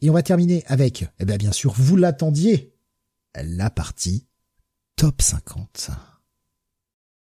Et 0.00 0.10
on 0.10 0.12
va 0.12 0.22
terminer 0.22 0.64
avec, 0.66 1.06
eh 1.18 1.24
bien, 1.24 1.36
bien 1.36 1.52
sûr, 1.52 1.72
vous 1.76 1.96
l'attendiez, 1.96 2.72
la 3.34 3.70
partie 3.70 4.26
top 4.96 5.22
50. 5.22 5.90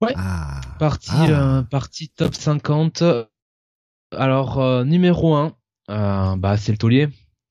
Ouais. 0.01 0.13
Ah, 0.17 0.59
partie, 0.79 1.11
ah. 1.11 1.59
Euh, 1.59 1.61
partie 1.63 2.09
top 2.09 2.35
50. 2.35 3.03
Alors, 4.11 4.59
euh, 4.59 4.83
numéro 4.83 5.35
1, 5.35 5.55
euh, 5.89 6.35
bah, 6.35 6.57
c'est 6.57 6.71
le 6.73 6.77
taulier. 6.77 7.07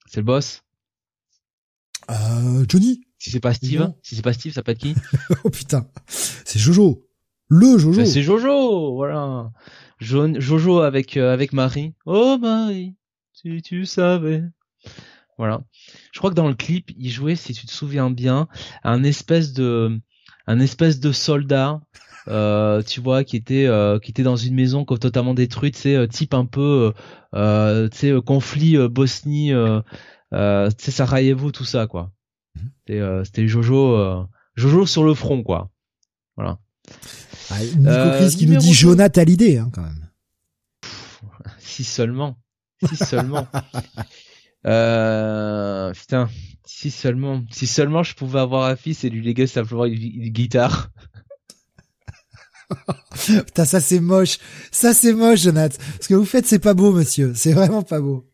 C'est 0.06 0.20
le 0.20 0.26
boss. 0.26 0.62
Johnny. 2.68 3.06
Si 3.18 3.30
c'est 3.30 3.40
pas 3.40 3.54
Steve, 3.54 3.94
si 4.02 4.16
c'est 4.16 4.22
pas 4.22 4.32
Steve, 4.32 4.52
ça 4.52 4.64
peut 4.64 4.72
être 4.72 4.78
qui? 4.78 4.96
oh 5.44 5.50
putain. 5.50 5.86
C'est 6.08 6.58
Jojo. 6.58 7.06
Le 7.48 7.78
Jojo. 7.78 8.00
Bah, 8.00 8.06
c'est 8.06 8.22
Jojo, 8.22 8.96
voilà. 8.96 9.52
Jojo 10.00 10.80
avec, 10.80 11.16
avec 11.16 11.52
Marie. 11.52 11.94
Oh 12.04 12.36
Marie, 12.38 12.96
si 13.32 13.62
tu 13.62 13.86
savais. 13.86 14.42
Voilà. 15.38 15.62
Je 16.12 16.18
crois 16.18 16.30
que 16.30 16.34
dans 16.36 16.48
le 16.48 16.54
clip, 16.54 16.90
il 16.96 17.10
jouait, 17.10 17.36
si 17.36 17.52
tu 17.52 17.66
te 17.66 17.72
souviens 17.72 18.10
bien, 18.10 18.48
un 18.84 19.02
espèce 19.02 19.52
de, 19.52 20.00
un 20.46 20.60
espèce 20.60 21.00
de 21.00 21.12
soldat, 21.12 21.80
euh, 22.28 22.82
tu 22.82 23.00
vois, 23.00 23.24
qui 23.24 23.36
était, 23.36 23.66
euh, 23.66 23.98
qui 23.98 24.10
était 24.10 24.22
dans 24.22 24.36
une 24.36 24.54
maison 24.54 24.84
totalement 24.84 25.34
détruite, 25.34 25.76
c'est 25.76 25.96
euh, 25.96 26.06
type 26.06 26.34
un 26.34 26.44
peu, 26.44 26.92
euh, 27.34 27.88
tu 27.88 27.98
sais, 27.98 28.12
conflit 28.24 28.76
Bosnie, 28.88 29.48
tu 29.50 30.32
sais, 30.32 30.90
Sarajevo, 30.90 31.50
tout 31.50 31.64
ça, 31.64 31.86
quoi. 31.86 32.12
Mhm. 32.88 33.24
C'était, 33.24 33.48
Jojo, 33.48 34.28
Jojo 34.54 34.86
sur 34.86 35.04
le 35.04 35.14
front, 35.14 35.42
quoi. 35.42 35.70
Voilà. 36.36 36.59
Ah, 37.50 37.62
Nico 37.64 38.10
Chris 38.16 38.36
qui 38.36 38.46
nous 38.46 38.56
dit 38.56 38.72
Jonathan 38.72 39.24
l'idée, 39.24 39.59
hein, 39.59 39.70
quand 39.72 39.82
même. 39.82 40.09
si 41.59 41.84
seulement. 41.84 42.38
Si 42.86 42.96
seulement. 42.96 43.46
Euh, 44.66 45.93
putain, 45.93 46.28
si 46.64 46.90
seulement, 46.90 47.43
si 47.51 47.66
seulement 47.66 48.02
je 48.02 48.14
pouvais 48.14 48.40
avoir 48.40 48.68
un 48.68 48.76
fils 48.76 49.05
et 49.05 49.10
lui 49.10 49.22
léguer 49.22 49.47
simplement 49.47 49.84
une, 49.84 50.02
une 50.02 50.28
guitare. 50.28 50.90
putain, 53.44 53.64
ça 53.64 53.80
c'est 53.80 54.01
moche. 54.01 54.39
Ça 54.70 54.94
c'est 54.94 55.12
moche, 55.12 55.40
Jonathan. 55.40 55.76
Ce 56.01 56.09
que 56.09 56.14
vous 56.14 56.24
faites, 56.24 56.47
c'est 56.47 56.59
pas 56.59 56.74
beau, 56.74 56.93
monsieur. 56.93 57.32
C'est 57.34 57.52
vraiment 57.52 57.82
pas 57.82 58.01
beau. 58.01 58.26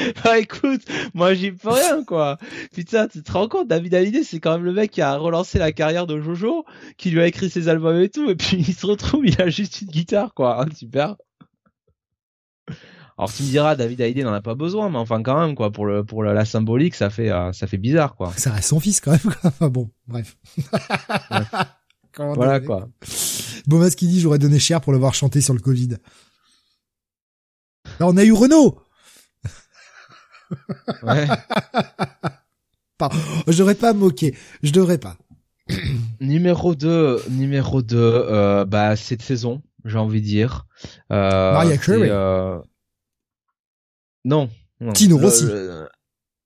bah 0.24 0.38
écoute, 0.38 0.82
moi 1.14 1.34
j'y 1.34 1.52
peux 1.52 1.70
rien 1.70 2.04
quoi. 2.04 2.38
Putain, 2.72 3.08
tu 3.08 3.22
te 3.22 3.32
rends 3.32 3.48
compte, 3.48 3.68
David 3.68 3.94
Hallyday, 3.94 4.22
c'est 4.22 4.40
quand 4.40 4.52
même 4.52 4.64
le 4.64 4.72
mec 4.72 4.90
qui 4.90 5.02
a 5.02 5.16
relancé 5.16 5.58
la 5.58 5.72
carrière 5.72 6.06
de 6.06 6.20
Jojo, 6.20 6.64
qui 6.96 7.10
lui 7.10 7.20
a 7.20 7.26
écrit 7.26 7.50
ses 7.50 7.68
albums 7.68 8.00
et 8.00 8.08
tout, 8.08 8.30
et 8.30 8.36
puis 8.36 8.56
il 8.58 8.74
se 8.74 8.86
retrouve, 8.86 9.26
il 9.26 9.40
a 9.40 9.48
juste 9.48 9.82
une 9.82 9.88
guitare 9.88 10.32
quoi. 10.34 10.62
Hein, 10.62 10.68
super. 10.74 11.16
Alors 13.20 13.30
tu 13.30 13.42
me 13.42 13.48
diras, 13.48 13.76
David 13.76 14.00
Hallyday 14.00 14.22
n'en 14.22 14.32
a 14.32 14.40
pas 14.40 14.54
besoin, 14.54 14.88
mais 14.88 14.96
enfin 14.96 15.22
quand 15.22 15.38
même 15.38 15.54
quoi, 15.54 15.70
pour 15.70 15.84
le 15.84 16.04
pour 16.04 16.24
la, 16.24 16.46
symbolique, 16.46 16.94
ça 16.94 17.10
fait 17.10 17.30
euh, 17.30 17.52
ça 17.52 17.66
fait 17.66 17.76
bizarre 17.76 18.14
quoi. 18.14 18.32
Ça 18.34 18.50
reste 18.50 18.70
son 18.70 18.80
fils 18.80 19.02
quand 19.02 19.10
même. 19.10 19.34
Enfin 19.44 19.68
bon, 19.68 19.90
bref. 20.08 20.38
voilà 22.16 22.60
quoi. 22.60 22.88
Bomas 23.66 23.90
qui 23.90 24.08
dit 24.08 24.22
j'aurais 24.22 24.38
donné 24.38 24.58
cher 24.58 24.80
pour 24.80 24.94
le 24.94 24.98
voir 24.98 25.12
chanter 25.12 25.42
sur 25.42 25.52
le 25.52 25.60
Covid. 25.60 25.98
Là, 27.98 28.06
on 28.06 28.16
a 28.16 28.24
eu 28.24 28.32
Renault. 28.32 28.78
ouais. 31.02 31.28
Je 33.48 33.58
devrais 33.58 33.74
pas 33.74 33.92
moquer. 33.92 34.34
Je 34.62 34.72
devrais 34.72 34.96
pas. 34.96 35.18
numéro 36.22 36.74
2, 36.74 37.24
numéro 37.28 37.82
2, 37.82 37.98
euh, 37.98 38.64
bah 38.64 38.96
cette 38.96 39.20
saison, 39.20 39.60
j'ai 39.84 39.98
envie 39.98 40.22
de 40.22 40.26
dire. 40.26 40.66
Euh, 41.12 41.52
Maria 41.52 41.76
Carey. 41.76 42.08
Euh, 42.10 42.60
non. 44.24 44.48
non. 44.80 44.92
Tino 44.92 45.18
Rossi. 45.18 45.46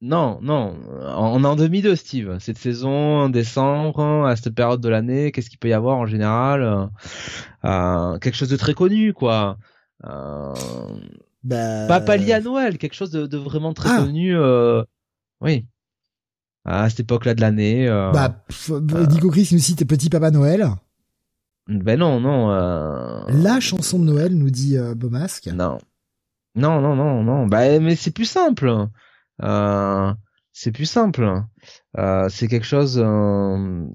non, 0.01 0.38
non. 0.42 0.76
On 1.16 1.44
est 1.44 1.46
en 1.46 1.56
2002, 1.56 1.96
Steve. 1.96 2.36
Cette 2.40 2.59
saison, 2.59 2.90
en 2.90 3.28
décembre, 3.28 4.26
à 4.26 4.36
cette 4.36 4.55
période 4.55 4.80
de 4.80 4.88
l'année, 4.88 5.32
qu'est-ce 5.32 5.51
qu'il 5.51 5.59
peut 5.59 5.68
y 5.68 5.72
avoir 5.72 5.98
en 5.98 6.06
général 6.06 6.90
euh, 7.64 8.18
Quelque 8.18 8.36
chose 8.36 8.51
de 8.51 8.56
très 8.56 8.74
connu, 8.74 9.12
quoi. 9.12 9.59
Euh, 10.06 10.52
bah... 11.42 12.01
Pas, 12.01 12.16
lié 12.16 12.32
à 12.32 12.40
Noël, 12.40 12.78
quelque 12.78 12.94
chose 12.94 13.10
de, 13.10 13.36
vraiment 13.36 13.74
très 13.74 13.90
ah. 13.90 14.02
connu. 14.02 14.36
Euh... 14.36 14.82
Oui. 15.40 15.66
À 16.64 16.88
cette 16.88 17.01
époque-là 17.01 17.34
de 17.34 17.42
l'année. 17.42 17.86
Euh... 17.88 18.10
Bah, 18.12 18.44
euh, 18.70 19.06
Nico 19.06 19.30
Chris 19.30 19.51
nous 19.52 19.59
cite 19.59 19.86
Petit 19.86 20.09
Papa 20.09 20.30
Noël. 20.30 20.66
Ben 21.68 21.98
non, 21.98 22.20
non. 22.20 22.51
Euh... 22.51 23.24
La 23.28 23.60
chanson 23.60 23.98
de 23.98 24.05
Noël, 24.05 24.34
nous 24.34 24.51
dit 24.51 24.76
euh, 24.76 24.94
Beaumasque. 24.94 25.48
Non. 25.48 25.78
Non, 26.55 26.81
non, 26.81 26.94
non, 26.94 27.22
non. 27.24 27.47
Bah, 27.47 27.78
mais 27.81 27.97
c'est 27.97 28.12
plus 28.12 28.26
simple. 28.26 28.72
Euh, 29.43 30.12
c'est 30.52 30.70
plus 30.72 30.86
simple. 30.86 31.43
Euh, 31.98 32.28
c'est 32.28 32.47
quelque 32.48 32.66
chose. 32.66 33.01
Euh... 33.02 33.86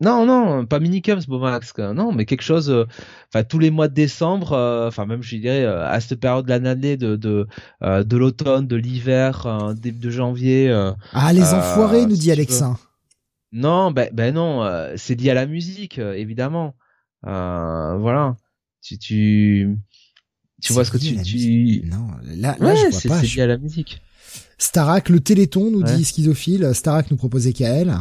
Non, 0.00 0.26
non, 0.26 0.66
pas 0.66 0.80
minicums, 0.80 1.20
Bomax. 1.28 1.72
Non, 1.78 2.12
mais 2.12 2.26
quelque 2.26 2.42
chose. 2.42 2.68
euh, 2.68 2.84
Enfin, 3.32 3.44
tous 3.44 3.60
les 3.60 3.70
mois 3.70 3.86
de 3.86 3.94
décembre. 3.94 4.52
Enfin, 4.88 5.06
même 5.06 5.22
je 5.22 5.36
dirais 5.36 5.64
à 5.64 6.00
cette 6.00 6.18
période 6.20 6.44
de 6.46 6.50
l'année, 6.50 6.96
de 6.96 7.14
de 7.14 7.46
de 7.80 8.16
l'automne, 8.16 8.66
de 8.66 8.76
l'hiver, 8.76 9.72
début 9.76 10.00
de 10.00 10.10
janvier. 10.10 10.70
Ah, 11.12 11.32
les 11.32 11.54
enfoirés, 11.54 12.06
nous 12.06 12.16
si 12.16 12.18
dit 12.22 12.26
tu 12.26 12.32
Alexa. 12.32 12.76
Non, 13.52 13.92
ben 13.92 14.10
ben 14.12 14.34
non, 14.34 14.68
c'est 14.96 15.14
lié 15.14 15.30
à 15.30 15.34
la 15.34 15.46
musique, 15.46 15.98
évidemment. 15.98 16.74
Voilà. 17.22 18.34
Tu 18.82 18.98
tu 18.98 19.78
tu 20.64 20.72
vois 20.72 20.84
ce 20.84 20.90
que 20.90 20.98
tu 20.98 21.16
tu. 21.22 21.82
Non, 21.86 22.08
là, 22.22 22.56
là, 22.58 22.66
Ouais, 22.66 22.76
je 22.76 22.80
vois 22.90 23.16
pas. 23.16 23.20
c'est 23.20 23.26
Je- 23.26 23.36
lié 23.36 23.42
à 23.42 23.46
la 23.46 23.58
musique. 23.58 24.00
Starak, 24.58 25.08
le 25.08 25.20
Téléthon, 25.20 25.70
nous 25.70 25.80
Ouais. 25.82 25.96
dit 25.96 26.04
Schizophile. 26.04 26.74
Starak 26.74 27.10
nous 27.10 27.16
proposait 27.16 27.52
KL. 27.52 27.94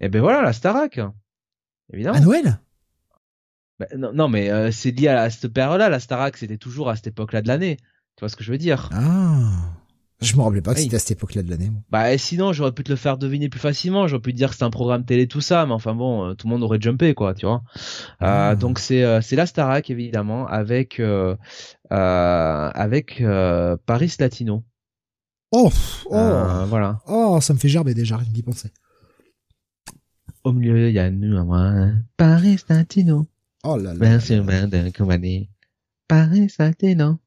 Et 0.00 0.08
ben 0.08 0.20
voilà, 0.20 0.42
la 0.42 0.52
Starac. 0.52 1.00
Évidemment. 1.92 2.16
À 2.18 2.20
Noël? 2.20 2.58
Ben, 3.78 3.86
non, 3.96 4.12
non, 4.12 4.28
mais 4.28 4.50
euh, 4.50 4.70
c'est 4.70 4.90
lié 4.90 5.08
à, 5.08 5.22
à 5.22 5.30
cette 5.30 5.48
période-là. 5.52 5.88
La 5.88 6.00
Starac, 6.00 6.36
c'était 6.36 6.58
toujours 6.58 6.88
à 6.90 6.96
cette 6.96 7.06
époque-là 7.08 7.42
de 7.42 7.48
l'année. 7.48 7.76
Tu 8.16 8.20
vois 8.20 8.28
ce 8.28 8.36
que 8.36 8.44
je 8.44 8.50
veux 8.52 8.58
dire? 8.58 8.90
Ah. 8.92 9.72
Je 10.22 10.36
me 10.36 10.42
rappelais 10.42 10.62
pas 10.62 10.72
que 10.72 10.78
Oui. 10.78 10.84
c'était 10.84 10.96
à 10.96 10.98
cette 10.98 11.12
époque-là 11.12 11.42
de 11.42 11.50
l'année. 11.50 11.70
Bah 11.90 12.16
sinon, 12.16 12.52
j'aurais 12.52 12.72
pu 12.72 12.84
te 12.84 12.90
le 12.90 12.96
faire 12.96 13.18
deviner 13.18 13.48
plus 13.48 13.60
facilement. 13.60 14.06
J'aurais 14.06 14.22
pu 14.22 14.32
te 14.32 14.36
dire 14.36 14.50
que 14.50 14.56
c'est 14.56 14.64
un 14.64 14.70
programme 14.70 15.04
télé 15.04 15.26
tout 15.26 15.40
ça, 15.40 15.66
mais 15.66 15.72
enfin 15.72 15.94
bon, 15.94 16.28
euh, 16.30 16.34
tout 16.34 16.46
le 16.46 16.52
monde 16.52 16.62
aurait 16.62 16.80
jumpé 16.80 17.14
quoi, 17.14 17.34
tu 17.34 17.46
vois. 17.46 17.62
Ah. 18.20 18.50
Euh, 18.52 18.56
donc 18.56 18.78
c'est 18.78 19.02
euh, 19.02 19.20
c'est 19.20 19.36
la 19.36 19.46
Starac 19.46 19.90
évidemment 19.90 20.46
avec 20.46 21.00
euh, 21.00 21.34
avec 21.90 23.22
Paris 23.86 24.14
Latino. 24.18 24.64
Oh, 25.54 25.70
oh, 26.06 26.64
voilà. 26.68 27.00
oh, 27.06 27.38
ça 27.42 27.52
me 27.52 27.58
fait 27.58 27.68
gerber 27.68 27.92
déjà, 27.92 28.16
rien 28.16 28.30
d'y 28.30 28.42
penser. 28.42 28.70
Au 30.44 30.52
milieu, 30.52 30.88
il 30.88 30.94
y 30.94 30.98
a 30.98 31.10
nous 31.10 31.36
à 31.36 31.44
moi. 31.44 31.90
Paris 32.16 32.58
Latino. 32.68 33.26
Oh 33.64 33.76
là 33.76 33.92
là. 33.94 34.18
Compagnie. 34.96 35.50
Paris 36.08 36.48
Latino. 36.58 37.18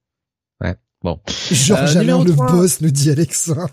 Bon. 1.06 1.20
Georges 1.52 1.98
Euh, 1.98 2.00
Alain, 2.00 2.24
le 2.24 2.32
boss, 2.32 2.82
nous 2.82 2.90
dit 2.90 3.12
Alexa. 3.12 3.68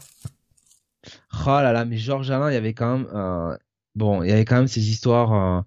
Oh 1.47 1.47
là 1.47 1.73
là, 1.73 1.87
mais 1.87 1.97
Georges 1.97 2.31
Alain, 2.31 2.51
il 2.51 2.55
y 2.55 2.59
avait 2.59 2.75
quand 2.75 2.99
même, 2.99 3.09
euh, 3.15 3.57
bon, 3.95 4.23
il 4.23 4.29
y 4.29 4.33
avait 4.33 4.45
quand 4.45 4.57
même 4.57 4.69
ces 4.69 4.91
histoires 4.91 5.33
euh, 5.33 5.63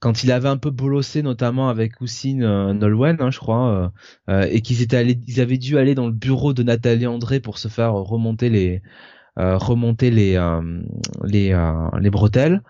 quand 0.00 0.24
il 0.24 0.32
avait 0.32 0.48
un 0.48 0.56
peu 0.56 0.70
bolossé, 0.70 1.22
notamment 1.22 1.68
avec 1.68 2.00
Houssine 2.00 2.72
Nolwenn, 2.72 3.18
hein, 3.20 3.30
je 3.30 3.38
crois, 3.38 3.92
et 4.28 4.62
qu'ils 4.62 4.82
étaient 4.82 4.96
allés, 4.96 5.20
ils 5.28 5.40
avaient 5.40 5.58
dû 5.58 5.78
aller 5.78 5.94
dans 5.94 6.06
le 6.06 6.12
bureau 6.12 6.52
de 6.52 6.64
Nathalie 6.64 7.06
André 7.06 7.38
pour 7.38 7.58
se 7.58 7.68
faire 7.68 7.92
remonter 7.92 8.50
les 8.50 8.82
euh, 9.38 9.58
remonter 9.58 10.10
les 10.10 10.36
euh, 10.36 10.80
les 11.22 11.52
euh, 11.52 11.90
les 12.00 12.08
bretelles. 12.08 12.62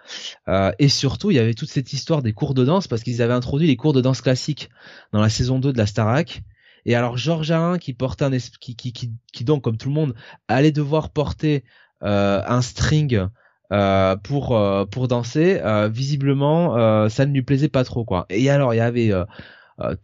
Et 0.78 0.88
surtout, 0.88 1.30
il 1.30 1.34
y 1.34 1.38
avait 1.38 1.54
toute 1.54 1.70
cette 1.70 1.92
histoire 1.92 2.22
des 2.22 2.32
cours 2.32 2.54
de 2.54 2.64
danse 2.64 2.88
parce 2.88 3.02
qu'ils 3.02 3.22
avaient 3.22 3.34
introduit 3.34 3.68
les 3.68 3.76
cours 3.76 3.92
de 3.92 4.00
danse 4.00 4.20
classique 4.20 4.68
dans 5.12 5.20
la 5.20 5.28
saison 5.28 5.58
2 5.58 5.72
de 5.72 5.78
la 5.78 5.86
Starac. 5.86 6.42
Et 6.86 6.94
alors 6.94 7.18
Georges 7.18 7.50
Alain 7.50 7.78
qui 7.78 7.92
portait 7.92 8.24
un 8.24 8.30
qui, 8.30 8.76
qui 8.76 8.92
qui 8.92 9.12
qui 9.32 9.44
donc 9.44 9.62
comme 9.64 9.76
tout 9.76 9.88
le 9.88 9.94
monde 9.94 10.14
allait 10.48 10.72
devoir 10.72 11.10
porter 11.10 11.64
euh, 12.02 12.40
un 12.46 12.62
string 12.62 13.26
euh, 13.72 14.16
pour 14.16 14.56
euh, 14.56 14.86
pour 14.86 15.08
danser, 15.08 15.60
euh, 15.62 15.88
visiblement 15.88 16.76
euh, 16.78 17.08
ça 17.08 17.26
ne 17.26 17.32
lui 17.32 17.42
plaisait 17.42 17.68
pas 17.68 17.82
trop 17.84 18.04
quoi. 18.04 18.24
Et 18.30 18.48
alors 18.50 18.72
il 18.72 18.76
y 18.76 18.80
avait 18.80 19.12
euh, 19.12 19.24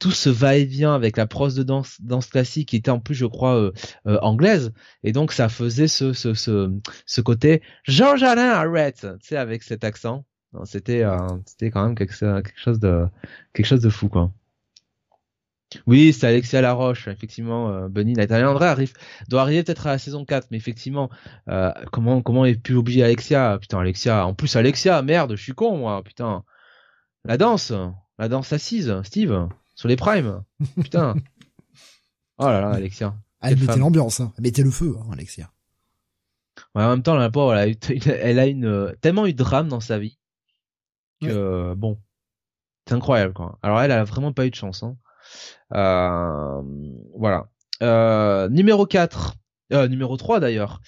tout 0.00 0.10
ce 0.10 0.28
va-et-vient 0.28 0.92
avec 0.94 1.16
la 1.16 1.26
prose 1.26 1.54
de 1.54 1.62
danse 1.62 1.98
danse 2.00 2.26
classique 2.26 2.70
qui 2.70 2.76
était 2.76 2.90
en 2.90 2.98
plus 3.00 3.14
je 3.14 3.26
crois 3.26 3.70
anglaise 4.04 4.72
et 5.04 5.12
donc 5.12 5.32
ça 5.32 5.48
faisait 5.48 5.88
ce 5.88 6.12
ce 6.12 6.34
ce 6.34 6.70
ce 7.06 7.20
côté 7.20 7.62
Georges 7.84 8.24
Alain 8.24 8.50
arrête, 8.50 9.06
tu 9.20 9.28
sais 9.28 9.36
avec 9.36 9.62
cet 9.62 9.84
accent. 9.84 10.24
C'était 10.64 11.04
c'était 11.46 11.70
quand 11.70 11.84
même 11.84 11.94
quelque 11.94 12.14
chose 12.56 12.80
de 12.80 13.06
quelque 13.54 13.66
chose 13.66 13.80
de 13.80 13.88
fou 13.88 14.08
quoi. 14.08 14.32
Oui, 15.86 16.12
c'est 16.12 16.26
Alexia 16.26 16.60
Laroche, 16.60 17.08
effectivement. 17.08 17.70
Euh, 17.70 17.88
Bunny, 17.88 18.14
Nathalie 18.14 18.44
André 18.44 18.66
arrive, 18.66 18.92
doit 19.28 19.42
arriver 19.42 19.62
peut-être 19.62 19.86
à 19.86 19.90
la 19.90 19.98
saison 19.98 20.24
4, 20.24 20.48
mais 20.50 20.56
effectivement, 20.56 21.10
euh, 21.48 21.72
comment 21.92 22.22
comment 22.22 22.44
est 22.44 22.54
pu 22.54 22.74
oublier 22.74 23.04
Alexia? 23.04 23.58
Putain, 23.60 23.80
Alexia. 23.80 24.26
En 24.26 24.34
plus, 24.34 24.54
Alexia, 24.56 25.02
merde, 25.02 25.36
je 25.36 25.42
suis 25.42 25.54
con, 25.54 25.76
moi. 25.76 26.02
Putain, 26.02 26.44
la 27.24 27.36
danse, 27.36 27.72
la 28.18 28.28
danse 28.28 28.52
assise, 28.52 28.94
Steve, 29.04 29.48
sur 29.74 29.88
les 29.88 29.96
primes. 29.96 30.42
Putain. 30.80 31.14
oh 32.38 32.46
là 32.46 32.60
là, 32.60 32.70
Alexia. 32.70 33.14
Ah, 33.40 33.50
elle 33.50 33.58
mettait 33.58 33.78
l'ambiance, 33.78 34.20
hein. 34.20 34.32
Elle 34.38 34.44
mettait 34.44 34.62
le 34.62 34.70
feu, 34.70 34.96
hein, 34.98 35.08
Alexia. 35.12 35.50
Ouais, 36.74 36.82
en 36.84 36.90
même 36.90 37.02
temps, 37.02 37.14
la 37.14 37.30
pauvre, 37.30 37.54
elle 37.54 37.58
a, 37.58 37.68
eu, 37.68 37.76
elle 38.06 38.38
a 38.38 38.46
une, 38.46 38.66
euh, 38.66 38.92
tellement 39.00 39.26
eu 39.26 39.32
de 39.32 39.38
drame 39.38 39.68
dans 39.68 39.80
sa 39.80 39.98
vie 39.98 40.18
que, 41.20 41.74
bon, 41.74 41.98
c'est 42.86 42.94
incroyable, 42.94 43.32
quoi. 43.32 43.58
Alors 43.62 43.80
elle, 43.80 43.90
elle 43.90 43.98
a 43.98 44.04
vraiment 44.04 44.32
pas 44.32 44.46
eu 44.46 44.50
de 44.50 44.54
chance. 44.54 44.82
Hein. 44.82 44.96
Euh, 45.74 46.62
voilà. 47.16 47.46
Euh, 47.82 48.48
numéro 48.48 48.86
4, 48.86 49.34
euh, 49.72 49.88
numéro 49.88 50.16
3 50.16 50.38
d'ailleurs, 50.40 50.80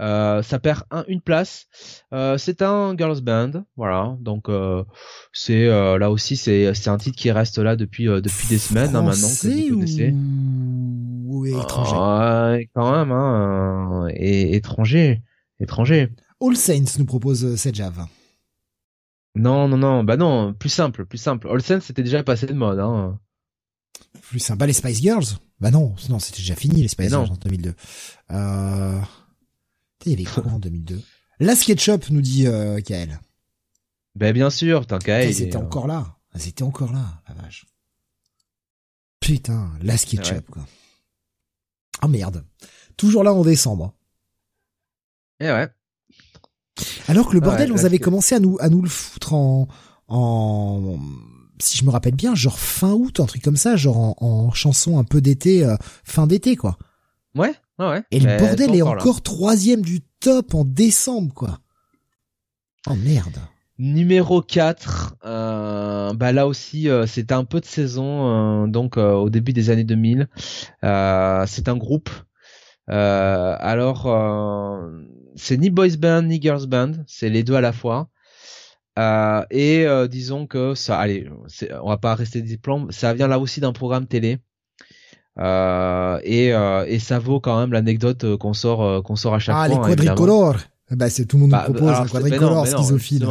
euh, 0.00 0.42
ça 0.42 0.58
perd 0.58 0.82
un, 0.90 1.04
une 1.08 1.20
place. 1.20 1.66
Euh, 2.12 2.36
c'est 2.38 2.62
un 2.62 2.96
girls 2.96 3.20
band, 3.20 3.64
voilà. 3.76 4.16
Donc 4.20 4.48
euh, 4.48 4.84
c'est 5.32 5.66
euh, 5.66 5.98
là 5.98 6.10
aussi 6.10 6.36
c'est 6.36 6.74
c'est 6.74 6.90
un 6.90 6.98
titre 6.98 7.16
qui 7.16 7.30
reste 7.30 7.58
là 7.58 7.76
depuis 7.76 8.08
euh, 8.08 8.20
depuis 8.20 8.48
des 8.48 8.58
semaines 8.58 8.96
hein, 8.96 9.02
maintenant 9.02 9.28
que 9.28 9.68
vous 9.68 9.74
connaissez. 9.76 10.12
ou... 10.12 11.46
étranger? 11.46 11.96
Ouais, 11.96 12.68
quand 12.74 12.92
même, 12.92 13.12
hein, 13.12 14.08
et 14.14 14.56
étranger, 14.56 15.22
étranger. 15.60 16.10
All 16.42 16.56
Saints 16.56 16.98
nous 16.98 17.06
propose 17.06 17.44
euh, 17.44 17.56
Sejave. 17.56 18.04
Non, 19.34 19.68
non, 19.68 19.78
non, 19.78 20.04
bah 20.04 20.16
non, 20.16 20.52
plus 20.52 20.68
simple, 20.68 21.06
plus 21.06 21.18
simple. 21.18 21.46
Olsen 21.48 21.80
c'était 21.80 22.02
déjà 22.02 22.22
passé 22.22 22.46
de 22.46 22.52
mode, 22.52 22.80
hein. 22.80 23.18
Plus 24.20 24.40
sympa, 24.40 24.66
les 24.66 24.72
Spice 24.72 25.00
Girls 25.00 25.24
Bah 25.60 25.70
non, 25.70 25.94
non, 26.08 26.18
c'était 26.18 26.38
déjà 26.38 26.54
fini, 26.54 26.82
les 26.82 26.88
Spice. 26.88 27.08
Girls 27.08 27.30
en 27.30 27.36
2002. 27.36 27.74
Euh... 28.30 29.00
Il 30.04 30.10
y 30.12 30.14
avait 30.14 30.24
quoi 30.24 30.52
en 30.52 30.58
2002 30.58 31.00
La 31.40 31.54
SketchUp, 31.54 32.10
nous 32.10 32.20
dit 32.20 32.46
euh, 32.46 32.80
Kael. 32.80 33.20
Ben 34.14 34.32
bien 34.32 34.50
sûr, 34.50 34.80
putain, 34.80 34.98
Kael, 34.98 35.30
étaient 35.30 35.56
euh, 35.56 35.60
encore 35.60 35.86
là. 35.86 36.18
Ils 36.34 36.48
étaient 36.48 36.62
encore 36.62 36.92
là, 36.92 37.22
la 37.28 37.34
vache. 37.34 37.66
Putain, 39.20 39.72
la 39.82 39.96
SketchUp, 39.96 40.50
quoi. 40.50 40.66
Oh 42.02 42.08
merde. 42.08 42.44
Toujours 42.96 43.22
là 43.22 43.32
en 43.32 43.42
décembre. 43.42 43.94
Eh 45.40 45.50
ouais. 45.50 45.68
Alors 47.08 47.28
que 47.28 47.34
le 47.34 47.40
bordel, 47.40 47.72
on 47.72 47.84
avait 47.84 47.98
commencé 47.98 48.34
à 48.34 48.40
nous, 48.40 48.56
à 48.60 48.68
nous 48.68 48.82
le 48.82 48.88
foutre 48.88 49.34
en, 49.34 49.68
en, 50.08 50.98
si 51.62 51.78
je 51.78 51.84
me 51.84 51.90
rappelle 51.90 52.14
bien, 52.14 52.34
genre 52.34 52.58
fin 52.58 52.92
août, 52.92 53.20
un 53.20 53.26
truc 53.26 53.42
comme 53.42 53.56
ça, 53.56 53.76
genre 53.76 53.96
en, 53.98 54.16
en 54.20 54.50
chanson 54.52 54.98
un 54.98 55.04
peu 55.04 55.20
d'été, 55.20 55.64
euh, 55.64 55.76
fin 56.04 56.26
d'été, 56.26 56.56
quoi. 56.56 56.76
Ouais, 57.34 57.54
ouais, 57.78 57.86
ouais. 57.88 58.02
Et 58.10 58.20
le 58.20 58.38
bordel 58.38 58.74
est 58.74 58.82
encore 58.82 59.22
troisième 59.22 59.82
du 59.82 60.00
top 60.20 60.54
en 60.54 60.64
décembre, 60.64 61.32
quoi. 61.34 61.58
Oh 62.88 62.94
merde. 62.94 63.38
Numéro 63.78 64.42
4, 64.42 65.16
euh, 65.24 66.12
bah 66.14 66.32
là 66.32 66.46
aussi 66.46 66.88
euh, 66.88 67.06
c'était 67.06 67.34
un 67.34 67.44
peu 67.44 67.58
de 67.58 67.64
saison, 67.64 68.64
euh, 68.64 68.66
donc 68.68 68.96
au 68.96 69.30
début 69.30 69.52
des 69.52 69.70
années 69.70 69.82
2000. 69.82 70.28
Euh, 70.84 71.44
c'est 71.48 71.68
un 71.68 71.76
groupe. 71.76 72.10
Alors 72.86 74.08
c'est 75.34 75.56
ni 75.56 75.70
boys 75.70 75.96
band 75.98 76.22
ni 76.22 76.40
girls 76.40 76.66
band, 76.66 76.92
c'est 77.06 77.30
les 77.30 77.42
deux 77.42 77.54
à 77.54 77.60
la 77.60 77.72
fois. 77.72 78.08
Euh, 78.98 79.42
et 79.50 79.86
euh, 79.86 80.06
disons 80.06 80.46
que 80.46 80.74
ça, 80.74 80.98
allez, 80.98 81.28
on 81.82 81.88
va 81.88 81.96
pas 81.96 82.14
rester 82.14 82.42
des 82.42 82.58
plombs, 82.58 82.88
ça 82.90 83.14
vient 83.14 83.28
là 83.28 83.38
aussi 83.38 83.60
d'un 83.60 83.72
programme 83.72 84.06
télé. 84.06 84.38
Euh, 85.38 86.18
et, 86.24 86.48
et 86.48 86.98
ça 86.98 87.18
vaut 87.18 87.40
quand 87.40 87.58
même 87.58 87.72
l'anecdote 87.72 88.36
qu'on 88.36 88.52
sort 88.52 89.02
qu'on 89.02 89.16
sort 89.16 89.34
à 89.34 89.38
chaque 89.38 89.54
Ah, 89.58 89.66
fois. 89.66 89.68
les 89.68 89.74
hein, 89.76 89.88
quadricolores. 89.88 90.56
Bah, 90.90 91.08
c'est 91.08 91.24
tout 91.24 91.36
le 91.36 91.42
monde 91.42 91.52
Bah, 91.52 91.64
nous 91.68 91.74
propose 91.74 91.88
alors, 91.90 92.02
un 92.02 92.08
quadricolore 92.08 92.66
schizophile. 92.66 93.26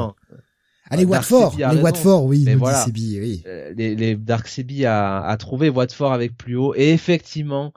Ah, 0.90 0.98
les 0.98 1.06
Watford, 1.06 1.56
les. 1.58 1.82
Watford, 1.82 2.26
oui, 2.26 2.44
nous 2.46 2.58
voilà. 2.58 2.80
dit 2.80 2.86
Sebi, 2.86 3.20
oui. 3.20 3.44
Les, 3.78 3.96
les 3.96 4.16
Dark 4.16 4.48
Sebi 4.48 4.86
a, 4.86 5.22
a 5.22 5.38
trouvé 5.38 5.70
Watford 5.70 6.12
avec 6.12 6.36
plus 6.36 6.56
haut 6.56 6.74
et 6.76 6.92
effectivement 6.92 7.72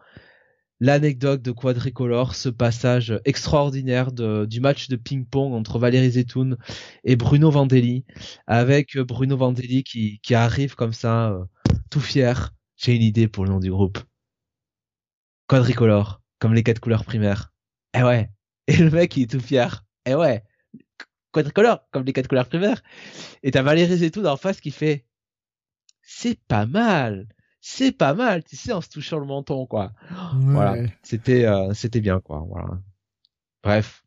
l'anecdote 0.84 1.40
de 1.40 1.50
Quadricolore, 1.50 2.34
ce 2.34 2.50
passage 2.50 3.18
extraordinaire 3.24 4.12
du 4.12 4.60
match 4.60 4.88
de 4.88 4.96
ping-pong 4.96 5.54
entre 5.54 5.78
Valérie 5.78 6.10
Zetoun 6.10 6.58
et 7.04 7.16
Bruno 7.16 7.50
Vandelli 7.50 8.04
avec 8.46 8.98
Bruno 8.98 9.34
Vandelli 9.38 9.82
qui, 9.82 10.20
qui 10.20 10.34
arrive 10.34 10.74
comme 10.74 10.92
ça 10.92 11.30
euh, 11.30 11.44
tout 11.88 12.00
fier. 12.00 12.52
J'ai 12.76 12.94
une 12.94 13.02
idée 13.02 13.28
pour 13.28 13.46
le 13.46 13.50
nom 13.50 13.60
du 13.60 13.70
groupe. 13.70 13.98
Quadricolore, 15.46 16.20
comme 16.38 16.52
les 16.52 16.62
quatre 16.62 16.80
couleurs 16.80 17.06
primaires. 17.06 17.54
Eh 17.96 18.02
ouais. 18.02 18.28
Et 18.66 18.76
le 18.76 18.90
mec 18.90 19.16
il 19.16 19.22
est 19.22 19.30
tout 19.30 19.40
fier. 19.40 19.86
Eh 20.04 20.14
ouais. 20.14 20.44
Quadricolore, 21.32 21.88
comme 21.92 22.04
les 22.04 22.12
quatre 22.12 22.28
couleurs 22.28 22.48
primaires. 22.48 22.82
Et 23.42 23.52
t'as 23.52 23.62
Valérie 23.62 23.96
Zetoun 23.96 24.26
en 24.26 24.36
face 24.36 24.60
qui 24.60 24.70
fait 24.70 25.06
c'est 26.02 26.38
pas 26.46 26.66
mal, 26.66 27.26
c'est 27.66 27.92
pas 27.92 28.12
mal, 28.12 28.44
tu 28.44 28.56
sais, 28.56 28.72
en 28.72 28.82
se 28.82 28.90
touchant 28.90 29.18
le 29.18 29.24
menton, 29.24 29.64
quoi. 29.64 29.92
Voilà, 30.34 30.72
Ouais. 30.72 30.92
c'était, 31.02 31.46
euh, 31.46 31.72
c'était 31.72 32.02
bien, 32.02 32.20
quoi. 32.20 32.44
Voilà. 32.46 32.78
Bref. 33.62 34.04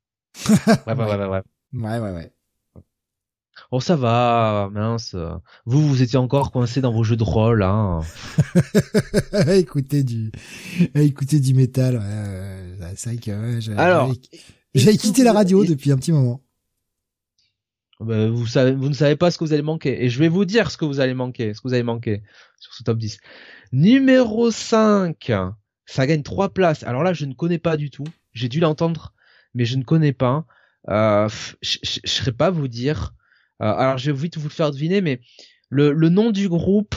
Ouais, 0.48 0.94
ouais, 0.94 0.94
ouais, 0.94 1.16
ouais, 1.16 1.28
ouais. 1.28 1.42
Ouais, 1.74 2.00
ouais, 2.00 2.12
ouais. 2.14 2.32
Oh 3.72 3.80
ça 3.80 3.96
va, 3.96 4.70
mince. 4.72 5.16
Vous, 5.66 5.82
vous 5.88 6.04
étiez 6.04 6.20
encore 6.20 6.52
coincé 6.52 6.82
dans 6.82 6.92
vos 6.94 7.04
jeux 7.04 7.16
de 7.18 7.24
rôle, 7.24 7.64
hein. 7.64 8.02
écoutez 9.48 10.04
du, 10.04 10.32
écoutez 10.94 11.40
du 11.40 11.56
métal. 11.56 12.00
c'est 12.96 13.10
vrai 13.10 13.18
que 13.18 13.72
Alors, 13.80 14.14
j'ai 14.76 14.96
quitté 14.98 15.24
la 15.24 15.34
radio 15.34 15.66
depuis 15.66 15.92
un 15.92 15.98
petit 15.98 16.12
moment. 16.12 16.42
Ben, 18.00 18.30
vous 18.30 18.46
savez, 18.46 18.74
vous 18.74 18.90
ne 18.90 18.94
savez 18.94 19.16
pas 19.16 19.32
ce 19.32 19.38
que 19.38 19.44
vous 19.44 19.54
allez 19.54 19.64
manquer. 19.64 20.04
Et 20.04 20.10
je 20.10 20.20
vais 20.20 20.28
vous 20.28 20.46
dire 20.46 20.70
ce 20.70 20.78
que 20.78 20.86
vous 20.86 21.00
allez 21.00 21.14
manquer, 21.14 21.54
ce 21.54 21.62
que 21.62 21.68
vous 21.68 21.74
allez 21.74 21.84
manquer 21.84 22.22
sur 22.60 22.74
ce 22.74 22.84
top 22.84 22.98
10. 22.98 23.20
Numéro 23.72 24.52
5. 24.52 25.32
Ça 25.86 26.06
gagne 26.06 26.22
trois 26.22 26.50
places. 26.50 26.84
Alors 26.84 27.04
là, 27.04 27.14
je 27.14 27.26
ne 27.26 27.34
connais 27.34 27.58
pas 27.58 27.78
du 27.78 27.90
tout. 27.90 28.06
J'ai 28.34 28.50
dû 28.50 28.60
l'entendre, 28.60 29.14
mais 29.54 29.66
je 29.66 29.78
ne 29.78 29.84
connais 29.84 30.14
pas. 30.14 30.46
Euh, 30.90 31.28
je 31.62 31.80
ne 31.82 32.08
saurais 32.08 32.34
pas 32.34 32.52
vous 32.52 32.68
dire. 32.68 33.14
Euh, 33.62 33.74
alors, 33.74 33.98
je 33.98 34.12
vais 34.12 34.18
vite 34.18 34.38
vous 34.38 34.48
le 34.48 34.54
faire 34.54 34.72
deviner, 34.72 35.02
mais 35.02 35.22
le, 35.70 35.92
le 35.92 36.10
nom 36.10 36.32
du 36.32 36.50
groupe, 36.50 36.96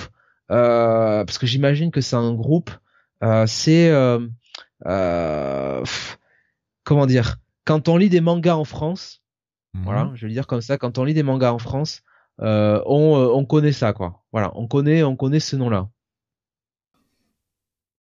euh, 0.50 1.24
parce 1.24 1.38
que 1.38 1.46
j'imagine 1.46 1.90
que 1.90 2.00
c'est 2.00 2.16
un 2.16 2.34
groupe, 2.34 2.70
euh, 3.22 3.46
c'est 3.46 3.90
euh, 3.90 5.84
comment 6.84 7.06
dire 7.06 7.36
Quand 7.64 7.88
on 7.88 7.96
lit 7.96 8.08
des 8.08 8.20
mangas 8.20 8.56
en 8.56 8.64
France, 8.64 9.19
Mhm. 9.74 9.84
Voilà, 9.84 10.10
je 10.14 10.22
vais 10.22 10.28
le 10.28 10.34
dire 10.34 10.46
comme 10.46 10.60
ça. 10.60 10.78
Quand 10.78 10.98
on 10.98 11.04
lit 11.04 11.14
des 11.14 11.22
mangas 11.22 11.52
en 11.52 11.58
France, 11.58 12.02
euh, 12.40 12.80
on, 12.86 13.16
euh, 13.16 13.28
on 13.32 13.44
connaît 13.44 13.72
ça, 13.72 13.92
quoi. 13.92 14.22
Voilà, 14.32 14.52
on 14.54 14.66
connaît, 14.66 15.02
on 15.02 15.16
connaît 15.16 15.40
ce 15.40 15.56
nom-là. 15.56 15.88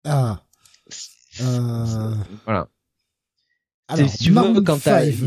Ah. 0.04 0.42
Euh... 1.40 2.14
Voilà. 2.44 2.68
Alors, 3.88 4.08
si 4.08 4.18
tu 4.18 4.30
veux, 4.30 4.62
quand 4.62 4.78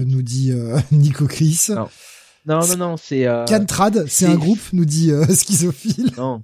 nous 0.05 0.21
dit 0.21 0.51
euh, 0.51 0.79
Nico 0.91 1.27
Chris. 1.27 1.67
Non, 1.69 1.89
non, 2.45 2.67
non, 2.67 2.77
non 2.77 2.97
c'est. 2.97 3.27
Euh... 3.27 3.45
Cantrad, 3.45 4.05
c'est 4.07 4.25
un 4.25 4.35
groupe, 4.35 4.59
nous 4.73 4.85
dit 4.85 5.11
euh, 5.11 5.25
Schizophile. 5.35 6.11
Non. 6.17 6.43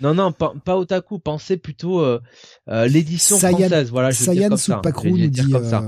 Non, 0.00 0.14
non, 0.14 0.32
pas, 0.32 0.52
pas 0.64 0.76
otaku. 0.76 1.18
Pensez 1.18 1.56
plutôt 1.56 2.00
euh, 2.00 2.20
l'édition 2.66 3.38
française. 3.38 3.90
Voilà, 3.90 4.10
je 4.10 4.24
vais 4.24 4.34
dire 4.34 4.48
comme 4.48 4.58
ça. 4.58 4.82
Je 4.84 5.08
vais 5.08 5.28
dire 5.28 5.50
comme 5.50 5.68
ça. 5.68 5.82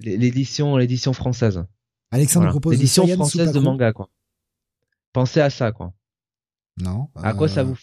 L'édition, 0.00 0.76
l'édition 0.76 1.12
française. 1.12 1.64
Alexandre 2.12 2.50
propose 2.50 2.74
l'édition 2.74 3.06
française 3.08 3.52
de 3.52 3.58
manga 3.58 3.92
quoi. 3.92 4.10
Pensez 5.12 5.40
à 5.40 5.50
ça 5.50 5.72
quoi. 5.72 5.94
Non. 6.78 7.08
À 7.16 7.32
quoi 7.32 7.48
ça 7.48 7.60
euh, 7.60 7.64
vous 7.64 7.78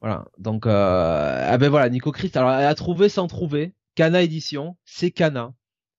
Voilà. 0.00 0.24
Donc 0.38 0.66
euh... 0.66 1.46
ah 1.48 1.58
ben 1.58 1.68
voilà, 1.68 1.88
Nico 1.90 2.12
Christ 2.12 2.36
alors 2.36 2.52
elle 2.52 2.66
a 2.66 2.74
trouvé 2.74 3.08
sans 3.08 3.26
trouver. 3.26 3.74
Kana 3.96 4.22
édition, 4.22 4.76
c'est 4.84 5.10
Kana. 5.10 5.52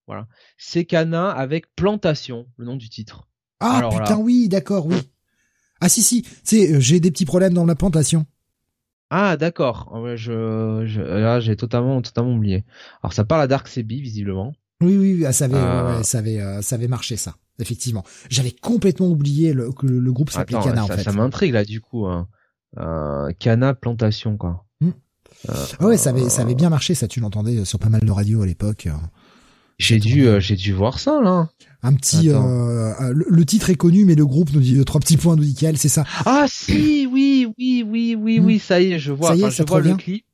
Voilà. 0.07 0.27
C'est 0.57 0.85
Kana 0.85 1.30
avec 1.30 1.76
plantation, 1.76 2.47
le 2.57 2.65
nom 2.65 2.77
du 2.77 2.89
titre. 2.89 3.27
Ah 3.60 3.88
putain 3.91 4.18
oui, 4.18 4.47
d'accord, 4.47 4.88
oui. 4.88 4.97
Ah 5.81 5.89
si 5.89 6.01
si, 6.01 6.26
c'est 6.43 6.76
euh, 6.76 6.80
j'ai 6.80 7.01
des 7.01 7.11
petits 7.11 7.26
problèmes 7.26 7.53
dans 7.53 7.65
la 7.65 7.76
plantation. 7.76 8.26
Ah 9.10 9.35
d'accord, 9.35 9.91
ah 9.93 10.15
je, 10.15 10.84
je 10.85 11.01
là 11.01 11.41
j'ai 11.41 11.57
totalement 11.57 12.01
totalement 12.01 12.34
oublié. 12.34 12.64
Alors 13.03 13.11
ça 13.11 13.26
parle 13.26 13.41
à 13.41 13.47
Dark 13.47 13.68
Sebi 13.68 14.01
visiblement. 14.01 14.53
Oui 14.84 14.97
oui, 14.97 15.23
oui 15.23 15.34
ça 15.34 15.45
avait 15.45 15.55
euh. 15.55 16.03
ça 16.03 16.19
avait 16.19 16.61
ça 16.61 16.76
avait 16.76 16.88
marché 16.88 17.18
ça 17.18 17.35
effectivement. 17.60 18.03
J'avais 18.30 18.51
complètement 18.51 19.07
oublié 19.07 19.53
le, 19.53 19.72
que 19.72 19.85
le 19.85 20.11
groupe 20.11 20.30
s'appelait 20.30 20.60
Cana 20.60 20.76
ça, 20.76 20.84
en 20.84 20.88
fait. 20.88 21.03
Ça 21.03 21.11
m'intrigue 21.11 21.53
là 21.53 21.64
du 21.64 21.81
coup. 21.81 22.05
Hein. 22.05 22.27
Euh, 22.80 23.31
Cana 23.39 23.73
plantation 23.73 24.38
quoi. 24.38 24.65
Hmm. 24.81 24.91
Euh, 25.49 25.53
ah 25.80 25.85
ouais, 25.88 25.97
ça 25.97 26.11
avait 26.11 26.30
ça 26.30 26.41
avait 26.41 26.55
bien 26.55 26.69
marché 26.69 26.95
ça. 26.95 27.07
Tu 27.07 27.19
l'entendais 27.19 27.65
sur 27.65 27.80
pas 27.80 27.89
mal 27.89 28.01
de 28.01 28.11
radios 28.11 28.41
à 28.41 28.45
l'époque. 28.45 28.88
J'ai 29.80 29.99
dû 29.99 30.27
euh, 30.27 30.39
j'ai 30.39 30.55
dû 30.55 30.72
voir 30.72 30.99
ça 30.99 31.19
là. 31.22 31.49
Un 31.81 31.93
petit 31.93 32.30
euh, 32.30 32.93
le, 33.11 33.45
titre 33.45 33.69
est 33.69 33.76
connu 33.76 34.05
mais 34.05 34.15
le 34.15 34.26
groupe 34.26 34.53
nous 34.53 34.61
dit 34.61 34.84
trois 34.85 35.01
petits 35.01 35.18
points 35.18 35.35
nous 35.35 35.43
dit 35.43 35.57
c'est 35.76 35.89
ça. 35.89 36.05
Ah 36.26 36.45
si 36.47 37.07
oui 37.11 37.51
oui 37.57 37.85
oui 37.88 38.15
oui 38.18 38.39
oui 38.39 38.60
ça 38.60 38.81
y 38.81 38.93
est 38.93 38.99
je 38.99 39.11
vois. 39.11 39.30
Ça 39.30 39.35
y 39.35 39.43
est, 39.43 39.51
je 39.51 39.64
vois 39.64 39.81
le 39.81 39.95
clip. 39.95 40.26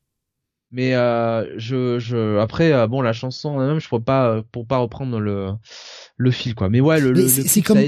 Mais 0.72 0.94
euh, 0.94 1.58
je, 1.58 1.98
je 1.98 2.38
après 2.38 2.72
euh, 2.72 2.86
bon 2.86 3.00
la 3.02 3.12
chanson 3.12 3.58
même 3.58 3.80
je 3.80 3.88
pourrais 3.88 4.02
pas 4.02 4.42
pour 4.52 4.66
pas 4.66 4.78
reprendre 4.78 5.18
le 5.18 5.52
le 6.20 6.30
fil 6.30 6.54
quoi. 6.54 6.68
Mais 6.68 6.80
ouais 6.80 7.00
le, 7.00 7.12
le 7.12 7.28
c'est 7.28 7.62
comme 7.62 7.78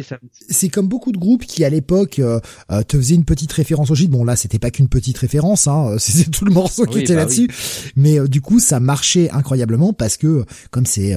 c'est 0.49 0.69
comme 0.69 0.89
beaucoup 0.89 1.13
de 1.13 1.19
groupes 1.19 1.45
qui 1.45 1.65
à 1.65 1.71
l'époque 1.71 2.19
euh, 2.19 2.41
euh, 2.71 2.83
te 2.83 2.97
faisaient 2.97 3.15
une 3.15 3.25
petite 3.25 3.53
référence 3.53 3.91
au 3.91 3.95
gîte. 3.95 4.11
Bon 4.11 4.25
là 4.25 4.37
c'était 4.37 4.59
pas 4.59 4.71
qu'une 4.71 4.89
petite 4.89 5.19
référence 5.19 5.69
hein, 5.69 5.97
c'est 5.99 6.31
tout 6.31 6.45
le 6.45 6.53
morceau 6.53 6.87
qui 6.87 7.01
était 7.01 7.15
bah 7.15 7.21
là-dessus. 7.21 7.49
Mais 7.97 8.19
du 8.29 8.41
coup 8.41 8.59
ça 8.59 8.81
marchait 8.81 9.31
incroyablement 9.31 9.93
parce 9.93 10.17
que 10.17 10.45
comme 10.71 10.87
c'est 10.87 11.15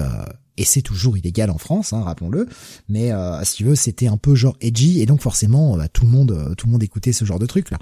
et 0.57 0.63
c'est 0.63 0.81
toujours 0.81 1.17
illégal 1.17 1.49
en 1.49 1.57
France, 1.57 1.93
hein, 1.93 2.01
rappelons-le. 2.01 2.47
Mais 2.87 3.11
euh, 3.11 3.43
si 3.43 3.57
tu 3.57 3.63
veux, 3.65 3.75
c'était 3.75 4.07
un 4.07 4.17
peu 4.17 4.35
genre 4.35 4.55
edgy 4.61 5.01
et 5.01 5.05
donc 5.05 5.21
forcément, 5.21 5.77
bah, 5.77 5.87
tout 5.87 6.05
le 6.05 6.11
monde, 6.11 6.31
euh, 6.31 6.55
tout 6.55 6.67
le 6.67 6.71
monde 6.71 6.83
écoutait 6.83 7.13
ce 7.13 7.25
genre 7.25 7.39
de 7.39 7.45
truc 7.45 7.71
là. 7.71 7.77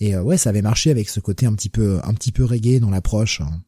Et 0.00 0.14
euh, 0.14 0.22
ouais, 0.22 0.36
ça 0.36 0.50
avait 0.50 0.62
marché 0.62 0.90
avec 0.90 1.08
ce 1.08 1.20
côté 1.20 1.46
un 1.46 1.54
petit 1.54 1.70
peu, 1.70 2.00
un 2.02 2.14
petit 2.14 2.32
peu 2.32 2.44
reggae 2.44 2.80
dans 2.80 2.90
l'approche. 2.90 3.40
Hein. 3.40 3.62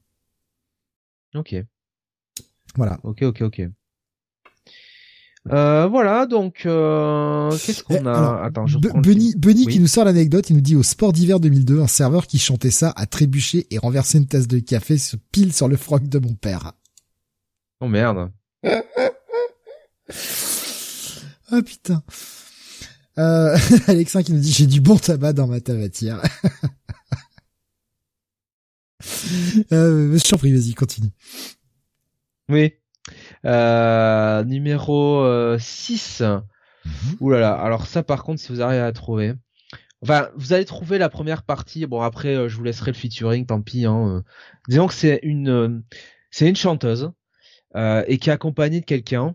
Ok. 1.34 1.54
Voilà. 2.76 2.98
Ok, 3.04 3.22
ok, 3.22 3.42
ok. 3.42 3.62
Euh, 5.50 5.88
voilà, 5.88 6.26
donc 6.26 6.60
qu'est-ce 6.62 7.82
qu'on 7.82 8.04
eh, 8.04 8.08
a 8.08 8.44
Attends, 8.44 8.66
je 8.66 8.78
Benny, 8.78 9.34
Benny 9.36 9.66
qui 9.66 9.80
nous 9.80 9.88
sort 9.88 10.04
l'anecdote, 10.04 10.48
il 10.50 10.54
nous 10.54 10.62
dit 10.62 10.76
au 10.76 10.82
Sport 10.82 11.12
d'hiver 11.12 11.40
2002, 11.40 11.80
un 11.80 11.86
serveur 11.86 12.26
qui 12.26 12.38
chantait 12.38 12.70
ça 12.70 12.92
a 12.96 13.06
trébuché 13.06 13.66
et 13.70 13.78
renversé 13.78 14.18
une 14.18 14.26
tasse 14.26 14.46
de 14.46 14.60
café 14.60 14.96
pile 15.32 15.52
sur 15.52 15.68
le 15.68 15.76
froc 15.76 16.08
de 16.08 16.18
mon 16.18 16.34
père. 16.34 16.72
Oh 17.80 17.88
merde 17.88 18.30
ah 21.50 21.62
putain. 21.64 22.02
Euh, 23.18 23.56
Alexin 23.86 24.22
qui 24.22 24.32
nous 24.32 24.40
dit 24.40 24.52
j'ai 24.52 24.66
du 24.66 24.80
bon 24.80 24.96
tabac 24.96 25.32
dans 25.32 25.46
ma 25.46 25.60
tabatière. 25.60 26.22
euh, 29.72 30.16
je 30.16 30.28
t'en 30.28 30.38
prie, 30.38 30.52
vas-y, 30.52 30.74
continue. 30.74 31.10
Oui. 32.48 32.74
Euh, 33.46 34.44
numéro 34.44 35.56
6. 35.58 36.20
Euh, 36.20 36.40
mhm. 36.84 36.92
Ouh 37.20 37.30
là 37.30 37.40
là. 37.40 37.52
Alors 37.52 37.86
ça 37.86 38.02
par 38.02 38.22
contre, 38.22 38.40
si 38.40 38.52
vous 38.52 38.62
arrivez 38.62 38.82
à 38.82 38.92
trouver. 38.92 39.34
Enfin, 40.02 40.28
vous 40.34 40.54
allez 40.54 40.64
trouver 40.64 40.98
la 40.98 41.10
première 41.10 41.42
partie. 41.42 41.86
Bon 41.86 42.00
après, 42.00 42.34
euh, 42.34 42.48
je 42.48 42.56
vous 42.56 42.64
laisserai 42.64 42.92
le 42.92 42.96
featuring, 42.96 43.44
tant 43.46 43.60
pis. 43.60 43.84
Hein. 43.84 44.24
Disons 44.68 44.86
que 44.86 44.94
c'est 44.94 45.20
une, 45.22 45.82
c'est 46.30 46.48
une 46.48 46.56
chanteuse 46.56 47.12
euh, 47.76 48.02
et 48.08 48.18
qui 48.18 48.30
est 48.30 48.32
accompagnée 48.32 48.80
de 48.80 48.84
quelqu'un. 48.84 49.34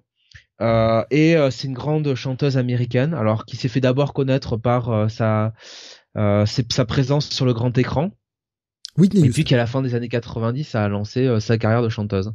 Euh, 0.62 1.04
et 1.12 1.36
euh, 1.36 1.52
c'est 1.52 1.68
une 1.68 1.74
grande 1.74 2.16
chanteuse 2.16 2.58
américaine, 2.58 3.14
alors 3.14 3.46
qui 3.46 3.58
s'est 3.58 3.68
fait 3.68 3.82
d'abord 3.82 4.14
connaître 4.14 4.58
par 4.58 5.10
sa 5.10 5.54
sa 6.16 6.86
présence 6.86 7.30
sur 7.30 7.46
le 7.46 7.54
grand 7.54 7.78
écran. 7.78 8.12
Whitney 8.98 9.28
et 9.28 9.30
puis 9.30 9.44
qu'à 9.44 9.58
la 9.58 9.68
fin 9.68 9.82
des 9.82 9.96
années 9.96 10.08
90, 10.08 10.76
a 10.76 10.88
lancé 10.88 11.40
sa 11.42 11.58
carrière 11.58 11.82
de 11.82 11.90
chanteuse. 11.90 12.32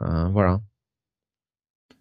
voilà. 0.00 0.60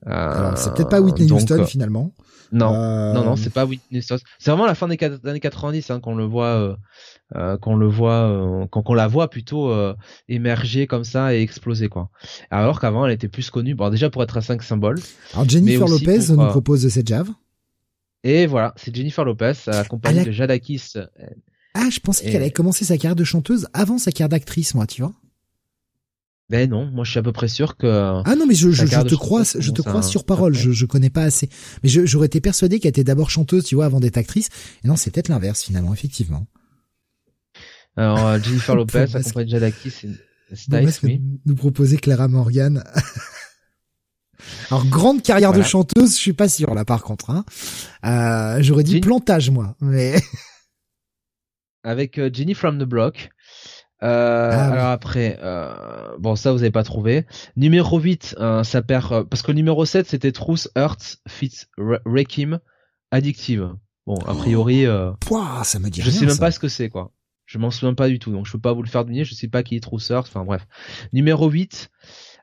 C'est 0.05 0.73
peut-être 0.73 0.89
pas 0.89 1.01
Whitney 1.01 1.31
Houston 1.31 1.65
finalement. 1.65 2.13
Non, 2.51 3.13
non, 3.13 3.25
non, 3.25 3.35
c'est 3.35 3.49
pas 3.49 3.65
Whitney 3.65 3.99
Houston. 3.99 4.17
C'est 4.39 4.51
vraiment 4.51 4.65
la 4.65 4.75
fin 4.75 4.87
des 4.87 4.97
années 5.25 5.39
90 5.39 5.89
hein, 5.91 5.99
qu'on 5.99 6.15
le 6.15 6.25
voit 6.25 6.77
euh, 7.35 7.57
qu'on 7.57 7.75
le 7.75 7.87
voit, 7.87 8.29
euh, 8.29 8.67
quand 8.71 8.83
on 8.89 8.93
la 8.93 9.07
voit 9.07 9.29
plutôt 9.29 9.69
euh, 9.69 9.93
émerger 10.29 10.87
comme 10.87 11.03
ça 11.03 11.35
et 11.35 11.41
exploser 11.41 11.89
quoi. 11.89 12.09
Alors 12.51 12.79
qu'avant 12.79 13.05
elle 13.05 13.11
était 13.11 13.27
plus 13.27 13.49
connue, 13.49 13.75
bon 13.75 13.89
déjà 13.89 14.09
pour 14.09 14.23
être 14.23 14.37
un 14.37 14.41
5 14.41 14.63
symbole. 14.63 14.97
Alors 15.33 15.49
Jennifer 15.49 15.87
Lopez 15.87 16.29
nous 16.29 16.47
propose 16.47 16.83
de 16.83 16.89
cette 16.89 17.07
Jave. 17.07 17.29
Et 18.23 18.47
voilà, 18.47 18.73
c'est 18.77 18.95
Jennifer 18.95 19.25
Lopez 19.25 19.53
accompagnée 19.67 20.23
de 20.23 20.31
Jadakis. 20.31 20.93
Ah, 21.73 21.89
je 21.91 21.99
pensais 21.99 22.23
qu'elle 22.23 22.41
avait 22.41 22.51
commencé 22.51 22.85
sa 22.85 22.95
carrière 22.95 23.15
de 23.15 23.25
chanteuse 23.25 23.67
avant 23.73 23.97
sa 23.97 24.11
carrière 24.11 24.29
d'actrice, 24.29 24.73
moi, 24.73 24.87
tu 24.87 25.01
vois. 25.01 25.13
Ben 26.49 26.69
non, 26.69 26.85
moi 26.85 27.03
je 27.03 27.11
suis 27.11 27.19
à 27.19 27.23
peu 27.23 27.33
près 27.33 27.49
sûr 27.49 27.75
que. 27.75 27.87
Ah 28.25 28.35
non, 28.37 28.45
mais 28.45 28.55
je, 28.55 28.69
je, 28.71 28.85
te 28.85 29.15
crois, 29.15 29.43
je 29.43 29.71
te 29.71 29.81
crois 29.81 30.01
sur 30.01 30.23
parole. 30.23 30.53
Je, 30.53 30.71
je 30.71 30.85
connais 30.85 31.09
pas 31.09 31.23
assez, 31.23 31.49
mais 31.83 31.89
j'aurais 31.89 32.27
été 32.27 32.39
persuadé 32.39 32.79
qu'elle 32.79 32.89
était 32.89 33.03
d'abord 33.03 33.29
chanteuse, 33.29 33.65
tu 33.65 33.75
vois, 33.75 33.85
avant 33.85 33.99
d'être 33.99 34.17
actrice. 34.17 34.47
Et 34.83 34.87
non, 34.87 34.95
c'est 34.95 35.11
peut-être 35.11 35.27
l'inverse 35.27 35.63
finalement, 35.63 35.93
effectivement. 35.93 36.47
Alors, 37.97 38.25
euh, 38.25 38.39
Jennifer 38.39 38.75
Lopez, 38.77 39.15
accompagnée 39.15 39.45
de 39.45 39.51
Jadaki, 39.51 39.91
c'est 39.91 40.09
oui. 41.03 41.21
Nous 41.45 41.55
proposer 41.55 41.97
Clara 41.97 42.27
Morgan. 42.27 42.83
Alors, 44.69 44.85
grande 44.85 45.21
carrière 45.21 45.51
de 45.51 45.61
chanteuse, 45.61 46.11
je 46.11 46.19
suis 46.21 46.33
pas 46.33 46.47
sûr, 46.47 46.73
là, 46.73 46.85
par 46.85 47.03
contre, 47.03 47.31
hein. 47.31 47.43
Euh, 48.05 48.61
j'aurais 48.61 48.83
dit 48.83 48.99
plantage, 49.01 49.49
moi, 49.49 49.75
mais. 49.81 50.15
Avec 51.83 52.17
euh, 52.17 52.29
Jenny 52.31 52.53
from 52.53 52.79
the 52.79 52.87
Block. 52.87 53.29
Euh, 54.03 54.51
ah 54.53 54.71
alors 54.71 54.85
après, 54.87 55.39
euh, 55.41 56.15
bon 56.19 56.35
ça 56.35 56.51
vous 56.51 56.61
avez 56.61 56.71
pas 56.71 56.83
trouvé. 56.83 57.25
Numéro 57.55 57.99
8, 57.99 58.35
euh, 58.39 58.63
ça 58.63 58.81
perd 58.81 59.23
parce 59.23 59.41
que 59.41 59.51
le 59.51 59.55
numéro 59.55 59.85
7 59.85 60.07
c'était 60.07 60.31
Truth, 60.31 60.69
Earth, 60.75 61.17
Fits, 61.27 61.65
Rekim, 61.77 62.59
Addictive. 63.11 63.73
Bon, 64.05 64.15
a 64.25 64.35
priori, 64.35 64.85
euh, 64.85 65.11
Pouah, 65.19 65.63
ça 65.63 65.79
me 65.79 65.89
dit 65.89 66.01
je 66.01 66.11
sais 66.11 66.25
même 66.25 66.37
pas 66.37 66.51
ce 66.51 66.59
que 66.59 66.67
c'est 66.67 66.89
quoi. 66.89 67.11
Je 67.45 67.57
m'en 67.57 67.71
souviens 67.71 67.93
pas 67.93 68.09
du 68.09 68.19
tout, 68.19 68.31
donc 68.31 68.45
je 68.45 68.51
peux 68.51 68.59
pas 68.59 68.73
vous 68.73 68.83
le 68.83 68.89
faire 68.89 69.03
deviner. 69.03 69.23
Je 69.23 69.33
sais 69.33 69.47
pas 69.47 69.63
qui 69.63 69.75
est 69.75 69.79
Trousseur. 69.79 70.23
Enfin 70.23 70.43
bref. 70.43 70.67
Numéro 71.13 71.49
8, 71.49 71.89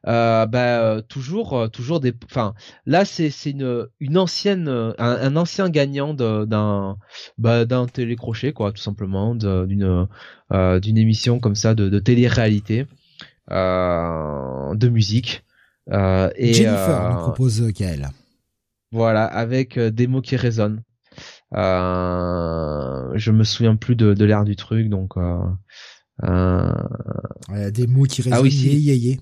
euh, 0.07 0.47
bah, 0.47 1.03
toujours, 1.09 1.71
toujours 1.71 2.01
des. 2.01 2.13
Enfin, 2.25 2.55
là, 2.87 3.05
c'est 3.05 3.31
une 3.47 3.87
une 4.01 4.19
ancienne, 4.19 4.69
un, 4.99 5.37
ancien 5.37 5.69
gagnant 5.71 6.15
d'un 6.15 6.97
bah, 7.39 7.65
d'un 7.65 7.87
télécrochet, 7.87 8.53
quoi, 8.53 8.73
tout 8.73 8.83
simplement, 8.83 9.35
d'une 9.35 10.07
d'une 10.51 10.99
émission 10.99 11.41
comme 11.41 11.55
ça 11.55 11.75
de, 11.75 11.89
de 11.89 11.99
télé-réalité, 11.99 12.87
de 13.51 14.89
musique. 14.89 15.45
et, 15.91 16.53
Jennifer 16.53 17.11
nous 17.11 17.19
propose 17.23 17.73
Kael. 17.75 18.09
Voilà, 18.93 19.25
avec 19.25 19.79
des 19.79 20.07
mots 20.07 20.21
qui 20.23 20.37
résonnent. 20.37 20.83
Euh, 21.55 23.13
je 23.15 23.31
me 23.31 23.45
souviens 23.45 23.77
plus 23.77 23.97
de, 23.97 24.15
de 24.15 24.25
l'air 24.25 24.45
du 24.45 24.57
truc, 24.57 24.89
donc. 24.89 25.17
Euh, 25.17 25.39
euh... 26.25 27.71
des 27.71 27.87
mots 27.87 28.05
qui 28.05 28.23
résonnent. 28.23 28.39
Ah 28.39 28.43
oui, 28.43 28.51
yeah, 28.51 28.95
yeah, 28.95 28.95
yeah. 28.95 29.17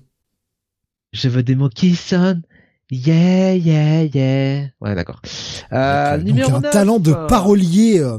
Je 1.13 1.29
veux 1.29 1.43
des 1.43 1.55
mots 1.55 1.69
qui 1.69 1.95
sonnent. 1.95 2.41
Yeah, 2.89 3.55
yeah, 3.55 4.03
yeah. 4.03 4.67
Ouais, 4.81 4.95
d'accord. 4.95 5.21
Euh, 5.71 6.17
numéro 6.17 6.55
un 6.55 6.61
talent 6.61 6.99
de 6.99 7.11
euh, 7.11 7.27
parolier 7.27 7.99
euh, 7.99 8.17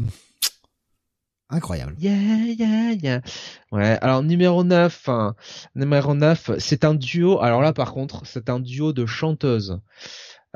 incroyable. 1.50 1.94
Yeah, 1.98 2.12
yeah, 2.56 2.92
yeah. 2.92 3.20
Ouais, 3.72 3.98
alors 4.00 4.22
numéro 4.22 4.62
9, 4.62 5.08
hein, 5.08 5.34
numéro 5.74 6.14
9, 6.14 6.52
c'est 6.58 6.84
un 6.84 6.94
duo. 6.94 7.40
Alors 7.40 7.62
là, 7.62 7.72
par 7.72 7.92
contre, 7.92 8.22
c'est 8.24 8.48
un 8.48 8.60
duo 8.60 8.92
de 8.92 9.06
chanteuses 9.06 9.80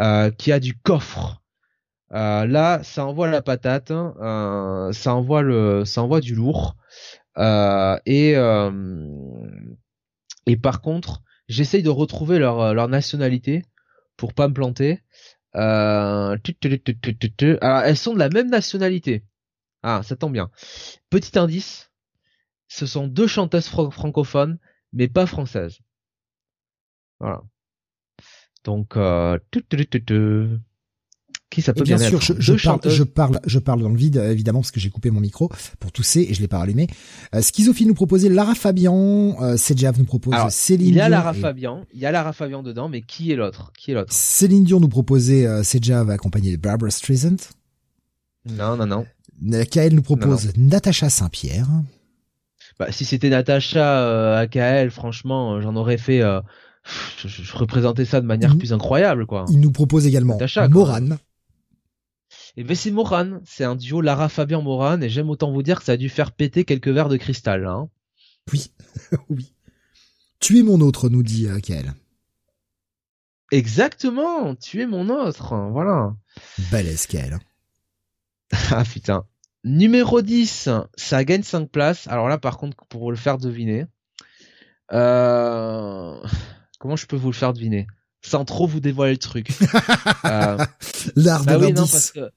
euh, 0.01 0.31
qui 0.31 0.53
a 0.53 0.61
du 0.61 0.77
coffre. 0.79 1.43
Euh, 2.13 2.47
là, 2.47 2.81
ça 2.85 3.05
envoie 3.05 3.29
la 3.29 3.43
patate, 3.43 3.91
hein. 3.91 4.15
euh, 4.21 4.93
ça 4.93 5.15
envoie 5.15 5.43
le, 5.43 5.85
ça 5.85 6.03
envoie 6.03 6.21
du 6.21 6.35
lourd. 6.37 6.77
Euh, 7.37 7.99
et 8.07 8.35
et 10.47 10.57
par 10.57 10.81
contre, 10.81 11.23
j'essaye 11.49 11.83
de 11.83 11.91
retrouver 11.91 12.39
leur 12.39 12.75
leur 12.75 12.89
nationalité 12.89 13.65
pour 14.17 14.35
pas 14.35 14.49
me 14.49 14.55
planter. 14.55 15.03
alors, 17.61 17.83
elles 17.85 17.97
sont 17.97 18.15
de 18.15 18.19
la 18.19 18.29
même 18.29 18.51
nationalité. 18.51 19.25
Ah, 19.83 20.03
ça 20.03 20.17
tombe 20.17 20.33
bien. 20.33 20.51
Petit 21.11 21.39
indice, 21.39 21.91
ce 22.69 22.87
sont 22.87 23.07
deux 23.07 23.27
chanteuses 23.27 23.69
francophones, 23.69 24.59
mais 24.93 25.09
pas 25.09 25.27
françaises. 25.27 25.79
Voilà. 27.21 27.43
Donc, 28.65 28.97
euh, 28.97 29.39
qui 31.51 31.63
ça 31.63 31.73
peut 31.73 31.83
bien, 31.83 31.97
sûr, 31.97 32.21
je, 32.21 32.35
je, 32.39 32.53
parle, 32.55 32.81
je, 32.85 33.03
parle, 33.03 33.41
je 33.47 33.59
parle 33.59 33.81
dans 33.81 33.89
le 33.89 33.97
vide 33.97 34.17
évidemment 34.17 34.61
parce 34.61 34.71
que 34.71 34.81
j'ai 34.81 34.91
coupé 34.91 35.11
mon 35.11 35.21
micro 35.21 35.51
pour 35.81 35.93
tousser 35.93 36.27
et 36.29 36.35
je 36.35 36.41
l'ai 36.41 36.49
pas 36.49 36.59
rallumé. 36.59 36.89
Euh, 37.35 37.41
Schizophile 37.41 37.89
nous 37.89 37.95
proposait 37.95 38.29
Lara 38.29 38.55
Fabian, 38.55 39.37
euh, 39.41 39.57
nous 39.99 40.05
propose 40.05 40.35
Céline. 40.51 40.89
Il 40.89 40.95
y 40.97 41.01
a 41.01 41.09
Lara 41.09 41.33
Fabian, 41.33 41.85
il 41.95 42.01
y 42.01 42.07
a 42.07 42.13
Lara 42.13 42.33
Fabian 42.33 42.63
dedans, 42.63 42.89
mais 42.89 43.01
qui 43.01 43.33
est 43.33 43.37
l'autre? 43.37 43.73
Qui 43.79 43.93
est 43.93 43.95
l'autre? 43.95 44.13
Céline 44.13 44.65
Dion 44.65 44.81
nous 44.81 44.89
proposait 44.89 45.47
euh, 45.47 45.63
Sejav 45.63 46.11
accompagné 46.11 46.53
de 46.53 46.61
Barbara 46.61 46.91
Streisand. 46.91 47.37
Non, 48.45 48.77
non, 48.77 48.87
non. 48.87 49.07
Kael 49.71 49.95
nous 49.95 50.03
propose 50.03 50.53
Natacha 50.57 51.09
Saint-Pierre. 51.09 51.69
Bah, 52.79 52.93
si 52.93 53.05
c'était 53.05 53.31
Natacha 53.31 54.01
euh, 54.01 54.39
à 54.39 54.47
Kael, 54.47 54.91
franchement, 54.91 55.61
j'en 55.61 55.75
aurais 55.77 55.99
fait. 55.99 56.23
Euh, 56.23 56.41
je, 57.27 57.57
représentais 57.57 58.05
ça 58.05 58.21
de 58.21 58.27
manière 58.27 58.57
plus 58.57 58.73
incroyable, 58.73 59.27
quoi. 59.27 59.45
Il 59.51 59.61
nous 59.61 59.73
propose 59.73 60.07
également 60.07 60.35
Natacha, 60.35 60.69
Morane. 60.69 61.19
Et 62.59 62.65
ben 62.65 62.75
c'est 62.75 62.91
Moran, 62.91 63.39
c'est 63.45 63.63
un 63.63 63.77
duo 63.77 64.01
Lara 64.01 64.29
Fabian 64.29 64.63
Moran 64.63 65.01
et 65.01 65.09
j'aime 65.09 65.31
autant 65.31 65.53
vous 65.53 65.63
dire 65.63 65.79
que 65.79 65.85
ça 65.85 65.93
a 65.93 65.97
dû 65.97 66.09
faire 66.09 66.33
péter 66.33 66.65
quelques 66.65 66.89
verres 66.89 67.09
de 67.09 67.17
cristal. 67.17 67.65
Hein. 67.65 67.89
Oui, 68.53 68.73
oui. 69.29 69.55
Tu 70.41 70.59
es 70.59 70.65
mon 70.65 70.81
autre, 70.81 71.09
nous 71.09 71.23
dit 71.23 71.47
euh, 71.47 71.61
Kael. 71.61 71.95
Exactement, 73.53 74.57
tu 74.57 74.83
es 74.83 74.87
mon 74.87 75.09
autre, 75.09 75.55
voilà. 75.71 76.17
Balèze 76.73 77.07
Kael. 77.07 77.39
ah 78.73 78.83
putain. 78.83 79.25
Numéro 79.63 80.21
10, 80.21 80.69
ça 80.97 81.25
gagne 81.25 81.45
5 81.45 81.71
places. 81.71 82.09
Alors 82.09 82.29
là 82.29 82.39
par 82.39 82.59
contre, 82.59 82.77
pour 82.89 83.13
le 83.13 83.17
faire 83.17 83.39
deviner, 83.39 83.87
euh... 84.93 86.21
comment 86.81 86.97
je 86.97 87.07
peux 87.07 87.15
vous 87.15 87.31
le 87.31 87.37
faire 87.37 87.53
deviner? 87.53 87.87
Sans 88.21 88.45
trop 88.45 88.67
vous 88.67 88.81
dévoiler 88.81 89.13
le 89.13 89.19
truc. 89.19 89.51
euh... 90.25 90.59
L'art 91.15 91.45
bah 91.45 91.57
oui, 91.57 91.73
non, 91.73 91.87
parce 91.87 92.11
que 92.11 92.33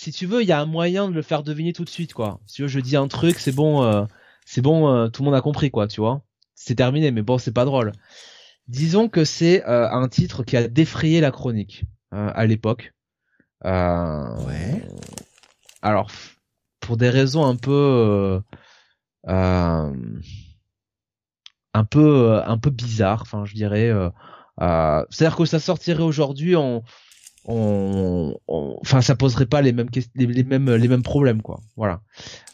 si 0.00 0.12
tu 0.12 0.24
veux, 0.24 0.40
il 0.40 0.48
y 0.48 0.52
a 0.52 0.58
un 0.58 0.64
moyen 0.64 1.08
de 1.08 1.12
le 1.12 1.20
faire 1.20 1.42
deviner 1.42 1.74
tout 1.74 1.84
de 1.84 1.90
suite, 1.90 2.14
quoi. 2.14 2.40
Si 2.46 2.54
tu 2.54 2.62
veux, 2.62 2.68
je 2.68 2.80
dis 2.80 2.96
un 2.96 3.06
truc, 3.06 3.38
c'est 3.38 3.52
bon, 3.52 3.82
euh, 3.82 4.06
c'est 4.46 4.62
bon, 4.62 4.88
euh, 4.88 5.08
tout 5.08 5.20
le 5.20 5.26
monde 5.26 5.34
a 5.34 5.42
compris, 5.42 5.70
quoi, 5.70 5.88
tu 5.88 6.00
vois. 6.00 6.22
C'est 6.54 6.76
terminé, 6.76 7.10
mais 7.10 7.20
bon, 7.20 7.36
c'est 7.36 7.52
pas 7.52 7.66
drôle. 7.66 7.92
Disons 8.66 9.10
que 9.10 9.26
c'est 9.26 9.62
euh, 9.66 9.90
un 9.90 10.08
titre 10.08 10.42
qui 10.42 10.56
a 10.56 10.68
défrayé 10.68 11.20
la 11.20 11.30
chronique 11.30 11.84
à 12.12 12.46
l'époque. 12.46 12.94
ouais. 13.62 14.88
Alors, 15.82 16.10
pour 16.80 16.96
des 16.96 17.10
raisons 17.10 17.44
un 17.44 17.56
peu, 17.56 18.40
un 19.26 19.92
peu, 21.90 22.40
un 22.42 22.56
peu 22.58 22.70
bizarres, 22.70 23.20
enfin, 23.20 23.44
je 23.44 23.52
dirais. 23.54 23.92
C'est-à-dire 24.58 25.36
que 25.36 25.44
ça 25.44 25.60
sortirait 25.60 26.02
aujourd'hui 26.02 26.56
en 26.56 26.84
on, 27.46 28.36
enfin 28.46 29.00
ça 29.00 29.16
poserait 29.16 29.46
pas 29.46 29.62
les 29.62 29.72
mêmes 29.72 29.88
les, 30.14 30.44
mêmes 30.44 30.70
les 30.70 30.88
mêmes 30.88 31.02
problèmes 31.02 31.42
quoi. 31.42 31.60
Voilà. 31.76 32.00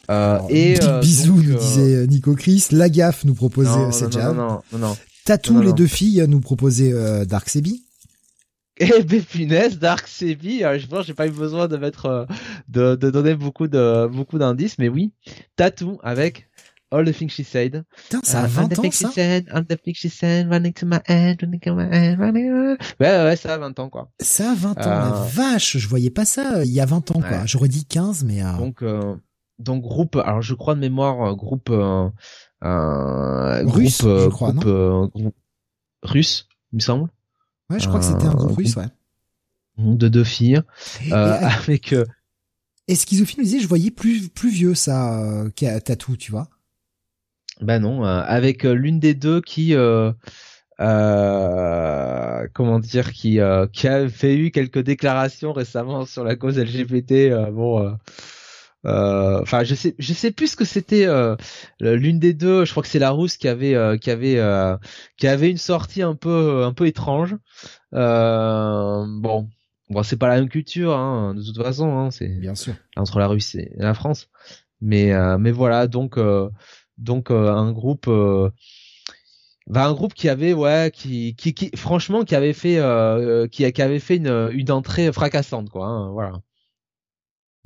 Euh, 0.09 0.39
et 0.49 0.81
euh, 0.81 0.99
bisous 0.99 1.41
nous 1.43 1.55
euh, 1.55 1.59
disait 1.59 2.07
Nico 2.07 2.35
Chris. 2.35 2.67
La 2.71 2.89
gaffe 2.89 3.25
nous 3.25 3.33
proposait 3.33 3.91
cette 3.91 4.15
non, 4.15 4.33
non, 4.33 4.61
non, 4.71 4.79
non, 4.79 4.97
Tatou 5.25 5.61
les 5.61 5.73
deux 5.73 5.87
filles 5.87 6.25
nous 6.27 6.39
proposait 6.39 6.93
Dark 7.25 7.49
Sebi. 7.49 7.83
Et 8.79 9.01
ben 9.01 9.23
punaise 9.23 9.79
Dark 9.79 10.07
Sebi 10.07 10.59
je 10.59 10.85
pense 10.85 11.07
j'ai 11.07 11.15
pas 11.15 11.25
eu 11.25 11.31
besoin 11.31 11.67
de 11.67 11.77
mettre 11.77 12.27
de, 12.67 12.95
de 12.95 13.09
donner 13.09 13.33
beaucoup 13.33 13.67
de 13.67 14.07
beaucoup 14.07 14.37
d'indices 14.37 14.77
mais 14.77 14.87
oui. 14.87 15.11
Tatou 15.55 15.97
avec 16.03 16.47
All 16.89 17.03
the 17.03 17.13
things 17.13 17.29
she 17.29 17.43
said. 17.43 17.83
Putain, 17.95 18.21
ça 18.23 18.43
a 18.43 18.47
20 18.47 18.77
uh, 18.77 18.79
ans, 18.79 18.91
ça? 18.91 19.11
Said, 19.11 19.49
all 19.51 19.65
the 19.65 19.75
things 19.75 19.95
she 19.95 20.09
said, 20.09 20.49
running 20.49 20.71
to 20.71 20.85
my 20.85 21.01
head, 21.05 21.41
running 21.41 21.59
to 21.59 21.73
my 21.73 21.83
head, 21.83 22.17
running... 22.17 22.77
Ouais, 23.01 23.23
ouais, 23.25 23.35
ça 23.35 23.55
a 23.55 23.57
20 23.57 23.77
ans, 23.79 23.89
quoi. 23.89 24.09
Ça 24.21 24.51
a 24.51 24.55
20 24.55 24.69
ans, 24.69 24.89
la 24.89 25.07
euh, 25.07 25.25
vache, 25.25 25.77
je 25.77 25.87
voyais 25.87 26.09
pas 26.09 26.23
ça 26.23 26.59
euh, 26.59 26.63
il 26.63 26.71
y 26.71 26.79
a 26.79 26.85
20 26.85 27.11
ans, 27.11 27.19
quoi. 27.19 27.45
J'aurais 27.45 27.67
dit 27.67 27.85
15, 27.85 28.23
mais... 28.23 28.41
Euh... 28.41 28.53
Donc, 28.53 28.83
euh, 28.83 29.15
donc 29.59 29.81
groupe, 29.81 30.15
alors 30.15 30.41
je 30.41 30.53
crois 30.53 30.75
de 30.75 30.79
mémoire, 30.79 31.35
groupe... 31.35 31.69
Euh, 31.69 32.09
russe, 33.65 34.03
groupe, 34.03 34.19
je 34.23 34.29
crois, 34.29 34.51
groupe, 34.53 34.65
non 34.65 35.07
groupe 35.07 35.35
russe, 36.03 36.47
il 36.71 36.77
me 36.77 36.81
semble. 36.81 37.09
Ouais, 37.69 37.79
je 37.79 37.87
crois 37.89 37.99
que 37.99 38.05
c'était 38.05 38.27
un 38.27 38.33
groupe 38.33 38.55
russe, 38.55 38.77
ouais. 38.77 38.87
De 39.77 40.07
deux 40.07 40.23
filles, 40.23 40.61
avec... 41.11 41.93
Et 42.87 42.95
Schizophile 42.95 43.43
disait, 43.43 43.59
je 43.59 43.67
voyais 43.67 43.91
plus, 43.91 44.29
plus 44.29 44.51
vieux, 44.51 44.73
ça, 44.73 45.43
qu'à 45.57 45.81
Tatou, 45.81 46.15
tu 46.15 46.31
vois. 46.31 46.47
Ben 47.61 47.79
non, 47.79 48.05
euh, 48.05 48.21
avec 48.25 48.65
euh, 48.65 48.73
l'une 48.73 48.99
des 48.99 49.13
deux 49.15 49.41
qui 49.41 49.73
euh, 49.73 50.11
euh, 50.79 52.47
comment 52.53 52.79
dire 52.79 53.11
qui 53.11 53.39
qui 53.73 53.87
a 53.87 54.09
fait 54.09 54.35
eu 54.35 54.51
quelques 54.51 54.79
déclarations 54.79 55.53
récemment 55.53 56.05
sur 56.05 56.23
la 56.23 56.35
cause 56.35 56.59
LGBT 56.59 57.49
bon 57.51 57.97
enfin 58.83 59.63
je 59.63 59.73
sais 59.73 59.95
je 59.97 60.13
sais 60.13 60.31
plus 60.31 60.51
ce 60.51 60.55
que 60.55 60.65
c'était 60.65 61.07
l'une 61.79 62.19
des 62.19 62.35
deux 62.35 62.63
je 62.63 62.71
crois 62.71 62.83
que 62.83 62.89
c'est 62.89 62.99
la 62.99 63.09
rousse 63.09 63.37
qui 63.37 63.47
avait 63.47 63.97
qui 63.99 64.11
avait 64.11 64.39
qui 65.17 65.27
avait 65.27 65.49
une 65.49 65.57
sortie 65.57 66.03
un 66.03 66.13
peu 66.13 66.63
un 66.63 66.73
peu 66.73 66.85
étrange. 66.85 67.35
Bon 67.91 69.49
bon 69.89 70.03
c'est 70.03 70.17
pas 70.17 70.27
la 70.27 70.35
même 70.35 70.49
culture 70.49 70.95
hein, 70.95 71.33
de 71.33 71.41
toute 71.41 71.63
façon 71.63 71.97
hein, 71.97 72.11
c'est 72.11 72.27
bien 72.27 72.53
sûr. 72.53 72.75
entre 72.97 73.17
la 73.17 73.27
Russie 73.27 73.61
et 73.61 73.71
la 73.77 73.95
France. 73.95 74.29
Mais 74.79 75.11
mais 75.39 75.51
voilà 75.51 75.87
donc 75.87 76.19
donc 76.97 77.31
euh, 77.31 77.51
un 77.51 77.71
groupe 77.71 78.07
euh, 78.07 78.49
bah, 79.67 79.85
un 79.85 79.93
groupe 79.93 80.13
qui 80.13 80.29
avait 80.29 80.53
ouais 80.53 80.91
qui 80.93 81.35
qui, 81.35 81.53
qui 81.53 81.71
franchement 81.75 82.23
qui 82.23 82.35
avait 82.35 82.53
fait 82.53 82.77
euh, 82.77 83.47
qui, 83.47 83.71
qui 83.71 83.81
avait 83.81 83.99
fait 83.99 84.15
une, 84.17 84.49
une 84.53 84.71
entrée 84.71 85.11
fracassante 85.11 85.69
quoi 85.69 85.87
hein, 85.87 86.11
voilà. 86.11 86.41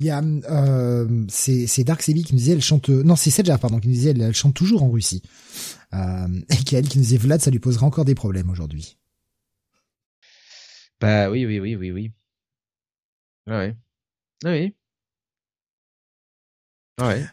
Il 0.00 0.06
y 0.06 0.10
a 0.10 0.20
euh, 0.20 1.24
c'est 1.28 1.68
c'est 1.68 1.84
Dark 1.84 2.02
Sebi 2.02 2.24
qui 2.24 2.32
nous 2.32 2.38
disait 2.38 2.54
elle 2.54 2.60
chante 2.60 2.88
non 2.88 3.14
c'est 3.14 3.30
Sedja 3.30 3.56
pardon 3.56 3.78
qui 3.78 3.86
nous 3.86 3.94
disait 3.94 4.10
elle, 4.10 4.34
chante 4.34 4.54
toujours 4.54 4.82
en 4.82 4.90
Russie. 4.90 5.22
Euh, 5.94 6.26
et 6.50 6.56
qui 6.56 6.74
elle 6.74 6.88
qui 6.88 6.98
nous 6.98 7.04
disait 7.04 7.18
Vlad 7.18 7.40
ça 7.40 7.52
lui 7.52 7.60
posera 7.60 7.86
encore 7.86 8.04
des 8.04 8.16
problèmes 8.16 8.50
aujourd'hui. 8.50 8.98
Bah 11.00 11.30
oui 11.30 11.46
oui 11.46 11.60
oui 11.60 11.76
oui 11.76 11.92
oui. 11.92 12.12
Ouais. 13.46 13.76
Oui. 14.44 14.74
Ouais 17.00 17.26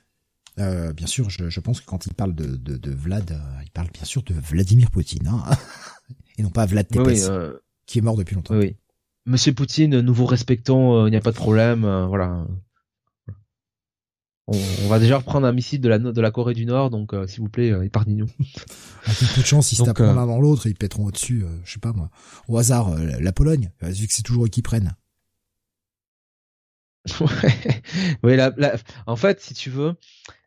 euh, 0.60 0.94
bien 0.94 1.08
sûr, 1.08 1.30
je, 1.30 1.50
je, 1.50 1.60
pense 1.60 1.82
que 1.82 1.86
quand 1.86 2.06
il 2.06 2.14
parle 2.14 2.34
de, 2.34 2.56
de, 2.56 2.78
de 2.78 2.92
Vlad, 2.92 3.32
euh, 3.32 3.62
il 3.64 3.72
parle 3.72 3.90
bien 3.92 4.04
sûr 4.04 4.24
de 4.24 4.34
Vladimir 4.34 4.92
Poutine, 4.92 5.28
hein 5.28 5.44
et 6.38 6.44
non 6.44 6.50
pas 6.50 6.66
Vlad 6.66 6.88
Tepes, 6.88 7.30
euh, 7.30 7.58
qui 7.86 8.00
est 8.00 8.02
mort 8.02 8.18
depuis 8.18 8.36
longtemps. 8.36 8.56
Oui, 8.56 8.76
Monsieur 9.26 9.54
Poutine, 9.54 10.00
nous 10.02 10.14
vous 10.14 10.26
respectons, 10.26 11.08
il 11.08 11.12
n'y 11.12 11.18
a 11.18 11.22
pas 11.22 11.32
de 11.32 11.36
problème, 11.36 11.82
voilà. 11.82 12.46
on, 14.48 14.88
va 14.88 15.00
déjà 15.00 15.18
reprendre 15.18 15.46
un 15.46 15.52
missile 15.52 15.82
de 15.82 15.90
la 15.90 16.00
de 16.00 16.22
la 16.22 16.32
Corée 16.32 16.54
du 16.54 16.66
Nord, 16.66 16.90
donc 16.90 17.14
s'il 17.28 17.42
vous 17.42 17.50
plaît, 17.50 17.74
épargnez-nous. 17.86 18.30
Avec 19.06 19.34
peu 19.36 19.42
de 19.42 19.46
chance, 19.46 19.68
si 19.68 19.76
se 19.76 19.84
tapent 19.84 20.00
l'un 20.00 20.26
dans 20.26 20.40
l'autre, 20.40 20.68
ils 20.68 20.76
pèteront 20.76 21.06
au-dessus, 21.06 21.44
je 21.64 21.74
sais 21.74 21.80
pas 21.80 21.94
moi. 21.94 22.10
Au 22.48 22.58
hasard, 22.58 22.96
la 22.98 23.32
Pologne, 23.32 23.72
vu 23.82 24.08
que 24.08 24.14
c'est 24.14 24.24
toujours 24.24 24.46
eux 24.46 24.50
qui 24.50 24.62
prennent. 24.62 24.96
Ouais, 28.24 28.36
la, 28.36 28.54
en 29.06 29.16
fait, 29.16 29.42
si 29.42 29.54
tu 29.54 29.70
veux, 29.70 29.96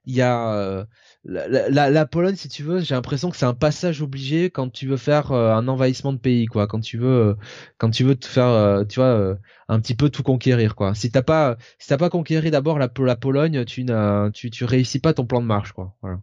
il 0.05 0.15
y 0.15 0.21
a 0.21 0.55
euh, 0.55 0.85
la, 1.25 1.91
la, 1.91 2.07
Pologne, 2.07 2.35
si 2.35 2.49
tu 2.49 2.63
veux, 2.63 2.81
j'ai 2.81 2.95
l'impression 2.95 3.31
que 3.31 3.37
c'est 3.37 3.47
un 3.47 3.55
passage 3.55 4.03
obligé 4.03 4.51
quand 4.51 4.69
tu 4.71 4.89
veux 4.89 4.97
faire 4.97 5.31
euh, 5.31 5.55
un 5.55 5.69
envahissement 5.69 6.13
de 6.13 6.19
pays, 6.19 6.47
quoi. 6.47 6.67
Quand 6.67 6.81
tu 6.81 6.99
veux, 6.99 7.07
euh, 7.07 7.35
quand 7.79 7.91
tu 7.91 8.03
veux 8.05 8.17
te 8.17 8.27
faire, 8.27 8.85
tu 8.89 8.99
vois, 8.99 9.37
un 9.69 9.81
petit 9.81 9.95
peu 9.95 10.11
tout 10.11 10.23
conquérir, 10.23 10.75
quoi. 10.75 10.95
Si 10.95 11.11
t'as 11.11 11.23
pas, 11.23 11.57
si 11.79 11.89
t'as 11.89 11.99
pas 11.99 12.11
conquéri 12.11 12.51
d'abord 12.51 12.79
la, 12.79 12.91
la 12.99 13.17
Pologne, 13.17 13.65
tu 13.65 13.85
n'as, 13.85 14.31
tu, 14.31 14.51
tu 14.51 14.65
réussis 14.65 14.99
pas 14.99 15.15
ton 15.15 15.25
plan 15.25 15.41
de 15.41 15.47
marche, 15.47 15.73
quoi. 15.73 15.97
Voilà. 16.03 16.21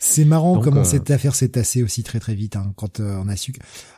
C'est 0.00 0.24
marrant 0.24 0.58
comment 0.58 0.82
cette 0.82 1.12
affaire 1.12 1.36
s'est 1.36 1.50
tassée 1.50 1.84
aussi 1.84 2.02
très 2.02 2.18
très 2.18 2.34
vite 2.34 2.56
hein, 2.56 2.72
quand 2.76 2.98
on 2.98 3.28
a 3.28 3.36
su. 3.36 3.52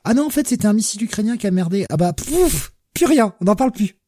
Ah 0.04 0.12
non, 0.12 0.26
en 0.26 0.30
fait, 0.30 0.46
c'était 0.46 0.66
un 0.66 0.74
missile 0.74 1.02
ukrainien 1.02 1.38
qui 1.38 1.46
a 1.46 1.50
merdé. 1.50 1.86
Ah 1.88 1.96
bah, 1.96 2.12
pouf, 2.12 2.74
plus 2.92 3.06
rien, 3.06 3.34
on 3.40 3.46
n'en 3.46 3.56
parle 3.56 3.72
plus. 3.72 3.98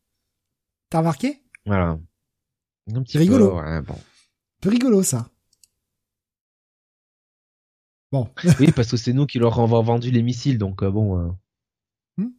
T'as 0.91 0.99
remarqué? 0.99 1.41
Voilà. 1.65 1.99
Un 2.95 3.03
petit 3.03 3.17
rigolo. 3.17 3.49
Peu, 3.49 3.57
ouais, 3.57 3.81
bon. 3.81 3.97
Peu 4.61 4.71
rigolo 4.71 5.03
ça. 5.03 5.29
Bon. 8.13 8.29
oui, 8.61 8.73
parce 8.73 8.91
que 8.91 8.97
c'est 8.97 9.13
nous 9.13 9.27
qui 9.27 9.39
leur 9.39 9.59
avons 9.59 9.83
vendu 9.83 10.11
les 10.11 10.23
missiles, 10.23 10.59
donc 10.59 10.83
euh, 10.83 10.91
bon. 10.91 11.19
Euh... 11.19 11.29
Hmm. 12.19 12.31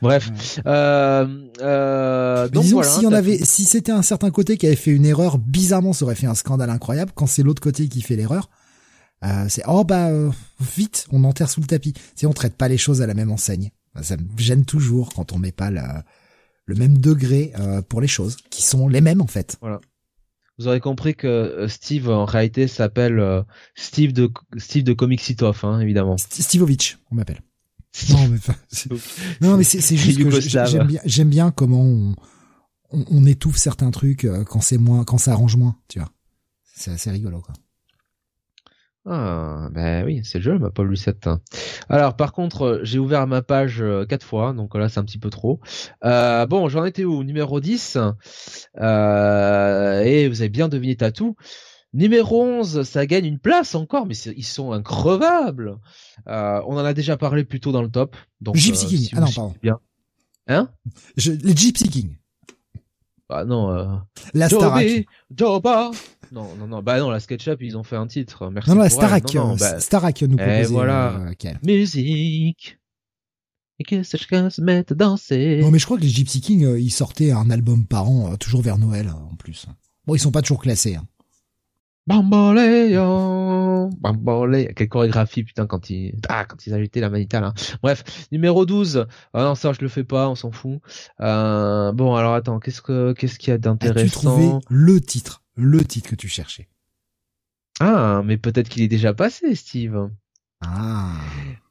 Bref, 0.00 0.60
euh, 0.64 1.48
euh, 1.60 2.48
donc 2.48 2.62
disons 2.62 2.82
si 2.82 3.06
on 3.06 3.12
avait, 3.12 3.38
si 3.38 3.64
c'était 3.64 3.92
un 3.92 4.02
certain 4.02 4.30
côté 4.30 4.56
qui 4.56 4.66
avait 4.66 4.76
fait 4.76 4.92
une 4.92 5.04
erreur, 5.04 5.38
bizarrement, 5.38 5.92
ça 5.92 6.04
aurait 6.04 6.14
fait 6.14 6.26
un 6.26 6.34
scandale 6.34 6.70
incroyable. 6.70 7.12
Quand 7.14 7.26
c'est 7.26 7.42
l'autre 7.42 7.60
côté 7.60 7.88
qui 7.88 8.00
fait 8.00 8.16
l'erreur, 8.16 8.48
euh, 9.24 9.46
c'est 9.48 9.62
oh 9.66 9.84
bah 9.84 10.08
euh, 10.08 10.30
vite, 10.60 11.06
on 11.12 11.24
enterre 11.24 11.50
sous 11.50 11.60
le 11.60 11.66
tapis. 11.66 11.94
Si 12.14 12.26
on 12.26 12.32
traite 12.32 12.56
pas 12.56 12.68
les 12.68 12.78
choses 12.78 13.02
à 13.02 13.06
la 13.06 13.14
même 13.14 13.30
enseigne, 13.30 13.70
ça 14.00 14.16
me 14.16 14.22
gêne 14.38 14.64
toujours 14.64 15.12
quand 15.12 15.32
on 15.32 15.38
met 15.38 15.52
pas 15.52 15.70
la, 15.70 16.04
le 16.64 16.74
même 16.74 16.98
degré 16.98 17.52
euh, 17.58 17.82
pour 17.82 18.00
les 18.00 18.08
choses, 18.08 18.36
qui 18.48 18.62
sont 18.62 18.88
les 18.88 19.00
mêmes 19.00 19.20
en 19.20 19.26
fait. 19.26 19.56
Voilà. 19.60 19.80
Vous 20.60 20.66
aurez 20.66 20.80
compris 20.80 21.14
que 21.14 21.26
euh, 21.26 21.68
Steve 21.68 22.10
en 22.10 22.26
réalité 22.26 22.68
s'appelle 22.68 23.18
euh, 23.18 23.42
Steve 23.74 24.12
de 24.12 24.30
Steve 24.58 24.84
de 24.84 24.92
Comic 24.92 25.22
hein, 25.62 25.80
évidemment. 25.80 26.18
Steveovich, 26.18 26.98
on 27.10 27.14
m'appelle. 27.14 27.40
Non 28.10 28.28
mais, 28.28 28.38
non 29.40 29.56
mais 29.56 29.64
c'est 29.64 29.96
juste 29.96 30.22
que 30.22 30.30
j'aime 31.06 31.30
bien 31.30 31.50
comment 31.50 31.82
on, 31.82 32.14
on, 32.90 33.04
on, 33.10 33.24
étouffe 33.24 33.56
certains 33.56 33.90
trucs 33.90 34.28
quand 34.46 34.60
c'est 34.60 34.76
moins 34.76 35.02
quand 35.04 35.16
ça 35.16 35.32
arrange 35.32 35.56
moins, 35.56 35.76
tu 35.88 35.98
vois. 35.98 36.10
C'est 36.76 36.90
assez 36.90 37.10
rigolo 37.10 37.40
quoi. 37.40 37.54
Ah, 39.06 39.68
ben 39.72 40.04
oui, 40.04 40.20
c'est 40.24 40.38
le 40.38 40.44
jeu, 40.44 40.58
ma 40.58 40.70
Paul 40.70 40.88
Lucette. 40.88 41.28
Alors, 41.88 42.16
par 42.16 42.32
contre, 42.32 42.62
euh, 42.62 42.80
j'ai 42.82 42.98
ouvert 42.98 43.26
ma 43.26 43.40
page 43.40 43.80
euh, 43.80 44.04
quatre 44.04 44.26
fois, 44.26 44.52
donc 44.52 44.74
là, 44.74 44.90
c'est 44.90 45.00
un 45.00 45.04
petit 45.04 45.18
peu 45.18 45.30
trop. 45.30 45.58
Euh, 46.04 46.46
bon, 46.46 46.68
j'en 46.68 46.84
étais 46.84 47.04
où? 47.04 47.24
Numéro 47.24 47.60
10. 47.60 47.98
Euh, 48.78 50.00
et 50.02 50.28
vous 50.28 50.42
avez 50.42 50.50
bien 50.50 50.68
deviné 50.68 50.96
tout. 50.96 51.34
Numéro 51.92 52.44
11, 52.44 52.82
ça 52.82 53.06
gagne 53.06 53.24
une 53.24 53.38
place 53.38 53.74
encore, 53.74 54.06
mais 54.06 54.14
ils 54.14 54.44
sont 54.44 54.72
increvables. 54.72 55.78
Euh, 56.28 56.60
on 56.66 56.74
en 56.74 56.84
a 56.84 56.92
déjà 56.92 57.16
parlé 57.16 57.44
plus 57.44 57.58
tôt 57.58 57.72
dans 57.72 57.82
le 57.82 57.90
top. 57.90 58.16
Donc, 58.40 58.54
Gypsy 58.56 58.86
King. 58.86 59.08
ah 59.16 59.20
non, 59.20 59.26
pardon. 59.34 59.54
Bien. 59.62 59.80
Hein? 60.46 60.68
Je, 61.16 61.32
Les 61.32 61.56
Gypsy 61.56 61.88
King. 61.88 62.16
Bah 63.28 63.44
non. 63.44 63.70
Euh... 63.70 63.86
La 64.34 64.48
Starac. 64.48 64.86
Non, 66.32 66.54
non, 66.56 66.66
non. 66.66 66.82
Bah 66.82 66.98
non, 66.98 67.10
la 67.10 67.20
SketchUp, 67.20 67.60
ils 67.60 67.76
ont 67.76 67.82
fait 67.82 67.96
un 67.96 68.06
titre. 68.06 68.50
Merci. 68.50 68.70
Non, 68.70 68.76
non, 68.76 68.82
la 68.82 68.90
Starac. 68.90 69.34
Non, 69.34 69.56
bah... 69.56 69.80
Starac 69.80 70.22
nous 70.22 70.36
proposait. 70.36 70.64
voilà. 70.64 71.14
Euh, 71.14 71.52
Musique. 71.64 72.78
Et 73.78 73.84
que 73.84 74.02
chacun 74.02 74.50
se 74.50 74.60
mette 74.60 74.92
à 74.92 74.94
danser. 74.94 75.60
Non, 75.62 75.70
mais 75.70 75.78
je 75.78 75.86
crois 75.86 75.96
que 75.96 76.02
les 76.02 76.08
Gypsy 76.08 76.40
King, 76.40 76.64
euh, 76.64 76.78
ils 76.78 76.90
sortaient 76.90 77.32
un 77.32 77.50
album 77.50 77.86
par 77.86 78.08
an, 78.08 78.32
euh, 78.32 78.36
toujours 78.36 78.60
vers 78.60 78.76
Noël, 78.76 79.08
en 79.08 79.34
plus. 79.36 79.66
Bon, 80.06 80.14
ils 80.14 80.18
sont 80.18 80.30
pas 80.30 80.42
toujours 80.42 80.60
classés. 80.60 80.96
Hein. 80.96 81.06
Bamboléon, 82.06 83.90
Bamboléon. 84.00 84.68
Quelle 84.74 84.88
chorégraphie, 84.88 85.44
putain, 85.44 85.66
quand 85.66 85.90
ils, 85.90 86.14
ah, 86.28 86.44
quand 86.44 86.66
ils 86.66 86.74
ajoutaient 86.74 87.00
la 87.00 87.08
manita, 87.10 87.40
là. 87.40 87.54
Bref. 87.82 88.26
Numéro 88.32 88.66
12. 88.66 89.06
Ah 89.32 89.44
non, 89.44 89.54
ça, 89.54 89.72
je 89.72 89.80
le 89.80 89.88
fais 89.88 90.04
pas, 90.04 90.28
on 90.28 90.34
s'en 90.34 90.50
fout. 90.50 90.80
Euh, 91.20 91.92
bon, 91.92 92.14
alors 92.16 92.34
attends, 92.34 92.58
qu'est-ce 92.58 92.82
que, 92.82 93.12
qu'est-ce 93.12 93.38
qu'il 93.38 93.50
y 93.50 93.54
a 93.54 93.58
d'intéressant? 93.58 94.00
As-tu 94.00 94.10
trouvé 94.10 94.50
le 94.68 95.00
titre? 95.00 95.42
Le 95.60 95.84
titre 95.84 96.08
que 96.08 96.14
tu 96.14 96.26
cherchais? 96.28 96.68
Ah, 97.80 98.22
mais 98.24 98.38
peut-être 98.38 98.70
qu'il 98.70 98.82
est 98.82 98.88
déjà 98.88 99.12
passé, 99.12 99.54
Steve. 99.54 100.08
Ah. 100.64 101.12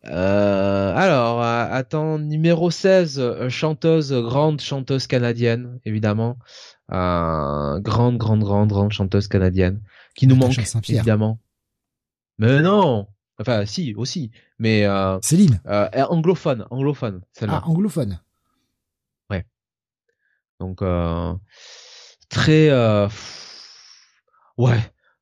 Euh, 0.05 0.95
alors, 0.95 1.41
euh, 1.41 1.67
attends, 1.71 2.19
numéro 2.19 2.69
16, 2.69 3.19
euh, 3.19 3.49
chanteuse, 3.49 4.13
grande 4.13 4.61
chanteuse 4.61 5.07
canadienne, 5.07 5.79
évidemment. 5.85 6.37
Euh, 6.91 7.79
grande, 7.79 8.17
grande, 8.17 8.43
grande, 8.43 8.69
grande 8.69 8.91
chanteuse 8.91 9.27
canadienne 9.27 9.81
qui 10.13 10.27
nous 10.27 10.35
manque 10.35 10.59
évidemment. 10.87 11.39
Mais 12.37 12.61
non, 12.61 13.07
enfin 13.39 13.65
si 13.65 13.95
aussi, 13.95 14.29
mais 14.59 14.85
euh, 14.85 15.17
Céline. 15.21 15.61
Anglophone, 15.65 16.67
anglophone, 16.69 17.21
celle-là. 17.33 17.61
Ah, 17.63 17.67
anglophone. 17.67 18.19
Ouais. 19.31 19.45
Donc 20.59 20.83
très 22.29 22.69
ouais, 24.59 24.79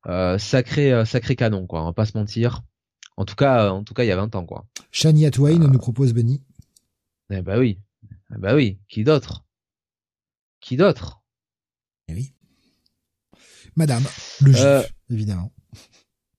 euh, 0.07 0.38
sacré 0.38 0.91
euh, 0.91 1.06
sacré 1.06 1.35
canon 1.35 1.66
quoi, 1.67 1.82
on 1.82 1.85
va 1.85 1.93
pas 1.93 2.06
se 2.06 2.17
mentir. 2.17 2.64
En 3.16 3.25
tout 3.25 3.35
cas, 3.35 3.72
en 3.72 3.83
tout 3.83 3.93
cas, 3.93 4.03
il 4.03 4.07
y 4.07 4.11
a 4.11 4.16
20 4.16 4.35
ans 4.35 4.45
quoi. 4.45 4.66
Shania 4.91 5.32
Twain 5.32 5.59
nous 5.59 5.80
propose 5.80 6.14
Benny. 6.14 6.43
Eh 7.32 7.41
bah 7.41 7.57
oui. 7.57 7.80
Eh 8.35 8.38
bah 8.38 8.56
oui, 8.56 8.80
qui 8.88 9.03
d'autre? 9.03 9.45
Qui 10.59 10.75
d'autre? 10.75 11.22
Eh 12.07 12.14
oui. 12.14 12.33
Madame, 13.75 14.03
le 14.41 14.51
juif, 14.51 14.64
euh, 14.64 14.82
évidemment. 15.09 15.51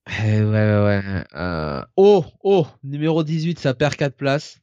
Eh, 0.09 0.43
ouais, 0.43 0.45
ouais, 0.45 0.83
ouais. 0.85 1.25
Euh, 1.35 1.85
oh, 1.97 2.25
oh, 2.43 2.67
numéro 2.83 3.23
18, 3.23 3.59
ça 3.59 3.75
perd 3.75 3.95
4 3.95 4.17
places. 4.17 4.59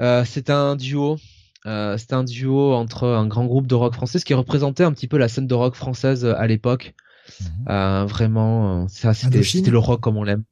Euh, 0.00 0.24
c'est 0.24 0.50
un 0.50 0.76
duo. 0.76 1.18
Euh, 1.66 1.96
c'est 1.98 2.12
un 2.12 2.24
duo 2.24 2.72
entre 2.72 3.06
un 3.06 3.26
grand 3.26 3.44
groupe 3.44 3.66
de 3.66 3.74
rock 3.74 3.94
français, 3.94 4.18
ce 4.18 4.24
qui 4.24 4.34
représentait 4.34 4.84
un 4.84 4.92
petit 4.92 5.08
peu 5.08 5.18
la 5.18 5.28
scène 5.28 5.46
de 5.46 5.54
rock 5.54 5.74
française 5.74 6.24
à 6.24 6.46
l'époque. 6.46 6.94
Mhm. 7.40 8.06
vraiment, 8.06 8.88
ça 8.88 9.14
c'était, 9.14 9.42
c'était 9.42 9.70
le 9.70 9.78
rock 9.78 10.00
comme 10.00 10.16
on 10.16 10.24
l'aime. 10.24 10.44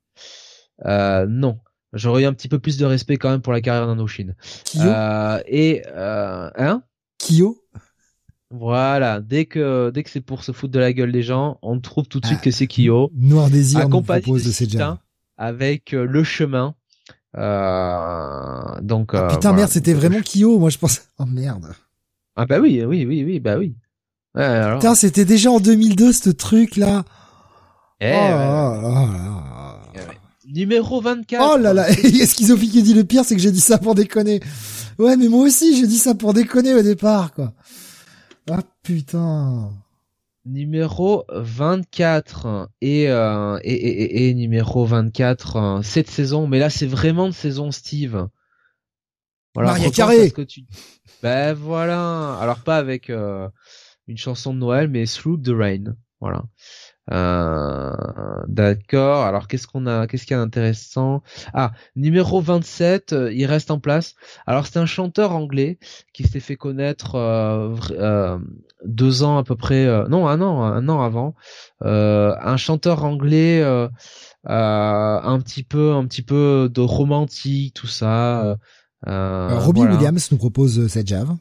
non, 0.84 1.58
j'aurais 1.92 2.22
eu 2.22 2.26
un 2.26 2.32
petit 2.32 2.48
peu 2.48 2.58
plus 2.58 2.76
de 2.76 2.84
respect 2.84 3.16
quand 3.16 3.30
même 3.30 3.40
pour 3.40 3.52
la 3.52 3.60
carrière 3.60 3.86
d'Indochine. 3.86 4.36
Kyo 4.64 4.90
et 5.46 5.82
hein? 5.94 6.82
Kyo? 7.18 7.64
Voilà, 8.50 9.20
dès 9.20 9.44
que 9.44 9.90
dès 9.90 10.02
que 10.02 10.10
c'est 10.10 10.22
pour 10.22 10.42
se 10.42 10.52
foutre 10.52 10.72
de 10.72 10.78
la 10.78 10.92
gueule 10.92 11.12
des 11.12 11.22
gens, 11.22 11.58
on 11.62 11.80
trouve 11.80 12.08
tout 12.08 12.20
de 12.20 12.26
suite 12.26 12.38
ah, 12.40 12.44
que 12.44 12.50
c'est 12.50 12.66
Kyo. 12.66 13.10
Noir 13.14 13.50
Désir 13.50 13.88
nous 13.88 14.02
propose 14.02 14.44
de 14.44 14.50
ces 14.50 14.66
avec 15.38 15.94
euh, 15.94 16.04
le 16.04 16.24
chemin. 16.24 16.74
Euh, 17.38 18.80
donc 18.82 19.12
ah, 19.14 19.28
putain 19.28 19.52
merde, 19.52 19.70
c'était 19.70 19.94
vraiment 19.94 20.20
Kyo, 20.20 20.58
moi 20.58 20.70
je 20.70 20.78
pense. 20.78 21.02
Oh 21.18 21.26
merde. 21.26 21.72
Ah 22.36 22.46
bah 22.46 22.58
oui, 22.60 22.84
oui, 22.84 23.04
oui, 23.06 23.24
oui, 23.24 23.40
bah 23.40 23.56
oui. 23.58 23.74
Putain, 24.34 24.94
c'était 24.94 25.24
déjà 25.24 25.50
en 25.50 25.58
2002 25.58 26.12
ce 26.12 26.30
truc 26.30 26.76
là. 26.76 27.04
Eh, 28.00 28.14
oh, 28.14 29.08
Numéro 30.48 31.00
24. 31.00 31.42
Oh 31.44 31.56
là 31.58 31.72
là, 31.74 31.92
Schizophie 31.92 32.70
qui 32.70 32.82
dit 32.82 32.94
le 32.94 33.04
pire, 33.04 33.24
c'est 33.24 33.36
que 33.36 33.42
j'ai 33.42 33.50
dit 33.50 33.60
ça 33.60 33.78
pour 33.78 33.94
déconner. 33.94 34.40
Ouais, 34.98 35.16
mais 35.16 35.28
moi 35.28 35.42
aussi, 35.42 35.76
j'ai 35.76 35.86
dit 35.86 35.98
ça 35.98 36.14
pour 36.14 36.32
déconner 36.32 36.74
au 36.74 36.82
départ, 36.82 37.32
quoi. 37.32 37.52
Ah 38.50 38.60
putain. 38.82 39.70
Numéro 40.48 41.24
24 41.28 42.70
et, 42.80 43.10
euh, 43.10 43.58
et, 43.62 43.74
et, 43.74 44.28
et, 44.28 44.34
numéro 44.34 44.86
24 44.86 45.56
euh, 45.56 45.82
cette 45.82 46.08
saison, 46.08 46.46
mais 46.46 46.58
là 46.58 46.70
c'est 46.70 46.86
vraiment 46.86 47.28
de 47.28 47.34
saison 47.34 47.70
Steve. 47.70 48.28
Voilà, 49.54 49.72
Maria 49.72 49.90
Carré. 49.90 50.30
Que 50.30 50.42
tu... 50.42 50.64
Ben 51.22 51.52
voilà. 51.52 52.38
Alors 52.38 52.60
pas 52.60 52.78
avec 52.78 53.10
euh, 53.10 53.48
une 54.06 54.16
chanson 54.16 54.54
de 54.54 54.58
Noël, 54.58 54.88
mais 54.88 55.04
Through 55.04 55.42
the 55.42 55.50
Rain. 55.50 55.96
Voilà. 56.20 56.44
Euh, 57.10 57.92
d'accord. 58.46 59.24
Alors 59.24 59.48
qu'est-ce 59.48 59.66
qu'on 59.66 59.86
a 59.86 60.06
Qu'est-ce 60.06 60.26
qu'il 60.26 60.36
y 60.36 60.38
a 60.38 60.42
d'intéressant? 60.42 61.22
Ah, 61.54 61.72
numéro 61.96 62.40
27, 62.40 63.12
euh, 63.12 63.32
il 63.32 63.46
reste 63.46 63.70
en 63.70 63.78
place. 63.78 64.14
Alors 64.46 64.66
c'est 64.66 64.78
un 64.78 64.86
chanteur 64.86 65.32
anglais 65.32 65.78
qui 66.12 66.24
s'est 66.24 66.40
fait 66.40 66.56
connaître 66.56 67.14
euh, 67.14 67.74
euh, 67.92 68.38
deux 68.84 69.22
ans 69.22 69.38
à 69.38 69.44
peu 69.44 69.56
près, 69.56 69.86
non 70.08 70.28
un 70.28 70.40
an, 70.40 70.62
un 70.62 70.88
an 70.88 71.00
avant. 71.02 71.34
un 71.80 72.56
chanteur 72.56 73.04
anglais, 73.04 73.62
un 74.44 75.40
petit 75.40 75.62
peu, 75.62 75.92
un 75.92 76.04
petit 76.06 76.22
peu 76.22 76.70
de 76.72 76.80
romantique, 76.80 77.74
tout 77.74 77.86
ça. 77.86 78.56
Robbie 79.06 79.82
Williams 79.82 80.30
nous 80.30 80.38
propose 80.38 80.86
cette 80.88 81.08
jave. 81.08 81.34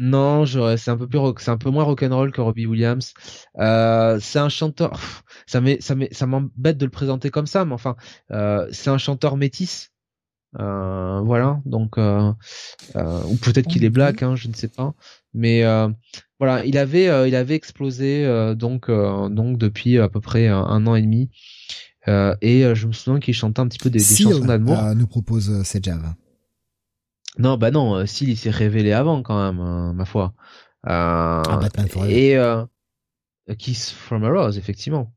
Non, 0.00 0.46
c'est 0.46 0.90
un 0.92 0.96
peu 0.96 1.08
plus 1.08 1.18
c'est 1.38 1.50
un 1.50 1.56
peu 1.56 1.70
moins 1.70 1.82
rock'n'roll 1.82 2.30
que 2.30 2.40
Robbie 2.40 2.66
Williams. 2.66 3.14
Euh, 3.58 4.20
c'est 4.20 4.38
un 4.38 4.48
chanteur. 4.48 5.24
Ça 5.46 5.60
m'embête 5.60 6.78
de 6.78 6.84
le 6.84 6.90
présenter 6.90 7.30
comme 7.30 7.48
ça, 7.48 7.64
mais 7.64 7.74
enfin, 7.74 7.96
euh, 8.30 8.68
c'est 8.70 8.90
un 8.90 8.98
chanteur 8.98 9.36
métis. 9.36 9.90
Euh, 10.60 11.20
voilà, 11.20 11.60
donc 11.66 11.96
ou 11.96 13.36
peut-être 13.42 13.66
qu'il 13.66 13.84
est 13.84 13.90
black, 13.90 14.22
hein, 14.22 14.36
je 14.36 14.46
ne 14.46 14.54
sais 14.54 14.68
pas. 14.68 14.94
Mais 15.34 15.64
voilà, 16.38 16.64
il 16.64 16.78
avait, 16.78 17.28
il 17.28 17.34
avait 17.34 17.56
explosé 17.56 18.24
donc 18.54 18.88
donc 18.88 19.58
depuis 19.58 19.98
à 19.98 20.08
peu 20.08 20.20
près 20.20 20.46
un, 20.46 20.86
an 20.86 20.94
et 20.94 21.02
demi. 21.02 21.28
et 22.06 22.72
je 22.72 22.86
me 22.86 22.92
souviens 22.92 23.18
qu'il 23.18 23.34
chantait 23.34 23.60
un 23.60 23.66
petit 23.66 23.78
peu 23.78 23.90
des, 23.90 23.98
des 23.98 24.04
chansons 24.04 24.44
d'amour. 24.44 24.80
nous 24.94 25.08
propose 25.08 25.64
Sejav. 25.64 26.14
Non, 27.36 27.56
bah 27.56 27.70
non, 27.70 27.94
euh, 27.94 28.06
Seal 28.06 28.30
il 28.30 28.36
s'est 28.36 28.50
révélé 28.50 28.92
avant 28.92 29.22
quand 29.22 29.38
même, 29.38 29.60
hein, 29.60 29.92
ma 29.92 30.04
foi. 30.04 30.32
Euh, 30.86 31.42
ah, 31.44 31.60
et 32.08 32.36
euh, 32.36 32.64
Kiss 33.58 33.90
from 33.90 34.24
a 34.24 34.30
Rose, 34.30 34.56
effectivement. 34.58 35.12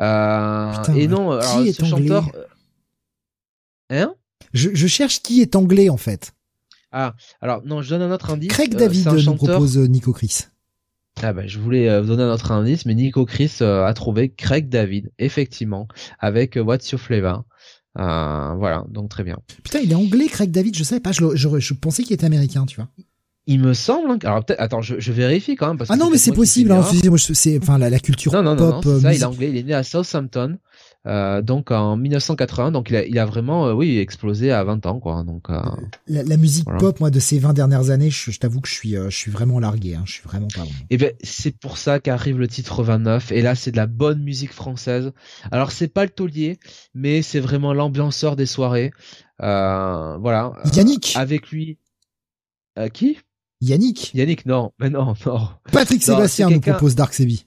Euh, 0.00 0.72
et 0.94 1.08
non, 1.08 1.32
alors, 1.32 1.42
ce 1.42 1.84
chanteur. 1.84 2.30
Euh, 2.34 2.44
hein? 3.90 4.14
Je, 4.52 4.70
je, 4.74 4.86
cherche 4.86 5.22
qui 5.22 5.40
est 5.40 5.56
anglais 5.56 5.88
en 5.88 5.96
fait. 5.96 6.32
Ah, 6.90 7.14
alors 7.40 7.62
non, 7.64 7.80
je 7.80 7.90
donne 7.90 8.02
un 8.02 8.12
autre 8.12 8.30
indice. 8.30 8.50
Craig 8.50 8.74
David 8.74 9.06
nous 9.06 9.34
propose 9.34 9.78
Nico 9.78 10.12
Chris. 10.12 10.46
Ah 11.22 11.32
bah, 11.32 11.46
je 11.46 11.58
voulais 11.58 12.00
vous 12.00 12.08
donner 12.08 12.22
un 12.22 12.32
autre 12.32 12.52
indice, 12.52 12.86
mais 12.86 12.94
Nico 12.94 13.24
Chris 13.24 13.58
a 13.60 13.92
trouvé 13.94 14.30
Craig 14.30 14.68
David, 14.68 15.12
effectivement, 15.18 15.86
avec 16.18 16.56
What's 16.56 16.90
Your 16.90 17.00
Flavor. 17.00 17.44
Euh, 17.98 18.54
voilà, 18.56 18.84
donc 18.88 19.10
très 19.10 19.22
bien. 19.22 19.38
Putain, 19.62 19.80
il 19.80 19.92
est 19.92 19.94
anglais, 19.94 20.26
Craig 20.26 20.50
David, 20.50 20.76
je 20.76 20.84
savais 20.84 21.00
pas, 21.00 21.12
je, 21.12 21.36
je, 21.36 21.74
pensais 21.74 22.02
qu'il 22.02 22.14
était 22.14 22.24
américain, 22.24 22.64
tu 22.64 22.76
vois. 22.76 22.88
Il 23.46 23.60
me 23.60 23.74
semble. 23.74 24.18
Alors 24.24 24.44
peut-être. 24.44 24.60
Attends, 24.60 24.82
je, 24.82 25.00
je, 25.00 25.12
vérifie 25.12 25.56
quand 25.56 25.66
même. 25.66 25.76
Parce 25.76 25.90
ah 25.90 25.96
non, 25.96 26.10
mais 26.10 26.18
c'est 26.18 26.32
possible. 26.32 26.70
Hein, 26.70 26.84
c'est 27.34 27.58
enfin 27.60 27.76
la, 27.76 27.90
la, 27.90 27.98
culture 27.98 28.32
non, 28.32 28.42
non, 28.42 28.56
pop. 28.56 28.84
Non, 28.84 28.92
non, 28.92 29.00
ça, 29.00 29.12
il 29.12 29.20
est 29.20 29.24
anglais. 29.24 29.50
Il 29.50 29.56
est 29.56 29.62
né 29.64 29.74
à 29.74 29.82
Southampton. 29.82 30.58
Euh, 31.06 31.42
donc 31.42 31.72
en 31.72 31.96
1980, 31.96 32.70
donc 32.70 32.90
il 32.90 32.96
a, 32.96 33.04
il 33.04 33.18
a 33.18 33.24
vraiment, 33.24 33.66
euh, 33.66 33.72
oui, 33.72 33.98
explosé 33.98 34.52
à 34.52 34.62
20 34.62 34.86
ans, 34.86 35.00
quoi. 35.00 35.24
Donc 35.24 35.50
euh, 35.50 35.60
la, 36.06 36.22
la, 36.22 36.36
musique 36.36 36.68
pop, 36.78 37.00
moi, 37.00 37.10
de 37.10 37.18
ces 37.18 37.40
20 37.40 37.54
dernières 37.54 37.90
années, 37.90 38.10
je, 38.10 38.30
je 38.30 38.38
t'avoue 38.38 38.60
que 38.60 38.68
je 38.68 38.74
suis, 38.74 38.96
euh, 38.96 39.10
je 39.10 39.16
suis 39.16 39.30
vraiment 39.30 39.58
largué. 39.58 39.96
Hein, 39.96 40.04
je 40.06 40.12
suis 40.12 40.22
vraiment 40.22 40.46
pas 40.54 40.62
bon. 40.62 40.68
Et 40.68 40.94
eh 40.94 40.96
ben, 40.98 41.12
c'est 41.22 41.56
pour 41.58 41.76
ça 41.76 41.98
qu'arrive 41.98 42.38
le 42.38 42.46
titre 42.46 42.84
29. 42.84 43.32
Et 43.32 43.42
là, 43.42 43.56
c'est 43.56 43.72
de 43.72 43.76
la 43.76 43.86
bonne 43.86 44.22
musique 44.22 44.52
française. 44.52 45.12
Alors 45.50 45.72
c'est 45.72 45.88
pas 45.88 46.04
le 46.04 46.10
taulier, 46.10 46.58
mais 46.94 47.22
c'est 47.22 47.40
vraiment 47.40 47.72
l'ambianceur 47.72 48.36
des 48.36 48.46
soirées. 48.46 48.92
voilà. 49.40 50.52
Yannick. 50.72 51.14
avec 51.16 51.50
lui. 51.50 51.78
qui? 52.92 53.18
Yannick? 53.60 54.12
Yannick, 54.14 54.46
non, 54.46 54.72
mais 54.78 54.90
non, 54.90 55.14
non. 55.26 55.48
Patrick 55.72 56.02
Sébastien 56.02 56.48
nous 56.48 56.60
propose 56.60 56.94
Dark 56.94 57.12
Sebi. 57.12 57.46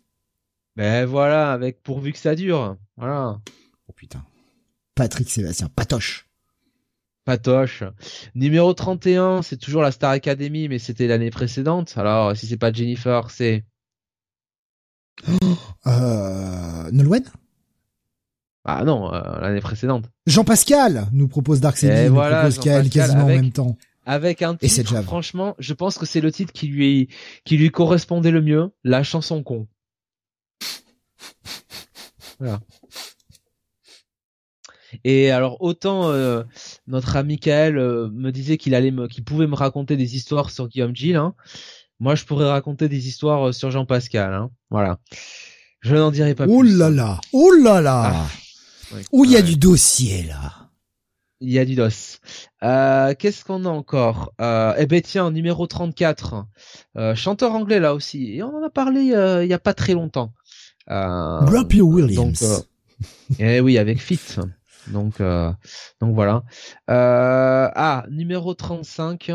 Ben 0.75 1.05
voilà, 1.05 1.51
avec 1.53 1.81
pourvu 1.81 2.11
que 2.11 2.17
ça 2.17 2.35
dure. 2.35 2.77
Voilà. 2.97 3.39
Oh 3.87 3.93
putain. 3.93 4.23
Patrick 4.95 5.29
Sébastien, 5.29 5.69
Patoche. 5.75 6.27
Patoche. 7.25 7.83
Numéro 8.35 8.73
31, 8.73 9.41
c'est 9.41 9.57
toujours 9.57 9.81
la 9.81 9.91
Star 9.91 10.11
Academy, 10.11 10.69
mais 10.69 10.79
c'était 10.79 11.07
l'année 11.07 11.31
précédente. 11.31 11.93
Alors, 11.97 12.35
si 12.37 12.47
c'est 12.47 12.57
pas 12.57 12.71
Jennifer, 12.71 13.31
c'est... 13.31 13.65
euh, 15.87 16.91
Nolwenn? 16.91 17.23
Ah 18.63 18.83
non, 18.83 19.13
euh, 19.13 19.21
l'année 19.41 19.61
précédente. 19.61 20.05
Jean-Pascal 20.25 21.07
nous 21.11 21.27
propose 21.27 21.61
Dark 21.61 21.77
Sebi, 21.77 22.09
nous 22.09 22.15
propose 22.15 22.59
quasiment 22.59 23.23
en 23.23 23.27
même 23.27 23.51
temps. 23.51 23.77
Avec 24.07 24.43
un 24.43 24.55
titre, 24.55 25.01
franchement, 25.01 25.55
je 25.57 25.73
pense 25.73 25.97
que 25.97 26.05
c'est 26.05 26.21
le 26.21 26.31
titre 26.31 26.53
qui 26.53 26.67
lui, 26.67 27.09
qui 27.43 27.57
lui 27.57 27.71
correspondait 27.71 28.31
le 28.31 28.41
mieux, 28.41 28.71
la 28.83 29.01
chanson 29.01 29.41
con. 29.41 29.67
Voilà. 32.39 32.59
Et 35.03 35.31
alors 35.31 35.61
autant 35.61 36.09
euh, 36.09 36.43
notre 36.87 37.15
ami 37.15 37.39
Kael 37.39 37.77
euh, 37.77 38.09
me 38.13 38.31
disait 38.31 38.57
qu'il 38.57 38.75
allait 38.75 38.91
me, 38.91 39.07
qu'il 39.07 39.23
pouvait 39.23 39.47
me 39.47 39.55
raconter 39.55 39.97
des 39.97 40.15
histoires 40.15 40.49
sur 40.51 40.67
Guillaume 40.67 40.95
Gilles, 40.95 41.15
hein. 41.15 41.35
moi 41.99 42.15
je 42.15 42.25
pourrais 42.25 42.49
raconter 42.49 42.87
des 42.87 43.07
histoires 43.07 43.49
euh, 43.49 43.51
sur 43.51 43.71
Jean 43.71 43.85
Pascal. 43.85 44.33
Hein. 44.33 44.51
Voilà. 44.69 44.99
Je 45.81 45.95
n'en 45.95 46.11
dirai 46.11 46.33
pas 46.35 46.45
oh 46.47 46.59
plus. 46.59 46.75
Oh 46.75 46.77
là 46.77 46.89
là, 46.89 47.21
oh 47.33 47.51
là 47.51 47.81
là. 47.81 48.11
Ah. 48.13 48.27
Où 49.11 49.25
il 49.25 49.31
y 49.31 49.37
a 49.37 49.41
du 49.41 49.57
dossier 49.57 50.23
là? 50.23 50.53
Il 51.41 51.51
y 51.51 51.59
a 51.59 51.65
du 51.65 51.75
dos. 51.75 51.89
Qu'est-ce 52.61 53.43
qu'on 53.43 53.65
a 53.65 53.69
encore? 53.69 54.33
Eh 54.39 54.85
ben 54.85 55.01
tiens, 55.01 55.29
numéro 55.31 55.67
34, 55.67 56.45
chanteur 57.13 57.53
anglais 57.53 57.79
là 57.79 57.93
aussi. 57.93 58.35
Et 58.35 58.41
on 58.41 58.55
en 58.55 58.63
a 58.63 58.69
parlé 58.69 59.01
il 59.01 59.47
y 59.47 59.53
a 59.53 59.59
pas 59.59 59.73
très 59.73 59.93
longtemps. 59.93 60.33
Euh, 60.89 61.63
Williams. 61.81 62.15
Donc, 62.15 62.41
euh, 62.41 62.59
eh 63.39 63.59
oui, 63.59 63.77
avec 63.77 63.99
Fit. 63.99 64.19
Donc, 64.87 65.19
euh, 65.19 65.51
donc 65.99 66.13
voilà. 66.13 66.43
Euh, 66.89 67.69
ah, 67.73 68.05
numéro 68.09 68.53
35, 68.53 69.31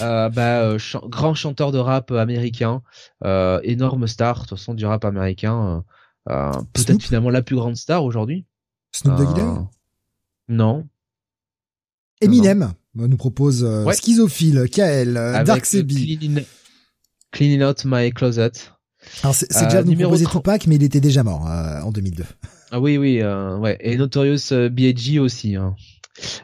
euh, 0.00 0.28
bah, 0.28 0.76
grand 1.04 1.34
chanteur 1.34 1.72
de 1.72 1.78
rap 1.78 2.10
américain, 2.10 2.82
énorme 3.24 4.06
star, 4.06 4.34
de 4.34 4.40
toute 4.40 4.58
façon 4.58 4.74
du 4.74 4.84
rap 4.86 5.04
américain, 5.04 5.84
peut-être 6.26 7.02
finalement 7.02 7.30
la 7.30 7.42
plus 7.42 7.56
grande 7.56 7.76
star 7.76 8.04
aujourd'hui. 8.04 8.44
Snoop 8.92 9.16
Dogg 9.16 9.66
Non. 10.48 10.86
Eminem 12.20 12.72
nous 12.94 13.16
propose 13.16 13.66
Schizophile, 13.94 14.68
KL, 14.70 15.14
Dark 15.44 15.64
Sebi. 15.64 16.46
Out 17.62 17.84
My 17.86 18.12
Closet. 18.12 18.52
C'est 19.32 19.64
déjà 19.64 19.78
euh, 19.78 19.84
nous 19.84 19.96
proposé 19.96 20.26
Tupac, 20.26 20.66
mais 20.66 20.76
il 20.76 20.82
était 20.82 21.00
déjà 21.00 21.22
mort 21.22 21.48
euh, 21.48 21.80
en 21.80 21.92
2002. 21.92 22.24
Ah 22.70 22.80
oui, 22.80 22.96
oui, 22.96 23.20
euh, 23.20 23.56
ouais. 23.58 23.76
Et 23.80 23.96
Notorious 23.96 24.50
B.I.G. 24.70 25.18
aussi. 25.18 25.56
Hein. 25.56 25.76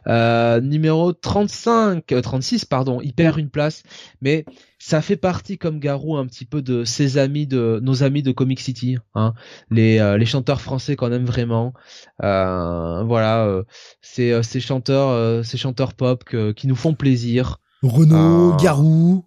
Euh, 0.07 0.61
numéro 0.61 1.13
35, 1.13 2.05
36 2.23 2.65
pardon, 2.65 3.01
il 3.03 3.13
perd 3.13 3.39
une 3.39 3.51
place, 3.51 3.83
mais 4.23 4.47
ça 4.79 5.03
fait 5.03 5.17
partie 5.17 5.59
comme 5.59 5.79
Garou 5.79 6.17
un 6.17 6.27
petit 6.27 6.47
peu 6.47 6.63
de 6.63 6.85
ses 6.85 7.19
amis 7.19 7.47
de 7.47 7.79
nos 7.83 8.03
amis 8.03 8.23
de 8.23 8.33
Comic 8.33 8.61
City, 8.61 8.97
hein, 9.15 9.35
les 9.71 10.17
les 10.19 10.27
chanteurs 10.27 10.63
français 10.63 10.97
qu'on 10.97 11.13
aime 11.13 11.27
vraiment, 11.27 11.75
euh, 12.23 13.05
voilà, 13.05 13.63
ces 14.01 14.43
ces 14.43 14.61
chanteurs 14.61 15.45
ces 15.45 15.59
chanteurs 15.59 15.93
pop 15.93 16.25
qui 16.57 16.67
nous 16.67 16.77
font 16.77 16.95
plaisir. 16.95 17.59
Renaud, 17.83 18.57
Garou. 18.57 19.27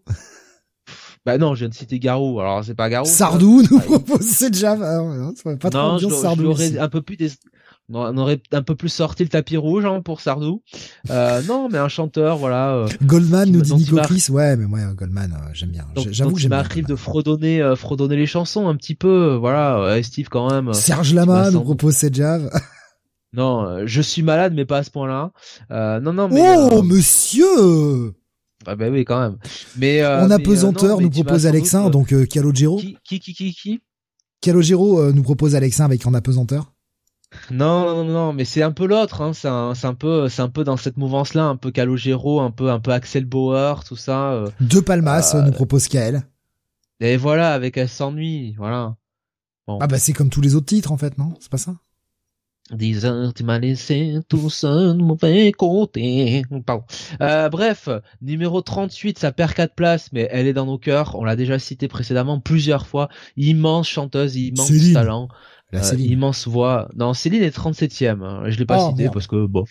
Bah 1.25 1.37
non, 1.37 1.53
je 1.53 1.59
viens 1.59 1.69
de 1.69 1.73
citer 1.73 1.99
Garou. 1.99 2.39
Alors 2.39 2.63
c'est 2.63 2.73
pas 2.73 2.89
Garou. 2.89 3.05
Sardou 3.05 3.61
nous 3.69 3.79
propose 3.79 4.21
c'est 4.21 4.49
déjà 4.49 4.75
pas 4.75 5.69
trop 5.69 5.97
bien 5.97 6.09
Sardou. 6.09 6.53
un 6.79 6.89
peu 6.89 7.01
plus 7.03 7.15
des... 7.15 7.31
on 7.89 8.17
aurait 8.17 8.41
un 8.51 8.63
peu 8.63 8.75
plus 8.75 8.89
sorti 8.89 9.21
le 9.21 9.29
tapis 9.29 9.55
rouge 9.55 9.85
hein, 9.85 10.01
pour 10.01 10.19
Sardou. 10.19 10.63
Euh, 11.11 11.43
non, 11.43 11.69
mais 11.69 11.77
un 11.77 11.89
chanteur, 11.89 12.37
voilà. 12.37 12.73
Euh, 12.73 12.87
Goldman 13.03 13.51
nous 13.51 13.61
dit 13.61 13.75
Nico 13.75 13.97
Chris, 13.97 14.25
ouais, 14.29 14.57
mais 14.57 14.65
moi 14.65 14.79
Goldman, 14.95 15.33
euh, 15.33 15.49
j'aime 15.53 15.69
bien. 15.69 15.85
J'avoue 16.09 16.33
que 16.33 16.39
j'aime 16.39 16.49
bien. 16.49 16.57
m'arrive 16.57 16.87
de 16.87 16.95
fredonner, 16.95 17.61
euh, 17.61 17.75
fredonner 17.75 18.15
les 18.15 18.25
chansons 18.25 18.67
un 18.67 18.75
petit 18.75 18.95
peu, 18.95 19.35
voilà. 19.35 20.01
Steve 20.01 20.29
quand 20.29 20.49
même. 20.49 20.73
Serge 20.73 21.13
Lama 21.13 21.51
nous 21.51 21.61
propose 21.61 21.93
cette 21.93 22.15
jave. 22.15 22.49
non, 23.33 23.85
je 23.85 24.01
suis 24.01 24.23
malade, 24.23 24.53
mais 24.55 24.65
pas 24.65 24.77
à 24.77 24.83
ce 24.83 24.89
point-là. 24.89 25.31
non, 25.69 26.13
non, 26.13 26.29
mais. 26.29 26.55
Oh, 26.57 26.81
monsieur. 26.81 28.15
Ah 28.65 28.75
bah 28.75 28.89
oui 28.89 29.05
quand 29.05 29.19
même. 29.19 29.37
Mais 29.77 30.01
euh, 30.01 30.25
on 30.25 30.31
a 30.31 30.39
pesanteur 30.39 30.99
euh, 30.99 31.01
nous 31.01 31.09
propose 31.09 31.47
Alexin 31.47 31.89
donc 31.89 32.13
euh, 32.13 32.25
Calogero. 32.25 32.77
Qui 32.77 32.97
qui 33.03 33.19
qui 33.19 33.33
qui, 33.33 33.53
qui? 33.53 33.81
Calogero 34.41 34.99
euh, 34.99 35.11
nous 35.11 35.23
propose 35.23 35.55
Alexin 35.55 35.85
avec 35.85 36.05
en 36.05 36.13
apesanteur. 36.13 36.71
Non 37.49 37.85
non 37.85 38.03
non 38.03 38.33
mais 38.33 38.43
c'est 38.43 38.61
un 38.61 38.71
peu 38.71 38.85
l'autre 38.85 39.21
hein 39.21 39.31
c'est 39.33 39.47
un 39.47 39.73
c'est 39.73 39.87
un 39.87 39.93
peu 39.93 40.27
c'est 40.27 40.41
un 40.41 40.49
peu 40.49 40.63
dans 40.63 40.75
cette 40.77 40.97
mouvance 40.97 41.33
là 41.33 41.45
un 41.45 41.55
peu 41.55 41.71
Calogero 41.71 42.41
un 42.41 42.51
peu 42.51 42.69
un 42.69 42.79
peu 42.79 42.91
Axel 42.91 43.25
Bauer 43.25 43.83
tout 43.85 43.95
ça. 43.95 44.33
Euh, 44.33 44.49
De 44.59 44.79
Palmas 44.79 45.33
nous 45.45 45.51
propose 45.51 45.87
Kael. 45.87 46.23
Et 46.99 47.17
voilà 47.17 47.53
avec 47.53 47.77
Elle 47.77 47.89
s'ennuie 47.89 48.53
voilà. 48.57 48.95
Bon. 49.67 49.79
Ah 49.81 49.87
bah 49.87 49.97
c'est 49.97 50.13
comme 50.13 50.29
tous 50.29 50.41
les 50.41 50.55
autres 50.55 50.65
titres 50.65 50.91
en 50.91 50.97
fait 50.97 51.17
non? 51.17 51.33
C'est 51.39 51.49
pas 51.49 51.57
ça? 51.57 51.75
10 52.71 53.05
heures, 53.05 53.33
tu 53.33 53.43
m'as 53.43 53.59
laissé 53.59 54.19
tout 54.29 54.49
seul, 54.49 54.97
mauvais 54.97 55.51
côté. 55.51 56.43
Euh, 57.21 57.49
bref, 57.49 57.89
numéro 58.21 58.61
38, 58.61 59.19
ça 59.19 59.31
perd 59.31 59.53
4 59.53 59.75
places, 59.75 60.09
mais 60.13 60.27
elle 60.31 60.47
est 60.47 60.53
dans 60.53 60.65
nos 60.65 60.77
cœurs. 60.77 61.15
On 61.19 61.23
l'a 61.23 61.35
déjà 61.35 61.59
cité 61.59 61.87
précédemment 61.87 62.39
plusieurs 62.39 62.87
fois. 62.87 63.09
Immense 63.37 63.87
chanteuse, 63.87 64.35
immense 64.35 64.71
talent. 64.93 65.27
Euh, 65.73 65.95
immense 65.97 66.47
voix. 66.47 66.89
Non, 66.95 67.13
Céline 67.13 67.43
est 67.43 67.55
37ème. 67.55 68.23
Hein. 68.23 68.43
Je 68.47 68.57
l'ai 68.57 68.65
pas 68.65 68.85
oh, 68.85 68.89
cité 68.89 69.09
parce 69.09 69.27
que 69.27 69.45
bon. 69.45 69.63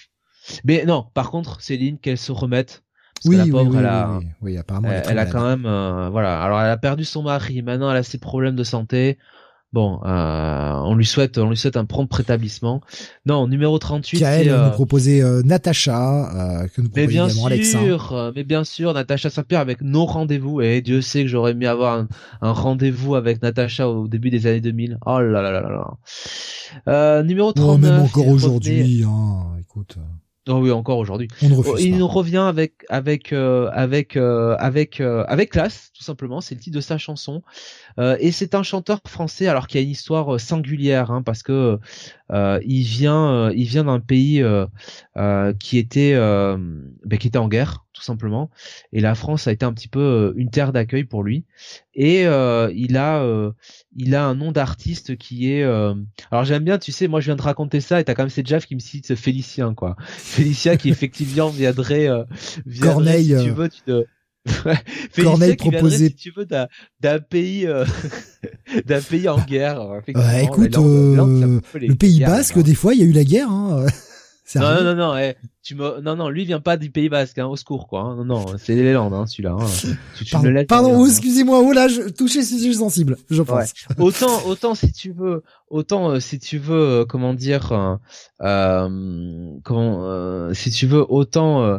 Mais 0.64 0.84
non, 0.86 1.06
par 1.14 1.30
contre, 1.30 1.60
Céline, 1.60 1.98
qu'elle 1.98 2.18
se 2.18 2.32
remette. 2.32 2.82
oui, 3.26 3.36
la 3.36 3.46
pauvre, 3.46 3.70
oui, 3.70 3.76
elle 3.78 3.86
a, 3.86 4.60
apparemment, 4.60 4.88
elle, 4.90 5.18
a 5.18 5.26
quand 5.26 5.44
même, 5.44 5.66
euh, 5.66 6.08
voilà. 6.08 6.42
Alors, 6.42 6.60
elle 6.60 6.70
a 6.70 6.78
perdu 6.78 7.04
son 7.04 7.22
mari. 7.22 7.62
Maintenant, 7.62 7.90
elle 7.90 7.98
a 7.98 8.02
ses 8.02 8.18
problèmes 8.18 8.56
de 8.56 8.64
santé. 8.64 9.18
Bon, 9.72 10.00
euh, 10.04 10.72
on 10.84 10.96
lui 10.96 11.06
souhaite, 11.06 11.38
on 11.38 11.48
lui 11.48 11.56
souhaite 11.56 11.76
un 11.76 11.84
prompt 11.84 12.12
rétablissement. 12.12 12.80
Non, 13.24 13.46
numéro 13.46 13.78
38. 13.78 14.18
Kael 14.18 14.44
c'est, 14.44 14.50
nous 14.50 14.56
euh, 14.56 14.70
proposait 14.70 15.22
euh, 15.22 15.42
Natacha, 15.42 16.62
euh, 16.62 16.66
que 16.66 16.80
nous 16.80 16.90
mais 16.96 17.06
bien 17.06 17.28
sûr, 17.28 18.12
euh, 18.12 18.32
mais 18.34 18.42
bien 18.42 18.64
sûr, 18.64 18.92
Natacha 18.92 19.30
Saint-Pierre 19.30 19.60
avec 19.60 19.80
nos 19.80 20.06
rendez-vous. 20.06 20.60
Et 20.60 20.80
Dieu 20.80 21.00
sait 21.00 21.22
que 21.22 21.28
j'aurais 21.28 21.52
aimé 21.52 21.68
avoir 21.68 21.98
un, 21.98 22.08
un 22.42 22.50
rendez-vous 22.52 23.14
avec 23.14 23.42
Natacha 23.42 23.88
au 23.88 24.08
début 24.08 24.30
des 24.30 24.48
années 24.48 24.60
2000. 24.60 24.98
Oh 25.06 25.20
là 25.20 25.40
là 25.40 25.52
là 25.52 25.60
là 25.60 25.70
là. 25.70 25.86
Euh, 26.88 27.22
numéro 27.22 27.50
Oh, 27.50 27.52
39. 27.52 27.90
même 27.90 28.00
il 28.00 28.04
encore 28.04 28.28
aujourd'hui, 28.28 29.04
hein, 29.06 29.56
écoute, 29.60 29.98
Oh 30.48 30.54
oui, 30.54 30.70
encore 30.70 30.98
aujourd'hui. 30.98 31.28
on 31.42 31.52
Oh, 31.52 31.76
il 31.78 31.96
nous 31.96 32.08
revient 32.08 32.38
avec 32.38 32.84
avec 32.88 33.32
euh, 33.32 33.68
avec 33.72 34.16
euh, 34.16 34.56
avec 34.58 35.00
euh, 35.00 35.24
avec 35.28 35.50
classe 35.50 35.90
tout 35.94 36.02
simplement 36.02 36.40
c'est 36.40 36.54
le 36.54 36.60
titre 36.60 36.76
de 36.76 36.80
sa 36.80 36.96
chanson 36.96 37.42
et 37.98 38.32
c'est 38.32 38.54
un 38.54 38.62
chanteur 38.62 39.00
français 39.06 39.46
alors 39.46 39.66
qu'il 39.66 39.80
y 39.80 39.82
a 39.82 39.84
une 39.84 39.90
histoire 39.90 40.34
euh, 40.34 40.38
singulière 40.38 41.10
hein, 41.10 41.22
parce 41.22 41.42
que 41.42 41.78
euh, 42.32 42.60
il 42.64 42.82
vient 42.82 43.30
euh, 43.30 43.52
il 43.54 43.66
vient 43.66 43.84
d'un 43.84 44.00
pays 44.00 44.42
euh, 44.42 44.66
euh, 45.16 45.52
qui 45.52 45.78
était 45.78 46.12
euh, 46.14 46.56
ben, 47.04 47.18
qui 47.18 47.28
était 47.28 47.38
en 47.38 47.48
guerre 47.48 47.84
tout 47.92 48.02
simplement. 48.02 48.50
Et 48.92 49.00
la 49.00 49.14
France 49.14 49.46
a 49.46 49.52
été 49.52 49.64
un 49.66 49.72
petit 49.72 49.88
peu 49.88 50.00
euh, 50.00 50.32
une 50.36 50.50
terre 50.50 50.72
d'accueil 50.72 51.04
pour 51.04 51.22
lui. 51.22 51.44
Et 51.94 52.26
euh, 52.26 52.72
il 52.74 52.96
a 52.96 53.22
euh, 53.22 53.50
il 53.96 54.14
a 54.14 54.24
un 54.24 54.34
nom 54.34 54.52
d'artiste 54.52 55.16
qui 55.16 55.52
est 55.52 55.64
euh, 55.64 55.94
alors 56.30 56.44
j'aime 56.44 56.64
bien 56.64 56.78
tu 56.78 56.92
sais 56.92 57.08
moi 57.08 57.20
je 57.20 57.26
viens 57.26 57.36
de 57.36 57.42
raconter 57.42 57.80
ça 57.80 58.00
et 58.00 58.04
t'as 58.04 58.14
quand 58.14 58.22
même 58.22 58.30
cette 58.30 58.46
Jeff 58.46 58.66
qui 58.66 58.74
me 58.74 58.80
cite 58.80 59.14
Félicien 59.16 59.74
quoi. 59.74 59.96
Félicia 60.00 60.76
qui 60.76 60.88
effectivement 60.88 61.48
viendrait, 61.48 62.08
euh, 62.08 62.24
viendrait, 62.64 62.94
Corneille, 62.94 63.24
si 63.24 63.44
tu 63.44 63.50
euh, 63.50 63.54
veux, 63.54 63.68
tu 63.68 63.80
te... 63.82 64.06
Corneille 65.22 65.56
proposait- 65.56 66.08
si 66.08 66.14
tu 66.14 66.32
veux, 66.34 66.46
d'un, 66.46 66.66
d'un 67.00 67.18
pays, 67.18 67.66
euh, 67.66 67.84
d'un 68.86 69.00
pays 69.00 69.28
en 69.28 69.38
guerre. 69.38 69.82
effectivement. 70.00 70.32
Ouais, 70.32 70.44
écoute, 70.44 70.76
langue, 70.76 71.38
c'est 71.38 71.44
un 71.44 71.48
euh, 71.48 71.60
peu 71.72 71.78
les 71.78 71.88
Le 71.88 71.94
Pays 71.94 72.20
Basque, 72.20 72.58
des 72.62 72.74
fois, 72.74 72.94
il 72.94 73.00
y 73.00 73.02
a 73.02 73.06
eu 73.06 73.12
la 73.12 73.24
guerre. 73.24 73.50
Hein. 73.50 73.86
Non, 74.58 74.74
non, 74.74 74.82
non, 74.82 74.94
non, 74.96 75.16
eh, 75.16 75.36
tu 75.62 75.74
me, 75.74 76.00
non, 76.00 76.16
non, 76.16 76.28
lui 76.28 76.44
vient 76.44 76.60
pas 76.60 76.76
du 76.76 76.90
Pays 76.90 77.08
Basque, 77.08 77.38
hein, 77.38 77.46
au 77.46 77.56
secours, 77.56 77.86
quoi. 77.86 78.00
hein. 78.02 78.16
Non, 78.16 78.24
non, 78.24 78.46
c'est 78.58 78.74
les 78.74 78.92
Landes, 78.92 79.14
hein, 79.14 79.26
celui-là. 79.26 79.52
hein. 79.58 79.66
Tu, 80.16 80.24
tu 80.24 80.36
me 80.38 80.64
Pardon, 80.66 80.88
aller, 80.88 80.96
oh, 80.98 81.04
hein. 81.04 81.08
excusez-moi, 81.08 81.60
oh 81.64 81.72
là, 81.72 81.86
je 81.88 82.08
touchais 82.08 82.42
ce 82.42 82.58
sujet 82.58 82.74
sensible, 82.74 83.16
je 83.30 83.42
pense. 83.42 83.72
autant 83.98 84.44
autant 84.46 84.74
si 84.74 84.92
tu 84.92 85.12
veux 85.12 85.42
autant 85.68 86.10
euh, 86.10 86.20
si 86.20 86.38
tu 86.38 86.58
veux 86.58 87.00
euh, 87.00 87.04
comment 87.04 87.32
dire 87.32 87.70
euh, 87.72 87.96
euh, 88.42 89.52
comment 89.62 90.00
euh, 90.04 90.52
si 90.52 90.70
tu 90.70 90.86
veux 90.86 91.04
autant 91.08 91.62
euh, 91.62 91.78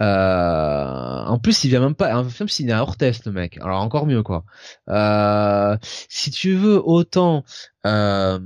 euh, 0.00 1.24
en 1.24 1.38
plus 1.38 1.64
il 1.64 1.68
vient 1.68 1.80
même 1.80 1.94
pas 1.94 2.14
en 2.16 2.24
plus 2.24 2.60
il 2.60 2.68
est 2.68 2.72
à 2.72 2.86
test 2.98 3.26
le 3.26 3.32
mec 3.32 3.58
alors 3.62 3.80
encore 3.80 4.06
mieux 4.06 4.22
quoi 4.22 4.44
euh, 4.88 5.76
si 6.08 6.30
tu 6.30 6.54
veux 6.54 6.80
autant 6.84 7.44
euh, 7.86 8.38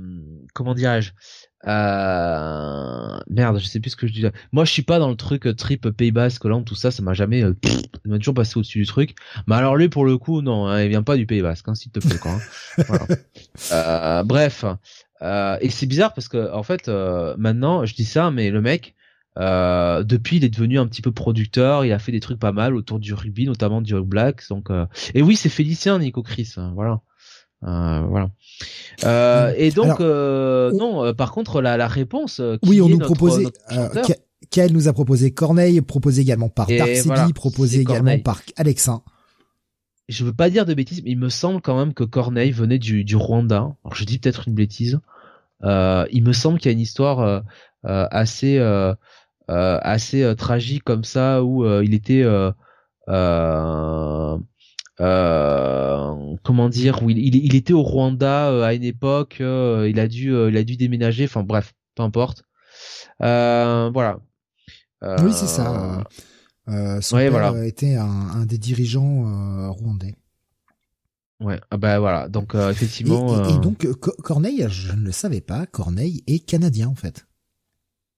comment 0.53 0.73
dirais-je 0.73 1.11
euh, 1.67 3.17
merde, 3.29 3.59
je 3.59 3.65
sais 3.65 3.79
plus 3.79 3.91
ce 3.91 3.95
que 3.95 4.07
je 4.07 4.13
dis 4.13 4.21
là. 4.21 4.31
Moi, 4.51 4.65
je 4.65 4.71
suis 4.71 4.81
pas 4.81 4.99
dans 4.99 5.09
le 5.09 5.15
truc 5.15 5.47
euh, 5.47 5.53
trip 5.53 5.89
Pays 5.89 6.11
Basque, 6.11 6.43
Hollande, 6.45 6.65
tout 6.65 6.75
ça, 6.75 6.91
ça 6.91 7.01
m'a 7.03 7.13
jamais, 7.13 7.43
euh, 7.43 7.53
pff, 7.53 7.73
ça 7.73 7.87
m'a 8.05 8.17
toujours 8.17 8.33
passé 8.33 8.57
au-dessus 8.57 8.79
du 8.79 8.85
truc. 8.85 9.15
Mais 9.47 9.55
alors 9.55 9.75
lui, 9.75 9.89
pour 9.89 10.05
le 10.05 10.17
coup, 10.17 10.41
non, 10.41 10.67
hein, 10.67 10.81
il 10.83 10.89
vient 10.89 11.03
pas 11.03 11.17
du 11.17 11.25
Pays 11.25 11.41
Basque, 11.41 11.67
hein, 11.67 11.75
s'il 11.75 11.91
te 11.91 11.99
plaît, 11.99 12.17
quoi. 12.17 12.31
hein. 12.31 12.39
Voilà. 12.87 13.07
Euh, 13.71 14.23
bref, 14.23 14.65
euh, 15.21 15.57
et 15.61 15.69
c'est 15.69 15.85
bizarre 15.85 16.13
parce 16.13 16.27
que 16.27 16.51
en 16.53 16.63
fait, 16.63 16.87
euh, 16.89 17.35
maintenant, 17.37 17.85
je 17.85 17.95
dis 17.95 18.05
ça, 18.05 18.31
mais 18.31 18.51
le 18.51 18.61
mec, 18.61 18.95
euh, 19.37 20.03
depuis, 20.03 20.37
il 20.37 20.45
est 20.45 20.49
devenu 20.49 20.79
un 20.79 20.87
petit 20.87 21.01
peu 21.01 21.11
producteur. 21.11 21.83
Il 21.85 21.91
a 21.91 21.99
fait 21.99 22.11
des 22.11 22.19
trucs 22.21 22.39
pas 22.39 22.51
mal 22.53 22.75
autour 22.75 22.99
du 22.99 23.13
rugby, 23.13 23.45
notamment 23.45 23.81
du 23.81 23.93
All 23.95 24.01
Blacks. 24.03 24.47
Donc, 24.49 24.69
euh, 24.69 24.85
et 25.13 25.21
oui, 25.21 25.35
c'est 25.35 25.49
Félicien, 25.49 25.99
Nico 25.99 26.23
Chris. 26.23 26.53
hein, 26.57 26.71
voilà. 26.75 27.01
Euh, 27.65 28.01
voilà. 28.09 28.29
Euh, 29.03 29.53
et 29.57 29.71
donc, 29.71 29.85
Alors, 29.85 29.97
euh, 30.01 30.71
on- 30.73 30.77
non. 30.77 31.03
euh, 31.05 31.13
par 31.13 31.31
contre, 31.31 31.61
la, 31.61 31.77
la 31.77 31.87
réponse. 31.87 32.39
euh, 32.39 32.57
qui 32.61 32.69
Oui, 32.69 32.81
on 32.81 32.87
est 32.87 32.91
nous 32.91 32.97
notre- 32.99 33.13
proposait, 33.13 33.43
notre 33.43 33.59
euh, 33.71 33.87
chanteur, 33.93 34.05
Kael 34.51 34.71
nous 34.73 34.87
a 34.87 34.93
proposé 34.93 35.31
Corneille, 35.31 35.81
proposé 35.81 36.21
également 36.21 36.49
par 36.49 36.67
Darcy 36.67 37.01
voilà, 37.07 37.27
proposé 37.33 37.79
également 37.81 37.97
Corneille. 38.03 38.21
par 38.21 38.41
Alexin. 38.57 39.01
je 40.07 40.23
veux 40.23 40.33
pas 40.33 40.49
dire 40.51 40.65
de 40.67 40.73
bêtises, 40.75 41.01
mais 41.03 41.09
il 41.11 41.17
me 41.17 41.29
semble 41.29 41.61
quand 41.61 41.77
même 41.77 41.93
que 41.95 42.03
Corneille 42.03 42.51
venait 42.51 42.77
du, 42.77 43.03
du 43.03 43.15
Rwanda. 43.15 43.73
Alors 43.83 43.95
je 43.95 44.05
dis 44.05 44.19
peut-être 44.19 44.47
une 44.47 44.53
bêtise. 44.53 44.99
Euh, 45.63 46.05
il 46.11 46.23
me 46.23 46.31
semble 46.33 46.59
qu'il 46.59 46.69
y 46.69 46.73
a 46.73 46.73
une 46.73 46.79
histoire 46.81 47.21
euh, 47.21 47.39
euh, 47.85 48.05
assez 48.11 48.59
euh, 48.59 48.93
euh, 49.49 49.79
assez 49.81 50.21
euh, 50.21 50.35
tragique 50.35 50.83
comme 50.83 51.03
ça 51.03 51.43
où 51.43 51.65
euh, 51.65 51.83
il 51.83 51.93
était 51.95 52.21
euh, 52.21 52.51
euh, 53.09 53.13
euh, 54.35 54.37
comment 54.97 56.69
dire 56.69 57.03
où 57.03 57.09
il, 57.09 57.17
il, 57.17 57.35
il 57.35 57.55
était 57.55 57.73
au 57.73 57.81
Rwanda 57.83 58.49
euh, 58.49 58.63
à 58.63 58.73
une 58.73 58.83
époque 58.83 59.37
euh, 59.41 59.87
il 59.89 59.99
a 59.99 60.07
dû 60.07 60.33
euh, 60.33 60.49
il 60.49 60.57
a 60.57 60.63
dû 60.63 60.77
déménager 60.77 61.25
enfin 61.25 61.43
bref 61.43 61.73
peu 61.95 62.03
importe 62.03 62.43
euh, 63.21 63.89
voilà 63.93 64.19
Euh, 65.03 65.23
Oui, 65.23 65.33
c'est 65.33 65.47
ça. 65.47 66.03
Euh, 66.67 66.99
son 67.01 67.17
ouais, 67.17 67.23
père 67.29 67.31
voilà. 67.31 67.51
euh, 67.51 67.63
était 67.63 67.95
un, 67.95 68.05
un 68.05 68.45
des 68.45 68.57
dirigeants 68.57 69.27
euh, 69.27 69.69
rwandais. 69.69 70.15
ouais 71.41 71.59
ah 71.69 71.77
bah 71.77 71.99
voilà 71.99 72.27
donc 72.29 72.55
euh, 72.55 72.71
effectivement 72.71 73.35
et- 73.35 73.51
et 73.51 73.57
euh, 73.57 73.59
donc, 73.59 73.85
euh, 73.85 73.93
Co- 73.93 74.15
Corneille, 74.23 74.65
je 74.69 74.93
ne 74.93 75.01
le 75.03 75.11
savais 75.11 75.41
pas, 75.41 75.65
Corneille 75.67 76.23
est 76.27 76.39
canadien 76.39 76.87
en 76.87 76.95
fait. 76.95 77.27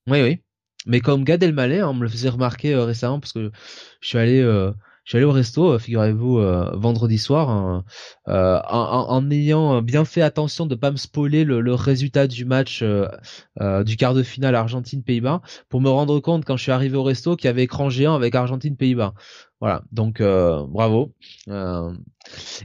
Oui, 0.07 0.21
oui. 0.21 0.39
Mais 0.85 1.01
comme 1.01 1.25
Gad 1.25 1.43
Elmaleh, 1.43 1.79
hein, 1.81 1.89
on 1.89 1.93
me 1.95 2.03
le 2.03 2.09
faisait 2.09 2.29
remarquer 2.29 2.73
euh, 2.73 2.85
récemment 2.85 3.19
parce 3.19 3.33
que 3.33 3.51
je 3.99 4.07
suis 4.07 4.17
allé, 4.17 4.39
euh, 4.39 4.71
je 5.07 5.11
suis 5.11 5.17
allé 5.19 5.25
au 5.25 5.31
resto, 5.31 5.71
euh, 5.71 5.79
figurez-vous, 5.79 6.39
euh, 6.39 6.69
vendredi 6.75 7.17
soir, 7.17 7.49
hein, 7.49 7.85
euh, 8.27 8.59
en, 8.67 9.31
ayant 9.31 9.81
bien 9.81 10.03
fait 10.03 10.21
attention 10.21 10.65
de 10.65 10.75
pas 10.75 10.91
me 10.91 10.97
spoiler 10.97 11.45
le, 11.45 11.73
résultat 11.73 12.27
du 12.27 12.43
match 12.43 12.83
du 12.83 13.95
quart 13.95 14.13
de 14.13 14.21
finale 14.21 14.55
Argentine-Pays-Bas, 14.55 15.41
pour 15.69 15.79
me 15.79 15.89
rendre 15.89 16.19
compte 16.19 16.43
quand 16.43 16.57
je 16.57 16.63
suis 16.63 16.73
arrivé 16.73 16.97
au 16.97 17.03
resto 17.03 17.37
qu'il 17.37 17.45
y 17.45 17.49
avait 17.49 17.63
écran 17.63 17.89
géant 17.89 18.15
avec 18.15 18.35
Argentine-Pays-Bas. 18.35 19.13
Voilà, 19.61 19.83
donc 19.93 20.21
bravo. 20.21 21.13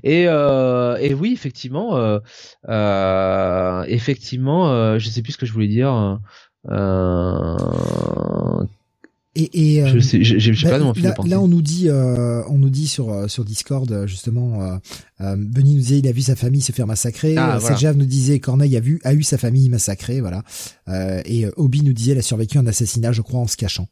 Et, 0.03 0.29
oui, 0.29 1.33
effectivement, 1.33 2.19
effectivement, 3.87 4.99
je 4.99 5.09
sais 5.09 5.23
plus 5.23 5.33
ce 5.33 5.39
que 5.39 5.47
je 5.47 5.53
voulais 5.53 5.69
dire. 5.69 6.19
Euh, 6.71 7.57
Et, 9.35 9.77
et 9.77 9.83
euh, 9.83 9.87
je 9.89 9.99
sais, 10.01 10.23
j'ai 10.23 10.53
bah, 10.69 10.79
pas 10.79 11.25
là, 11.25 11.41
on 11.41 11.49
nous 11.49 11.63
dit, 11.63 11.89
euh, 11.89 12.43
on 12.49 12.59
nous 12.59 12.69
dit 12.69 12.87
sur 12.87 13.11
euh, 13.11 13.29
sur 13.29 13.47
Discord 13.47 13.91
euh, 13.91 14.07
justement, 14.07 14.63
euh, 14.63 14.77
euh, 15.23 15.37
Benny 15.39 15.75
nous 15.75 15.81
disait 15.81 16.01
il 16.01 16.09
a 16.09 16.13
vu 16.13 16.21
sa 16.21 16.37
famille 16.37 16.61
se 16.61 16.73
faire 16.73 16.87
massacrer. 16.87 17.35
Ah, 17.39 17.57
Euh, 17.57 17.59
voilà. 17.59 17.95
Nous 17.95 18.05
disait 18.05 18.41
Corneille 18.41 18.77
a 18.77 18.81
vu 18.81 19.01
a 19.05 19.15
eu 19.15 19.23
sa 19.23 19.39
famille 19.39 19.71
massacrée, 19.71 20.21
voilà. 20.21 20.43
Euh, 20.89 21.23
et 21.25 21.47
euh, 21.47 21.53
Obi 21.57 21.83
nous 21.83 21.95
disait 21.95 22.13
elle 22.13 22.19
a 22.19 22.23
survécu 22.23 22.59
à 22.59 22.61
un 22.61 22.67
assassinat, 22.67 23.13
je 23.13 23.23
crois, 23.23 23.41
en 23.41 23.47
se 23.47 23.57
cachant. 23.57 23.89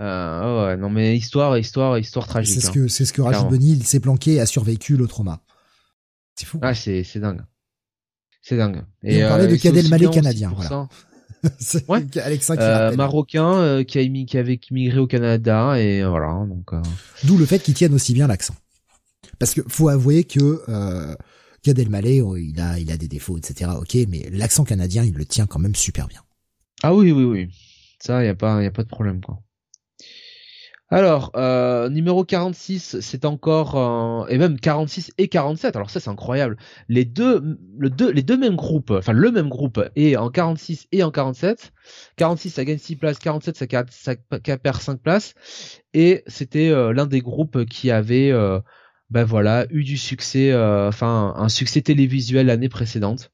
Euh, 0.00 0.40
oh 0.44 0.66
ouais, 0.66 0.76
non 0.76 0.88
mais 0.90 1.16
histoire, 1.16 1.56
histoire, 1.58 1.98
histoire 1.98 2.28
tragique. 2.28 2.54
C'est 2.54 2.60
ce 2.60 2.68
hein. 2.68 2.72
que 2.74 2.88
c'est 2.88 3.06
ce 3.06 3.12
que 3.14 3.22
rajoute. 3.22 3.48
Benny. 3.48 3.72
Il 3.72 3.84
s'est 3.84 4.00
planqué 4.00 4.34
et 4.34 4.40
a 4.40 4.46
survécu 4.46 4.98
le 4.98 5.06
trauma. 5.06 5.40
C'est 6.36 6.46
fou. 6.46 6.58
Ah 6.60 6.74
c'est 6.74 7.04
c'est 7.04 7.20
dingue. 7.20 7.40
C'est 8.42 8.58
dingue. 8.58 8.82
Et 9.02 9.24
on 9.24 9.28
parlait 9.28 9.46
de 9.46 9.56
bien 9.56 10.08
aussi 10.08 10.14
canadien, 10.14 10.52
voilà. 10.54 10.88
Ouais. 11.88 12.04
Alexin 12.22 12.56
qui 12.56 12.62
Euh, 12.62 12.94
marocain 12.96 13.54
euh, 13.56 13.84
qui 13.84 13.98
a 13.98 14.02
émi- 14.02 14.26
qui 14.26 14.38
avait 14.38 14.60
immigré 14.70 14.98
au 14.98 15.06
Canada 15.06 15.78
et 15.80 16.02
euh, 16.02 16.08
voilà 16.08 16.44
donc. 16.48 16.72
euh, 16.72 16.82
D'où 17.24 17.36
le 17.36 17.46
fait 17.46 17.58
qu'il 17.60 17.74
tienne 17.74 17.94
aussi 17.94 18.14
bien 18.14 18.26
l'accent. 18.26 18.54
Parce 19.38 19.54
que 19.54 19.60
faut 19.68 19.88
avouer 19.88 20.24
que 20.24 20.62
euh, 20.68 21.14
Gad 21.64 21.78
Elmaleh, 21.78 22.20
oh, 22.22 22.36
il 22.36 22.60
a 22.60 22.78
il 22.78 22.90
a 22.92 22.96
des 22.96 23.08
défauts, 23.08 23.38
etc. 23.38 23.72
Ok, 23.80 23.96
mais 24.08 24.28
l'accent 24.30 24.64
canadien, 24.64 25.04
il 25.04 25.14
le 25.14 25.24
tient 25.24 25.46
quand 25.46 25.58
même 25.58 25.74
super 25.74 26.06
bien. 26.08 26.20
Ah 26.82 26.94
oui 26.94 27.10
oui 27.12 27.24
oui. 27.24 27.48
Ça 28.00 28.24
y 28.24 28.28
a 28.28 28.34
pas 28.34 28.62
y 28.62 28.66
a 28.66 28.70
pas 28.70 28.82
de 28.82 28.88
problème 28.88 29.20
quoi. 29.20 29.38
Alors, 30.92 31.30
euh, 31.36 31.88
numéro 31.88 32.22
46, 32.22 33.00
c'est 33.00 33.24
encore 33.24 33.76
euh, 33.76 34.26
et 34.28 34.36
même 34.36 34.60
46 34.60 35.12
et 35.16 35.28
47. 35.28 35.74
Alors 35.74 35.88
ça 35.88 36.00
c'est 36.00 36.10
incroyable. 36.10 36.58
Les 36.90 37.06
deux 37.06 37.58
le 37.78 37.88
deux 37.88 38.12
les 38.12 38.22
deux 38.22 38.36
mêmes 38.36 38.56
groupes, 38.56 38.90
enfin 38.90 39.14
le 39.14 39.30
même 39.30 39.48
groupe 39.48 39.82
est 39.96 40.16
en 40.16 40.28
46 40.28 40.88
et 40.92 41.02
en 41.02 41.10
47. 41.10 41.72
46 42.16 42.50
ça 42.50 42.64
gagne 42.66 42.76
6 42.76 42.96
places, 42.96 43.18
47 43.20 43.56
ça, 43.56 43.66
perd 44.58 44.76
5 44.76 45.00
places 45.00 45.32
et 45.94 46.22
c'était 46.26 46.68
euh, 46.68 46.92
l'un 46.92 47.06
des 47.06 47.22
groupes 47.22 47.64
qui 47.64 47.90
avait 47.90 48.30
euh, 48.30 48.60
ben 49.08 49.24
voilà, 49.24 49.64
eu 49.70 49.84
du 49.84 49.96
succès 49.96 50.52
euh, 50.52 50.88
enfin 50.88 51.32
un 51.38 51.48
succès 51.48 51.80
télévisuel 51.80 52.48
l'année 52.48 52.68
précédente. 52.68 53.30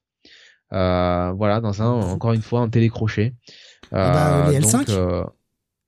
Euh, 0.71 1.33
voilà, 1.33 1.59
dans 1.59 1.81
un 1.81 1.89
encore 1.89 2.31
une 2.31 2.41
fois 2.41 2.61
un 2.61 2.69
télécrochet. 2.69 3.33
Ah 3.91 4.11
bah, 4.13 4.51
les 4.51 4.59
donc, 4.59 4.71
L5? 4.71 4.91
euh, 4.91 5.23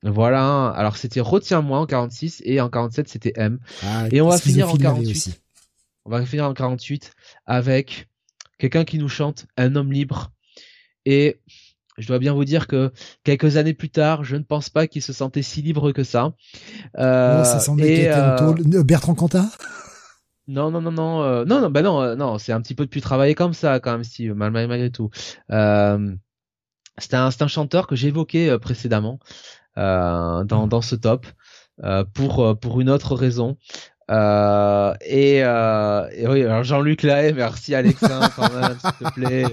voilà, 0.03 0.69
alors 0.69 0.97
c'était 0.97 1.21
Retiens-moi 1.21 1.79
en 1.79 1.85
46 1.85 2.41
et 2.45 2.59
en 2.61 2.69
47 2.69 3.07
c'était 3.07 3.33
M. 3.35 3.59
Ah, 3.83 4.05
Et 4.11 4.21
on 4.21 4.27
va 4.29 4.37
finir 4.37 4.67
en 4.67 4.71
Schizophile 4.71 4.83
l'avait 4.83 4.95
48. 5.03 5.11
aussi. 5.11 5.33
On 6.05 6.09
va 6.09 6.25
finir 6.25 6.45
en 6.45 6.53
48 6.53 7.13
avec 7.45 8.09
quelqu'un 8.57 8.83
qui 8.83 8.97
nous 8.97 9.09
chante 9.09 9.45
Un 9.57 9.75
homme 9.75 9.91
libre. 9.91 10.31
Et 11.05 11.39
je 11.97 12.07
dois 12.07 12.17
bien 12.19 12.33
vous 12.33 12.45
dire 12.45 12.65
que 12.67 12.91
quelques 13.23 13.57
années 13.57 13.73
plus 13.75 13.89
tard, 13.89 14.23
je 14.23 14.35
ne 14.35 14.43
pense 14.43 14.69
pas 14.69 14.87
qu'il 14.87 15.01
se 15.03 15.13
sentait 15.13 15.43
si 15.43 15.61
libre 15.61 15.91
que 15.91 16.03
ça. 16.03 16.33
Euh, 16.97 17.41
Oh, 17.41 17.43
ça 17.43 17.59
semblait 17.59 18.03
et, 18.03 18.09
euh, 18.11 18.37
euh, 18.73 18.83
Bertrand 18.83 19.13
Cantat? 19.15 19.49
Non, 20.47 20.69
non, 20.71 20.81
non, 20.81 20.91
non, 20.91 21.21
euh, 21.21 21.45
non, 21.45 21.61
non, 21.61 21.69
bah 21.69 21.81
non, 21.83 22.01
euh, 22.01 22.15
non, 22.15 22.37
c'est 22.37 22.51
un 22.51 22.59
petit 22.61 22.73
peu 22.75 22.83
depuis 22.83 22.99
travailler 22.99 23.35
comme 23.35 23.53
ça, 23.53 23.79
quand 23.79 23.91
même, 23.91 24.03
Steve, 24.03 24.33
mal, 24.33 24.51
mal- 24.51 24.67
malgré 24.67 24.89
tout. 24.89 25.09
Euh, 25.51 26.13
c'est 26.97 27.13
un, 27.13 27.29
un 27.39 27.47
chanteur 27.47 27.87
que 27.87 27.95
j'ai 27.95 28.09
évoqué 28.09 28.49
euh, 28.49 28.57
précédemment 28.57 29.19
dans, 29.75 30.67
dans 30.67 30.81
ce 30.81 30.95
top 30.95 31.25
euh, 31.83 32.03
pour 32.13 32.45
euh, 32.45 32.53
pour 32.53 32.81
une 32.81 32.89
autre 32.89 33.15
raison. 33.15 33.57
Euh, 34.09 34.93
et, 35.05 35.41
euh, 35.43 36.09
et 36.13 36.27
oui, 36.27 36.43
alors 36.43 36.63
Jean-Luc 36.63 37.01
Lahaye, 37.03 37.33
merci 37.33 37.73
Alexin 37.73 38.19
quand 38.35 38.53
même, 38.53 38.77
s'il 38.77 39.07
te 39.07 39.13
plaît. 39.13 39.45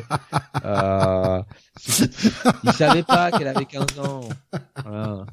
Euh, 0.65 1.43
il 2.65 2.73
savait 2.73 3.05
pas 3.05 3.31
qu'elle 3.31 3.47
avait 3.47 3.67
15 3.67 4.01
ans. 4.01 4.21
Voilà. 4.85 5.27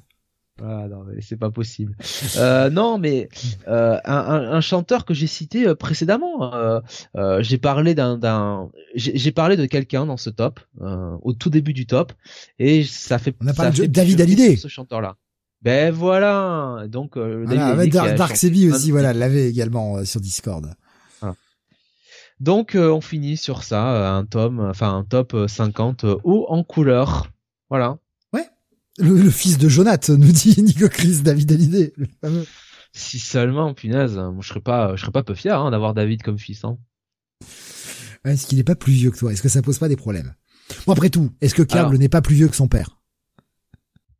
Voilà, 0.58 0.88
non, 0.88 1.04
mais 1.04 1.22
c'est 1.22 1.36
pas 1.36 1.52
possible. 1.52 1.98
Euh, 2.38 2.70
non, 2.70 2.98
mais 2.98 3.28
euh, 3.68 3.98
un, 4.06 4.16
un- 4.16 4.52
un 4.54 4.62
chanteur 4.62 5.04
que 5.04 5.14
j'ai 5.14 5.28
cité 5.28 5.68
euh, 5.68 5.76
précédemment, 5.76 6.54
euh, 6.56 6.80
euh, 7.18 7.44
j'ai 7.44 7.58
parlé 7.58 7.94
d'un, 7.94 8.18
d'un, 8.18 8.70
j'ai 8.96 9.32
parlé 9.34 9.58
de 9.58 9.66
quelqu'un 9.66 10.06
dans 10.06 10.16
ce 10.16 10.30
top, 10.30 10.62
euh, 10.82 11.18
au 11.24 11.34
tout 11.34 11.50
début 11.50 11.74
du 11.74 11.86
top, 11.86 12.14
et 12.58 12.86
ça 12.86 13.20
fait. 13.20 13.36
On 13.42 13.48
a 13.48 13.54
parlé 13.54 13.72
de 13.72 13.86
David 13.88 14.22
Hallyday. 14.22 14.56
Ce 14.56 14.70
chanteur-là. 14.70 15.18
Ben 15.62 15.92
voilà. 15.92 16.86
Donc 16.88 17.18
euh, 17.18 17.44
David 17.46 17.60
Voilà, 17.60 17.84
qui 17.84 17.90
Dark, 17.90 18.08
a 18.10 18.14
Dark 18.14 18.36
Sebi 18.38 18.70
aussi, 18.72 18.92
voilà, 18.92 19.12
l'avait 19.14 19.50
également 19.50 19.98
euh, 19.98 20.06
sur 20.06 20.22
Discord. 20.22 20.74
Donc 22.42 22.76
euh, 22.76 22.92
on 22.92 23.02
finit 23.02 23.38
sur 23.38 23.64
ça, 23.64 24.14
un 24.16 24.26
tome, 24.26 24.60
enfin 24.60 24.94
un 24.96 25.04
top 25.04 25.34
euh, 25.34 25.48
50 25.48 26.04
euh, 26.04 26.18
haut 26.24 26.46
en 26.50 26.64
couleur. 26.64 27.28
Voilà. 27.70 27.98
Le, 28.98 29.18
le 29.22 29.30
fils 29.30 29.58
de 29.58 29.68
Jonath, 29.68 30.10
nous 30.10 30.32
dit 30.32 30.56
Nico 30.62 30.88
Chris, 30.90 31.22
David 31.22 31.52
Hallyday. 31.52 31.94
le 31.98 32.08
fameux. 32.22 32.46
Si 32.94 33.20
seulement, 33.20 33.74
punaise, 33.74 34.16
moi 34.16 34.38
je 34.40 34.48
serais 34.48 34.62
pas, 34.62 34.96
je 34.96 35.02
serais 35.02 35.12
pas 35.12 35.24
peu 35.24 35.36
fier 35.36 35.60
hein, 35.60 35.70
d'avoir 35.72 35.94
David 35.94 36.24
comme 36.24 36.40
fils. 36.40 36.64
Hein. 36.64 36.78
Est-ce 38.24 38.48
qu'il 38.48 38.58
est 38.58 38.64
pas 38.64 38.76
plus 38.76 38.94
vieux 38.94 39.12
que 39.12 39.18
toi? 39.18 39.34
Est-ce 39.34 39.42
que 39.42 39.50
ça 39.50 39.62
pose 39.62 39.78
pas 39.80 39.90
des 39.90 39.98
problèmes? 39.98 40.34
Bon, 40.88 40.94
après 40.94 41.10
tout, 41.10 41.32
est-ce 41.42 41.54
que 41.54 41.62
Cable 41.62 41.98
n'est 41.98 42.10
pas 42.10 42.22
plus 42.22 42.36
vieux 42.36 42.48
que 42.48 42.56
son 42.56 42.68
père? 42.70 42.98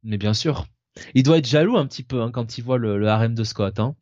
Mais 0.04 0.18
bien 0.18 0.34
sûr. 0.34 0.68
Il 1.14 1.24
doit 1.24 1.38
être 1.38 1.48
jaloux 1.48 1.78
un 1.78 1.88
petit 1.88 2.04
peu 2.04 2.22
hein, 2.22 2.32
quand 2.32 2.58
il 2.58 2.64
voit 2.64 2.78
le, 2.78 3.00
le 3.00 3.08
harem 3.08 3.34
de 3.34 3.44
Scott. 3.44 3.80
Hein. 3.80 3.96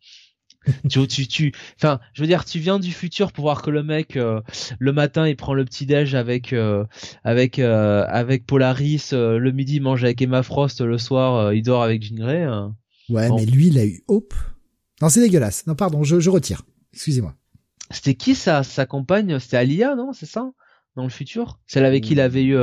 tu, 0.90 1.08
tu, 1.08 1.28
tu, 1.28 1.52
enfin, 1.78 2.00
je 2.14 2.22
veux 2.22 2.28
dire, 2.28 2.46
tu 2.46 2.60
viens 2.60 2.80
du 2.80 2.92
futur 2.92 3.32
pour 3.32 3.44
voir 3.44 3.62
que 3.62 3.70
le 3.70 3.84
mec, 3.84 4.16
euh, 4.16 4.42
le 4.80 4.94
matin, 4.94 5.28
il 5.28 5.36
prend 5.36 5.54
le 5.54 5.66
petit 5.66 5.86
déj 5.86 6.16
avec, 6.16 6.54
euh, 6.54 6.86
avec, 7.24 7.60
euh, 7.60 8.06
avec 8.08 8.46
Polaris, 8.46 9.10
le 9.12 9.52
midi, 9.52 9.76
il 9.76 9.82
mange 9.82 10.04
avec 10.04 10.22
Emma 10.22 10.44
Frost, 10.44 10.82
le 10.82 10.98
soir, 10.98 11.54
il 11.54 11.62
dort 11.64 11.84
avec 11.84 12.02
Jean 12.04 12.16
Grey. 12.16 12.44
hein. 12.44 12.76
Ouais, 13.10 13.28
Bon. 13.28 13.36
mais 13.36 13.46
lui, 13.46 13.68
il 13.68 13.78
a 13.78 13.86
eu 13.86 14.04
Hope. 14.08 14.34
Non, 15.02 15.10
c'est 15.10 15.20
dégueulasse. 15.20 15.68
Non, 15.68 15.76
pardon, 15.76 16.04
je, 16.04 16.20
je 16.20 16.30
retire. 16.30 16.62
Excusez-moi. 16.94 17.36
C'était 17.92 18.14
qui 18.16 18.34
sa, 18.34 18.64
sa 18.64 18.86
compagne? 18.86 19.38
C'était 19.40 19.58
Alia, 19.58 19.96
non? 19.96 20.14
C'est 20.14 20.26
ça? 20.26 20.52
Dans 20.96 21.04
le 21.04 21.10
futur? 21.10 21.60
Celle 21.68 21.86
avec 21.86 22.04
qui 22.06 22.14
il 22.14 22.20
avait 22.22 22.44
eu 22.46 22.56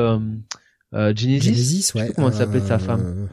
Genesis? 0.92 1.42
Genesis, 1.42 1.76
Je 1.94 1.98
sais 1.98 1.98
ouais. 2.08 2.12
comment 2.14 2.32
s'appelait 2.32 2.60
sa 2.60 2.78
femme. 2.78 3.28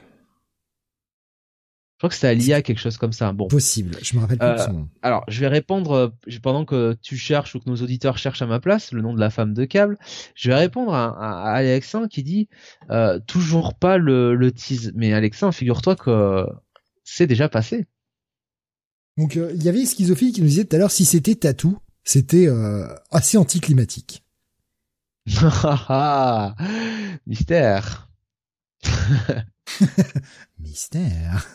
Euh, 1.97 1.99
Je 1.99 2.01
crois 2.01 2.09
que 2.09 2.15
c'était 2.15 2.27
Alia, 2.27 2.61
quelque 2.61 2.79
chose 2.79 2.97
comme 2.97 3.11
ça. 3.11 3.31
Bon. 3.33 3.47
Possible. 3.47 3.97
Je 4.03 4.15
me 4.15 4.21
rappelle 4.21 4.37
plus 4.37 4.47
de 4.47 4.51
Euh, 4.51 4.65
son 4.65 4.73
nom. 4.73 4.89
Alors, 5.01 5.23
je 5.27 5.39
vais 5.39 5.47
répondre 5.47 5.91
euh, 5.93 6.09
pendant 6.43 6.63
que 6.63 6.95
tu 7.01 7.17
cherches 7.17 7.55
ou 7.55 7.59
que 7.59 7.67
nos 7.67 7.77
auditeurs 7.77 8.17
cherchent 8.19 8.43
à 8.43 8.45
ma 8.45 8.59
place 8.59 8.91
le 8.91 9.01
nom 9.01 9.13
de 9.15 9.19
la 9.19 9.31
femme 9.31 9.53
de 9.55 9.65
câble. 9.65 9.97
Je 10.35 10.49
vais 10.49 10.55
répondre 10.55 10.93
à, 10.93 11.07
à, 11.07 11.49
à 11.49 11.55
Alexin 11.55 12.07
qui 12.07 12.21
dit 12.23 12.49
euh, 12.91 13.19
toujours 13.25 13.73
pas 13.73 13.97
le, 13.97 14.35
le 14.35 14.51
tease. 14.51 14.91
Mais 14.95 15.11
Alexin, 15.13 15.51
figure-toi 15.51 15.95
que 15.95 16.45
c'est 17.03 17.25
déjà 17.27 17.49
passé. 17.49 17.87
Donc, 19.17 19.35
euh, 19.35 19.51
il 19.55 19.63
y 19.63 19.69
avait 19.69 19.83
Schizophile 19.83 20.31
qui 20.31 20.41
nous 20.41 20.47
disait 20.47 20.65
tout 20.65 20.75
à 20.75 20.79
l'heure, 20.79 20.91
si 20.91 21.03
c'était 21.03 21.33
Tatou, 21.33 21.79
c'était 22.03 22.47
euh, 22.47 22.87
assez 23.09 23.37
anticlimatique. 23.39 24.23
Ah, 25.89 26.55
Mystère. 27.25 28.09
Mystère. 30.59 31.47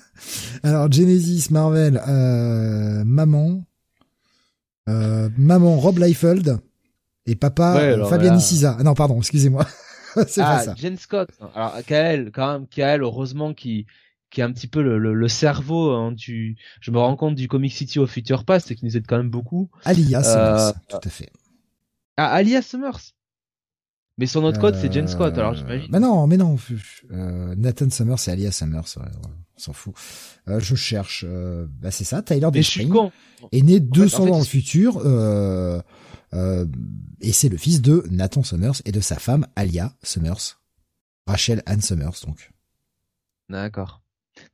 Alors, 0.62 0.90
Genesis, 0.90 1.48
Marvel, 1.50 2.00
euh, 2.08 3.02
maman, 3.04 3.64
euh, 4.88 5.28
maman 5.36 5.78
Rob 5.78 5.98
Liefeld 5.98 6.58
et 7.26 7.36
papa 7.36 7.74
Ouais, 7.74 7.92
alors 7.92 8.08
Fabian 8.08 8.36
Icisa. 8.36 8.76
Ah 8.78 8.82
non, 8.82 8.94
pardon, 8.94 9.18
excusez-moi. 9.18 9.66
c'est 10.26 10.40
pas 10.40 10.56
ah, 10.56 10.62
ça. 10.64 10.74
Jen 10.76 10.96
Scott. 10.96 11.30
Alors 11.54 11.76
Kael, 11.86 12.30
quand 12.32 12.52
même, 12.52 12.66
Kael, 12.66 13.02
heureusement 13.02 13.54
qui 13.54 13.86
qui 14.30 14.40
est 14.40 14.44
un 14.44 14.52
petit 14.52 14.66
peu 14.66 14.82
le, 14.82 14.98
le, 14.98 15.12
le 15.14 15.28
cerveau 15.28 15.90
hein, 15.90 16.10
du. 16.10 16.56
Je 16.80 16.90
me 16.90 16.98
rends 16.98 17.16
compte 17.16 17.34
du 17.34 17.48
Comic 17.48 17.72
City 17.72 17.98
au 17.98 18.06
Future 18.06 18.44
Past 18.44 18.70
et 18.70 18.74
qui 18.74 18.84
nous 18.86 18.96
aide 18.96 19.06
quand 19.06 19.18
même 19.18 19.30
beaucoup. 19.30 19.70
Alia 19.84 20.22
Summers, 20.22 20.68
Euh, 20.68 20.72
tout 20.88 21.00
à 21.04 21.10
fait. 21.10 21.30
Ah, 22.16 22.32
Alias 22.32 22.62
Summers. 22.62 23.14
Mais 24.18 24.26
son 24.26 24.44
autre 24.44 24.60
code, 24.60 24.76
c'est 24.76 24.92
Jen 24.92 25.08
Scott, 25.08 25.36
alors 25.38 25.52
Euh, 25.52 25.56
j'imagine. 25.56 25.88
Mais 25.90 26.00
non, 26.00 26.26
mais 26.26 26.36
non. 26.36 26.56
Euh, 27.10 27.54
Nathan 27.56 27.88
Summers 27.90 28.28
et 28.28 28.30
Alia 28.30 28.52
Summers, 28.52 28.84
ouais, 28.96 29.02
ouais, 29.04 29.10
on 29.56 29.58
s'en 29.58 29.72
fout. 29.72 29.94
Euh, 30.48 30.60
je 30.60 30.74
cherche. 30.74 31.24
bah 31.80 31.90
c'est 31.90 32.04
ça. 32.04 32.22
Tyler 32.22 32.50
Despring 32.52 32.92
est 33.52 33.62
né 33.62 33.80
200 33.80 34.04
en 34.04 34.08
fait, 34.08 34.22
ans 34.22 34.32
dans 34.32 34.38
le 34.38 34.44
futur. 34.44 34.98
Et 37.20 37.32
c'est 37.32 37.48
le 37.48 37.56
fils 37.56 37.80
de 37.80 38.04
Nathan 38.10 38.42
Summers 38.42 38.82
et 38.84 38.92
de 38.92 39.00
sa 39.00 39.16
femme 39.16 39.46
Alia 39.56 39.92
Summers. 40.02 40.58
Rachel 41.26 41.62
Ann 41.66 41.80
Summers, 41.80 42.20
donc. 42.26 42.50
D'accord. 43.48 44.02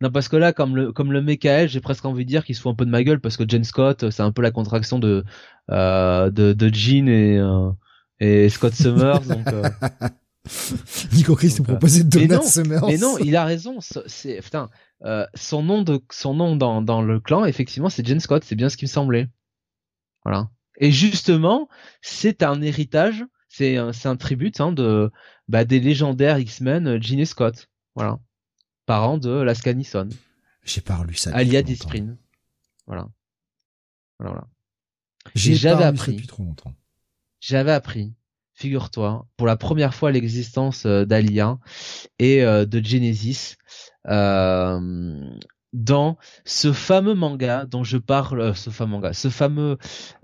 Non, 0.01 0.11
parce 0.11 0.29
que 0.29 0.37
là, 0.37 0.53
comme 0.53 0.77
le, 0.77 0.93
comme 0.93 1.13
le 1.13 1.23
Michael, 1.23 1.69
j'ai 1.69 1.81
presque 1.81 2.05
envie 2.05 2.25
de 2.25 2.29
dire 2.29 2.45
qu'il 2.45 2.55
se 2.55 2.61
fout 2.61 2.73
un 2.73 2.75
peu 2.75 2.85
de 2.85 2.91
ma 2.91 3.03
gueule 3.05 3.21
parce 3.21 3.37
que 3.37 3.49
Jen 3.49 3.65
Scott, 3.65 4.11
c'est 4.11 4.23
un 4.23 4.33
peu 4.33 4.43
la 4.43 4.51
contraction 4.51 4.99
de, 4.99 5.25
euh, 5.71 6.31
de, 6.31 6.53
de 6.53 6.75
Jean 6.75 7.09
et, 7.09 7.39
euh, 7.39 7.71
et 8.21 8.49
Scott 8.49 8.75
Summers, 8.75 9.21
donc, 9.23 9.47
euh, 9.49 9.69
Nico 11.13 11.35
Chris 11.37 11.55
nous 11.59 11.65
euh, 11.65 11.69
proposait 11.69 12.05
Donald 12.05 12.43
Summers. 12.43 12.85
Mais 12.87 12.97
non, 12.99 13.19
il 13.19 13.37
a 13.37 13.45
raison. 13.45 13.81
ce- 13.81 14.01
C'est 14.07 14.41
putain. 14.43 14.71
euh, 15.05 15.27
son 15.35 15.63
nom 15.63 15.83
de 15.83 16.01
son 16.11 16.35
nom 16.35 16.57
dans 16.57 16.83
dans 16.83 17.03
le 17.03 17.21
clan, 17.21 17.45
effectivement, 17.45 17.89
c'est 17.91 18.07
Jen 18.07 18.21
Scott. 18.21 18.45
C'est 18.45 18.57
bien 18.57 18.69
ce 18.69 18.77
qui 18.77 18.85
me 18.87 18.91
semblait. 18.91 19.29
Voilà. 20.25 20.51
Et 20.79 20.91
justement, 20.93 21.69
c'est 22.03 22.43
un 22.43 22.61
héritage. 22.63 23.25
C'est 23.49 23.77
un 23.77 23.93
c'est 23.93 24.09
un 24.09 24.17
tribute 24.17 24.61
hein, 24.61 24.73
de 24.73 25.11
bah, 25.49 25.65
des 25.65 25.81
légendaires 25.81 26.39
X-Men, 26.39 26.87
euh, 26.87 26.99
Jean 27.01 27.19
et 27.21 27.25
Scott. 27.25 27.69
Voilà. 27.95 28.19
Parents 28.87 29.19
de 29.19 29.31
Laska 29.31 29.75
Nisson, 29.75 30.09
J'ai 30.65 30.81
pas 30.81 30.97
relu 30.97 31.15
ça. 31.15 31.31
Alia. 31.35 31.63
Desprin. 31.63 32.17
Voilà. 32.87 33.07
Voilà. 34.19 34.33
voilà. 34.33 34.47
J'ai 35.35 35.57
ça 35.57 35.77
appris. 35.87 36.13
depuis 36.15 36.27
trop 36.27 36.43
longtemps. 36.43 36.73
J'avais 37.41 37.73
appris, 37.73 38.15
figure-toi, 38.55 39.27
pour 39.37 39.47
la 39.47 39.57
première 39.57 39.95
fois 39.95 40.11
l'existence 40.11 40.87
euh, 40.87 41.05
d'Alia 41.05 41.59
et 42.19 42.43
euh, 42.43 42.67
de 42.67 42.85
Genesis 42.85 43.55
euh, 44.09 45.21
dans 45.73 46.17
ce 46.45 46.73
fameux 46.73 47.15
manga 47.15 47.65
dont 47.67 47.85
je 47.85 47.99
parle, 47.99 48.57
ce 48.57 48.71
fameux 48.71 49.77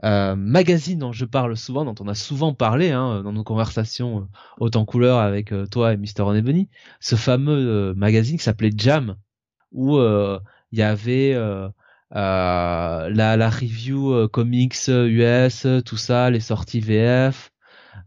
magazine 0.02 0.98
dont 0.98 1.12
je 1.12 1.24
parle 1.24 1.56
souvent, 1.56 1.84
dont 1.84 1.94
on 2.00 2.08
a 2.08 2.14
souvent 2.14 2.54
parlé 2.54 2.90
hein, 2.90 3.22
dans 3.22 3.32
nos 3.32 3.44
conversations 3.44 4.26
haute 4.58 4.74
en 4.74 4.84
couleur 4.84 5.18
avec 5.18 5.52
toi 5.70 5.92
et 5.92 5.96
Mr. 5.98 6.22
Ron 6.22 6.34
Ebony, 6.34 6.70
ce 6.98 7.14
fameux 7.14 7.92
magazine 7.94 8.38
qui 8.38 8.42
s'appelait 8.42 8.72
Jam, 8.74 9.16
où 9.70 9.98
il 9.98 10.78
y 10.78 10.82
avait 10.82 11.36
la, 12.14 13.36
la 13.36 13.50
review 13.50 14.12
euh, 14.12 14.28
comics 14.28 14.76
euh, 14.88 15.06
US, 15.08 15.66
euh, 15.66 15.80
tout 15.80 15.96
ça, 15.96 16.30
les 16.30 16.40
sorties 16.40 16.80
VF, 16.80 17.50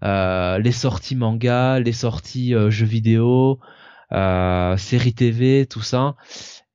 euh, 0.04 0.58
les 0.60 0.72
sorties 0.72 1.16
manga, 1.16 1.80
les 1.80 1.94
sorties 1.94 2.54
euh, 2.56 2.70
jeux 2.70 2.86
vidéo, 2.86 3.60
euh, 4.14 4.78
séries 4.78 5.14
TV, 5.14 5.66
tout 5.66 5.82
ça. 5.82 6.16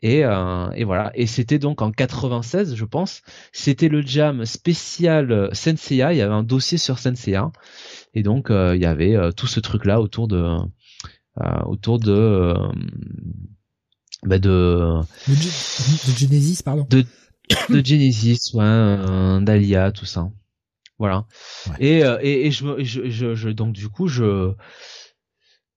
Et, 0.05 0.25
euh, 0.25 0.69
et 0.73 0.83
voilà. 0.83 1.13
Et 1.15 1.27
c'était 1.29 1.61
donc 1.61 1.81
en 1.81 1.93
96, 1.93 2.75
je 2.75 2.85
pense. 2.85 3.23
C'était 3.53 3.89
le 3.89 4.03
jam 4.03 4.45
spécial 4.45 5.31
euh, 5.31 5.49
Senseiya. 5.53 6.13
Il 6.13 6.19
y 6.19 6.23
avait 6.23 6.35
un 6.35 6.43
dossier 6.43 6.77
sur 6.77 6.99
Senseiya. 6.99 7.53
Et 8.13 8.25
donc 8.25 8.51
euh, 8.51 8.75
il 8.75 8.83
y 8.83 8.87
avait 8.87 9.15
euh, 9.15 9.31
tout 9.31 9.47
ce 9.47 9.61
truc-là 9.61 10.01
autour 10.01 10.27
de 10.27 10.37
euh, 11.41 11.63
autour 11.67 12.01
de 12.01 12.11
euh, 12.13 12.55
bah, 14.25 14.39
de 14.39 14.99
De, 15.29 15.35
Ge- 15.35 16.13
de 16.13 16.17
Genesis, 16.19 16.63
pardon. 16.65 16.87
de 16.91 17.05
Genesis, 17.85 18.53
ouais, 18.55 18.63
euh, 18.65 19.41
d'Alia, 19.41 19.93
tout 19.93 20.05
ça. 20.07 20.31
Voilà. 20.99 21.27
Ouais. 21.69 21.77
Et, 21.81 22.05
euh, 22.05 22.19
et, 22.23 22.47
et 22.47 22.51
je, 22.51 22.65
me- 22.65 22.85
je, 22.85 23.09
je, 23.11 23.35
je- 23.35 23.49
donc 23.49 23.73
du 23.73 23.89
coup, 23.89 24.07
je, 24.09 24.53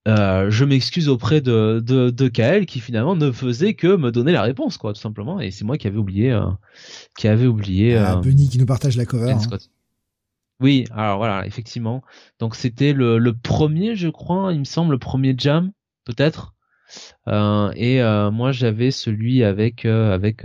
euh, 0.08 0.52
je 0.52 0.66
m'excuse 0.66 1.10
auprès 1.10 1.42
de, 1.42 1.82
de, 1.84 2.12
de 2.12 2.28
Kael 2.28 2.68
qui 2.68 2.80
finalement 2.80 3.16
ne 3.16 3.32
faisait 3.32 3.74
que 3.74 3.95
me 3.95 4.12
donner 4.12 4.32
la 4.32 4.44
réponse, 4.44 4.78
quoi, 4.78 4.94
tout 4.94 5.02
simplement. 5.02 5.40
Et 5.40 5.50
c'est 5.50 5.66
moi 5.66 5.78
qui 5.78 5.88
avais 5.88 5.98
oublié, 5.98 6.32
euh, 6.32 6.45
qui 7.18 7.28
avait 7.28 7.48
oublié. 7.48 7.98
Ah, 7.98 8.18
euh, 8.18 8.22
Bunny 8.22 8.48
qui 8.50 8.60
nous 8.60 8.68
partage 8.68 8.98
la 8.98 9.06
cover. 9.06 9.32
Hein. 9.32 9.58
Oui, 10.62 10.86
alors 10.92 11.18
voilà, 11.18 11.45
effectivement. 11.48 12.04
Donc 12.40 12.56
c'était 12.56 12.94
le, 12.94 13.18
le 13.18 13.34
premier, 13.34 13.95
je 13.95 14.08
crois, 14.10 14.54
il 14.54 14.60
me 14.60 14.64
semble, 14.64 14.92
le 14.92 15.00
premier 15.00 15.34
jam, 15.38 15.72
peut-être. 16.06 16.54
Et 17.28 18.00
moi 18.32 18.52
j'avais 18.52 18.92
celui 18.92 19.44
avec 19.44 19.86
avec 19.86 20.44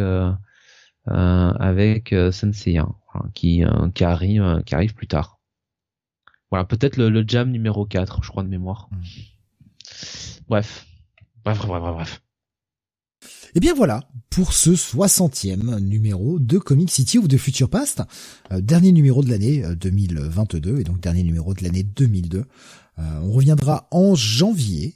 avec 1.11 2.13
euh, 2.13 2.33
Senseiya. 2.33 2.89
qui 3.35 3.63
qui 3.95 4.05
arrive 4.05 4.63
qui 4.65 4.75
arrive 4.75 4.95
plus 4.95 5.09
tard. 5.09 5.41
Voilà, 6.51 6.65
peut-être 6.65 6.97
le, 6.97 7.25
jam 7.27 7.51
numéro 7.51 7.87
4, 7.87 8.25
je 8.25 8.29
crois 8.29 8.43
de 8.43 8.49
mémoire. 8.49 8.89
Hmm. 8.91 9.03
Bref. 10.49 10.87
Bref, 11.45 11.59
bref, 11.67 11.81
bref, 11.81 11.95
bref. 11.95 12.23
Et 13.23 13.55
eh 13.57 13.61
bien 13.61 13.75
voilà, 13.75 14.09
pour 14.31 14.53
ce 14.53 14.71
60e 14.71 15.81
numéro 15.81 16.39
de 16.39 16.59
Comic 16.59 16.91
City 16.91 17.19
of 17.19 17.27
the 17.27 17.37
Future 17.37 17.69
Past, 17.69 18.03
euh, 18.53 18.61
dernier 18.61 18.93
numéro 18.93 19.25
de 19.25 19.29
l'année 19.29 19.65
2022 19.75 20.79
et 20.79 20.85
donc 20.85 21.01
dernier 21.01 21.25
numéro 21.25 21.53
de 21.53 21.65
l'année 21.65 21.83
2002. 21.83 22.39
Euh, 23.01 23.21
on 23.23 23.33
reviendra 23.33 23.89
en 23.91 24.15
janvier, 24.15 24.95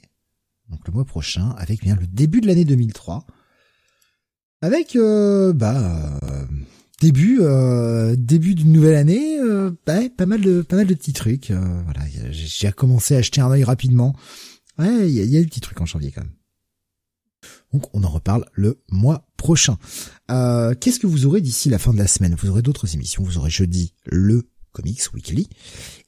donc 0.69 0.79
le 0.87 0.93
mois 0.93 1.05
prochain, 1.05 1.49
avec 1.57 1.81
bien 1.81 1.95
le 1.95 2.07
début 2.07 2.41
de 2.41 2.47
l'année 2.47 2.65
2003, 2.65 3.25
avec 4.65 4.95
euh, 4.95 5.53
bah 5.53 6.19
début 7.01 7.41
début 8.17 8.55
d'une 8.55 8.71
nouvelle 8.71 8.95
année, 8.95 9.37
bah, 9.85 9.99
pas 10.17 10.25
mal 10.25 10.41
de 10.41 10.61
pas 10.61 10.75
mal 10.75 10.87
de 10.87 10.93
petits 10.93 11.13
trucs. 11.13 11.51
voilà, 11.51 12.01
j'ai 12.31 12.71
commencé 12.71 13.15
à 13.15 13.19
acheter 13.19 13.41
un 13.41 13.51
œil 13.51 13.63
rapidement. 13.63 14.15
Ouais, 14.77 15.09
il 15.09 15.13
y 15.13 15.21
a, 15.21 15.23
y 15.23 15.37
a 15.37 15.39
des 15.39 15.47
petits 15.47 15.61
trucs 15.61 15.79
en 15.79 15.85
janvier 15.85 16.11
quand 16.11 16.21
même. 16.21 16.33
Donc 17.73 17.93
on 17.93 18.03
en 18.03 18.09
reparle 18.09 18.45
le 18.53 18.81
mois 18.89 19.27
prochain. 19.37 19.77
Euh, 20.31 20.73
qu'est-ce 20.79 20.99
que 20.99 21.07
vous 21.07 21.25
aurez 21.25 21.41
d'ici 21.41 21.69
la 21.69 21.79
fin 21.79 21.93
de 21.93 21.97
la 21.97 22.07
semaine? 22.07 22.35
Vous 22.35 22.49
aurez 22.49 22.61
d'autres 22.61 22.93
émissions. 22.95 23.23
Vous 23.23 23.37
aurez 23.37 23.49
jeudi 23.49 23.93
le 24.05 24.43
Comics 24.71 25.13
Weekly 25.13 25.49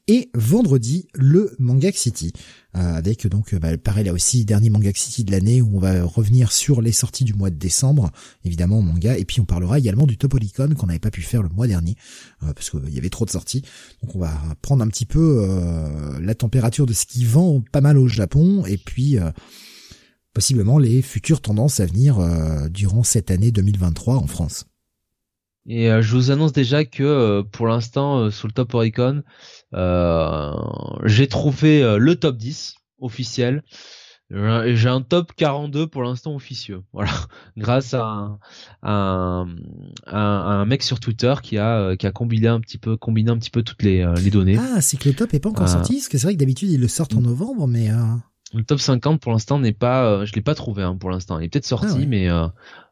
et 0.08 0.30
vendredi 0.34 1.06
le 1.14 1.54
Manga 1.58 1.92
City. 1.92 2.32
Euh, 2.76 2.94
avec 2.94 3.26
donc 3.26 3.54
bah, 3.54 3.78
pareil 3.78 4.04
là 4.04 4.12
aussi 4.12 4.44
dernier 4.44 4.70
Manga 4.70 4.90
City 4.94 5.24
de 5.24 5.30
l'année 5.30 5.62
où 5.62 5.76
on 5.76 5.80
va 5.80 6.04
revenir 6.04 6.52
sur 6.52 6.82
les 6.82 6.92
sorties 6.92 7.24
du 7.24 7.34
mois 7.34 7.50
de 7.50 7.56
décembre 7.56 8.10
évidemment 8.44 8.82
manga. 8.82 9.16
Et 9.16 9.24
puis 9.24 9.40
on 9.40 9.44
parlera 9.44 9.78
également 9.78 10.06
du 10.06 10.16
Top 10.16 10.32
Topolicon 10.32 10.74
qu'on 10.74 10.86
n'avait 10.86 10.98
pas 10.98 11.10
pu 11.10 11.22
faire 11.22 11.42
le 11.42 11.48
mois 11.48 11.66
dernier 11.66 11.94
euh, 12.42 12.52
parce 12.52 12.70
qu'il 12.70 12.90
y 12.92 12.98
avait 12.98 13.10
trop 13.10 13.24
de 13.24 13.30
sorties. 13.30 13.62
Donc 14.02 14.16
on 14.16 14.18
va 14.18 14.32
prendre 14.62 14.82
un 14.82 14.88
petit 14.88 15.06
peu 15.06 15.46
la 16.20 16.34
température 16.34 16.86
de 16.86 16.92
ce 16.92 17.06
qui 17.06 17.24
vend 17.24 17.62
pas 17.72 17.80
mal 17.80 17.98
au 17.98 18.08
Japon 18.08 18.64
et 18.66 18.78
puis 18.78 19.18
possiblement 20.38 20.78
les 20.78 21.02
futures 21.02 21.40
tendances 21.40 21.80
à 21.80 21.86
venir 21.86 22.20
euh, 22.20 22.68
durant 22.68 23.02
cette 23.02 23.32
année 23.32 23.50
2023 23.50 24.14
en 24.14 24.28
France. 24.28 24.66
Et 25.66 25.90
euh, 25.90 26.00
je 26.00 26.14
vous 26.14 26.30
annonce 26.30 26.52
déjà 26.52 26.84
que 26.84 27.02
euh, 27.02 27.42
pour 27.42 27.66
l'instant 27.66 28.30
sur 28.30 28.46
le 28.46 28.52
top 28.52 28.72
Oricon, 28.74 29.24
j'ai 29.72 31.28
trouvé 31.28 31.96
le 31.98 32.14
top 32.16 32.36
10 32.36 32.74
officiel. 33.00 33.62
J'ai 34.30 34.88
un 34.88 35.00
top 35.00 35.32
42 35.36 35.86
pour 35.86 36.02
l'instant 36.02 36.34
officieux. 36.34 36.82
Voilà, 36.92 37.12
grâce 37.56 37.94
à 37.94 38.38
un, 38.82 39.46
un, 40.06 40.64
mec 40.66 40.82
sur 40.82 41.00
Twitter 41.00 41.34
qui 41.42 41.56
a 41.56 41.96
qui 41.96 42.06
a 42.06 42.12
combiné 42.12 42.48
un 42.48 42.60
petit 42.60 42.76
peu 42.76 42.96
combiné 42.96 43.30
un 43.30 43.38
petit 43.38 43.50
peu 43.50 43.62
toutes 43.62 43.82
les, 43.82 44.06
les 44.22 44.30
données. 44.30 44.58
Ah, 44.58 44.80
c'est 44.80 44.98
que 44.98 45.08
le 45.08 45.14
top 45.14 45.32
est 45.32 45.40
pas 45.40 45.48
encore 45.48 45.68
sorti, 45.68 45.94
parce 45.94 46.08
que 46.08 46.18
c'est 46.18 46.26
vrai 46.26 46.34
que 46.34 46.40
d'habitude 46.40 46.70
ils 46.70 46.80
le 46.80 46.88
sortent 46.88 47.14
en 47.14 47.22
novembre, 47.22 47.66
mais 47.66 47.90
le 48.54 48.64
top 48.64 48.80
50 48.80 49.20
pour 49.20 49.32
l'instant 49.32 49.58
n'est 49.58 49.72
pas, 49.72 50.04
euh, 50.04 50.24
je 50.24 50.32
l'ai 50.34 50.42
pas 50.42 50.54
trouvé 50.54 50.82
hein, 50.82 50.96
pour 50.96 51.10
l'instant. 51.10 51.38
Il 51.38 51.44
est 51.44 51.48
peut-être 51.48 51.66
sorti, 51.66 51.98
ah 52.02 52.06
mais 52.06 52.30
euh, 52.30 52.46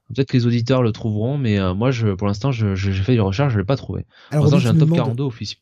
peut-être 0.09 0.29
que 0.29 0.37
les 0.37 0.47
auditeurs 0.47 0.83
le 0.83 0.93
trouveront. 0.93 1.39
Mais 1.39 1.59
euh, 1.59 1.75
moi, 1.75 1.91
je, 1.91 2.09
pour 2.09 2.27
l'instant, 2.27 2.53
j'ai 2.53 2.93
fait 2.93 3.15
des 3.15 3.21
recherches, 3.21 3.53
je 3.53 3.59
l'ai 3.59 3.65
pas 3.65 3.77
trouvé. 3.77 4.07
Alors, 4.31 4.59
j'ai 4.59 4.69
un 4.69 4.75
top 4.75 4.93
42 4.93 5.25
officiel. 5.25 5.61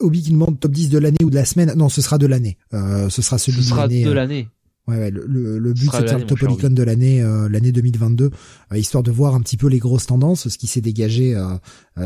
Obi 0.00 0.22
qui 0.22 0.30
demande 0.30 0.58
top 0.58 0.72
10 0.72 0.88
de 0.88 0.98
l'année 0.98 1.24
ou 1.24 1.30
de 1.30 1.34
la 1.34 1.44
semaine. 1.44 1.72
Non, 1.76 1.88
ce 1.88 2.02
sera 2.02 2.18
de 2.18 2.26
l'année. 2.26 2.58
Euh, 2.72 3.08
ce 3.08 3.22
sera 3.22 3.38
celui 3.38 3.62
ce 3.62 3.70
de 3.70 4.10
l'année. 4.12 4.48
Ouais, 4.88 4.96
ouais, 4.96 5.10
le, 5.12 5.24
le, 5.58 5.72
but 5.74 5.90
c'est 5.92 6.02
de 6.02 6.08
faire 6.08 6.18
le 6.18 6.26
Topolicon 6.26 6.70
de 6.70 6.82
l'année 6.82 7.22
l'année 7.22 7.70
2022, 7.70 8.30
histoire 8.74 9.04
de 9.04 9.12
voir 9.12 9.36
un 9.36 9.40
petit 9.40 9.56
peu 9.56 9.68
les 9.68 9.78
grosses 9.78 10.06
tendances, 10.06 10.48
ce 10.48 10.58
qui 10.58 10.66
s'est 10.66 10.80
dégagé 10.80 11.40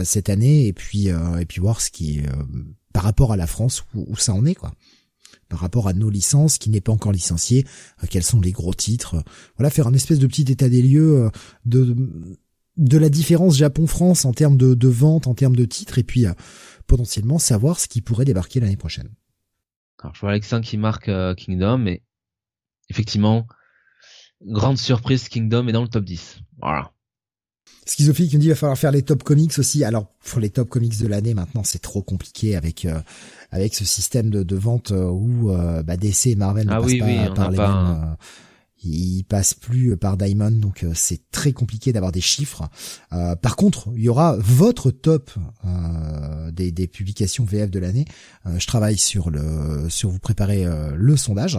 cette 0.04 0.28
année, 0.28 0.66
et 0.66 0.74
puis 0.74 1.06
et 1.06 1.46
puis 1.48 1.58
voir 1.58 1.80
ce 1.80 1.90
qui 1.90 2.20
par 2.92 3.02
rapport 3.02 3.32
à 3.32 3.38
la 3.38 3.46
France 3.46 3.82
où, 3.94 4.04
où 4.06 4.16
ça 4.16 4.34
en 4.34 4.44
est 4.44 4.54
quoi 4.54 4.72
par 5.48 5.60
rapport 5.60 5.88
à 5.88 5.92
nos 5.92 6.10
licences, 6.10 6.58
qui 6.58 6.70
n'est 6.70 6.80
pas 6.80 6.92
encore 6.92 7.12
licencié, 7.12 7.64
euh, 8.02 8.06
quels 8.08 8.22
sont 8.22 8.40
les 8.40 8.52
gros 8.52 8.74
titres. 8.74 9.22
Voilà, 9.56 9.70
faire 9.70 9.86
un 9.86 9.94
espèce 9.94 10.18
de 10.18 10.26
petit 10.26 10.50
état 10.50 10.68
des 10.68 10.82
lieux 10.82 11.24
euh, 11.24 11.30
de 11.64 11.94
de 12.76 12.98
la 12.98 13.08
différence 13.08 13.56
Japon-France 13.56 14.26
en 14.26 14.34
termes 14.34 14.58
de, 14.58 14.74
de 14.74 14.88
vente, 14.88 15.26
en 15.26 15.32
termes 15.32 15.56
de 15.56 15.64
titres, 15.64 15.98
et 15.98 16.02
puis 16.02 16.26
euh, 16.26 16.32
potentiellement 16.86 17.38
savoir 17.38 17.78
ce 17.78 17.88
qui 17.88 18.00
pourrait 18.00 18.24
débarquer 18.24 18.60
l'année 18.60 18.76
prochaine. 18.76 19.08
Alors, 20.00 20.14
je 20.14 20.20
vois 20.20 20.30
Alexin 20.30 20.60
qui 20.60 20.76
marque 20.76 21.10
Kingdom, 21.36 21.78
mais 21.78 22.02
effectivement, 22.90 23.46
grande 24.42 24.78
surprise, 24.78 25.28
Kingdom 25.28 25.68
est 25.68 25.72
dans 25.72 25.82
le 25.82 25.88
top 25.88 26.04
10. 26.04 26.38
Voilà. 26.60 26.92
Schizophile 27.86 28.28
qui 28.28 28.36
me 28.36 28.40
dit 28.40 28.46
il 28.48 28.50
va 28.50 28.56
falloir 28.56 28.78
faire 28.78 28.90
les 28.90 29.02
top 29.02 29.22
comics 29.22 29.58
aussi. 29.58 29.84
Alors 29.84 30.06
pour 30.24 30.40
les 30.40 30.50
top 30.50 30.68
comics 30.68 30.98
de 30.98 31.06
l'année 31.06 31.34
maintenant 31.34 31.62
c'est 31.62 31.78
trop 31.78 32.02
compliqué 32.02 32.56
avec 32.56 32.84
avec 33.50 33.74
ce 33.74 33.84
système 33.84 34.30
de, 34.30 34.42
de 34.42 34.56
vente 34.56 34.92
euh, 34.92 35.08
où 35.08 35.50
euh, 35.50 35.82
bah, 35.82 35.96
DC 35.96 36.26
et 36.26 36.34
Marvel 36.34 36.66
ne 36.66 36.72
ah 36.72 36.80
passent 36.80 36.98
pas 36.98 37.34
par 37.34 37.50
les 37.50 37.58
mêmes, 37.58 37.68
euh, 37.68 38.14
ils 38.86 39.24
passent 39.24 39.54
plus 39.54 39.96
par 39.96 40.16
Diamond, 40.16 40.50
donc 40.50 40.84
c'est 40.94 41.30
très 41.30 41.52
compliqué 41.52 41.92
d'avoir 41.92 42.12
des 42.12 42.20
chiffres. 42.20 42.68
par 43.10 43.56
contre, 43.56 43.88
il 43.96 44.02
y 44.02 44.08
aura 44.08 44.36
votre 44.38 44.90
top 44.90 45.30
des, 46.52 46.72
des, 46.72 46.86
publications 46.86 47.44
VF 47.44 47.70
de 47.70 47.78
l'année. 47.78 48.04
je 48.56 48.66
travaille 48.66 48.98
sur 48.98 49.30
le 49.30 49.88
sur 49.88 50.10
vous 50.10 50.18
préparer 50.18 50.64
le 50.94 51.16
sondage. 51.16 51.58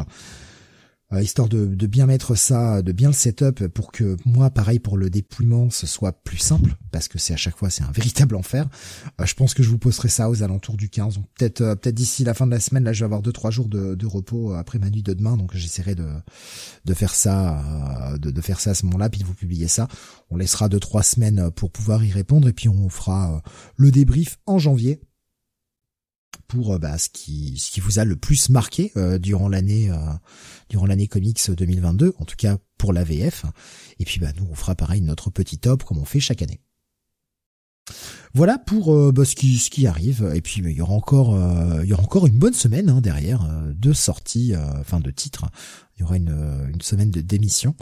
Euh, 1.14 1.22
histoire 1.22 1.48
de, 1.48 1.66
bien 1.88 2.06
mettre 2.06 2.36
ça, 2.36 2.82
de 2.82 2.92
bien 2.92 3.08
le 3.08 3.14
setup 3.14 3.68
pour 3.68 3.94
que 3.94 4.18
moi, 4.26 4.50
pareil 4.50 4.80
pour 4.80 4.98
le 4.98 5.10
dépouillement, 5.10 5.70
ce 5.70 5.88
soit 5.88 6.12
plus 6.12 6.38
simple, 6.38 6.76
parce 6.92 7.08
que 7.08 7.18
c'est 7.18 7.34
à 7.34 7.38
chaque 7.38 7.56
fois 7.56 7.70
c'est 7.70 7.84
un 7.84 7.92
véritable 7.94 8.36
enfer. 8.36 8.68
Euh, 9.22 9.26
je 9.26 9.34
pense 9.34 9.54
que 9.54 9.64
je 9.64 9.70
vous 9.70 9.78
posterai 9.78 10.10
ça 10.10 10.30
aux 10.30 10.44
alentours 10.44 10.76
du 10.76 10.90
15, 10.90 11.20
peut-être 11.38 11.62
euh, 11.62 11.76
peut-être 11.76 11.96
d'ici 11.96 12.26
la 12.26 12.34
fin 12.34 12.46
de 12.46 12.52
la 12.52 12.60
semaine. 12.60 12.84
Là, 12.84 12.92
je 12.92 13.00
vais 13.00 13.06
avoir 13.06 13.22
deux 13.22 13.32
trois 13.32 13.52
jours 13.52 13.70
de, 13.70 14.06
repos 14.06 14.54
après 14.54 14.80
ma 14.80 14.90
nuit 14.90 15.04
de 15.04 15.14
demain, 15.14 15.38
donc 15.38 15.56
j'essaierai 15.56 15.96
de 15.96 16.08
de 16.84 16.94
faire 16.94 17.16
ça, 17.16 18.18
de, 18.20 18.30
de 18.32 18.42
faire 18.42 18.60
ça 18.60 18.72
à 18.72 18.74
ce 18.74 18.86
moment-là, 18.86 19.10
puis 19.10 19.22
de 19.22 19.26
vous 19.26 19.34
publier 19.34 19.68
ça. 19.68 19.88
On 20.30 20.36
laissera 20.36 20.68
deux 20.68 20.80
trois 20.80 21.04
semaines 21.04 21.52
pour 21.52 21.72
pouvoir 21.72 22.04
y 22.04 22.12
répondre, 22.12 22.50
et 22.50 22.54
puis 22.54 22.68
on 22.68 22.90
fera 22.90 23.42
le 23.78 23.92
débrief 23.92 24.40
en 24.46 24.60
janvier 24.60 25.00
pour 26.48 26.74
euh, 26.74 26.78
bah, 26.78 26.98
ce 26.98 27.10
qui 27.10 27.58
ce 27.58 27.72
qui 27.72 27.80
vous 27.80 28.00
a 28.00 28.06
le 28.06 28.16
plus 28.16 28.50
marqué 28.50 28.92
euh, 28.98 29.18
durant 29.18 29.50
l'année 29.50 29.90
euh, 29.90 29.96
durant 30.70 30.86
l'année 30.86 31.08
comics 31.08 31.40
2022 31.50 32.16
en 32.18 32.26
tout 32.26 32.36
cas 32.36 32.58
pour 32.78 32.94
la 32.94 33.04
VF 33.04 33.46
et 34.00 34.06
puis 34.06 34.20
bah 34.20 34.32
nous 34.38 34.48
on 34.50 34.56
fera 34.56 34.76
pareil 34.76 35.02
notre 35.02 35.30
petit 35.30 35.58
top 35.58 35.84
comme 35.84 35.98
on 35.98 36.06
fait 36.06 36.20
chaque 36.20 36.42
année. 36.42 36.60
Voilà 38.34 38.58
pour 38.60 38.94
bah, 39.14 39.24
ce 39.24 39.36
qui 39.36 39.88
arrive. 39.88 40.30
Et 40.36 40.42
puis 40.42 40.62
il 40.62 40.70
y 40.72 40.82
aura 40.82 40.94
encore 40.94 41.38
il 41.84 41.90
y 41.90 41.94
aura 41.94 42.04
encore 42.04 42.28
une 42.28 42.38
bonne 42.38 42.54
semaine 42.54 42.90
hein, 42.90 43.00
derrière 43.00 43.48
de 43.74 43.94
sorties 43.94 44.54
enfin 44.80 45.00
de 45.00 45.10
titres. 45.10 45.46
Il 45.96 46.02
y 46.02 46.04
aura 46.04 46.18
une 46.18 46.68
une 46.72 46.82
semaine 46.82 47.12
de 47.12 47.22
démission 47.22 47.76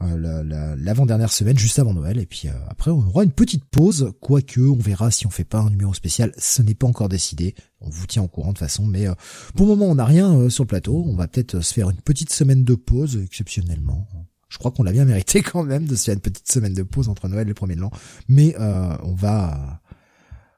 euh, 0.00 0.76
l'avant-dernière 0.76 1.32
semaine, 1.32 1.58
juste 1.58 1.80
avant 1.80 1.92
Noël, 1.92 2.20
et 2.20 2.26
puis 2.26 2.46
euh, 2.46 2.52
après 2.68 2.92
on 2.92 3.00
aura 3.00 3.24
une 3.24 3.32
petite 3.32 3.64
pause, 3.64 4.12
quoique 4.20 4.60
on 4.60 4.78
verra 4.78 5.10
si 5.10 5.26
on 5.26 5.30
fait 5.30 5.44
pas 5.44 5.58
un 5.58 5.70
numéro 5.70 5.92
spécial, 5.92 6.32
ce 6.38 6.62
n'est 6.62 6.76
pas 6.76 6.86
encore 6.86 7.08
décidé, 7.08 7.56
on 7.80 7.90
vous 7.90 8.06
tient 8.06 8.22
au 8.22 8.28
courant 8.28 8.52
de 8.52 8.58
façon, 8.58 8.86
mais 8.86 9.08
euh, 9.08 9.14
pour 9.56 9.66
le 9.66 9.74
moment 9.74 9.86
on 9.86 9.96
n'a 9.96 10.04
rien 10.04 10.48
sur 10.50 10.62
le 10.62 10.68
plateau, 10.68 11.02
on 11.04 11.16
va 11.16 11.26
peut-être 11.26 11.60
se 11.62 11.74
faire 11.74 11.90
une 11.90 12.00
petite 12.00 12.32
semaine 12.32 12.62
de 12.62 12.76
pause 12.76 13.20
exceptionnellement. 13.24 14.06
Je 14.48 14.58
crois 14.58 14.70
qu'on 14.70 14.84
l'a 14.84 14.92
bien 14.92 15.04
mérité 15.04 15.42
quand 15.42 15.64
même 15.64 15.84
de 15.86 15.96
se 15.96 16.04
faire 16.04 16.14
une 16.14 16.20
petite 16.20 16.50
semaine 16.50 16.74
de 16.74 16.84
pause 16.84 17.08
entre 17.08 17.26
Noël 17.26 17.46
et 17.46 17.48
le 17.48 17.54
premier 17.54 17.74
de 17.74 17.80
l'an, 17.80 17.90
mais 18.28 18.54
on 18.58 19.14
va 19.14 19.80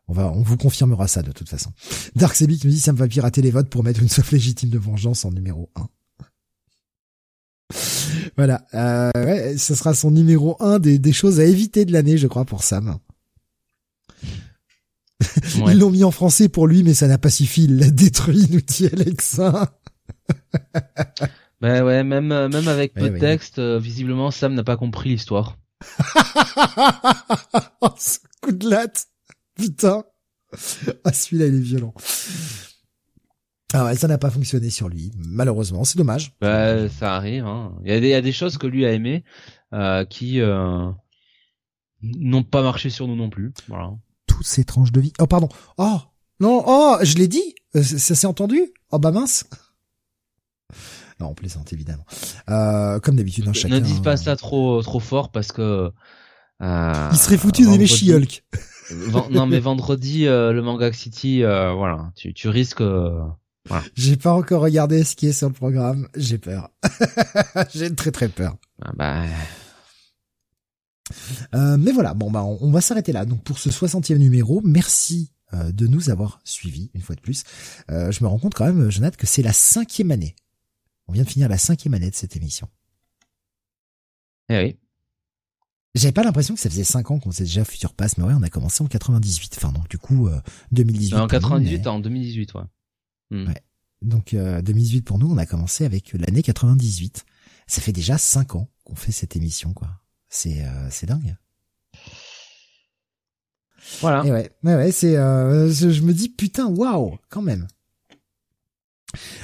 on 0.06 0.12
va, 0.12 0.32
on 0.32 0.42
vous 0.42 0.56
confirmera 0.56 1.06
ça 1.06 1.22
de 1.22 1.30
toute 1.30 1.48
façon. 1.48 1.72
Dark 2.16 2.34
Sebic 2.34 2.64
me 2.64 2.70
dit 2.70 2.80
ça 2.80 2.92
me 2.92 2.98
va 2.98 3.06
pirater 3.06 3.42
les 3.42 3.52
votes 3.52 3.70
pour 3.70 3.84
mettre 3.84 4.02
une 4.02 4.08
sauf 4.08 4.32
légitime 4.32 4.68
de 4.68 4.78
vengeance 4.78 5.24
en 5.24 5.30
numéro 5.30 5.70
1. 5.76 5.88
Voilà, 8.36 8.66
euh, 8.74 9.10
ouais, 9.14 9.56
ce 9.58 9.74
sera 9.74 9.94
son 9.94 10.10
numéro 10.10 10.56
un 10.60 10.78
des, 10.78 10.98
des 10.98 11.12
choses 11.12 11.40
à 11.40 11.44
éviter 11.44 11.84
de 11.84 11.92
l'année, 11.92 12.18
je 12.18 12.26
crois, 12.26 12.44
pour 12.44 12.62
Sam. 12.62 12.98
Ils 15.68 15.78
l'ont 15.78 15.90
mis 15.90 16.04
en 16.04 16.10
français 16.10 16.48
pour 16.48 16.66
lui, 16.66 16.82
mais 16.82 16.94
ça 16.94 17.06
n'a 17.06 17.18
pas 17.18 17.30
suffi. 17.30 17.64
Il 17.64 17.78
l'a 17.78 17.90
détruit, 17.90 18.46
nous 18.50 18.60
dit 18.60 18.86
Alexa. 18.86 19.78
ben 21.60 21.84
ouais, 21.84 22.02
même 22.04 22.28
même 22.28 22.68
avec 22.68 22.94
peu 22.94 23.10
de 23.10 23.18
texte, 23.18 23.58
euh, 23.58 23.78
visiblement 23.78 24.30
Sam 24.30 24.54
n'a 24.54 24.64
pas 24.64 24.76
compris 24.76 25.10
l'histoire. 25.10 25.58
oh, 27.80 27.88
ce 27.96 28.18
coup 28.40 28.52
de 28.52 28.68
latte, 28.68 29.06
putain. 29.54 30.04
Ah 31.04 31.12
celui-là 31.12 31.46
il 31.46 31.54
est 31.56 31.60
violent. 31.60 31.94
Ah 33.72 33.84
ouais, 33.84 33.94
ça 33.94 34.08
n'a 34.08 34.18
pas 34.18 34.30
fonctionné 34.30 34.70
sur 34.70 34.88
lui, 34.88 35.12
malheureusement. 35.16 35.84
C'est 35.84 35.98
dommage. 35.98 36.32
Bah, 36.40 36.88
ça 36.88 37.14
arrive. 37.14 37.46
Hein. 37.46 37.72
Il, 37.84 37.92
y 37.92 37.94
a 37.94 38.00
des, 38.00 38.08
il 38.08 38.10
y 38.10 38.14
a 38.14 38.20
des 38.20 38.32
choses 38.32 38.58
que 38.58 38.66
lui 38.66 38.84
a 38.84 38.92
aimé 38.92 39.24
euh, 39.72 40.04
qui 40.04 40.40
euh, 40.40 40.90
n'ont 42.02 42.42
pas 42.42 42.62
marché 42.62 42.90
sur 42.90 43.06
nous 43.06 43.16
non 43.16 43.30
plus. 43.30 43.52
Voilà. 43.68 43.92
Toutes 44.26 44.46
ces 44.46 44.64
tranches 44.64 44.92
de 44.92 45.00
vie. 45.00 45.12
Oh 45.20 45.26
pardon. 45.26 45.48
Oh 45.78 45.98
non. 46.40 46.64
Oh, 46.66 46.96
je 47.02 47.16
l'ai 47.16 47.28
dit. 47.28 47.54
Euh, 47.76 47.82
ça 47.82 48.14
s'est 48.14 48.26
entendu. 48.26 48.60
Oh 48.90 48.98
bah 48.98 49.12
mince. 49.12 49.44
Non, 51.20 51.28
on 51.28 51.34
plaisante 51.34 51.72
évidemment. 51.72 52.06
Euh, 52.48 52.98
comme 52.98 53.16
d'habitude, 53.16 53.46
hein, 53.46 53.52
chacun. 53.52 53.74
Ne 53.74 53.80
dis 53.80 54.00
pas 54.00 54.16
ça 54.16 54.36
trop 54.36 54.82
trop 54.82 55.00
fort 55.00 55.30
parce 55.30 55.52
que. 55.52 55.92
Euh, 56.62 57.08
Il 57.12 57.18
serait 57.18 57.38
foutu 57.38 57.66
d'aimer 57.66 57.86
She-Hulk. 57.86 58.44
non 59.30 59.46
mais 59.46 59.60
vendredi 59.60 60.24
le 60.24 60.60
Manga 60.60 60.92
City, 60.92 61.42
voilà, 61.42 62.10
tu, 62.16 62.34
tu 62.34 62.48
risques. 62.48 62.82
Voilà. 63.70 63.84
J'ai 63.94 64.16
pas 64.16 64.32
encore 64.32 64.62
regardé 64.62 65.04
ce 65.04 65.14
qui 65.14 65.28
est 65.28 65.32
sur 65.32 65.46
le 65.46 65.54
programme. 65.54 66.08
J'ai 66.16 66.38
peur. 66.38 66.70
J'ai 67.72 67.94
très 67.94 68.10
très 68.10 68.28
peur. 68.28 68.56
Ah 68.82 68.90
bah. 68.96 69.26
Euh, 71.54 71.76
mais 71.78 71.92
voilà, 71.92 72.14
bon 72.14 72.30
bah 72.30 72.44
on, 72.44 72.70
va 72.70 72.80
s'arrêter 72.80 73.12
là. 73.12 73.24
Donc 73.24 73.42
pour 73.44 73.58
ce 73.58 73.70
60e 73.70 74.16
numéro, 74.16 74.60
merci 74.64 75.30
euh, 75.54 75.70
de 75.70 75.86
nous 75.86 76.10
avoir 76.10 76.40
suivis 76.44 76.90
une 76.94 77.00
fois 77.00 77.14
de 77.14 77.20
plus. 77.20 77.44
Euh, 77.90 78.10
je 78.10 78.24
me 78.24 78.28
rends 78.28 78.38
compte 78.38 78.54
quand 78.54 78.66
même, 78.66 78.90
Jonathan, 78.90 79.16
que 79.16 79.26
c'est 79.26 79.42
la 79.42 79.52
cinquième 79.52 80.10
année. 80.10 80.34
On 81.06 81.12
vient 81.12 81.24
de 81.24 81.30
finir 81.30 81.48
la 81.48 81.58
cinquième 81.58 81.94
année 81.94 82.10
de 82.10 82.16
cette 82.16 82.36
émission. 82.36 82.68
Eh 84.48 84.58
oui. 84.58 84.76
J'avais 85.94 86.12
pas 86.12 86.24
l'impression 86.24 86.54
que 86.54 86.60
ça 86.60 86.70
faisait 86.70 86.84
5 86.84 87.10
ans 87.12 87.18
qu'on 87.18 87.32
faisait 87.32 87.44
déjà 87.44 87.64
Future 87.64 87.94
Pass, 87.94 88.16
mais 88.16 88.24
ouais, 88.24 88.34
on 88.36 88.42
a 88.42 88.48
commencé 88.48 88.82
en 88.82 88.86
98. 88.86 89.54
Enfin 89.56 89.72
donc 89.72 89.88
du 89.88 89.98
coup 89.98 90.28
2018. 90.72 91.14
En 91.14 91.26
98, 91.28 91.86
en 91.86 92.00
2018, 92.00 92.54
ouais. 92.54 92.62
Hmm. 93.30 93.48
ouais. 93.48 93.62
Donc 94.02 94.34
2018 94.34 95.02
pour 95.02 95.18
nous, 95.18 95.30
on 95.30 95.36
a 95.36 95.44
commencé 95.44 95.84
avec 95.84 96.12
l'année 96.14 96.42
98. 96.42 97.24
Ça 97.66 97.80
fait 97.80 97.92
déjà 97.92 98.18
5 98.18 98.56
ans 98.56 98.68
qu'on 98.84 98.94
fait 98.94 99.12
cette 99.12 99.36
émission, 99.36 99.74
quoi. 99.74 99.90
C'est 100.28 100.64
euh, 100.64 100.88
c'est 100.90 101.06
dingue. 101.06 101.36
Voilà. 104.00 104.24
Et 104.24 104.30
ouais, 104.30 104.50
ouais, 104.62 104.74
ouais 104.74 104.92
c'est. 104.92 105.16
Euh, 105.16 105.70
je, 105.70 106.00
me 106.02 106.12
dis 106.12 106.28
putain, 106.28 106.66
waouh, 106.66 107.18
quand 107.28 107.42
même. 107.42 107.66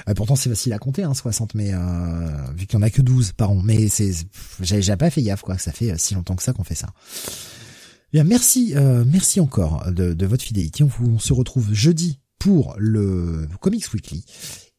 Euh, 0.09 0.15
pourtant 0.15 0.37
c'est 0.37 0.49
facile 0.49 0.73
à 0.73 0.79
compter, 0.79 1.03
hein, 1.03 1.15
60, 1.15 1.55
mais 1.55 1.73
euh, 1.73 1.79
vu 2.55 2.67
qu'il 2.67 2.79
y 2.79 2.83
en 2.83 2.83
a 2.83 2.91
que 2.91 3.03
12 3.03 3.33
par 3.33 3.51
an. 3.51 3.61
Mais 3.63 3.89
c'est, 3.89 4.13
j'ai 4.61 4.97
pas 4.97 5.11
fait 5.11 5.23
gaffe 5.23 5.43
quoi. 5.43 5.59
Ça 5.59 5.73
fait 5.73 5.99
si 5.99 6.15
longtemps 6.15 6.37
que 6.37 6.43
ça 6.43 6.53
qu'on 6.53 6.65
fait 6.65 6.77
ça. 6.77 6.89
Bien, 8.13 8.23
merci, 8.23 8.75
euh, 8.77 9.05
merci 9.07 9.41
encore 9.41 9.91
de, 9.91 10.15
de 10.15 10.27
votre 10.27 10.45
fidélité. 10.45 10.85
On, 10.85 10.91
on 11.05 11.19
se 11.19 11.33
retrouve 11.33 11.75
jeudi 11.75 12.21
pour 12.39 12.75
le 12.79 13.49
Comics 13.61 13.93
Weekly. 13.93 14.25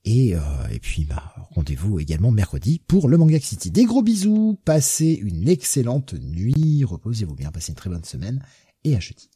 Et, 0.05 0.35
euh, 0.35 0.39
et 0.71 0.79
puis 0.79 1.03
bah, 1.03 1.33
rendez-vous 1.51 1.99
également 1.99 2.31
mercredi 2.31 2.81
pour 2.87 3.09
le 3.09 3.17
Manga 3.17 3.39
City. 3.39 3.71
Des 3.71 3.83
gros 3.83 4.01
bisous, 4.01 4.57
passez 4.63 5.19
une 5.21 5.49
excellente 5.49 6.13
nuit, 6.13 6.83
reposez-vous 6.85 7.35
bien, 7.35 7.51
passez 7.51 7.71
une 7.71 7.75
très 7.75 7.89
bonne 7.89 8.05
semaine 8.05 8.41
et 8.85 8.95
à 8.95 8.99
jeudi. 9.01 9.29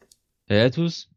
Et 0.50 0.60
à 0.60 0.70
tous. 0.70 1.10